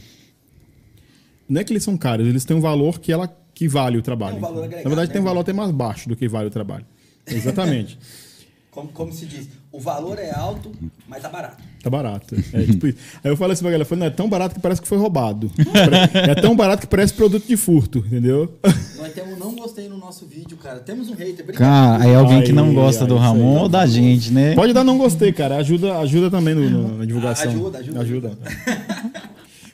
Não 1.47 1.59
é 1.59 1.63
que 1.63 1.73
eles 1.73 1.84
são 1.84 1.97
caros, 1.97 2.26
eles 2.26 2.45
têm 2.45 2.55
um 2.55 2.61
valor 2.61 2.99
que 2.99 3.11
ela 3.11 3.27
que 3.53 3.68
vale 3.68 3.97
o 3.97 4.01
trabalho. 4.01 4.35
Tem 4.35 4.43
um 4.43 4.47
agregado, 4.47 4.84
na 4.84 4.89
verdade, 4.89 5.07
né? 5.09 5.13
tem 5.13 5.22
um 5.22 5.26
valor 5.26 5.41
até 5.41 5.53
mais 5.53 5.72
baixo 5.72 6.07
do 6.07 6.15
que 6.15 6.27
vale 6.27 6.47
o 6.47 6.51
trabalho. 6.51 6.85
Exatamente. 7.27 7.97
Como, 8.72 8.88
como 8.93 9.11
se 9.11 9.26
diz, 9.26 9.49
o 9.72 9.80
valor 9.80 10.19
é 10.19 10.31
alto, 10.31 10.72
mas 11.07 11.22
tá 11.22 11.30
barato. 11.30 11.64
Tá 11.81 11.89
barato. 11.89 12.35
É, 12.53 12.64
tipo 12.64 12.88
isso. 12.88 12.98
Aí 13.23 13.31
eu 13.31 13.38
falei 13.38 13.53
assim 13.53 13.61
pra 13.61 13.72
galera, 13.72 13.84
eu 13.84 13.88
falei, 13.88 13.99
não, 14.02 14.07
é 14.07 14.10
tão 14.15 14.30
barato 14.30 14.53
que 14.56 14.61
parece 14.61 14.81
que 14.81 14.88
foi 14.88 14.98
roubado. 14.98 15.49
É 16.14 16.35
tão 16.35 16.56
barato 16.56 16.81
que 16.81 16.88
parece 16.88 17.14
produto 17.14 17.48
de 17.48 17.56
furto, 17.57 17.99
entendeu? 17.99 18.57
Nós 18.98 19.14
temos 19.14 19.34
um 19.34 19.38
não 19.39 19.56
gostei 19.56 19.88
no 19.88 19.98
nosso 19.98 20.26
vídeo, 20.26 20.57
cara. 20.57 20.80
Temos 20.80 21.10
um 21.10 21.14
hater. 21.15 21.43
Obrigado. 21.43 21.57
Cara, 21.57 22.03
aí 22.03 22.14
alguém 22.14 22.43
que 22.43 22.52
não 22.52 22.73
gosta 22.73 23.03
aí, 23.03 23.07
do. 23.07 23.15
Ramon 23.18 23.60
ou 23.61 23.69
da 23.69 23.85
gente, 23.88 24.31
né? 24.31 24.53
Pode 24.56 24.73
dar 24.73 24.84
não 24.84 24.98
gostei, 24.98 25.31
cara. 25.31 25.56
Ajuda, 25.57 25.98
ajuda 25.99 26.30
também 26.30 26.53
no- 26.53 26.69
no- 26.69 26.98
na 26.99 27.06
divulgação. 27.06 27.49
Ajuda, 27.52 27.80
ajuda, 27.80 27.99
Ajuda. 28.02 28.38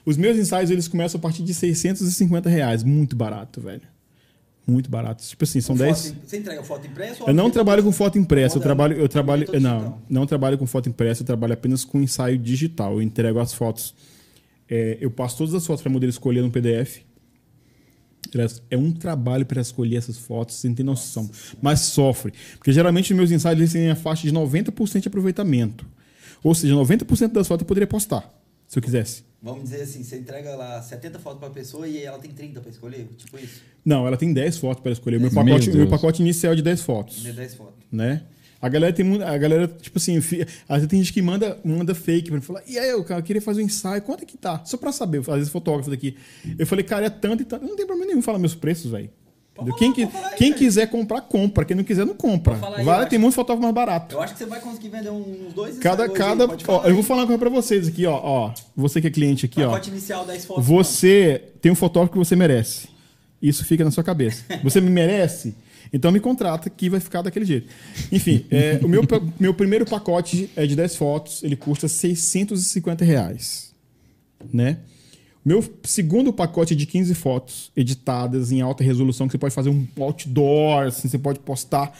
Os 0.05 0.15
meus 0.15 0.37
ensaios, 0.37 0.69
eles 0.69 0.87
começam 0.87 1.17
a 1.19 1.21
partir 1.21 1.43
de 1.43 1.53
650 1.53 2.49
reais. 2.49 2.83
Muito 2.83 3.15
barato, 3.15 3.59
velho. 3.59 3.81
Muito 4.69 4.89
barato. 4.89 5.23
Tipo 5.23 5.45
assim, 5.45 5.61
são 5.61 5.77
Com 5.77 5.83
10... 5.83 6.07
foto- 6.09 6.17
Você 6.27 6.37
entrega 6.37 6.61
foto 6.63 6.85
impressa 6.87 7.23
ou 7.23 7.29
Eu 7.29 7.33
não 7.33 7.45
foto 7.45 7.53
trabalho 7.53 7.83
com 7.83 7.91
foto 7.93 8.19
impressa, 8.19 8.57
eu 8.57 8.61
trabalho, 8.61 8.97
eu 8.97 9.07
trabalho, 9.07 9.45
modelo 9.45 9.63
não, 9.63 9.77
digital. 9.77 10.01
não 10.09 10.25
trabalho 10.27 10.57
com 10.57 10.67
foto 10.67 10.89
impressa, 10.89 11.21
eu 11.21 11.25
trabalho 11.25 11.53
apenas 11.53 11.85
com 11.85 12.01
ensaio 12.01 12.37
digital. 12.37 12.93
Eu 12.95 13.01
entrego 13.01 13.39
as 13.39 13.53
fotos, 13.53 13.95
é, 14.69 14.97
eu 14.99 15.09
passo 15.09 15.37
todas 15.37 15.53
as 15.53 15.65
fotos 15.65 15.81
para 15.81 15.89
a 15.89 15.93
modelo 15.93 16.09
escolher 16.09 16.41
no 16.41 16.51
PDF. 16.51 16.99
É 18.69 18.75
um 18.77 18.91
trabalho 18.91 19.45
para 19.45 19.61
escolher 19.61 19.95
essas 19.95 20.17
fotos, 20.17 20.57
você 20.57 20.67
não 20.67 20.75
tem 20.75 20.85
noção. 20.85 21.29
Mas 21.61 21.79
sofre. 21.79 22.33
Porque 22.57 22.73
geralmente 22.73 23.13
os 23.13 23.17
meus 23.17 23.31
ensaios 23.31 23.57
eles 23.59 23.71
têm 23.71 23.89
a 23.89 23.95
faixa 23.95 24.23
de 24.27 24.33
90% 24.33 24.99
de 25.01 25.07
aproveitamento. 25.07 25.85
Ou 26.43 26.53
seja, 26.53 26.73
90% 26.75 27.31
das 27.31 27.47
fotos 27.47 27.61
eu 27.63 27.67
poderia 27.67 27.87
postar, 27.87 28.29
se 28.67 28.77
eu 28.77 28.83
quisesse. 28.83 29.23
Vamos 29.41 29.63
dizer 29.63 29.81
assim, 29.83 30.03
você 30.03 30.17
entrega 30.17 30.55
lá 30.55 30.81
70 30.81 31.19
fotos 31.19 31.39
pra 31.39 31.49
pessoa 31.49 31.87
e 31.87 32.03
ela 32.03 32.17
tem 32.17 32.31
30 32.31 32.59
pra 32.59 32.69
escolher? 32.71 33.07
Tipo 33.17 33.37
isso? 33.37 33.61
Não, 33.85 34.05
ela 34.07 34.17
tem 34.17 34.33
10 34.33 34.57
fotos 34.57 34.81
para 34.81 34.91
escolher. 34.91 35.19
Meu 35.19 35.31
pacote, 35.31 35.69
meu 35.71 35.87
pacote 35.87 36.21
inicial 36.21 36.53
é 36.53 36.55
de 36.55 36.61
10 36.63 36.81
fotos. 36.81 37.21
De 37.21 37.31
10 37.31 37.55
fotos. 37.55 37.85
né? 37.91 38.23
A 38.59 38.67
galera 38.69 38.91
tem 38.91 39.05
muito. 39.05 39.23
A 39.23 39.37
galera, 39.37 39.67
tipo 39.67 39.99
assim, 39.99 40.17
às 40.17 40.25
vezes 40.25 40.87
tem 40.87 40.99
gente 40.99 41.13
que 41.13 41.21
manda, 41.21 41.59
manda 41.63 41.93
fake 41.93 42.29
pra 42.29 42.35
mim 42.37 42.41
falar, 42.41 42.63
e 42.67 42.77
aí, 42.79 42.89
eu, 42.89 43.03
cara, 43.03 43.19
eu 43.19 43.23
queria 43.23 43.41
fazer 43.41 43.61
um 43.61 43.65
ensaio, 43.65 44.01
quanto 44.01 44.23
é 44.23 44.25
que 44.25 44.35
tá? 44.35 44.63
Só 44.65 44.77
pra 44.77 44.91
saber, 44.91 45.19
às 45.19 45.25
vezes 45.27 45.49
fotógrafo 45.49 45.91
daqui. 45.91 46.17
Eu 46.57 46.65
falei, 46.65 46.83
cara, 46.83 47.05
é 47.05 47.09
tanto 47.09 47.43
e 47.43 47.45
tanto. 47.45 47.65
Não 47.65 47.75
tem 47.75 47.85
problema 47.85 48.09
nenhum 48.09 48.21
falar 48.23 48.39
meus 48.39 48.55
preços, 48.55 48.89
velho. 48.89 49.11
Quem, 49.77 50.07
falar 50.07 50.27
aí, 50.27 50.35
quem 50.35 50.53
quiser 50.53 50.87
comprar, 50.87 51.21
compra. 51.21 51.65
Quem 51.65 51.75
não 51.75 51.83
quiser, 51.83 52.05
não 52.05 52.15
compra. 52.15 52.57
Aí, 52.75 52.83
Vale, 52.83 53.09
tem 53.09 53.19
muito 53.19 53.33
fotógrafo 53.33 53.63
mais 53.63 53.73
barato. 53.73 54.15
Eu 54.15 54.21
acho 54.21 54.33
que 54.33 54.39
você 54.39 54.45
vai 54.45 54.59
conseguir 54.59 54.89
vender 54.89 55.09
uns 55.09 55.53
dois 55.53 55.77
Cada, 55.79 56.07
cada, 56.09 56.45
aí, 56.45 56.57
ó, 56.67 56.85
eu 56.85 56.93
vou 56.93 57.03
falar 57.03 57.21
uma 57.21 57.27
coisa 57.27 57.39
pra 57.39 57.49
vocês 57.49 57.87
aqui, 57.87 58.05
ó, 58.05 58.19
ó. 58.21 58.53
Você 58.75 59.01
que 59.01 59.07
é 59.07 59.09
cliente 59.09 59.45
aqui, 59.45 59.61
ó. 59.61 59.69
Pacote 59.69 59.89
inicial 59.89 60.25
10 60.25 60.45
fotos. 60.45 60.65
Você 60.65 61.41
tem 61.61 61.71
um 61.71 61.75
fotógrafo 61.75 62.13
que 62.13 62.19
você 62.19 62.35
merece. 62.35 62.87
Isso 63.41 63.65
fica 63.65 63.83
na 63.83 63.91
sua 63.91 64.03
cabeça. 64.03 64.43
Você 64.63 64.81
me 64.81 64.89
merece? 64.89 65.55
Então 65.91 66.11
me 66.11 66.19
contrata 66.19 66.69
que 66.69 66.89
vai 66.89 66.99
ficar 66.99 67.21
daquele 67.21 67.45
jeito. 67.45 67.67
Enfim, 68.11 68.45
é, 68.51 68.79
o 68.83 68.87
meu, 68.87 69.03
meu 69.39 69.53
primeiro 69.53 69.85
pacote 69.85 70.49
é 70.55 70.65
de 70.65 70.75
10 70.75 70.95
fotos, 70.95 71.43
ele 71.43 71.55
custa 71.55 71.87
650 71.87 73.05
reais. 73.05 73.73
Né? 74.53 74.77
Meu 75.47 75.63
segundo 75.83 76.33
pacote 76.33 76.73
é 76.73 76.75
de 76.75 76.85
15 76.85 77.15
fotos 77.15 77.71
editadas 77.73 78.51
em 78.51 78.59
alta 78.59 78.83
resolução, 78.83 79.27
que 79.29 79.31
você 79.31 79.37
pode 79.37 79.53
fazer 79.55 79.69
um 79.69 79.87
outdoor, 79.97 80.87
assim, 80.87 81.07
você 81.07 81.17
pode 81.17 81.39
postar. 81.39 81.97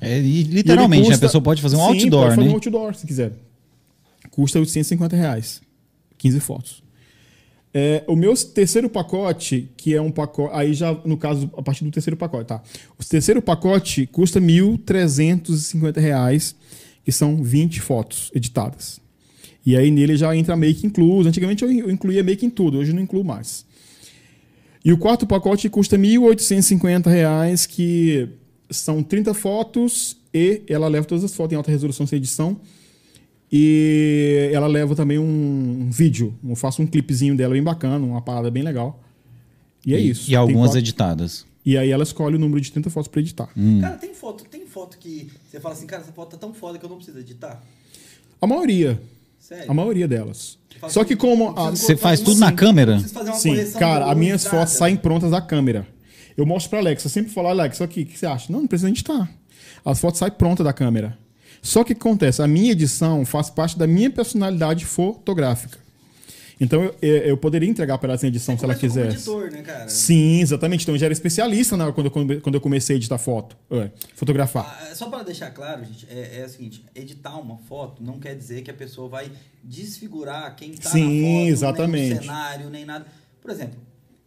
É, 0.00 0.18
literalmente, 0.18 1.02
custa- 1.02 1.16
a 1.16 1.28
pessoa 1.28 1.42
pode 1.42 1.60
fazer 1.60 1.76
um 1.76 1.80
Sim, 1.80 1.84
outdoor, 2.04 2.22
pode 2.22 2.34
fazer 2.36 2.46
né? 2.46 2.50
um 2.50 2.54
outdoor, 2.54 2.94
se 2.94 3.06
quiser. 3.06 3.32
Custa 4.30 4.58
850 4.58 5.14
reais. 5.14 5.60
15 6.16 6.40
fotos. 6.40 6.82
É, 7.74 8.02
o 8.06 8.16
meu 8.16 8.34
terceiro 8.34 8.88
pacote, 8.88 9.68
que 9.76 9.94
é 9.94 10.00
um 10.00 10.10
pacote. 10.10 10.54
Aí 10.56 10.72
já, 10.72 10.94
no 11.04 11.18
caso, 11.18 11.50
a 11.58 11.60
partir 11.62 11.84
do 11.84 11.90
terceiro 11.90 12.16
pacote, 12.16 12.46
tá? 12.46 12.62
O 12.98 13.04
terceiro 13.04 13.42
pacote 13.42 14.06
custa 14.06 14.40
1.350 14.40 16.00
reais, 16.00 16.56
que 17.04 17.12
são 17.12 17.42
20 17.42 17.82
fotos 17.82 18.30
editadas. 18.34 18.98
E 19.64 19.76
aí 19.76 19.90
nele 19.90 20.16
já 20.16 20.34
entra 20.36 20.56
make 20.56 20.86
incluso. 20.86 21.28
Antigamente 21.28 21.62
eu 21.64 21.70
in- 21.70 21.78
eu 21.80 21.90
incluía 21.90 22.22
make 22.22 22.44
em 22.44 22.50
tudo, 22.50 22.78
hoje 22.78 22.90
eu 22.90 22.94
não 22.94 23.02
incluo 23.02 23.24
mais. 23.24 23.64
E 24.84 24.92
o 24.92 24.98
quarto 24.98 25.26
pacote 25.26 25.68
custa 25.68 25.96
1.850 25.96 27.06
reais, 27.08 27.66
que 27.66 28.28
são 28.68 29.02
30 29.02 29.32
fotos 29.34 30.16
e 30.34 30.62
ela 30.68 30.88
leva 30.88 31.06
todas 31.06 31.22
as 31.22 31.34
fotos 31.34 31.52
em 31.52 31.56
alta 31.56 31.70
resolução 31.70 32.06
sem 32.06 32.16
edição. 32.16 32.58
E 33.50 34.50
ela 34.52 34.66
leva 34.66 34.94
também 34.96 35.18
um, 35.18 35.82
um 35.86 35.90
vídeo. 35.90 36.34
Eu 36.48 36.56
faço 36.56 36.80
um 36.82 36.86
clipezinho 36.86 37.36
dela 37.36 37.52
bem 37.52 37.62
bacana, 37.62 38.04
uma 38.04 38.22
parada 38.22 38.50
bem 38.50 38.62
legal. 38.62 39.02
E 39.84 39.94
é 39.94 40.00
isso. 40.00 40.30
E 40.30 40.34
algumas 40.34 40.68
quatro- 40.70 40.78
editadas. 40.78 41.46
E 41.64 41.76
aí 41.78 41.90
ela 41.90 42.02
escolhe 42.02 42.34
o 42.36 42.38
número 42.38 42.60
de 42.60 42.72
30 42.72 42.90
fotos 42.90 43.08
para 43.08 43.20
editar. 43.20 43.48
Cara, 43.80 43.96
tem 43.96 44.14
foto, 44.14 44.44
tem 44.44 44.66
foto 44.66 44.98
que 44.98 45.30
você 45.48 45.60
fala 45.60 45.74
assim, 45.74 45.86
cara, 45.86 46.02
essa 46.02 46.10
foto 46.12 46.30
tá 46.30 46.36
tão 46.38 46.52
foda 46.52 46.76
que 46.78 46.84
eu 46.84 46.88
não 46.88 46.96
preciso 46.96 47.18
editar. 47.18 47.62
A 48.40 48.46
maioria. 48.46 49.00
Sério. 49.42 49.68
A 49.70 49.74
maioria 49.74 50.06
delas. 50.06 50.56
Faz 50.80 50.92
Só 50.92 51.02
que 51.04 51.16
como. 51.16 51.50
a- 51.58 51.70
Você 51.70 51.96
faz 51.96 52.20
tudo 52.20 52.38
na 52.38 52.50
não 52.50 52.56
câmera? 52.56 52.98
Sim, 53.34 53.56
cara, 53.72 54.10
as 54.10 54.16
minhas 54.16 54.46
fotos 54.46 54.74
saem 54.74 54.96
prontas 54.96 55.32
da 55.32 55.40
câmera. 55.40 55.84
Eu 56.36 56.46
mostro 56.46 56.70
pra 56.70 56.78
Alexa, 56.78 57.06
eu 57.06 57.10
sempre 57.10 57.32
falo, 57.32 57.48
Alexa, 57.48 57.82
aqui, 57.84 58.02
o 58.02 58.06
que 58.06 58.16
você 58.18 58.24
acha? 58.24 58.50
Não, 58.52 58.60
não 58.60 58.66
precisa 58.68 58.88
editar. 58.88 59.28
As 59.84 59.98
fotos 60.00 60.20
saem 60.20 60.32
prontas 60.32 60.64
da 60.64 60.72
câmera. 60.72 61.18
Só 61.60 61.82
que 61.84 61.92
o 61.92 61.96
que 61.96 62.00
acontece? 62.00 62.40
A 62.40 62.46
minha 62.46 62.70
edição 62.72 63.24
faz 63.24 63.50
parte 63.50 63.76
da 63.76 63.86
minha 63.86 64.10
personalidade 64.10 64.84
fotográfica. 64.86 65.78
Então 66.62 66.82
eu, 67.02 67.16
eu- 67.18 67.36
poderia 67.36 67.68
entregar 67.68 67.98
para 67.98 68.10
ela 68.12 68.18
sem 68.18 68.28
edição 68.28 68.54
Você 68.54 68.60
se 68.60 68.64
ela 68.64 68.74
começou 68.76 69.00
como 69.02 69.08
quisesse. 69.10 69.30
editor, 69.30 69.50
né, 69.50 69.62
cara? 69.62 69.88
Sim, 69.88 70.40
exatamente. 70.40 70.82
Então 70.84 70.94
eu 70.94 70.98
já 70.98 71.06
era 71.06 71.12
especialista 71.12 71.76
na, 71.76 71.90
quando, 71.92 72.06
eu 72.06 72.40
quando 72.40 72.54
eu 72.54 72.60
comecei 72.60 72.94
a 72.94 72.96
editar 72.98 73.18
foto, 73.18 73.56
é, 73.70 73.90
fotografar. 74.14 74.78
Ah, 74.90 74.94
Só 74.94 75.10
para 75.10 75.24
deixar 75.24 75.50
claro, 75.50 75.84
gente, 75.84 76.06
é, 76.08 76.40
é 76.40 76.44
o 76.44 76.48
seguinte: 76.48 76.84
editar 76.94 77.36
uma 77.36 77.58
foto 77.58 78.02
não 78.02 78.20
quer 78.20 78.36
dizer 78.36 78.62
que 78.62 78.70
a 78.70 78.74
pessoa 78.74 79.08
vai 79.08 79.30
desfigurar 79.62 80.54
quem 80.54 80.72
tá 80.74 80.90
Sim, 80.90 81.00
na 81.22 81.38
foto, 81.40 81.48
exatamente. 81.48 82.08
nem 82.10 82.18
o 82.18 82.22
cenário, 82.22 82.70
nem 82.70 82.84
nada. 82.84 83.06
Por 83.40 83.50
exemplo, 83.50 83.80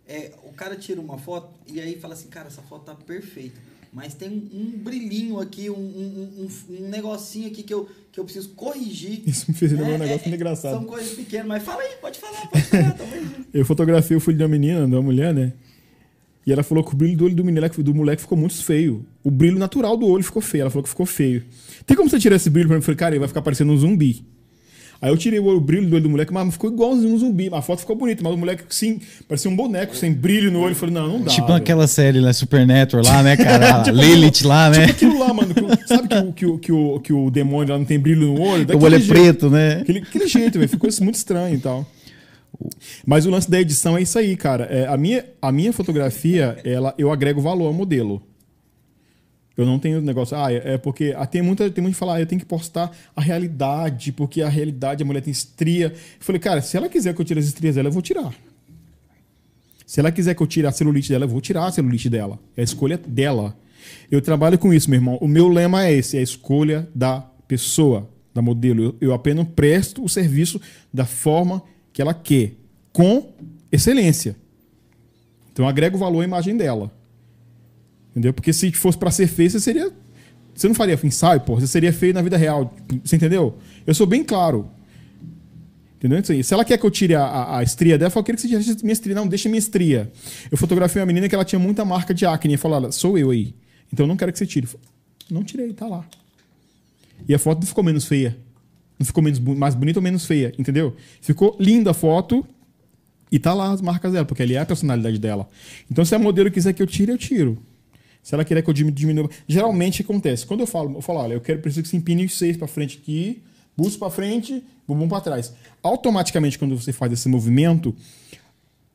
é, 0.07 0.31
o 0.43 0.51
cara 0.51 0.75
tira 0.75 0.99
uma 0.99 1.17
foto 1.17 1.49
e 1.67 1.79
aí 1.79 1.97
fala 1.97 2.13
assim, 2.15 2.27
cara, 2.27 2.47
essa 2.47 2.61
foto 2.61 2.85
tá 2.85 2.95
perfeita. 2.95 3.59
Mas 3.95 4.13
tem 4.13 4.29
um, 4.29 4.59
um 4.59 4.71
brilhinho 4.83 5.39
aqui, 5.39 5.69
um, 5.69 5.73
um, 5.75 6.47
um- 6.69 6.89
negocinho 6.89 7.47
aqui 7.47 7.63
que 7.63 7.73
eu, 7.73 7.87
que 8.11 8.19
eu 8.19 8.25
preciso 8.25 8.49
corrigir. 8.49 9.23
Isso 9.25 9.45
me 9.49 9.55
fez 9.55 9.71
lembrar 9.71 9.87
um 9.87 9.93
É, 9.93 9.97
negócio 9.99 10.19
é, 10.19 10.23
muito 10.29 10.35
engraçado. 10.35 10.73
São 10.73 10.83
coisas 10.83 11.13
pequenas, 11.13 11.47
mas 11.47 11.63
fala 11.63 11.81
aí, 11.81 11.95
pode 12.01 12.19
falar, 12.19 12.45
pode 12.47 12.65
falar, 12.65 12.91
tá 12.91 13.03
bom. 13.05 13.43
Eu 13.53 13.65
fotografei 13.65 14.17
o 14.17 14.19
filho 14.19 14.37
de 14.37 14.43
uma 14.43 14.49
menina, 14.49 14.85
de 14.85 14.93
uma 14.93 15.01
mulher, 15.01 15.33
né? 15.33 15.53
E 16.45 16.51
ela 16.51 16.61
falou 16.61 16.83
que 16.83 16.93
o 16.93 16.95
brilho 16.97 17.15
do 17.17 17.23
olho 17.25 17.35
do 17.35 17.43
moleque, 17.45 17.81
do 17.81 17.95
moleque 17.95 18.21
ficou 18.21 18.37
muito 18.37 18.61
feio. 18.61 19.05
O 19.23 19.31
brilho 19.31 19.57
natural 19.57 19.95
do 19.95 20.05
olho 20.07 20.23
ficou 20.23 20.41
feio. 20.41 20.61
Ela 20.63 20.69
falou 20.69 20.83
que 20.83 20.89
ficou 20.89 21.05
feio. 21.05 21.43
Tem 21.85 21.95
como 21.95 22.09
você 22.09 22.19
tirar 22.19 22.35
esse 22.35 22.49
brilho 22.49 22.67
pra 22.67 22.75
mim? 22.75 22.79
Eu 22.81 22.83
falei, 22.83 22.97
cara, 22.97 23.15
ele 23.15 23.19
vai 23.19 23.27
ficar 23.29 23.41
parecendo 23.41 23.71
um 23.71 23.77
zumbi. 23.77 24.23
Aí 25.01 25.09
eu 25.11 25.17
tirei 25.17 25.39
o 25.39 25.45
olho- 25.45 25.57
o 25.57 25.61
brilho 25.61 25.87
do 25.87 25.93
olho 25.95 26.03
do 26.03 26.09
moleque, 26.09 26.33
mas 26.33 26.53
ficou 26.53 26.71
igualzinho 26.71 27.13
um 27.13 27.17
zumbi. 27.17 27.49
A 27.51 27.61
foto 27.61 27.79
ficou 27.79 27.95
bonita, 27.95 28.23
mas 28.23 28.33
o 28.33 28.37
moleque, 28.37 28.63
sim, 28.69 28.99
parecia 29.27 29.49
um 29.51 29.55
boneco 29.55 29.95
sem 29.95 30.11
brilho 30.11 30.51
no 30.51 30.59
olho. 30.61 30.71
Eu 30.71 30.75
falei, 30.75 30.95
não, 30.95 31.07
não 31.07 31.21
dá. 31.21 31.31
tipo 31.31 31.47
velho. 31.47 31.57
aquela 31.57 31.87
série 31.87 32.19
lá, 32.19 32.33
Supernatural 32.33 33.03
lá, 33.05 33.23
né, 33.23 33.37
cara? 33.37 33.83
Tipo, 33.83 33.97
Lilith 33.97 34.43
lá, 34.45 34.69
né? 34.69 34.87
Tipo 34.87 34.91
aquilo 34.91 35.19
lá, 35.19 35.33
mano. 35.33 35.53
que 35.53 35.87
sabe 35.87 36.07
que 36.07 36.15
o, 36.17 36.33
que, 36.33 36.45
o, 36.45 36.57
que, 36.59 36.71
o, 36.71 36.99
que 36.99 37.13
o 37.13 37.29
demônio 37.29 37.73
lá 37.73 37.77
não 37.79 37.85
tem 37.85 37.99
brilho 37.99 38.27
no 38.27 38.41
olho? 38.41 38.65
o 38.77 38.83
olho 38.83 38.95
é 38.95 38.99
jeito. 38.99 39.13
preto, 39.13 39.49
né? 39.49 39.79
Aquele, 39.81 39.99
aquele 39.99 40.27
jeito, 40.27 40.57
velho. 40.57 40.69
Ficou 40.69 40.89
isso 40.89 41.03
muito 41.03 41.15
estranho 41.15 41.55
e 41.55 41.59
tal. 41.59 41.85
Mas 43.05 43.25
o 43.25 43.29
lance 43.29 43.49
da 43.51 43.59
edição 43.59 43.97
é 43.97 44.01
isso 44.01 44.17
aí, 44.17 44.35
cara. 44.35 44.65
É, 44.65 44.87
a, 44.87 44.95
minha, 44.97 45.25
a 45.41 45.51
minha 45.51 45.73
fotografia, 45.73 46.57
ela, 46.63 46.93
eu 46.97 47.11
agrego 47.11 47.41
valor 47.41 47.67
ao 47.67 47.73
modelo. 47.73 48.21
Eu 49.57 49.65
não 49.65 49.79
tenho 49.79 50.01
negócio. 50.01 50.35
Ah, 50.35 50.51
é 50.51 50.73
é 50.73 50.77
porque. 50.77 51.13
ah, 51.15 51.25
tem 51.25 51.41
muita 51.41 51.69
tem 51.69 51.81
muito 51.81 51.95
falar, 51.95 52.15
ah, 52.15 52.19
eu 52.21 52.25
tenho 52.25 52.39
que 52.39 52.45
postar 52.45 52.91
a 53.15 53.21
realidade, 53.21 54.11
porque 54.11 54.41
a 54.41 54.49
realidade, 54.49 55.01
a 55.01 55.05
mulher 55.05 55.21
tem 55.21 55.31
estria. 55.31 55.87
Eu 55.87 55.93
falei, 56.19 56.39
cara, 56.39 56.61
se 56.61 56.75
ela 56.75 56.89
quiser 56.89 57.13
que 57.13 57.21
eu 57.21 57.25
tire 57.25 57.39
as 57.39 57.45
estrias 57.45 57.75
dela, 57.75 57.87
eu 57.87 57.91
vou 57.93 58.01
tirar. 58.01 58.33
Se 59.85 59.99
ela 59.99 60.11
quiser 60.11 60.33
que 60.35 60.41
eu 60.41 60.47
tire 60.47 60.67
a 60.67 60.71
celulite 60.71 61.09
dela, 61.09 61.25
eu 61.25 61.29
vou 61.29 61.39
tirar 61.39 61.65
a 61.65 61.71
celulite 61.71 62.09
dela. 62.09 62.39
É 62.57 62.61
a 62.61 62.63
escolha 62.63 62.97
dela. 62.97 63.55
Eu 64.11 64.21
trabalho 64.21 64.57
com 64.57 64.73
isso, 64.73 64.89
meu 64.89 64.97
irmão. 64.97 65.17
O 65.21 65.27
meu 65.27 65.47
lema 65.47 65.85
é 65.85 65.93
esse: 65.93 66.17
é 66.17 66.19
a 66.19 66.23
escolha 66.23 66.89
da 66.93 67.21
pessoa, 67.47 68.09
da 68.33 68.41
modelo. 68.41 68.83
Eu, 68.83 68.95
eu 68.99 69.13
apenas 69.13 69.47
presto 69.55 70.03
o 70.03 70.09
serviço 70.09 70.59
da 70.93 71.05
forma 71.05 71.63
que 71.93 72.01
ela 72.01 72.13
quer, 72.13 72.53
com 72.91 73.33
excelência. 73.71 74.35
Então 75.53 75.63
eu 75.63 75.69
agrego 75.69 75.97
valor 75.97 76.21
à 76.21 76.25
imagem 76.25 76.57
dela. 76.57 76.91
Entendeu? 78.15 78.33
Porque 78.33 78.53
se 78.53 78.71
fosse 78.71 78.97
para 78.97 79.11
ser 79.11 79.27
feio, 79.27 79.49
você 79.49 79.59
seria. 79.59 79.91
Você 80.53 80.69
não 80.69 80.73
faria 80.73 80.97
ensaio, 81.03 81.41
pô. 81.41 81.55
Você 81.55 81.67
seria 81.67 81.91
feio 81.91 82.13
na 82.13 82.21
vida 82.21 82.37
real. 82.37 82.73
Você 83.03 83.17
entendeu? 83.17 83.57
Eu 83.85 83.93
sou 83.93 84.07
bem 84.07 84.23
claro. 84.23 84.69
Entendeu? 85.97 86.23
Aí. 86.29 86.41
Se 86.41 86.53
ela 86.53 86.63
quer 86.63 86.77
que 86.77 86.85
eu 86.85 86.91
tire 86.91 87.13
a, 87.13 87.25
a, 87.25 87.57
a 87.59 87.63
estria 87.63 87.97
dela, 87.97 88.07
eu 88.07 88.11
falo, 88.11 88.21
eu 88.21 88.25
quero 88.27 88.37
que 88.37 88.47
você 88.47 88.47
tire 88.47 88.83
minha 88.83 88.93
estria. 88.93 89.13
Não, 89.13 89.27
deixa 89.27 89.49
minha 89.49 89.59
estria. 89.59 90.09
Eu 90.49 90.57
fotografei 90.57 91.01
uma 91.01 91.05
menina 91.07 91.27
que 91.27 91.35
ela 91.35 91.43
tinha 91.43 91.59
muita 91.59 91.83
marca 91.83 92.13
de 92.13 92.25
acne. 92.25 92.55
Falei, 92.55 92.77
olha, 92.77 92.91
sou 92.93 93.17
eu 93.17 93.31
aí. 93.31 93.53
Então 93.91 94.05
eu 94.05 94.07
não 94.07 94.15
quero 94.15 94.31
que 94.31 94.37
você 94.37 94.45
tire. 94.45 94.65
Falei, 94.65 94.87
não 95.29 95.43
tirei, 95.43 95.73
tá 95.73 95.85
lá. 95.85 96.05
E 97.27 97.35
a 97.35 97.39
foto 97.39 97.59
não 97.59 97.67
ficou 97.67 97.83
menos 97.83 98.05
feia. 98.05 98.37
Não 98.97 99.05
ficou 99.05 99.21
menos, 99.21 99.39
mais 99.39 99.75
bonita 99.75 99.99
ou 99.99 100.03
menos 100.03 100.25
feia, 100.25 100.53
entendeu? 100.57 100.95
Ficou 101.19 101.57
linda 101.59 101.91
a 101.91 101.93
foto 101.93 102.47
e 103.29 103.37
tá 103.37 103.53
lá 103.53 103.71
as 103.71 103.81
marcas 103.81 104.13
dela, 104.13 104.23
porque 104.23 104.41
ali 104.41 104.55
é 104.55 104.59
a 104.59 104.65
personalidade 104.65 105.19
dela. 105.19 105.49
Então, 105.91 106.05
se 106.05 106.15
a 106.15 106.19
modelo 106.19 106.49
quiser 106.49 106.71
que 106.71 106.81
eu 106.81 106.87
tire, 106.87 107.11
eu 107.11 107.17
tiro. 107.17 107.61
Se 108.25 108.33
ela 108.33 108.43
quiser 108.43 108.63
que 108.63 108.69
eu 108.71 108.73
dimi- 108.73 108.91
diminua. 108.91 109.29
Geralmente 109.47 110.01
acontece. 110.01 110.47
Quando 110.47 110.61
eu 110.61 110.65
falo, 110.67 110.95
eu 110.97 111.01
falo, 111.01 111.19
olha, 111.19 111.33
eu 111.35 111.41
quero 111.41 111.59
preciso 111.59 111.83
que 111.83 111.89
você 111.89 111.95
empine 111.97 112.25
os 112.25 112.35
seis 112.35 112.57
para 112.57 112.67
frente 112.67 112.97
aqui, 112.97 113.43
busto 113.77 113.99
para 113.99 114.09
frente, 114.09 114.63
bumbum 114.87 115.07
para 115.07 115.21
trás. 115.21 115.53
Automaticamente, 115.83 116.57
quando 116.57 116.75
você 116.75 116.91
faz 116.91 117.13
esse 117.13 117.29
movimento, 117.29 117.95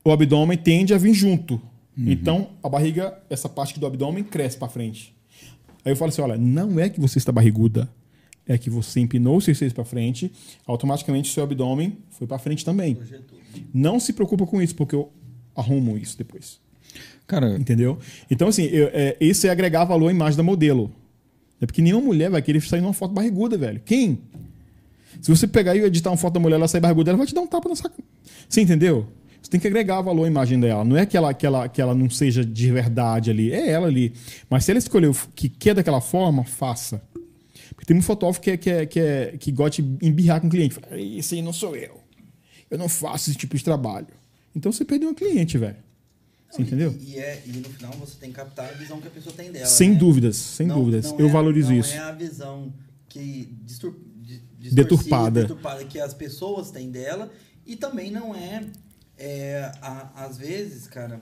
o 0.03 0.11
abdômen 0.11 0.57
tende 0.57 0.93
a 0.93 0.97
vir 0.97 1.13
junto. 1.13 1.61
Então, 1.97 2.49
a 2.61 2.67
barriga, 2.67 3.17
essa 3.29 3.47
parte 3.47 3.79
do 3.79 3.85
abdômen 3.85 4.21
cresce 4.21 4.57
para 4.57 4.67
frente. 4.67 5.15
Aí 5.85 5.93
eu 5.93 5.95
falo 5.95 6.09
assim, 6.09 6.21
olha, 6.21 6.37
não 6.37 6.77
é 6.77 6.89
que 6.89 6.99
você 6.99 7.17
está 7.17 7.31
barriguda, 7.31 7.89
é 8.45 8.57
que 8.57 8.69
você 8.69 8.99
empinou 8.99 9.37
os 9.37 9.45
seus 9.45 9.57
seios 9.57 9.71
para 9.73 9.85
frente, 9.85 10.29
automaticamente 10.67 11.29
o 11.29 11.33
seu 11.33 11.43
abdômen 11.43 11.97
foi 12.09 12.27
para 12.27 12.37
frente 12.37 12.65
também. 12.65 12.95
Não 13.73 13.97
se 13.97 14.11
preocupa 14.11 14.45
com 14.45 14.61
isso, 14.61 14.75
porque 14.75 14.93
eu 14.93 15.09
arrumo 15.55 15.97
isso 15.97 16.17
depois. 16.17 16.59
Cara, 17.31 17.57
Entendeu? 17.57 17.97
Então, 18.29 18.49
assim, 18.49 18.63
eu, 18.63 18.89
é, 18.91 19.15
isso 19.21 19.47
é 19.47 19.49
agregar 19.49 19.85
valor 19.85 20.09
à 20.09 20.11
imagem 20.11 20.35
da 20.35 20.43
modelo. 20.43 20.91
É 21.61 21.65
porque 21.65 21.81
nenhuma 21.81 22.03
mulher 22.03 22.29
vai 22.29 22.41
querer 22.41 22.59
sair 22.61 22.81
numa 22.81 22.91
foto 22.91 23.13
barriguda, 23.13 23.57
velho. 23.57 23.81
Quem? 23.85 24.19
Se 25.21 25.33
você 25.33 25.47
pegar 25.47 25.73
e 25.73 25.79
editar 25.79 26.09
uma 26.09 26.17
foto 26.17 26.33
da 26.33 26.41
mulher 26.41 26.57
ela 26.57 26.67
sair 26.67 26.81
barriguda, 26.81 27.11
ela 27.11 27.17
vai 27.17 27.25
te 27.25 27.33
dar 27.33 27.39
um 27.39 27.47
tapa 27.47 27.69
na 27.69 27.75
sua. 27.77 27.89
Você 28.49 28.59
entendeu? 28.59 29.07
Você 29.41 29.49
tem 29.49 29.61
que 29.61 29.67
agregar 29.67 30.01
valor 30.01 30.25
à 30.25 30.27
imagem 30.27 30.59
dela. 30.59 30.83
Não 30.83 30.97
é 30.97 31.05
que 31.05 31.15
ela, 31.15 31.33
que 31.33 31.45
ela, 31.45 31.69
que 31.69 31.81
ela 31.81 31.95
não 31.95 32.09
seja 32.09 32.43
de 32.43 32.69
verdade 32.69 33.31
ali. 33.31 33.49
É 33.53 33.69
ela 33.69 33.87
ali. 33.87 34.11
Mas 34.49 34.65
se 34.65 34.71
ela 34.71 34.77
escolheu 34.79 35.15
que 35.33 35.47
quer 35.47 35.73
daquela 35.73 36.01
forma, 36.01 36.43
faça. 36.43 37.01
Porque 37.69 37.85
tem 37.85 37.95
muito 37.95 38.07
fotógrafo 38.07 38.41
que, 38.41 38.51
é, 38.51 38.57
que, 38.57 38.69
é, 38.69 38.85
que, 38.85 38.99
é, 38.99 39.37
que 39.39 39.53
gosta 39.53 39.81
de 39.81 40.05
embirrar 40.05 40.41
com 40.41 40.47
o 40.47 40.49
cliente. 40.49 40.75
Fala, 40.75 40.99
Esse 40.99 41.35
aí 41.35 41.41
não 41.41 41.53
sou 41.53 41.77
eu. 41.77 41.97
Eu 42.69 42.77
não 42.77 42.89
faço 42.89 43.29
esse 43.29 43.39
tipo 43.39 43.55
de 43.55 43.63
trabalho. 43.63 44.07
Então 44.53 44.69
você 44.69 44.83
perdeu 44.83 45.09
um 45.09 45.13
cliente, 45.13 45.57
velho. 45.57 45.77
Você 46.51 46.59
Não, 46.59 46.67
entendeu? 46.67 46.95
E, 46.99 47.11
e 47.13 47.17
é, 47.19 47.43
e 47.45 47.49
no 47.53 47.69
final 47.69 47.91
você 47.93 48.15
tem 48.19 48.29
que 48.29 48.35
captar 48.35 48.69
a 48.69 48.73
visão 48.73 48.99
que 48.99 49.07
a 49.07 49.11
pessoa 49.11 49.33
tem 49.35 49.51
dela. 49.51 49.65
Sem 49.65 49.91
né? 49.91 49.95
dúvidas, 49.95 50.35
sem 50.35 50.67
Não- 50.67 50.77
dúvidas. 50.79 51.05
não 51.11 51.19
Eu 51.19 51.27
é- 51.27 51.31
valorizo 51.31 51.69
não 51.71 51.79
isso. 51.79 51.93
é 51.93 51.99
a 51.99 52.11
visão 52.11 52.73
que 53.07 53.53
distur, 53.63 53.93
di- 54.17 54.39
distorcida, 54.59 54.75
Deturpada. 54.75 55.41
deturpada 55.41 55.85
que 55.85 55.99
as 55.99 56.13
pessoas 56.13 56.69
têm 56.71 56.91
dela 56.91 57.31
e 57.65 57.75
também 57.75 58.11
não 58.11 58.35
é, 58.35 58.65
é, 59.17 59.71
a- 59.81 60.11
às 60.25 60.37
vezes, 60.37 60.87
cara, 60.87 61.21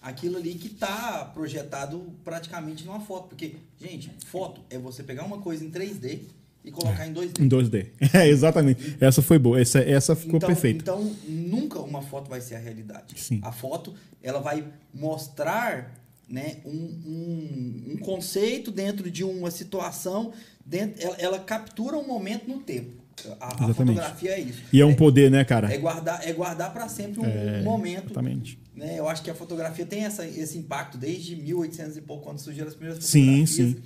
aquilo 0.00 0.36
ali 0.36 0.54
que 0.54 0.68
tá 0.68 1.24
projetado 1.34 2.12
praticamente 2.24 2.84
numa 2.84 3.00
foto, 3.00 3.28
porque 3.28 3.56
gente, 3.80 4.10
foto 4.26 4.60
é 4.70 4.78
você 4.78 5.02
pegar 5.02 5.24
uma 5.24 5.38
coisa 5.38 5.64
em 5.64 5.70
3D 5.70 6.20
e 6.64 6.70
colocar 6.70 7.06
em 7.06 7.12
2D. 7.12 7.40
Em 7.40 7.48
2D. 7.48 7.86
É, 8.14 8.28
exatamente. 8.28 8.96
Essa 9.00 9.20
foi 9.22 9.38
boa. 9.38 9.60
Essa, 9.60 9.80
essa 9.80 10.14
ficou 10.14 10.36
então, 10.36 10.46
perfeita. 10.48 10.82
Então, 10.82 11.16
nunca 11.26 11.80
uma 11.80 12.02
foto 12.02 12.28
vai 12.28 12.40
ser 12.40 12.54
a 12.54 12.58
realidade. 12.58 13.14
Sim. 13.16 13.40
A 13.42 13.50
foto, 13.50 13.94
ela 14.22 14.40
vai 14.40 14.64
mostrar 14.94 15.92
né, 16.28 16.58
um, 16.64 16.70
um, 16.70 17.92
um 17.92 17.96
conceito 17.98 18.70
dentro 18.70 19.10
de 19.10 19.24
uma 19.24 19.50
situação, 19.50 20.32
dentro, 20.64 21.02
ela, 21.02 21.16
ela 21.18 21.38
captura 21.38 21.96
um 21.96 22.06
momento 22.06 22.48
no 22.48 22.60
tempo. 22.60 23.02
A, 23.40 23.64
a 23.64 23.74
fotografia 23.74 24.30
é 24.30 24.40
isso. 24.40 24.62
E 24.72 24.80
é 24.80 24.86
um 24.86 24.94
poder, 24.94 25.30
né, 25.30 25.44
cara? 25.44 25.72
É 25.72 25.76
guardar, 25.76 26.26
é 26.26 26.32
guardar 26.32 26.72
para 26.72 26.88
sempre 26.88 27.20
um, 27.20 27.24
É, 27.24 27.60
um 27.60 27.64
momento. 27.64 28.06
Exatamente. 28.06 28.58
Né? 28.74 28.98
Eu 28.98 29.08
acho 29.08 29.22
que 29.22 29.30
a 29.30 29.34
fotografia 29.34 29.84
tem 29.84 30.04
essa, 30.04 30.26
esse 30.26 30.56
impacto 30.56 30.96
desde 30.96 31.36
1800 31.36 31.96
e 31.96 32.00
pouco, 32.00 32.24
quando 32.24 32.38
surgiram 32.38 32.68
as 32.68 32.74
primeiras 32.74 33.04
Sim, 33.04 33.46
fotografias. 33.46 33.68
sim. 33.68 33.82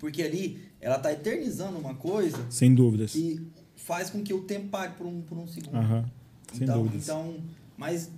Porque 0.00 0.22
ali 0.22 0.58
ela 0.84 0.96
está 0.96 1.10
eternizando 1.10 1.78
uma 1.78 1.94
coisa 1.94 2.44
Sem 2.50 2.74
dúvidas. 2.74 3.12
que 3.12 3.40
faz 3.74 4.10
com 4.10 4.22
que 4.22 4.34
o 4.34 4.42
tempo 4.42 4.68
pare 4.68 4.92
por 4.92 5.06
um, 5.06 5.22
por 5.22 5.38
um 5.38 5.46
segundo. 5.46 5.76
Aham. 5.76 6.04
Sem 6.52 6.64
então, 6.64 6.82
dúvidas. 6.82 7.04
então, 7.04 7.36
mas, 7.76 8.10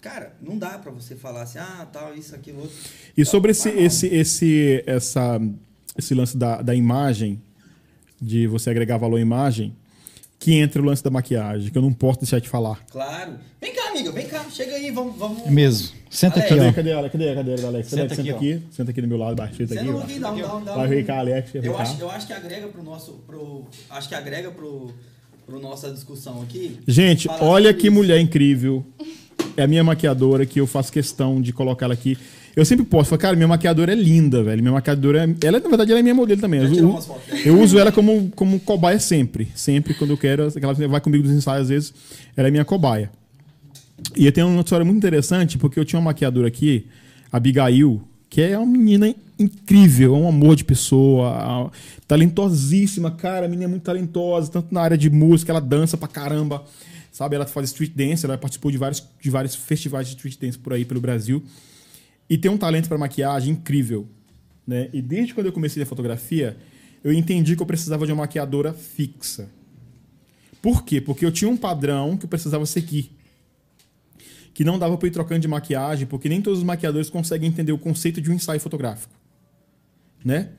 cara, 0.00 0.36
não 0.40 0.58
dá 0.58 0.78
pra 0.78 0.92
você 0.92 1.16
falar 1.16 1.42
assim, 1.42 1.58
ah, 1.58 1.88
tal, 1.90 2.14
isso, 2.14 2.34
aquilo, 2.34 2.60
outro. 2.60 2.76
E 3.16 3.24
sobre 3.24 3.52
esse, 3.52 3.70
esse, 3.70 4.06
esse, 4.08 4.84
essa, 4.86 5.40
esse 5.96 6.14
lance 6.14 6.36
da, 6.36 6.60
da 6.60 6.74
imagem, 6.74 7.40
de 8.20 8.46
você 8.46 8.68
agregar 8.68 8.98
valor 8.98 9.16
à 9.16 9.20
imagem, 9.20 9.74
que 10.42 10.54
entra 10.58 10.82
o 10.82 10.84
lance 10.84 11.02
da 11.04 11.10
maquiagem, 11.10 11.70
que 11.70 11.78
eu 11.78 11.82
não 11.82 11.92
posso 11.92 12.18
deixar 12.20 12.40
de 12.40 12.48
falar. 12.48 12.84
Claro. 12.90 13.34
Vem 13.60 13.72
cá, 13.72 13.90
amiga, 13.90 14.10
vem 14.10 14.26
cá, 14.26 14.44
chega 14.50 14.74
aí, 14.74 14.90
vamos. 14.90 15.16
vamos... 15.16 15.46
é 15.46 15.50
mesmo. 15.50 15.90
Senta 16.10 16.40
Alex, 16.40 16.50
aqui, 16.52 16.56
Cadê, 16.60 16.68
ó. 16.68 16.72
cadê 16.72 16.90
ela? 16.90 17.08
Cadê 17.10 17.30
a 17.30 17.34
cadeira 17.36 17.62
da 17.62 17.68
Alex? 17.68 17.86
Senta 17.88 18.00
Alex, 18.02 18.16
senta 18.16 18.30
aqui, 18.36 18.52
aqui. 18.52 18.62
Senta 18.72 18.90
aqui 18.90 19.00
do 19.02 19.08
meu 19.08 19.16
lado, 19.18 19.36
baixo. 19.36 19.54
Senta 19.56 19.74
Você 19.74 19.78
aqui. 19.80 19.88
não 19.88 19.98
aqui, 20.00 20.18
dá, 20.18 20.32
um- 20.32 20.40
dá, 20.40 20.56
um- 20.56 20.64
dá 20.64 20.74
Vai 20.74 20.86
um- 20.86 20.90
vir 20.90 21.06
cá, 21.06 21.18
Alex. 21.20 21.54
Eu, 21.54 21.78
acho, 21.78 22.00
eu 22.00 22.10
acho 22.10 22.26
que 22.26 22.32
agrega 22.32 22.66
pro 22.66 22.82
nosso. 22.82 23.12
Pro, 23.26 23.64
acho 23.88 24.08
que 24.08 24.14
agrega 24.16 24.50
pro, 24.50 24.90
pro 25.46 25.60
nossa 25.60 25.90
discussão 25.92 26.42
aqui. 26.42 26.78
Gente, 26.88 27.28
olha 27.40 27.72
que 27.72 27.86
isso. 27.86 27.94
mulher 27.94 28.18
incrível. 28.20 28.84
É 29.56 29.62
a 29.62 29.66
minha 29.68 29.84
maquiadora 29.84 30.44
que 30.44 30.60
eu 30.60 30.66
faço 30.66 30.90
questão 30.92 31.40
de 31.40 31.52
colocar 31.52 31.86
ela 31.86 31.94
aqui. 31.94 32.18
Eu 32.54 32.64
sempre 32.66 32.84
posso 32.84 33.08
falar, 33.10 33.18
cara, 33.20 33.36
minha 33.36 33.48
maquiadora 33.48 33.92
é 33.92 33.94
linda, 33.94 34.42
velho. 34.42 34.60
Minha 34.62 34.72
maquiadora 34.74 35.24
é. 35.24 35.46
Ela, 35.46 35.58
na 35.58 35.68
verdade, 35.68 35.90
ela 35.90 36.00
é 36.00 36.02
minha 36.02 36.14
modelo 36.14 36.40
também. 36.40 36.60
Eu, 36.60 36.68
eu- 36.82 36.92
eu 37.46 37.60
uso 37.60 37.78
ela 37.78 37.90
como, 37.90 38.30
como 38.36 38.60
cobaia 38.60 38.98
sempre. 39.00 39.48
Sempre 39.54 39.94
quando 39.94 40.10
eu 40.10 40.18
quero. 40.18 40.42
Ela 40.60 40.74
vai 40.88 41.00
comigo 41.00 41.24
nos 41.26 41.32
ensaios, 41.34 41.62
às 41.62 41.68
vezes, 41.70 41.94
ela 42.36 42.48
é 42.48 42.50
minha 42.50 42.64
cobaia. 42.64 43.10
E 44.16 44.26
eu 44.26 44.32
tenho 44.32 44.48
uma 44.48 44.60
história 44.60 44.84
muito 44.84 44.98
interessante, 44.98 45.56
porque 45.56 45.80
eu 45.80 45.84
tinha 45.84 45.98
uma 45.98 46.06
maquiadora 46.06 46.46
aqui, 46.48 46.86
a 47.30 47.38
Abigail, 47.38 48.02
que 48.28 48.42
é 48.42 48.58
uma 48.58 48.66
menina 48.66 49.14
incrível, 49.38 50.14
é 50.14 50.18
um 50.18 50.28
amor 50.28 50.54
de 50.54 50.64
pessoa, 50.64 51.70
talentosíssima, 52.06 53.10
cara, 53.10 53.46
a 53.46 53.48
menina 53.48 53.64
é 53.64 53.68
muito 53.68 53.82
talentosa, 53.82 54.50
tanto 54.50 54.72
na 54.74 54.80
área 54.82 54.98
de 54.98 55.08
música, 55.08 55.50
ela 55.52 55.60
dança 55.60 55.96
pra 55.96 56.06
caramba, 56.08 56.62
sabe? 57.10 57.34
Ela 57.36 57.46
faz 57.46 57.68
street 57.70 57.92
dance, 57.94 58.24
ela 58.26 58.36
participou 58.36 58.70
de 58.70 58.76
vários, 58.78 59.02
de 59.20 59.30
vários 59.30 59.54
festivais 59.54 60.06
de 60.08 60.14
street 60.14 60.36
dance 60.40 60.58
por 60.58 60.72
aí, 60.72 60.84
pelo 60.84 61.00
Brasil. 61.00 61.42
E 62.28 62.38
tem 62.38 62.50
um 62.50 62.58
talento 62.58 62.88
pra 62.88 62.96
maquiagem 62.96 63.52
incrível, 63.52 64.08
né? 64.66 64.88
E 64.92 65.02
desde 65.02 65.34
quando 65.34 65.46
eu 65.46 65.52
comecei 65.52 65.82
a 65.82 65.86
fotografia, 65.86 66.56
eu 67.02 67.12
entendi 67.12 67.56
que 67.56 67.62
eu 67.62 67.66
precisava 67.66 68.06
de 68.06 68.12
uma 68.12 68.22
maquiadora 68.22 68.72
fixa. 68.72 69.50
Por 70.60 70.84
quê? 70.84 71.00
Porque 71.00 71.26
eu 71.26 71.32
tinha 71.32 71.50
um 71.50 71.56
padrão 71.56 72.16
que 72.16 72.24
eu 72.24 72.28
precisava 72.28 72.64
seguir 72.64 73.10
que 74.54 74.64
não 74.64 74.78
dava 74.78 74.96
para 74.96 75.08
ir 75.08 75.10
trocando 75.10 75.40
de 75.40 75.48
maquiagem, 75.48 76.06
porque 76.06 76.28
nem 76.28 76.40
todos 76.42 76.58
os 76.58 76.64
maquiadores 76.64 77.08
conseguem 77.08 77.48
entender 77.48 77.72
o 77.72 77.78
conceito 77.78 78.20
de 78.20 78.30
um 78.30 78.34
ensaio 78.34 78.60
fotográfico, 78.60 79.14
né? 80.24 80.50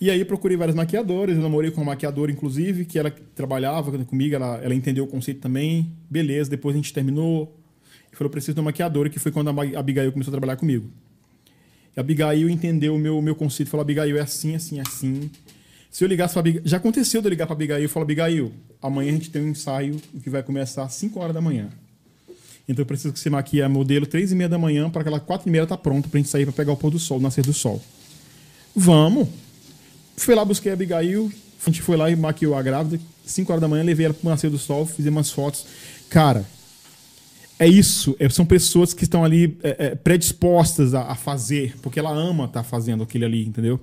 E 0.00 0.10
aí 0.10 0.24
procurei 0.24 0.56
vários 0.56 0.76
maquiadores, 0.76 1.36
eu 1.36 1.42
namorei 1.42 1.70
com 1.70 1.80
uma 1.80 1.92
maquiadora, 1.92 2.30
inclusive, 2.30 2.84
que 2.84 2.98
ela 2.98 3.10
trabalhava 3.34 4.04
comigo, 4.04 4.34
ela, 4.34 4.58
ela 4.62 4.74
entendeu 4.74 5.04
o 5.04 5.06
conceito 5.06 5.40
também, 5.40 5.90
beleza, 6.08 6.50
depois 6.50 6.74
a 6.74 6.78
gente 6.78 6.92
terminou, 6.92 7.58
e 8.16 8.18
falou, 8.18 8.30
preciso 8.30 8.54
de 8.54 8.60
uma 8.60 8.66
maquiadora, 8.66 9.10
que 9.10 9.18
foi 9.18 9.30
quando 9.30 9.50
a 9.50 9.52
a 9.76 9.78
Abigail 9.78 10.10
começou 10.10 10.32
a 10.32 10.32
trabalhar 10.32 10.56
comigo. 10.56 10.88
E 11.94 12.00
a 12.00 12.00
Abigail 12.00 12.48
entendeu 12.48 12.94
o 12.94 12.98
meu, 12.98 13.20
meu 13.20 13.34
conceito, 13.34 13.68
falou, 13.68 13.82
Abigail, 13.82 14.16
é 14.16 14.22
assim, 14.22 14.54
assim, 14.54 14.80
assim. 14.80 15.30
Se 15.90 16.02
eu 16.02 16.08
ligasse 16.08 16.32
pra 16.32 16.40
Abigail, 16.40 16.62
já 16.64 16.78
aconteceu 16.78 17.20
de 17.20 17.28
eu 17.28 17.30
ligar 17.30 17.46
pra 17.46 17.54
Abigail 17.54 17.84
e 17.84 17.88
falar, 17.88 18.04
Abigail, 18.04 18.52
amanhã 18.80 19.10
a 19.10 19.12
gente 19.12 19.30
tem 19.30 19.42
um 19.42 19.48
ensaio 19.48 20.00
que 20.22 20.30
vai 20.30 20.42
começar 20.42 20.84
às 20.84 20.94
5 20.94 21.20
horas 21.20 21.34
da 21.34 21.42
manhã. 21.42 21.68
Então 22.66 22.82
eu 22.82 22.86
preciso 22.86 23.12
que 23.12 23.20
você 23.20 23.30
maquie 23.30 23.62
a 23.62 23.68
modelo 23.68 24.06
três 24.06 24.32
e 24.32 24.34
meia 24.34 24.48
da 24.48 24.58
manhã 24.58 24.90
para 24.90 25.02
aquela 25.02 25.20
quatro 25.20 25.48
e 25.48 25.52
meia 25.52 25.66
tá 25.66 25.76
pronto 25.76 26.08
pra 26.08 26.18
gente 26.18 26.30
sair 26.30 26.44
para 26.44 26.52
pegar 26.52 26.72
o 26.72 26.76
pôr 26.76 26.90
do 26.90 26.98
sol, 26.98 27.18
o 27.18 27.20
nascer 27.20 27.44
do 27.44 27.52
sol. 27.52 27.82
Vamos. 28.74 29.28
Fui 30.16 30.34
lá, 30.34 30.44
busquei 30.44 30.72
a 30.72 30.74
Abigail, 30.74 31.30
a 31.64 31.70
gente 31.70 31.82
foi 31.82 31.96
lá 31.96 32.10
e 32.10 32.16
maquiou 32.16 32.54
a 32.54 32.62
grávida. 32.62 32.98
5 33.24 33.52
horas 33.52 33.60
da 33.60 33.68
manhã, 33.68 33.84
levei 33.84 34.06
ela 34.06 34.14
pro 34.14 34.28
nascer 34.28 34.50
do 34.50 34.58
sol, 34.58 34.86
fizemos 34.86 35.16
umas 35.18 35.30
fotos. 35.30 35.66
Cara, 36.08 36.44
é 37.58 37.66
isso. 37.66 38.16
é- 38.18 38.28
são 38.28 38.44
pessoas 38.46 38.92
que 38.92 39.04
estão 39.04 39.24
ali 39.24 39.56
é, 39.62 39.86
é, 39.86 39.94
predispostas 39.94 40.94
a, 40.94 41.02
a 41.02 41.14
fazer, 41.14 41.76
porque 41.82 41.98
ela 41.98 42.10
ama 42.10 42.44
estar 42.44 42.62
fazendo 42.62 43.02
aquilo 43.02 43.24
ali, 43.24 43.44
entendeu? 43.46 43.80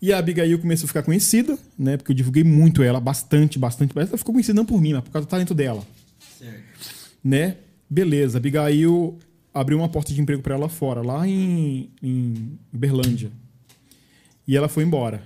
E 0.00 0.12
a 0.12 0.18
Abigail 0.18 0.58
começou 0.58 0.84
a 0.84 0.88
ficar 0.88 1.02
conhecida, 1.02 1.58
né? 1.78 1.96
Porque 1.96 2.12
eu 2.12 2.16
divulguei 2.16 2.44
muito 2.44 2.82
ela, 2.82 3.00
bastante, 3.00 3.58
bastante. 3.58 3.96
Ela 3.96 4.06
ficou 4.18 4.34
conhecida 4.34 4.54
não 4.54 4.66
por 4.66 4.80
mim, 4.80 4.92
mas 4.92 5.02
por 5.04 5.10
causa 5.10 5.26
do 5.26 5.30
talento 5.30 5.54
dela 5.54 5.82
Certo. 6.38 6.62
né? 7.22 7.56
Beleza, 7.88 8.36
Abigail 8.38 9.18
abriu 9.52 9.78
uma 9.78 9.88
porta 9.88 10.12
de 10.12 10.20
emprego 10.20 10.42
para 10.42 10.54
ela 10.54 10.68
fora, 10.68 11.00
lá 11.00 11.26
em, 11.26 11.88
em 12.02 12.58
Berlândia. 12.72 13.30
E 14.46 14.56
ela 14.56 14.68
foi 14.68 14.84
embora. 14.84 15.22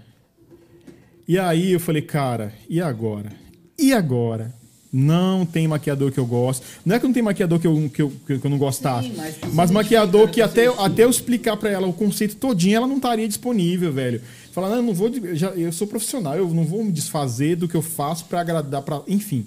E 1.26 1.38
aí 1.38 1.72
eu 1.72 1.80
falei, 1.80 2.02
cara, 2.02 2.52
e 2.68 2.80
agora? 2.80 3.32
E 3.76 3.92
agora? 3.92 4.54
Não 4.92 5.44
tem 5.44 5.68
maquiador 5.68 6.10
que 6.10 6.18
eu 6.18 6.24
gosto. 6.24 6.64
Não 6.84 6.96
é 6.96 6.98
que 6.98 7.06
não 7.06 7.12
tem 7.12 7.22
maquiador 7.22 7.58
que 7.58 7.66
eu, 7.66 7.90
que 7.92 8.00
eu, 8.00 8.12
que 8.26 8.44
eu 8.44 8.50
não 8.50 8.56
gostasse. 8.56 9.08
Sim, 9.08 9.14
mas 9.16 9.36
mas 9.52 9.70
maquiador 9.70 10.30
que 10.30 10.40
com 10.40 10.46
até, 10.46 10.64
estilo. 10.64 10.84
até 10.84 11.04
eu 11.04 11.10
explicar 11.10 11.56
pra 11.56 11.70
ela 11.70 11.86
o 11.86 11.92
conceito 11.92 12.36
todinho, 12.36 12.76
ela 12.76 12.86
não 12.86 12.96
estaria 12.96 13.28
disponível, 13.28 13.92
velho. 13.92 14.22
Falar, 14.52 14.70
não, 14.70 14.76
eu 14.76 14.82
não 14.82 14.94
vou. 14.94 15.12
Já, 15.34 15.48
eu 15.50 15.70
sou 15.72 15.86
profissional, 15.86 16.36
eu 16.36 16.48
não 16.48 16.64
vou 16.64 16.82
me 16.82 16.90
desfazer 16.90 17.56
do 17.56 17.68
que 17.68 17.74
eu 17.74 17.82
faço 17.82 18.24
pra 18.24 18.40
agradar, 18.40 18.82
pra, 18.82 19.02
enfim. 19.06 19.44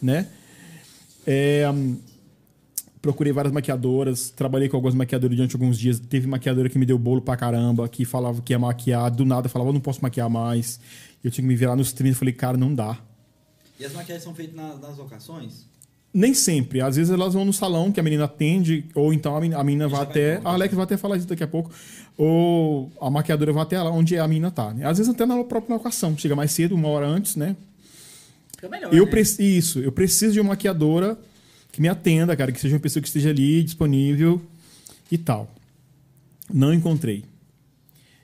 Né? 0.00 0.28
É, 1.26 1.64
procurei 3.02 3.32
várias 3.32 3.52
maquiadoras, 3.52 4.30
trabalhei 4.30 4.68
com 4.68 4.76
algumas 4.76 4.94
maquiadoras 4.94 5.36
durante 5.36 5.54
alguns 5.56 5.78
dias. 5.78 5.98
Teve 5.98 6.28
maquiadora 6.28 6.68
que 6.68 6.78
me 6.78 6.86
deu 6.86 6.98
bolo 6.98 7.20
pra 7.20 7.36
caramba, 7.36 7.88
que 7.88 8.04
falava 8.04 8.40
que 8.40 8.52
ia 8.52 8.58
maquiar, 8.58 9.10
do 9.10 9.24
nada 9.24 9.48
falava, 9.48 9.70
eu 9.70 9.74
não 9.74 9.80
posso 9.80 10.00
maquiar 10.00 10.30
mais. 10.30 10.78
Eu 11.24 11.30
tinha 11.30 11.42
que 11.42 11.48
me 11.48 11.56
virar 11.56 11.74
nos 11.74 11.92
30 11.92 12.16
falei, 12.16 12.32
cara, 12.32 12.56
não 12.56 12.72
dá. 12.72 12.96
E 13.78 13.84
as 13.84 13.92
maquiagens 13.92 14.24
são 14.24 14.34
feitas 14.34 14.54
nas, 14.56 14.80
nas 14.80 14.96
locações? 14.96 15.64
Nem 16.12 16.32
sempre. 16.32 16.80
Às 16.80 16.96
vezes 16.96 17.12
elas 17.12 17.34
vão 17.34 17.44
no 17.44 17.52
salão 17.52 17.92
que 17.92 18.00
a 18.00 18.02
menina 18.02 18.24
atende, 18.24 18.86
ou 18.94 19.12
então 19.12 19.36
a 19.36 19.40
menina, 19.40 19.60
a 19.60 19.64
menina 19.64 19.86
vai 19.88 19.98
vai 20.00 20.08
até. 20.08 20.38
pra 20.38 20.50
A 20.50 20.54
Alex 20.54 20.74
vai 20.74 20.84
até 20.84 20.96
falar 20.96 21.16
isso 21.18 21.26
daqui 21.26 21.42
a 21.44 21.48
pouco. 21.48 21.70
Ou 22.16 22.90
a 23.00 23.10
maquiadora 23.10 23.52
vai 23.52 23.62
até 23.62 23.82
lá 23.82 23.90
onde 23.90 24.16
a 24.18 24.26
menina 24.26 24.50
tá. 24.50 24.72
né? 24.72 24.86
Às 24.86 24.96
vezes 24.98 25.12
até 25.12 25.26
na 25.26 25.44
própria 25.44 25.74
locação. 25.76 26.16
Chega 26.16 26.34
mais 26.34 26.52
cedo, 26.52 26.74
uma 26.74 26.88
hora 26.88 27.06
antes, 27.06 27.36
né? 27.36 27.54
Fica 28.54 28.68
melhor, 28.70 28.94
Eu 28.94 29.04
né? 29.04 29.10
preciso. 29.10 29.42
Isso, 29.42 29.78
eu 29.80 29.92
preciso 29.92 30.32
de 30.32 30.40
uma 30.40 30.48
maquiadora 30.50 31.18
que 31.70 31.82
me 31.82 31.88
atenda, 31.88 32.34
cara, 32.34 32.50
que 32.50 32.58
seja 32.60 32.74
uma 32.74 32.80
pessoa 32.80 33.02
que 33.02 33.08
esteja 33.08 33.28
ali, 33.28 33.62
disponível 33.62 34.40
e 35.12 35.18
tal. 35.18 35.50
Não 36.50 36.72
encontrei. 36.72 37.24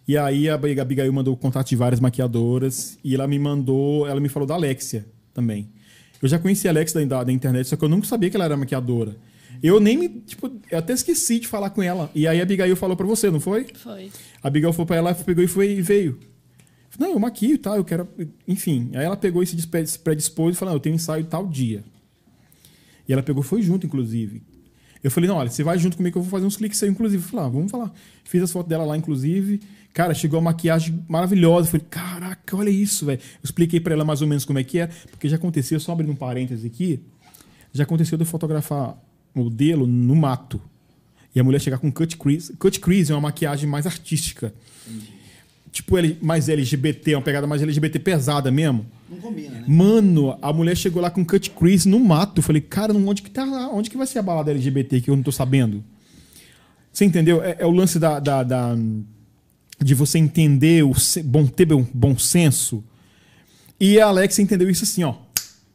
E 0.09 0.17
aí 0.17 0.49
a 0.49 0.55
Abig- 0.55 0.81
Abigail 0.81 1.13
mandou 1.13 1.35
o 1.35 1.37
contato 1.37 1.69
de 1.69 1.77
várias 1.77 2.01
maquiadoras 2.01 2.97
e 3.05 3.15
ela 3.15 3.27
me 3.29 3.39
mandou, 3.39 4.07
ela 4.09 4.19
me 4.21 4.29
falou 4.31 4.47
da 4.47 4.55
Alexia 4.55 5.05
também. 5.35 5.69
Eu 6.21 6.29
já 6.29 6.39
conhecia 6.39 6.71
a 6.71 6.73
Alexia 6.73 7.05
da, 7.07 7.25
da 7.25 7.33
internet, 7.33 7.67
só 7.69 7.77
que 7.77 7.85
eu 7.85 7.89
nunca 7.89 8.07
sabia 8.07 8.31
que 8.31 8.37
ela 8.37 8.45
era 8.45 8.57
maquiadora. 8.57 9.17
Eu 9.63 9.79
nem 9.79 9.97
me, 9.97 10.09
tipo, 10.09 10.51
eu 10.71 10.79
até 10.79 10.93
esqueci 10.93 11.39
de 11.41 11.49
falar 11.49 11.71
com 11.71 11.83
ela. 11.83 12.11
E 12.15 12.27
aí 12.27 12.41
a 12.41 12.43
Abigail 12.43 12.75
falou 12.77 12.97
pra 12.97 13.07
você, 13.07 13.31
não 13.31 13.41
foi? 13.41 13.67
Foi. 13.75 14.11
A 14.43 14.49
Abigail 14.49 14.73
foi 14.73 14.85
pra 14.85 14.97
ela, 14.97 15.15
pegou 15.15 15.43
e 15.43 15.47
foi 15.47 15.73
e 15.73 15.83
veio. 15.83 16.19
Não, 16.99 17.13
eu 17.13 17.19
maquio 17.19 17.55
e 17.55 17.59
tal, 17.59 17.77
eu 17.77 17.85
quero. 17.85 18.09
Enfim. 18.47 18.91
Aí 18.95 19.05
ela 19.05 19.17
pegou 19.17 19.43
e 19.43 19.47
se 19.47 19.57
predispôs 19.99 20.57
e 20.57 20.59
falou: 20.59 20.73
não, 20.73 20.77
eu 20.77 20.81
tenho 20.81 20.95
ensaio 20.95 21.25
tal 21.25 21.47
dia. 21.47 21.85
E 23.09 23.13
ela 23.13 23.23
pegou 23.23 23.43
foi 23.43 23.63
junto, 23.63 23.87
inclusive. 23.87 24.43
Eu 25.03 25.11
falei, 25.11 25.29
não, 25.29 25.37
olha, 25.37 25.51
você 25.51 25.65
vai 25.65 25.77
junto 25.79 25.97
comigo 25.97 26.13
que 26.13 26.19
eu 26.19 26.23
vou 26.23 26.31
fazer 26.31 26.47
uns 26.47 26.57
cliques 26.57 26.81
aí, 26.83 26.89
inclusive. 26.89 27.23
Eu 27.23 27.29
falei, 27.29 27.47
ah, 27.47 27.49
vamos 27.49 27.71
falar. 27.71 27.93
Fiz 28.25 28.43
as 28.43 28.53
fotos 28.53 28.69
dela 28.69 28.85
lá, 28.85 28.97
inclusive. 28.97 29.61
Cara, 29.93 30.15
chegou 30.15 30.39
a 30.39 30.43
maquiagem 30.43 31.05
maravilhosa. 31.07 31.67
Eu 31.67 31.71
falei, 31.73 31.87
caraca, 31.91 32.57
olha 32.57 32.71
isso, 32.71 33.05
velho. 33.07 33.21
Eu 33.21 33.41
expliquei 33.45 33.79
pra 33.79 33.93
ela 33.93 34.05
mais 34.05 34.23
ou 34.23 34.29
menos 34.29 34.45
como 34.45 34.59
é 34.59 34.65
que 34.65 34.79
era, 34.79 34.91
porque 35.11 35.29
já 35.29 35.37
aconteceu, 35.37 35.79
só 35.79 35.93
abrindo 35.93 36.11
um 36.13 36.17
parêntese 36.17 36.67
aqui, 36.67 37.01
já 37.73 37.85
aconteceu 37.85 38.17
de 38.17 38.23
eu 38.25 38.27
fotografar 38.27 38.97
modelo 39.35 39.87
no 39.87 40.15
mato. 40.17 40.61
E 41.35 41.41
a 41.41 41.45
mulher 41.45 41.61
chegar 41.61 41.79
com 41.79 41.91
cut 41.91 42.17
crease. 42.17 42.53
Cut 42.59 42.79
crease 42.81 43.11
é 43.13 43.15
uma 43.15 43.21
maquiagem 43.23 43.69
mais 43.69 43.87
artística. 43.87 44.53
Tipo, 45.71 45.97
L- 45.97 46.19
mais 46.21 46.49
LGBT, 46.51 47.15
uma 47.15 47.23
pegada 47.23 47.47
mais 47.47 47.63
LGBT 47.63 47.99
pesada 47.99 48.51
mesmo. 48.51 48.85
Não 49.11 49.17
combina, 49.19 49.59
né? 49.61 49.65
Mano, 49.67 50.37
a 50.43 50.53
mulher 50.53 50.77
chegou 50.77 51.01
lá 51.01 51.11
com 51.11 51.25
cut 51.25 51.49
crease 51.51 51.89
no 51.89 51.99
mato. 51.99 52.39
Eu 52.41 52.43
falei, 52.43 52.61
cara, 52.61 52.93
onde 52.93 53.23
que 53.23 53.31
tá 53.31 53.45
onde 53.73 53.89
que 53.89 53.97
vai 53.97 54.07
ser 54.07 54.19
a 54.19 54.23
balada 54.23 54.51
LGBT 54.51 55.01
que 55.01 55.09
eu 55.11 55.17
não 55.17 55.23
tô 55.23 55.33
sabendo? 55.33 55.83
Você 56.93 57.07
entendeu? 57.07 57.43
É, 57.43 57.57
é 57.61 57.67
o 57.67 57.71
lance 57.71 57.99
da, 57.99 58.21
da- 58.21 58.43
da- 58.43 58.77
de 59.85 59.95
você 59.95 60.19
entender 60.19 60.83
o 60.85 60.93
bom 61.25 61.47
ter 61.47 61.67
bom, 61.67 61.87
bom 61.93 62.19
senso. 62.19 62.83
E 63.81 63.99
a 64.01 64.07
Alexa 64.07 64.41
entendeu 64.43 64.71
isso 64.71 64.85
assim, 64.85 65.03
ó, 65.03 65.15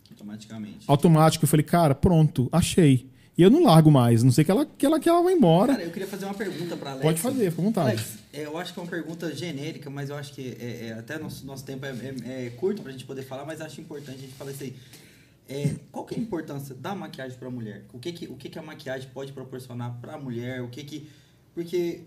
Automaticamente. 0.09 0.85
automático. 0.87 1.45
Eu 1.45 1.49
falei, 1.49 1.63
cara, 1.65 1.93
pronto, 1.95 2.47
achei. 2.51 3.05
E 3.37 3.41
eu 3.43 3.51
não 3.51 3.63
largo 3.63 3.91
mais, 3.91 4.23
não 4.23 4.31
sei 4.31 4.43
que 4.43 4.49
ela 4.49 4.65
que 4.65 4.83
ela 4.85 4.99
que 4.99 5.07
ela 5.07 5.21
vai 5.21 5.33
embora. 5.33 5.73
Cara, 5.73 5.85
eu 5.85 5.91
queria 5.91 6.07
fazer 6.07 6.25
uma 6.25 6.33
pergunta 6.33 6.75
pra 6.75 6.91
Alex. 6.91 7.03
Pode 7.05 7.21
fazer, 7.21 7.49
fica 7.51 7.61
à 7.61 7.65
vontade. 7.65 7.89
Alex, 7.91 8.17
é, 8.33 8.45
eu 8.45 8.57
acho 8.57 8.73
que 8.73 8.79
é 8.79 8.83
uma 8.83 8.89
pergunta 8.89 9.35
genérica, 9.35 9.89
mas 9.91 10.09
eu 10.09 10.15
acho 10.15 10.33
que 10.33 10.57
é, 10.59 10.87
é- 10.87 10.93
até 10.93 11.19
nosso, 11.19 11.45
nosso 11.45 11.63
tempo 11.63 11.85
é, 11.85 11.89
é- 12.25 12.45
é 12.47 12.49
curto 12.51 12.81
pra 12.81 12.91
gente 12.91 13.05
poder 13.05 13.21
falar, 13.23 13.45
mas 13.45 13.61
acho 13.61 13.79
importante 13.79 14.17
a 14.17 14.21
gente 14.21 14.33
falar 14.33 14.51
isso 14.51 14.63
aí. 14.63 14.73
É, 15.49 15.75
qual 15.91 16.03
que 16.03 16.15
é 16.15 16.17
a 16.17 16.21
importância 16.21 16.73
da 16.75 16.95
maquiagem 16.95 17.37
pra 17.37 17.49
mulher? 17.49 17.85
O 17.93 17.99
que 17.99 18.11
que, 18.11 18.25
o 18.27 18.35
que 18.35 18.49
que 18.49 18.57
a 18.57 18.61
maquiagem 18.63 19.07
pode 19.13 19.31
proporcionar 19.31 19.93
pra 20.01 20.17
mulher? 20.17 20.61
O 20.63 20.67
que 20.67 20.83
que... 20.83 21.07
Porque 21.53 22.01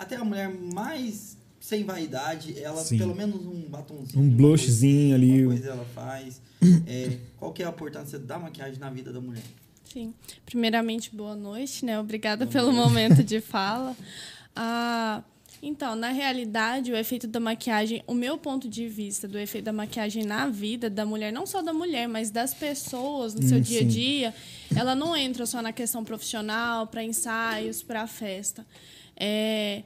até 0.00 0.16
a 0.16 0.24
mulher 0.24 0.48
mais 0.72 1.36
sem 1.60 1.84
vaidade, 1.84 2.58
ela 2.58 2.82
Sim. 2.82 2.96
pelo 2.98 3.14
menos 3.14 3.44
um 3.46 3.60
batonzinho. 3.68 4.22
Um 4.24 4.30
blushzinho 4.30 5.10
coisa- 5.10 5.14
ali. 5.16 5.42
Uma 5.46 5.52
coisa 5.54 5.70
ela 5.70 5.84
faz. 5.94 6.40
É, 6.86 7.18
qual 7.38 7.52
que 7.52 7.62
é 7.62 7.66
a 7.66 7.68
importância 7.70 8.18
da 8.18 8.38
maquiagem 8.38 8.78
na 8.78 8.88
vida 8.90 9.12
da 9.12 9.20
mulher? 9.20 9.42
Sim. 9.92 10.14
Primeiramente, 10.46 11.14
boa 11.14 11.34
noite, 11.36 11.84
né? 11.84 11.98
Obrigada 12.00 12.46
pelo 12.46 12.72
momento 12.72 13.22
de 13.22 13.40
fala. 13.42 13.94
Ah, 14.56 15.22
então, 15.62 15.94
na 15.94 16.08
realidade, 16.08 16.90
o 16.90 16.96
efeito 16.96 17.26
da 17.26 17.38
maquiagem, 17.38 18.02
o 18.06 18.14
meu 18.14 18.38
ponto 18.38 18.66
de 18.68 18.88
vista 18.88 19.28
do 19.28 19.38
efeito 19.38 19.64
da 19.66 19.72
maquiagem 19.72 20.24
na 20.24 20.48
vida 20.48 20.88
da 20.88 21.04
mulher, 21.04 21.30
não 21.32 21.44
só 21.44 21.60
da 21.60 21.72
mulher, 21.74 22.08
mas 22.08 22.30
das 22.30 22.54
pessoas 22.54 23.34
no 23.34 23.42
seu 23.42 23.58
Hum, 23.58 23.60
dia 23.60 23.80
a 23.80 23.84
dia, 23.84 24.34
ela 24.74 24.94
não 24.94 25.14
entra 25.14 25.44
só 25.44 25.60
na 25.60 25.72
questão 25.72 26.02
profissional, 26.04 26.86
para 26.86 27.04
ensaios, 27.04 27.82
para 27.82 28.06
festa. 28.06 28.64
É, 29.22 29.82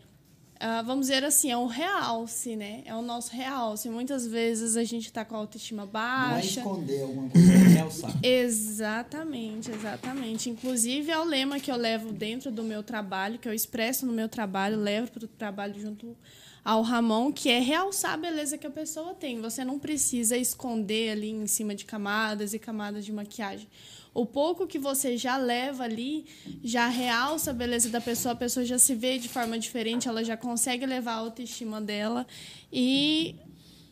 ah, 0.60 0.80
vamos 0.82 1.08
dizer 1.08 1.24
assim, 1.24 1.50
é 1.50 1.56
o 1.56 1.66
realce, 1.66 2.54
né? 2.54 2.82
É 2.86 2.94
o 2.94 3.02
nosso 3.02 3.32
realce. 3.32 3.90
Muitas 3.90 4.26
vezes 4.26 4.76
a 4.76 4.84
gente 4.84 5.06
está 5.06 5.24
com 5.24 5.34
a 5.34 5.38
autoestima 5.38 5.82
Não 5.82 5.88
é 5.90 5.92
baixa. 5.92 6.60
esconder 6.60 7.02
alguma 7.02 7.28
coisa, 7.28 7.52
é 7.52 7.56
realçar. 7.56 8.14
Exatamente, 8.22 9.70
exatamente. 9.70 10.48
Inclusive 10.48 11.10
é 11.10 11.18
o 11.18 11.24
lema 11.24 11.58
que 11.58 11.70
eu 11.70 11.76
levo 11.76 12.12
dentro 12.12 12.52
do 12.52 12.62
meu 12.62 12.82
trabalho, 12.82 13.38
que 13.38 13.48
eu 13.48 13.52
expresso 13.52 14.06
no 14.06 14.12
meu 14.12 14.28
trabalho, 14.28 14.78
levo 14.78 15.10
para 15.10 15.24
o 15.24 15.28
trabalho 15.28 15.78
junto 15.78 16.16
ao 16.64 16.80
Ramon, 16.80 17.30
que 17.30 17.50
é 17.50 17.58
realçar 17.58 18.14
a 18.14 18.16
beleza 18.16 18.56
que 18.56 18.66
a 18.66 18.70
pessoa 18.70 19.12
tem. 19.12 19.40
Você 19.40 19.64
não 19.64 19.78
precisa 19.78 20.36
esconder 20.36 21.10
ali 21.10 21.30
em 21.30 21.46
cima 21.46 21.74
de 21.74 21.84
camadas 21.84 22.54
e 22.54 22.58
camadas 22.58 23.04
de 23.04 23.12
maquiagem. 23.12 23.68
O 24.14 24.24
pouco 24.24 24.66
que 24.66 24.78
você 24.78 25.16
já 25.16 25.36
leva 25.36 25.82
ali 25.82 26.24
já 26.62 26.86
realça 26.86 27.50
a 27.50 27.54
beleza 27.54 27.88
da 27.88 28.00
pessoa, 28.00 28.32
a 28.32 28.36
pessoa 28.36 28.64
já 28.64 28.78
se 28.78 28.94
vê 28.94 29.18
de 29.18 29.28
forma 29.28 29.58
diferente, 29.58 30.08
ela 30.08 30.22
já 30.24 30.36
consegue 30.36 30.86
levar 30.86 31.14
a 31.14 31.16
autoestima 31.16 31.80
dela 31.80 32.24
e 32.72 33.34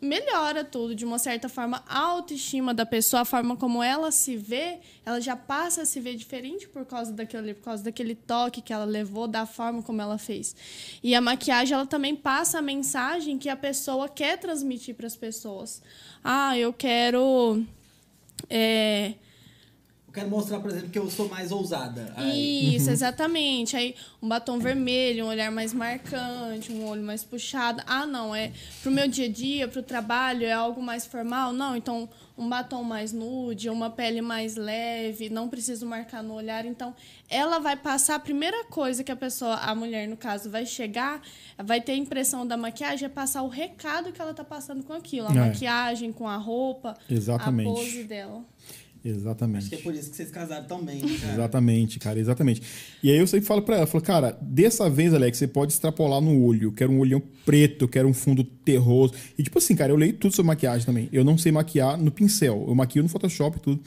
melhora 0.03 0.65
tudo, 0.65 0.97
de 0.97 1.05
uma 1.05 1.19
certa 1.19 1.49
forma, 1.49 1.83
a 1.89 1.99
autoestima 2.01 2.75
da 2.75 2.85
pessoa, 2.85 3.23
a 3.23 3.25
forma 3.25 3.57
como 3.57 3.81
ela 3.81 4.11
se 4.11 4.37
vê, 4.37 4.81
ela 5.07 5.21
já 5.21 5.37
passa 5.37 5.83
a 5.83 5.87
se 5.87 6.01
ver 6.01 6.17
diferente 6.17 6.69
por 6.69 6.85
causa 6.85 7.13
daquele, 7.13 7.55
por 7.55 7.63
causa 7.63 7.85
daquele 7.85 8.17
toque 8.17 8.61
que 8.61 8.73
ela 8.73 8.85
levou, 8.85 9.29
da 9.29 9.47
forma 9.47 9.81
como 9.81 10.03
ela 10.03 10.19
fez. 10.19 10.57
E 11.05 11.15
a 11.15 11.21
maquiagem, 11.21 11.75
ela 11.75 11.87
também 11.87 12.17
passa 12.17 12.59
a 12.59 12.63
mensagem 12.63 13.39
que 13.39 13.49
a 13.49 13.57
pessoa 13.57 14.09
quer 14.09 14.39
transmitir 14.39 14.97
para 14.97 15.07
as 15.07 15.17
pessoas. 15.17 15.81
Ah, 16.23 16.59
eu 16.59 16.73
quero. 16.73 17.65
é, 18.51 19.15
Eu 20.13 20.15
quero 20.15 20.29
mostrar, 20.29 20.61
por 20.61 20.71
exemplo, 20.71 20.91
que 20.91 20.99
eu 20.99 21.11
sou 21.11 21.27
mais 21.27 21.51
ousada. 21.51 22.13
Aí, 22.17 22.77
isso, 22.77 22.91
exatamente. 22.91 23.75
Aí 23.75 23.95
um 24.21 24.29
batom 24.29 24.59
vermelho, 24.59 25.25
um 25.25 25.29
olhar 25.29 25.51
mais 25.51 25.73
marcante, 25.73 26.71
um 26.71 26.87
olho 26.87 27.03
mais 27.03 27.25
puxado. 27.25 27.83
Ah, 27.87 28.05
não, 28.05 28.35
é 28.35 28.53
pro 28.83 28.93
meu 28.93 29.09
dia 29.09 29.25
a 29.25 29.29
dia, 29.31 29.67
pro 29.69 29.83
trabalho, 29.83 30.45
é 30.45 30.53
algo 30.53 30.83
mais 30.83 31.07
formal? 31.07 31.55
Não, 31.55 31.75
então 31.75 32.11
um 32.37 32.47
batom 32.47 32.83
mais 32.83 33.11
nude, 33.11 33.71
uma 33.71 33.89
pele 33.89 34.21
mais 34.21 34.55
leve, 34.55 35.31
não 35.31 35.49
preciso 35.49 35.87
marcar 35.87 36.23
no 36.23 36.35
olhar. 36.35 36.67
Então, 36.67 36.95
ela 37.31 37.59
vai 37.59 37.77
passar 37.77 38.17
a 38.17 38.21
primeira 38.21 38.65
coisa 38.65 39.03
que 39.03 39.11
a 39.13 39.17
pessoa, 39.17 39.55
a 39.57 39.75
mulher 39.75 40.07
no 40.07 40.17
caso, 40.19 40.51
vai 40.51 40.67
chegar, 40.67 41.23
vai 41.57 41.81
ter 41.81 41.93
a 41.93 41.97
impressão 41.97 42.47
da 42.47 42.59
maquiagem, 42.59 43.07
é 43.07 43.09
passar 43.09 43.43
o 43.45 43.49
recado 43.49 44.13
que 44.13 44.21
ela 44.21 44.35
tá 44.35 44.45
passando 44.45 44.83
com 44.85 44.93
aquilo. 44.93 45.29
A 45.29 45.33
É. 45.33 45.35
maquiagem, 45.49 46.13
com 46.13 46.29
a 46.29 46.37
roupa, 46.37 46.99
Exatamente. 47.09 47.67
a 47.71 47.73
pose 47.73 48.05
dela. 48.05 48.45
Exatamente. 49.05 49.59
acho 49.63 49.69
que 49.71 49.75
é 49.75 49.79
por 49.79 49.95
isso 49.95 50.11
que 50.11 50.17
vocês 50.17 50.31
casaram 50.31 50.65
tão 50.67 50.85
bem, 50.85 51.03
né, 51.03 51.19
cara? 51.21 51.33
Exatamente, 51.35 51.99
cara, 51.99 52.21
exatamente. 52.21 52.63
E 53.03 53.11
aí 53.11 53.19
eu 53.19 53.27
sempre 53.27 53.47
falo 53.47 53.63
pra 53.63 53.77
ela, 53.79 53.87
falo, 53.87 54.05
cara, 54.05 54.39
dessa 54.41 54.89
vez, 54.89 55.13
Alex, 55.13 55.39
você 55.39 55.49
pode 55.49 55.73
extrapolar 55.73 56.21
no 56.21 56.41
olho. 56.45 56.69
Eu 56.69 56.73
quero 56.73 56.93
um 56.93 56.99
olhão 57.01 57.21
preto, 57.45 57.85
eu 57.85 57.89
quero 57.89 58.07
um 58.09 58.15
fundo 58.15 58.45
terroso. 58.45 59.13
E 59.37 59.43
tipo 59.43 59.59
assim, 59.59 59.75
cara, 59.75 59.91
eu 59.93 59.97
leio 59.97 60.13
tudo 60.13 60.35
sobre 60.35 60.47
maquiagem 60.47 60.87
também. 60.87 61.09
Eu 61.13 61.25
não 61.25 61.37
sei 61.37 61.51
maquiar 61.51 61.99
no 61.99 62.11
pincel. 62.13 62.65
Eu 62.69 62.75
maquio 62.77 63.03
no 63.03 63.09
Photoshop 63.09 63.57
e 63.57 63.61
tudo. 63.61 63.81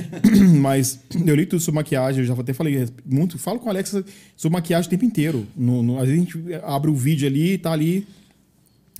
Mas 0.60 0.98
eu 1.26 1.34
li 1.34 1.44
tudo 1.46 1.60
sobre 1.60 1.76
maquiagem, 1.76 2.20
eu 2.22 2.26
já 2.26 2.34
até 2.34 2.52
falei 2.52 2.88
muito. 3.04 3.38
Falo 3.38 3.58
com 3.58 3.68
a 3.68 3.72
Alexa 3.72 4.04
sobre 4.36 4.54
maquiagem 4.56 4.86
o 4.86 4.90
tempo 4.90 5.04
inteiro. 5.04 5.46
No, 5.56 5.82
no- 5.82 5.98
às 5.98 6.08
vezes 6.08 6.22
a 6.22 6.24
gente 6.24 6.54
abre 6.62 6.90
o 6.90 6.94
vídeo 6.94 7.26
ali, 7.28 7.58
tá 7.58 7.72
ali, 7.72 8.06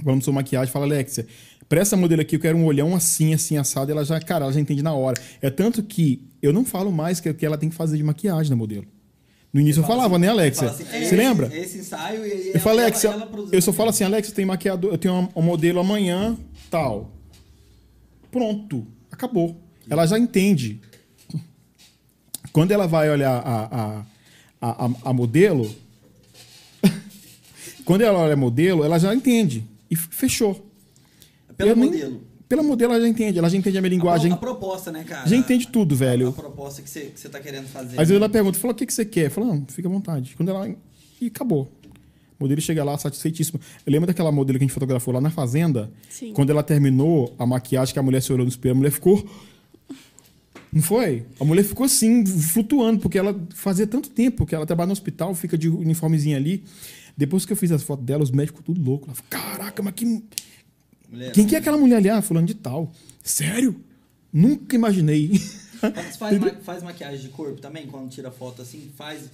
falando 0.02 0.22
sobre 0.22 0.36
maquiagem, 0.36 0.72
fala, 0.72 0.84
Alexia, 0.86 1.26
pra 1.68 1.80
essa 1.80 1.96
modelo 1.96 2.20
aqui 2.22 2.36
eu 2.36 2.40
quero 2.40 2.56
um 2.56 2.64
olhão 2.64 2.94
assim, 2.94 3.34
assim, 3.34 3.56
assado, 3.56 3.90
ela 3.90 4.04
já, 4.04 4.20
cara, 4.20 4.44
ela 4.44 4.52
já 4.52 4.60
entende 4.60 4.82
na 4.82 4.92
hora. 4.94 5.20
É 5.40 5.50
tanto 5.50 5.82
que 5.82 6.22
eu 6.42 6.52
não 6.52 6.64
falo 6.64 6.90
mais 6.92 7.20
que, 7.20 7.32
que 7.34 7.44
ela 7.46 7.56
tem 7.58 7.68
que 7.68 7.74
fazer 7.74 7.96
de 7.96 8.02
maquiagem 8.02 8.50
na 8.50 8.56
modelo. 8.56 8.86
No 9.52 9.60
início 9.60 9.80
eu 9.80 9.84
Fala 9.84 9.96
falava, 10.02 10.16
assim- 10.16 10.24
né, 10.24 10.28
Alexia? 10.30 10.68
assim, 10.68 10.84
é 10.90 11.04
Você 11.04 11.14
lembra? 11.16 11.56
Esse 11.56 11.78
ensaio 11.78 12.26
e 12.26 12.50
Eu 12.54 12.60
falo, 12.60 12.78
ela- 12.80 12.88
Alexia, 12.88 13.10
ela 13.10 13.26
produz 13.26 13.52
eu 13.52 13.62
só 13.62 13.72
falo 13.72 13.90
assim, 13.90 14.02
Alexia, 14.04 14.34
tem 14.34 14.44
maquiador, 14.44 14.92
eu 14.92 14.98
tenho 14.98 15.28
um 15.34 15.42
modelo 15.42 15.78
amanhã, 15.78 16.36
tal. 16.70 17.12
Pronto, 18.32 18.84
acabou. 19.12 19.56
Ela 19.88 20.06
já 20.06 20.18
entende. 20.18 20.80
Quando 22.52 22.72
ela 22.72 22.86
vai 22.88 23.08
olhar 23.10 23.30
a, 23.38 23.64
a, 23.64 24.04
a, 24.60 24.86
a- 24.86 24.90
a 25.04 25.12
modelo, 25.12 25.72
quando 27.84 28.02
ela 28.02 28.18
olha 28.18 28.34
a 28.34 28.36
modelo, 28.36 28.84
ela 28.84 28.98
já 28.98 29.14
entende. 29.14 29.64
E 29.90 29.96
fechou. 29.96 30.64
Pelo 31.56 31.74
nem- 31.76 31.84
modelo. 31.90 32.20
Pela 32.48 32.62
modelo, 32.62 32.92
ela 32.92 33.00
já 33.02 33.08
entende. 33.08 33.38
Ela 33.38 33.48
já 33.48 33.56
entende 33.56 33.78
a 33.78 33.80
minha 33.80 33.90
A, 33.90 33.94
linguagem. 33.94 34.28
pro- 34.28 34.36
a 34.50 34.54
proposta, 34.54 34.92
né, 34.92 35.02
cara? 35.04 35.26
Já 35.28 35.34
entende 35.36 35.66
tudo, 35.68 35.94
A, 35.94 35.98
velho. 35.98 36.28
a 36.28 36.32
proposta 36.32 36.82
que 36.82 36.90
você, 36.90 37.00
que 37.06 37.18
você 37.18 37.28
tá 37.28 37.40
querendo 37.40 37.66
fazer. 37.66 37.92
Às 37.92 38.08
vezes 38.08 38.10
né? 38.10 38.16
ela 38.16 38.28
pergunta, 38.28 38.58
fala, 38.58 38.72
o 38.72 38.76
que, 38.76 38.84
que 38.86 38.92
você 38.92 39.04
quer? 39.04 39.30
Fala, 39.30 39.46
não, 39.46 39.64
fica 39.68 39.88
à 39.88 39.90
vontade. 39.90 40.34
Quando 40.36 40.50
ela. 40.50 40.68
E 41.20 41.26
acabou. 41.26 41.70
O 42.38 42.44
modelo 42.44 42.60
chega 42.60 42.84
lá 42.84 42.98
satisfeitíssimo. 42.98 43.58
Eu 43.86 43.92
lembro 43.92 44.06
daquela 44.06 44.30
modelo 44.30 44.58
que 44.58 44.64
a 44.64 44.66
gente 44.66 44.74
fotografou 44.74 45.14
lá 45.14 45.20
na 45.20 45.30
fazenda. 45.30 45.90
Sim. 46.10 46.32
Quando 46.34 46.50
ela 46.50 46.62
terminou 46.62 47.34
a 47.38 47.46
maquiagem, 47.46 47.92
que 47.94 47.98
a 47.98 48.02
mulher 48.02 48.20
se 48.20 48.32
olhou 48.32 48.44
no 48.44 48.50
espelho, 48.50 48.72
a 48.74 48.76
mulher 48.76 48.90
ficou. 48.90 49.24
Não 50.72 50.82
foi? 50.82 51.24
A 51.38 51.44
mulher 51.44 51.62
ficou 51.62 51.86
assim, 51.86 52.26
flutuando, 52.26 53.00
porque 53.00 53.16
ela 53.16 53.40
fazia 53.54 53.86
tanto 53.86 54.10
tempo 54.10 54.44
que 54.44 54.54
ela 54.54 54.66
trabalha 54.66 54.88
no 54.88 54.92
hospital, 54.92 55.32
fica 55.34 55.56
de 55.56 55.68
uniformezinho 55.68 56.36
ali. 56.36 56.64
Depois 57.16 57.46
que 57.46 57.52
eu 57.52 57.56
fiz 57.56 57.70
as 57.70 57.84
fotos 57.84 58.04
dela, 58.04 58.24
os 58.24 58.32
médicos 58.32 58.60
tudo 58.64 58.82
louco. 58.82 59.06
Ela 59.06 59.14
falou, 59.14 59.28
Caraca, 59.30 59.82
mas 59.82 59.94
que. 59.94 60.22
Mulher, 61.14 61.32
Quem 61.32 61.46
que 61.46 61.54
é 61.54 61.58
aquela 61.58 61.78
mulher 61.78 61.96
ali? 61.96 62.10
Ah, 62.10 62.20
fulano 62.20 62.46
de 62.46 62.54
tal. 62.54 62.90
Sério? 63.22 63.80
Nunca 64.32 64.74
imaginei. 64.74 65.38
Faz, 65.38 66.16
faz, 66.16 66.38
ma- 66.38 66.50
faz 66.64 66.82
maquiagem 66.82 67.20
de 67.20 67.28
corpo 67.28 67.60
também, 67.60 67.86
quando 67.86 68.10
tira 68.10 68.30
foto 68.30 68.62
assim? 68.62 68.90
Faz, 68.96 69.28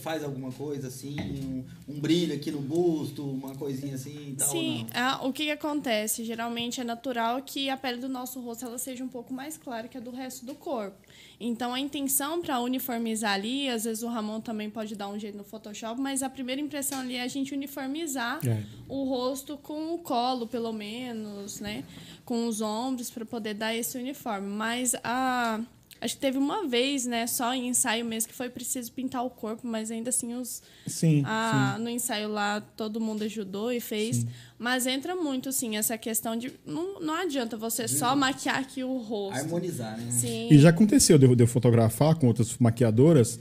faz 0.00 0.24
alguma 0.24 0.50
coisa 0.52 0.88
assim? 0.88 1.16
Um, 1.20 1.64
um 1.96 2.00
brilho 2.00 2.34
aqui 2.34 2.50
no 2.50 2.60
busto, 2.60 3.28
uma 3.28 3.54
coisinha 3.56 3.94
assim 3.96 4.30
e 4.30 4.36
tal? 4.36 4.48
Sim, 4.48 4.78
ou 4.78 4.84
não? 4.84 4.86
ah, 4.94 5.20
o 5.26 5.32
que, 5.32 5.44
que 5.44 5.50
acontece? 5.50 6.24
Geralmente 6.24 6.80
é 6.80 6.84
natural 6.84 7.42
que 7.42 7.68
a 7.68 7.76
pele 7.76 7.98
do 7.98 8.08
nosso 8.08 8.40
rosto 8.40 8.64
ela 8.64 8.78
seja 8.78 9.04
um 9.04 9.08
pouco 9.08 9.34
mais 9.34 9.58
clara 9.58 9.86
que 9.88 9.98
a 9.98 10.00
do 10.00 10.10
resto 10.10 10.46
do 10.46 10.54
corpo. 10.54 10.96
Então 11.40 11.72
a 11.72 11.78
intenção 11.78 12.42
para 12.42 12.58
uniformizar 12.60 13.32
ali, 13.34 13.68
às 13.68 13.84
vezes 13.84 14.02
o 14.02 14.08
Ramon 14.08 14.40
também 14.40 14.68
pode 14.68 14.96
dar 14.96 15.08
um 15.08 15.18
jeito 15.18 15.38
no 15.38 15.44
Photoshop, 15.44 16.00
mas 16.00 16.22
a 16.22 16.28
primeira 16.28 16.60
impressão 16.60 16.98
ali 17.00 17.14
é 17.14 17.22
a 17.22 17.28
gente 17.28 17.54
uniformizar 17.54 18.40
É. 18.46 18.62
o 18.88 19.04
rosto 19.04 19.56
com 19.56 19.94
o 19.94 19.98
colo, 19.98 20.46
pelo 20.48 20.72
menos, 20.72 21.60
né? 21.60 21.84
Com 22.24 22.46
os 22.48 22.60
ombros 22.60 23.08
para 23.10 23.24
poder 23.24 23.54
dar 23.54 23.74
esse 23.74 23.96
uniforme. 23.96 24.48
Mas 24.48 24.94
a 25.04 25.60
acho 26.00 26.14
que 26.14 26.20
teve 26.20 26.38
uma 26.38 26.66
vez, 26.66 27.06
né, 27.06 27.26
só 27.26 27.54
em 27.54 27.68
ensaio 27.68 28.04
mesmo 28.04 28.28
que 28.28 28.34
foi 28.34 28.48
preciso 28.48 28.92
pintar 28.92 29.24
o 29.24 29.30
corpo, 29.30 29.66
mas 29.66 29.90
ainda 29.90 30.10
assim 30.10 30.34
os 30.34 30.62
Sim. 30.86 31.22
ah, 31.24 31.76
no 31.80 31.88
ensaio 31.88 32.28
lá 32.28 32.60
todo 32.60 33.00
mundo 33.00 33.24
ajudou 33.24 33.72
e 33.72 33.80
fez. 33.80 34.26
Mas 34.58 34.86
entra 34.86 35.14
muito, 35.14 35.52
sim, 35.52 35.76
essa 35.76 35.96
questão 35.96 36.36
de. 36.36 36.52
Não, 36.66 37.00
não 37.00 37.14
adianta 37.14 37.56
você 37.56 37.86
só 37.86 38.14
maquiar 38.16 38.58
aqui 38.58 38.82
o 38.82 38.98
rosto. 38.98 39.38
Harmonizar, 39.38 39.96
né? 39.96 40.10
Sim. 40.10 40.48
E 40.50 40.58
já 40.58 40.70
aconteceu 40.70 41.18
de 41.18 41.26
eu, 41.26 41.34
de 41.34 41.42
eu 41.44 41.46
fotografar 41.46 42.16
com 42.16 42.26
outras 42.26 42.56
maquiadoras 42.58 43.38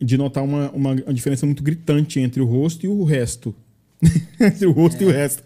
de 0.00 0.16
notar 0.16 0.44
uma, 0.44 0.70
uma, 0.70 0.92
uma 0.92 1.14
diferença 1.14 1.46
muito 1.46 1.62
gritante 1.62 2.20
entre 2.20 2.40
o 2.40 2.46
rosto 2.46 2.84
e 2.84 2.88
o 2.88 3.04
resto. 3.04 3.54
entre 4.40 4.66
o 4.66 4.72
rosto 4.72 5.02
e 5.02 5.06
o 5.06 5.10
resto. 5.10 5.42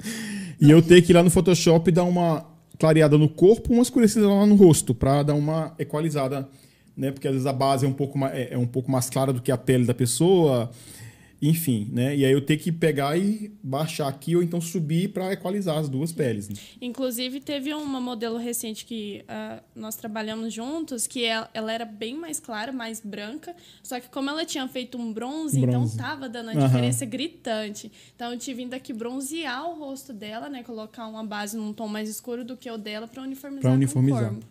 E 0.61 0.71
eu 0.71 0.83
ter 0.83 1.01
que 1.03 1.13
ir 1.13 1.15
lá 1.15 1.23
no 1.23 1.31
Photoshop 1.31 1.89
e 1.89 1.93
dar 1.93 2.05
uma 2.05 2.47
clareada 2.81 3.19
no 3.19 3.29
corpo, 3.29 3.75
uma 3.75 3.83
escurecida 3.83 4.27
lá 4.27 4.47
no 4.47 4.55
rosto, 4.57 4.95
pra 4.95 5.23
dar 5.23 5.35
uma 5.35 5.75
equalizada, 5.79 6.49
né? 6.97 7.13
Porque 7.13 7.29
às 7.29 7.35
vezes 7.35 7.47
a 7.47 7.53
base 7.53 7.85
é 7.85 7.89
um 7.89 7.93
pouco 7.93 8.17
mais, 8.17 8.35
é, 8.35 8.55
é 8.55 8.59
um 8.59 8.67
pouco 8.67 8.91
mais 8.91 9.11
clara 9.11 9.35
do 9.35 9.43
que 9.43 9.53
a 9.53 9.59
pele 9.59 9.85
da 9.85 9.93
pessoa. 9.93 10.71
Enfim, 11.43 11.89
né? 11.91 12.15
E 12.15 12.25
aí 12.25 12.33
eu 12.33 12.41
ter 12.41 12.59
que 12.59 12.71
pegar 12.71 13.17
e 13.17 13.51
baixar 13.63 14.09
aqui 14.09 14.37
ou 14.37 14.43
então 14.43 14.61
subir 14.61 15.09
pra 15.09 15.33
equalizar 15.33 15.79
as 15.79 15.89
duas 15.89 16.13
peles. 16.13 16.49
né? 16.49 16.55
Inclusive, 16.83 17.41
teve 17.41 17.73
uma 17.73 18.01
modelo 18.01 18.37
recente 18.37 18.85
que 18.85 19.25
ah, 19.27 19.63
nós 19.75 19.97
trabalhamos 19.97 20.53
juntos, 20.53 21.07
que 21.07 21.25
ela, 21.25 21.49
ela 21.55 21.73
era 21.73 21.85
bem 21.87 22.15
mais 22.15 22.39
clara, 22.39 22.73
mais 22.73 23.01
branca, 23.01 23.55
só 23.83 23.99
que 23.99 24.09
como 24.11 24.29
ela 24.29 24.45
tinha 24.45 24.69
feito 24.69 24.99
um 24.99 25.13
bronze, 25.13 25.59
então 25.59 25.81
bronze. 25.81 25.97
tava 25.97 26.29
dando 26.29 26.51
a 26.51 26.55
diferença 26.55 27.07
gritante. 27.07 27.91
Então, 28.15 28.33
eu 28.33 28.39
tive 28.39 28.63
ainda 28.63 28.79
que 28.79 28.93
bronzear 28.93 29.67
o 29.71 29.79
rosto 29.79 30.13
dela, 30.13 30.49
né? 30.49 30.63
Colocar 30.63 31.07
uma 31.07 31.25
base 31.25 31.57
num 31.57 31.73
tom 31.73 31.89
mais 31.89 32.09
escuro 32.09 32.45
do 32.45 32.57
que 32.57 32.71
o 32.71 32.77
dela 32.77 33.09
para 33.09 33.23
uniformizar, 33.23 33.73
o 33.73 33.75
uniformizar. 33.75 34.31
corpo. 34.31 34.47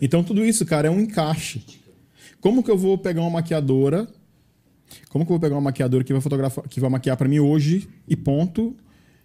Então 0.00 0.22
tudo 0.22 0.44
isso, 0.44 0.64
cara, 0.64 0.88
é 0.88 0.90
um 0.90 1.00
encaixe. 1.00 1.64
Como 2.40 2.62
que 2.62 2.70
eu 2.70 2.78
vou 2.78 2.96
pegar 2.98 3.20
uma 3.20 3.30
maquiadora? 3.30 4.08
Como 5.08 5.24
que 5.24 5.30
eu 5.32 5.34
vou 5.34 5.40
pegar 5.40 5.54
uma 5.54 5.60
maquiadora 5.60 6.02
que 6.04 6.12
vai 6.12 6.22
fotografar, 6.22 6.66
que 6.68 6.80
vai 6.80 6.90
maquiar 6.90 7.16
pra 7.16 7.28
mim 7.28 7.38
hoje 7.38 7.88
e 8.08 8.16
ponto 8.16 8.74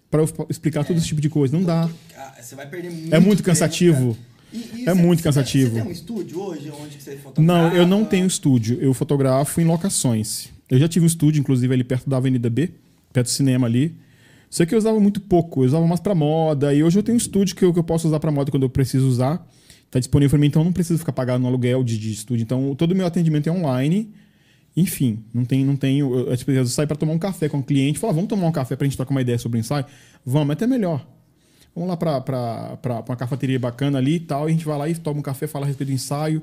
para 0.09 0.21
eu 0.21 0.29
explicar 0.49 0.83
todo 0.85 0.97
esse 0.97 1.07
tipo 1.07 1.21
de 1.21 1.29
coisa? 1.29 1.55
Não 1.57 1.63
dá. 1.63 1.89
Ah, 2.17 2.33
Você 2.41 2.55
vai 2.55 2.67
perder 2.67 2.91
muito 2.91 3.13
É 3.13 3.19
muito 3.19 3.37
tempo, 3.37 3.47
cansativo. 3.47 4.13
cara. 4.15 4.37
E- 4.53 4.57
e 4.57 4.81
É 4.89 4.93
você- 4.93 5.01
muito 5.01 5.21
cansativo. 5.23 5.69
Você 5.75 5.81
tem 5.81 5.89
um 5.89 5.91
estúdio 5.91 6.39
hoje 6.41 6.71
onde 6.71 7.01
você 7.01 7.17
fotografa? 7.17 7.41
Não, 7.41 7.75
eu 7.75 7.85
não 7.85 8.05
tenho 8.05 8.25
estúdio. 8.25 8.77
Eu 8.81 8.93
fotografo 8.93 9.59
em 9.59 9.65
locações. 9.65 10.49
Eu 10.69 10.79
já 10.79 10.87
tive 10.87 11.03
um 11.03 11.07
estúdio, 11.07 11.39
inclusive, 11.41 11.73
ali 11.73 11.83
perto 11.83 12.09
da 12.09 12.17
Avenida 12.17 12.49
B, 12.49 12.71
perto 13.11 13.27
do 13.27 13.31
cinema 13.31 13.67
ali. 13.67 13.95
Só 14.49 14.65
que 14.65 14.73
eu 14.73 14.77
usava 14.77 14.97
muito 14.99 15.19
pouco, 15.19 15.61
eu 15.61 15.67
usava 15.67 15.85
mais 15.85 15.99
pra 15.99 16.15
moda. 16.15 16.73
E 16.73 16.81
hoje 16.81 16.97
eu 16.97 17.03
tenho 17.03 17.15
um 17.15 17.17
estúdio 17.17 17.53
que 17.55 17.65
eu, 17.65 17.73
que 17.73 17.79
eu 17.79 17.83
posso 17.83 18.07
usar 18.07 18.19
pra 18.21 18.31
moda 18.31 18.49
quando 18.49 18.63
eu 18.63 18.69
preciso 18.69 19.05
usar. 19.07 19.45
Tá 19.91 19.99
disponível 19.99 20.29
pra 20.31 20.39
mim, 20.39 20.47
então 20.47 20.61
eu 20.61 20.65
não 20.65 20.71
preciso 20.73 20.99
ficar 20.99 21.11
pagando 21.13 21.41
no 21.41 21.47
aluguel 21.47 21.83
de, 21.83 21.97
de 21.97 22.11
estúdio. 22.13 22.43
Então 22.43 22.73
todo 22.75 22.91
o 22.91 22.95
meu 22.95 23.05
atendimento 23.05 23.47
é 23.47 23.51
online. 23.51 24.09
Enfim, 24.77 25.25
não 25.33 25.43
tem, 25.43 25.65
não 25.65 25.75
tenho. 25.75 26.29
Eu, 26.29 26.37
tipo, 26.37 26.51
eu 26.51 26.65
saio 26.67 26.87
pra 26.87 26.95
tomar 26.95 27.11
um 27.13 27.17
café 27.19 27.49
com 27.49 27.57
o 27.57 27.63
cliente, 27.63 27.97
falar, 27.97 28.13
vamos 28.13 28.29
tomar 28.29 28.45
um 28.47 28.51
café 28.51 28.75
pra 28.75 28.85
gente 28.85 28.95
trocar 28.95 29.11
uma 29.11 29.21
ideia 29.21 29.37
sobre 29.39 29.57
o 29.57 29.59
ensaio? 29.59 29.85
Vamos, 30.23 30.51
é 30.51 30.53
até 30.53 30.67
melhor. 30.67 31.05
Vamos 31.75 31.89
lá 31.89 31.97
pra 31.97 33.03
uma 33.07 33.15
cafeteria 33.15 33.59
bacana 33.59 33.97
ali 33.97 34.15
e 34.15 34.19
tal, 34.19 34.47
e 34.47 34.51
a 34.51 34.53
gente 34.53 34.65
vai 34.65 34.77
lá 34.77 34.87
e 34.87 34.95
toma 34.95 35.19
um 35.19 35.23
café, 35.23 35.47
fala 35.47 35.65
a 35.65 35.67
respeito 35.67 35.89
do 35.89 35.93
ensaio. 35.95 36.41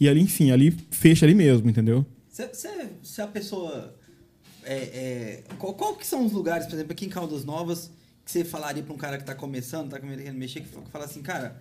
E 0.00 0.08
ali, 0.08 0.20
enfim, 0.20 0.50
ali 0.50 0.72
fecha 0.90 1.24
ali 1.24 1.34
mesmo, 1.34 1.70
entendeu? 1.70 2.04
Se, 2.28 2.48
se- 2.52 2.68
se 3.02 3.22
a 3.22 3.26
pessoa. 3.26 3.94
É, 4.64 4.74
é, 4.74 5.42
qual, 5.58 5.74
qual 5.74 5.94
que 5.94 6.04
são 6.06 6.26
os 6.26 6.32
lugares, 6.32 6.66
por 6.66 6.74
exemplo, 6.74 6.90
aqui 6.92 7.06
em 7.06 7.08
Caldas 7.08 7.44
Novas, 7.44 7.90
que 8.24 8.30
você 8.32 8.44
falaria 8.44 8.82
pra 8.82 8.92
um 8.92 8.96
cara 8.98 9.16
que 9.16 9.22
tá 9.24 9.32
começando, 9.34 9.90
tá 9.90 10.00
querendo 10.00 10.34
mexer, 10.36 10.60
que 10.60 10.66
fa- 10.68 10.80
que 10.80 10.90
fala 10.90 11.04
assim, 11.04 11.22
cara, 11.22 11.56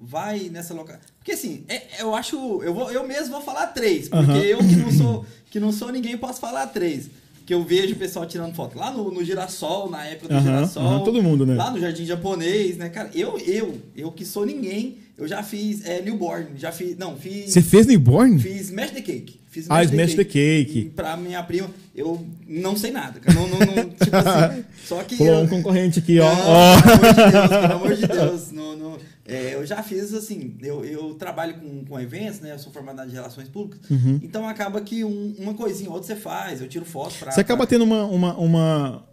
vai 0.00 0.48
nessa 0.50 0.72
local. 0.74 0.96
Porque 1.18 1.32
assim, 1.32 1.64
é- 1.68 1.82
eu 2.00 2.14
acho. 2.14 2.36
Eu, 2.62 2.72
vou, 2.74 2.90
eu 2.90 3.06
mesmo 3.06 3.32
vou 3.32 3.42
falar 3.42 3.66
três, 3.68 4.08
porque 4.08 4.30
Aham. 4.30 4.38
eu 4.42 4.58
que 4.58 4.76
não 4.76 4.90
sou 4.90 5.26
que 5.50 5.60
não 5.60 5.72
sou 5.72 5.90
ninguém 5.92 6.16
posso 6.16 6.40
falar 6.40 6.66
três. 6.68 7.08
Que 7.46 7.54
eu 7.54 7.64
vejo 7.64 7.94
o 7.94 7.98
pessoal 7.98 8.24
tirando 8.26 8.54
foto 8.54 8.78
lá 8.78 8.92
no, 8.92 9.10
no 9.10 9.24
Girassol, 9.24 9.90
na 9.90 10.04
época 10.06 10.28
do 10.28 10.34
Aham, 10.34 10.42
Girassol. 10.42 10.82
aham, 10.84 11.00
todo 11.04 11.20
mundo, 11.20 11.44
né? 11.44 11.54
Lá 11.56 11.70
no 11.72 11.80
Jardim 11.80 12.04
Japonês, 12.06 12.76
né, 12.76 12.88
cara? 12.88 13.10
Eu, 13.12 13.36
eu, 13.40 13.76
eu 13.96 14.12
que 14.12 14.24
sou 14.24 14.46
ninguém, 14.46 14.98
eu 15.18 15.26
já 15.26 15.42
fiz 15.42 15.84
é, 15.84 16.00
newborn, 16.00 16.46
já 16.56 16.70
fiz. 16.70 16.96
Não, 16.96 17.16
fiz. 17.16 17.52
Você 17.52 17.60
fez 17.60 17.86
newborn? 17.88 18.38
Fiz 18.38 18.66
Smash 18.68 18.92
the 18.92 19.00
Cake. 19.00 19.40
Fiz 19.50 19.66
Ah, 19.68 19.82
Smash 19.82 20.14
the 20.14 20.22
Cake. 20.22 20.78
E 20.78 20.84
Pra 20.90 21.16
minha 21.16 21.42
prima, 21.42 21.68
eu 21.92 22.24
não 22.46 22.76
sei 22.76 22.92
nada. 22.92 23.18
cara. 23.18 23.36
Não, 23.36 23.48
não, 23.48 23.58
não, 23.58 23.90
tipo 23.90 24.14
assim, 24.16 24.64
só 24.86 25.02
que. 25.02 25.16
Pulou 25.16 25.32
eu, 25.34 25.40
um 25.40 25.48
concorrente 25.48 25.98
aqui, 25.98 26.20
ó. 26.20 26.32
Não, 26.32 26.46
Ó. 26.46 26.82
Pelo 26.82 26.94
amor 26.94 27.16
de 27.16 27.26
Deus, 27.32 27.48
pelo 27.48 27.72
amor 27.72 27.94
de 27.96 28.06
Deus. 28.30 28.52
Não, 28.52 28.76
não, 28.76 28.98
é, 29.32 29.54
eu 29.54 29.64
já 29.64 29.82
fiz 29.82 30.12
assim, 30.14 30.56
eu, 30.62 30.84
eu 30.84 31.14
trabalho 31.14 31.54
com, 31.60 31.84
com 31.84 32.00
eventos, 32.00 32.40
né? 32.40 32.52
Eu 32.52 32.58
sou 32.58 32.72
formado 32.72 33.06
de 33.08 33.14
relações 33.14 33.48
públicas. 33.48 33.88
Uhum. 33.90 34.18
Então 34.22 34.48
acaba 34.48 34.80
que 34.80 35.04
um- 35.04 35.34
uma 35.38 35.54
coisinha 35.54 35.88
ou 35.88 35.94
outra 35.96 36.14
você 36.14 36.20
faz, 36.20 36.60
eu 36.60 36.68
tiro 36.68 36.84
foto 36.84 37.14
pra. 37.18 37.30
Você 37.30 37.40
acaba 37.40 37.58
pra- 37.58 37.66
tendo 37.66 37.84
uma, 37.84 38.04
uma, 38.04 38.36
uma- 38.38 39.08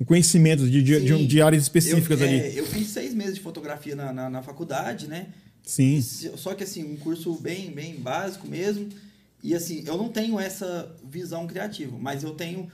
um 0.00 0.04
conhecimento 0.04 0.68
de, 0.68 0.82
de, 0.82 1.00
de, 1.04 1.26
de 1.26 1.42
áreas 1.42 1.62
específicas 1.64 2.20
eu, 2.20 2.26
ali. 2.28 2.36
é, 2.40 2.58
eu 2.60 2.64
fiz 2.66 2.88
seis 2.88 3.12
meses 3.14 3.34
de 3.34 3.40
fotografia 3.40 3.94
na, 3.96 4.12
na, 4.12 4.30
na 4.30 4.42
faculdade, 4.42 5.06
né? 5.08 5.26
Sim. 5.62 6.00
Só 6.00 6.54
que 6.54 6.64
assim, 6.64 6.82
um 6.84 6.96
curso 6.96 7.34
bem, 7.34 7.70
bem 7.70 7.96
básico 7.96 8.48
mesmo. 8.48 8.88
E 9.42 9.54
assim, 9.54 9.84
eu 9.86 9.96
não 9.96 10.08
tenho 10.08 10.38
essa 10.40 10.90
visão 11.04 11.46
criativa, 11.46 11.96
mas 12.00 12.22
eu 12.24 12.30
tenho. 12.30 12.68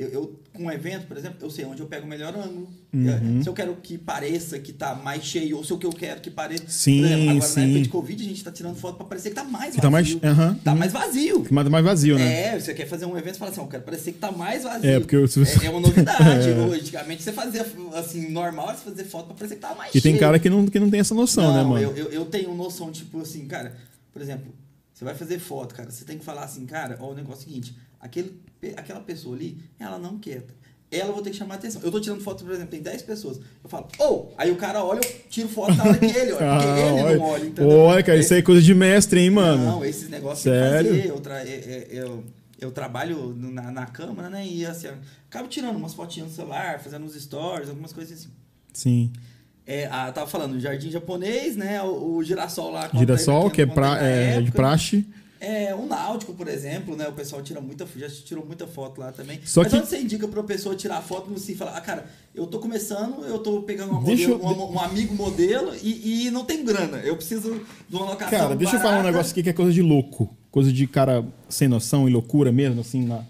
Eu, 0.00 0.08
eu- 0.08 0.40
com 0.52 0.64
um 0.64 0.70
evento, 0.72 1.06
por 1.06 1.16
exemplo, 1.16 1.36
eu 1.40 1.50
sei 1.50 1.64
onde 1.64 1.80
eu 1.80 1.86
pego 1.86 2.06
o 2.06 2.08
melhor 2.08 2.34
ângulo. 2.34 2.68
Uhum. 2.92 3.42
Se 3.42 3.48
eu 3.48 3.52
quero 3.52 3.74
que 3.76 3.96
pareça 3.96 4.58
que 4.58 4.72
tá 4.72 4.94
mais 4.94 5.22
cheio, 5.24 5.56
ou 5.56 5.64
se 5.64 5.72
o 5.72 5.78
que 5.78 5.86
eu 5.86 5.92
quero 5.92 6.20
que 6.20 6.30
pareça. 6.30 6.64
Sim, 6.68 7.04
exemplo, 7.04 7.30
agora 7.30 7.46
sim. 7.46 7.60
na 7.60 7.66
época 7.66 7.80
de 7.82 7.88
Covid, 7.88 8.22
a 8.24 8.28
gente 8.28 8.44
tá 8.44 8.50
tirando 8.50 8.76
foto 8.76 8.96
pra 8.96 9.06
parecer 9.06 9.28
que 9.30 9.34
tá 9.36 9.44
mais 9.44 9.76
vazio. 9.76 9.80
tá 9.82 9.90
mais- 9.90 10.18
aham, 10.24 10.54
Tá 10.64 10.72
uhum. 10.72 10.78
mais 10.78 10.92
vazio. 10.92 11.46
Mais, 11.50 11.68
mais 11.68 11.84
vazio, 11.84 12.18
né? 12.18 12.54
É, 12.54 12.58
você 12.60 12.74
quer 12.74 12.86
fazer 12.88 13.06
um 13.06 13.16
evento 13.16 13.36
e 13.36 13.38
fala 13.38 13.50
assim, 13.50 13.60
eu 13.60 13.66
quero 13.68 13.82
parecer 13.84 14.12
que 14.12 14.18
tá 14.18 14.32
mais 14.32 14.64
vazio. 14.64 14.90
É, 14.90 14.98
porque 15.00 15.16
eu- 15.16 15.28
se 15.28 15.38
você- 15.38 15.64
é, 15.64 15.68
é 15.68 15.70
uma 15.70 15.80
novidade. 15.80 16.18
É. 16.50 16.74
Antigamente 16.80 17.22
você 17.22 17.32
fazia 17.32 17.66
assim, 17.94 18.30
normal, 18.30 18.68
você 18.68 18.90
fazia 18.90 19.04
foto 19.04 19.26
pra 19.26 19.34
parecer 19.34 19.54
que 19.56 19.60
tá 19.60 19.74
mais 19.74 19.94
E 19.94 20.00
tem 20.00 20.12
cheio. 20.12 20.20
cara 20.20 20.38
que 20.38 20.48
não, 20.50 20.66
que 20.66 20.80
não 20.80 20.90
tem 20.90 21.00
essa 21.00 21.14
noção, 21.14 21.52
né, 21.54 21.62
Não, 21.62 21.68
mano? 21.70 21.82
Eu, 21.84 21.96
eu, 21.96 22.10
eu 22.10 22.24
tenho 22.24 22.54
noção, 22.54 22.90
tipo 22.90 23.20
assim, 23.20 23.46
cara, 23.46 23.76
por 24.12 24.20
exemplo, 24.20 24.52
você 24.92 25.04
vai 25.04 25.14
fazer 25.14 25.38
foto, 25.38 25.74
cara, 25.74 25.90
você 25.90 26.04
tem 26.04 26.18
que 26.18 26.24
falar 26.24 26.42
assim, 26.44 26.66
cara, 26.66 26.96
ó, 27.00 27.10
o 27.12 27.14
negócio 27.14 27.42
é 27.42 27.46
o 27.46 27.48
seguinte, 27.48 27.74
aquele, 28.00 28.40
aquela 28.76 29.00
pessoa 29.00 29.36
ali, 29.36 29.58
ela 29.78 29.98
não 29.98 30.18
quieta. 30.18 30.54
Ela 30.92 31.10
eu 31.10 31.14
vou 31.14 31.22
ter 31.22 31.30
que 31.30 31.36
chamar 31.36 31.54
a 31.54 31.58
atenção. 31.58 31.80
Eu 31.84 31.90
tô 31.92 32.00
tirando 32.00 32.20
foto, 32.20 32.42
por 32.42 32.52
exemplo, 32.52 32.70
tem 32.72 32.82
10 32.82 33.02
pessoas. 33.02 33.38
Eu 33.62 33.70
falo, 33.70 33.86
ô, 34.00 34.26
aí 34.36 34.50
o 34.50 34.56
cara 34.56 34.84
olha, 34.84 34.98
eu 34.98 35.20
tiro 35.28 35.48
foto 35.48 35.72
na 35.74 35.84
hora 35.84 35.96
que 35.98 36.04
ele 36.06 36.32
olha, 36.32 36.38
porque 36.38 36.66
Ah, 36.66 36.88
ele 36.88 37.02
olha, 37.02 37.16
não 37.16 37.24
olha, 37.24 37.46
entendeu? 37.46 37.78
olha, 37.78 38.02
cara, 38.02 38.18
isso 38.18 38.34
aí 38.34 38.40
é 38.40 38.42
coisa 38.42 38.60
de 38.60 38.74
mestre, 38.74 39.20
hein, 39.20 39.30
mano? 39.30 39.64
Não, 39.64 39.84
esses 39.84 40.08
negócios 40.08 40.42
tem 40.42 40.52
que 40.52 40.58
Sério? 40.58 40.90
fazer. 40.96 41.06
Eu, 41.08 41.20
tra- 41.20 41.42
é- 41.42 41.48
é- 41.48 41.88
eu, 41.92 42.24
eu 42.60 42.72
trabalho 42.72 43.32
na, 43.38 43.70
na 43.70 43.86
câmara, 43.86 44.28
né? 44.28 44.44
E 44.44 44.66
assim, 44.66 44.88
eu 44.88 44.94
acabo 45.28 45.46
tirando 45.46 45.76
umas 45.76 45.94
fotinhas 45.94 46.28
no 46.30 46.34
celular, 46.34 46.80
fazendo 46.80 47.04
uns 47.04 47.14
stories, 47.14 47.68
algumas 47.68 47.92
coisas 47.92 48.18
assim. 48.18 48.30
Sim. 48.72 49.12
É, 49.64 49.86
a, 49.86 50.10
tava 50.10 50.26
falando, 50.28 50.58
jardim 50.58 50.90
japonês, 50.90 51.54
né? 51.56 51.80
O, 51.82 52.16
o 52.16 52.24
girassol 52.24 52.72
lá. 52.72 52.90
Girassol, 52.92 53.44
eu 53.44 53.50
que 53.52 53.62
é, 53.62 53.66
pra, 53.66 54.02
é 54.02 54.32
de 54.32 54.38
época. 54.38 54.52
praxe. 54.56 55.06
É, 55.42 55.74
um 55.74 55.86
náutico, 55.86 56.34
por 56.34 56.46
exemplo, 56.48 56.94
né? 56.94 57.08
O 57.08 57.12
pessoal 57.12 57.40
tira 57.40 57.62
muita, 57.62 57.88
já 57.96 58.08
tirou 58.10 58.44
muita 58.44 58.66
foto 58.66 59.00
lá 59.00 59.10
também. 59.10 59.40
Só 59.42 59.62
Mas 59.62 59.72
que- 59.72 59.78
onde 59.78 59.88
você 59.88 59.98
indica 59.98 60.28
pra 60.28 60.42
pessoa 60.42 60.76
tirar 60.76 61.00
foto 61.00 61.32
assim, 61.34 61.54
falar, 61.54 61.78
ah, 61.78 61.80
cara, 61.80 62.04
eu 62.34 62.46
tô 62.46 62.58
começando, 62.58 63.24
eu 63.24 63.38
tô 63.38 63.62
pegando 63.62 63.92
uma 63.92 64.02
Deixa 64.04 64.28
modelo, 64.28 64.50
eu- 64.50 64.56
um, 64.68 64.74
um 64.74 64.78
amigo 64.80 65.14
modelo 65.14 65.74
e, 65.82 66.26
e 66.26 66.30
não 66.30 66.44
tem 66.44 66.62
grana. 66.62 66.98
Eu 66.98 67.16
preciso 67.16 67.58
de 67.88 67.96
uma 67.96 68.04
locação. 68.04 68.38
Cara, 68.38 68.54
deixa 68.54 68.76
eu 68.76 68.80
falar 68.80 68.90
um 68.92 68.96
barata. 68.98 69.12
negócio 69.12 69.32
aqui 69.32 69.42
que 69.42 69.48
é 69.48 69.52
coisa 69.54 69.72
de 69.72 69.80
louco. 69.80 70.28
Coisa 70.50 70.70
de 70.70 70.86
cara 70.86 71.24
sem 71.48 71.68
noção 71.68 72.06
e 72.06 72.12
loucura 72.12 72.52
mesmo, 72.52 72.82
assim. 72.82 73.02
Na... 73.06 73.24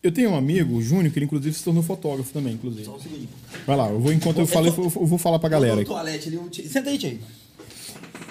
Eu 0.00 0.12
tenho 0.12 0.30
um 0.30 0.36
amigo, 0.36 0.76
o 0.76 0.82
Júnior, 0.82 1.12
que 1.12 1.18
ele 1.18 1.26
inclusive 1.26 1.52
se 1.56 1.64
tornou 1.64 1.82
fotógrafo 1.82 2.32
também, 2.32 2.54
inclusive. 2.54 2.84
Só 2.84 2.94
um 2.94 3.00
segundinho. 3.00 3.28
Vai 3.66 3.76
lá, 3.76 3.90
eu 3.90 3.98
vou, 3.98 4.12
enquanto 4.12 4.38
eu 4.38 4.46
falo, 4.46 4.68
eu 4.68 4.72
vou- 4.72 4.84
eu 5.02 5.06
vou 5.06 5.18
falar 5.18 5.40
pra 5.40 5.48
galera. 5.48 5.80
Aqui. 5.80 5.86
toalete 5.90 6.28
o 6.36 6.48
Senta 6.68 6.90
aí, 6.90 6.96
Tchê. 6.98 7.16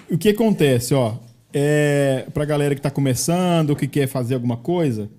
O 0.09 0.17
que 0.17 0.29
acontece, 0.29 0.93
ó, 0.93 1.15
é, 1.59 2.27
pra 2.33 2.45
galera 2.45 2.75
que 2.75 2.81
tá 2.81 2.91
começando, 2.91 3.75
que 3.75 3.87
quer 3.87 4.07
fazer 4.07 4.35
alguma 4.35 4.57
coisa, 4.57 5.09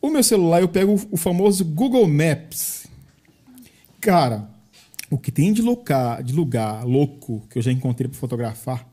o 0.00 0.10
meu 0.10 0.22
celular 0.22 0.60
eu 0.60 0.68
pego 0.68 0.94
o 1.10 1.16
famoso 1.16 1.64
Google 1.64 2.06
Maps. 2.06 2.86
Cara, 4.00 4.48
o 5.10 5.18
que 5.18 5.32
tem 5.32 5.52
de, 5.52 5.62
locar, 5.62 6.22
de 6.22 6.32
lugar 6.32 6.84
louco 6.84 7.42
que 7.50 7.58
eu 7.58 7.62
já 7.62 7.72
encontrei 7.72 8.08
pra 8.08 8.18
fotografar, 8.18 8.86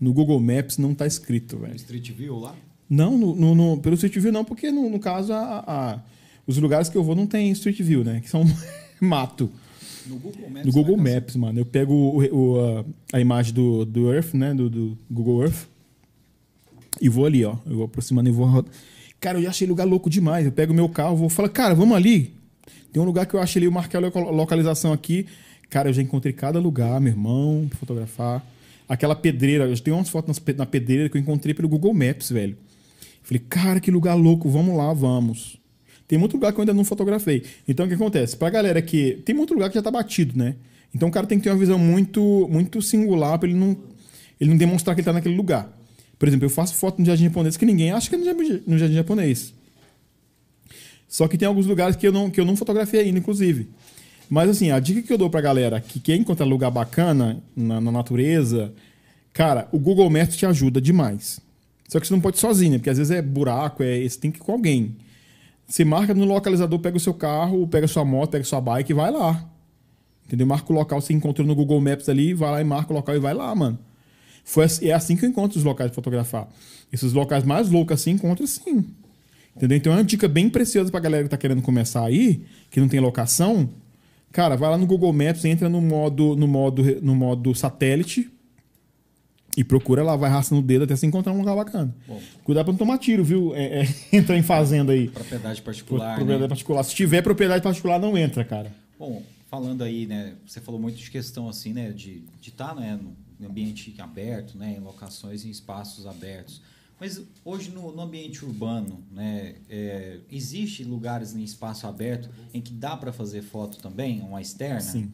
no 0.00 0.12
Google 0.12 0.38
Maps 0.40 0.78
não 0.78 0.94
tá 0.94 1.06
escrito, 1.06 1.58
velho. 1.58 1.76
Street 1.76 2.10
View 2.12 2.38
lá? 2.38 2.54
Não, 2.88 3.16
no, 3.18 3.34
no- 3.34 3.54
no- 3.54 3.78
pelo 3.80 3.94
Street 3.94 4.16
View 4.18 4.32
não, 4.32 4.44
porque 4.44 4.70
no, 4.70 4.88
no 4.88 4.98
caso 4.98 5.32
a- 5.32 5.64
a- 5.66 6.00
os 6.46 6.56
lugares 6.58 6.88
que 6.88 6.96
eu 6.96 7.02
vou 7.04 7.14
não 7.14 7.26
tem 7.26 7.50
Street 7.52 7.80
View, 7.82 8.04
né? 8.04 8.20
Que 8.20 8.28
são 8.30 8.44
mato. 9.00 9.50
No 10.08 10.16
Google 10.16 10.50
Maps. 10.50 10.66
No 10.66 10.72
Google 10.72 10.96
vai 10.96 11.14
Maps, 11.14 11.36
mano. 11.36 11.58
Eu 11.60 11.66
pego 11.66 11.92
o- 11.94 12.18
o- 12.56 12.84
a, 13.12 13.20
imagem 13.20 13.52
do, 13.54 13.84
do 13.84 14.12
Earth, 14.12 14.34
né? 14.34 14.54
Do, 14.54 14.68
do 14.70 14.98
Google 15.10 15.42
Earth. 15.42 15.66
E 17.00 17.08
vou 17.08 17.26
ali, 17.26 17.44
ó. 17.44 17.56
Eu 17.66 17.76
vou 17.76 17.84
aproximando 17.84 18.28
e 18.28 18.32
vou. 18.32 18.64
Cara, 19.20 19.38
eu 19.38 19.42
já 19.42 19.50
achei 19.50 19.66
lugar 19.66 19.84
louco 19.84 20.08
demais. 20.08 20.46
Eu 20.46 20.52
pego 20.52 20.72
o 20.72 20.76
meu 20.76 20.88
carro, 20.88 21.16
vou 21.16 21.28
falar, 21.28 21.48
cara, 21.48 21.74
vamos 21.74 21.96
ali. 21.96 22.32
Tem 22.92 23.02
um 23.02 23.06
lugar 23.06 23.26
que 23.26 23.34
eu 23.34 23.40
achei 23.40 23.60
ali, 23.60 23.66
eu 23.66 23.72
marquei 23.72 23.98
a 23.98 24.00
loca- 24.00 24.18
localização 24.20 24.92
aqui. 24.92 25.26
Cara, 25.68 25.90
eu 25.90 25.92
já 25.92 26.00
encontrei 26.00 26.32
cada 26.32 26.58
lugar, 26.58 27.00
meu 27.00 27.12
irmão, 27.12 27.66
pra 27.68 27.78
fotografar. 27.78 28.44
Aquela 28.88 29.14
pedreira, 29.14 29.66
eu 29.66 29.78
tenho 29.78 29.96
umas 29.96 30.08
fotos 30.08 30.40
na 30.56 30.64
pedreira 30.64 31.08
que 31.10 31.16
eu 31.16 31.20
encontrei 31.20 31.52
pelo 31.52 31.68
Google 31.68 31.92
Maps, 31.92 32.30
velho. 32.30 32.56
Falei, 33.22 33.42
cara, 33.48 33.78
que 33.80 33.90
lugar 33.90 34.14
louco, 34.14 34.48
vamos 34.48 34.74
lá, 34.74 34.92
vamos. 34.94 35.58
Tem 36.08 36.18
muito 36.18 36.32
lugar 36.32 36.52
que 36.52 36.58
eu 36.58 36.62
ainda 36.62 36.72
não 36.72 36.84
fotografei. 36.84 37.44
Então 37.68 37.84
o 37.84 37.88
que 37.88 37.94
acontece? 37.94 38.34
Pra 38.34 38.48
galera 38.48 38.80
que. 38.80 39.20
Tem 39.26 39.34
muito 39.34 39.52
lugar 39.52 39.68
que 39.68 39.74
já 39.74 39.82
tá 39.82 39.90
batido, 39.90 40.36
né? 40.36 40.56
Então 40.94 41.10
o 41.10 41.12
cara 41.12 41.26
tem 41.26 41.38
que 41.38 41.44
ter 41.44 41.50
uma 41.50 41.58
visão 41.58 41.78
muito, 41.78 42.48
muito 42.50 42.80
singular 42.80 43.38
pra 43.38 43.46
ele 43.46 43.58
não, 43.58 43.76
ele 44.40 44.50
não 44.50 44.56
demonstrar 44.56 44.96
que 44.96 45.02
ele 45.02 45.04
tá 45.04 45.12
naquele 45.12 45.36
lugar. 45.36 45.70
Por 46.18 46.26
exemplo, 46.26 46.46
eu 46.46 46.50
faço 46.50 46.74
foto 46.74 46.98
no 46.98 47.04
jardim 47.04 47.24
japonês 47.24 47.58
que 47.58 47.66
ninguém 47.66 47.92
acha 47.92 48.08
que 48.08 48.16
é 48.16 48.18
no 48.18 48.78
jardim, 48.78 48.94
japonês. 48.94 49.52
Só 51.06 51.28
que 51.28 51.36
tem 51.36 51.46
alguns 51.46 51.66
lugares 51.66 51.94
que 51.94 52.06
eu 52.06 52.12
não, 52.12 52.30
que 52.30 52.40
eu 52.40 52.44
não 52.44 52.56
fotografei 52.56 53.00
ainda, 53.00 53.18
inclusive. 53.18 53.68
Mas 54.30 54.48
assim, 54.48 54.70
a 54.70 54.80
dica 54.80 55.02
que 55.02 55.12
eu 55.12 55.18
dou 55.18 55.28
pra 55.28 55.42
galera 55.42 55.78
que 55.78 56.00
quer 56.00 56.16
encontrar 56.16 56.46
lugar 56.46 56.70
bacana 56.70 57.42
na, 57.54 57.80
na 57.80 57.92
natureza, 57.92 58.72
cara, 59.32 59.68
o 59.72 59.78
Google 59.78 60.08
Maps 60.08 60.36
te 60.36 60.46
ajuda 60.46 60.80
demais. 60.80 61.38
Só 61.86 62.00
que 62.00 62.06
você 62.06 62.12
não 62.14 62.20
pode 62.20 62.38
sozinho, 62.38 62.72
né? 62.72 62.78
Porque 62.78 62.90
às 62.90 62.98
vezes 62.98 63.10
é 63.10 63.22
buraco, 63.22 63.82
é, 63.82 64.06
você 64.06 64.18
tem 64.18 64.30
que 64.30 64.38
ir 64.38 64.42
com 64.42 64.52
alguém. 64.52 64.96
Você 65.68 65.84
marca 65.84 66.14
no 66.14 66.24
localizador, 66.24 66.78
pega 66.78 66.96
o 66.96 67.00
seu 67.00 67.12
carro, 67.12 67.68
pega 67.68 67.86
sua 67.86 68.02
moto, 68.04 68.30
pega 68.30 68.42
sua 68.44 68.58
bike 68.60 68.90
e 68.90 68.94
vai 68.94 69.10
lá. 69.10 69.46
Entendeu? 70.26 70.46
Marca 70.46 70.72
o 70.72 70.74
local, 70.74 71.00
você 71.00 71.12
encontrou 71.12 71.46
no 71.46 71.54
Google 71.54 71.80
Maps 71.80 72.08
ali, 72.08 72.32
vai 72.32 72.50
lá 72.50 72.60
e 72.60 72.64
marca 72.64 72.90
o 72.92 72.96
local 72.96 73.14
e 73.14 73.18
vai 73.18 73.34
lá, 73.34 73.54
mano. 73.54 73.78
Foi, 74.44 74.64
assim- 74.64 74.86
é 74.88 74.92
assim 74.94 75.14
que 75.14 75.26
eu 75.26 75.28
encontro 75.28 75.58
os 75.58 75.64
locais 75.64 75.90
de 75.90 75.94
fotografar. 75.94 76.48
Esses 76.90 77.12
locais 77.12 77.44
mais 77.44 77.68
loucos 77.68 78.00
assim, 78.00 78.12
encontro 78.12 78.44
assim. 78.44 78.82
Entendeu? 79.54 79.76
Então 79.76 79.92
é 79.92 79.96
uma 79.96 80.04
dica 80.04 80.26
bem 80.26 80.48
preciosa 80.48 80.90
pra 80.90 81.00
galera 81.00 81.24
que 81.24 81.30
tá 81.30 81.36
querendo 81.36 81.60
começar 81.60 82.04
aí, 82.04 82.44
que 82.70 82.80
não 82.80 82.88
tem 82.88 82.98
locação. 83.00 83.68
Cara, 84.32 84.56
vai 84.56 84.70
lá 84.70 84.78
no 84.78 84.86
Google 84.86 85.12
Maps, 85.12 85.44
entra 85.44 85.68
no 85.68 85.82
modo, 85.82 86.34
no 86.34 86.48
modo, 86.48 86.82
no 87.02 87.14
modo 87.14 87.54
satélite 87.54 88.30
e 89.56 89.64
procura 89.64 90.02
lá, 90.02 90.14
vai 90.16 90.30
arrastando 90.30 90.60
o 90.60 90.64
dedo 90.64 90.84
até 90.84 90.94
você 90.94 91.06
encontrar 91.06 91.32
um 91.32 91.38
lugar 91.38 91.56
bacana. 91.56 91.94
Bom. 92.06 92.20
Cuidado 92.44 92.64
pra 92.66 92.72
não 92.72 92.78
tomar 92.78 92.98
tiro, 92.98 93.24
viu? 93.24 93.54
É, 93.54 93.82
é, 93.82 93.88
entrar 94.16 94.36
em 94.36 94.42
fazenda 94.42 94.92
aí. 94.92 95.08
Propriedade 95.08 95.60
Pro- 95.62 95.64
particular. 95.72 96.14
propriedade 96.16 96.42
né? 96.42 96.48
particular. 96.48 96.82
Se 96.84 96.94
tiver 96.94 97.22
propriedade 97.22 97.62
particular, 97.62 97.98
não 97.98 98.16
entra, 98.16 98.44
cara. 98.44 98.72
Bom, 98.98 99.22
falando 99.50 99.82
aí, 99.82 100.06
né? 100.06 100.34
Você 100.46 100.60
falou 100.60 100.80
muito 100.80 100.96
de 100.96 101.10
questão 101.10 101.48
assim, 101.48 101.72
né? 101.72 101.90
De 101.90 102.22
estar 102.40 102.74
né, 102.76 102.98
no 103.40 103.48
ambiente 103.48 103.94
aberto, 103.98 104.56
né? 104.56 104.76
Em 104.78 104.80
locações 104.80 105.44
em 105.44 105.50
espaços 105.50 106.06
abertos. 106.06 106.60
Mas 107.00 107.20
hoje 107.44 107.70
no, 107.70 107.92
no 107.92 108.02
ambiente 108.02 108.44
urbano, 108.44 109.04
né? 109.12 109.54
é, 109.70 110.18
existe 110.32 110.82
lugares 110.82 111.32
em 111.34 111.44
espaço 111.44 111.86
aberto 111.86 112.28
em 112.52 112.60
que 112.60 112.72
dá 112.72 112.96
para 112.96 113.12
fazer 113.12 113.40
foto 113.42 113.78
também, 113.78 114.20
uma 114.20 114.40
externa? 114.40 114.80
Sim. 114.80 115.12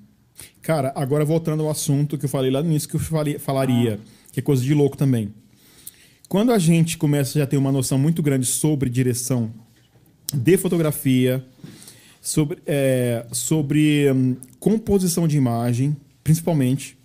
Cara, 0.63 0.93
agora 0.97 1.25
voltando 1.27 1.63
ao 1.63 1.71
assunto 1.71 2.17
que 2.17 2.25
eu 2.25 2.29
falei 2.29 2.51
lá 2.51 2.63
no 2.63 2.71
início 2.71 2.89
que 2.89 2.97
eu 2.97 3.01
falei- 3.01 3.39
falaria, 3.39 4.01
que 4.35 4.41
é 4.41 4.43
coisa 4.43 4.63
de 4.63 4.75
louco 4.75 4.97
também. 4.97 5.33
Quando 6.29 6.53
a 6.53 6.59
gente 6.59 6.99
começa 6.99 7.39
a 7.39 7.43
já 7.43 7.47
ter 7.47 7.57
uma 7.57 7.71
noção 7.71 7.97
muito 7.97 8.21
grande 8.21 8.47
sobre 8.47 8.91
direção 8.91 9.55
de 10.33 10.57
fotografia, 10.57 11.45
sobre, 12.21 12.59
é, 12.67 13.25
sobre 13.31 14.11
hum, 14.11 14.37
composição 14.59 15.29
de 15.29 15.37
imagem, 15.37 15.97
principalmente. 16.25 16.99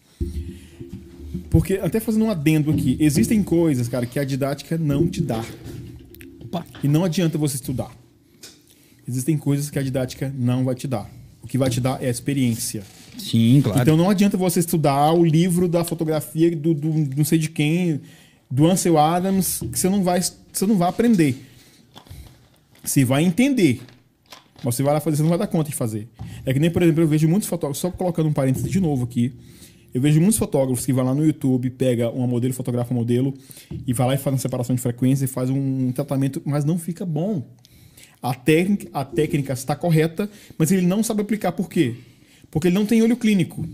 Porque, 1.51 1.76
até 1.76 1.99
fazendo 1.99 2.26
um 2.26 2.31
adendo 2.31 2.72
aqui, 2.72 2.97
existem 2.99 3.43
coisas, 3.43 3.88
cara, 3.88 4.07
que 4.07 4.18
a 4.18 4.23
didática 4.23 4.76
não 4.76 5.07
te 5.07 5.22
dá. 5.22 5.45
E 6.81 6.88
não 6.88 7.06
adianta 7.06 7.38
você 7.38 7.56
estudar. 7.56 7.91
Existem 9.07 9.38
coisas 9.38 9.69
que 9.69 9.77
a 9.77 9.84
didática 9.84 10.34
não 10.35 10.64
vai 10.64 10.73
te 10.73 10.88
dar. 10.88 11.07
O 11.43 11.47
que 11.47 11.60
vai 11.60 11.69
te 11.69 11.80
dar 11.80 12.01
é 12.01 12.07
a 12.07 12.11
experiência. 12.11 12.84
Sim, 13.20 13.62
claro. 13.62 13.82
Então 13.82 13.98
não 13.98 14.10
adianta 14.10 14.38
você 14.38 14.60
estudar 14.60 15.14
o 15.14 15.24
livro 15.24 15.68
da 15.68 15.84
fotografia 15.84 16.56
do, 16.56 16.74
do 16.74 16.90
não 17.16 17.26
sei 17.26 17.38
de 17.38 17.50
quem, 17.50 18.02
do 18.50 18.66
Ansel 18.66 18.98
Adams, 18.98 19.62
que 19.72 19.78
você 19.78 19.90
não 19.90 20.04
vai, 20.04 20.22
você 20.22 20.66
não 20.66 20.78
vai 20.78 20.90
aprender. 20.90 21.46
Você 22.84 23.06
vai 23.06 23.24
entender. 23.24 23.82
Mas 24.64 24.76
você 24.76 24.84
vai 24.84 24.94
lá 24.94 25.00
fazer, 25.00 25.18
você 25.18 25.24
não 25.24 25.30
vai 25.30 25.38
dar 25.38 25.48
conta 25.48 25.70
de 25.70 25.76
fazer. 25.76 26.08
É 26.46 26.54
que 26.54 26.60
nem, 26.60 26.70
por 26.70 26.82
exemplo, 26.82 27.04
eu 27.04 27.08
vejo 27.08 27.28
muitos 27.28 27.48
fotógrafos, 27.48 27.80
só 27.80 27.91
colocando 27.91 28.28
um 28.28 28.34
parênteses 28.34 28.70
de 28.70 28.80
novo 28.80 29.04
aqui. 29.04 29.34
Eu 29.94 30.02
vejo 30.02 30.20
muitos 30.20 30.38
fotógrafos 30.38 30.86
que 30.86 30.94
vão 30.94 31.04
lá 31.04 31.14
no 31.14 31.26
YouTube, 31.26 31.70
pega 31.72 32.10
uma 32.10 32.28
modelo, 32.28 32.54
fotografa 32.54 32.94
um 32.94 32.98
modelo 32.98 33.34
e 33.88 33.94
vai 33.94 34.08
lá 34.08 34.14
e 34.16 34.18
faz 34.18 34.34
uma 34.34 34.40
separação 34.40 34.76
de 34.76 34.82
frequência 34.82 35.26
e 35.26 35.28
faz 35.28 35.50
um 35.50 35.91
tratamento, 35.91 36.41
mas 36.46 36.64
não 36.64 36.78
fica 36.78 37.06
bom. 37.06 37.44
A 38.22 38.34
técnica, 38.34 38.90
a 38.94 39.06
técnica 39.06 39.54
está 39.54 39.76
correta, 39.76 40.30
mas 40.58 40.72
ele 40.72 40.86
não 40.86 41.02
sabe 41.02 41.22
aplicar 41.22 41.54
por 41.54 41.70
quê? 41.70 41.96
Porque 42.52 42.68
ele 42.68 42.76
não 42.76 42.86
tem 42.86 43.02
olho 43.02 43.18
clínico. 43.18 43.68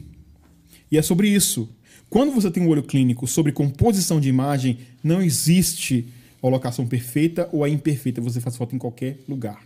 E 0.91 0.97
é 0.97 1.01
sobre 1.01 1.29
isso. 1.29 1.69
Quando 2.09 2.31
você 2.31 2.51
tem 2.51 2.63
um 2.63 2.69
olho 2.69 2.83
clínico 2.83 3.27
sobre 3.27 3.51
composição 3.51 4.19
de 4.19 4.29
imagem, 4.29 4.79
não 5.03 5.21
existe 5.21 6.07
a 6.41 6.47
locação 6.47 6.85
perfeita 6.85 7.49
ou 7.51 7.63
a 7.63 7.69
imperfeita. 7.69 8.21
Você 8.21 8.39
faz 8.39 8.55
foto 8.55 8.75
em 8.75 8.79
qualquer 8.79 9.19
lugar. 9.27 9.65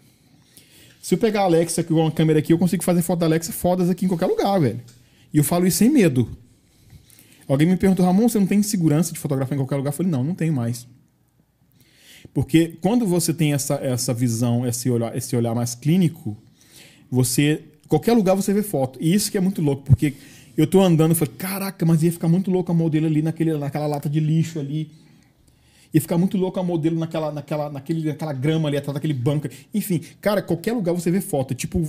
Se 1.02 1.16
eu 1.16 1.18
pegar 1.18 1.42
a 1.42 1.46
Alexa 1.46 1.84
com 1.84 1.96
uma 1.96 2.12
câmera 2.12 2.40
aqui, 2.40 2.54
eu 2.54 2.58
consigo 2.58 2.84
fazer 2.84 3.02
foto 3.02 3.20
da 3.20 3.26
Alexa 3.26 3.52
fodas 3.52 3.90
aqui 3.90 4.06
em 4.06 4.08
qualquer 4.08 4.26
lugar, 4.26 4.60
velho. 4.60 4.82
E 5.34 5.38
eu 5.38 5.44
falo 5.44 5.66
isso 5.66 5.78
sem 5.78 5.90
medo. 5.90 6.30
Alguém 7.48 7.68
me 7.68 7.78
perguntou, 7.78 8.06
Ramon, 8.06 8.30
você 8.30 8.40
não 8.40 8.46
tem 8.46 8.62
segurança 8.62 9.12
de 9.12 9.20
fotografar 9.20 9.56
em 9.56 9.62
qualquer 9.62 9.78
lugar? 9.78 9.90
Eu 9.92 9.96
falei, 9.96 10.12
não, 10.12 10.24
não 10.24 10.36
tenho 10.36 10.54
mais. 10.54 10.88
Porque 12.34 12.78
quando 12.82 13.06
você 13.08 13.34
tem 13.34 13.54
essa, 13.54 13.76
essa 13.76 14.14
visão, 14.14 14.68
esse 14.68 14.90
olhar, 14.90 15.16
esse 15.16 15.36
olhar 15.36 15.56
mais 15.56 15.74
clínico, 15.74 16.38
você. 17.10 17.64
Qualquer 17.90 18.14
lugar 18.14 18.36
você 18.36 18.54
vê 18.54 18.62
foto. 18.62 19.00
E 19.02 19.14
isso 19.14 19.32
que 19.32 19.38
é 19.38 19.42
muito 19.42 19.62
louco, 19.62 19.82
porque 19.84 20.14
eu 20.56 20.68
tô 20.68 20.80
andando 20.80 21.12
e 21.12 21.16
falei, 21.16 21.34
caraca, 21.36 21.86
mas 21.86 22.04
ia 22.04 22.12
ficar 22.12 22.28
muito 22.28 22.52
louco 22.52 22.72
a 22.72 22.76
modelo 22.76 23.08
ali 23.08 23.22
naquele, 23.24 23.58
naquela 23.58 23.88
lata 23.88 24.08
de 24.08 24.20
lixo 24.20 24.60
ali. 24.60 24.92
Ia 25.92 26.00
ficar 26.00 26.20
muito 26.20 26.38
louco 26.38 26.60
a 26.60 26.64
modelo 26.64 27.00
naquela, 27.00 27.32
naquela, 27.32 27.68
naquele, 27.68 28.10
naquela 28.10 28.32
grama 28.32 28.70
ali 28.70 28.78
atrás 28.78 28.94
daquele 28.94 29.14
banco. 29.14 29.48
Enfim, 29.74 30.02
cara, 30.22 30.40
qualquer 30.40 30.74
lugar 30.74 30.94
você 30.94 31.10
vê 31.10 31.20
foto. 31.20 31.56
Tipo, 31.56 31.84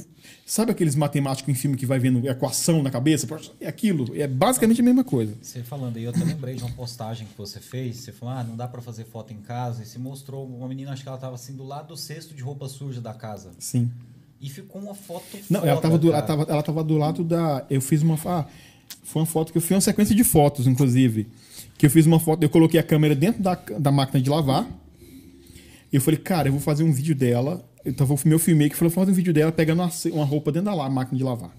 sabe 0.47 0.71
aqueles 0.71 0.95
matemáticos 0.95 1.53
em 1.53 1.55
filme 1.55 1.77
que 1.77 1.85
vai 1.85 1.99
vendo 1.99 2.27
equação 2.27 2.83
na 2.83 2.91
cabeça? 2.91 3.27
É 3.61 3.69
aquilo. 3.69 4.17
É 4.17 4.27
basicamente 4.27 4.81
a 4.81 4.85
mesma 4.85 5.05
coisa. 5.05 5.35
Você 5.43 5.63
falando 5.63 5.99
aí, 5.99 6.05
eu 6.05 6.11
até 6.11 6.25
lembrei 6.25 6.55
de 6.55 6.63
uma 6.63 6.73
postagem 6.73 7.27
que 7.27 7.37
você 7.37 7.61
fez. 7.61 7.99
Você 7.99 8.11
falou, 8.11 8.35
ah, 8.35 8.43
não 8.43 8.57
dá 8.57 8.67
para 8.67 8.81
fazer 8.81 9.05
foto 9.05 9.35
em 9.35 9.43
casa. 9.43 9.83
E 9.83 9.87
você 9.87 9.99
mostrou 9.99 10.47
uma 10.47 10.67
menina, 10.67 10.93
acho 10.93 11.03
que 11.03 11.09
ela 11.09 11.19
tava 11.19 11.35
assim 11.35 11.55
do 11.55 11.65
lado 11.65 11.89
do 11.89 11.97
cesto 11.97 12.35
de 12.35 12.43
roupa 12.43 12.69
suja 12.69 13.03
da 13.03 13.13
casa. 13.13 13.51
Sim. 13.59 13.91
E 14.41 14.49
ficou 14.49 14.81
uma 14.81 14.95
foto 14.95 15.25
Não, 15.51 15.61
foda, 15.61 15.71
ela 15.71 15.81
tava, 15.81 15.99
do, 15.99 16.09
ela, 16.09 16.23
tava, 16.23 16.43
ela 16.49 16.63
tava 16.63 16.85
do 16.85 16.97
lado 16.97 17.23
da. 17.23 17.67
Eu 17.69 17.81
fiz 17.81 18.03
uma. 18.03 18.19
Ah, 18.25 18.47
foi 19.03 19.21
uma 19.21 19.27
foto 19.27 19.53
que 19.53 19.59
eu 19.59 19.63
fiz 19.63 19.73
uma 19.73 19.81
sequência 19.81 20.15
de 20.15 20.25
fotos, 20.25 20.67
inclusive. 20.67 21.27
Que 21.77 21.87
eu 21.87 21.91
fiz 21.91 22.07
uma 22.07 22.19
foto, 22.19 22.43
eu 22.43 22.49
coloquei 22.49 22.79
a 22.81 22.83
câmera 22.83 23.15
dentro 23.15 23.43
da, 23.43 23.55
da 23.55 23.91
máquina 23.91 24.21
de 24.21 24.31
lavar. 24.31 24.67
E 25.93 25.97
eu 25.97 26.01
falei, 26.01 26.19
cara, 26.19 26.49
eu 26.49 26.53
vou 26.53 26.61
fazer 26.61 26.85
um 26.85 26.93
vídeo 26.93 27.15
dela. 27.15 27.65
Então 27.85 28.07
o 28.07 28.29
meu 28.29 28.39
filmei 28.39 28.69
que 28.69 28.77
falou, 28.77 28.91
fazer 28.91 29.11
um 29.11 29.15
vídeo 29.15 29.33
dela 29.33 29.51
pegando 29.51 29.83
uma, 29.83 29.91
uma 30.13 30.25
roupa 30.25 30.53
dentro 30.53 30.75
da 30.75 30.91
máquina 30.91 31.17
de 31.19 31.25
lavar. 31.25 31.51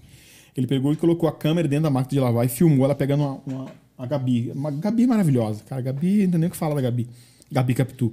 Ele 0.56 0.66
pegou 0.66 0.92
e 0.92 0.96
colocou 0.96 1.28
a 1.28 1.32
câmera 1.32 1.66
dentro 1.66 1.84
da 1.84 1.90
máquina 1.90 2.10
de 2.10 2.20
lavar 2.20 2.44
e 2.44 2.48
filmou 2.48 2.84
ela 2.84 2.94
pegando 2.94 3.22
uma, 3.22 3.40
uma, 3.46 3.66
a 3.98 4.06
Gabi. 4.06 4.50
Uma, 4.54 4.70
Gabi 4.70 5.06
maravilhosa, 5.06 5.62
cara. 5.64 5.80
Gabi, 5.80 6.24
não 6.24 6.32
tem 6.32 6.40
nem 6.40 6.48
o 6.48 6.50
que 6.50 6.56
falar 6.56 6.74
da 6.74 6.80
Gabi. 6.80 7.08
Gabi 7.50 7.74
Capitu. 7.74 8.12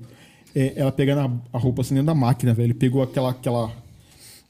É, 0.56 0.74
ela 0.76 0.91
pegando 0.91 1.22
a, 1.52 1.58
a 1.58 1.60
roupa 1.60 1.82
assim 1.82 1.94
dentro 1.94 2.08
da 2.08 2.16
máquina, 2.16 2.54
velho. 2.54 2.68
Ele 2.68 2.74
pegou 2.74 3.04
aquela, 3.04 3.32
aquela, 3.32 3.72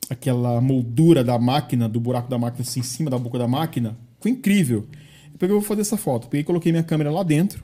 aquela 0.10 0.60
moldura 0.60 1.24
da 1.24 1.38
máquina, 1.38 1.88
do 1.88 2.00
buraco 2.00 2.30
da 2.30 2.38
máquina, 2.38 2.62
assim, 2.62 2.80
em 2.80 2.84
cima 2.84 3.10
da 3.10 3.18
boca 3.18 3.38
da 3.38 3.48
máquina. 3.48 3.96
Foi 4.20 4.32
incrível. 4.32 4.88
Eu 5.32 5.38
peguei, 5.38 5.54
vou 5.54 5.64
fazer 5.64 5.82
essa 5.82 5.98
foto. 5.98 6.28
Peguei, 6.28 6.44
coloquei 6.44 6.72
minha 6.72 6.84
câmera 6.84 7.12
lá 7.12 7.24
dentro 7.24 7.64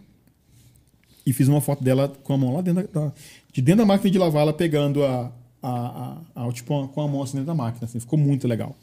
e 1.26 1.34
fiz 1.34 1.48
uma 1.48 1.60
foto 1.60 1.84
dela 1.84 2.14
com 2.24 2.34
a 2.34 2.38
mão 2.38 2.54
lá 2.54 2.62
dentro 2.62 2.88
da, 2.94 3.12
de 3.52 3.62
dentro 3.62 3.80
da 3.80 3.86
máquina 3.86 4.12
de 4.12 4.18
lavar, 4.18 4.44
ela 4.44 4.54
pegando 4.54 5.04
a, 5.04 5.32
a, 5.62 6.18
a, 6.36 6.46
a 6.46 6.52
tipo, 6.52 6.88
com 6.90 7.02
a 7.02 7.08
mão 7.08 7.24
assim 7.24 7.34
dentro 7.34 7.48
da 7.48 7.56
máquina. 7.56 7.86
Assim, 7.86 8.00
ficou 8.00 8.20
muito 8.20 8.48
legal. 8.48 8.76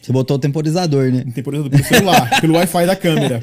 Você 0.00 0.12
botou 0.12 0.36
o 0.36 0.40
temporizador, 0.40 1.10
né? 1.10 1.24
Um 1.26 1.30
temporizador 1.30 1.70
pelo 1.70 1.84
celular, 1.84 2.28
pelo 2.40 2.54
Wi-Fi 2.54 2.86
da 2.86 2.96
câmera. 2.96 3.40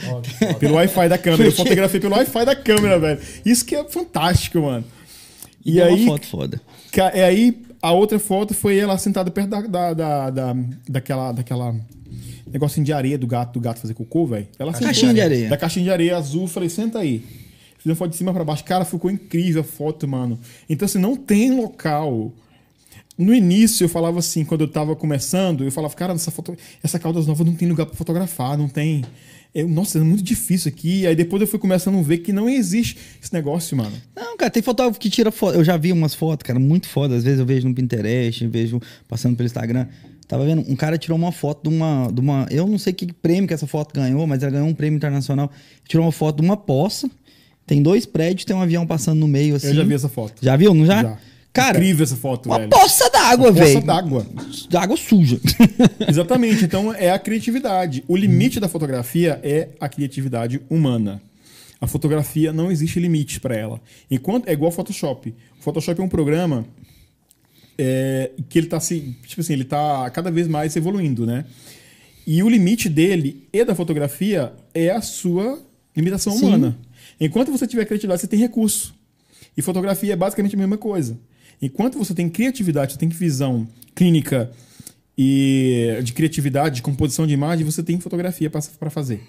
pelo 0.59 0.75
Wi-Fi 0.75 1.09
da 1.09 1.17
câmera. 1.17 1.45
Eu 1.45 1.51
fotografei 1.53 1.99
pelo 1.99 2.15
Wi-Fi 2.15 2.45
da 2.45 2.55
câmera, 2.55 2.99
velho. 2.99 3.19
Isso 3.45 3.65
que 3.65 3.75
é 3.75 3.83
fantástico, 3.83 4.59
mano. 4.59 4.85
E, 5.65 5.73
e 5.73 5.81
aí, 5.81 6.03
uma 6.03 6.13
foto 6.13 6.27
foda. 6.27 6.61
E 6.95 7.19
aí, 7.19 7.63
a 7.81 7.91
outra 7.91 8.19
foto 8.19 8.53
foi 8.53 8.77
ela 8.77 8.97
sentada 8.97 9.31
perto 9.31 9.49
da, 9.49 9.61
da, 9.61 9.93
da, 9.93 10.29
da 10.29 10.55
daquela, 10.87 11.31
daquela 11.31 11.75
negocinho 12.51 12.85
de 12.85 12.93
areia 12.93 13.17
do 13.17 13.25
gato, 13.25 13.53
do 13.53 13.59
gato 13.59 13.79
fazer 13.79 13.93
cocô, 13.93 14.27
velho. 14.27 14.47
Ela 14.59 14.73
caixinha 14.73 15.13
de 15.13 15.21
areia. 15.21 15.49
Da 15.49 15.57
caixinha 15.57 15.85
de 15.85 15.91
areia 15.91 16.17
azul, 16.17 16.47
falei, 16.47 16.69
senta 16.69 16.99
aí. 16.99 17.23
Fiz 17.77 17.85
uma 17.85 17.95
foto 17.95 18.11
de 18.11 18.17
cima 18.17 18.33
para 18.33 18.43
baixo. 18.43 18.63
Cara, 18.63 18.85
ficou 18.85 19.09
incrível 19.09 19.61
a 19.61 19.63
foto, 19.63 20.07
mano. 20.07 20.39
Então, 20.69 20.85
assim, 20.85 20.99
não 20.99 21.15
tem 21.15 21.55
local 21.55 22.31
no 23.17 23.35
início 23.35 23.83
eu 23.83 23.89
falava 23.89 24.19
assim, 24.19 24.43
quando 24.43 24.61
eu 24.61 24.67
tava 24.67 24.95
começando, 24.95 25.63
eu 25.63 25.71
falava, 25.71 25.93
cara, 25.93 26.13
essa, 26.13 26.31
foto, 26.31 26.57
essa 26.81 26.97
Caldas 26.97 27.27
Nova 27.27 27.43
não 27.43 27.53
tem 27.53 27.67
lugar 27.67 27.85
para 27.85 27.95
fotografar, 27.95 28.57
não 28.57 28.67
tem. 28.67 29.03
Eu, 29.53 29.67
nossa, 29.67 29.97
é 29.97 30.01
muito 30.01 30.23
difícil 30.23 30.69
aqui. 30.69 31.05
Aí 31.05 31.15
depois 31.15 31.41
eu 31.41 31.47
fui 31.47 31.59
começando 31.59 31.97
a 31.97 32.01
ver 32.01 32.19
que 32.19 32.31
não 32.31 32.47
existe 32.47 32.97
esse 33.21 33.33
negócio, 33.33 33.75
mano. 33.75 33.91
Não, 34.15 34.37
cara, 34.37 34.49
tem 34.49 34.63
fotógrafo 34.63 34.99
que 34.99 35.09
tira 35.09 35.31
foto. 35.31 35.55
Eu 35.55 35.63
já 35.63 35.75
vi 35.75 35.91
umas 35.91 36.13
fotos, 36.13 36.43
cara, 36.45 36.57
muito 36.57 36.87
foda. 36.87 37.15
Às 37.15 37.23
vezes 37.23 37.39
eu 37.39 37.45
vejo 37.45 37.67
no 37.67 37.75
Pinterest, 37.75 38.47
vejo 38.47 38.79
passando 39.07 39.35
pelo 39.35 39.45
Instagram. 39.45 39.87
Tava 40.25 40.45
vendo, 40.45 40.63
um 40.65 40.75
cara 40.77 40.97
tirou 40.97 41.17
uma 41.17 41.33
foto 41.33 41.69
de 41.69 41.75
uma, 41.75 42.09
de 42.09 42.21
uma. 42.21 42.47
Eu 42.49 42.65
não 42.65 42.77
sei 42.77 42.93
que 42.93 43.11
prêmio 43.11 43.45
que 43.47 43.53
essa 43.53 43.67
foto 43.67 43.93
ganhou, 43.93 44.25
mas 44.25 44.41
ela 44.41 44.53
ganhou 44.53 44.67
um 44.67 44.73
prêmio 44.73 44.95
internacional. 44.95 45.51
Tirou 45.85 46.05
uma 46.05 46.11
foto 46.13 46.37
de 46.37 46.47
uma 46.47 46.55
poça. 46.55 47.11
Tem 47.67 47.83
dois 47.83 48.05
prédios, 48.05 48.45
tem 48.45 48.55
um 48.55 48.61
avião 48.61 48.87
passando 48.87 49.19
no 49.19 49.27
meio 49.27 49.55
assim. 49.55 49.67
Eu 49.67 49.75
já 49.75 49.83
vi 49.83 49.93
essa 49.93 50.07
foto. 50.07 50.35
Já 50.41 50.55
viu, 50.55 50.73
não 50.73 50.85
já? 50.85 51.03
Já. 51.03 51.17
Cara, 51.53 51.77
incrível 51.77 52.03
essa 52.03 52.15
foto, 52.15 52.47
uma 52.47 52.59
velho. 52.59 52.69
poça 52.69 53.09
d'água, 53.09 53.51
velho. 53.51 53.73
Poça 53.73 53.85
d'água. 53.85 54.25
D'água 54.69 54.97
suja. 54.97 55.39
Exatamente. 56.07 56.63
Então 56.63 56.93
é 56.93 57.11
a 57.11 57.19
criatividade. 57.19 58.03
O 58.07 58.15
limite 58.15 58.59
da 58.59 58.69
fotografia 58.69 59.39
é 59.43 59.69
a 59.79 59.89
criatividade 59.89 60.61
humana. 60.69 61.21
A 61.79 61.87
fotografia 61.87 62.53
não 62.53 62.71
existe 62.71 62.99
limite 62.99 63.39
para 63.39 63.55
ela. 63.55 63.81
Enquanto 64.09 64.47
é 64.47 64.53
igual 64.53 64.71
Photoshop. 64.71 65.33
O 65.59 65.63
Photoshop 65.63 65.99
é 65.99 66.03
um 66.03 66.07
programa 66.07 66.65
é, 67.77 68.31
que 68.47 68.59
ele 68.59 68.67
tá 68.67 68.79
se, 68.79 69.15
tipo 69.25 69.41
assim, 69.41 69.53
ele 69.53 69.65
tá 69.65 70.09
cada 70.11 70.31
vez 70.31 70.47
mais 70.47 70.75
evoluindo, 70.75 71.25
né? 71.25 71.43
E 72.25 72.43
o 72.43 72.49
limite 72.49 72.87
dele 72.87 73.47
e 73.51 73.65
da 73.65 73.73
fotografia 73.73 74.53
é 74.73 74.91
a 74.91 75.01
sua 75.01 75.59
limitação 75.95 76.33
Sim. 76.33 76.45
humana. 76.45 76.77
Enquanto 77.19 77.51
você 77.51 77.67
tiver 77.67 77.85
criatividade, 77.85 78.21
você 78.21 78.27
tem 78.27 78.39
recurso. 78.39 78.93
E 79.57 79.61
fotografia 79.61 80.13
é 80.13 80.15
basicamente 80.15 80.55
a 80.55 80.59
mesma 80.59 80.77
coisa. 80.77 81.19
Enquanto 81.61 81.97
você 81.97 82.13
tem 82.13 82.29
criatividade, 82.29 82.93
você 82.93 82.99
tem 82.99 83.09
visão 83.09 83.67
clínica 83.93 84.51
e 85.17 85.99
de 86.03 86.13
criatividade, 86.13 86.77
de 86.77 86.81
composição 86.81 87.27
de 87.27 87.33
imagem, 87.33 87.65
você 87.65 87.83
tem 87.83 87.99
fotografia 87.99 88.49
para 88.49 88.89
fazer. 88.89 89.21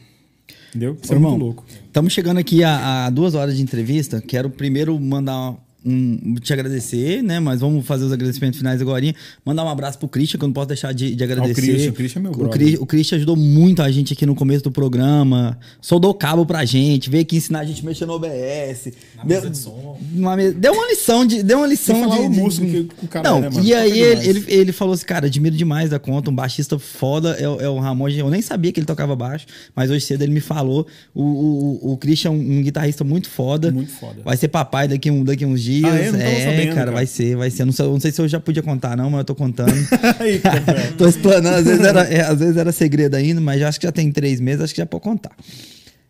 Entendeu? 0.70 0.96
Isso 1.02 1.12
é 1.12 1.18
muito 1.18 1.38
louco. 1.38 1.64
Estamos 1.86 2.12
chegando 2.12 2.38
aqui 2.38 2.64
a, 2.64 3.06
a, 3.06 3.10
duas 3.10 3.34
horas 3.34 3.56
de 3.56 3.62
entrevista. 3.62 4.22
Quero 4.22 4.48
primeiro 4.48 4.98
mandar 4.98 5.54
um, 5.84 6.34
te 6.36 6.52
agradecer, 6.52 7.22
né? 7.22 7.40
Mas 7.40 7.60
vamos 7.60 7.86
fazer 7.86 8.04
os 8.04 8.12
agradecimentos 8.12 8.58
finais 8.58 8.80
agora. 8.80 9.02
Mandar 9.44 9.64
um 9.64 9.68
abraço 9.68 9.98
pro 9.98 10.08
Christian, 10.08 10.38
que 10.38 10.44
eu 10.44 10.48
não 10.48 10.52
posso 10.54 10.68
deixar 10.68 10.92
de, 10.92 11.14
de 11.14 11.24
agradecer. 11.24 11.50
Ah, 11.50 11.52
o 11.52 11.54
Christian, 11.54 11.90
o 11.90 11.92
Christian 11.92 12.18
é 12.18 12.22
meu 12.22 12.32
brother. 12.32 12.48
O, 12.48 12.50
Christian, 12.52 12.82
o 12.82 12.86
Christian 12.86 13.16
ajudou 13.16 13.36
muito 13.36 13.82
a 13.82 13.90
gente 13.90 14.12
aqui 14.12 14.24
no 14.24 14.34
começo 14.34 14.62
do 14.62 14.70
programa. 14.70 15.58
Soldou 15.80 16.14
cabo 16.14 16.46
pra 16.46 16.64
gente, 16.64 17.10
veio 17.10 17.22
aqui 17.22 17.36
ensinar 17.36 17.60
a 17.60 17.64
gente 17.64 17.82
a 17.82 17.84
mexer 17.84 18.06
no 18.06 18.14
OBS. 18.14 18.92
Na 19.16 19.24
deu, 19.24 19.50
de 19.50 19.58
som. 19.58 19.98
Uma, 20.14 20.36
deu 20.36 20.72
uma 20.72 20.86
lição 20.86 21.26
de. 21.26 21.42
Deu 21.42 21.58
uma 21.58 21.66
lição 21.66 22.08
de. 22.08 22.18
o 22.18 22.30
músico 22.30 22.66
que 22.66 23.04
o 23.04 23.08
cara 23.08 23.28
não, 23.28 23.38
é, 23.38 23.40
né, 23.40 23.50
mano? 23.50 23.66
E 23.66 23.74
aí 23.74 24.00
ele, 24.00 24.28
ele, 24.28 24.44
ele, 24.48 24.72
falou 24.72 24.94
assim, 24.94 25.06
cara, 25.06 25.26
admiro 25.26 25.56
demais 25.56 25.90
da 25.90 25.98
conta, 25.98 26.30
um 26.30 26.34
baixista 26.34 26.78
foda 26.78 27.36
é, 27.38 27.42
é 27.42 27.68
o 27.68 27.78
Ramon. 27.78 28.08
Eu 28.08 28.30
nem 28.30 28.42
sabia 28.42 28.72
que 28.72 28.78
ele 28.78 28.86
tocava 28.86 29.16
baixo, 29.16 29.46
mas 29.74 29.90
hoje 29.90 30.04
cedo 30.04 30.22
ele 30.22 30.32
me 30.32 30.40
falou. 30.40 30.86
O, 31.14 31.22
o, 31.22 31.92
o 31.92 31.96
Christian 31.96 32.30
é 32.30 32.32
um, 32.32 32.58
um 32.58 32.62
guitarrista 32.62 33.02
muito 33.02 33.28
foda. 33.28 33.70
Muito 33.70 33.92
foda. 33.92 34.22
Vai 34.24 34.36
ser 34.36 34.48
papai 34.48 34.86
daqui, 34.86 35.10
um, 35.10 35.24
daqui 35.24 35.44
uns 35.44 35.62
dias. 35.62 35.71
Ah, 35.84 35.98
é, 35.98 36.02
é, 36.02 36.10
sabendo, 36.10 36.68
cara, 36.68 36.74
cara, 36.74 36.92
vai 36.92 37.06
ser, 37.06 37.36
vai 37.36 37.50
ser. 37.50 37.64
Não 37.64 37.72
sei, 37.72 37.86
não 37.86 38.00
sei 38.00 38.12
se 38.12 38.20
eu 38.20 38.28
já 38.28 38.40
podia 38.40 38.62
contar, 38.62 38.96
não, 38.96 39.10
mas 39.10 39.20
eu 39.20 39.24
tô 39.24 39.34
contando. 39.34 39.72
tô 40.98 41.06
explanando, 41.06 41.56
às 41.56 41.64
vezes, 41.64 41.84
era, 41.84 42.02
é, 42.02 42.20
às 42.22 42.38
vezes 42.38 42.56
era 42.56 42.72
segredo 42.72 43.14
ainda, 43.14 43.40
mas 43.40 43.62
acho 43.62 43.80
que 43.80 43.86
já 43.86 43.92
tem 43.92 44.10
três 44.10 44.40
meses, 44.40 44.62
acho 44.62 44.74
que 44.74 44.80
já 44.80 44.86
pode 44.86 45.02
contar. 45.02 45.32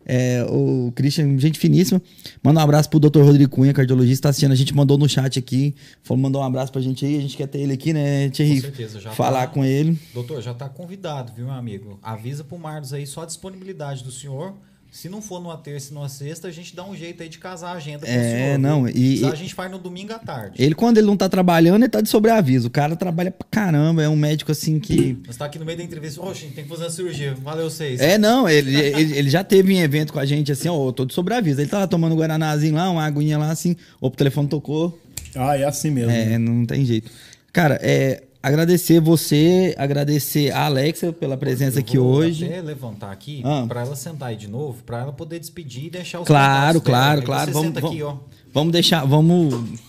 É, 0.05 0.45
o 0.49 0.91
Christian, 0.95 1.37
gente 1.37 1.57
finíssima. 1.57 2.01
Manda 2.43 2.59
um 2.59 2.63
abraço 2.63 2.89
pro 2.89 2.99
Dr. 2.99 3.21
Rodrigo 3.21 3.49
Cunha, 3.49 3.73
cardiologista, 3.73 4.23
tá 4.23 4.29
assistindo. 4.29 4.51
A 4.51 4.55
gente 4.55 4.75
mandou 4.75 4.97
no 4.97 5.07
chat 5.07 5.39
aqui. 5.39 5.73
Falou, 6.03 6.21
mandou 6.21 6.41
um 6.41 6.45
abraço 6.45 6.71
pra 6.71 6.81
gente 6.81 7.05
aí. 7.05 7.17
A 7.17 7.21
gente 7.21 7.37
quer 7.37 7.47
ter 7.47 7.59
ele 7.59 7.73
aqui, 7.73 7.93
né, 7.93 8.29
Thierry? 8.29 8.55
Com 8.55 8.61
certeza, 8.61 8.99
já 8.99 9.11
Falar 9.11 9.47
tá, 9.47 9.53
com 9.53 9.63
ele. 9.63 9.97
Doutor, 10.13 10.41
já 10.41 10.53
tá 10.53 10.67
convidado, 10.67 11.31
viu, 11.33 11.45
meu 11.45 11.53
amigo? 11.53 11.99
Avisa 12.03 12.43
pro 12.43 12.57
Marlos 12.57 12.93
aí 12.93 13.07
só 13.07 13.23
a 13.23 13.25
disponibilidade 13.25 14.03
do 14.03 14.11
senhor 14.11 14.55
se 14.93 15.09
não 15.09 15.23
for 15.23 15.41
numa 15.41 15.57
terça 15.57 15.89
e 15.89 15.93
numa 15.95 16.07
sexta, 16.07 16.47
a 16.47 16.51
gente 16.51 16.75
dá 16.75 16.85
um 16.85 16.95
jeito 16.95 17.23
aí 17.23 17.27
de 17.27 17.39
casar 17.39 17.69
a 17.69 17.77
agenda 17.77 18.05
com 18.05 18.11
é, 18.11 18.15
o 18.15 18.21
senhor. 18.21 18.59
não, 18.59 18.87
e, 18.87 19.25
a 19.25 19.33
gente 19.33 19.51
faz 19.51 19.71
no 19.71 19.79
domingo 19.79 20.13
à 20.13 20.19
tarde. 20.19 20.61
Ele, 20.61 20.75
quando 20.75 20.99
ele 20.99 21.07
não 21.07 21.17
tá 21.17 21.27
trabalhando, 21.27 21.81
ele 21.81 21.89
tá 21.89 21.99
de 21.99 22.07
sobreaviso. 22.07 22.67
O 22.67 22.69
cara 22.69 22.95
trabalha 22.95 23.31
pra 23.31 23.47
caramba, 23.49 24.03
é 24.03 24.07
um 24.07 24.15
médico 24.15 24.51
assim 24.51 24.79
que. 24.79 25.17
Você 25.25 25.39
tá 25.39 25.45
aqui 25.45 25.57
no 25.57 25.65
meio 25.65 25.79
da 25.79 25.83
entrevista, 25.83 26.21
oxe, 26.21 26.41
a 26.41 26.45
gente 26.45 26.53
tem 26.53 26.63
que 26.63 26.69
fazer 26.69 26.83
uma 26.83 26.89
cirurgia. 26.91 27.33
Valeu 27.41 27.71
vocês. 27.71 27.99
É, 27.99 28.19
não, 28.19 28.47
ele, 28.47 28.75
ele, 28.75 29.17
ele, 29.17 29.29
já 29.31 29.43
teve 29.43 29.73
em 29.73 29.81
evento 29.81 30.13
com 30.13 30.19
a 30.19 30.25
gente 30.27 30.51
assim, 30.51 30.69
ó, 30.69 30.89
eu 30.89 30.93
tô 30.93 31.05
de 31.05 31.13
sobreaviso. 31.15 31.59
Ele 31.59 31.69
tava 31.71 31.87
tomando 31.87 32.13
um 32.13 32.19
Guaranazinho 32.19 32.75
lá, 32.75 32.87
uma 32.91 33.03
aguinha 33.03 33.39
lá 33.39 33.49
assim, 33.49 33.75
o 33.99 34.11
telefone 34.11 34.47
tocou. 34.47 35.01
Ah, 35.35 35.57
é 35.57 35.63
assim 35.63 35.89
mesmo. 35.89 36.11
É, 36.11 36.37
não 36.37 36.67
tem 36.67 36.85
jeito. 36.85 37.09
Cara, 37.51 37.79
é, 37.81 38.21
agradecer 38.43 38.99
você, 38.99 39.73
agradecer 39.77 40.51
a 40.51 40.65
Alexa 40.65 41.13
pela 41.13 41.37
presença 41.37 41.79
aqui 41.79 41.97
hoje. 41.97 42.45
Até 42.45 42.61
levantar 42.61 43.11
aqui 43.11 43.41
ah. 43.45 43.65
para 43.65 43.81
ela 43.81 43.95
sentar 43.95 44.29
aí 44.29 44.35
de 44.35 44.49
novo, 44.49 44.83
para 44.83 44.99
ela 44.99 45.13
poder 45.13 45.39
despedir 45.39 45.85
e 45.85 45.89
deixar 45.89 46.19
os 46.19 46.27
Claro, 46.27 46.81
claro, 46.81 47.21
dela. 47.21 47.25
claro. 47.25 47.53
Vamos, 47.53 47.73
vamos, 47.73 47.89
aqui, 47.89 48.03
ó. 48.03 48.17
vamos 48.53 48.73
deixar, 48.73 49.05
vamos 49.05 49.79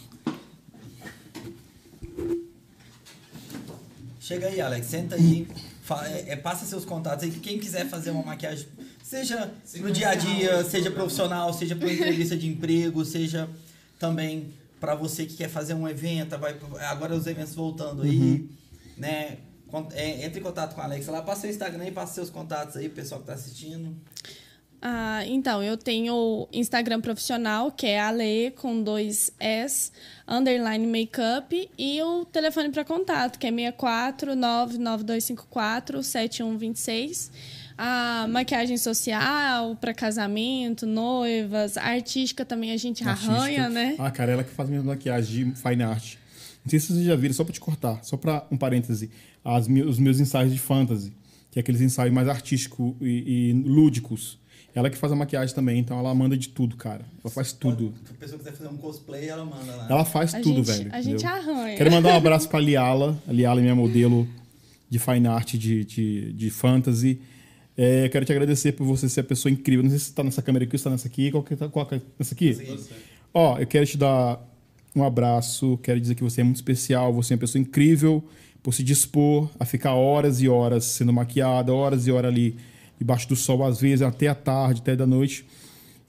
Chega 4.20 4.46
aí, 4.46 4.58
Alex, 4.58 4.86
senta 4.86 5.16
aí. 5.16 5.46
É, 6.06 6.32
é, 6.32 6.36
passa 6.36 6.64
seus 6.64 6.84
contatos 6.84 7.24
aí. 7.24 7.30
Quem 7.30 7.58
quiser 7.58 7.86
fazer 7.86 8.10
uma 8.10 8.22
maquiagem, 8.22 8.66
seja 9.02 9.50
no 9.76 9.90
dia 9.90 10.08
a 10.08 10.14
dia, 10.14 10.64
seja 10.64 10.90
profissional, 10.90 11.52
seja 11.52 11.76
para 11.76 11.92
entrevista 11.92 12.34
de 12.34 12.46
emprego, 12.46 13.04
seja 13.04 13.50
também 13.98 14.46
para 14.80 14.94
você 14.94 15.26
que 15.26 15.36
quer 15.36 15.48
fazer 15.48 15.74
um 15.74 15.88
evento, 15.88 16.38
vai 16.38 16.56
agora 16.80 17.14
os 17.14 17.26
eventos 17.26 17.54
voltando 17.54 18.02
aí, 18.02 18.18
uhum. 18.18 18.48
né? 18.96 19.38
É, 19.94 20.24
entre 20.24 20.38
em 20.38 20.42
contato 20.42 20.74
com 20.74 20.80
a 20.80 20.84
Alexa 20.84 21.10
lá, 21.10 21.20
passa 21.20 21.42
seu 21.42 21.50
Instagram 21.50 21.86
e 21.86 21.90
passa 21.90 22.14
seus 22.14 22.30
contatos 22.30 22.76
aí, 22.76 22.88
pessoal 22.88 23.20
que 23.20 23.24
está 23.24 23.34
assistindo. 23.34 23.96
Ah, 24.80 25.24
então, 25.26 25.62
eu 25.62 25.76
tenho 25.78 26.46
Instagram 26.52 27.00
profissional, 27.00 27.72
que 27.72 27.86
é 27.86 27.98
Ale 27.98 28.50
com 28.52 28.82
dois 28.82 29.32
S, 29.40 29.90
underline 30.28 30.86
makeup, 30.86 31.70
e 31.78 32.02
o 32.02 32.24
telefone 32.26 32.68
para 32.68 32.84
contato, 32.84 33.38
que 33.38 33.46
é 33.46 33.50
64 33.50 34.36
99254 34.36 36.02
7126 36.02 37.63
a 37.76 38.26
maquiagem 38.28 38.76
social 38.76 39.76
para 39.76 39.92
casamento, 39.92 40.86
noivas, 40.86 41.76
artística 41.76 42.44
também 42.44 42.72
a 42.72 42.76
gente 42.76 43.06
artística. 43.06 43.32
arranha, 43.34 43.68
né? 43.68 43.96
Ah, 43.98 44.10
cara, 44.10 44.32
ela 44.32 44.44
que 44.44 44.50
faz 44.50 44.68
minha 44.68 44.82
maquiagem 44.82 45.50
de 45.50 45.60
fine 45.60 45.82
art. 45.82 46.14
Não 46.64 46.70
sei 46.70 46.80
se 46.80 46.92
vocês 46.92 47.04
já 47.04 47.16
viram, 47.16 47.34
só 47.34 47.44
para 47.44 47.52
te 47.52 47.60
cortar, 47.60 48.02
só 48.02 48.16
para 48.16 48.46
um 48.50 48.56
parêntese, 48.56 49.10
as, 49.44 49.66
os 49.68 49.98
meus 49.98 50.18
ensaios 50.18 50.52
de 50.52 50.58
fantasy, 50.58 51.12
que 51.50 51.58
é 51.58 51.60
aqueles 51.60 51.80
ensaios 51.80 52.12
mais 52.12 52.28
artísticos 52.28 52.94
e, 53.00 53.50
e 53.50 53.52
lúdicos. 53.52 54.38
Ela 54.74 54.90
que 54.90 54.96
faz 54.96 55.12
a 55.12 55.16
maquiagem 55.16 55.54
também, 55.54 55.78
então 55.78 55.96
ela 55.98 56.12
manda 56.14 56.36
de 56.36 56.48
tudo, 56.48 56.76
cara. 56.76 57.04
Ela 57.22 57.32
faz 57.32 57.52
tudo. 57.52 57.94
Se 58.04 58.10
a 58.10 58.14
pessoa 58.14 58.38
quiser 58.38 58.52
fazer 58.52 58.68
um 58.68 58.76
cosplay, 58.76 59.28
ela 59.28 59.44
manda 59.44 59.76
lá. 59.76 59.86
Ela 59.88 60.04
faz 60.04 60.34
a 60.34 60.40
tudo, 60.40 60.64
gente, 60.64 60.78
velho. 60.78 60.94
A 60.94 61.00
gente 61.00 61.24
arranha. 61.24 61.76
Quero 61.76 61.92
mandar 61.92 62.14
um 62.14 62.16
abraço 62.16 62.48
pra 62.48 62.58
Liala. 62.58 63.16
A 63.28 63.32
Liala 63.32 63.60
é 63.60 63.62
minha 63.62 63.74
modelo 63.74 64.26
de 64.90 64.98
fine 64.98 65.28
art 65.28 65.54
de, 65.54 65.84
de, 65.84 66.32
de 66.32 66.50
fantasy. 66.50 67.20
É, 67.76 68.08
quero 68.08 68.24
te 68.24 68.32
agradecer 68.32 68.72
por 68.72 68.84
você 68.84 69.08
ser 69.08 69.20
a 69.20 69.24
pessoa 69.24 69.50
incrível. 69.50 69.82
Não 69.82 69.90
sei 69.90 69.98
se 69.98 70.06
você 70.06 70.10
está 70.10 70.22
nessa 70.22 70.42
câmera 70.42 70.64
aqui 70.64 70.74
ou 70.74 70.76
está 70.76 70.90
nessa 70.90 71.08
aqui. 71.08 71.30
Qual 71.30 71.42
que, 71.42 71.56
tá, 71.56 71.68
qual 71.68 71.86
que 71.86 71.96
é 71.96 72.00
essa 72.18 72.34
aqui? 72.34 72.54
Sim, 72.54 72.78
Ó, 73.32 73.58
eu 73.58 73.66
quero 73.66 73.84
te 73.84 73.98
dar 73.98 74.40
um 74.94 75.02
abraço. 75.02 75.78
Quero 75.82 76.00
dizer 76.00 76.14
que 76.14 76.22
você 76.22 76.40
é 76.40 76.44
muito 76.44 76.56
especial. 76.56 77.12
Você 77.12 77.32
é 77.32 77.36
uma 77.36 77.40
pessoa 77.40 77.60
incrível 77.60 78.24
por 78.62 78.72
se 78.72 78.82
dispor 78.82 79.50
a 79.60 79.64
ficar 79.64 79.94
horas 79.94 80.40
e 80.40 80.48
horas 80.48 80.84
sendo 80.84 81.12
maquiada, 81.12 81.72
horas 81.72 82.06
e 82.06 82.12
horas 82.12 82.32
ali 82.32 82.56
debaixo 82.98 83.28
do 83.28 83.36
sol, 83.36 83.62
às 83.64 83.80
vezes, 83.80 84.02
até 84.02 84.28
a 84.28 84.34
tarde, 84.34 84.80
até 84.80 84.96
da 84.96 85.06
noite, 85.06 85.44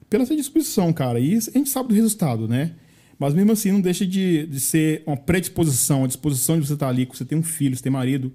pela 0.10 0.26
sua 0.26 0.36
disposição, 0.36 0.94
cara. 0.94 1.20
E 1.20 1.36
a 1.36 1.40
gente 1.40 1.70
sabe 1.70 1.90
do 1.90 1.96
resultado, 1.96 2.48
né? 2.48 2.74
Mas 3.18 3.34
mesmo 3.34 3.52
assim, 3.52 3.72
não 3.72 3.82
deixa 3.82 4.06
de, 4.06 4.46
de 4.46 4.60
ser 4.60 5.04
uma 5.06 5.18
predisposição, 5.18 6.04
a 6.04 6.08
disposição 6.08 6.60
de 6.60 6.68
você 6.68 6.74
estar 6.74 6.88
ali, 6.88 7.06
que 7.06 7.18
você 7.18 7.26
tem 7.26 7.38
um 7.38 7.44
filho, 7.44 7.76
você 7.76 7.84
tem 7.84 7.92
marido. 7.92 8.32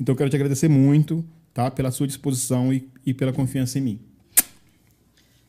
Então, 0.00 0.14
eu 0.14 0.16
quero 0.16 0.30
te 0.30 0.36
agradecer 0.36 0.68
muito, 0.68 1.24
tá? 1.52 1.70
Pela 1.70 1.90
sua 1.90 2.06
disposição 2.06 2.72
e, 2.72 2.88
e 3.04 3.12
pela 3.14 3.32
confiança 3.32 3.78
em 3.78 3.82
mim. 3.82 4.00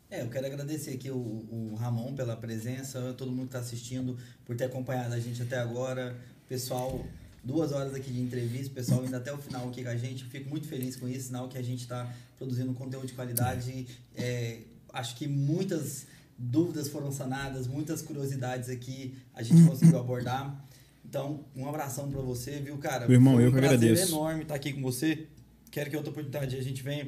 É, 0.10 0.22
eu 0.22 0.28
quero 0.28 0.46
agradecer 0.46 0.92
aqui 0.92 1.10
o, 1.10 1.16
o 1.16 1.76
Ramon 1.80 2.14
pela 2.14 2.36
presença, 2.36 3.14
todo 3.18 3.32
mundo 3.32 3.44
que 3.44 3.56
está 3.56 3.60
assistindo, 3.60 4.18
por 4.46 4.58
ter 4.58 4.66
acompanhado 4.66 5.14
a 5.14 5.20
gente 5.20 5.42
até 5.42 5.58
agora. 5.58 6.18
Pessoal, 6.50 7.06
duas 7.42 7.72
horas 7.72 7.96
aqui 7.96 8.12
de 8.12 8.20
entrevista, 8.20 8.74
pessoal 8.74 9.06
indo 9.06 9.16
até 9.16 9.32
o 9.32 9.38
final 9.38 9.70
aqui 9.70 9.84
com 9.84 9.90
a 9.90 9.96
gente. 9.96 10.26
Fico 10.26 10.50
muito 10.50 10.68
feliz 10.68 10.98
com 10.98 11.08
isso, 11.08 11.28
sinal 11.28 11.48
que 11.48 11.58
a 11.58 11.62
gente 11.62 11.84
está 11.84 12.14
produzindo 12.38 12.74
conteúdo 12.74 13.08
de 13.08 13.14
qualidade. 13.14 13.88
É, 14.16 14.60
acho 14.92 15.16
que 15.16 15.28
muitas 15.28 16.08
dúvidas 16.38 16.90
foram 16.90 17.12
sanadas, 17.12 17.68
muitas 17.68 18.02
curiosidades 18.02 18.70
aqui 18.70 19.16
a 19.34 19.42
gente 19.42 19.64
conseguiu 19.66 19.98
abordar. 19.98 20.62
Então, 21.06 21.46
um 21.56 21.68
abração 21.68 22.10
para 22.10 22.22
você, 22.22 22.60
viu, 22.60 22.78
cara? 22.78 23.06
Meu 23.06 23.16
irmão, 23.16 23.36
Foi 23.36 23.46
eu 23.46 23.50
um 23.50 23.52
que 23.52 23.58
agradeço. 23.58 24.12
enorme 24.12 24.44
estar 24.44 24.56
aqui 24.56 24.74
com 24.74 24.82
você. 24.82 25.28
Quero 25.72 25.90
que 25.90 25.96
outra 25.96 26.12
oportunidade 26.12 26.56
a 26.56 26.62
gente 26.62 26.84
venha. 26.84 27.08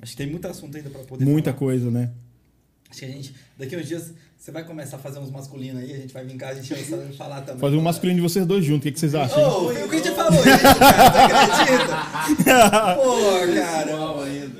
Acho 0.00 0.12
que 0.12 0.16
tem 0.18 0.30
muito 0.30 0.46
assunto 0.46 0.76
ainda 0.76 0.88
para 0.88 1.02
poder 1.02 1.24
Muita 1.24 1.50
falar. 1.50 1.58
coisa, 1.58 1.90
né? 1.90 2.10
Acho 2.90 3.00
que 3.00 3.06
a 3.06 3.08
gente, 3.08 3.34
daqui 3.58 3.76
uns 3.76 3.88
dias, 3.88 4.14
você 4.38 4.52
vai 4.52 4.62
começar 4.64 4.96
a 4.96 5.00
fazer 5.00 5.18
uns 5.18 5.30
masculinos 5.30 5.82
aí, 5.82 5.92
a 5.92 5.96
gente 5.96 6.12
vai 6.14 6.24
vir 6.24 6.36
cá, 6.36 6.50
a 6.50 6.54
gente 6.54 6.72
vai 6.72 7.12
falar 7.12 7.40
também. 7.42 7.60
Fazer 7.60 7.76
um 7.76 7.80
masculino 7.82 8.16
de 8.18 8.22
vocês 8.22 8.46
dois 8.46 8.64
juntos. 8.64 8.80
O 8.80 8.82
que, 8.84 8.92
que 8.92 9.00
vocês 9.00 9.14
acham? 9.16 9.42
Ô, 9.42 9.64
foi 9.72 9.82
o 9.82 9.88
que 9.88 9.96
a 9.96 9.98
gente 9.98 10.14
falou 10.14 10.38
isso, 10.38 10.44
cara, 10.44 11.46
você 11.46 11.62
acredita? 11.62 12.94
Pô, 12.94 13.54
cara. 13.54 13.96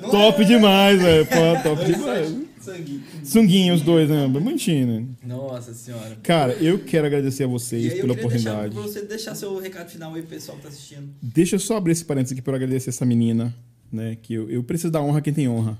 Não 0.00 0.10
Top 0.10 0.42
é? 0.42 0.44
demais, 0.44 1.00
velho. 1.00 1.26
Pô, 1.26 1.62
top 1.62 1.84
demais. 1.84 2.36
Sangue. 2.64 3.02
Sunguinho, 3.22 3.74
os 3.74 3.82
dois, 3.82 4.08
né? 4.08 4.26
Bonitinho, 4.26 4.86
né? 4.86 5.06
Nossa 5.22 5.74
senhora. 5.74 6.16
Cara, 6.22 6.54
eu 6.54 6.78
quero 6.78 7.06
agradecer 7.06 7.44
a 7.44 7.46
vocês 7.46 7.92
pela 7.94 8.14
deixar 8.14 8.26
oportunidade. 8.26 8.74
pra 8.74 8.82
você 8.82 9.02
deixar 9.02 9.34
seu 9.34 9.58
recado 9.58 9.90
final 9.90 10.14
aí 10.14 10.22
pro 10.22 10.30
pessoal 10.30 10.56
que 10.56 10.62
tá 10.62 10.68
assistindo. 10.70 11.08
Deixa 11.22 11.56
eu 11.56 11.60
só 11.60 11.76
abrir 11.76 11.92
esse 11.92 12.04
parênteses 12.04 12.32
aqui 12.32 12.42
para 12.42 12.56
agradecer 12.56 12.90
essa 12.90 13.04
menina, 13.04 13.54
né? 13.92 14.16
Que 14.22 14.34
eu, 14.34 14.50
eu 14.50 14.62
preciso 14.64 14.90
dar 14.90 15.02
honra 15.02 15.18
a 15.18 15.22
quem 15.22 15.32
tem 15.32 15.48
honra. 15.48 15.78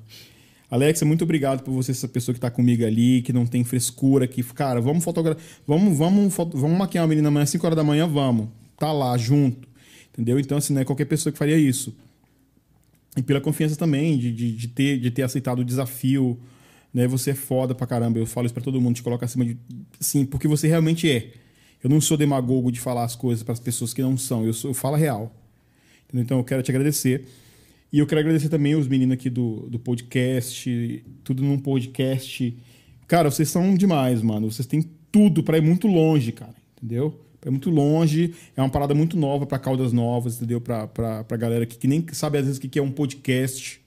Alexa, 0.71 1.05
muito 1.05 1.23
obrigado 1.25 1.63
por 1.63 1.73
você, 1.73 1.93
essa 1.93 2.09
pessoa 2.09 2.35
que 2.35 2.41
tá 2.41 2.51
comigo 2.51 2.85
ali, 2.85 3.23
que 3.23 3.33
não 3.33 3.47
tem 3.47 3.63
frescura, 3.63 4.27
que, 4.27 4.43
cara, 4.43 4.81
vamos 4.81 5.05
fotografar. 5.05 5.43
Vamos, 5.67 5.97
vamos, 5.97 6.35
vamos 6.35 6.79
maquiar 6.79 7.05
uma 7.05 7.09
menina 7.09 7.29
amanhã, 7.29 7.45
às 7.45 7.51
5 7.51 7.65
horas 7.65 7.77
da 7.77 7.85
manhã, 7.85 8.07
vamos. 8.07 8.49
Tá 8.79 8.93
lá, 8.93 9.17
junto. 9.17 9.69
Entendeu? 10.13 10.39
Então, 10.39 10.59
assim, 10.59 10.75
não 10.75 10.81
é 10.81 10.85
qualquer 10.85 11.05
pessoa 11.05 11.33
que 11.33 11.39
faria 11.39 11.57
isso. 11.57 11.95
E 13.17 13.23
pela 13.23 13.41
confiança 13.41 13.77
também, 13.77 14.19
de, 14.19 14.33
de, 14.33 14.53
de 14.53 14.69
ter, 14.69 14.99
de 14.99 15.11
ter 15.11 15.23
aceitado 15.23 15.61
o 15.61 15.65
desafio. 15.65 16.39
Né? 16.95 17.09
Você 17.09 17.33
é 17.33 17.35
foda 17.35 17.75
pra 17.75 17.87
caramba. 17.87 18.21
Eu 18.21 18.27
falo 18.27 18.47
isso 18.47 18.55
pra 18.55 18.63
todo 18.63 18.81
mundo, 18.81 18.95
te 18.95 19.03
coloca 19.03 19.27
acima 19.27 19.45
de. 19.45 19.59
Sim, 19.99 20.25
porque 20.25 20.47
você 20.47 20.69
realmente 20.69 21.11
é. 21.11 21.33
Eu 21.83 21.91
não 21.91 22.01
sou 22.01 22.17
demagogo 22.17 22.71
de 22.71 22.81
falar 22.81 23.05
as 23.05 23.17
coisas 23.17 23.43
para 23.43 23.53
as 23.53 23.61
pessoas 23.61 23.93
que 23.93 24.01
não 24.01 24.17
são. 24.17 24.47
Eu, 24.47 24.55
sou, 24.55 24.71
eu 24.71 24.75
falo 24.75 24.95
a 24.95 24.99
real. 24.99 25.35
Entendeu? 26.07 26.23
Então 26.23 26.39
eu 26.39 26.45
quero 26.45 26.63
te 26.63 26.71
agradecer. 26.71 27.27
E 27.93 27.99
eu 27.99 28.07
quero 28.07 28.21
agradecer 28.21 28.49
também 28.49 28.75
os 28.75 28.89
meninos 28.89 29.15
aqui 29.15 29.29
do, 29.29 29.69
do 29.69 29.79
podcast, 29.79 31.05
tudo 31.23 31.43
num 31.43 31.59
podcast. 31.59 32.57
Cara, 33.07 33.31
vocês 33.31 33.49
são 33.49 33.75
demais, 33.75 34.23
mano. 34.23 34.51
Vocês 34.51 34.67
têm 34.67 34.83
tudo 35.13 35.43
para 35.43 35.59
ir 35.59 35.61
muito 35.61 35.87
longe, 35.87 36.33
cara. 36.33 36.55
Entendeu? 36.77 37.21
Ir 37.45 37.51
muito 37.51 37.71
longe. 37.71 38.35
É 38.57 38.63
uma 38.63 38.71
parada 38.71 38.95
muito 38.95 39.17
nova 39.17 39.47
para 39.47 39.59
caudas 39.59 39.93
novas, 39.93 40.37
entendeu? 40.37 40.61
Pra 40.61 41.37
galera 41.37 41.67
que, 41.67 41.77
que 41.77 41.87
nem 41.87 42.05
sabe 42.13 42.39
às 42.39 42.47
vezes 42.47 42.59
o 42.59 42.61
que 42.61 42.69
que 42.69 42.79
é 42.79 42.83
um 42.83 42.91
podcast. 42.91 43.84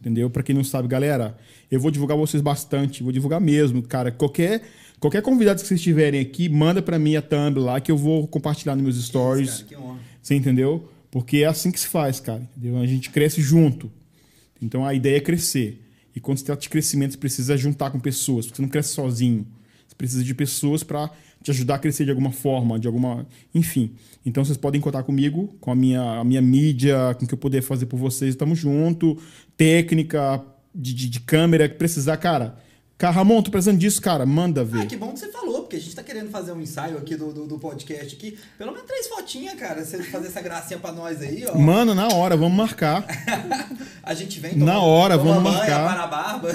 Entendeu? 0.00 0.30
Pra 0.30 0.42
quem 0.42 0.54
não 0.54 0.64
sabe, 0.64 0.88
galera, 0.88 1.36
eu 1.70 1.78
vou 1.78 1.90
divulgar 1.90 2.16
vocês 2.16 2.42
bastante, 2.42 3.02
vou 3.02 3.12
divulgar 3.12 3.40
mesmo, 3.40 3.82
cara. 3.82 4.10
Qualquer, 4.10 4.62
qualquer 4.98 5.20
convidado 5.20 5.60
que 5.60 5.68
vocês 5.68 5.80
tiverem 5.80 6.20
aqui, 6.20 6.48
manda 6.48 6.80
pra 6.80 6.98
mim 6.98 7.16
a 7.16 7.22
thumb 7.22 7.58
lá 7.60 7.80
que 7.80 7.92
eu 7.92 7.98
vou 7.98 8.26
compartilhar 8.26 8.74
nos 8.74 8.82
meus 8.82 9.04
stories. 9.04 9.58
Cara, 9.58 9.64
que 9.64 9.76
honra. 9.76 9.98
Você 10.22 10.34
entendeu? 10.34 10.88
Porque 11.10 11.38
é 11.38 11.46
assim 11.46 11.70
que 11.70 11.78
se 11.78 11.86
faz, 11.86 12.18
cara. 12.18 12.48
Entendeu? 12.56 12.80
A 12.80 12.86
gente 12.86 13.10
cresce 13.10 13.42
junto. 13.42 13.90
Então 14.62 14.86
a 14.86 14.94
ideia 14.94 15.18
é 15.18 15.20
crescer. 15.20 15.82
E 16.14 16.20
quando 16.20 16.38
se 16.38 16.44
trata 16.44 16.62
de 16.62 16.68
crescimento, 16.68 17.12
você 17.12 17.18
precisa 17.18 17.56
juntar 17.56 17.90
com 17.90 18.00
pessoas, 18.00 18.46
porque 18.46 18.56
você 18.56 18.62
não 18.62 18.68
cresce 18.68 18.90
sozinho. 18.90 19.46
Você 19.86 19.94
precisa 19.94 20.24
de 20.24 20.34
pessoas 20.34 20.82
para 20.82 21.10
te 21.42 21.50
ajudar 21.50 21.76
a 21.76 21.78
crescer 21.78 22.04
de 22.04 22.10
alguma 22.10 22.32
forma, 22.32 22.78
de 22.78 22.86
alguma. 22.86 23.26
Enfim. 23.54 23.92
Então 24.24 24.44
vocês 24.44 24.58
podem 24.58 24.80
contar 24.80 25.02
comigo, 25.02 25.54
com 25.60 25.70
a 25.70 25.74
minha, 25.74 26.02
a 26.20 26.24
minha 26.24 26.42
mídia, 26.42 27.14
com 27.18 27.24
o 27.24 27.28
que 27.28 27.34
eu 27.34 27.38
puder 27.38 27.62
fazer 27.62 27.86
por 27.86 27.96
vocês. 27.98 28.30
Estamos 28.30 28.58
junto. 28.58 29.16
Técnica 29.56 30.42
de, 30.74 30.92
de, 30.94 31.08
de 31.08 31.20
câmera, 31.20 31.68
que 31.68 31.76
precisar, 31.76 32.16
cara. 32.18 32.56
Cara, 32.98 33.14
Ramon, 33.14 33.40
tô 33.40 33.50
precisando 33.50 33.78
disso, 33.78 33.98
cara. 34.02 34.26
Manda 34.26 34.62
ver. 34.62 34.82
Ah, 34.82 34.86
que 34.86 34.94
bom 34.94 35.10
que 35.14 35.20
você 35.20 35.28
falou, 35.28 35.60
porque 35.62 35.76
a 35.76 35.80
gente 35.80 35.96
tá 35.96 36.02
querendo 36.02 36.28
fazer 36.28 36.52
um 36.52 36.60
ensaio 36.60 36.98
aqui 36.98 37.16
do, 37.16 37.32
do, 37.32 37.46
do 37.46 37.58
podcast 37.58 38.14
aqui. 38.14 38.36
Pelo 38.58 38.72
menos 38.72 38.86
três 38.86 39.08
fotinhas, 39.08 39.54
cara. 39.54 39.82
Você 39.82 40.02
fazer 40.02 40.26
essa 40.26 40.42
gracinha 40.42 40.78
pra 40.78 40.92
nós 40.92 41.22
aí, 41.22 41.46
ó. 41.46 41.56
Mano, 41.56 41.94
na 41.94 42.08
hora, 42.08 42.36
vamos 42.36 42.58
marcar. 42.58 43.06
A 44.04 44.12
gente 44.12 44.38
vem 44.38 44.54
Na 44.54 44.80
hora, 44.80 45.16
toma 45.16 45.32
vamos 45.32 45.50
marcar. 45.50 45.88
para 45.88 46.02
a 46.02 46.06
barba. 46.06 46.48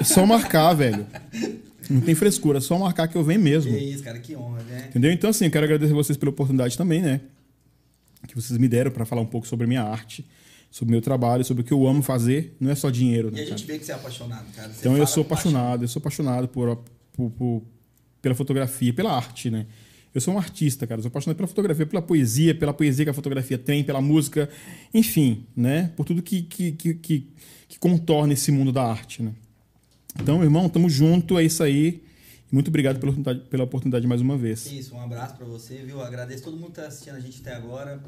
É 0.00 0.04
só 0.04 0.24
marcar, 0.24 0.72
velho. 0.74 1.04
Não 1.90 2.00
tem 2.00 2.14
frescura, 2.14 2.58
é 2.58 2.60
só 2.60 2.78
marcar 2.78 3.08
que 3.08 3.16
eu 3.16 3.24
venho 3.24 3.40
mesmo. 3.40 3.72
Que 3.72 3.78
isso, 3.78 4.02
cara, 4.02 4.18
que 4.18 4.36
honra, 4.36 4.62
né? 4.64 4.86
Entendeu? 4.90 5.10
Então, 5.12 5.30
assim, 5.30 5.46
eu 5.46 5.50
quero 5.50 5.64
agradecer 5.64 5.92
vocês 5.94 6.16
pela 6.16 6.30
oportunidade 6.30 6.76
também, 6.76 7.00
né? 7.00 7.20
Que 8.26 8.34
vocês 8.34 8.58
me 8.58 8.68
deram 8.68 8.90
para 8.90 9.04
falar 9.04 9.22
um 9.22 9.26
pouco 9.26 9.46
sobre 9.46 9.64
a 9.64 9.68
minha 9.68 9.82
arte, 9.82 10.26
sobre 10.70 10.90
o 10.90 10.92
meu 10.92 11.00
trabalho, 11.00 11.44
sobre 11.44 11.62
o 11.62 11.64
que 11.64 11.72
eu 11.72 11.86
amo 11.86 12.02
fazer. 12.02 12.54
Não 12.60 12.70
é 12.70 12.74
só 12.74 12.90
dinheiro, 12.90 13.28
E 13.28 13.32
né, 13.32 13.40
a 13.42 13.44
gente 13.46 13.62
cara? 13.64 13.72
vê 13.72 13.78
que 13.78 13.84
você 13.86 13.92
é 13.92 13.94
apaixonado, 13.94 14.44
cara. 14.54 14.68
Você 14.68 14.80
Então, 14.80 14.96
eu 14.96 15.06
sou 15.06 15.24
com 15.24 15.30
paixão. 15.30 15.50
apaixonado, 15.50 15.84
eu 15.84 15.88
sou 15.88 16.00
apaixonado 16.00 16.48
por, 16.48 16.76
por- 17.12 17.30
por- 17.30 17.62
pela 18.20 18.34
fotografia, 18.34 18.92
pela 18.92 19.14
arte, 19.16 19.50
né? 19.50 19.66
Eu 20.14 20.20
sou 20.20 20.34
um 20.34 20.38
artista, 20.38 20.86
cara. 20.86 20.98
Eu 20.98 21.02
sou 21.04 21.08
apaixonado 21.08 21.36
pela 21.36 21.46
fotografia, 21.48 21.86
pela 21.86 22.02
poesia, 22.02 22.54
pela 22.54 22.74
poesia 22.74 23.04
que 23.04 23.10
a 23.10 23.14
fotografia 23.14 23.56
tem, 23.56 23.84
pela 23.84 24.00
música, 24.00 24.48
enfim, 24.92 25.44
né? 25.56 25.92
Por 25.96 26.04
tudo 26.04 26.20
que, 26.22 26.42
que, 26.42 26.72
que, 26.72 26.94
que, 26.94 27.26
que 27.68 27.78
contorna 27.78 28.32
esse 28.32 28.50
mundo 28.50 28.72
da 28.72 28.82
arte, 28.82 29.22
né? 29.22 29.32
Então, 30.20 30.42
irmão, 30.42 30.68
tamo 30.68 30.88
junto, 30.90 31.38
é 31.38 31.44
isso 31.44 31.62
aí. 31.62 32.02
Muito 32.50 32.68
obrigado 32.68 32.98
pela 32.98 33.12
oportunidade, 33.12 33.48
pela 33.48 33.64
oportunidade 33.64 34.06
mais 34.06 34.20
uma 34.20 34.36
vez. 34.36 34.66
Isso, 34.66 34.94
um 34.94 35.00
abraço 35.00 35.36
pra 35.36 35.46
você, 35.46 35.76
viu? 35.76 36.00
Agradeço 36.00 36.44
todo 36.44 36.56
mundo 36.56 36.68
que 36.70 36.80
tá 36.80 36.86
assistindo 36.86 37.16
a 37.16 37.20
gente 37.20 37.40
até 37.40 37.54
agora. 37.54 38.02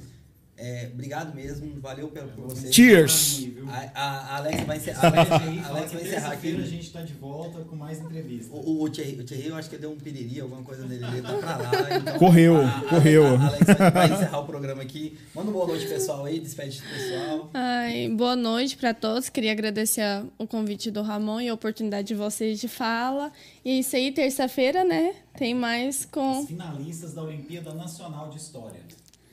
É, 0.63 0.91
obrigado 0.93 1.35
mesmo, 1.35 1.81
valeu 1.81 2.09
pelo, 2.09 2.29
por 2.33 2.45
você. 2.51 2.71
Cheers! 2.71 3.47
A, 3.67 3.91
a, 3.95 4.09
a 4.09 4.37
Alex 4.39 4.61
vai 4.65 4.77
encerrar, 4.77 5.07
a 5.15 5.69
Alex 5.69 5.93
vai 5.93 6.03
encerrar 6.03 6.33
aqui. 6.33 6.55
a 6.57 6.67
gente 6.67 6.91
tá 6.91 7.01
de 7.03 7.15
volta 7.15 7.61
com 7.61 7.77
mais 7.77 7.99
entrevistas. 8.01 8.49
O, 8.53 8.57
o, 8.57 8.83
o, 8.83 8.91
Thierry, 8.91 9.21
o 9.21 9.25
Thierry, 9.25 9.47
eu 9.49 9.57
acho 9.57 9.71
que 9.71 9.79
deu 9.79 9.91
um 9.91 9.97
piriri, 9.97 10.41
alguma 10.41 10.63
coisa 10.63 10.85
nele, 10.87 11.03
ele 11.05 11.23
tá 11.23 11.33
pra 11.39 11.57
lá. 11.57 11.71
Então 12.01 12.19
Correu, 12.19 12.57
a- 12.59 12.79
a- 12.79 12.83
correu. 12.83 13.27
A, 13.27 13.47
Alex 13.47 13.67
vai, 13.79 13.91
vai 13.91 14.13
encerrar 14.13 14.39
o 14.41 14.45
programa 14.47 14.83
aqui. 14.83 15.17
Manda 15.35 15.49
uma 15.49 15.53
boa 15.55 15.67
noite, 15.69 15.87
pessoal, 15.87 16.25
aí, 16.27 16.39
despede 16.41 16.81
do 16.81 16.89
pessoal. 16.89 17.51
Ai, 17.55 18.09
boa 18.11 18.37
noite 18.37 18.77
para 18.77 18.93
todos. 18.93 19.29
Queria 19.31 19.53
agradecer 19.53 20.03
o 20.39 20.47
convite 20.47 20.91
do 20.91 21.01
Ramon 21.01 21.41
e 21.41 21.49
a 21.49 21.55
oportunidade 21.55 22.09
de 22.09 22.15
vocês 22.15 22.61
de 22.61 22.69
fala. 22.69 23.33
E 23.65 23.71
é 23.71 23.75
isso 23.79 23.97
aí, 23.97 24.13
terça-feira, 24.13 24.85
né? 24.85 25.15
Tem 25.39 25.55
mais 25.55 26.05
com 26.05 26.41
Os 26.41 26.49
finalistas 26.49 27.15
da 27.15 27.23
Olimpíada 27.23 27.73
Nacional 27.73 28.29
de 28.31 28.37
História. 28.37 28.81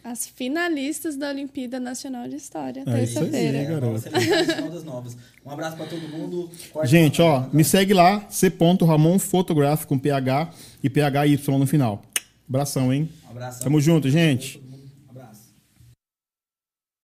As 0.10 0.26
finalistas 0.26 1.18
da 1.18 1.30
Olimpíada 1.30 1.82
Nacional 1.82 2.30
de 2.30 2.38
História, 2.38 2.82
É 2.86 3.04
isso 3.04 3.20
aí, 3.20 3.30
terça-feira. 3.30 4.70
das 4.72 4.84
novas. 4.86 5.18
Um 5.46 5.52
abraço 5.52 5.76
pra 5.76 5.86
todo 5.86 6.08
mundo. 6.08 6.50
Corta 6.72 6.88
Gente, 6.88 7.22
ó, 7.22 7.46
me 7.52 7.62
segue 7.64 7.94
lá, 7.94 8.26
c.ramon 8.30 9.20
photograph 9.20 9.84
com 9.84 10.00
PH 10.00 10.50
e 10.82 10.90
PHY 10.90 11.58
no 11.60 11.68
final. 11.68 12.02
Abração, 12.48 12.94
hein? 12.94 13.10
Um 13.28 13.32
abração. 13.32 13.64
Tamo 13.64 13.82
junto, 13.82 14.10
gente. 14.10 14.62